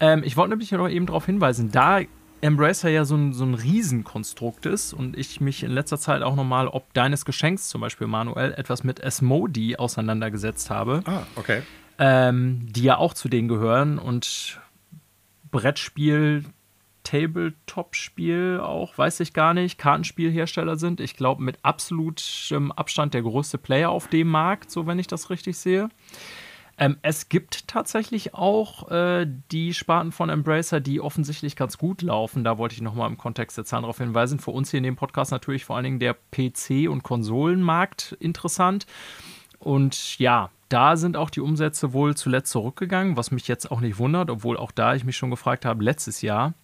Ähm, 0.00 0.22
ich 0.24 0.36
wollte 0.36 0.50
nämlich 0.50 0.72
noch 0.72 0.88
eben 0.88 1.06
darauf 1.06 1.26
hinweisen, 1.26 1.70
da 1.70 2.00
Embracer 2.42 2.88
ja 2.88 3.04
so 3.04 3.16
ein, 3.16 3.32
so 3.32 3.44
ein 3.44 3.54
Riesenkonstrukt 3.54 4.66
ist 4.66 4.92
und 4.92 5.16
ich 5.16 5.40
mich 5.40 5.62
in 5.62 5.70
letzter 5.70 5.98
Zeit 5.98 6.22
auch 6.22 6.36
nochmal, 6.36 6.68
ob 6.68 6.92
deines 6.94 7.24
Geschenks 7.24 7.68
zum 7.68 7.80
Beispiel, 7.80 8.06
Manuel, 8.06 8.52
etwas 8.52 8.84
mit 8.84 9.02
Asmodi 9.04 9.76
auseinandergesetzt 9.76 10.70
habe. 10.70 11.02
Ah, 11.06 11.22
okay. 11.36 11.62
Ähm, 11.98 12.66
die 12.70 12.82
ja 12.82 12.96
auch 12.96 13.14
zu 13.14 13.28
denen 13.28 13.48
gehören 13.48 13.98
und 13.98 14.58
Brettspiel, 15.50 16.44
Tabletop-Spiel 17.02 18.60
auch, 18.62 18.96
weiß 18.96 19.20
ich 19.20 19.32
gar 19.32 19.52
nicht, 19.52 19.78
Kartenspielhersteller 19.78 20.76
sind. 20.76 21.00
Ich 21.00 21.16
glaube, 21.16 21.42
mit 21.42 21.58
absolutem 21.62 22.72
Abstand 22.72 23.14
der 23.14 23.22
größte 23.22 23.58
Player 23.58 23.90
auf 23.90 24.08
dem 24.08 24.28
Markt, 24.28 24.70
so 24.70 24.86
wenn 24.86 24.98
ich 24.98 25.06
das 25.06 25.28
richtig 25.28 25.58
sehe. 25.58 25.88
Ähm, 26.80 26.96
es 27.02 27.28
gibt 27.28 27.68
tatsächlich 27.68 28.34
auch 28.34 28.90
äh, 28.90 29.26
die 29.52 29.74
Sparten 29.74 30.12
von 30.12 30.30
Embracer, 30.30 30.80
die 30.80 31.02
offensichtlich 31.02 31.54
ganz 31.54 31.76
gut 31.76 32.00
laufen. 32.00 32.42
Da 32.42 32.56
wollte 32.56 32.74
ich 32.74 32.80
nochmal 32.80 33.10
im 33.10 33.18
Kontext 33.18 33.58
der 33.58 33.66
Zahlen 33.66 33.82
darauf 33.82 33.98
hinweisen. 33.98 34.38
Für 34.38 34.52
uns 34.52 34.70
hier 34.70 34.78
in 34.78 34.84
dem 34.84 34.96
Podcast 34.96 35.30
natürlich 35.30 35.66
vor 35.66 35.76
allen 35.76 35.84
Dingen 35.84 35.98
der 36.00 36.16
PC- 36.32 36.88
und 36.88 37.02
Konsolenmarkt 37.02 38.16
interessant. 38.18 38.86
Und 39.58 40.18
ja, 40.18 40.48
da 40.70 40.96
sind 40.96 41.18
auch 41.18 41.28
die 41.28 41.42
Umsätze 41.42 41.92
wohl 41.92 42.16
zuletzt 42.16 42.50
zurückgegangen, 42.50 43.14
was 43.18 43.30
mich 43.30 43.46
jetzt 43.46 43.70
auch 43.70 43.82
nicht 43.82 43.98
wundert, 43.98 44.30
obwohl 44.30 44.56
auch 44.56 44.72
da 44.72 44.94
ich 44.94 45.04
mich 45.04 45.18
schon 45.18 45.30
gefragt 45.30 45.66
habe, 45.66 45.84
letztes 45.84 46.22
Jahr 46.22 46.54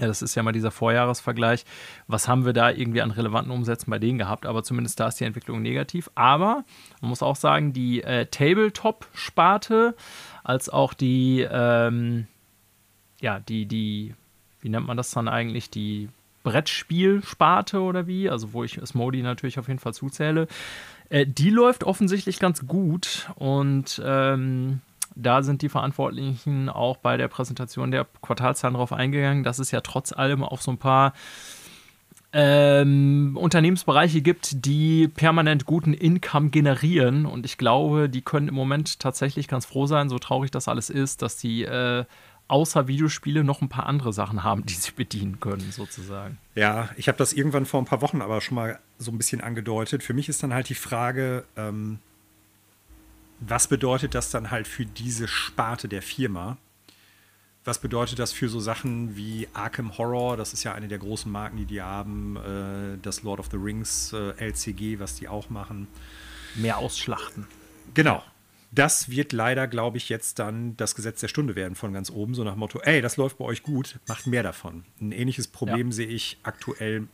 ja, 0.00 0.06
das 0.06 0.22
ist 0.22 0.34
ja 0.34 0.42
mal 0.42 0.52
dieser 0.52 0.70
Vorjahresvergleich. 0.70 1.64
Was 2.06 2.28
haben 2.28 2.44
wir 2.44 2.52
da 2.52 2.70
irgendwie 2.70 3.02
an 3.02 3.10
relevanten 3.10 3.52
Umsätzen 3.52 3.90
bei 3.90 3.98
denen 3.98 4.18
gehabt? 4.18 4.46
Aber 4.46 4.62
zumindest 4.62 4.98
da 5.00 5.08
ist 5.08 5.20
die 5.20 5.24
Entwicklung 5.24 5.62
negativ. 5.62 6.10
Aber 6.14 6.64
man 7.00 7.10
muss 7.10 7.22
auch 7.22 7.36
sagen, 7.36 7.72
die 7.72 8.02
äh, 8.02 8.26
Tabletop-Sparte 8.26 9.94
als 10.44 10.68
auch 10.68 10.94
die, 10.94 11.46
ähm, 11.50 12.26
ja, 13.20 13.40
die, 13.40 13.66
die, 13.66 14.14
wie 14.60 14.68
nennt 14.68 14.86
man 14.86 14.96
das 14.96 15.10
dann 15.10 15.28
eigentlich? 15.28 15.70
Die 15.70 16.08
Brettspielsparte 16.42 17.80
oder 17.80 18.06
wie? 18.06 18.28
Also, 18.28 18.52
wo 18.52 18.64
ich 18.64 18.80
Smodi 18.84 19.22
natürlich 19.22 19.58
auf 19.58 19.68
jeden 19.68 19.78
Fall 19.78 19.94
zuzähle. 19.94 20.48
Äh, 21.08 21.26
die 21.26 21.50
läuft 21.50 21.84
offensichtlich 21.84 22.38
ganz 22.38 22.66
gut 22.66 23.30
und 23.36 24.02
ähm, 24.04 24.80
da 25.14 25.42
sind 25.42 25.62
die 25.62 25.68
Verantwortlichen 25.68 26.68
auch 26.68 26.96
bei 26.96 27.16
der 27.16 27.28
Präsentation 27.28 27.90
der 27.90 28.06
Quartalzahlen 28.22 28.74
darauf 28.74 28.92
eingegangen, 28.92 29.44
dass 29.44 29.58
es 29.58 29.70
ja 29.70 29.80
trotz 29.80 30.12
allem 30.12 30.42
auch 30.42 30.60
so 30.60 30.70
ein 30.70 30.78
paar 30.78 31.12
ähm, 32.32 33.36
Unternehmensbereiche 33.38 34.22
gibt, 34.22 34.64
die 34.64 35.08
permanent 35.08 35.66
guten 35.66 35.92
Income 35.92 36.50
generieren. 36.50 37.26
Und 37.26 37.44
ich 37.44 37.58
glaube, 37.58 38.08
die 38.08 38.22
können 38.22 38.48
im 38.48 38.54
Moment 38.54 39.00
tatsächlich 39.00 39.48
ganz 39.48 39.66
froh 39.66 39.86
sein, 39.86 40.08
so 40.08 40.18
traurig 40.18 40.50
das 40.50 40.68
alles 40.68 40.88
ist, 40.88 41.20
dass 41.20 41.36
die 41.36 41.64
äh, 41.64 42.04
außer 42.48 42.88
Videospiele 42.88 43.44
noch 43.44 43.62
ein 43.62 43.68
paar 43.68 43.86
andere 43.86 44.12
Sachen 44.12 44.44
haben, 44.44 44.64
die 44.66 44.74
sie 44.74 44.92
bedienen 44.92 45.40
können, 45.40 45.72
sozusagen. 45.72 46.38
Ja, 46.54 46.90
ich 46.96 47.08
habe 47.08 47.18
das 47.18 47.32
irgendwann 47.32 47.66
vor 47.66 47.80
ein 47.80 47.86
paar 47.86 48.02
Wochen 48.02 48.22
aber 48.22 48.40
schon 48.40 48.56
mal 48.56 48.78
so 48.98 49.10
ein 49.10 49.18
bisschen 49.18 49.40
angedeutet. 49.40 50.02
Für 50.02 50.14
mich 50.14 50.28
ist 50.28 50.42
dann 50.42 50.52
halt 50.54 50.68
die 50.68 50.74
Frage, 50.74 51.44
ähm, 51.56 51.98
was 53.46 53.68
bedeutet 53.68 54.14
das 54.14 54.30
dann 54.30 54.50
halt 54.50 54.68
für 54.68 54.86
diese 54.86 55.28
Sparte 55.28 55.88
der 55.88 56.02
Firma? 56.02 56.58
Was 57.64 57.78
bedeutet 57.78 58.18
das 58.18 58.32
für 58.32 58.48
so 58.48 58.58
Sachen 58.60 59.16
wie 59.16 59.48
Arkham 59.52 59.96
Horror? 59.96 60.36
Das 60.36 60.52
ist 60.52 60.64
ja 60.64 60.74
eine 60.74 60.88
der 60.88 60.98
großen 60.98 61.30
Marken, 61.30 61.56
die 61.56 61.64
die 61.64 61.82
haben. 61.82 62.36
Äh, 62.36 62.98
das 63.00 63.22
Lord 63.22 63.38
of 63.40 63.48
the 63.50 63.56
Rings 63.56 64.12
äh, 64.12 64.32
LCG, 64.38 64.98
was 64.98 65.14
die 65.16 65.28
auch 65.28 65.48
machen. 65.48 65.86
Mehr 66.56 66.78
ausschlachten. 66.78 67.46
Genau. 67.94 68.22
Das 68.72 69.10
wird 69.10 69.32
leider, 69.32 69.68
glaube 69.68 69.98
ich, 69.98 70.08
jetzt 70.08 70.38
dann 70.38 70.76
das 70.76 70.94
Gesetz 70.94 71.20
der 71.20 71.28
Stunde 71.28 71.54
werden 71.54 71.74
von 71.74 71.92
ganz 71.92 72.10
oben. 72.10 72.34
So 72.34 72.42
nach 72.42 72.54
dem 72.54 72.60
Motto, 72.60 72.80
ey, 72.80 73.02
das 73.02 73.16
läuft 73.16 73.38
bei 73.38 73.44
euch 73.44 73.62
gut, 73.62 73.98
macht 74.08 74.26
mehr 74.26 74.42
davon. 74.42 74.84
Ein 75.00 75.12
ähnliches 75.12 75.46
Problem 75.46 75.88
ja. 75.88 75.92
sehe 75.92 76.06
ich 76.06 76.38
aktuell 76.42 77.06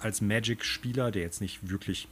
als 0.00 0.20
Magic-Spieler, 0.20 1.12
der 1.12 1.22
jetzt 1.22 1.40
nicht 1.40 1.70
wirklich 1.70 2.08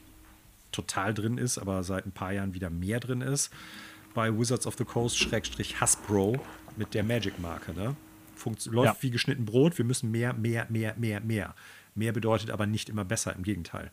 total 0.74 1.14
drin 1.14 1.38
ist, 1.38 1.59
aber 1.59 1.82
seit 1.84 2.06
ein 2.06 2.12
paar 2.12 2.32
Jahren 2.32 2.55
wieder 2.55 2.70
mehr 2.70 3.01
drin 3.01 3.20
ist. 3.20 3.51
Bei 4.12 4.36
Wizards 4.36 4.66
of 4.66 4.76
the 4.76 4.84
Coast 4.84 5.18
Schrägstrich 5.18 5.80
Hasbro 5.80 6.40
mit 6.76 6.94
der 6.94 7.05
Magic-Marke. 7.05 7.72
Ne? 7.72 7.96
läuft 8.66 8.96
ja. 8.96 9.02
wie 9.02 9.10
geschnitten 9.10 9.44
Brot. 9.44 9.78
Wir 9.78 9.84
müssen 9.84 10.10
mehr, 10.10 10.32
mehr, 10.34 10.66
mehr, 10.68 10.94
mehr, 10.96 11.20
mehr. 11.20 11.55
Mehr 11.94 12.12
bedeutet 12.12 12.51
aber 12.51 12.66
nicht 12.66 12.88
immer 12.88 13.05
besser, 13.05 13.34
im 13.34 13.42
Gegenteil. 13.42 13.90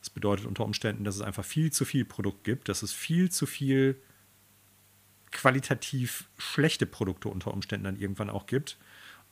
Das 0.00 0.10
bedeutet 0.10 0.46
unter 0.46 0.64
Umständen, 0.64 1.04
dass 1.04 1.16
es 1.16 1.22
einfach 1.22 1.44
viel 1.44 1.72
zu 1.72 1.84
viel 1.84 2.04
Produkt 2.04 2.44
gibt, 2.44 2.68
dass 2.68 2.82
es 2.82 2.92
viel 2.92 3.30
zu 3.30 3.46
viel 3.46 4.00
qualitativ 5.30 6.28
schlechte 6.36 6.86
Produkte 6.86 7.28
unter 7.28 7.52
Umständen 7.52 7.84
dann 7.84 7.96
irgendwann 7.96 8.28
auch 8.28 8.46
gibt. 8.46 8.76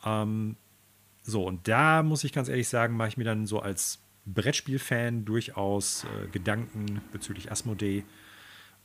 Ähm, 0.04 0.56
so, 1.22 1.44
und 1.44 1.68
da 1.68 2.02
muss 2.02 2.24
ich 2.24 2.32
ganz 2.32 2.48
ehrlich 2.48 2.68
sagen, 2.68 2.96
mache 2.96 3.08
ich 3.08 3.16
mir 3.16 3.24
dann 3.24 3.46
so 3.46 3.60
als 3.60 4.00
Brettspielfan 4.34 5.24
durchaus 5.24 6.04
äh, 6.04 6.28
Gedanken 6.28 7.00
bezüglich 7.12 7.50
Asmodee. 7.50 8.04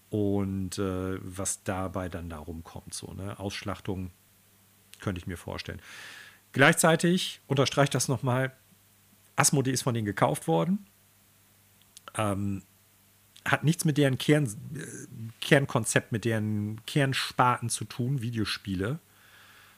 und 0.10 0.78
äh, 0.78 1.18
was 1.22 1.64
dabei 1.64 2.10
dann 2.10 2.30
da 2.30 2.38
rumkommt. 2.38 2.94
So, 2.94 3.14
ne? 3.14 3.40
Ausschlachtung 3.40 4.12
könnte 5.00 5.20
ich 5.20 5.28
mir 5.28 5.38
vorstellen. 5.38 5.82
Gleichzeitig 6.52 7.42
unterstreicht 7.48 7.94
das 7.94 8.08
nochmal, 8.08 8.54
Asmodee 9.36 9.72
ist 9.72 9.82
von 9.82 9.94
denen 9.94 10.06
gekauft 10.06 10.48
worden. 10.48 10.86
Ähm, 12.18 12.64
hat 13.44 13.64
nichts 13.64 13.86
mit 13.86 13.98
deren 13.98 14.18
Kern, 14.18 14.46
äh, 14.74 14.86
Kernkonzept, 15.42 16.12
mit 16.12 16.26
deren 16.26 16.84
Kernsparten 16.86 17.70
zu 17.70 17.86
tun, 17.86 18.22
Videospiele. 18.22 19.00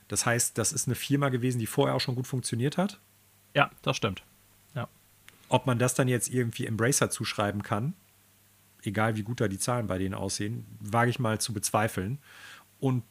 Das 0.07 0.25
heißt, 0.25 0.57
das 0.57 0.71
ist 0.71 0.87
eine 0.87 0.95
Firma 0.95 1.29
gewesen, 1.29 1.59
die 1.59 1.67
vorher 1.67 1.95
auch 1.95 2.01
schon 2.01 2.15
gut 2.15 2.27
funktioniert 2.27 2.77
hat. 2.77 2.99
Ja, 3.53 3.71
das 3.81 3.97
stimmt. 3.97 4.23
Ob 5.49 5.65
man 5.65 5.79
das 5.79 5.93
dann 5.93 6.07
jetzt 6.07 6.29
irgendwie 6.29 6.65
Embracer 6.65 7.09
zuschreiben 7.09 7.63
kann, 7.63 7.93
egal 8.83 9.15
wie 9.15 9.23
gut 9.23 9.41
da 9.41 9.47
die 9.47 9.59
Zahlen 9.59 9.87
bei 9.87 9.97
denen 9.97 10.13
aussehen, 10.13 10.65
wage 10.79 11.09
ich 11.09 11.19
mal 11.19 11.39
zu 11.39 11.53
bezweifeln. 11.53 12.19
Und 12.79 13.03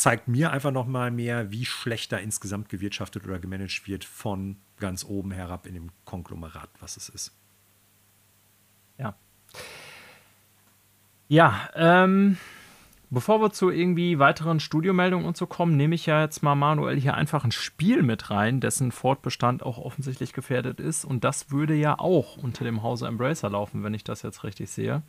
zeigt 0.00 0.28
mir 0.28 0.50
einfach 0.50 0.70
noch 0.70 0.86
mal 0.86 1.10
mehr, 1.10 1.50
wie 1.50 1.66
schlecht 1.66 2.12
da 2.12 2.16
insgesamt 2.16 2.68
gewirtschaftet 2.70 3.24
oder 3.26 3.38
gemanagt 3.38 3.86
wird 3.86 4.04
von 4.04 4.56
ganz 4.78 5.04
oben 5.04 5.30
herab 5.30 5.66
in 5.66 5.74
dem 5.74 5.90
Konglomerat, 6.06 6.70
was 6.80 6.96
es 6.96 7.10
ist. 7.10 7.32
Ja. 8.96 9.14
Ja, 11.28 11.70
ähm, 11.74 12.38
bevor 13.10 13.40
wir 13.40 13.50
zu 13.50 13.70
irgendwie 13.70 14.18
weiteren 14.18 14.60
Studiomeldungen 14.60 15.26
und 15.26 15.36
so 15.36 15.46
kommen, 15.46 15.76
nehme 15.76 15.94
ich 15.94 16.06
ja 16.06 16.22
jetzt 16.22 16.42
mal 16.42 16.54
manuell 16.54 17.00
hier 17.00 17.14
einfach 17.14 17.44
ein 17.44 17.52
Spiel 17.52 18.02
mit 18.02 18.30
rein, 18.30 18.60
dessen 18.60 18.92
Fortbestand 18.92 19.62
auch 19.62 19.78
offensichtlich 19.78 20.32
gefährdet 20.32 20.80
ist. 20.80 21.04
Und 21.04 21.24
das 21.24 21.50
würde 21.50 21.74
ja 21.74 21.98
auch 21.98 22.36
unter 22.36 22.64
dem 22.64 22.82
Hause 22.82 23.06
Embracer 23.06 23.50
laufen, 23.50 23.82
wenn 23.82 23.94
ich 23.94 24.04
das 24.04 24.22
jetzt 24.22 24.44
richtig 24.44 24.70
sehe. 24.70 25.02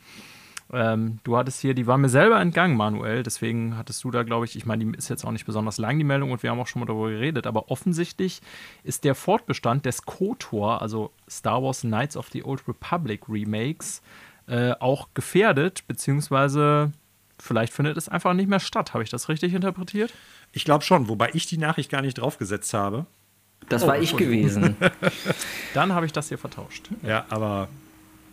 Ähm, 0.74 1.20
du 1.24 1.38
hattest 1.38 1.60
hier, 1.60 1.74
die 1.74 1.86
war 1.86 1.98
mir 1.98 2.10
selber 2.10 2.40
entgangen, 2.40 2.78
Manuel. 2.78 3.24
Deswegen 3.24 3.78
hattest 3.78 4.04
du 4.04 4.12
da, 4.12 4.24
glaube 4.24 4.46
ich, 4.46 4.56
ich 4.56 4.66
meine, 4.66 4.86
die 4.86 4.98
ist 4.98 5.10
jetzt 5.10 5.26
auch 5.26 5.32
nicht 5.32 5.46
besonders 5.46 5.78
lang, 5.78 5.98
die 5.98 6.06
Meldung, 6.06 6.32
und 6.32 6.44
wir 6.44 6.50
haben 6.50 6.60
auch 6.60 6.68
schon 6.68 6.80
mal 6.80 6.86
darüber 6.86 7.10
geredet. 7.10 7.46
Aber 7.46 7.70
offensichtlich 7.70 8.42
ist 8.84 9.04
der 9.04 9.16
Fortbestand 9.16 9.86
des 9.86 10.06
KOTOR, 10.06 10.82
also 10.82 11.12
Star 11.30 11.62
Wars 11.62 11.82
Knights 11.82 12.16
of 12.16 12.30
the 12.30 12.44
Old 12.44 12.68
Republic 12.68 13.28
Remakes, 13.28 14.02
äh, 14.48 14.72
auch 14.80 15.10
gefährdet, 15.14 15.88
beziehungsweise 15.88 16.92
vielleicht 17.42 17.74
findet 17.74 17.98
es 17.98 18.08
einfach 18.08 18.34
nicht 18.34 18.50
mehr 18.50 18.60
statt. 18.60 18.94
Habe 18.94 19.04
ich 19.04 19.10
das 19.10 19.30
richtig 19.30 19.54
interpretiert? 19.54 20.14
Ich 20.52 20.66
glaube 20.66 20.84
schon, 20.84 21.10
wobei 21.10 21.30
ich 21.34 21.48
die 21.48 21.58
Nachricht 21.58 21.90
gar 21.92 22.02
nicht 22.02 22.16
draufgesetzt 22.16 22.74
habe. 22.74 23.06
Das 23.70 23.84
oh, 23.84 23.88
war 23.88 24.00
ich 24.00 24.16
gewesen. 24.16 24.76
Dann 25.74 25.94
habe 25.94 26.06
ich 26.06 26.14
das 26.14 26.30
hier 26.30 26.38
vertauscht. 26.38 26.90
Ja, 27.04 27.26
aber 27.30 27.68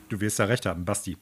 du 0.09 0.20
wirst 0.20 0.39
ja 0.39 0.44
recht 0.44 0.66
haben, 0.66 0.85
Basti. 0.85 1.16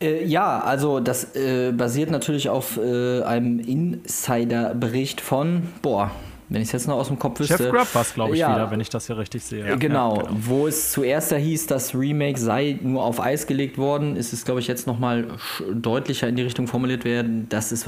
Äh, 0.00 0.24
ja, 0.24 0.60
also 0.60 1.00
das 1.00 1.34
äh, 1.36 1.72
basiert 1.72 2.10
natürlich 2.10 2.48
auf 2.48 2.78
äh, 2.78 3.22
einem 3.22 3.60
Insider-Bericht 3.60 5.20
von, 5.20 5.62
boah, 5.82 6.10
wenn 6.48 6.62
ich 6.62 6.68
es 6.68 6.72
jetzt 6.72 6.88
noch 6.88 6.96
aus 6.96 7.08
dem 7.08 7.18
Kopf 7.18 7.40
wüsste. 7.40 7.56
Chef 7.56 7.70
Grub 7.70 7.94
war 7.94 8.02
es, 8.02 8.14
glaube 8.14 8.34
ich, 8.34 8.40
ja, 8.40 8.54
wieder, 8.54 8.70
wenn 8.70 8.80
ich 8.80 8.90
das 8.90 9.06
hier 9.06 9.16
richtig 9.18 9.42
sehe. 9.42 9.66
Ja, 9.66 9.76
genau, 9.76 10.16
ja, 10.16 10.22
genau, 10.22 10.36
wo 10.40 10.66
es 10.66 10.92
zuerst 10.92 11.30
ja 11.30 11.38
hieß, 11.38 11.66
das 11.66 11.94
Remake 11.94 12.38
sei 12.38 12.78
nur 12.82 13.02
auf 13.02 13.20
Eis 13.20 13.46
gelegt 13.46 13.78
worden, 13.78 14.16
ist 14.16 14.32
es, 14.32 14.44
glaube 14.44 14.60
ich, 14.60 14.66
jetzt 14.66 14.86
nochmal 14.86 15.26
deutlicher 15.72 16.28
in 16.28 16.36
die 16.36 16.42
Richtung 16.42 16.66
formuliert 16.66 17.04
werden, 17.04 17.48
dass 17.48 17.72
es 17.72 17.86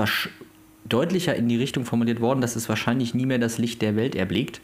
deutlicher 0.88 1.34
in 1.34 1.48
die 1.48 1.56
Richtung 1.56 1.84
formuliert 1.84 2.20
worden, 2.20 2.40
dass 2.40 2.56
es 2.56 2.68
wahrscheinlich 2.68 3.14
nie 3.14 3.26
mehr 3.26 3.38
das 3.38 3.58
Licht 3.58 3.82
der 3.82 3.96
Welt 3.96 4.14
erblickt. 4.14 4.60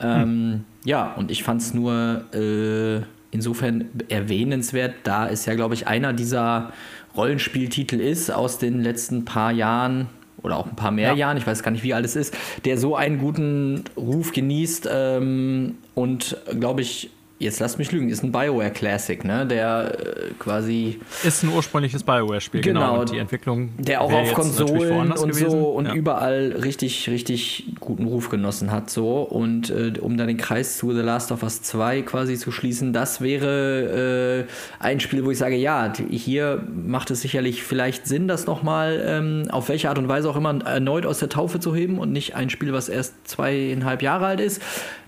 Ähm, 0.00 0.22
hm. 0.22 0.64
Ja, 0.84 1.12
und 1.14 1.30
ich 1.30 1.42
fand 1.42 1.62
es 1.62 1.74
nur 1.74 2.24
äh, 2.34 3.02
insofern 3.30 3.86
erwähnenswert, 4.08 4.94
da 5.04 5.28
es 5.28 5.46
ja, 5.46 5.54
glaube 5.54 5.74
ich, 5.74 5.86
einer 5.86 6.12
dieser 6.12 6.72
Rollenspieltitel 7.16 8.00
ist 8.00 8.30
aus 8.30 8.58
den 8.58 8.82
letzten 8.82 9.24
paar 9.24 9.52
Jahren 9.52 10.08
oder 10.42 10.56
auch 10.56 10.66
ein 10.66 10.76
paar 10.76 10.90
mehr 10.90 11.10
ja. 11.10 11.14
Jahren, 11.14 11.36
ich 11.36 11.46
weiß 11.46 11.62
gar 11.62 11.70
nicht, 11.70 11.84
wie 11.84 11.94
alt 11.94 12.04
es 12.04 12.16
ist, 12.16 12.36
der 12.64 12.78
so 12.78 12.96
einen 12.96 13.18
guten 13.18 13.84
Ruf 13.96 14.32
genießt 14.32 14.88
ähm, 14.90 15.76
und, 15.94 16.36
glaube 16.58 16.82
ich, 16.82 17.10
jetzt 17.42 17.60
lasst 17.60 17.78
mich 17.78 17.92
lügen, 17.92 18.08
ist 18.08 18.22
ein 18.22 18.32
Bioware 18.32 18.70
Classic, 18.70 19.22
ne? 19.24 19.46
Der 19.46 19.98
äh, 19.98 20.30
quasi. 20.38 21.00
Ist 21.24 21.42
ein 21.42 21.50
ursprüngliches 21.50 22.02
Bioware-Spiel, 22.02 22.60
genau. 22.60 22.80
genau. 22.80 23.00
Und 23.00 23.10
die 23.10 23.18
Entwicklung. 23.18 23.70
Der 23.78 24.00
auch 24.00 24.12
auf 24.12 24.32
Konsolen 24.34 25.12
und 25.12 25.30
gewesen. 25.30 25.50
so 25.50 25.70
und 25.70 25.86
ja. 25.86 25.94
überall 25.94 26.56
richtig, 26.62 27.08
richtig 27.08 27.74
guten 27.80 28.06
Ruf 28.06 28.28
genossen 28.28 28.70
hat, 28.70 28.90
so. 28.90 29.22
Und 29.22 29.70
äh, 29.70 29.92
um 30.00 30.16
dann 30.16 30.28
den 30.28 30.36
Kreis 30.36 30.78
zu 30.78 30.92
The 30.92 31.00
Last 31.00 31.32
of 31.32 31.42
Us 31.42 31.62
2 31.62 32.02
quasi 32.02 32.36
zu 32.36 32.52
schließen, 32.52 32.92
das 32.92 33.20
wäre 33.20 34.46
äh, 34.48 34.52
ein 34.78 35.00
Spiel, 35.00 35.24
wo 35.24 35.30
ich 35.30 35.38
sage, 35.38 35.56
ja, 35.56 35.92
hier 36.10 36.62
macht 36.72 37.10
es 37.10 37.20
sicherlich 37.20 37.62
vielleicht 37.62 38.06
Sinn, 38.06 38.28
das 38.28 38.46
nochmal 38.46 39.02
ähm, 39.06 39.50
auf 39.50 39.68
welche 39.68 39.88
Art 39.88 39.98
und 39.98 40.08
Weise 40.08 40.30
auch 40.30 40.36
immer 40.36 40.64
erneut 40.64 41.06
aus 41.06 41.18
der 41.18 41.28
Taufe 41.28 41.60
zu 41.60 41.74
heben 41.74 41.98
und 41.98 42.12
nicht 42.12 42.34
ein 42.36 42.50
Spiel, 42.50 42.72
was 42.72 42.88
erst 42.88 43.14
zweieinhalb 43.28 44.02
Jahre 44.02 44.26
alt 44.26 44.40
ist. 44.40 44.62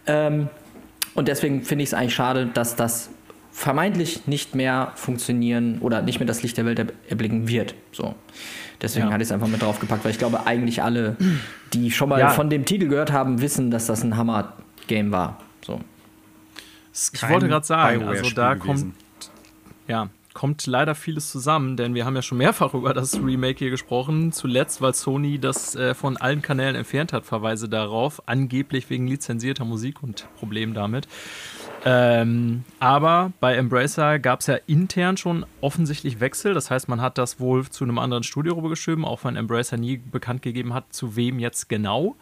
Ähm, 0.06 0.48
und 1.14 1.28
deswegen 1.28 1.62
finde 1.62 1.84
ich 1.84 1.90
es 1.90 1.94
eigentlich 1.94 2.14
schade, 2.14 2.46
dass 2.46 2.76
das 2.76 3.10
vermeintlich 3.52 4.26
nicht 4.26 4.54
mehr 4.54 4.92
funktionieren 4.96 5.78
oder 5.78 6.02
nicht 6.02 6.18
mehr 6.18 6.26
das 6.26 6.42
Licht 6.42 6.56
der 6.56 6.66
Welt 6.66 6.92
erblicken 7.08 7.48
wird. 7.48 7.74
So. 7.92 8.14
Deswegen 8.82 9.06
ja. 9.06 9.12
hatte 9.12 9.22
ich 9.22 9.28
es 9.28 9.32
einfach 9.32 9.46
mit 9.46 9.62
draufgepackt, 9.62 10.04
weil 10.04 10.10
ich 10.10 10.18
glaube, 10.18 10.46
eigentlich 10.46 10.82
alle, 10.82 11.16
die 11.72 11.92
schon 11.92 12.08
mal 12.08 12.18
ja. 12.18 12.30
von 12.30 12.50
dem 12.50 12.64
Titel 12.64 12.88
gehört 12.88 13.12
haben, 13.12 13.40
wissen, 13.40 13.70
dass 13.70 13.86
das 13.86 14.02
ein 14.02 14.16
Hammer-Game 14.16 15.12
war. 15.12 15.40
So. 15.64 15.80
Ich 17.12 17.28
wollte 17.28 17.48
gerade 17.48 17.64
sagen, 17.64 18.02
also 18.02 18.30
da 18.30 18.56
kommt, 18.56 18.94
ja, 19.86 20.08
kommt 20.34 20.66
leider 20.66 20.94
vieles 20.94 21.30
zusammen, 21.30 21.76
denn 21.76 21.94
wir 21.94 22.04
haben 22.04 22.16
ja 22.16 22.22
schon 22.22 22.38
mehrfach 22.38 22.74
über 22.74 22.92
das 22.92 23.14
Remake 23.22 23.58
hier 23.58 23.70
gesprochen. 23.70 24.32
Zuletzt, 24.32 24.82
weil 24.82 24.94
Sony 24.94 25.38
das 25.38 25.74
äh, 25.76 25.94
von 25.94 26.16
allen 26.16 26.42
Kanälen 26.42 26.74
entfernt 26.74 27.12
hat, 27.12 27.24
Verweise 27.24 27.68
darauf, 27.68 28.28
angeblich 28.28 28.90
wegen 28.90 29.06
lizenzierter 29.06 29.64
Musik 29.64 30.02
und 30.02 30.28
Problem 30.36 30.74
damit. 30.74 31.08
Ähm, 31.86 32.64
aber 32.80 33.32
bei 33.40 33.54
Embracer 33.56 34.18
gab 34.18 34.40
es 34.40 34.46
ja 34.46 34.56
intern 34.66 35.16
schon 35.16 35.44
offensichtlich 35.60 36.18
Wechsel. 36.18 36.54
Das 36.54 36.70
heißt, 36.70 36.88
man 36.88 37.00
hat 37.00 37.18
das 37.18 37.40
wohl 37.40 37.68
zu 37.68 37.84
einem 37.84 37.98
anderen 37.98 38.22
Studio 38.22 38.54
rübergeschoben, 38.54 39.04
auch 39.04 39.24
wenn 39.24 39.36
Embracer 39.36 39.76
nie 39.76 39.98
bekannt 39.98 40.42
gegeben 40.42 40.72
hat, 40.72 40.92
zu 40.92 41.14
wem 41.16 41.38
jetzt 41.38 41.68
genau. 41.68 42.16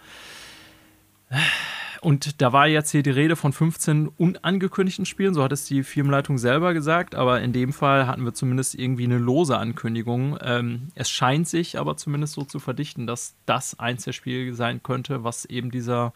Und 2.02 2.42
da 2.42 2.52
war 2.52 2.66
jetzt 2.66 2.90
hier 2.90 3.04
die 3.04 3.10
Rede 3.10 3.36
von 3.36 3.52
15 3.52 4.08
unangekündigten 4.08 5.06
Spielen, 5.06 5.34
so 5.34 5.42
hat 5.44 5.52
es 5.52 5.66
die 5.66 5.84
Firmenleitung 5.84 6.36
selber 6.36 6.74
gesagt, 6.74 7.14
aber 7.14 7.40
in 7.40 7.52
dem 7.52 7.72
Fall 7.72 8.08
hatten 8.08 8.24
wir 8.24 8.34
zumindest 8.34 8.74
irgendwie 8.74 9.04
eine 9.04 9.18
lose 9.18 9.56
Ankündigung. 9.56 10.36
Ähm, 10.42 10.88
es 10.96 11.08
scheint 11.08 11.46
sich 11.46 11.78
aber 11.78 11.96
zumindest 11.96 12.32
so 12.32 12.42
zu 12.42 12.58
verdichten, 12.58 13.06
dass 13.06 13.36
das 13.46 13.78
eins 13.78 14.02
der 14.02 14.12
Spiele 14.12 14.52
sein 14.52 14.82
könnte, 14.82 15.22
was 15.22 15.44
eben 15.44 15.70
dieser 15.70 16.12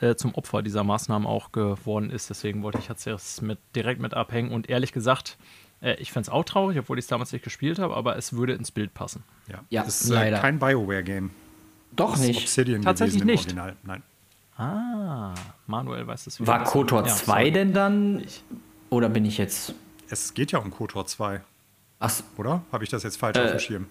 äh, 0.00 0.14
zum 0.14 0.32
Opfer 0.36 0.62
dieser 0.62 0.84
Maßnahmen 0.84 1.26
auch 1.26 1.50
geworden 1.50 2.10
ist. 2.10 2.30
Deswegen 2.30 2.62
wollte 2.62 2.78
ich 2.78 2.86
jetzt 2.86 3.42
mit, 3.42 3.58
direkt 3.74 4.00
mit 4.00 4.14
abhängen 4.14 4.52
und 4.52 4.68
ehrlich 4.70 4.92
gesagt, 4.92 5.38
äh, 5.82 5.94
ich 5.96 6.12
fände 6.12 6.28
es 6.28 6.32
auch 6.32 6.44
traurig, 6.44 6.78
obwohl 6.78 7.00
ich 7.00 7.06
es 7.06 7.08
damals 7.08 7.32
nicht 7.32 7.42
gespielt 7.42 7.80
habe, 7.80 7.96
aber 7.96 8.16
es 8.16 8.34
würde 8.34 8.52
ins 8.52 8.70
Bild 8.70 8.94
passen. 8.94 9.24
Ja, 9.48 9.64
ja 9.70 9.84
es 9.84 10.02
ist 10.02 10.10
leider. 10.10 10.38
kein 10.38 10.60
BioWare-Game. 10.60 11.30
Doch 11.96 12.16
nicht. 12.16 12.42
Obsidian 12.42 12.82
Tatsächlich 12.82 13.24
nicht. 13.24 13.46
Original. 13.46 13.74
Nein. 13.82 14.04
Ah, 14.58 15.34
Manuel 15.66 16.06
weiß 16.06 16.24
das 16.24 16.40
wieder. 16.40 16.48
War 16.48 16.64
KOTOR 16.64 17.04
2 17.04 17.44
ja, 17.44 17.50
denn 17.50 17.72
dann? 17.72 18.24
Oder 18.88 19.08
bin 19.08 19.24
ich 19.24 19.38
jetzt. 19.38 19.74
Es 20.08 20.34
geht 20.34 20.52
ja 20.52 20.58
um 20.58 20.70
KOTOR 20.70 21.06
2. 21.06 21.42
Ach, 21.98 22.12
oder? 22.36 22.62
Habe 22.72 22.84
ich 22.84 22.90
das 22.90 23.02
jetzt 23.02 23.18
falsch 23.18 23.36
äh, 23.36 23.44
auf 23.44 23.50
dem 23.50 23.60
Schirm? 23.60 23.86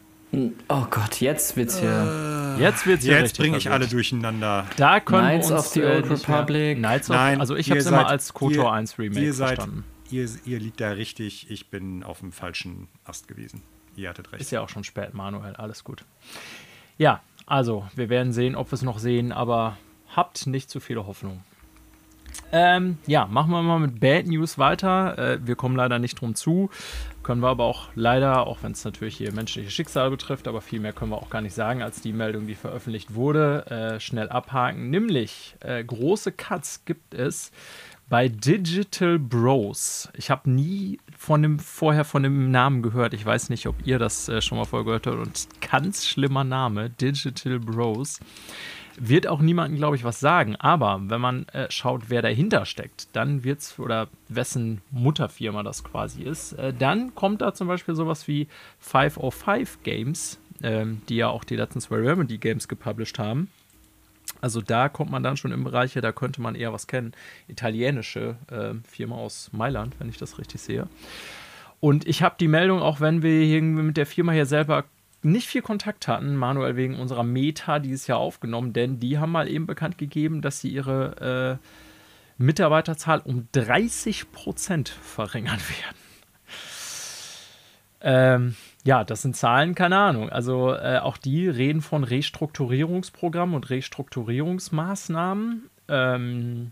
Oh 0.67 0.85
Gott, 0.89 1.21
jetzt 1.21 1.55
wird's 1.55 1.79
hier. 1.79 2.55
Äh, 2.57 2.61
jetzt 2.61 2.85
wird's 2.85 3.05
hier 3.05 3.19
Jetzt 3.19 3.37
bringe 3.37 3.57
ich 3.57 3.69
alle 3.69 3.87
durcheinander. 3.87 4.65
Da 4.75 4.99
können 4.99 5.21
Knights 5.21 5.49
wir 5.49 5.55
uns, 5.57 5.65
of 5.67 5.73
the 5.73 5.83
Old 5.83 6.09
Republic. 6.09 6.77
Knights 6.77 7.09
of, 7.09 7.15
Nein, 7.15 7.39
also 7.39 7.55
ich 7.55 7.69
habe 7.69 7.79
es 7.79 7.85
immer 7.85 8.07
als 8.07 8.33
KOTOR 8.33 8.73
1 8.73 8.97
Remake 8.99 9.21
ihr 9.23 9.33
seid, 9.33 9.55
verstanden. 9.55 9.83
Ihr, 10.09 10.27
ihr 10.45 10.59
liegt 10.59 10.81
da 10.81 10.89
richtig. 10.91 11.49
Ich 11.49 11.69
bin 11.69 12.03
auf 12.03 12.19
dem 12.19 12.31
falschen 12.31 12.87
Ast 13.05 13.27
gewesen. 13.27 13.61
Ihr 13.95 14.09
hattet 14.09 14.31
recht. 14.31 14.41
Ist 14.41 14.51
ja 14.51 14.61
auch 14.61 14.69
schon 14.69 14.83
spät, 14.83 15.13
Manuel. 15.13 15.55
Alles 15.55 15.83
gut. 15.83 16.03
Ja, 16.97 17.21
also 17.45 17.87
wir 17.95 18.09
werden 18.09 18.33
sehen, 18.33 18.55
ob 18.55 18.71
wir 18.71 18.75
es 18.75 18.81
noch 18.81 18.99
sehen, 18.99 19.31
aber 19.31 19.77
habt 20.13 20.47
nicht 20.47 20.69
zu 20.69 20.79
viele 20.79 21.07
Hoffnung. 21.07 21.41
Ähm, 22.51 22.97
ja, 23.07 23.25
machen 23.25 23.51
wir 23.51 23.61
mal 23.61 23.79
mit 23.79 23.99
Bad 23.99 24.27
News 24.27 24.57
weiter. 24.57 25.17
Äh, 25.17 25.47
wir 25.47 25.55
kommen 25.55 25.75
leider 25.75 25.99
nicht 25.99 26.19
drum 26.19 26.35
zu. 26.35 26.69
Können 27.23 27.41
wir 27.41 27.49
aber 27.49 27.63
auch 27.63 27.89
leider, 27.95 28.45
auch 28.45 28.59
wenn 28.61 28.73
es 28.73 28.85
natürlich 28.85 29.17
hier 29.17 29.33
menschliche 29.33 29.71
Schicksale 29.71 30.11
betrifft, 30.11 30.47
aber 30.47 30.61
viel 30.61 30.79
mehr 30.79 30.93
können 30.93 31.11
wir 31.11 31.17
auch 31.17 31.29
gar 31.29 31.41
nicht 31.41 31.55
sagen, 31.55 31.81
als 31.81 32.01
die 32.01 32.13
Meldung, 32.13 32.45
die 32.45 32.55
veröffentlicht 32.55 33.15
wurde, 33.15 33.65
äh, 33.95 33.99
schnell 33.99 34.29
abhaken. 34.29 34.89
Nämlich, 34.89 35.55
äh, 35.61 35.83
große 35.83 36.31
Cuts 36.31 36.85
gibt 36.85 37.13
es 37.13 37.51
bei 38.07 38.29
Digital 38.29 39.17
Bros. 39.17 40.09
Ich 40.13 40.29
habe 40.29 40.49
nie 40.49 40.99
von 41.17 41.41
dem, 41.41 41.57
vorher 41.57 42.05
von 42.05 42.21
dem 42.21 42.51
Namen 42.51 42.83
gehört. 42.83 43.15
Ich 43.15 43.25
weiß 43.25 43.49
nicht, 43.49 43.65
ob 43.65 43.75
ihr 43.85 43.97
das 43.97 44.29
äh, 44.29 44.41
schon 44.41 44.59
mal 44.59 44.65
vorher 44.65 44.85
gehört 44.85 45.07
habt. 45.07 45.17
Und 45.17 45.47
ganz 45.67 46.05
schlimmer 46.05 46.43
Name, 46.43 46.91
Digital 46.91 47.59
Bros. 47.59 48.19
Wird 48.97 49.27
auch 49.27 49.41
niemandem, 49.41 49.77
glaube 49.77 49.95
ich, 49.95 50.03
was 50.03 50.19
sagen. 50.19 50.55
Aber 50.55 51.01
wenn 51.07 51.21
man 51.21 51.47
äh, 51.49 51.69
schaut, 51.69 52.09
wer 52.09 52.21
dahinter 52.21 52.65
steckt, 52.65 53.15
dann 53.15 53.43
wird 53.43 53.59
es, 53.59 53.79
oder 53.79 54.07
wessen 54.29 54.81
Mutterfirma 54.91 55.63
das 55.63 55.83
quasi 55.83 56.23
ist, 56.23 56.53
äh, 56.53 56.73
dann 56.73 57.13
kommt 57.15 57.41
da 57.41 57.53
zum 57.53 57.67
Beispiel 57.67 57.95
sowas 57.95 58.27
wie 58.27 58.47
505 58.79 59.83
Games, 59.83 60.39
ähm, 60.63 61.01
die 61.09 61.17
ja 61.17 61.29
auch 61.29 61.43
die 61.43 61.55
letzten 61.55 61.81
zwei 61.81 61.97
Remedy 61.97 62.37
Games 62.37 62.67
gepublished 62.67 63.19
haben. 63.19 63.49
Also 64.41 64.61
da 64.61 64.89
kommt 64.89 65.11
man 65.11 65.23
dann 65.23 65.37
schon 65.37 65.51
im 65.51 65.63
Bereich, 65.63 65.93
da 65.93 66.11
könnte 66.11 66.41
man 66.41 66.55
eher 66.55 66.73
was 66.73 66.87
kennen. 66.87 67.13
Italienische 67.47 68.35
äh, 68.49 68.73
Firma 68.87 69.15
aus 69.15 69.49
Mailand, 69.53 69.95
wenn 69.99 70.09
ich 70.09 70.17
das 70.17 70.37
richtig 70.39 70.61
sehe. 70.61 70.87
Und 71.79 72.07
ich 72.07 72.23
habe 72.23 72.35
die 72.39 72.47
Meldung, 72.47 72.81
auch 72.81 72.99
wenn 72.99 73.21
wir 73.21 73.43
hier 73.43 73.61
mit 73.61 73.97
der 73.97 74.05
Firma 74.05 74.31
hier 74.31 74.45
selber 74.45 74.85
nicht 75.25 75.47
viel 75.47 75.61
Kontakt 75.61 76.07
hatten, 76.07 76.35
Manuel 76.35 76.75
wegen 76.75 76.99
unserer 76.99 77.23
Meta 77.23 77.79
dieses 77.79 78.07
Jahr 78.07 78.19
aufgenommen, 78.19 78.73
denn 78.73 78.99
die 78.99 79.17
haben 79.17 79.31
mal 79.31 79.49
eben 79.49 79.65
bekannt 79.65 79.97
gegeben, 79.97 80.41
dass 80.41 80.61
sie 80.61 80.69
ihre 80.69 81.59
äh, 81.59 82.43
Mitarbeiterzahl 82.43 83.19
um 83.19 83.47
30 83.51 84.31
Prozent 84.31 84.89
verringern 84.89 85.59
werden. 85.59 85.97
Ähm, 88.01 88.55
ja, 88.83 89.03
das 89.03 89.23
sind 89.23 89.35
Zahlen, 89.35 89.73
keine 89.73 89.97
Ahnung. 89.97 90.29
Also 90.29 90.73
äh, 90.73 90.99
auch 90.99 91.17
die 91.17 91.47
reden 91.47 91.81
von 91.81 92.03
Restrukturierungsprogrammen 92.03 93.55
und 93.55 93.71
Restrukturierungsmaßnahmen. 93.71 95.69
Ähm, 95.87 96.71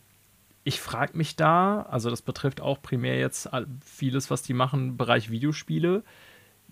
ich 0.63 0.79
frage 0.79 1.17
mich 1.17 1.35
da, 1.35 1.81
also 1.89 2.09
das 2.11 2.21
betrifft 2.21 2.61
auch 2.61 2.81
primär 2.81 3.17
jetzt 3.17 3.49
vieles, 3.83 4.29
was 4.29 4.43
die 4.43 4.53
machen 4.53 4.89
im 4.89 4.97
Bereich 4.97 5.31
Videospiele, 5.31 6.03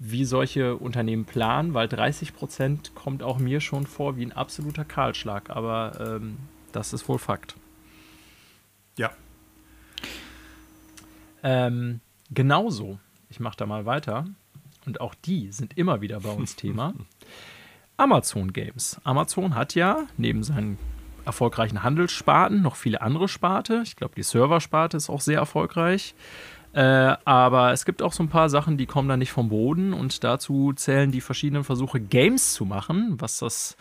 wie 0.03 0.25
solche 0.25 0.77
Unternehmen 0.77 1.25
planen, 1.25 1.75
weil 1.75 1.87
30 1.87 2.33
Prozent 2.33 2.95
kommt 2.95 3.21
auch 3.21 3.37
mir 3.37 3.61
schon 3.61 3.85
vor 3.85 4.17
wie 4.17 4.25
ein 4.25 4.31
absoluter 4.31 4.83
Kahlschlag, 4.83 5.51
aber 5.51 6.15
ähm, 6.15 6.37
das 6.71 6.91
ist 6.91 7.07
wohl 7.07 7.19
Fakt. 7.19 7.55
Ja. 8.97 9.11
Ähm, 11.43 11.99
genauso, 12.31 12.97
ich 13.29 13.39
mache 13.39 13.57
da 13.57 13.67
mal 13.67 13.85
weiter, 13.85 14.25
und 14.87 15.01
auch 15.01 15.13
die 15.13 15.51
sind 15.51 15.77
immer 15.77 16.01
wieder 16.01 16.21
bei 16.21 16.31
uns 16.31 16.55
Thema. 16.55 16.95
Amazon 17.97 18.53
Games. 18.53 18.99
Amazon 19.03 19.53
hat 19.53 19.75
ja 19.75 20.07
neben 20.17 20.43
seinen 20.43 20.79
erfolgreichen 21.25 21.83
Handelssparten 21.83 22.63
noch 22.63 22.75
viele 22.75 23.01
andere 23.01 23.27
Sparte. 23.27 23.83
Ich 23.85 23.95
glaube, 23.95 24.15
die 24.15 24.23
Serversparte 24.23 24.97
ist 24.97 25.11
auch 25.11 25.21
sehr 25.21 25.37
erfolgreich. 25.37 26.15
Äh, 26.73 27.15
aber 27.25 27.73
es 27.73 27.85
gibt 27.85 28.01
auch 28.01 28.13
so 28.13 28.23
ein 28.23 28.29
paar 28.29 28.49
Sachen, 28.49 28.77
die 28.77 28.85
kommen 28.85 29.09
da 29.09 29.17
nicht 29.17 29.31
vom 29.31 29.49
Boden 29.49 29.93
und 29.93 30.23
dazu 30.23 30.71
zählen 30.73 31.11
die 31.11 31.21
verschiedenen 31.21 31.63
Versuche, 31.63 31.99
Games 31.99 32.53
zu 32.53 32.65
machen, 32.65 33.15
was 33.19 33.39
das 33.39 33.75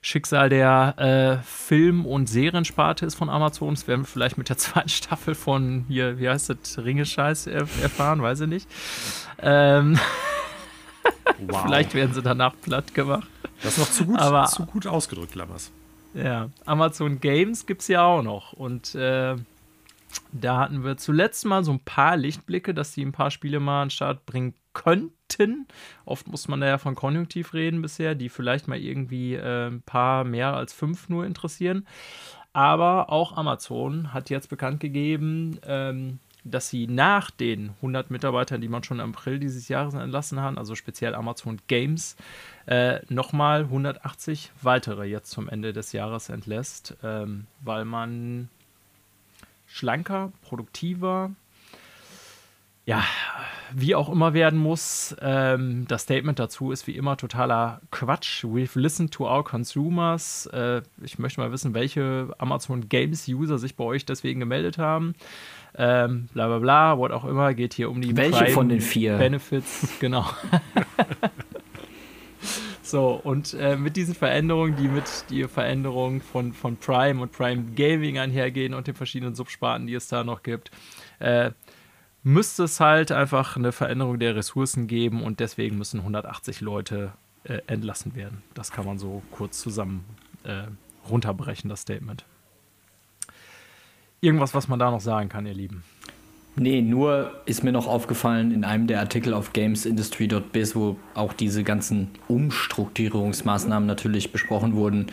Schicksal 0.00 0.48
der 0.48 0.98
äh, 0.98 1.44
Film- 1.46 2.04
und 2.04 2.28
Seriensparte 2.28 3.06
ist 3.06 3.14
von 3.14 3.30
Amazon. 3.30 3.74
Das 3.74 3.86
werden 3.86 4.02
wir 4.02 4.08
vielleicht 4.08 4.38
mit 4.38 4.48
der 4.48 4.58
zweiten 4.58 4.88
Staffel 4.88 5.36
von 5.36 5.84
hier, 5.88 6.18
wie 6.18 6.28
heißt 6.28 6.50
das, 6.50 6.78
Ringescheiß 6.78 7.46
erfahren, 7.46 8.20
weiß 8.20 8.40
ich 8.40 8.48
nicht. 8.48 8.68
Ähm 9.40 9.98
wow. 11.46 11.62
vielleicht 11.62 11.94
werden 11.94 12.12
sie 12.12 12.22
danach 12.22 12.54
platt 12.60 12.92
gemacht. 12.94 13.28
Das 13.62 13.74
ist 13.74 13.78
noch 13.78 13.90
zu 13.90 14.04
gut, 14.06 14.18
aber, 14.18 14.46
zu 14.46 14.66
gut 14.66 14.88
ausgedrückt, 14.88 15.36
Lammers. 15.36 15.70
Ja, 16.14 16.50
Amazon 16.66 17.20
Games 17.20 17.64
gibt 17.64 17.82
es 17.82 17.88
ja 17.88 18.04
auch 18.04 18.22
noch. 18.22 18.52
Und 18.52 18.96
äh, 18.96 19.36
da 20.32 20.58
hatten 20.58 20.84
wir 20.84 20.96
zuletzt 20.96 21.44
mal 21.44 21.64
so 21.64 21.72
ein 21.72 21.80
paar 21.80 22.16
Lichtblicke, 22.16 22.74
dass 22.74 22.92
die 22.92 23.04
ein 23.04 23.12
paar 23.12 23.30
Spiele 23.30 23.60
mal 23.60 23.82
an 23.82 23.88
den 23.88 23.90
Start 23.90 24.26
bringen 24.26 24.54
könnten. 24.72 25.66
Oft 26.04 26.28
muss 26.28 26.48
man 26.48 26.60
da 26.60 26.66
ja 26.66 26.78
von 26.78 26.94
Konjunktiv 26.94 27.54
reden 27.54 27.82
bisher, 27.82 28.14
die 28.14 28.28
vielleicht 28.28 28.68
mal 28.68 28.78
irgendwie 28.78 29.34
äh, 29.34 29.68
ein 29.68 29.82
paar 29.82 30.24
mehr 30.24 30.54
als 30.54 30.72
fünf 30.72 31.08
nur 31.08 31.26
interessieren. 31.26 31.86
Aber 32.52 33.10
auch 33.10 33.36
Amazon 33.36 34.12
hat 34.12 34.30
jetzt 34.30 34.48
bekannt 34.48 34.80
gegeben, 34.80 35.58
ähm, 35.66 36.18
dass 36.44 36.68
sie 36.68 36.86
nach 36.86 37.30
den 37.30 37.70
100 37.76 38.10
Mitarbeitern, 38.10 38.60
die 38.60 38.68
man 38.68 38.82
schon 38.82 39.00
im 39.00 39.10
April 39.10 39.38
dieses 39.38 39.68
Jahres 39.68 39.94
entlassen 39.94 40.40
hat, 40.42 40.58
also 40.58 40.74
speziell 40.74 41.14
Amazon 41.14 41.60
Games, 41.68 42.16
äh, 42.66 43.00
nochmal 43.08 43.64
180 43.64 44.50
weitere 44.60 45.04
jetzt 45.04 45.30
zum 45.30 45.48
Ende 45.48 45.72
des 45.72 45.92
Jahres 45.92 46.28
entlässt, 46.28 46.96
ähm, 47.02 47.46
weil 47.60 47.84
man 47.84 48.48
schlanker, 49.72 50.32
produktiver, 50.42 51.30
ja, 52.84 53.04
wie 53.72 53.94
auch 53.94 54.08
immer 54.08 54.34
werden 54.34 54.58
muss. 54.58 55.14
Ähm, 55.20 55.86
das 55.86 56.02
Statement 56.02 56.40
dazu 56.40 56.72
ist 56.72 56.88
wie 56.88 56.96
immer 56.96 57.16
totaler 57.16 57.80
Quatsch. 57.92 58.44
We've 58.44 58.78
listened 58.78 59.12
to 59.12 59.24
our 59.24 59.44
consumers. 59.44 60.46
Äh, 60.52 60.82
ich 61.00 61.18
möchte 61.18 61.40
mal 61.40 61.52
wissen, 61.52 61.74
welche 61.74 62.34
Amazon 62.38 62.88
Games 62.88 63.28
User 63.28 63.58
sich 63.58 63.76
bei 63.76 63.84
euch 63.84 64.04
deswegen 64.04 64.40
gemeldet 64.40 64.78
haben 64.78 65.14
ähm, 65.74 66.28
bla 66.34 66.46
bla 66.48 66.58
bla, 66.58 66.98
what 66.98 67.12
auch 67.12 67.24
immer, 67.24 67.54
geht 67.54 67.74
hier 67.74 67.90
um 67.90 68.00
die 68.00 68.16
Welche 68.16 68.38
Prime 68.38 68.50
von 68.50 68.68
den 68.68 68.80
vier? 68.80 69.16
Benefits, 69.16 69.88
genau. 70.00 70.26
so, 72.92 73.20
und 73.24 73.54
äh, 73.54 73.76
mit 73.76 73.96
diesen 73.96 74.14
Veränderungen, 74.14 74.76
die 74.76 74.86
mit 74.86 75.24
die 75.30 75.44
Veränderung 75.48 76.20
von, 76.20 76.52
von 76.52 76.76
Prime 76.76 77.22
und 77.22 77.32
Prime 77.32 77.72
Gaming 77.74 78.18
einhergehen 78.18 78.74
und 78.74 78.86
den 78.86 78.94
verschiedenen 78.94 79.34
Subsparten, 79.34 79.86
die 79.86 79.94
es 79.94 80.08
da 80.08 80.24
noch 80.24 80.42
gibt, 80.42 80.70
äh, 81.18 81.52
müsste 82.22 82.64
es 82.64 82.80
halt 82.80 83.10
einfach 83.10 83.56
eine 83.56 83.72
Veränderung 83.72 84.18
der 84.18 84.36
Ressourcen 84.36 84.88
geben 84.88 85.22
und 85.22 85.40
deswegen 85.40 85.78
müssen 85.78 86.00
180 86.00 86.60
Leute 86.60 87.12
äh, 87.44 87.60
entlassen 87.66 88.14
werden. 88.14 88.42
Das 88.52 88.70
kann 88.70 88.84
man 88.84 88.98
so 88.98 89.22
kurz 89.30 89.58
zusammen 89.58 90.04
äh, 90.44 90.64
runterbrechen, 91.08 91.70
das 91.70 91.80
Statement. 91.80 92.26
Irgendwas, 94.20 94.54
was 94.54 94.68
man 94.68 94.78
da 94.78 94.90
noch 94.90 95.00
sagen 95.00 95.30
kann, 95.30 95.46
ihr 95.46 95.54
Lieben? 95.54 95.82
Nee, 96.54 96.82
nur 96.82 97.32
ist 97.46 97.64
mir 97.64 97.72
noch 97.72 97.86
aufgefallen 97.86 98.52
in 98.52 98.64
einem 98.64 98.86
der 98.86 99.00
Artikel 99.00 99.32
auf 99.32 99.54
gamesindustry.biz, 99.54 100.76
wo 100.76 100.96
auch 101.14 101.32
diese 101.32 101.64
ganzen 101.64 102.10
Umstrukturierungsmaßnahmen 102.28 103.86
natürlich 103.86 104.32
besprochen 104.32 104.74
wurden, 104.74 105.06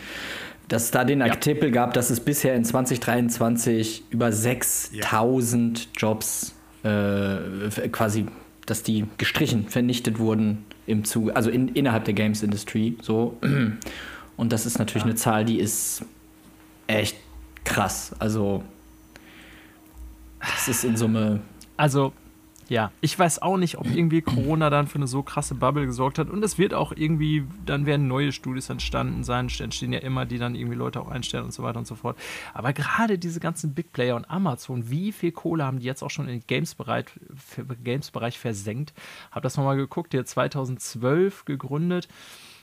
dass 0.68 0.84
es 0.84 0.90
da 0.90 1.04
den 1.04 1.22
Artikel 1.22 1.64
ja. 1.64 1.70
gab, 1.70 1.94
dass 1.94 2.10
es 2.10 2.20
bisher 2.20 2.54
in 2.54 2.64
2023 2.64 4.04
über 4.10 4.32
6000 4.32 5.78
ja. 5.78 5.86
Jobs 5.96 6.54
äh, 6.82 7.88
quasi, 7.90 8.26
dass 8.66 8.82
die 8.82 9.06
gestrichen, 9.16 9.68
vernichtet 9.68 10.18
wurden 10.18 10.66
im 10.86 11.04
Zuge, 11.04 11.34
also 11.34 11.50
in, 11.50 11.68
innerhalb 11.68 12.04
der 12.04 12.14
Games 12.14 12.42
Industry 12.42 12.96
so. 13.00 13.38
Und 14.36 14.52
das 14.52 14.66
ist 14.66 14.78
natürlich 14.78 15.04
ja. 15.04 15.10
eine 15.10 15.16
Zahl, 15.16 15.44
die 15.44 15.58
ist 15.58 16.04
echt 16.86 17.16
krass. 17.64 18.14
Also 18.18 18.62
das 20.40 20.68
ist 20.68 20.84
in 20.84 20.96
Summe. 20.96 21.40
Also, 21.76 22.12
ja, 22.70 22.92
ich 23.00 23.18
weiß 23.18 23.42
auch 23.42 23.56
nicht, 23.56 23.78
ob 23.78 23.86
irgendwie 23.86 24.22
Corona 24.22 24.70
dann 24.70 24.86
für 24.86 24.94
eine 24.94 25.08
so 25.08 25.24
krasse 25.24 25.56
Bubble 25.56 25.86
gesorgt 25.86 26.20
hat. 26.20 26.30
Und 26.30 26.44
es 26.44 26.56
wird 26.56 26.72
auch 26.72 26.92
irgendwie, 26.94 27.44
dann 27.66 27.84
werden 27.84 28.06
neue 28.06 28.30
Studios 28.30 28.70
entstanden 28.70 29.24
sein, 29.24 29.48
entstehen 29.58 29.92
ja 29.92 29.98
immer, 29.98 30.24
die 30.24 30.38
dann 30.38 30.54
irgendwie 30.54 30.76
Leute 30.76 31.00
auch 31.00 31.10
einstellen 31.10 31.46
und 31.46 31.52
so 31.52 31.64
weiter 31.64 31.80
und 31.80 31.88
so 31.88 31.96
fort. 31.96 32.16
Aber 32.54 32.72
gerade 32.72 33.18
diese 33.18 33.40
ganzen 33.40 33.74
Big 33.74 33.92
Player 33.92 34.14
und 34.14 34.30
Amazon, 34.30 34.88
wie 34.88 35.10
viel 35.10 35.32
Kohle 35.32 35.64
haben 35.64 35.80
die 35.80 35.86
jetzt 35.86 36.04
auch 36.04 36.10
schon 36.10 36.28
in 36.28 36.38
den 36.38 36.46
Games-Bereich 36.46 37.06
Games 37.82 38.12
versenkt? 38.36 38.94
Hab 39.32 39.42
das 39.42 39.56
nochmal 39.56 39.76
geguckt, 39.76 40.12
der 40.12 40.24
2012 40.24 41.46
gegründet. 41.46 42.06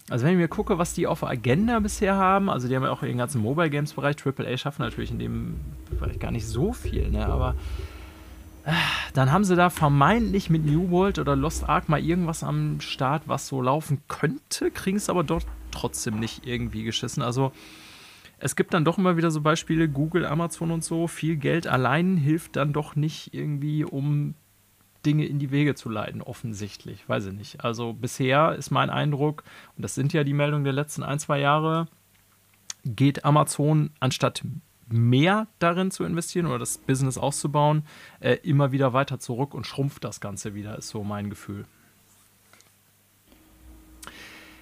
Also 0.10 0.26
wenn 0.26 0.34
ich 0.34 0.38
mir 0.38 0.48
gucke, 0.48 0.78
was 0.78 0.94
die 0.94 1.06
auf 1.06 1.20
der 1.20 1.30
Agenda 1.30 1.80
bisher 1.80 2.16
haben, 2.16 2.50
also 2.50 2.68
die 2.68 2.76
haben 2.76 2.84
ja 2.84 2.92
auch 2.92 3.02
den 3.02 3.18
ganzen 3.18 3.42
Mobile 3.42 3.70
Games 3.70 3.94
Bereich, 3.94 4.16
AAA 4.26 4.58
schaffen 4.58 4.84
natürlich 4.84 5.12
in 5.12 5.20
dem 5.20 5.60
Bereich 5.90 6.18
gar 6.20 6.32
nicht 6.32 6.48
so 6.48 6.72
viel, 6.72 7.10
ne? 7.10 7.26
aber 7.26 7.56
äh, 8.64 8.72
dann 9.14 9.34
haben 9.34 9.44
sie 9.44 9.58
da 9.58 9.70
vermeintlich 9.70 10.50
mit 10.50 10.66
New 10.66 10.92
World 10.92 11.20
oder 11.20 11.36
Lost 11.36 11.68
Ark 11.68 11.90
mal 11.90 12.00
irgendwas 12.00 12.42
am 12.42 12.80
Start, 12.80 13.24
was 13.26 13.48
so 13.48 13.62
laufen 13.62 14.02
könnte, 14.08 14.72
kriegen 14.72 14.98
es 14.98 15.10
aber 15.10 15.26
dort 15.26 15.46
trotzdem 15.72 16.20
nicht 16.20 16.48
irgendwie 16.48 16.84
geschissen. 16.84 17.22
Also 17.22 17.52
es 18.40 18.56
gibt 18.56 18.74
dann 18.74 18.86
doch 18.86 18.98
immer 18.98 19.18
wieder 19.18 19.32
so 19.32 19.42
Beispiele, 19.42 19.90
Google, 19.90 20.26
Amazon 20.26 20.72
und 20.72 20.84
so, 20.84 21.08
viel 21.08 21.36
Geld 21.36 21.68
allein 21.68 22.18
hilft 22.18 22.56
dann 22.56 22.72
doch 22.72 22.96
nicht 22.96 23.34
irgendwie, 23.34 23.84
um 23.84 24.36
Dinge 25.06 25.26
in 25.26 25.40
die 25.40 25.52
Wege 25.52 25.76
zu 25.76 25.90
leiten, 25.90 26.22
offensichtlich. 26.22 27.08
Weiß 27.08 27.26
ich 27.26 27.34
nicht. 27.34 27.64
Also 27.64 27.94
bisher 27.94 28.56
ist 28.56 28.72
mein 28.72 28.90
Eindruck, 28.90 29.44
und 29.76 29.84
das 29.84 29.96
sind 29.96 30.14
ja 30.14 30.24
die 30.24 30.34
Meldungen 30.34 30.64
der 30.64 30.74
letzten 30.74 31.04
ein, 31.04 31.20
zwei 31.20 31.40
Jahre, 31.40 31.88
geht 32.84 33.26
Amazon 33.26 33.92
anstatt 34.00 34.44
mehr 34.90 35.48
darin 35.60 35.92
zu 35.92 36.04
investieren 36.04 36.46
oder 36.46 36.60
das 36.60 36.78
Business 36.78 37.18
auszubauen, 37.18 37.84
äh, 38.20 38.36
immer 38.44 38.72
wieder 38.72 38.94
weiter 38.94 39.20
zurück 39.20 39.54
und 39.54 39.66
schrumpft 39.66 40.04
das 40.04 40.22
Ganze 40.22 40.56
wieder, 40.56 40.78
ist 40.78 40.90
so 40.90 41.04
mein 41.04 41.30
Gefühl. 41.30 41.66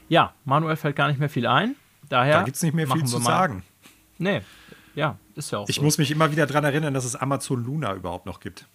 Ja, 0.09 0.33
Manuel 0.43 0.75
fällt 0.75 0.95
gar 0.95 1.07
nicht 1.07 1.19
mehr 1.19 1.29
viel 1.29 1.47
ein. 1.47 1.75
Daher 2.09 2.39
da 2.39 2.43
gibt 2.43 2.57
es 2.57 2.63
nicht 2.63 2.73
mehr 2.73 2.87
viel 2.87 3.05
zu 3.05 3.19
sagen. 3.19 3.63
Nee, 4.17 4.41
ja, 4.95 5.17
ist 5.35 5.51
ja 5.51 5.59
auch 5.59 5.69
ich 5.69 5.75
so. 5.75 5.81
muss 5.81 5.97
mich 5.97 6.11
immer 6.11 6.31
wieder 6.31 6.45
daran 6.45 6.63
erinnern, 6.63 6.93
dass 6.93 7.05
es 7.05 7.15
Amazon 7.15 7.63
Luna 7.63 7.93
überhaupt 7.93 8.25
noch 8.25 8.39
gibt. 8.39 8.65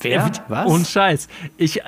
Wer? 0.00 0.30
Was? 0.48 0.70
Und 0.70 0.86
Scheiß. 0.86 1.28
Ich, 1.56 1.80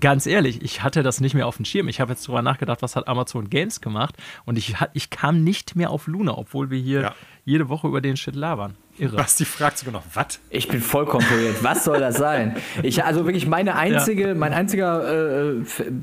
ganz 0.00 0.26
ehrlich, 0.26 0.62
ich 0.62 0.82
hatte 0.82 1.02
das 1.02 1.20
nicht 1.20 1.34
mehr 1.34 1.46
auf 1.46 1.56
dem 1.56 1.64
Schirm. 1.64 1.88
Ich 1.88 2.00
habe 2.00 2.12
jetzt 2.12 2.26
drüber 2.26 2.42
nachgedacht, 2.42 2.82
was 2.82 2.96
hat 2.96 3.08
Amazon 3.08 3.48
Games 3.48 3.80
gemacht 3.80 4.14
und 4.44 4.58
ich, 4.58 4.74
ich 4.92 5.10
kam 5.10 5.42
nicht 5.42 5.76
mehr 5.76 5.90
auf 5.90 6.06
Luna, 6.06 6.36
obwohl 6.36 6.70
wir 6.70 6.78
hier 6.78 7.00
ja. 7.00 7.14
jede 7.44 7.68
Woche 7.68 7.88
über 7.88 8.00
den 8.00 8.16
Shit 8.16 8.34
labern. 8.34 8.76
Irre. 8.98 9.16
Basti 9.16 9.44
fragt 9.44 9.78
sogar 9.78 9.92
noch, 9.92 10.02
was? 10.14 10.40
Ich 10.50 10.68
bin 10.68 10.80
vollkommen 10.80 11.24
verwirrt. 11.24 11.62
Was 11.62 11.84
soll 11.84 12.00
das 12.00 12.16
sein? 12.16 12.56
Ich, 12.82 13.04
also 13.04 13.26
wirklich, 13.26 13.46
meine 13.46 13.76
einzige, 13.76 14.28
ja. 14.28 14.34
mein 14.34 14.54
einziger 14.54 15.50
äh, 15.50 15.62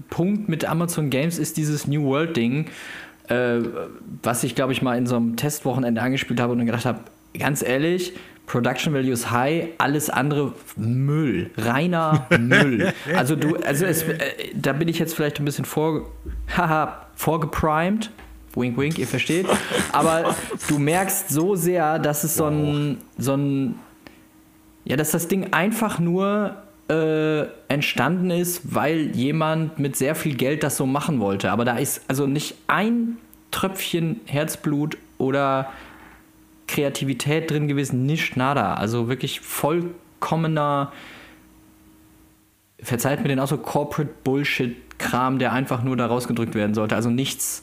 Punkt 0.10 0.48
mit 0.50 0.66
Amazon 0.66 1.10
Games 1.10 1.40
ist 1.40 1.58
dieses 1.58 1.88
New 1.88 2.04
World-Ding, 2.06 2.70
äh, 3.30 3.60
was 4.22 4.44
ich, 4.44 4.54
glaube 4.56 4.74
ich, 4.74 4.82
mal 4.82 4.98
in 4.98 5.08
so 5.08 5.16
einem 5.16 5.36
Testwochenende 5.36 6.02
angespielt 6.02 6.40
habe 6.40 6.54
und 6.54 6.66
gedacht 6.66 6.86
habe, 6.86 7.00
ganz 7.38 7.64
ehrlich, 7.64 8.14
Production 8.46 8.94
Values 8.94 9.32
High, 9.32 9.70
alles 9.78 10.10
andere 10.10 10.54
Müll, 10.76 11.52
reiner 11.58 12.28
Müll. 12.38 12.94
Also 13.16 13.36
du, 13.36 13.56
also 13.58 13.86
es, 13.86 14.04
äh, 14.04 14.18
da 14.54 14.74
bin 14.74 14.88
ich 14.88 15.00
jetzt 15.00 15.16
vielleicht 15.16 15.40
ein 15.40 15.46
bisschen 15.46 15.66
vor, 15.66 16.12
haha, 16.58 17.08
vorgeprimed. 17.16 18.12
Wink, 18.56 18.78
wink, 18.78 19.00
ihr 19.00 19.08
versteht. 19.08 19.48
Aber 19.92 20.36
du 20.68 20.78
merkst 20.78 21.30
so 21.30 21.56
sehr, 21.56 21.98
dass 21.98 22.24
es 22.24 22.36
so 22.36 22.46
ein, 22.46 23.00
so 23.18 23.36
ein, 23.36 23.80
ja, 24.86 24.96
dass 24.96 25.10
das 25.10 25.28
Ding 25.28 25.54
einfach 25.54 25.98
nur 25.98 26.58
äh, 26.88 27.46
entstanden 27.68 28.30
ist, 28.30 28.76
weil 28.76 29.16
jemand 29.16 29.80
mit 29.80 29.96
sehr 29.96 30.14
viel 30.14 30.36
Geld 30.36 30.62
das 30.62 30.78
so 30.78 30.86
machen 30.86 31.20
wollte. 31.20 31.50
Aber 31.52 31.66
da 31.66 31.78
ist 31.78 32.02
also 32.08 32.28
nicht 32.28 32.56
ein 32.68 33.18
Tröpfchen 33.50 34.22
Herzblut 34.26 34.98
oder 35.18 35.72
Kreativität 36.74 37.52
drin 37.52 37.68
gewesen, 37.68 38.06
nicht 38.06 38.36
nada. 38.36 38.74
Also 38.74 39.08
wirklich 39.08 39.42
vollkommener, 39.42 40.92
verzeiht 42.82 43.22
mir 43.22 43.28
den 43.28 43.40
auch 43.40 43.48
so 43.48 43.58
Corporate 43.58 44.10
Bullshit-Kram, 44.24 45.38
der 45.38 45.54
einfach 45.54 45.84
nur 45.84 45.96
da 45.96 46.08
rausgedrückt 46.08 46.56
werden 46.56 46.74
sollte. 46.74 46.96
Also 46.96 47.12
nichts, 47.12 47.62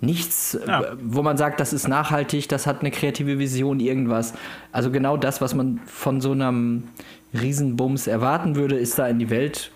nichts, 0.00 0.58
ja. 0.66 0.96
wo 1.00 1.22
man 1.22 1.36
sagt, 1.36 1.60
das 1.60 1.72
ist 1.72 1.86
nachhaltig, 1.86 2.48
das 2.48 2.66
hat 2.66 2.80
eine 2.80 2.90
kreative 2.90 3.38
Vision, 3.38 3.78
irgendwas. 3.78 4.34
Also 4.72 4.90
genau 4.90 5.16
das, 5.16 5.40
was 5.40 5.54
man 5.54 5.78
von 5.86 6.20
so 6.20 6.32
einem 6.32 6.88
Riesenbums 7.32 8.08
erwarten 8.08 8.56
würde, 8.56 8.76
ist 8.76 8.98
da 8.98 9.06
in 9.06 9.20
die 9.20 9.30
Welt 9.30 9.70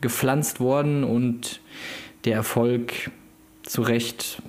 gepflanzt 0.00 0.60
worden 0.60 1.02
und 1.02 1.60
der 2.26 2.34
Erfolg 2.34 3.10
zu 3.64 3.82
Recht 3.82 4.40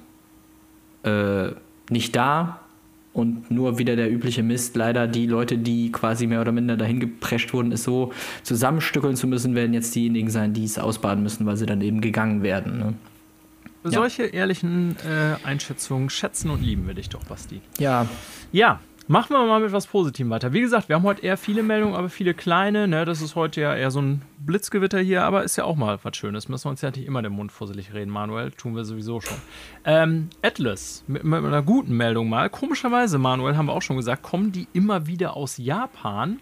äh, 1.03 1.47
nicht 1.89 2.15
da 2.15 2.62
und 3.13 3.51
nur 3.51 3.77
wieder 3.77 3.95
der 3.95 4.11
übliche 4.11 4.43
Mist. 4.43 4.75
Leider 4.75 5.07
die 5.07 5.27
Leute, 5.27 5.57
die 5.57 5.91
quasi 5.91 6.27
mehr 6.27 6.41
oder 6.41 6.51
minder 6.51 6.77
dahin 6.77 6.99
geprescht 6.99 7.53
wurden, 7.53 7.71
es 7.71 7.83
so 7.83 8.11
zusammenstückeln 8.43 9.15
zu 9.15 9.27
müssen, 9.27 9.55
werden 9.55 9.73
jetzt 9.73 9.93
diejenigen 9.95 10.29
sein, 10.29 10.53
die 10.53 10.65
es 10.65 10.79
ausbaden 10.79 11.23
müssen, 11.23 11.45
weil 11.45 11.57
sie 11.57 11.65
dann 11.65 11.81
eben 11.81 12.01
gegangen 12.01 12.41
werden. 12.43 12.77
Ne? 12.79 12.93
Solche 13.85 14.23
ehrlichen 14.23 14.95
äh, 15.05 15.45
Einschätzungen 15.45 16.09
schätzen 16.09 16.49
und 16.49 16.63
lieben 16.63 16.87
wir 16.87 16.93
dich 16.93 17.09
doch, 17.09 17.23
Basti. 17.25 17.61
Ja. 17.79 18.07
Ja, 18.51 18.79
Machen 19.13 19.33
wir 19.33 19.45
mal 19.45 19.59
mit 19.59 19.71
was 19.71 19.85
Positivem 19.85 20.31
weiter. 20.31 20.53
Wie 20.53 20.61
gesagt, 20.61 20.89
wir 20.89 20.95
haben 20.95 21.03
heute 21.03 21.21
eher 21.21 21.37
viele 21.37 21.61
Meldungen, 21.61 21.93
aber 21.93 22.09
viele 22.09 22.33
kleine. 22.33 22.87
Ne? 22.87 23.05
Das 23.05 23.21
ist 23.21 23.35
heute 23.35 23.61
ja 23.61 23.75
eher 23.75 23.91
so 23.91 24.01
ein 24.01 24.23
Blitzgewitter 24.39 24.97
hier, 24.97 25.23
aber 25.23 25.43
ist 25.43 25.55
ja 25.55 25.65
auch 25.65 25.75
mal 25.75 25.99
was 26.01 26.17
Schönes. 26.17 26.49
Müssen 26.49 26.65
wir 26.65 26.71
uns 26.71 26.81
ja 26.81 26.89
nicht 26.89 27.05
immer 27.05 27.21
den 27.21 27.33
Mund 27.33 27.51
fusselig 27.51 27.93
reden, 27.93 28.09
Manuel. 28.09 28.49
Tun 28.49 28.75
wir 28.75 28.85
sowieso 28.85 29.21
schon. 29.21 29.37
Ähm, 29.85 30.29
Atlas, 30.41 31.03
mit, 31.05 31.23
mit, 31.23 31.45
einer 31.45 31.61
guten 31.61 31.95
Meldung 31.95 32.27
mal. 32.27 32.49
Komischerweise, 32.49 33.19
Manuel, 33.19 33.55
haben 33.55 33.67
wir 33.67 33.73
auch 33.73 33.83
schon 33.83 33.97
gesagt, 33.97 34.23
kommen 34.23 34.51
die 34.51 34.67
immer 34.73 35.05
wieder 35.05 35.37
aus 35.37 35.59
Japan. 35.59 36.39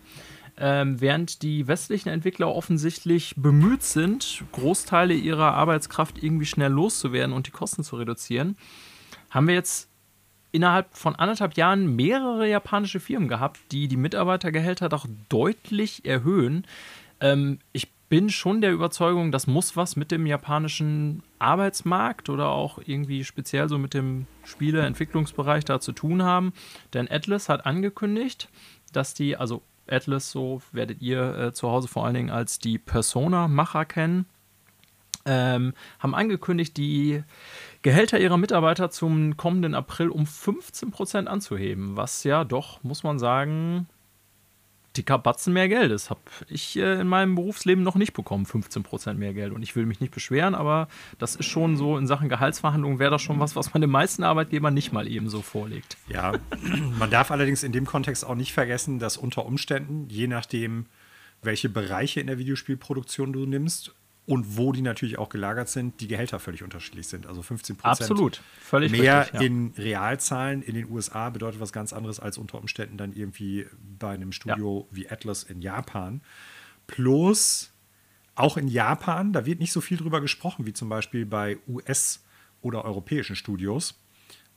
Ähm, 0.58 1.02
während 1.02 1.42
die 1.42 1.68
westlichen 1.68 2.08
Entwickler 2.08 2.56
offensichtlich 2.56 3.34
bemüht 3.36 3.84
sind, 3.84 4.46
Großteile 4.54 5.14
ihrer 5.14 5.56
Arbeitskraft 5.56 6.24
irgendwie 6.24 6.46
schnell 6.46 6.72
loszuwerden 6.72 7.36
und 7.36 7.48
die 7.48 7.52
Kosten 7.52 7.84
zu 7.84 7.98
reduzieren, 7.98 8.56
haben 9.30 9.50
wir 9.50 9.56
jetzt 9.56 9.91
innerhalb 10.52 10.96
von 10.96 11.16
anderthalb 11.16 11.56
Jahren 11.56 11.96
mehrere 11.96 12.48
japanische 12.48 13.00
Firmen 13.00 13.30
gehabt, 13.30 13.60
die 13.72 13.88
die 13.88 13.98
Mitarbeitergehälter 13.98 14.90
doch 14.90 15.06
deutlich 15.30 16.06
erhöhen. 16.06 16.66
Ähm, 17.20 17.60
ich 17.72 17.90
bin 18.10 18.30
schon 18.30 18.60
der 18.60 18.74
Überzeugung, 18.74 19.32
das 19.32 19.48
muss 19.48 19.78
was 19.78 19.96
mit 19.96 20.12
dem 20.12 20.26
japanischen 20.26 21.24
Arbeitsmarkt 21.40 22.30
oder 22.30 22.50
auch 22.50 22.80
irgendwie 22.86 23.24
speziell 23.24 23.70
so 23.70 23.78
mit 23.78 23.94
dem 23.94 24.28
Spieleentwicklungsbereich 24.44 25.64
da 25.64 25.80
zu 25.80 25.94
tun 25.94 26.22
haben. 26.22 26.52
Denn 26.94 27.10
Atlas 27.10 27.48
hat 27.48 27.66
angekündigt, 27.66 28.50
dass 28.92 29.14
die, 29.14 29.38
also 29.38 29.62
Atlas, 29.88 30.30
so 30.30 30.62
werdet 30.74 31.02
ihr 31.02 31.38
äh, 31.38 31.54
zu 31.54 31.70
Hause 31.70 31.88
vor 31.88 32.06
allen 32.06 32.16
Dingen 32.16 32.30
als 32.30 32.60
die 32.60 32.78
Persona-Macher 32.78 33.86
kennen, 33.86 34.26
ähm, 35.26 35.74
haben 36.00 36.16
angekündigt, 36.16 36.76
die 36.76 37.24
Gehälter 37.82 38.20
ihrer 38.20 38.38
Mitarbeiter 38.38 38.92
zum 38.92 39.38
kommenden 39.38 39.74
April 39.74 40.10
um 40.10 40.24
15% 40.24 41.26
anzuheben, 41.26 41.98
was 41.98 42.24
ja 42.24 42.44
doch, 42.44 42.84
muss 42.84 43.04
man 43.04 43.18
sagen, 43.18 43.88
dicker 44.98 45.18
Batzen 45.18 45.54
mehr 45.54 45.68
Geld 45.68 45.92
ist. 45.92 46.10
Habe 46.10 46.20
ich 46.48 46.78
äh, 46.78 47.02
in 47.02 47.08
meinem 47.08 47.36
Berufsleben 47.36 47.84
noch 47.84 47.96
nicht 47.96 48.14
bekommen, 48.14 48.46
15% 48.46 49.14
mehr 49.16 49.34
Geld. 49.34 49.54
Und 49.54 49.64
ich 49.64 49.76
will 49.76 49.86
mich 49.86 50.00
nicht 50.00 50.14
beschweren, 50.14 50.54
aber 50.54 50.88
das 51.18 51.36
ist 51.36 51.46
schon 51.46 51.78
so, 51.78 51.98
in 51.98 52.08
Sachen 52.08 52.30
Gehaltsverhandlungen 52.30 53.00
wäre 53.00 53.12
das 53.12 53.22
schon 53.22 53.40
was, 53.40 53.56
was 53.56 53.74
man 53.74 53.82
den 53.82 53.90
meisten 53.90 54.24
Arbeitgebern 54.24 54.74
nicht 54.74 54.92
mal 54.92 55.08
eben 55.08 55.30
so 55.30 55.42
vorlegt. 55.42 55.98
Ja, 56.08 56.34
man 57.00 57.10
darf 57.10 57.32
allerdings 57.32 57.64
in 57.64 57.72
dem 57.72 57.86
Kontext 57.86 58.26
auch 58.26 58.36
nicht 58.36 58.54
vergessen, 58.54 59.00
dass 59.00 59.18
unter 59.18 59.46
Umständen, 59.46 60.08
je 60.10 60.28
nachdem, 60.28 60.86
welche 61.42 61.70
Bereiche 61.70 62.20
in 62.20 62.28
der 62.28 62.38
Videospielproduktion 62.38 63.34
du 63.34 63.46
nimmst, 63.46 63.96
und 64.26 64.58
wo 64.58 64.72
die 64.72 64.82
natürlich 64.82 65.18
auch 65.18 65.30
gelagert 65.30 65.68
sind, 65.68 66.00
die 66.00 66.08
Gehälter 66.08 66.40
völlig 66.40 66.64
unterschiedlich 66.64 67.08
sind. 67.08 67.26
Also 67.26 67.42
15 67.42 67.76
Prozent 67.76 68.12
Absolut, 68.12 68.42
völlig 68.62 68.92
mehr 68.92 69.22
richtig, 69.22 69.42
ja. 69.42 69.46
in 69.46 69.74
Realzahlen 69.78 70.62
in 70.62 70.76
den 70.76 70.90
USA 70.90 71.30
bedeutet 71.30 71.60
was 71.60 71.74
ganz 71.74 71.92
anderes 71.92 72.20
als 72.20 72.38
unter 72.38 72.60
Umständen 72.60 72.98
dann 72.98 73.14
irgendwie 73.14 73.66
bei 74.00 74.12
einem 74.12 74.32
Studio 74.32 74.88
ja. 74.90 74.96
wie 74.96 75.10
Atlas 75.10 75.44
in 75.44 75.62
Japan. 75.62 76.22
Plus 76.88 77.72
auch 78.36 78.58
in 78.58 78.68
Japan, 78.68 79.34
da 79.34 79.46
wird 79.46 79.60
nicht 79.60 79.72
so 79.72 79.82
viel 79.82 79.98
drüber 79.98 80.22
gesprochen 80.22 80.66
wie 80.66 80.74
zum 80.74 80.88
Beispiel 80.88 81.26
bei 81.26 81.58
US- 81.68 82.24
oder 82.62 82.86
europäischen 82.86 83.36
Studios, 83.36 84.00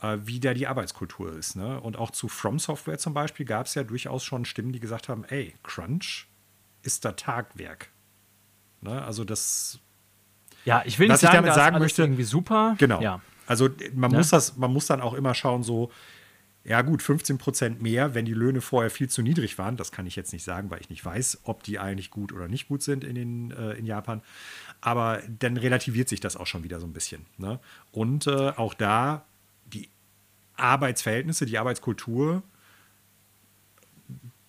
äh, 0.01 0.19
wie 0.25 0.41
da 0.41 0.55
die 0.55 0.67
Arbeitskultur 0.67 1.37
ist. 1.37 1.57
Ne? 1.57 1.81
Und 1.81 1.97
auch 1.97 2.11
zu 2.11 2.29
From 2.29 2.59
Software 2.59 2.99
zum 2.99 3.15
Beispiel 3.15 3.47
gab 3.47 3.67
es 3.67 3.75
ja 3.75 3.83
durchaus 3.83 4.25
schon 4.25 4.45
Stimmen, 4.45 4.73
die 4.73 4.81
gesagt 4.81 5.09
haben, 5.09 5.25
ey, 5.25 5.55
Crunch 5.63 6.27
ist 6.83 7.05
da 7.05 7.13
Tagwerk. 7.13 7.91
Ne? 8.85 9.03
Also 9.03 9.25
das. 9.25 9.81
Ja, 10.65 10.83
ich 10.87 10.99
will 10.99 11.09
nicht 11.09 11.19
sagen, 11.19 11.35
ich 11.35 11.41
damit 11.41 11.55
sagen 11.55 11.79
möchte, 11.79 12.03
irgendwie 12.03 12.23
super. 12.23 12.77
Genau. 12.79 13.01
Ja. 13.01 13.21
Also 13.47 13.69
man 13.93 14.11
ne? 14.11 14.19
muss 14.19 14.31
das, 14.31 14.57
man 14.57 14.73
muss 14.73 14.87
dann 14.87 15.01
auch 15.01 15.15
immer 15.15 15.35
schauen, 15.35 15.63
so, 15.63 15.91
ja 16.65 16.81
gut, 16.81 17.03
15 17.03 17.37
Prozent 17.37 17.83
mehr, 17.83 18.15
wenn 18.15 18.25
die 18.25 18.33
Löhne 18.33 18.63
vorher 18.63 18.91
viel 18.91 19.09
zu 19.11 19.21
niedrig 19.21 19.59
waren. 19.59 19.77
Das 19.77 19.93
kann 19.93 20.07
ich 20.07 20.17
jetzt 20.17 20.33
nicht 20.33 20.45
sagen, 20.45 20.71
weil 20.71 20.81
ich 20.81 20.89
nicht 20.89 21.05
weiß, 21.05 21.41
ob 21.45 21.63
die 21.63 21.79
eigentlich 21.79 22.11
gut 22.11 22.33
oder 22.33 22.49
nicht 22.49 22.69
gut 22.69 22.83
sind 22.83 23.05
in, 23.05 23.15
den, 23.15 23.51
äh, 23.51 23.73
in 23.73 23.85
Japan. 23.85 24.23
Aber 24.81 25.21
dann 25.39 25.59
relativiert 25.59 26.09
sich 26.09 26.21
das 26.21 26.37
auch 26.37 26.47
schon 26.47 26.65
wieder 26.65 26.81
so 26.81 26.87
ein 26.87 26.95
bisschen. 26.95 27.27
Ne? 27.37 27.61
Und 27.93 28.27
äh, 28.27 28.53
auch 28.57 28.73
da 28.73 29.27
die 29.67 29.91
Arbeitsverhältnisse, 30.57 31.45
die 31.45 31.59
Arbeitskultur 31.59 32.43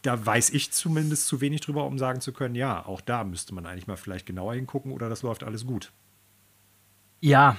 da 0.06 0.26
weiß 0.26 0.52
ich 0.52 0.72
zumindest 0.72 1.28
zu 1.28 1.42
wenig 1.42 1.62
drüber, 1.62 1.86
um 1.86 1.98
sagen 1.98 2.22
zu 2.22 2.34
können, 2.34 2.56
ja, 2.56 2.86
auch 2.86 3.02
da 3.02 3.24
müsste 3.24 3.54
man 3.54 3.66
eigentlich 3.66 3.88
mal 3.88 3.98
vielleicht 3.98 4.26
genauer 4.26 4.54
hingucken 4.54 4.92
oder 4.92 5.10
das 5.10 5.22
läuft 5.22 5.44
alles 5.44 5.66
gut. 5.66 5.92
Ja, 7.22 7.58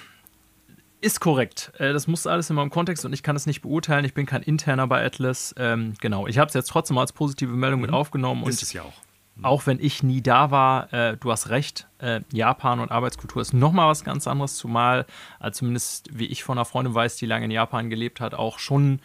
ist 1.01 1.21
korrekt. 1.21 1.73
Äh, 1.79 1.93
das 1.93 2.07
muss 2.07 2.27
alles 2.27 2.51
immer 2.51 2.63
im 2.63 2.71
Kontext 2.71 3.05
und 3.05 3.13
ich 3.13 3.23
kann 3.23 3.37
es 3.37 3.47
nicht 3.47 3.63
beurteilen. 3.63 4.05
Ich 4.05 4.15
bin 4.15 4.27
kein 4.27 4.43
Interner 4.43 4.87
bei 4.87 5.05
Atlas. 5.05 5.55
Ähm, 5.59 5.95
genau, 6.01 6.27
ich 6.27 6.39
habe 6.39 6.49
es 6.49 6.55
jetzt 6.55 6.69
trotzdem 6.69 6.99
als 6.99 7.13
positive 7.13 7.53
Meldung 7.53 7.81
mit 7.81 7.91
mhm. 7.91 7.97
aufgenommen. 7.97 8.47
Ist 8.49 8.63
es 8.63 8.73
ja 8.73 8.83
auch. 8.83 8.95
Mhm. 9.37 9.45
Auch 9.45 9.67
wenn 9.67 9.79
ich 9.81 10.03
nie 10.03 10.23
da 10.23 10.51
war, 10.51 10.93
äh, 10.93 11.17
du 11.17 11.31
hast 11.31 11.51
recht, 11.51 11.89
äh, 11.99 12.21
Japan 12.33 12.81
und 12.81 12.91
Arbeitskultur 12.91 13.43
ist 13.43 13.53
nochmal 13.53 13.89
was 13.89 14.05
ganz 14.05 14.27
anderes, 14.27 14.57
zumal, 14.57 15.07
äh, 15.41 15.51
zumindest 15.51 16.09
wie 16.13 16.27
ich 16.27 16.45
von 16.45 16.59
einer 16.59 16.65
Freundin 16.65 16.95
weiß, 16.95 17.17
die 17.17 17.27
lange 17.27 17.45
in 17.45 17.51
Japan 17.51 17.91
gelebt 17.91 18.21
hat, 18.21 18.35
auch 18.35 18.59
schon 18.59 19.01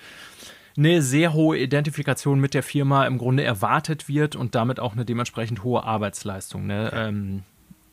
eine 0.77 1.01
sehr 1.01 1.33
hohe 1.33 1.57
Identifikation 1.57 2.39
mit 2.39 2.53
der 2.53 2.63
Firma 2.63 3.05
im 3.05 3.17
Grunde 3.17 3.43
erwartet 3.43 4.07
wird 4.07 4.35
und 4.35 4.55
damit 4.55 4.79
auch 4.79 4.93
eine 4.93 5.05
dementsprechend 5.05 5.63
hohe 5.63 5.83
Arbeitsleistung. 5.83 6.65
Ne? 6.65 6.91
Ähm, 6.93 7.43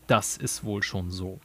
das 0.06 0.36
ist 0.36 0.64
wohl 0.64 0.82
schon 0.82 1.10
so. 1.10 1.40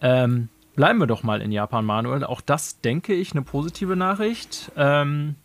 Ähm, 0.00 0.48
bleiben 0.76 0.98
wir 0.98 1.06
doch 1.06 1.22
mal 1.22 1.40
in 1.40 1.52
Japan, 1.52 1.84
Manuel. 1.84 2.24
Auch 2.24 2.40
das, 2.40 2.80
denke 2.80 3.14
ich, 3.14 3.32
eine 3.32 3.42
positive 3.42 3.96
Nachricht. 3.96 4.70
Ähm, 4.76 5.36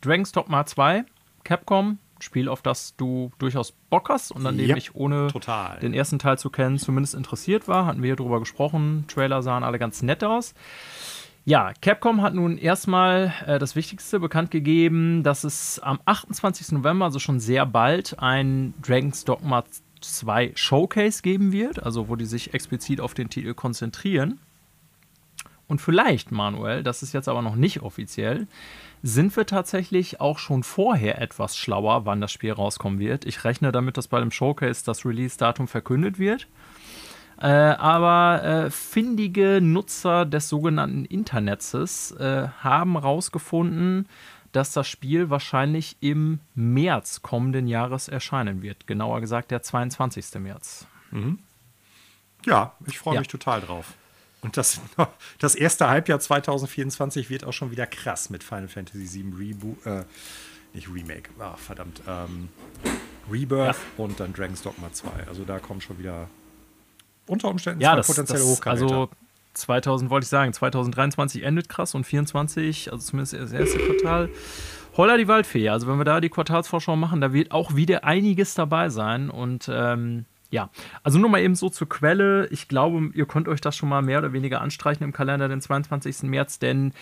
Dragon's 0.00 0.32
Dogma 0.32 0.66
2, 0.66 1.04
Capcom, 1.44 1.98
Spiel, 2.20 2.48
auf 2.48 2.62
das 2.62 2.96
du 2.96 3.32
durchaus 3.38 3.72
Bock 3.72 4.08
hast 4.08 4.30
und 4.30 4.46
an 4.46 4.56
dem 4.56 4.68
yep, 4.68 4.78
ich 4.78 4.94
ohne 4.94 5.28
total. 5.28 5.78
den 5.80 5.94
ersten 5.94 6.18
Teil 6.18 6.38
zu 6.38 6.50
kennen 6.50 6.78
zumindest 6.78 7.14
interessiert 7.14 7.68
war. 7.68 7.86
Hatten 7.86 8.02
wir 8.02 8.08
hier 8.08 8.16
drüber 8.16 8.40
gesprochen. 8.40 9.04
Trailer 9.08 9.42
sahen 9.42 9.64
alle 9.64 9.78
ganz 9.78 10.02
nett 10.02 10.24
aus. 10.24 10.54
Ja, 11.46 11.74
Capcom 11.82 12.22
hat 12.22 12.32
nun 12.32 12.56
erstmal 12.56 13.34
äh, 13.46 13.58
das 13.58 13.76
Wichtigste 13.76 14.18
bekannt 14.18 14.50
gegeben, 14.50 15.22
dass 15.22 15.44
es 15.44 15.78
am 15.78 16.00
28. 16.06 16.72
November, 16.72 17.04
also 17.04 17.18
schon 17.18 17.38
sehr 17.38 17.66
bald, 17.66 18.18
ein 18.18 18.72
Dragon's 18.80 19.26
Dogma 19.26 19.62
2 20.00 20.52
Showcase 20.54 21.20
geben 21.20 21.52
wird, 21.52 21.82
also 21.82 22.08
wo 22.08 22.16
die 22.16 22.24
sich 22.24 22.54
explizit 22.54 22.98
auf 22.98 23.12
den 23.12 23.28
Titel 23.28 23.52
konzentrieren. 23.52 24.40
Und 25.66 25.82
vielleicht, 25.82 26.32
Manuel, 26.32 26.82
das 26.82 27.02
ist 27.02 27.12
jetzt 27.12 27.28
aber 27.28 27.42
noch 27.42 27.56
nicht 27.56 27.82
offiziell, 27.82 28.46
sind 29.02 29.36
wir 29.36 29.44
tatsächlich 29.44 30.22
auch 30.22 30.38
schon 30.38 30.62
vorher 30.62 31.20
etwas 31.20 31.58
schlauer, 31.58 32.06
wann 32.06 32.22
das 32.22 32.32
Spiel 32.32 32.52
rauskommen 32.52 32.98
wird. 32.98 33.26
Ich 33.26 33.44
rechne 33.44 33.70
damit, 33.70 33.98
dass 33.98 34.08
bei 34.08 34.20
dem 34.20 34.30
Showcase 34.30 34.82
das 34.84 35.04
Release-Datum 35.04 35.68
verkündet 35.68 36.18
wird. 36.18 36.48
Äh, 37.44 37.76
aber 37.76 38.42
äh, 38.42 38.70
findige 38.70 39.60
Nutzer 39.60 40.24
des 40.24 40.48
sogenannten 40.48 41.04
Internets 41.04 42.10
äh, 42.12 42.48
haben 42.62 42.92
herausgefunden, 42.92 44.08
dass 44.52 44.72
das 44.72 44.88
Spiel 44.88 45.28
wahrscheinlich 45.28 45.98
im 46.00 46.40
März 46.54 47.20
kommenden 47.20 47.66
Jahres 47.66 48.08
erscheinen 48.08 48.62
wird. 48.62 48.86
Genauer 48.86 49.20
gesagt 49.20 49.50
der 49.50 49.60
22. 49.60 50.36
März. 50.36 50.86
Mhm. 51.10 51.38
Ja, 52.46 52.72
ich 52.86 52.98
freue 52.98 53.18
mich 53.18 53.28
total 53.28 53.60
drauf. 53.60 53.92
Und 54.40 54.56
das, 54.56 54.80
das 55.38 55.54
erste 55.54 55.86
Halbjahr 55.86 56.20
2024 56.20 57.28
wird 57.28 57.44
auch 57.44 57.52
schon 57.52 57.70
wieder 57.70 57.86
krass 57.86 58.30
mit 58.30 58.42
Final 58.42 58.68
Fantasy 58.68 59.22
VII 59.22 59.34
Reboot, 59.36 59.84
äh, 59.84 60.04
nicht 60.72 60.88
Remake, 60.88 61.28
ach 61.38 61.58
verdammt, 61.58 62.00
ähm, 62.08 62.48
Rebirth 63.30 63.76
ja. 63.76 64.02
und 64.02 64.18
dann 64.18 64.32
Dragon's 64.32 64.62
Dogma 64.62 64.90
2. 64.90 65.28
Also 65.28 65.44
da 65.44 65.58
kommen 65.58 65.82
schon 65.82 65.98
wieder 65.98 66.30
unter 67.26 67.48
Umständen 67.48 67.80
ja, 67.80 67.90
zwei 67.90 67.96
das, 67.96 68.06
potenzielle 68.06 68.40
das, 68.40 68.66
Also 68.66 69.08
2000 69.54 70.10
wollte 70.10 70.24
ich 70.24 70.28
sagen, 70.28 70.52
2023 70.52 71.42
endet 71.42 71.68
krass 71.68 71.94
und 71.94 72.04
24, 72.04 72.92
also 72.92 73.04
zumindest 73.04 73.34
das 73.34 73.52
erste 73.52 73.78
Quartal. 73.78 74.28
Holla 74.96 75.16
die 75.16 75.28
Waldfee. 75.28 75.68
Also 75.68 75.88
wenn 75.88 75.98
wir 75.98 76.04
da 76.04 76.20
die 76.20 76.28
Quartalsvorschau 76.28 76.96
machen, 76.96 77.20
da 77.20 77.32
wird 77.32 77.50
auch 77.50 77.74
wieder 77.74 78.04
einiges 78.04 78.54
dabei 78.54 78.88
sein 78.88 79.30
und 79.30 79.68
ähm, 79.72 80.24
ja, 80.50 80.70
also 81.02 81.18
nur 81.18 81.30
mal 81.30 81.40
eben 81.40 81.56
so 81.56 81.68
zur 81.68 81.88
Quelle. 81.88 82.46
Ich 82.48 82.68
glaube, 82.68 83.10
ihr 83.14 83.26
könnt 83.26 83.48
euch 83.48 83.60
das 83.60 83.76
schon 83.76 83.88
mal 83.88 84.02
mehr 84.02 84.18
oder 84.18 84.32
weniger 84.32 84.60
anstreichen 84.60 85.02
im 85.02 85.12
Kalender, 85.12 85.48
den 85.48 85.60
22. 85.60 86.22
März, 86.24 86.60
denn 86.60 86.92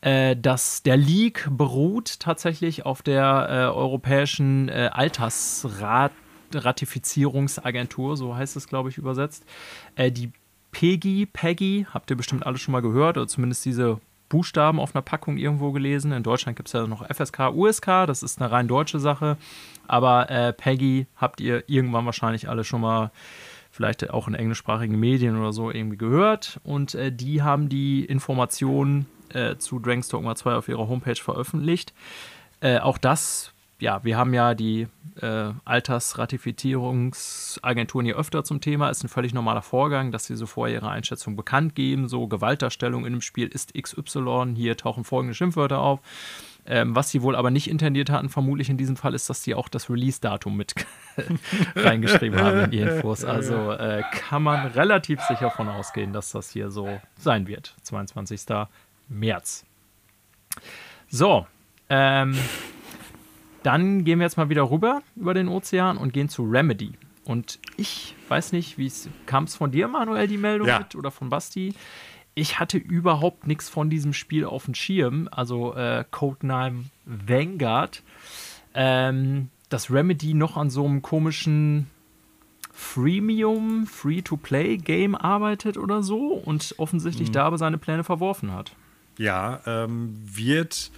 äh, 0.00 0.34
dass 0.36 0.82
der 0.82 0.96
Leak 0.96 1.48
beruht 1.50 2.18
tatsächlich 2.18 2.84
auf 2.84 3.02
der 3.02 3.46
äh, 3.48 3.76
europäischen 3.76 4.68
äh, 4.68 4.90
Altersrat 4.92 6.10
Ratifizierungsagentur, 6.54 8.16
so 8.16 8.36
heißt 8.36 8.56
es, 8.56 8.68
glaube 8.68 8.88
ich, 8.88 8.98
übersetzt. 8.98 9.44
Äh, 9.94 10.10
die 10.12 10.32
PEGI, 10.72 11.26
PEGI, 11.26 11.86
habt 11.92 12.10
ihr 12.10 12.16
bestimmt 12.16 12.46
alle 12.46 12.58
schon 12.58 12.72
mal 12.72 12.82
gehört, 12.82 13.16
oder 13.16 13.26
zumindest 13.26 13.64
diese 13.64 14.00
Buchstaben 14.28 14.80
auf 14.80 14.94
einer 14.94 15.02
Packung 15.02 15.36
irgendwo 15.36 15.72
gelesen. 15.72 16.12
In 16.12 16.22
Deutschland 16.22 16.56
gibt 16.56 16.68
es 16.68 16.72
ja 16.72 16.86
noch 16.86 17.06
FSK, 17.06 17.50
USK, 17.54 18.06
das 18.06 18.22
ist 18.22 18.40
eine 18.40 18.50
rein 18.50 18.68
deutsche 18.68 18.98
Sache. 18.98 19.36
Aber 19.86 20.30
äh, 20.30 20.52
PEGI 20.52 21.06
habt 21.16 21.40
ihr 21.40 21.64
irgendwann 21.68 22.06
wahrscheinlich 22.06 22.48
alle 22.48 22.64
schon 22.64 22.80
mal 22.80 23.10
vielleicht 23.70 24.10
auch 24.10 24.26
in 24.26 24.34
englischsprachigen 24.34 24.98
Medien 24.98 25.38
oder 25.38 25.52
so 25.52 25.70
irgendwie 25.70 25.98
gehört. 25.98 26.60
Und 26.64 26.94
äh, 26.94 27.12
die 27.12 27.42
haben 27.42 27.68
die 27.68 28.04
Informationen 28.04 29.06
äh, 29.32 29.56
zu 29.56 29.78
Dragon's 29.78 30.08
Dogma 30.08 30.34
2 30.34 30.54
auf 30.54 30.68
ihrer 30.68 30.88
Homepage 30.88 31.16
veröffentlicht. 31.16 31.92
Äh, 32.60 32.78
auch 32.78 32.98
das 32.98 33.52
ja, 33.78 34.02
wir 34.04 34.16
haben 34.16 34.32
ja 34.32 34.54
die 34.54 34.88
äh, 35.20 35.50
Altersratifizierungsagenturen 35.64 38.06
hier 38.06 38.16
öfter 38.16 38.44
zum 38.44 38.60
Thema. 38.60 38.88
Ist 38.88 39.02
ein 39.04 39.08
völlig 39.08 39.34
normaler 39.34 39.62
Vorgang, 39.62 40.12
dass 40.12 40.26
sie 40.26 40.36
so 40.36 40.46
vorher 40.46 40.76
ihre 40.76 40.88
Einschätzung 40.88 41.34
bekannt 41.36 41.74
geben. 41.74 42.08
So 42.08 42.26
Gewaltdarstellung 42.26 43.04
in 43.04 43.12
dem 43.12 43.20
Spiel 43.20 43.48
ist 43.48 43.74
XY. 43.74 44.54
Hier 44.56 44.76
tauchen 44.76 45.04
folgende 45.04 45.34
Schimpfwörter 45.34 45.80
auf. 45.80 46.00
Ähm, 46.68 46.96
was 46.96 47.10
sie 47.10 47.22
wohl 47.22 47.36
aber 47.36 47.50
nicht 47.50 47.70
intendiert 47.70 48.10
hatten, 48.10 48.28
vermutlich 48.28 48.68
in 48.68 48.76
diesem 48.76 48.96
Fall, 48.96 49.14
ist, 49.14 49.30
dass 49.30 49.44
sie 49.44 49.54
auch 49.54 49.68
das 49.68 49.88
Release-Datum 49.88 50.56
mit 50.56 50.74
reingeschrieben 51.76 52.40
haben 52.40 52.64
in 52.64 52.72
die 52.72 52.78
Infos. 52.78 53.24
Also 53.24 53.70
äh, 53.72 54.02
kann 54.10 54.42
man 54.42 54.66
relativ 54.68 55.20
sicher 55.20 55.46
davon 55.46 55.68
ausgehen, 55.68 56.12
dass 56.12 56.32
das 56.32 56.50
hier 56.50 56.70
so 56.70 57.00
sein 57.16 57.46
wird. 57.46 57.76
22. 57.82 58.40
März. 59.08 59.64
So, 61.08 61.46
ähm, 61.88 62.36
dann 63.66 64.04
gehen 64.04 64.20
wir 64.20 64.26
jetzt 64.26 64.36
mal 64.36 64.48
wieder 64.48 64.70
rüber 64.70 65.02
über 65.16 65.34
den 65.34 65.48
Ozean 65.48 65.96
und 65.96 66.12
gehen 66.12 66.28
zu 66.28 66.44
Remedy. 66.44 66.92
Und 67.24 67.58
ich 67.76 68.14
weiß 68.28 68.52
nicht, 68.52 68.78
wie 68.78 68.86
es 68.86 69.08
kam 69.26 69.44
es 69.44 69.56
von 69.56 69.72
dir, 69.72 69.88
Manuel, 69.88 70.28
die 70.28 70.38
Meldung 70.38 70.68
ja. 70.68 70.78
mit 70.78 70.94
oder 70.94 71.10
von 71.10 71.28
Basti? 71.28 71.74
Ich 72.36 72.60
hatte 72.60 72.78
überhaupt 72.78 73.46
nichts 73.48 73.68
von 73.68 73.90
diesem 73.90 74.12
Spiel 74.12 74.44
auf 74.44 74.66
dem 74.66 74.74
Schirm, 74.74 75.28
also 75.32 75.74
äh, 75.74 76.04
Codename 76.10 76.84
Vanguard. 77.04 78.02
Ähm, 78.74 79.48
dass 79.68 79.90
Remedy 79.90 80.34
noch 80.34 80.56
an 80.56 80.70
so 80.70 80.84
einem 80.84 81.02
komischen 81.02 81.90
Freemium, 82.72 83.86
Free-to-Play-Game 83.86 85.16
arbeitet 85.16 85.76
oder 85.76 86.04
so 86.04 86.34
und 86.34 86.74
offensichtlich 86.78 87.30
mhm. 87.30 87.32
da 87.32 87.46
aber 87.46 87.58
seine 87.58 87.78
Pläne 87.78 88.04
verworfen 88.04 88.52
hat. 88.52 88.72
Ja, 89.18 89.60
ähm, 89.66 90.14
wird 90.24 90.92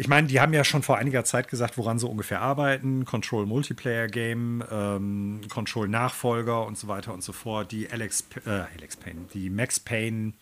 ich 0.00 0.08
meine, 0.08 0.28
die 0.28 0.40
haben 0.40 0.54
ja 0.54 0.64
schon 0.64 0.82
vor 0.82 0.96
einiger 0.96 1.24
Zeit 1.24 1.48
gesagt, 1.48 1.76
woran 1.76 1.98
sie 1.98 2.08
ungefähr 2.08 2.40
arbeiten. 2.40 3.04
Control 3.04 3.44
Multiplayer 3.44 4.06
Game, 4.06 4.64
ähm, 4.70 5.42
Control 5.50 5.88
Nachfolger 5.88 6.64
und 6.64 6.78
so 6.78 6.88
weiter 6.88 7.12
und 7.12 7.22
so 7.22 7.32
fort. 7.34 7.70
Die 7.70 7.90
Alex, 7.90 8.24
äh, 8.46 8.62
Alex 8.78 8.96
Payne, 8.96 9.26
die 9.34 9.50
Max 9.50 9.78
Payne 9.78 10.32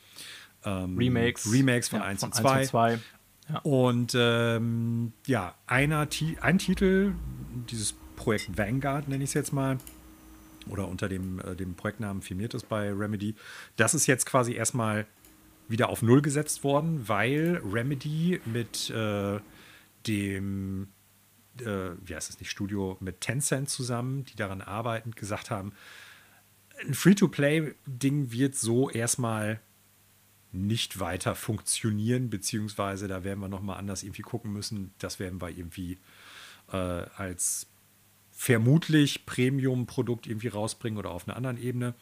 ähm, 0.64 0.96
Remakes. 0.96 1.52
Remakes 1.52 1.88
von 1.88 1.98
ja, 1.98 2.04
1 2.04 2.22
und 2.22 2.36
2. 2.36 2.66
2. 2.66 2.98
Ja. 3.48 3.58
Und 3.64 4.14
ähm, 4.16 5.12
ja, 5.26 5.56
einer, 5.66 6.06
ein 6.40 6.58
Titel, 6.58 7.14
dieses 7.68 7.96
Projekt 8.14 8.56
Vanguard 8.56 9.08
nenne 9.08 9.24
ich 9.24 9.30
es 9.30 9.34
jetzt 9.34 9.52
mal, 9.52 9.78
oder 10.70 10.86
unter 10.86 11.08
dem, 11.08 11.40
äh, 11.40 11.56
dem 11.56 11.74
Projektnamen 11.74 12.22
firmiert 12.22 12.54
ist 12.54 12.68
bei 12.68 12.92
Remedy, 12.92 13.34
das 13.74 13.92
ist 13.94 14.06
jetzt 14.06 14.24
quasi 14.24 14.52
erstmal 14.52 15.06
wieder 15.68 15.88
auf 15.90 16.02
Null 16.02 16.22
gesetzt 16.22 16.64
worden, 16.64 17.08
weil 17.08 17.60
Remedy 17.64 18.40
mit 18.44 18.90
äh, 18.90 19.38
dem, 20.06 20.88
äh, 21.60 21.90
wie 22.04 22.14
heißt 22.14 22.30
es 22.30 22.40
nicht, 22.40 22.50
Studio 22.50 22.96
mit 23.00 23.20
Tencent 23.20 23.68
zusammen, 23.68 24.24
die 24.24 24.36
daran 24.36 24.62
arbeiten, 24.62 25.12
gesagt 25.12 25.50
haben, 25.50 25.72
ein 26.86 26.94
Free-to-Play-Ding 26.94 28.32
wird 28.32 28.54
so 28.54 28.88
erstmal 28.88 29.60
nicht 30.52 31.00
weiter 31.00 31.34
funktionieren, 31.34 32.30
beziehungsweise 32.30 33.08
da 33.08 33.24
werden 33.24 33.40
wir 33.40 33.48
nochmal 33.48 33.78
anders 33.78 34.02
irgendwie 34.02 34.22
gucken 34.22 34.52
müssen. 34.52 34.92
Das 34.98 35.18
werden 35.18 35.40
wir 35.42 35.50
irgendwie 35.50 35.98
äh, 36.72 36.76
als 36.76 37.66
vermutlich 38.40 39.26
Premium-Produkt 39.26 40.28
irgendwie 40.28 40.46
rausbringen 40.46 40.96
oder 40.96 41.10
auf 41.10 41.26
einer 41.26 41.36
anderen 41.36 41.58
Ebene. 41.60 41.94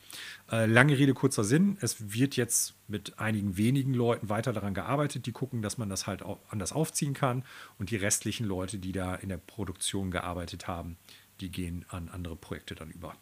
Äh, 0.52 0.66
lange 0.66 0.98
Rede, 0.98 1.14
kurzer 1.14 1.44
Sinn. 1.44 1.78
Es 1.80 2.12
wird 2.12 2.36
jetzt 2.36 2.74
mit 2.88 3.18
einigen 3.18 3.56
wenigen 3.56 3.94
Leuten 3.94 4.28
weiter 4.28 4.52
daran 4.52 4.74
gearbeitet, 4.74 5.24
die 5.24 5.32
gucken, 5.32 5.62
dass 5.62 5.78
man 5.78 5.88
das 5.88 6.06
halt 6.06 6.22
auch 6.22 6.38
anders 6.50 6.72
aufziehen 6.72 7.14
kann. 7.14 7.42
Und 7.78 7.90
die 7.90 7.96
restlichen 7.96 8.44
Leute, 8.44 8.76
die 8.76 8.92
da 8.92 9.14
in 9.14 9.30
der 9.30 9.38
Produktion 9.38 10.10
gearbeitet 10.10 10.68
haben, 10.68 10.98
die 11.40 11.50
gehen 11.50 11.86
an 11.88 12.10
andere 12.10 12.36
Projekte 12.36 12.74
dann 12.74 12.90
über. 12.90 13.14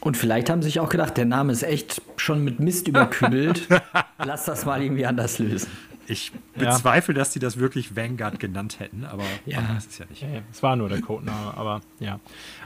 Und 0.00 0.18
vielleicht 0.18 0.50
haben 0.50 0.60
sie 0.60 0.68
sich 0.68 0.80
auch 0.80 0.90
gedacht, 0.90 1.16
der 1.16 1.24
Name 1.24 1.52
ist 1.52 1.62
echt 1.62 2.02
schon 2.18 2.44
mit 2.44 2.60
Mist 2.60 2.86
überkübelt. 2.86 3.66
Lass 4.18 4.44
das 4.44 4.66
mal 4.66 4.82
irgendwie 4.82 5.06
anders 5.06 5.38
lösen. 5.38 5.70
Ich 6.08 6.32
bezweifle, 6.54 7.14
ja. 7.14 7.18
dass 7.18 7.30
die 7.30 7.38
das 7.38 7.58
wirklich 7.58 7.96
Vanguard 7.96 8.38
genannt 8.38 8.78
hätten, 8.80 9.04
aber 9.04 9.24
ja. 9.44 9.60
man 9.60 9.76
weiß 9.76 9.86
es 9.86 9.98
ja 9.98 10.06
nicht. 10.06 10.22
Ja, 10.22 10.28
es 10.50 10.62
war 10.62 10.76
nur 10.76 10.88
der 10.88 11.00
Codename, 11.00 11.54
aber 11.56 11.80
ja. 11.98 12.20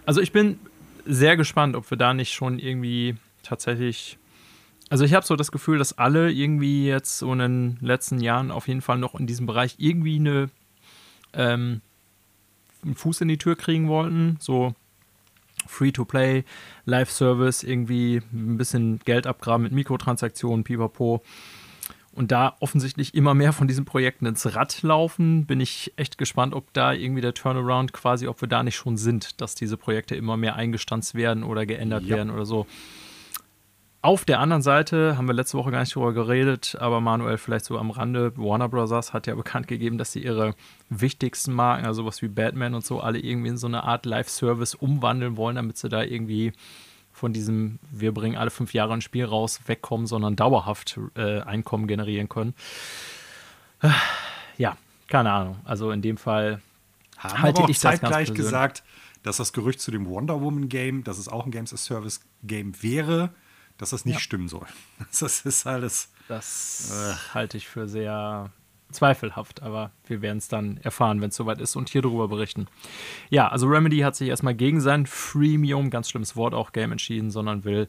Also 0.05 0.21
ich 0.21 0.33
bin 0.33 0.59
sehr 1.07 1.37
gespannt, 1.37 1.77
ob 1.77 1.91
wir 1.91 1.97
da 1.97 2.13
nicht 2.15 2.33
schon 2.33 2.59
irgendwie 2.59 3.17
tatsächlich. 3.43 4.19
Also 4.91 5.05
ich 5.05 5.15
habe 5.15 5.25
so 5.25 5.37
das 5.37 5.53
Gefühl, 5.53 5.79
dass 5.79 5.97
alle 5.97 6.31
irgendwie 6.31 6.87
jetzt 6.87 7.19
so 7.19 7.33
in 7.33 7.39
den 7.39 7.79
letzten 7.81 8.21
Jahren 8.21 8.51
auf 8.51 8.69
jeden 8.69 8.83
Fall 8.83 8.99
noch 8.99 9.15
in 9.15 9.27
diesem 9.27 9.47
Bereich 9.47 9.77
irgendwie 9.79 10.17
eine 10.17 10.51
ähm, 11.33 11.81
einen 12.83 12.95
Fuß 12.95 13.21
in 13.21 13.29
die 13.29 13.39
Tür 13.39 13.57
kriegen 13.57 13.89
wollten. 13.89 14.37
So 14.41 14.75
Free-to-Play, 15.67 16.45
Live-Service, 16.87 17.63
irgendwie 17.63 18.23
ein 18.33 18.57
bisschen 18.57 19.01
Geld 19.05 19.27
abgraben 19.27 19.63
mit 19.63 19.73
Mikrotransaktionen, 19.73 20.65
pipapo 20.65 21.23
und 22.21 22.31
da 22.31 22.55
offensichtlich 22.61 23.15
immer 23.15 23.33
mehr 23.33 23.55
von 23.55 23.67
diesen 23.67 23.87
Projekten 23.87 24.27
ins 24.27 24.55
Rad 24.55 24.83
laufen, 24.83 25.47
bin 25.47 25.59
ich 25.59 25.95
echt 25.97 26.19
gespannt, 26.19 26.53
ob 26.55 26.71
da 26.75 26.93
irgendwie 26.93 27.23
der 27.23 27.33
Turnaround 27.33 27.95
quasi, 27.95 28.29
ob 28.29 28.43
wir 28.43 28.47
da 28.47 28.63
nicht 28.63 28.77
schon 28.77 28.99
sind, 28.99 29.41
dass 29.41 29.55
diese 29.55 29.79
Projekte 29.79 30.17
immer 30.17 30.37
mehr 30.37 30.55
eingestanzt 30.55 31.15
werden 31.15 31.43
oder 31.43 31.65
geändert 31.65 32.05
ja. 32.05 32.17
werden 32.17 32.31
oder 32.31 32.45
so. 32.45 32.67
Auf 34.03 34.27
der 34.27 34.39
anderen 34.39 34.61
Seite 34.61 35.17
haben 35.17 35.29
wir 35.29 35.33
letzte 35.33 35.57
Woche 35.57 35.71
gar 35.71 35.81
nicht 35.81 35.95
drüber 35.95 36.13
geredet, 36.13 36.77
aber 36.79 37.01
Manuel 37.01 37.39
vielleicht 37.39 37.65
so 37.65 37.79
am 37.79 37.91
Rande. 37.91 38.37
Warner 38.37 38.69
Bros. 38.69 39.15
hat 39.15 39.27
ja 39.27 39.35
bekannt 39.35 39.67
gegeben, 39.67 39.97
dass 39.97 40.13
sie 40.13 40.23
ihre 40.23 40.55
wichtigsten 40.91 41.55
Marken, 41.55 41.87
also 41.87 42.05
was 42.05 42.21
wie 42.21 42.29
Batman 42.29 42.75
und 42.75 42.85
so, 42.85 43.01
alle 43.01 43.19
irgendwie 43.19 43.49
in 43.49 43.57
so 43.57 43.67
eine 43.67 43.85
Art 43.85 44.05
Live-Service 44.05 44.75
umwandeln 44.75 45.39
wollen, 45.39 45.57
damit 45.57 45.79
sie 45.79 45.89
da 45.89 46.03
irgendwie 46.03 46.53
von 47.21 47.35
diesem, 47.35 47.79
wir 47.91 48.15
bringen 48.15 48.37
alle 48.37 48.51
fünf 48.51 48.73
Jahre 48.73 48.95
ein 48.95 49.03
Spiel 49.03 49.27
raus, 49.27 49.61
wegkommen, 49.67 50.07
sondern 50.07 50.37
dauerhaft 50.37 50.99
äh, 51.17 51.41
Einkommen 51.43 51.87
generieren 51.87 52.31
können. 52.31 52.55
Ja, 54.57 54.79
keine 55.07 55.31
Ahnung. 55.31 55.59
Also 55.65 55.91
in 55.91 56.01
dem 56.01 56.17
Fall 56.17 56.63
haben 57.19 57.43
halte 57.43 57.63
ich 57.69 57.79
das 57.79 58.01
zeitgleich 58.01 58.33
gesagt, 58.33 58.83
dass 59.23 59.37
das 59.37 59.53
Gerücht 59.53 59.81
zu 59.83 59.91
dem 59.91 60.07
Wonder 60.07 60.41
Woman 60.41 60.71
Game, 60.71 61.05
dass 61.05 61.19
es 61.19 61.29
auch 61.29 61.45
ein 61.45 61.51
Games 61.51 61.75
as 61.75 61.85
Service 61.85 62.23
Game 62.43 62.83
wäre, 62.83 63.35
dass 63.77 63.91
das 63.91 64.07
nicht 64.07 64.15
ja. 64.15 64.21
stimmen 64.21 64.49
soll. 64.49 64.67
Das 65.21 65.43
ist 65.43 65.67
alles. 65.67 66.11
Das 66.27 66.91
äh. 66.91 67.35
halte 67.35 67.59
ich 67.59 67.69
für 67.69 67.87
sehr 67.87 68.51
zweifelhaft, 68.93 69.63
aber 69.63 69.91
wir 70.07 70.23
werden 70.23 70.39
es 70.39 70.49
dann 70.49 70.79
erfahren, 70.83 71.21
wenn 71.21 71.31
es 71.31 71.37
soweit 71.37 71.61
ist 71.61 71.77
und 71.77 71.89
hier 71.89 72.03
darüber 72.03 72.29
berichten. 72.29 72.67
Ja, 73.29 73.49
also 73.49 73.67
Remedy 73.67 73.99
hat 73.99 74.17
sich 74.17 74.29
erstmal 74.29 74.55
gegen 74.55 74.81
sein 74.81 75.07
Freemium, 75.07 75.91
ganz 75.91 76.11
schlimmes 76.11 76.37
Wort 76.37 76.55
auch, 76.55 76.73
Game 76.73 76.93
entschieden, 76.93 77.31
sondern 77.31 77.65
will 77.65 77.89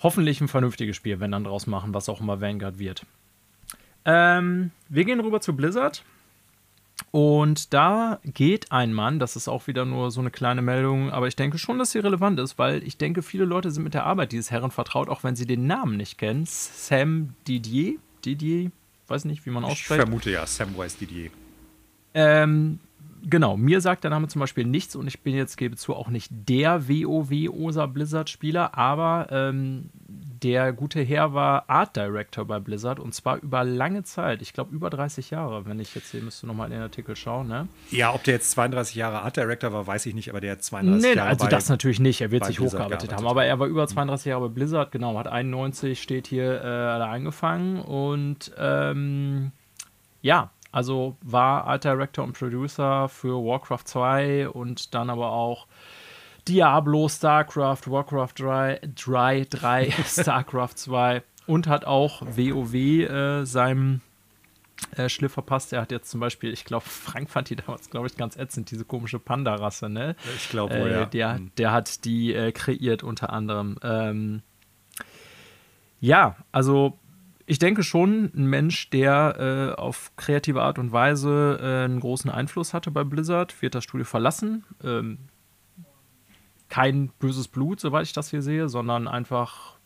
hoffentlich 0.00 0.40
ein 0.40 0.48
vernünftiges 0.48 0.96
Spiel, 0.96 1.20
wenn 1.20 1.32
dann 1.32 1.44
draus 1.44 1.66
machen, 1.66 1.94
was 1.94 2.08
auch 2.08 2.20
immer 2.20 2.40
Vanguard 2.40 2.78
wird. 2.78 3.06
Ähm, 4.04 4.70
wir 4.88 5.04
gehen 5.04 5.20
rüber 5.20 5.40
zu 5.40 5.56
Blizzard. 5.56 6.04
Und 7.10 7.74
da 7.74 8.20
geht 8.24 8.70
ein 8.70 8.92
Mann, 8.92 9.18
das 9.18 9.34
ist 9.34 9.48
auch 9.48 9.66
wieder 9.66 9.84
nur 9.84 10.10
so 10.10 10.20
eine 10.20 10.30
kleine 10.30 10.62
Meldung, 10.62 11.10
aber 11.10 11.26
ich 11.26 11.34
denke 11.34 11.58
schon, 11.58 11.78
dass 11.78 11.90
sie 11.90 11.98
relevant 11.98 12.38
ist, 12.38 12.58
weil 12.58 12.84
ich 12.84 12.96
denke, 12.98 13.22
viele 13.22 13.44
Leute 13.44 13.70
sind 13.72 13.82
mit 13.82 13.94
der 13.94 14.04
Arbeit 14.04 14.32
dieses 14.32 14.50
Herren 14.50 14.70
vertraut, 14.70 15.08
auch 15.08 15.24
wenn 15.24 15.34
sie 15.34 15.46
den 15.46 15.66
Namen 15.66 15.96
nicht 15.96 16.18
kennen. 16.18 16.44
Sam 16.46 17.34
Didier, 17.48 17.98
Didier, 18.24 18.70
weiß 19.08 19.24
nicht, 19.24 19.44
wie 19.46 19.50
man 19.50 19.64
ausspricht. 19.64 19.90
Ich 19.90 19.96
vermute 19.96 20.30
ja, 20.30 20.46
Samwise 20.46 20.98
Didier. 20.98 21.30
Ähm, 22.14 22.78
genau, 23.24 23.56
mir 23.56 23.80
sagt 23.80 24.04
der 24.04 24.10
Name 24.10 24.28
zum 24.28 24.40
Beispiel 24.40 24.64
nichts 24.64 24.96
und 24.96 25.06
ich 25.06 25.20
bin 25.20 25.34
jetzt, 25.34 25.56
gebe 25.56 25.76
zu, 25.76 25.94
auch 25.94 26.08
nicht 26.08 26.30
der 26.48 26.88
WoW-Osa 26.88 27.86
Blizzard-Spieler, 27.86 28.76
aber 28.76 29.28
ähm, 29.30 29.90
der 30.44 30.74
gute 30.74 31.00
Herr 31.00 31.32
war 31.32 31.68
Art 31.68 31.96
Director 31.96 32.44
bei 32.44 32.60
Blizzard 32.60 33.00
und 33.00 33.14
zwar 33.14 33.38
über 33.38 33.64
lange 33.64 34.02
Zeit. 34.02 34.42
Ich 34.42 34.52
glaube, 34.52 34.74
über 34.74 34.90
30 34.90 35.30
Jahre, 35.30 35.64
wenn 35.64 35.80
ich 35.80 35.94
jetzt 35.94 36.10
hier 36.10 36.20
müsste 36.20 36.46
nochmal 36.46 36.66
in 36.66 36.74
den 36.74 36.82
Artikel 36.82 37.16
schauen. 37.16 37.48
Ne? 37.48 37.66
Ja, 37.90 38.14
ob 38.14 38.22
der 38.24 38.34
jetzt 38.34 38.50
32 38.50 38.94
Jahre 38.94 39.22
Art 39.22 39.36
Director 39.38 39.72
war, 39.72 39.86
weiß 39.86 40.04
ich 40.04 40.14
nicht, 40.14 40.28
aber 40.28 40.42
der 40.42 40.52
hat 40.52 40.62
32 40.62 41.02
nee, 41.02 41.16
Jahre. 41.16 41.30
Also, 41.30 41.46
das 41.46 41.70
natürlich 41.70 41.98
nicht. 41.98 42.20
Er 42.20 42.30
wird 42.30 42.44
sich 42.44 42.60
hochgearbeitet 42.60 43.14
haben. 43.14 43.26
Aber 43.26 43.46
er 43.46 43.58
war 43.58 43.66
über 43.66 43.86
32 43.86 44.26
Jahre 44.26 44.48
bei 44.48 44.54
Blizzard, 44.54 44.92
genau. 44.92 45.18
Hat 45.18 45.28
91, 45.28 46.00
steht 46.00 46.26
hier, 46.26 46.62
äh, 46.62 47.04
angefangen 47.14 47.80
und 47.80 48.52
ähm, 48.58 49.52
ja, 50.20 50.50
also 50.72 51.16
war 51.22 51.64
Art 51.66 51.84
Director 51.84 52.24
und 52.24 52.36
Producer 52.36 53.08
für 53.08 53.44
Warcraft 53.44 53.84
2 53.84 54.48
und 54.48 54.94
dann 54.94 55.08
aber 55.08 55.30
auch 55.30 55.66
Diablo, 56.48 57.08
StarCraft, 57.08 57.82
Warcraft 57.86 58.32
3, 58.36 58.80
3, 58.94 59.46
3 59.48 59.90
StarCraft 60.06 60.74
2 60.76 61.22
und 61.46 61.66
hat 61.66 61.84
auch 61.84 62.22
WoW 62.22 62.74
äh, 62.74 63.44
seinem 63.44 64.00
äh, 64.96 65.08
Schliff 65.08 65.32
verpasst. 65.32 65.72
Er 65.72 65.82
hat 65.82 65.92
jetzt 65.92 66.10
zum 66.10 66.20
Beispiel, 66.20 66.52
ich 66.52 66.64
glaube, 66.64 66.84
Frank 66.86 67.30
fand 67.30 67.50
die 67.50 67.56
damals, 67.56 67.90
glaube 67.90 68.06
ich, 68.06 68.16
ganz 68.16 68.36
ätzend, 68.36 68.70
diese 68.70 68.84
komische 68.84 69.18
Panda-Rasse, 69.18 69.88
ne? 69.88 70.16
Ich 70.36 70.48
glaube, 70.50 70.74
äh, 70.74 70.92
ja. 70.92 71.04
Der, 71.06 71.34
hm. 71.36 71.50
der 71.58 71.72
hat 71.72 72.04
die 72.04 72.34
äh, 72.34 72.52
kreiert 72.52 73.02
unter 73.02 73.30
anderem. 73.30 73.76
Ähm, 73.82 74.42
ja, 76.00 76.36
also 76.52 76.98
ich 77.46 77.58
denke 77.58 77.82
schon, 77.82 78.30
ein 78.34 78.46
Mensch, 78.46 78.90
der 78.90 79.74
äh, 79.76 79.80
auf 79.80 80.12
kreative 80.16 80.62
Art 80.62 80.78
und 80.78 80.92
Weise 80.92 81.58
äh, 81.60 81.84
einen 81.84 82.00
großen 82.00 82.30
Einfluss 82.30 82.72
hatte 82.72 82.90
bei 82.90 83.04
Blizzard, 83.04 83.60
wird 83.62 83.74
das 83.74 83.84
Studio 83.84 84.04
verlassen. 84.04 84.64
Ähm, 84.82 85.18
kein 86.74 87.12
böses 87.20 87.46
Blut, 87.46 87.78
soweit 87.78 88.02
ich 88.02 88.14
das 88.14 88.30
hier 88.30 88.42
sehe, 88.42 88.68
sondern 88.68 89.06
einfach 89.06 89.76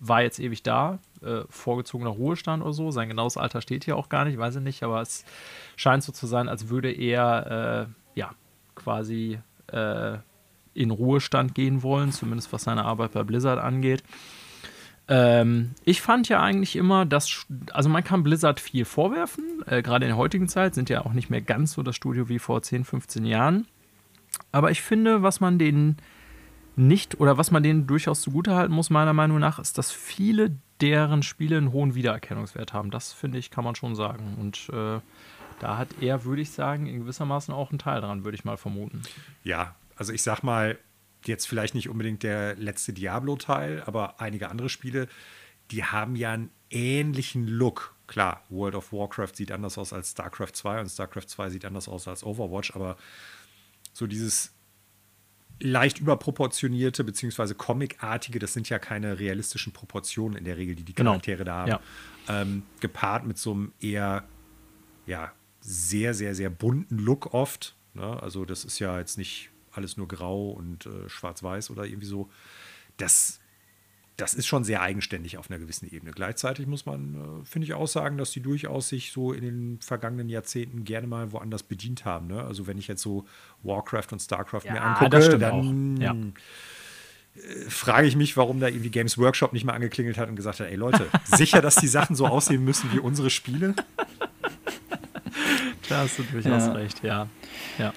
war 0.00 0.22
jetzt 0.22 0.40
ewig 0.40 0.62
da, 0.62 1.00
äh, 1.20 1.42
vorgezogener 1.50 2.08
Ruhestand 2.08 2.62
oder 2.62 2.72
so. 2.72 2.90
Sein 2.90 3.10
genaues 3.10 3.36
Alter 3.36 3.60
steht 3.60 3.84
hier 3.84 3.94
auch 3.94 4.08
gar 4.08 4.24
nicht, 4.24 4.38
weiß 4.38 4.56
ich 4.56 4.62
nicht, 4.62 4.82
aber 4.82 5.02
es 5.02 5.26
scheint 5.76 6.02
so 6.02 6.10
zu 6.10 6.26
sein, 6.26 6.48
als 6.48 6.70
würde 6.70 6.90
er 6.90 7.88
äh, 8.14 8.18
ja 8.18 8.30
quasi 8.74 9.38
äh, 9.66 10.16
in 10.72 10.92
Ruhestand 10.92 11.54
gehen 11.54 11.82
wollen, 11.82 12.10
zumindest 12.10 12.54
was 12.54 12.62
seine 12.62 12.86
Arbeit 12.86 13.12
bei 13.12 13.22
Blizzard 13.22 13.58
angeht. 13.58 14.02
Ähm, 15.08 15.72
ich 15.84 16.00
fand 16.00 16.30
ja 16.30 16.40
eigentlich 16.40 16.76
immer, 16.76 17.04
dass, 17.04 17.44
also 17.74 17.90
man 17.90 18.02
kann 18.02 18.22
Blizzard 18.22 18.60
viel 18.60 18.86
vorwerfen, 18.86 19.62
äh, 19.66 19.82
gerade 19.82 20.06
in 20.06 20.12
der 20.12 20.16
heutigen 20.16 20.48
Zeit 20.48 20.74
sind 20.74 20.88
ja 20.88 21.04
auch 21.04 21.12
nicht 21.12 21.28
mehr 21.28 21.42
ganz 21.42 21.72
so 21.72 21.82
das 21.82 21.96
Studio 21.96 22.30
wie 22.30 22.38
vor 22.38 22.62
10, 22.62 22.86
15 22.86 23.26
Jahren. 23.26 23.66
Aber 24.52 24.70
ich 24.70 24.82
finde, 24.82 25.22
was 25.22 25.40
man 25.40 25.58
denen 25.58 25.96
nicht 26.76 27.20
oder 27.20 27.36
was 27.36 27.50
man 27.50 27.62
denen 27.62 27.86
durchaus 27.86 28.20
zugutehalten 28.22 28.74
muss, 28.74 28.88
meiner 28.90 29.12
Meinung 29.12 29.38
nach, 29.38 29.58
ist, 29.58 29.78
dass 29.78 29.90
viele 29.90 30.56
deren 30.80 31.22
Spiele 31.22 31.56
einen 31.56 31.72
hohen 31.72 31.94
Wiedererkennungswert 31.94 32.72
haben. 32.72 32.90
Das 32.90 33.12
finde 33.12 33.38
ich, 33.38 33.50
kann 33.50 33.64
man 33.64 33.74
schon 33.74 33.96
sagen. 33.96 34.36
Und 34.40 34.68
äh, 34.72 35.00
da 35.58 35.76
hat 35.76 35.88
er, 36.00 36.24
würde 36.24 36.42
ich 36.42 36.50
sagen, 36.50 36.86
in 36.86 37.00
gewissermaßen 37.00 37.52
auch 37.52 37.70
einen 37.70 37.80
Teil 37.80 38.00
dran, 38.00 38.24
würde 38.24 38.36
ich 38.36 38.44
mal 38.44 38.56
vermuten. 38.56 39.02
Ja, 39.42 39.74
also 39.96 40.12
ich 40.12 40.22
sag 40.22 40.42
mal, 40.42 40.78
jetzt 41.24 41.48
vielleicht 41.48 41.74
nicht 41.74 41.88
unbedingt 41.88 42.22
der 42.22 42.54
letzte 42.54 42.92
Diablo-Teil, 42.92 43.82
aber 43.86 44.20
einige 44.20 44.48
andere 44.48 44.68
Spiele, 44.68 45.08
die 45.72 45.84
haben 45.84 46.14
ja 46.16 46.32
einen 46.32 46.50
ähnlichen 46.70 47.46
Look. 47.46 47.94
Klar, 48.06 48.42
World 48.48 48.74
of 48.74 48.92
Warcraft 48.92 49.34
sieht 49.34 49.52
anders 49.52 49.76
aus 49.76 49.92
als 49.92 50.12
StarCraft 50.12 50.52
2 50.54 50.80
und 50.80 50.88
StarCraft 50.88 51.26
2 51.26 51.50
sieht 51.50 51.64
anders 51.64 51.88
aus 51.88 52.08
als 52.08 52.24
Overwatch, 52.24 52.74
aber 52.74 52.96
so 53.98 54.06
dieses 54.06 54.52
leicht 55.60 55.98
überproportionierte 55.98 57.02
beziehungsweise 57.02 57.56
comicartige, 57.56 58.38
das 58.38 58.52
sind 58.52 58.68
ja 58.68 58.78
keine 58.78 59.18
realistischen 59.18 59.72
Proportionen 59.72 60.36
in 60.36 60.44
der 60.44 60.56
Regel, 60.56 60.76
die 60.76 60.84
die 60.84 60.94
genau. 60.94 61.10
Charaktere 61.10 61.38
genau. 61.38 61.50
da 61.50 61.58
haben, 61.58 61.68
ja. 61.68 62.42
ähm, 62.42 62.62
gepaart 62.78 63.26
mit 63.26 63.38
so 63.38 63.52
einem 63.52 63.72
eher 63.80 64.24
ja 65.06 65.32
sehr 65.60 66.14
sehr 66.14 66.36
sehr 66.36 66.48
bunten 66.48 66.98
Look 66.98 67.34
oft. 67.34 67.74
Ne? 67.94 68.22
Also 68.22 68.44
das 68.44 68.64
ist 68.64 68.78
ja 68.78 68.98
jetzt 69.00 69.18
nicht 69.18 69.50
alles 69.72 69.96
nur 69.96 70.06
grau 70.06 70.50
und 70.50 70.86
äh, 70.86 71.08
schwarz-weiß 71.08 71.70
oder 71.70 71.84
irgendwie 71.84 72.06
so. 72.06 72.30
Das 72.98 73.37
das 74.18 74.34
ist 74.34 74.48
schon 74.48 74.64
sehr 74.64 74.82
eigenständig 74.82 75.38
auf 75.38 75.48
einer 75.48 75.60
gewissen 75.60 75.88
Ebene. 75.90 76.10
Gleichzeitig 76.10 76.66
muss 76.66 76.86
man, 76.86 77.14
äh, 77.14 77.44
finde 77.46 77.66
ich, 77.66 77.74
auch 77.74 77.86
sagen, 77.86 78.18
dass 78.18 78.32
die 78.32 78.40
durchaus 78.40 78.88
sich 78.88 79.12
so 79.12 79.32
in 79.32 79.42
den 79.42 79.78
vergangenen 79.80 80.28
Jahrzehnten 80.28 80.84
gerne 80.84 81.06
mal 81.06 81.30
woanders 81.32 81.62
bedient 81.62 82.04
haben. 82.04 82.26
Ne? 82.26 82.42
Also 82.42 82.66
wenn 82.66 82.78
ich 82.78 82.88
jetzt 82.88 83.00
so 83.00 83.26
Warcraft 83.62 84.08
und 84.10 84.20
Starcraft 84.20 84.64
ja, 84.64 84.72
mir 84.72 84.82
angucke, 84.82 85.38
dann 85.38 85.96
ja. 85.98 86.16
äh, 87.36 87.70
frage 87.70 88.08
ich 88.08 88.16
mich, 88.16 88.36
warum 88.36 88.58
da 88.58 88.66
irgendwie 88.66 88.90
Games 88.90 89.18
Workshop 89.18 89.52
nicht 89.52 89.64
mal 89.64 89.74
angeklingelt 89.74 90.18
hat 90.18 90.28
und 90.28 90.34
gesagt 90.34 90.58
hat, 90.58 90.66
ey 90.66 90.76
Leute, 90.76 91.06
sicher, 91.24 91.62
dass 91.62 91.76
die 91.76 91.88
Sachen 91.88 92.16
so 92.16 92.26
aussehen 92.28 92.64
müssen 92.64 92.92
wie 92.92 92.98
unsere 92.98 93.30
Spiele? 93.30 93.76
da 95.88 95.98
hast 95.98 96.18
du 96.18 96.24
durchaus 96.24 96.66
ja. 96.66 96.72
recht, 96.72 97.04
ja. 97.04 97.28
Ja. 97.78 97.94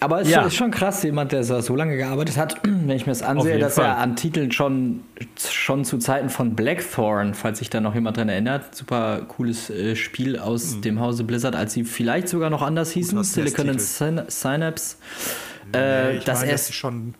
Aber 0.00 0.22
es 0.22 0.30
ja. 0.30 0.42
ist 0.42 0.54
schon 0.54 0.70
krass, 0.70 1.02
jemand, 1.02 1.32
der 1.32 1.44
so 1.44 1.76
lange 1.76 1.96
gearbeitet 1.96 2.36
hat, 2.36 2.60
wenn 2.62 2.90
ich 2.90 3.06
mir 3.06 3.12
das 3.12 3.22
ansehe, 3.22 3.58
dass 3.58 3.74
Fall. 3.74 3.84
er 3.84 3.98
an 3.98 4.16
Titeln 4.16 4.50
schon, 4.50 5.02
schon 5.36 5.84
zu 5.84 5.98
Zeiten 5.98 6.30
von 6.30 6.56
Blackthorn, 6.56 7.34
falls 7.34 7.58
sich 7.58 7.70
da 7.70 7.80
noch 7.80 7.94
jemand 7.94 8.16
dran 8.16 8.28
erinnert, 8.28 8.74
super 8.74 9.22
cooles 9.28 9.70
äh, 9.70 9.96
Spiel 9.96 10.38
aus 10.38 10.76
mhm. 10.76 10.82
dem 10.82 11.00
Hause 11.00 11.24
Blizzard, 11.24 11.54
als 11.54 11.74
sie 11.74 11.84
vielleicht 11.84 12.28
sogar 12.28 12.50
noch 12.50 12.62
anders 12.62 12.90
hießen, 12.92 13.22
Silicon 13.24 13.68
and 13.68 13.80
Synapse. 13.80 14.96
Äh, 15.72 16.14
nee, 16.14 16.20
das 16.24 16.42
erst 16.42 16.74
schon 16.74 17.14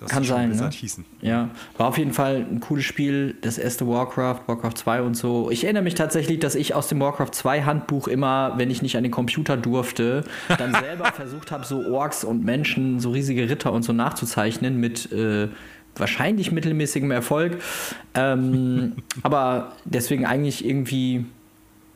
das 0.00 0.10
Kann 0.10 0.24
sein, 0.24 0.50
ne? 0.50 0.70
hießen. 0.70 1.04
Ja, 1.20 1.50
war 1.78 1.86
auf 1.86 1.98
jeden 1.98 2.12
Fall 2.12 2.44
ein 2.50 2.58
cooles 2.60 2.84
Spiel. 2.84 3.36
Das 3.42 3.58
erste 3.58 3.86
Warcraft, 3.86 4.40
Warcraft 4.46 4.74
2 4.74 5.02
und 5.02 5.16
so. 5.16 5.50
Ich 5.50 5.64
erinnere 5.64 5.84
mich 5.84 5.94
tatsächlich, 5.94 6.40
dass 6.40 6.56
ich 6.56 6.74
aus 6.74 6.88
dem 6.88 7.00
Warcraft 7.00 7.30
2 7.30 7.62
Handbuch 7.62 8.08
immer, 8.08 8.54
wenn 8.56 8.70
ich 8.70 8.82
nicht 8.82 8.96
an 8.96 9.04
den 9.04 9.12
Computer 9.12 9.56
durfte, 9.56 10.24
dann 10.48 10.72
selber 10.80 11.06
versucht 11.06 11.52
habe, 11.52 11.64
so 11.64 11.86
Orks 11.92 12.24
und 12.24 12.44
Menschen, 12.44 12.98
so 12.98 13.12
riesige 13.12 13.48
Ritter 13.48 13.72
und 13.72 13.84
so 13.84 13.92
nachzuzeichnen 13.92 14.80
mit 14.80 15.12
äh, 15.12 15.48
wahrscheinlich 15.96 16.50
mittelmäßigem 16.50 17.12
Erfolg. 17.12 17.58
Ähm, 18.14 18.94
aber 19.22 19.72
deswegen 19.84 20.26
eigentlich 20.26 20.64
irgendwie 20.64 21.24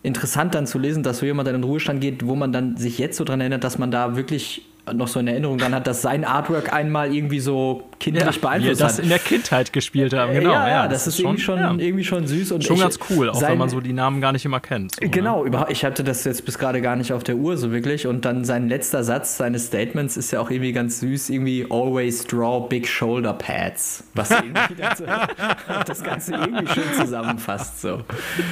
interessant 0.04 0.54
dann 0.54 0.68
zu 0.68 0.78
lesen, 0.78 1.02
dass 1.02 1.18
so 1.18 1.26
jemand 1.26 1.48
dann 1.48 1.56
in 1.56 1.62
den 1.62 1.68
Ruhestand 1.68 2.00
geht, 2.00 2.24
wo 2.24 2.36
man 2.36 2.52
dann 2.52 2.76
sich 2.76 2.98
jetzt 2.98 3.16
so 3.16 3.24
dran 3.24 3.40
erinnert, 3.40 3.64
dass 3.64 3.78
man 3.78 3.90
da 3.90 4.14
wirklich 4.14 4.66
noch 4.92 5.08
so 5.08 5.20
in 5.20 5.28
Erinnerung 5.28 5.58
dann 5.58 5.74
hat, 5.74 5.86
dass 5.86 6.02
sein 6.02 6.24
Artwork 6.24 6.72
einmal 6.72 7.14
irgendwie 7.14 7.40
so 7.40 7.84
kindlich 7.98 8.24
ja, 8.24 8.40
beeinflusst 8.40 8.80
wir 8.80 8.86
das 8.86 8.98
in 8.98 9.08
der 9.08 9.18
Kindheit 9.18 9.72
gespielt 9.72 10.12
haben, 10.12 10.32
genau. 10.32 10.52
Ja, 10.52 10.68
ja 10.68 10.88
das, 10.88 11.04
das, 11.04 11.14
ist, 11.14 11.20
irgendwie 11.20 11.40
schon, 11.40 11.58
ja. 11.58 11.74
irgendwie 11.76 12.04
schon 12.04 12.26
süß. 12.26 12.52
Und 12.52 12.64
schon 12.64 12.76
ich, 12.76 12.82
ganz 12.82 12.98
cool, 13.10 13.30
auch 13.30 13.34
sein, 13.34 13.52
wenn 13.52 13.58
man 13.58 13.68
so 13.68 13.80
die 13.80 13.92
Namen 13.92 14.20
gar 14.20 14.32
nicht 14.32 14.44
immer 14.44 14.60
kennt. 14.60 14.94
So, 14.94 15.00
ne? 15.02 15.10
genau, 15.10 15.44
ne? 15.44 15.66
ich 15.68 15.84
hatte 15.84 16.04
das 16.04 16.24
jetzt 16.24 16.44
bis 16.44 16.58
gerade 16.58 16.80
gar 16.80 16.96
nicht 16.96 17.12
auf 17.12 17.24
der 17.24 17.36
Uhr 17.36 17.56
so 17.56 17.72
wirklich. 17.72 18.06
Und 18.06 18.24
dann 18.24 18.44
sein 18.44 18.68
letzter 18.68 19.04
Satz 19.04 19.36
seines 19.36 19.66
Statements 19.66 20.16
ist 20.16 20.30
ja 20.30 20.40
auch 20.40 20.50
irgendwie 20.50 20.72
ganz 20.72 21.00
süß, 21.00 21.30
irgendwie 21.30 21.66
always 21.70 22.26
draw 22.26 22.66
big 22.68 22.88
shoulder 22.88 23.32
pads. 23.32 24.04
Was 24.14 24.30
irgendwie 24.30 24.74
das, 24.76 25.02
das 25.86 26.02
Ganze 26.02 26.34
irgendwie 26.34 26.66
schön 26.68 26.92
zusammenfasst. 26.94 27.80
So. 27.80 28.00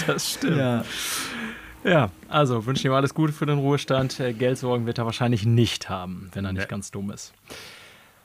Das 0.06 0.32
stimmt. 0.32 0.58
Ja. 0.58 0.84
Ja, 1.86 2.10
also 2.28 2.66
wünsche 2.66 2.88
ihm 2.88 2.94
alles 2.94 3.14
Gute 3.14 3.32
für 3.32 3.46
den 3.46 3.58
Ruhestand. 3.58 4.18
Äh, 4.18 4.32
Geldsorgen 4.32 4.86
wird 4.86 4.98
er 4.98 5.04
wahrscheinlich 5.04 5.46
nicht 5.46 5.88
haben, 5.88 6.30
wenn 6.32 6.44
er 6.44 6.52
nicht 6.52 6.62
nee. 6.62 6.68
ganz 6.68 6.90
dumm 6.90 7.12
ist. 7.12 7.32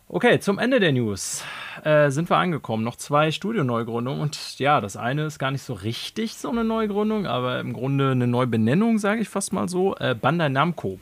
Okay, 0.08 0.40
zum 0.40 0.58
Ende 0.58 0.80
der 0.80 0.92
News 0.92 1.44
äh, 1.84 2.10
sind 2.10 2.32
wir 2.32 2.38
angekommen. 2.38 2.84
Noch 2.84 2.96
zwei 2.96 3.32
Studio-Neugründungen. 3.32 4.20
Und 4.20 4.58
ja, 4.58 4.82
das 4.82 4.98
eine 4.98 5.26
ist 5.26 5.38
gar 5.38 5.52
nicht 5.52 5.62
so 5.62 5.74
richtig 5.74 6.34
so 6.38 6.50
eine 6.50 6.64
Neugründung, 6.64 7.28
aber 7.28 7.60
im 7.60 7.74
Grunde 7.74 8.12
eine 8.12 8.26
Neubenennung, 8.26 8.98
sage 8.98 9.22
ich 9.22 9.30
fast 9.30 9.54
mal 9.54 9.70
so. 9.70 9.96
Äh, 9.98 10.16
Bandai 10.16 10.50
Namco. 10.50 11.00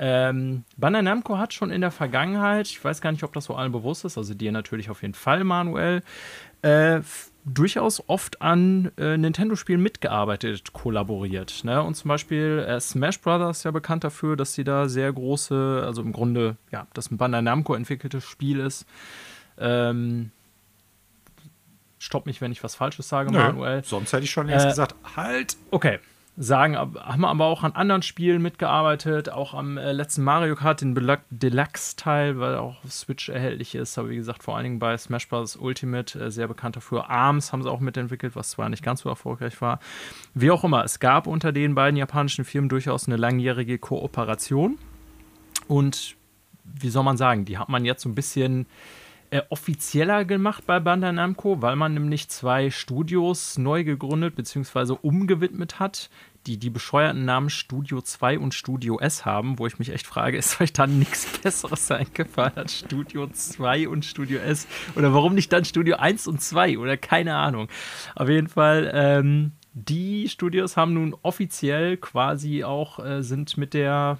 Ähm, 0.00 0.64
Bandai 0.76 1.02
Namco 1.02 1.38
hat 1.38 1.54
schon 1.54 1.70
in 1.70 1.82
der 1.82 1.92
Vergangenheit, 1.92 2.66
ich 2.66 2.84
weiß 2.84 3.00
gar 3.00 3.12
nicht, 3.12 3.22
ob 3.22 3.32
das 3.32 3.44
so 3.44 3.54
allen 3.54 3.70
bewusst 3.70 4.04
ist, 4.04 4.18
also 4.18 4.34
dir 4.34 4.50
natürlich 4.50 4.90
auf 4.90 5.02
jeden 5.02 5.14
Fall, 5.14 5.44
Manuel, 5.44 6.02
äh, 6.62 7.00
durchaus 7.46 8.02
oft 8.08 8.42
an 8.42 8.90
äh, 8.98 9.16
Nintendo-Spielen 9.16 9.80
mitgearbeitet, 9.80 10.72
kollaboriert. 10.72 11.62
Ne? 11.64 11.80
Und 11.82 11.94
zum 11.94 12.08
Beispiel 12.08 12.64
äh, 12.66 12.80
Smash 12.80 13.20
Brothers 13.20 13.58
ist 13.58 13.64
ja 13.64 13.70
bekannt 13.70 14.02
dafür, 14.04 14.36
dass 14.36 14.54
sie 14.54 14.64
da 14.64 14.88
sehr 14.88 15.12
große, 15.12 15.82
also 15.84 16.02
im 16.02 16.12
Grunde, 16.12 16.56
ja, 16.72 16.86
das 16.92 17.10
ein 17.10 17.16
Bandai 17.16 17.42
Namco 17.42 17.74
entwickeltes 17.74 18.24
Spiel 18.24 18.58
ist. 18.58 18.84
Ähm, 19.58 20.32
stopp 21.98 22.26
mich, 22.26 22.40
wenn 22.40 22.50
ich 22.50 22.64
was 22.64 22.74
Falsches 22.74 23.08
sage, 23.08 23.30
Nö, 23.30 23.38
Manuel. 23.38 23.84
Sonst 23.84 24.12
hätte 24.12 24.24
ich 24.24 24.30
schon 24.30 24.48
längst 24.48 24.66
äh, 24.66 24.70
gesagt, 24.70 24.96
halt. 25.16 25.56
Okay, 25.70 26.00
sagen, 26.36 26.76
haben 26.76 27.24
aber 27.24 27.46
auch 27.46 27.62
an 27.62 27.72
anderen 27.72 28.02
Spielen 28.02 28.42
mitgearbeitet, 28.42 29.30
auch 29.30 29.54
am 29.54 29.78
äh, 29.78 29.92
letzten 29.92 30.22
Mario 30.22 30.54
Kart, 30.54 30.82
den 30.82 30.94
Deluxe-Teil, 31.30 32.38
weil 32.38 32.56
auch 32.56 32.84
auf 32.84 32.92
Switch 32.92 33.28
erhältlich 33.30 33.74
ist, 33.74 33.96
aber 33.96 34.10
wie 34.10 34.16
gesagt, 34.16 34.42
vor 34.42 34.54
allen 34.54 34.64
Dingen 34.64 34.78
bei 34.78 34.96
Smash 34.98 35.28
Bros. 35.28 35.56
Ultimate 35.56 36.18
äh, 36.18 36.30
sehr 36.30 36.46
bekannt 36.46 36.76
dafür. 36.76 37.08
ARMS 37.08 37.52
haben 37.52 37.62
sie 37.62 37.70
auch 37.70 37.80
mitentwickelt, 37.80 38.36
was 38.36 38.50
zwar 38.50 38.68
nicht 38.68 38.82
ganz 38.82 39.00
so 39.00 39.08
erfolgreich 39.08 39.60
war. 39.62 39.80
Wie 40.34 40.50
auch 40.50 40.62
immer, 40.62 40.84
es 40.84 41.00
gab 41.00 41.26
unter 41.26 41.52
den 41.52 41.74
beiden 41.74 41.96
japanischen 41.96 42.44
Firmen 42.44 42.68
durchaus 42.68 43.06
eine 43.06 43.16
langjährige 43.16 43.78
Kooperation 43.78 44.78
und 45.68 46.16
wie 46.64 46.90
soll 46.90 47.04
man 47.04 47.16
sagen, 47.16 47.44
die 47.44 47.58
hat 47.58 47.68
man 47.68 47.84
jetzt 47.84 48.02
so 48.02 48.08
ein 48.08 48.14
bisschen 48.14 48.66
äh, 49.36 49.42
offizieller 49.50 50.24
gemacht 50.24 50.64
bei 50.66 50.80
Bandai 50.80 51.12
Namco, 51.12 51.60
weil 51.60 51.76
man 51.76 51.92
nämlich 51.92 52.30
zwei 52.30 52.70
Studios 52.70 53.58
neu 53.58 53.84
gegründet 53.84 54.34
bzw. 54.34 54.96
umgewidmet 55.02 55.78
hat, 55.78 56.08
die 56.46 56.56
die 56.56 56.70
bescheuerten 56.70 57.26
Namen 57.26 57.50
Studio 57.50 58.00
2 58.00 58.38
und 58.38 58.54
Studio 58.54 58.98
S 58.98 59.26
haben, 59.26 59.58
wo 59.58 59.66
ich 59.66 59.78
mich 59.78 59.90
echt 59.90 60.06
frage, 60.06 60.38
ist 60.38 60.58
euch 60.60 60.72
da 60.72 60.86
nichts 60.86 61.26
Besseres 61.38 61.90
eingefallen 61.90 62.56
als 62.56 62.78
Studio 62.78 63.26
2 63.26 63.88
und 63.88 64.06
Studio 64.06 64.38
S? 64.38 64.66
Oder 64.94 65.12
warum 65.12 65.34
nicht 65.34 65.52
dann 65.52 65.66
Studio 65.66 65.96
1 65.96 66.26
und 66.28 66.40
2? 66.40 66.78
Oder 66.78 66.96
keine 66.96 67.34
Ahnung. 67.36 67.68
Auf 68.14 68.30
jeden 68.30 68.48
Fall, 68.48 68.90
ähm, 68.94 69.52
die 69.74 70.30
Studios 70.30 70.78
haben 70.78 70.94
nun 70.94 71.14
offiziell 71.20 71.98
quasi 71.98 72.64
auch, 72.64 73.04
äh, 73.04 73.22
sind 73.22 73.58
mit 73.58 73.74
der 73.74 74.18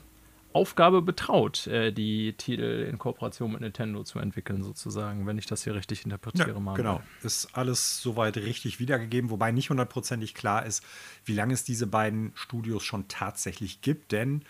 Aufgabe 0.57 1.03
betraut, 1.03 1.67
äh, 1.67 1.93
die 1.93 2.33
Titel 2.33 2.89
in 2.91 2.99
Kooperation 2.99 3.53
mit 3.53 3.61
Nintendo 3.61 4.03
zu 4.05 4.19
entwickeln, 4.19 4.63
sozusagen, 4.63 5.27
wenn 5.27 5.37
ich 5.37 5.45
das 5.45 5.65
hier 5.65 5.75
richtig 5.75 6.05
interpretiere. 6.05 6.59
Ja, 6.59 6.73
genau, 6.73 7.03
ist 7.23 7.55
alles 7.55 8.01
soweit 8.01 8.39
richtig 8.39 8.81
wiedergegeben, 8.81 9.29
wobei 9.29 9.53
nicht 9.53 9.69
hundertprozentig 9.69 10.35
klar 10.35 10.65
ist, 10.65 10.83
wie 11.27 11.35
lange 11.35 11.53
es 11.53 11.63
diese 11.63 11.87
beiden 11.87 12.33
Studios 12.35 12.85
schon 12.85 13.07
tatsächlich 13.07 13.83
gibt, 13.83 14.13
denn 14.13 14.45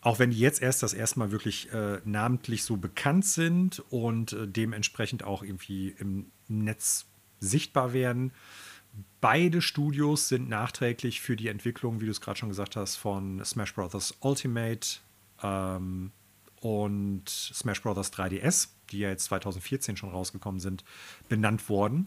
auch 0.00 0.18
wenn 0.18 0.30
die 0.30 0.38
jetzt 0.38 0.62
erst 0.62 0.82
das 0.82 0.94
erste 0.94 1.18
Mal 1.18 1.30
wirklich 1.30 1.70
äh, 1.74 2.00
namentlich 2.06 2.64
so 2.64 2.78
bekannt 2.78 3.26
sind 3.26 3.80
und 3.90 4.32
äh, 4.32 4.48
dementsprechend 4.48 5.24
auch 5.24 5.42
irgendwie 5.42 5.94
im 5.98 6.32
Netz 6.48 7.04
sichtbar 7.40 7.92
werden, 7.92 8.32
Beide 9.20 9.60
Studios 9.60 10.28
sind 10.28 10.48
nachträglich 10.48 11.20
für 11.20 11.36
die 11.36 11.48
Entwicklung, 11.48 12.00
wie 12.00 12.06
du 12.06 12.10
es 12.10 12.20
gerade 12.20 12.38
schon 12.38 12.48
gesagt 12.48 12.76
hast, 12.76 12.96
von 12.96 13.44
Smash 13.44 13.74
Bros. 13.74 14.14
Ultimate 14.20 15.00
ähm, 15.42 16.12
und 16.60 17.28
Smash 17.28 17.82
Bros. 17.82 18.12
3DS, 18.12 18.68
die 18.90 18.98
ja 18.98 19.08
jetzt 19.08 19.24
2014 19.24 19.96
schon 19.96 20.10
rausgekommen 20.10 20.60
sind, 20.60 20.84
benannt 21.28 21.68
worden. 21.68 22.06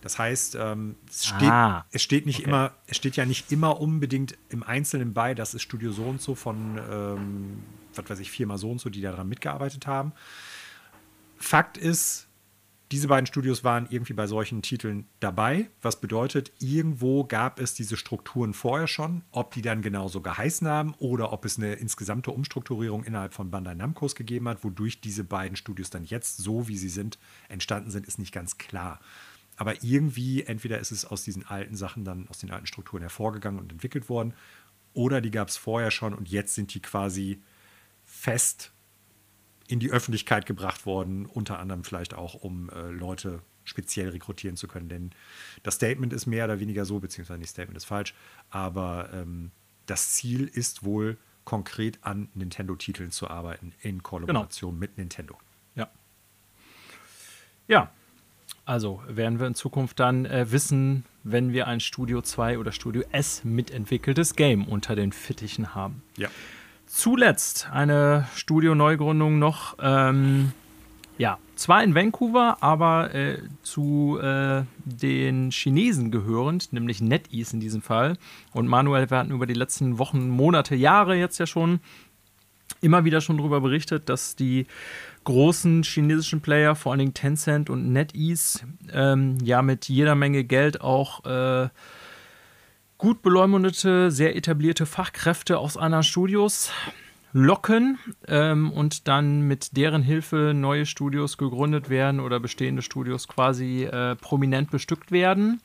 Das 0.00 0.18
heißt, 0.18 0.56
ähm, 0.60 0.94
es, 1.08 1.26
steht, 1.26 1.50
ah, 1.50 1.84
es 1.90 2.02
steht 2.02 2.24
nicht 2.24 2.40
okay. 2.40 2.48
immer, 2.48 2.72
es 2.86 2.96
steht 2.96 3.16
ja 3.16 3.26
nicht 3.26 3.50
immer 3.50 3.80
unbedingt 3.80 4.38
im 4.48 4.62
Einzelnen 4.62 5.12
bei, 5.12 5.34
das 5.34 5.54
ist 5.54 5.62
Studio 5.62 5.90
so 5.90 6.04
und 6.04 6.22
so 6.22 6.36
von, 6.36 6.78
ähm, 6.90 7.64
was 7.94 8.08
weiß 8.08 8.20
ich, 8.20 8.30
Firma 8.30 8.58
so 8.58 8.70
und 8.70 8.80
so, 8.80 8.90
die 8.90 9.00
daran 9.00 9.28
mitgearbeitet 9.28 9.88
haben. 9.88 10.12
Fakt 11.36 11.76
ist, 11.76 12.27
diese 12.90 13.08
beiden 13.08 13.26
Studios 13.26 13.64
waren 13.64 13.86
irgendwie 13.90 14.14
bei 14.14 14.26
solchen 14.26 14.62
Titeln 14.62 15.06
dabei, 15.20 15.68
was 15.82 16.00
bedeutet, 16.00 16.52
irgendwo 16.58 17.24
gab 17.24 17.60
es 17.60 17.74
diese 17.74 17.98
Strukturen 17.98 18.54
vorher 18.54 18.86
schon. 18.86 19.22
Ob 19.30 19.52
die 19.52 19.60
dann 19.60 19.82
genauso 19.82 20.22
geheißen 20.22 20.66
haben 20.66 20.94
oder 20.98 21.32
ob 21.32 21.44
es 21.44 21.58
eine 21.58 21.74
insgesamte 21.74 22.30
Umstrukturierung 22.30 23.04
innerhalb 23.04 23.34
von 23.34 23.50
Bandai 23.50 23.74
Namcos 23.74 24.14
gegeben 24.14 24.48
hat, 24.48 24.64
wodurch 24.64 25.02
diese 25.02 25.22
beiden 25.22 25.56
Studios 25.56 25.90
dann 25.90 26.04
jetzt 26.04 26.38
so, 26.38 26.66
wie 26.66 26.78
sie 26.78 26.88
sind, 26.88 27.18
entstanden 27.50 27.90
sind, 27.90 28.06
ist 28.06 28.18
nicht 28.18 28.32
ganz 28.32 28.56
klar. 28.56 29.00
Aber 29.56 29.82
irgendwie, 29.82 30.44
entweder 30.44 30.78
ist 30.78 30.92
es 30.92 31.04
aus 31.04 31.24
diesen 31.24 31.44
alten 31.46 31.76
Sachen 31.76 32.04
dann, 32.04 32.26
aus 32.28 32.38
den 32.38 32.50
alten 32.50 32.66
Strukturen 32.66 33.02
hervorgegangen 33.02 33.60
und 33.60 33.70
entwickelt 33.70 34.08
worden, 34.08 34.32
oder 34.94 35.20
die 35.20 35.30
gab 35.30 35.48
es 35.48 35.58
vorher 35.58 35.90
schon 35.90 36.14
und 36.14 36.28
jetzt 36.28 36.54
sind 36.54 36.72
die 36.72 36.80
quasi 36.80 37.42
fest 38.04 38.72
in 39.68 39.78
die 39.78 39.90
Öffentlichkeit 39.90 40.46
gebracht 40.46 40.86
worden, 40.86 41.26
unter 41.26 41.60
anderem 41.60 41.84
vielleicht 41.84 42.14
auch, 42.14 42.34
um 42.34 42.70
äh, 42.70 42.88
Leute 42.88 43.42
speziell 43.64 44.08
rekrutieren 44.08 44.56
zu 44.56 44.66
können. 44.66 44.88
Denn 44.88 45.10
das 45.62 45.74
Statement 45.74 46.12
ist 46.12 46.26
mehr 46.26 46.46
oder 46.46 46.58
weniger 46.58 46.84
so, 46.84 46.98
beziehungsweise 46.98 47.38
nicht 47.38 47.50
Statement 47.50 47.76
ist 47.76 47.84
falsch, 47.84 48.14
aber 48.50 49.10
ähm, 49.12 49.50
das 49.86 50.14
Ziel 50.14 50.46
ist 50.46 50.84
wohl 50.84 51.18
konkret 51.44 51.98
an 52.02 52.28
Nintendo-Titeln 52.34 53.10
zu 53.10 53.28
arbeiten 53.28 53.72
in 53.80 54.02
Kollaboration 54.02 54.72
genau. 54.72 54.80
mit 54.80 54.98
Nintendo. 54.98 55.38
Ja. 55.74 55.88
Ja. 57.68 57.90
Also 58.64 59.02
werden 59.06 59.38
wir 59.38 59.46
in 59.46 59.54
Zukunft 59.54 59.98
dann 60.00 60.26
äh, 60.26 60.50
wissen, 60.50 61.04
wenn 61.24 61.52
wir 61.52 61.66
ein 61.66 61.80
Studio 61.80 62.20
2 62.20 62.58
oder 62.58 62.72
Studio 62.72 63.02
S 63.12 63.44
mitentwickeltes 63.44 64.34
Game 64.34 64.66
unter 64.66 64.94
den 64.94 65.12
Fittichen 65.12 65.74
haben. 65.74 66.02
Ja. 66.16 66.28
Zuletzt 66.88 67.68
eine 67.70 68.26
Studio-Neugründung 68.34 69.38
noch. 69.38 69.76
Ähm, 69.80 70.52
ja, 71.18 71.38
zwar 71.54 71.84
in 71.84 71.94
Vancouver, 71.94 72.56
aber 72.60 73.14
äh, 73.14 73.38
zu 73.62 74.18
äh, 74.22 74.62
den 74.84 75.50
Chinesen 75.50 76.10
gehörend, 76.10 76.72
nämlich 76.72 77.02
NetEase 77.02 77.54
in 77.54 77.60
diesem 77.60 77.82
Fall. 77.82 78.16
Und 78.52 78.68
Manuel, 78.68 79.10
wir 79.10 79.18
hatten 79.18 79.32
über 79.32 79.46
die 79.46 79.54
letzten 79.54 79.98
Wochen, 79.98 80.28
Monate, 80.28 80.74
Jahre 80.74 81.14
jetzt 81.16 81.38
ja 81.38 81.46
schon 81.46 81.80
immer 82.80 83.04
wieder 83.04 83.20
schon 83.20 83.38
darüber 83.38 83.60
berichtet, 83.60 84.08
dass 84.08 84.36
die 84.36 84.66
großen 85.24 85.82
chinesischen 85.82 86.40
Player, 86.40 86.74
vor 86.74 86.92
allen 86.92 87.00
Dingen 87.00 87.14
Tencent 87.14 87.70
und 87.70 87.92
NetEase, 87.92 88.60
ähm, 88.92 89.36
ja 89.42 89.62
mit 89.62 89.88
jeder 89.88 90.14
Menge 90.14 90.44
Geld 90.44 90.80
auch 90.80 91.24
äh, 91.26 91.68
gut 92.98 93.22
beleumundete, 93.22 94.10
sehr 94.10 94.36
etablierte 94.36 94.84
Fachkräfte 94.84 95.58
aus 95.58 95.76
anderen 95.76 96.02
Studios 96.02 96.72
locken 97.32 97.98
ähm, 98.26 98.72
und 98.72 99.06
dann 99.06 99.42
mit 99.42 99.76
deren 99.76 100.02
Hilfe 100.02 100.52
neue 100.54 100.84
Studios 100.84 101.38
gegründet 101.38 101.90
werden 101.90 102.20
oder 102.20 102.40
bestehende 102.40 102.82
Studios 102.82 103.28
quasi 103.28 103.84
äh, 103.84 104.16
prominent 104.16 104.70
bestückt 104.70 105.12
werden. 105.12 105.60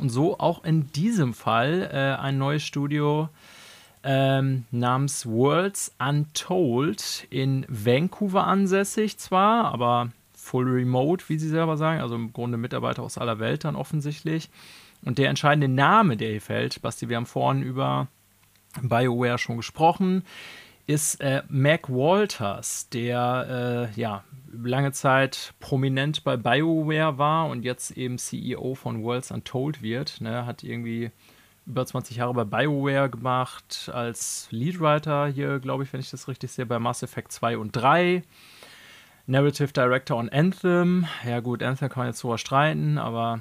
Und 0.00 0.08
so 0.08 0.38
auch 0.40 0.64
in 0.64 0.90
diesem 0.92 1.34
Fall 1.34 1.88
äh, 1.92 2.20
ein 2.20 2.38
neues 2.38 2.64
Studio 2.64 3.28
ähm, 4.02 4.64
namens 4.72 5.26
Worlds 5.26 5.94
Untold 5.98 7.28
in 7.30 7.64
Vancouver 7.68 8.46
ansässig 8.46 9.18
zwar, 9.18 9.66
aber 9.66 10.10
full 10.34 10.68
remote, 10.68 11.28
wie 11.28 11.38
sie 11.38 11.48
selber 11.48 11.76
sagen, 11.76 12.00
also 12.00 12.16
im 12.16 12.32
Grunde 12.32 12.58
Mitarbeiter 12.58 13.02
aus 13.02 13.18
aller 13.18 13.38
Welt 13.38 13.64
dann 13.64 13.76
offensichtlich. 13.76 14.50
Und 15.04 15.18
der 15.18 15.28
entscheidende 15.28 15.68
Name, 15.68 16.16
der 16.16 16.30
hier 16.30 16.40
fällt, 16.40 16.80
Basti, 16.82 17.08
wir 17.08 17.16
haben 17.16 17.26
vorhin 17.26 17.62
über 17.62 18.08
BioWare 18.80 19.38
schon 19.38 19.56
gesprochen, 19.56 20.24
ist 20.86 21.20
äh, 21.20 21.42
Mac 21.48 21.88
Walters, 21.88 22.88
der 22.90 23.90
äh, 23.94 24.00
ja 24.00 24.24
lange 24.52 24.92
Zeit 24.92 25.54
prominent 25.60 26.24
bei 26.24 26.36
BioWare 26.36 27.18
war 27.18 27.48
und 27.48 27.64
jetzt 27.64 27.92
eben 27.92 28.18
CEO 28.18 28.74
von 28.74 29.02
Worlds 29.02 29.30
Untold 29.30 29.82
wird. 29.82 30.20
Ne, 30.20 30.44
hat 30.46 30.62
irgendwie 30.62 31.10
über 31.66 31.86
20 31.86 32.16
Jahre 32.16 32.34
bei 32.34 32.44
BioWare 32.44 33.08
gemacht, 33.08 33.90
als 33.92 34.48
Leadwriter 34.50 35.28
hier, 35.28 35.60
glaube 35.60 35.84
ich, 35.84 35.92
wenn 35.92 36.00
ich 36.00 36.10
das 36.10 36.26
richtig 36.28 36.50
sehe, 36.50 36.66
bei 36.66 36.78
Mass 36.78 37.02
Effect 37.02 37.32
2 37.32 37.56
und 37.58 37.72
3. 37.72 38.22
Narrative 39.26 39.72
Director 39.72 40.16
on 40.16 40.28
Anthem. 40.28 41.06
Ja, 41.24 41.38
gut, 41.38 41.62
Anthem 41.62 41.88
kann 41.88 42.00
man 42.00 42.08
jetzt 42.08 42.18
sogar 42.18 42.38
streiten, 42.38 42.98
aber 42.98 43.40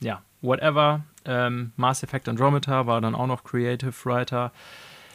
ja, 0.00 0.22
whatever. 0.42 1.04
Ähm, 1.24 1.72
Mass 1.76 2.02
Effect 2.02 2.28
Andromeda 2.28 2.86
war 2.86 3.00
dann 3.00 3.14
auch 3.14 3.26
noch 3.26 3.44
Creative 3.44 3.94
Writer, 4.04 4.52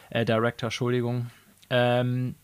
äh, 0.09 0.25
Director, 0.25 0.67
Entschuldigung. 0.67 1.31
Ähm, 1.69 2.35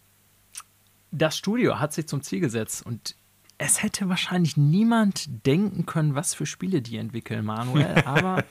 das 1.11 1.37
Studio 1.37 1.79
hat 1.79 1.93
sich 1.93 2.07
zum 2.07 2.21
Ziel 2.21 2.39
gesetzt 2.39 2.85
und 2.85 3.15
es 3.59 3.81
hätte 3.81 4.07
wahrscheinlich 4.07 4.55
niemand 4.55 5.45
denken 5.45 5.85
können, 5.85 6.13
was 6.13 6.35
für 6.35 6.45
Spiele 6.45 6.81
die 6.81 6.97
entwickeln, 6.97 7.43
Manuel. 7.43 7.95
Aber 8.05 8.43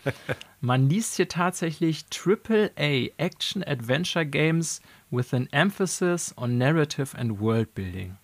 man 0.61 0.89
liest 0.89 1.17
hier 1.17 1.29
tatsächlich 1.29 2.07
AAA 2.11 3.11
Action 3.17 3.63
Adventure 3.63 4.27
Games 4.27 4.81
with 5.11 5.33
an 5.33 5.49
emphasis 5.53 6.35
on 6.37 6.59
narrative 6.59 7.17
and 7.17 7.39
world 7.41 7.75
building. 7.75 8.17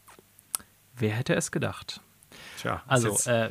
Wer 0.97 1.13
hätte 1.13 1.35
es 1.35 1.53
gedacht? 1.53 2.01
Tja, 2.59 2.83
also, 2.87 3.17
äh, 3.31 3.51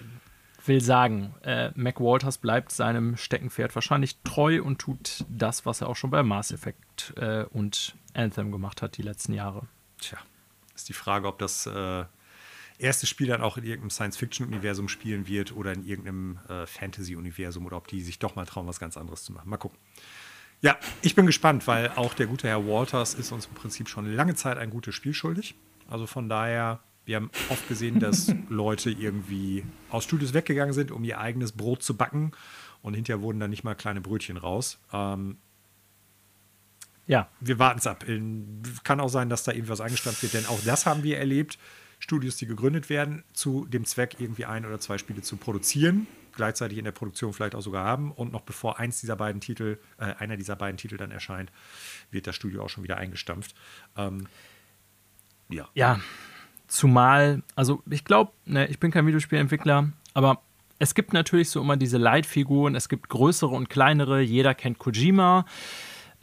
will 0.68 0.82
sagen, 0.82 1.34
äh, 1.44 1.72
Mac 1.76 2.00
Walters 2.00 2.38
bleibt 2.38 2.72
seinem 2.72 3.18
Steckenpferd 3.18 3.74
wahrscheinlich 3.76 4.18
treu 4.24 4.62
und 4.62 4.80
tut 4.80 5.26
das, 5.30 5.66
was 5.66 5.82
er 5.82 5.90
auch 5.90 5.96
schon 5.96 6.12
bei 6.12 6.24
Mass 6.24 6.52
Effect 6.52 7.14
äh, 7.18 7.44
und 7.46 7.96
Anthem 8.14 8.52
gemacht 8.52 8.82
hat 8.82 8.98
die 8.98 9.02
letzten 9.02 9.34
Jahre. 9.34 9.68
Tja, 10.00 10.18
ist 10.76 10.90
die 10.90 10.94
Frage, 10.94 11.28
ob 11.28 11.40
das 11.40 11.66
äh, 11.66 12.06
erste 12.78 13.08
Spiel 13.08 13.28
dann 13.28 13.42
auch 13.42 13.58
in 13.58 13.64
irgendeinem 13.64 13.92
Science-Fiction-Universum 13.92 14.90
spielen 14.90 15.28
wird 15.28 15.56
oder 15.56 15.72
in 15.74 15.86
irgendeinem 15.86 16.40
äh, 16.50 16.66
Fantasy-Universum 16.66 17.66
oder 17.66 17.78
ob 17.78 17.88
die 17.88 18.02
sich 18.02 18.20
doch 18.20 18.36
mal 18.36 18.46
trauen, 18.46 18.68
was 18.68 18.80
ganz 18.80 18.98
anderes 18.98 19.24
zu 19.24 19.34
machen. 19.34 19.50
Mal 19.50 19.58
gucken. 19.58 19.78
Ja, 20.62 20.78
ich 21.02 21.16
bin 21.16 21.26
gespannt, 21.26 21.66
weil 21.66 21.90
auch 21.96 22.14
der 22.14 22.28
gute 22.28 22.48
Herr 22.48 22.68
Walters 22.68 23.16
ist 23.16 23.32
uns 23.32 23.48
im 23.48 23.54
Prinzip 23.56 23.90
schon 23.90 24.06
lange 24.14 24.36
Zeit 24.36 24.58
ein 24.58 24.70
gutes 24.70 24.94
Spiel 24.94 25.14
schuldig. 25.14 25.56
Also 25.90 26.06
von 26.06 26.30
daher, 26.30 26.80
wir 27.06 27.16
haben 27.16 27.32
oft 27.50 27.68
gesehen, 27.68 28.00
dass 28.00 28.34
Leute 28.50 28.92
irgendwie 28.92 29.66
aus 29.90 30.04
Studios 30.04 30.34
weggegangen 30.34 30.74
sind, 30.74 30.92
um 30.92 31.04
ihr 31.04 31.20
eigenes 31.20 31.52
Brot 31.52 31.84
zu 31.84 31.98
backen 31.98 32.32
und 32.82 32.94
hinterher 32.94 33.22
wurden 33.22 33.40
dann 33.40 33.50
nicht 33.50 33.64
mal 33.64 33.76
kleine 33.76 34.02
Brötchen 34.02 34.38
raus. 34.38 34.80
Ähm, 34.94 35.38
ja. 37.08 37.30
Wir 37.40 37.60
warten 37.60 37.80
es 37.80 37.88
ab. 37.88 38.06
Kann 38.84 39.00
auch 39.00 39.10
sein, 39.10 39.30
dass 39.30 39.44
da 39.44 39.52
irgendwas 39.52 39.82
eingestampft 39.82 40.24
wird, 40.24 40.34
denn 40.34 40.46
auch 40.46 40.60
das 40.64 40.86
haben 40.86 41.04
wir 41.04 41.18
erlebt. 41.18 41.58
Studios, 42.00 42.36
die 42.38 42.48
gegründet 42.48 42.90
werden, 42.90 43.24
zu 43.34 43.66
dem 43.66 43.86
Zweck, 43.86 44.16
irgendwie 44.20 44.46
ein 44.46 44.66
oder 44.66 44.80
zwei 44.80 44.98
Spiele 44.98 45.22
zu 45.22 45.38
produzieren, 45.38 46.08
gleichzeitig 46.36 46.80
in 46.80 46.86
der 46.86 46.94
Produktion 46.94 47.32
vielleicht 47.32 47.54
auch 47.54 47.62
sogar 47.62 47.86
haben. 47.86 48.12
Und 48.12 48.32
noch 48.32 48.42
bevor 48.42 48.80
eins 48.80 49.02
dieser 49.02 49.16
beiden 49.16 49.40
Titel, 49.40 49.78
äh, 50.00 50.06
einer 50.16 50.36
dieser 50.36 50.56
beiden 50.56 50.78
Titel 50.78 50.98
dann 50.98 51.12
erscheint, 51.12 51.52
wird 52.10 52.26
das 52.26 52.36
Studio 52.36 52.64
auch 52.64 52.70
schon 52.70 52.84
wieder 52.84 52.98
eingestampft. 52.98 53.56
Ähm, 53.98 54.28
ja. 55.50 55.70
Ja, 55.76 56.00
zumal, 56.72 57.44
also 57.56 57.84
ich 57.90 58.06
glaube, 58.06 58.32
ne, 58.46 58.68
ich 58.68 58.80
bin 58.80 58.92
kein 58.92 59.06
Videospielentwickler, 59.06 59.90
aber 60.14 60.42
es 60.80 60.96
gibt 60.96 61.14
natürlich 61.14 61.50
so 61.50 61.62
immer 61.62 61.78
diese 61.78 61.98
Leitfiguren, 61.98 62.76
es 62.76 62.90
gibt 62.90 63.10
größere 63.10 63.54
und 63.54 63.70
kleinere, 63.70 64.22
jeder 64.22 64.56
kennt 64.56 64.80
Kojima. 64.80 65.46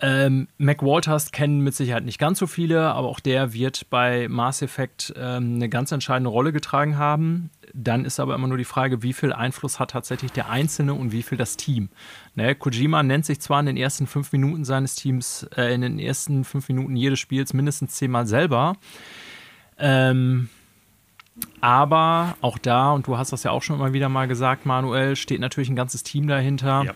Ähm, 0.01 0.47
Mac 0.59 0.83
Walters 0.83 1.33
kennen 1.33 1.61
mit 1.61 1.75
Sicherheit 1.75 2.05
nicht 2.05 2.19
ganz 2.19 2.39
so 2.39 2.47
viele, 2.47 2.93
aber 2.93 3.09
auch 3.09 3.21
der 3.21 3.53
wird 3.53 3.91
bei 3.91 4.29
Mass 4.29 4.63
Effect 4.63 5.13
ähm, 5.17 5.57
eine 5.57 5.69
ganz 5.69 5.93
entscheidende 5.93 6.31
Rolle 6.31 6.53
getragen 6.53 6.97
haben. 6.97 7.51
Dann 7.75 8.05
ist 8.05 8.19
aber 8.19 8.35
immer 8.35 8.47
nur 8.47 8.59
die 8.59 8.65
Frage, 8.65 9.03
wie 9.03 9.13
viel 9.13 9.33
Einfluss 9.33 9.79
hat 9.79 9.91
tatsächlich 9.91 10.33
der 10.33 10.49
Einzelne 10.49 10.95
und 10.95 11.13
wie 11.13 11.23
viel 11.23 11.37
das 11.37 11.57
Team. 11.57 11.91
Ne, 12.37 12.55
Kojima 12.55 13.03
nennt 13.03 13.27
sich 13.27 13.41
zwar 13.41 13.61
in 13.61 13.67
den 13.67 13.77
ersten 13.77 14.07
fünf 14.07 14.33
Minuten 14.33 14.65
seines 14.65 14.95
Teams, 14.95 15.47
äh, 15.57 15.75
in 15.75 15.83
den 15.83 15.99
ersten 15.99 16.45
fünf 16.45 16.69
Minuten 16.69 16.97
jedes 16.97 17.19
Spiels 17.19 17.53
mindestens 17.53 17.95
zehnmal 17.97 18.27
selber. 18.27 18.77
Ähm, 19.79 20.49
aber 21.61 22.37
auch 22.41 22.59
da, 22.59 22.93
und 22.93 23.07
du 23.07 23.17
hast 23.17 23.33
das 23.33 23.43
ja 23.43 23.51
auch 23.51 23.63
schon 23.63 23.77
immer 23.77 23.93
wieder 23.93 24.09
mal 24.09 24.27
gesagt, 24.27 24.67
Manuel, 24.67 25.17
steht 25.17 25.41
natürlich 25.41 25.69
ein 25.69 25.77
ganzes 25.77 26.03
Team 26.03 26.27
dahinter. 26.27 26.83
Ja 26.85 26.95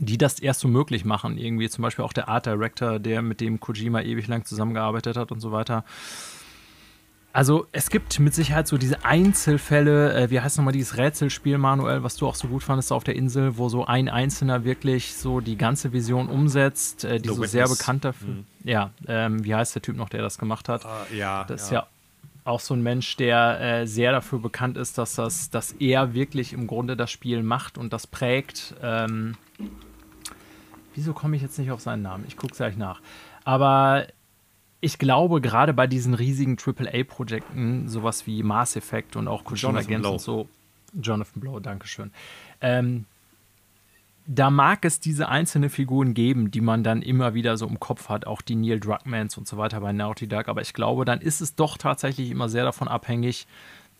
die 0.00 0.18
das 0.18 0.38
erst 0.38 0.60
so 0.60 0.68
möglich 0.68 1.04
machen. 1.04 1.38
Irgendwie 1.38 1.68
zum 1.68 1.82
Beispiel 1.82 2.04
auch 2.04 2.12
der 2.12 2.28
Art 2.28 2.46
Director, 2.46 2.98
der 2.98 3.22
mit 3.22 3.40
dem 3.40 3.60
Kojima 3.60 4.02
ewig 4.02 4.28
lang 4.28 4.44
zusammengearbeitet 4.44 5.16
hat 5.16 5.32
und 5.32 5.40
so 5.40 5.52
weiter. 5.52 5.84
Also 7.32 7.66
es 7.72 7.90
gibt 7.90 8.18
mit 8.20 8.34
Sicherheit 8.34 8.66
so 8.66 8.78
diese 8.78 9.04
Einzelfälle, 9.04 10.14
äh, 10.14 10.30
wie 10.30 10.40
heißt 10.40 10.56
nochmal 10.56 10.72
dieses 10.72 10.96
Rätselspiel, 10.96 11.58
Manuel, 11.58 12.02
was 12.02 12.16
du 12.16 12.26
auch 12.26 12.34
so 12.34 12.48
gut 12.48 12.62
fandest 12.62 12.90
auf 12.90 13.04
der 13.04 13.16
Insel, 13.16 13.58
wo 13.58 13.68
so 13.68 13.84
ein 13.84 14.08
Einzelner 14.08 14.64
wirklich 14.64 15.14
so 15.14 15.40
die 15.40 15.56
ganze 15.56 15.92
Vision 15.92 16.28
umsetzt, 16.28 17.04
äh, 17.04 17.20
die 17.20 17.28
The 17.28 17.34
so 17.34 17.34
Witness. 17.36 17.52
sehr 17.52 17.68
bekannt 17.68 18.04
dafür. 18.04 18.28
Mhm. 18.28 18.44
Ja, 18.64 18.90
ähm, 19.06 19.44
wie 19.44 19.54
heißt 19.54 19.74
der 19.74 19.82
Typ 19.82 19.96
noch, 19.96 20.08
der 20.08 20.22
das 20.22 20.38
gemacht 20.38 20.68
hat? 20.68 20.84
Uh, 20.84 21.14
ja. 21.14 21.44
Das 21.44 21.64
ist 21.64 21.70
ja 21.70 21.86
auch 22.48 22.60
so 22.60 22.74
ein 22.74 22.82
Mensch, 22.82 23.16
der 23.16 23.60
äh, 23.60 23.86
sehr 23.86 24.10
dafür 24.12 24.38
bekannt 24.40 24.76
ist, 24.76 24.98
dass, 24.98 25.14
das, 25.14 25.50
dass 25.50 25.72
er 25.72 26.14
wirklich 26.14 26.52
im 26.52 26.66
Grunde 26.66 26.96
das 26.96 27.10
Spiel 27.10 27.42
macht 27.42 27.78
und 27.78 27.92
das 27.92 28.06
prägt. 28.06 28.74
Ähm, 28.82 29.36
Wieso 30.94 31.12
komme 31.12 31.36
ich 31.36 31.42
jetzt 31.42 31.58
nicht 31.58 31.70
auf 31.70 31.80
seinen 31.80 32.02
Namen? 32.02 32.24
Ich 32.26 32.36
gucke 32.36 32.56
gleich 32.56 32.76
nach. 32.76 33.00
Aber 33.44 34.06
ich 34.80 34.98
glaube, 34.98 35.40
gerade 35.40 35.72
bei 35.72 35.86
diesen 35.86 36.14
riesigen 36.14 36.56
AAA-Projekten, 36.58 37.88
sowas 37.88 38.26
wie 38.26 38.42
Mass 38.42 38.74
Effect 38.74 39.14
und 39.14 39.28
auch 39.28 39.44
Kojima 39.44 39.82
Games 39.82 40.06
und 40.06 40.20
so, 40.20 40.48
Jonathan 41.00 41.40
Blow, 41.40 41.60
Dankeschön. 41.60 42.10
Ähm, 42.60 43.04
da 44.30 44.50
mag 44.50 44.84
es 44.84 45.00
diese 45.00 45.30
einzelnen 45.30 45.70
Figuren 45.70 46.12
geben, 46.12 46.50
die 46.50 46.60
man 46.60 46.84
dann 46.84 47.00
immer 47.00 47.32
wieder 47.32 47.56
so 47.56 47.66
im 47.66 47.80
Kopf 47.80 48.10
hat, 48.10 48.26
auch 48.26 48.42
die 48.42 48.56
Neil 48.56 48.78
Druckmans 48.78 49.38
und 49.38 49.48
so 49.48 49.56
weiter 49.56 49.80
bei 49.80 49.92
Naughty 49.92 50.28
Dog, 50.28 50.48
aber 50.48 50.60
ich 50.60 50.74
glaube, 50.74 51.06
dann 51.06 51.22
ist 51.22 51.40
es 51.40 51.54
doch 51.54 51.78
tatsächlich 51.78 52.30
immer 52.30 52.50
sehr 52.50 52.64
davon 52.64 52.88
abhängig, 52.88 53.46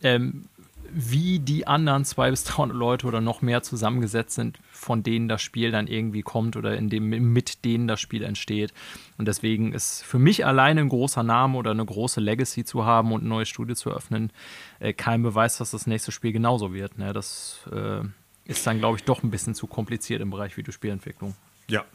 ähm, 0.03 0.45
wie 0.91 1.39
die 1.39 1.65
anderen 1.65 2.05
zwei 2.05 2.29
bis 2.29 2.43
300 2.43 2.77
Leute 2.77 3.07
oder 3.07 3.21
noch 3.21 3.41
mehr 3.41 3.63
zusammengesetzt 3.63 4.35
sind, 4.35 4.59
von 4.71 5.01
denen 5.01 5.27
das 5.27 5.41
Spiel 5.41 5.71
dann 5.71 5.87
irgendwie 5.87 6.21
kommt 6.21 6.55
oder 6.55 6.77
in 6.77 6.89
dem, 6.89 7.09
mit 7.09 7.65
denen 7.65 7.87
das 7.87 7.99
Spiel 7.99 8.23
entsteht. 8.23 8.71
Und 9.17 9.27
deswegen 9.27 9.73
ist 9.73 10.03
für 10.03 10.19
mich 10.19 10.45
alleine 10.45 10.81
ein 10.81 10.89
großer 10.89 11.23
Name 11.23 11.57
oder 11.57 11.71
eine 11.71 11.85
große 11.85 12.21
Legacy 12.21 12.65
zu 12.65 12.85
haben 12.85 13.11
und 13.11 13.23
ein 13.23 13.27
neues 13.27 13.49
Studio 13.49 13.75
zu 13.75 13.91
öffnen, 13.91 14.31
äh, 14.79 14.93
kein 14.93 15.23
Beweis, 15.23 15.57
dass 15.57 15.71
das 15.71 15.87
nächste 15.87 16.11
Spiel 16.11 16.33
genauso 16.33 16.73
wird. 16.73 16.97
Ne? 16.97 17.13
Das 17.13 17.67
äh, 17.71 18.01
ist 18.49 18.67
dann, 18.67 18.79
glaube 18.79 18.97
ich, 18.97 19.03
doch 19.03 19.23
ein 19.23 19.31
bisschen 19.31 19.55
zu 19.55 19.67
kompliziert 19.67 20.21
im 20.21 20.29
Bereich 20.29 20.57
Videospielentwicklung. 20.57 21.35
Ja, 21.69 21.85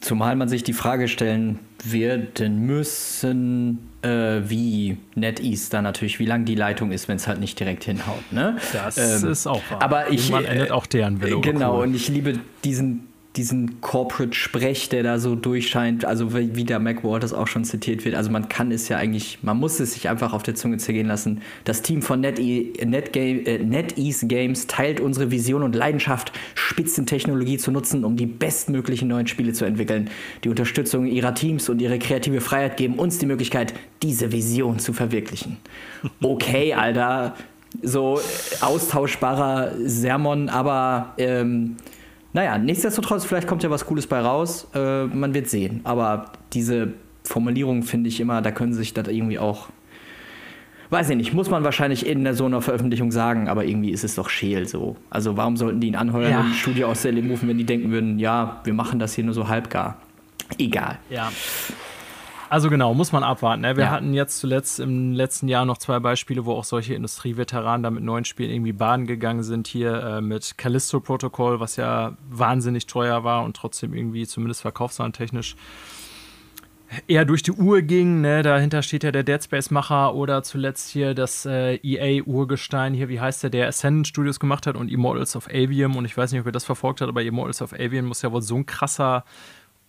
Zumal 0.00 0.34
man 0.34 0.48
sich 0.48 0.64
die 0.64 0.72
Frage 0.72 1.08
stellen 1.08 1.58
werden 1.84 2.64
müssen, 2.64 3.90
äh, 4.00 4.40
wie 4.44 4.96
NetEase 5.14 5.68
da 5.70 5.82
natürlich, 5.82 6.18
wie 6.18 6.24
lang 6.24 6.46
die 6.46 6.54
Leitung 6.54 6.90
ist, 6.90 7.06
wenn 7.06 7.16
es 7.16 7.26
halt 7.26 7.38
nicht 7.38 7.60
direkt 7.60 7.84
hinhaut. 7.84 8.32
Ne? 8.32 8.56
Das 8.72 8.96
ähm, 8.96 9.30
ist 9.30 9.46
auch 9.46 9.60
wahr. 9.70 9.82
Aber 9.82 10.10
ich, 10.10 10.30
Irgendwann 10.30 10.50
endet 10.52 10.70
auch 10.70 10.86
deren 10.86 11.20
Wille. 11.20 11.38
Genau, 11.42 11.76
cool. 11.76 11.82
und 11.82 11.94
ich 11.94 12.08
liebe 12.08 12.40
diesen 12.64 13.09
diesen 13.36 13.80
Corporate-Sprech, 13.80 14.88
der 14.88 15.04
da 15.04 15.18
so 15.20 15.36
durchscheint, 15.36 16.04
also 16.04 16.34
wie 16.34 16.64
der 16.64 16.80
Mac 16.80 17.04
Walters 17.04 17.32
auch 17.32 17.46
schon 17.46 17.64
zitiert 17.64 18.04
wird. 18.04 18.16
Also 18.16 18.30
man 18.30 18.48
kann 18.48 18.72
es 18.72 18.88
ja 18.88 18.96
eigentlich, 18.96 19.38
man 19.42 19.56
muss 19.56 19.78
es 19.78 19.92
sich 19.92 20.08
einfach 20.08 20.32
auf 20.32 20.42
der 20.42 20.56
Zunge 20.56 20.78
zergehen 20.78 21.06
lassen. 21.06 21.40
Das 21.64 21.82
Team 21.82 22.02
von 22.02 22.20
NetEase 22.20 22.86
Net 22.86 23.16
äh, 23.16 23.58
Net 23.58 23.94
Games 23.96 24.66
teilt 24.66 24.98
unsere 24.98 25.30
Vision 25.30 25.62
und 25.62 25.76
Leidenschaft, 25.76 26.32
Spitzentechnologie 26.56 27.56
zu 27.58 27.70
nutzen, 27.70 28.04
um 28.04 28.16
die 28.16 28.26
bestmöglichen 28.26 29.06
neuen 29.06 29.28
Spiele 29.28 29.52
zu 29.52 29.64
entwickeln. 29.64 30.10
Die 30.42 30.48
Unterstützung 30.48 31.06
ihrer 31.06 31.34
Teams 31.34 31.68
und 31.68 31.80
ihre 31.80 32.00
kreative 32.00 32.40
Freiheit 32.40 32.76
geben 32.76 32.98
uns 32.98 33.18
die 33.18 33.26
Möglichkeit, 33.26 33.74
diese 34.02 34.32
Vision 34.32 34.80
zu 34.80 34.92
verwirklichen. 34.92 35.58
Okay, 36.20 36.74
Alter, 36.74 37.36
so 37.82 38.20
austauschbarer 38.60 39.72
Sermon, 39.84 40.48
aber 40.48 41.14
ähm, 41.18 41.76
naja, 42.32 42.58
nichtsdestotrotz, 42.58 43.24
vielleicht 43.24 43.48
kommt 43.48 43.62
ja 43.62 43.70
was 43.70 43.86
Cooles 43.86 44.06
bei 44.06 44.20
raus. 44.20 44.68
Äh, 44.74 45.06
man 45.06 45.34
wird 45.34 45.48
sehen. 45.48 45.80
Aber 45.84 46.32
diese 46.52 46.92
Formulierung 47.24 47.82
finde 47.82 48.08
ich 48.08 48.20
immer, 48.20 48.40
da 48.42 48.50
können 48.50 48.72
sich 48.72 48.94
das 48.94 49.08
irgendwie 49.08 49.38
auch. 49.38 49.68
Weiß 50.90 51.08
ich 51.08 51.16
nicht, 51.16 51.32
muss 51.32 51.50
man 51.50 51.62
wahrscheinlich 51.62 52.04
in 52.04 52.32
so 52.34 52.46
einer 52.46 52.60
Veröffentlichung 52.62 53.12
sagen, 53.12 53.48
aber 53.48 53.64
irgendwie 53.64 53.90
ist 53.90 54.02
es 54.02 54.16
doch 54.16 54.28
scheel 54.28 54.66
so. 54.66 54.96
Also 55.08 55.36
warum 55.36 55.56
sollten 55.56 55.80
die 55.80 55.86
ihn 55.86 55.94
anheuern 55.94 56.32
ja. 56.32 56.40
und 56.40 56.46
ein 56.46 56.54
Studio 56.54 56.88
aus 56.88 57.02
der 57.02 57.14
rufen, 57.14 57.48
wenn 57.48 57.58
die 57.58 57.64
denken 57.64 57.92
würden, 57.92 58.18
ja, 58.18 58.60
wir 58.64 58.74
machen 58.74 58.98
das 58.98 59.14
hier 59.14 59.22
nur 59.22 59.34
so 59.34 59.46
halbgar. 59.46 59.98
Egal. 60.58 60.98
Ja. 61.08 61.30
Also 62.50 62.68
genau, 62.68 62.94
muss 62.94 63.12
man 63.12 63.22
abwarten. 63.22 63.62
Ne? 63.62 63.76
Wir 63.76 63.84
ja. 63.84 63.90
hatten 63.92 64.12
jetzt 64.12 64.40
zuletzt 64.40 64.80
im 64.80 65.12
letzten 65.12 65.46
Jahr 65.46 65.64
noch 65.64 65.78
zwei 65.78 66.00
Beispiele, 66.00 66.44
wo 66.44 66.54
auch 66.54 66.64
solche 66.64 66.94
Industrieveteranen 66.94 67.84
da 67.84 67.90
mit 67.92 68.02
neuen 68.02 68.24
Spielen 68.24 68.50
irgendwie 68.50 68.72
baden 68.72 69.06
gegangen 69.06 69.44
sind. 69.44 69.68
Hier 69.68 70.02
äh, 70.02 70.20
mit 70.20 70.58
Callisto 70.58 70.98
Protocol, 70.98 71.60
was 71.60 71.76
ja 71.76 72.16
wahnsinnig 72.28 72.88
teuer 72.88 73.22
war 73.22 73.44
und 73.44 73.56
trotzdem 73.56 73.94
irgendwie 73.94 74.26
zumindest 74.26 74.62
verkaufszahlentechnisch 74.62 75.54
eher 77.06 77.24
durch 77.24 77.44
die 77.44 77.52
Uhr 77.52 77.82
ging. 77.82 78.20
Ne? 78.20 78.42
Dahinter 78.42 78.82
steht 78.82 79.04
ja 79.04 79.12
der 79.12 79.22
Dead 79.22 79.40
Space-Macher 79.40 80.16
oder 80.16 80.42
zuletzt 80.42 80.90
hier 80.90 81.14
das 81.14 81.46
äh, 81.46 81.76
EA-Urgestein 81.76 82.94
hier, 82.94 83.08
wie 83.08 83.20
heißt 83.20 83.44
der, 83.44 83.50
der 83.50 83.68
Ascendant 83.68 84.08
Studios 84.08 84.40
gemacht 84.40 84.66
hat 84.66 84.74
und 84.74 84.90
Immortals 84.90 85.36
of 85.36 85.46
Avium. 85.46 85.94
Und 85.94 86.04
ich 86.04 86.16
weiß 86.16 86.32
nicht, 86.32 86.40
ob 86.40 86.46
ihr 86.46 86.52
das 86.52 86.64
verfolgt 86.64 87.00
habt, 87.00 87.08
aber 87.08 87.22
Immortals 87.22 87.62
of 87.62 87.74
Avium 87.74 88.06
muss 88.06 88.22
ja 88.22 88.32
wohl 88.32 88.42
so 88.42 88.56
ein 88.56 88.66
krasser 88.66 89.24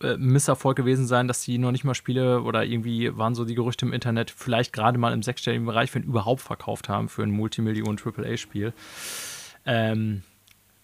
äh, 0.02 0.16
Misserfolg 0.16 0.76
gewesen 0.76 1.06
sein, 1.06 1.28
dass 1.28 1.42
die 1.42 1.58
noch 1.58 1.72
nicht 1.72 1.84
mal 1.84 1.94
Spiele 1.94 2.42
oder 2.42 2.64
irgendwie 2.64 3.16
waren 3.16 3.34
so 3.34 3.44
die 3.44 3.54
Gerüchte 3.54 3.86
im 3.86 3.92
Internet 3.92 4.30
vielleicht 4.30 4.72
gerade 4.72 4.98
mal 4.98 5.12
im 5.12 5.22
sechsstelligen 5.22 5.66
Bereich, 5.66 5.94
wenn 5.94 6.02
überhaupt 6.02 6.40
verkauft 6.40 6.88
haben 6.88 7.08
für 7.08 7.22
ein 7.22 7.30
Multimillionen 7.30 7.98
AAA-Spiel. 7.98 8.72
Ähm, 9.64 10.22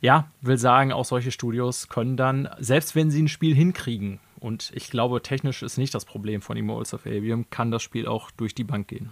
ja, 0.01 0.31
will 0.41 0.59
sagen, 0.59 0.93
auch 0.93 1.05
solche 1.05 1.33
Studios 1.33 1.89
können 1.89 2.17
dann, 2.17 2.49
selbst 2.59 2.95
wenn 2.95 3.11
sie 3.11 3.23
ein 3.23 3.29
Spiel 3.29 3.55
hinkriegen, 3.55 4.21
und 4.41 4.71
ich 4.75 4.91
glaube, 4.91 5.21
technisch 5.21 5.63
ist 5.63 5.79
nicht 5.79 5.95
das 5.95 6.05
Problem 6.05 6.43
von 6.43 6.57
Immortals 6.57 6.95
of 6.95 7.07
Avium, 7.07 7.51
kann 7.51 7.71
das 7.71 7.83
Spiel 7.83 8.07
auch 8.07 8.31
durch 8.31 8.55
die 8.55 8.65
Bank 8.65 8.89
gehen. 8.89 9.11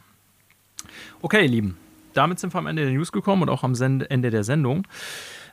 Okay, 1.21 1.43
ihr 1.43 1.51
Lieben, 1.51 1.77
damit 2.13 2.39
sind 2.39 2.55
wir 2.55 2.59
am 2.59 2.67
Ende 2.67 2.85
der 2.85 2.93
News 2.93 3.11
gekommen 3.11 3.43
und 3.43 3.49
auch 3.49 3.65
am 3.65 3.75
Ende 3.75 4.31
der 4.31 4.45
Sendung. 4.45 4.87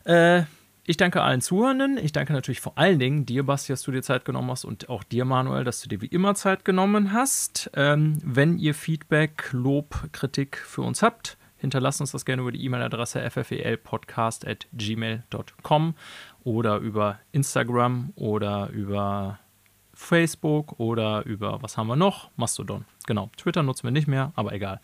Äh, 0.03 0.43
ich 0.85 0.97
danke 0.97 1.21
allen 1.21 1.39
Zuhörenden. 1.41 1.97
Ich 1.97 2.11
danke 2.11 2.33
natürlich 2.33 2.59
vor 2.59 2.77
allen 2.77 2.99
Dingen 2.99 3.25
dir, 3.25 3.45
Basti, 3.45 3.71
dass 3.71 3.83
du 3.83 3.91
dir 3.91 4.03
Zeit 4.03 4.25
genommen 4.25 4.51
hast 4.51 4.65
und 4.65 4.89
auch 4.89 5.03
dir, 5.03 5.23
Manuel, 5.23 5.63
dass 5.63 5.79
du 5.81 5.87
dir 5.87 6.01
wie 6.01 6.07
immer 6.07 6.35
Zeit 6.35 6.65
genommen 6.65 7.13
hast. 7.13 7.71
Ähm, 7.75 8.17
wenn 8.23 8.57
ihr 8.57 8.75
Feedback, 8.75 9.53
Lob, 9.53 10.09
Kritik 10.11 10.57
für 10.57 10.81
uns 10.81 11.01
habt, 11.01 11.37
hinterlasst 11.57 12.01
uns 12.01 12.11
das 12.11 12.25
gerne 12.25 12.41
über 12.41 12.51
die 12.51 12.65
E-Mail-Adresse 12.65 13.21
ffelpodcast.gmail.com 13.29 15.95
oder 16.43 16.77
über 16.77 17.19
Instagram 17.31 18.11
oder 18.15 18.67
über 18.69 19.39
Facebook 19.93 20.79
oder 20.79 21.23
über, 21.25 21.61
was 21.61 21.77
haben 21.77 21.87
wir 21.87 21.95
noch? 21.95 22.31
Mastodon. 22.35 22.83
Genau, 23.05 23.29
Twitter 23.37 23.63
nutzen 23.63 23.85
wir 23.85 23.91
nicht 23.91 24.09
mehr, 24.09 24.33
aber 24.35 24.51
egal. 24.51 24.81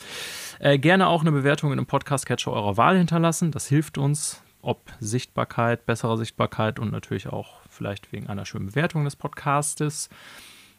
Äh, 0.59 0.77
gerne 0.77 1.07
auch 1.07 1.19
eine 1.21 1.33
Bewertung 1.33 1.73
in 1.73 1.79
einem 1.79 1.87
Podcast-Catcher 1.87 2.53
eurer 2.53 2.77
Wahl 2.77 2.97
hinterlassen. 2.97 3.51
Das 3.51 3.67
hilft 3.67 3.97
uns, 3.97 4.41
ob 4.61 4.91
Sichtbarkeit, 4.99 5.85
bessere 5.85 6.17
Sichtbarkeit 6.17 6.79
und 6.79 6.91
natürlich 6.91 7.27
auch 7.27 7.59
vielleicht 7.69 8.11
wegen 8.11 8.27
einer 8.27 8.45
schönen 8.45 8.67
Bewertung 8.67 9.05
des 9.05 9.15
Podcastes. 9.15 10.09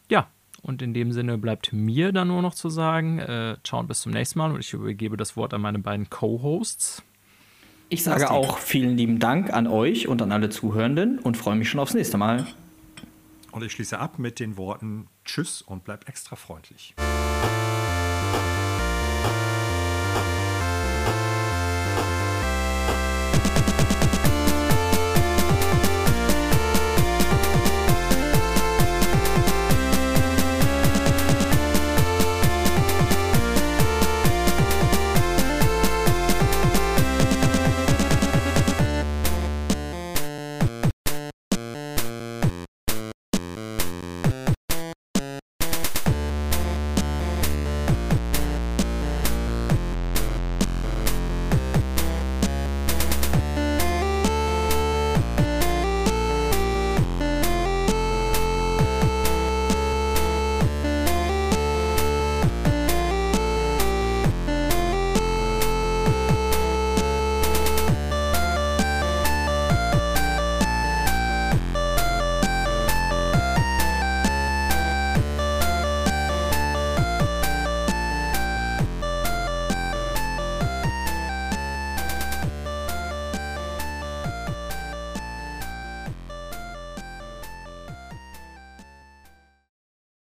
Ja, 0.09 0.27
und 0.61 0.81
in 0.81 0.93
dem 0.93 1.11
Sinne 1.11 1.37
bleibt 1.37 1.73
mir 1.73 2.11
dann 2.11 2.27
nur 2.27 2.41
noch 2.41 2.53
zu 2.53 2.69
sagen, 2.69 3.19
äh, 3.19 3.57
ciao 3.63 3.79
und 3.79 3.87
bis 3.87 4.01
zum 4.01 4.11
nächsten 4.11 4.39
Mal. 4.39 4.51
Und 4.51 4.59
ich 4.59 4.73
übergebe 4.73 5.17
das 5.17 5.35
Wort 5.35 5.53
an 5.53 5.61
meine 5.61 5.79
beiden 5.79 6.09
Co-Hosts. 6.09 7.03
Ich 7.89 8.03
sage 8.03 8.29
auch 8.29 8.57
vielen 8.57 8.95
lieben 8.95 9.19
Dank 9.19 9.51
an 9.51 9.67
euch 9.67 10.07
und 10.07 10.21
an 10.21 10.31
alle 10.31 10.49
Zuhörenden 10.49 11.19
und 11.19 11.35
freue 11.35 11.55
mich 11.55 11.69
schon 11.69 11.79
aufs 11.79 11.93
nächste 11.93 12.17
Mal. 12.17 12.47
Und 13.51 13.63
ich 13.63 13.73
schließe 13.73 13.99
ab 13.99 14.17
mit 14.17 14.39
den 14.39 14.55
Worten 14.55 15.07
Tschüss 15.25 15.61
und 15.61 15.83
bleibt 15.83 16.07
extra 16.07 16.37
freundlich. 16.37 16.95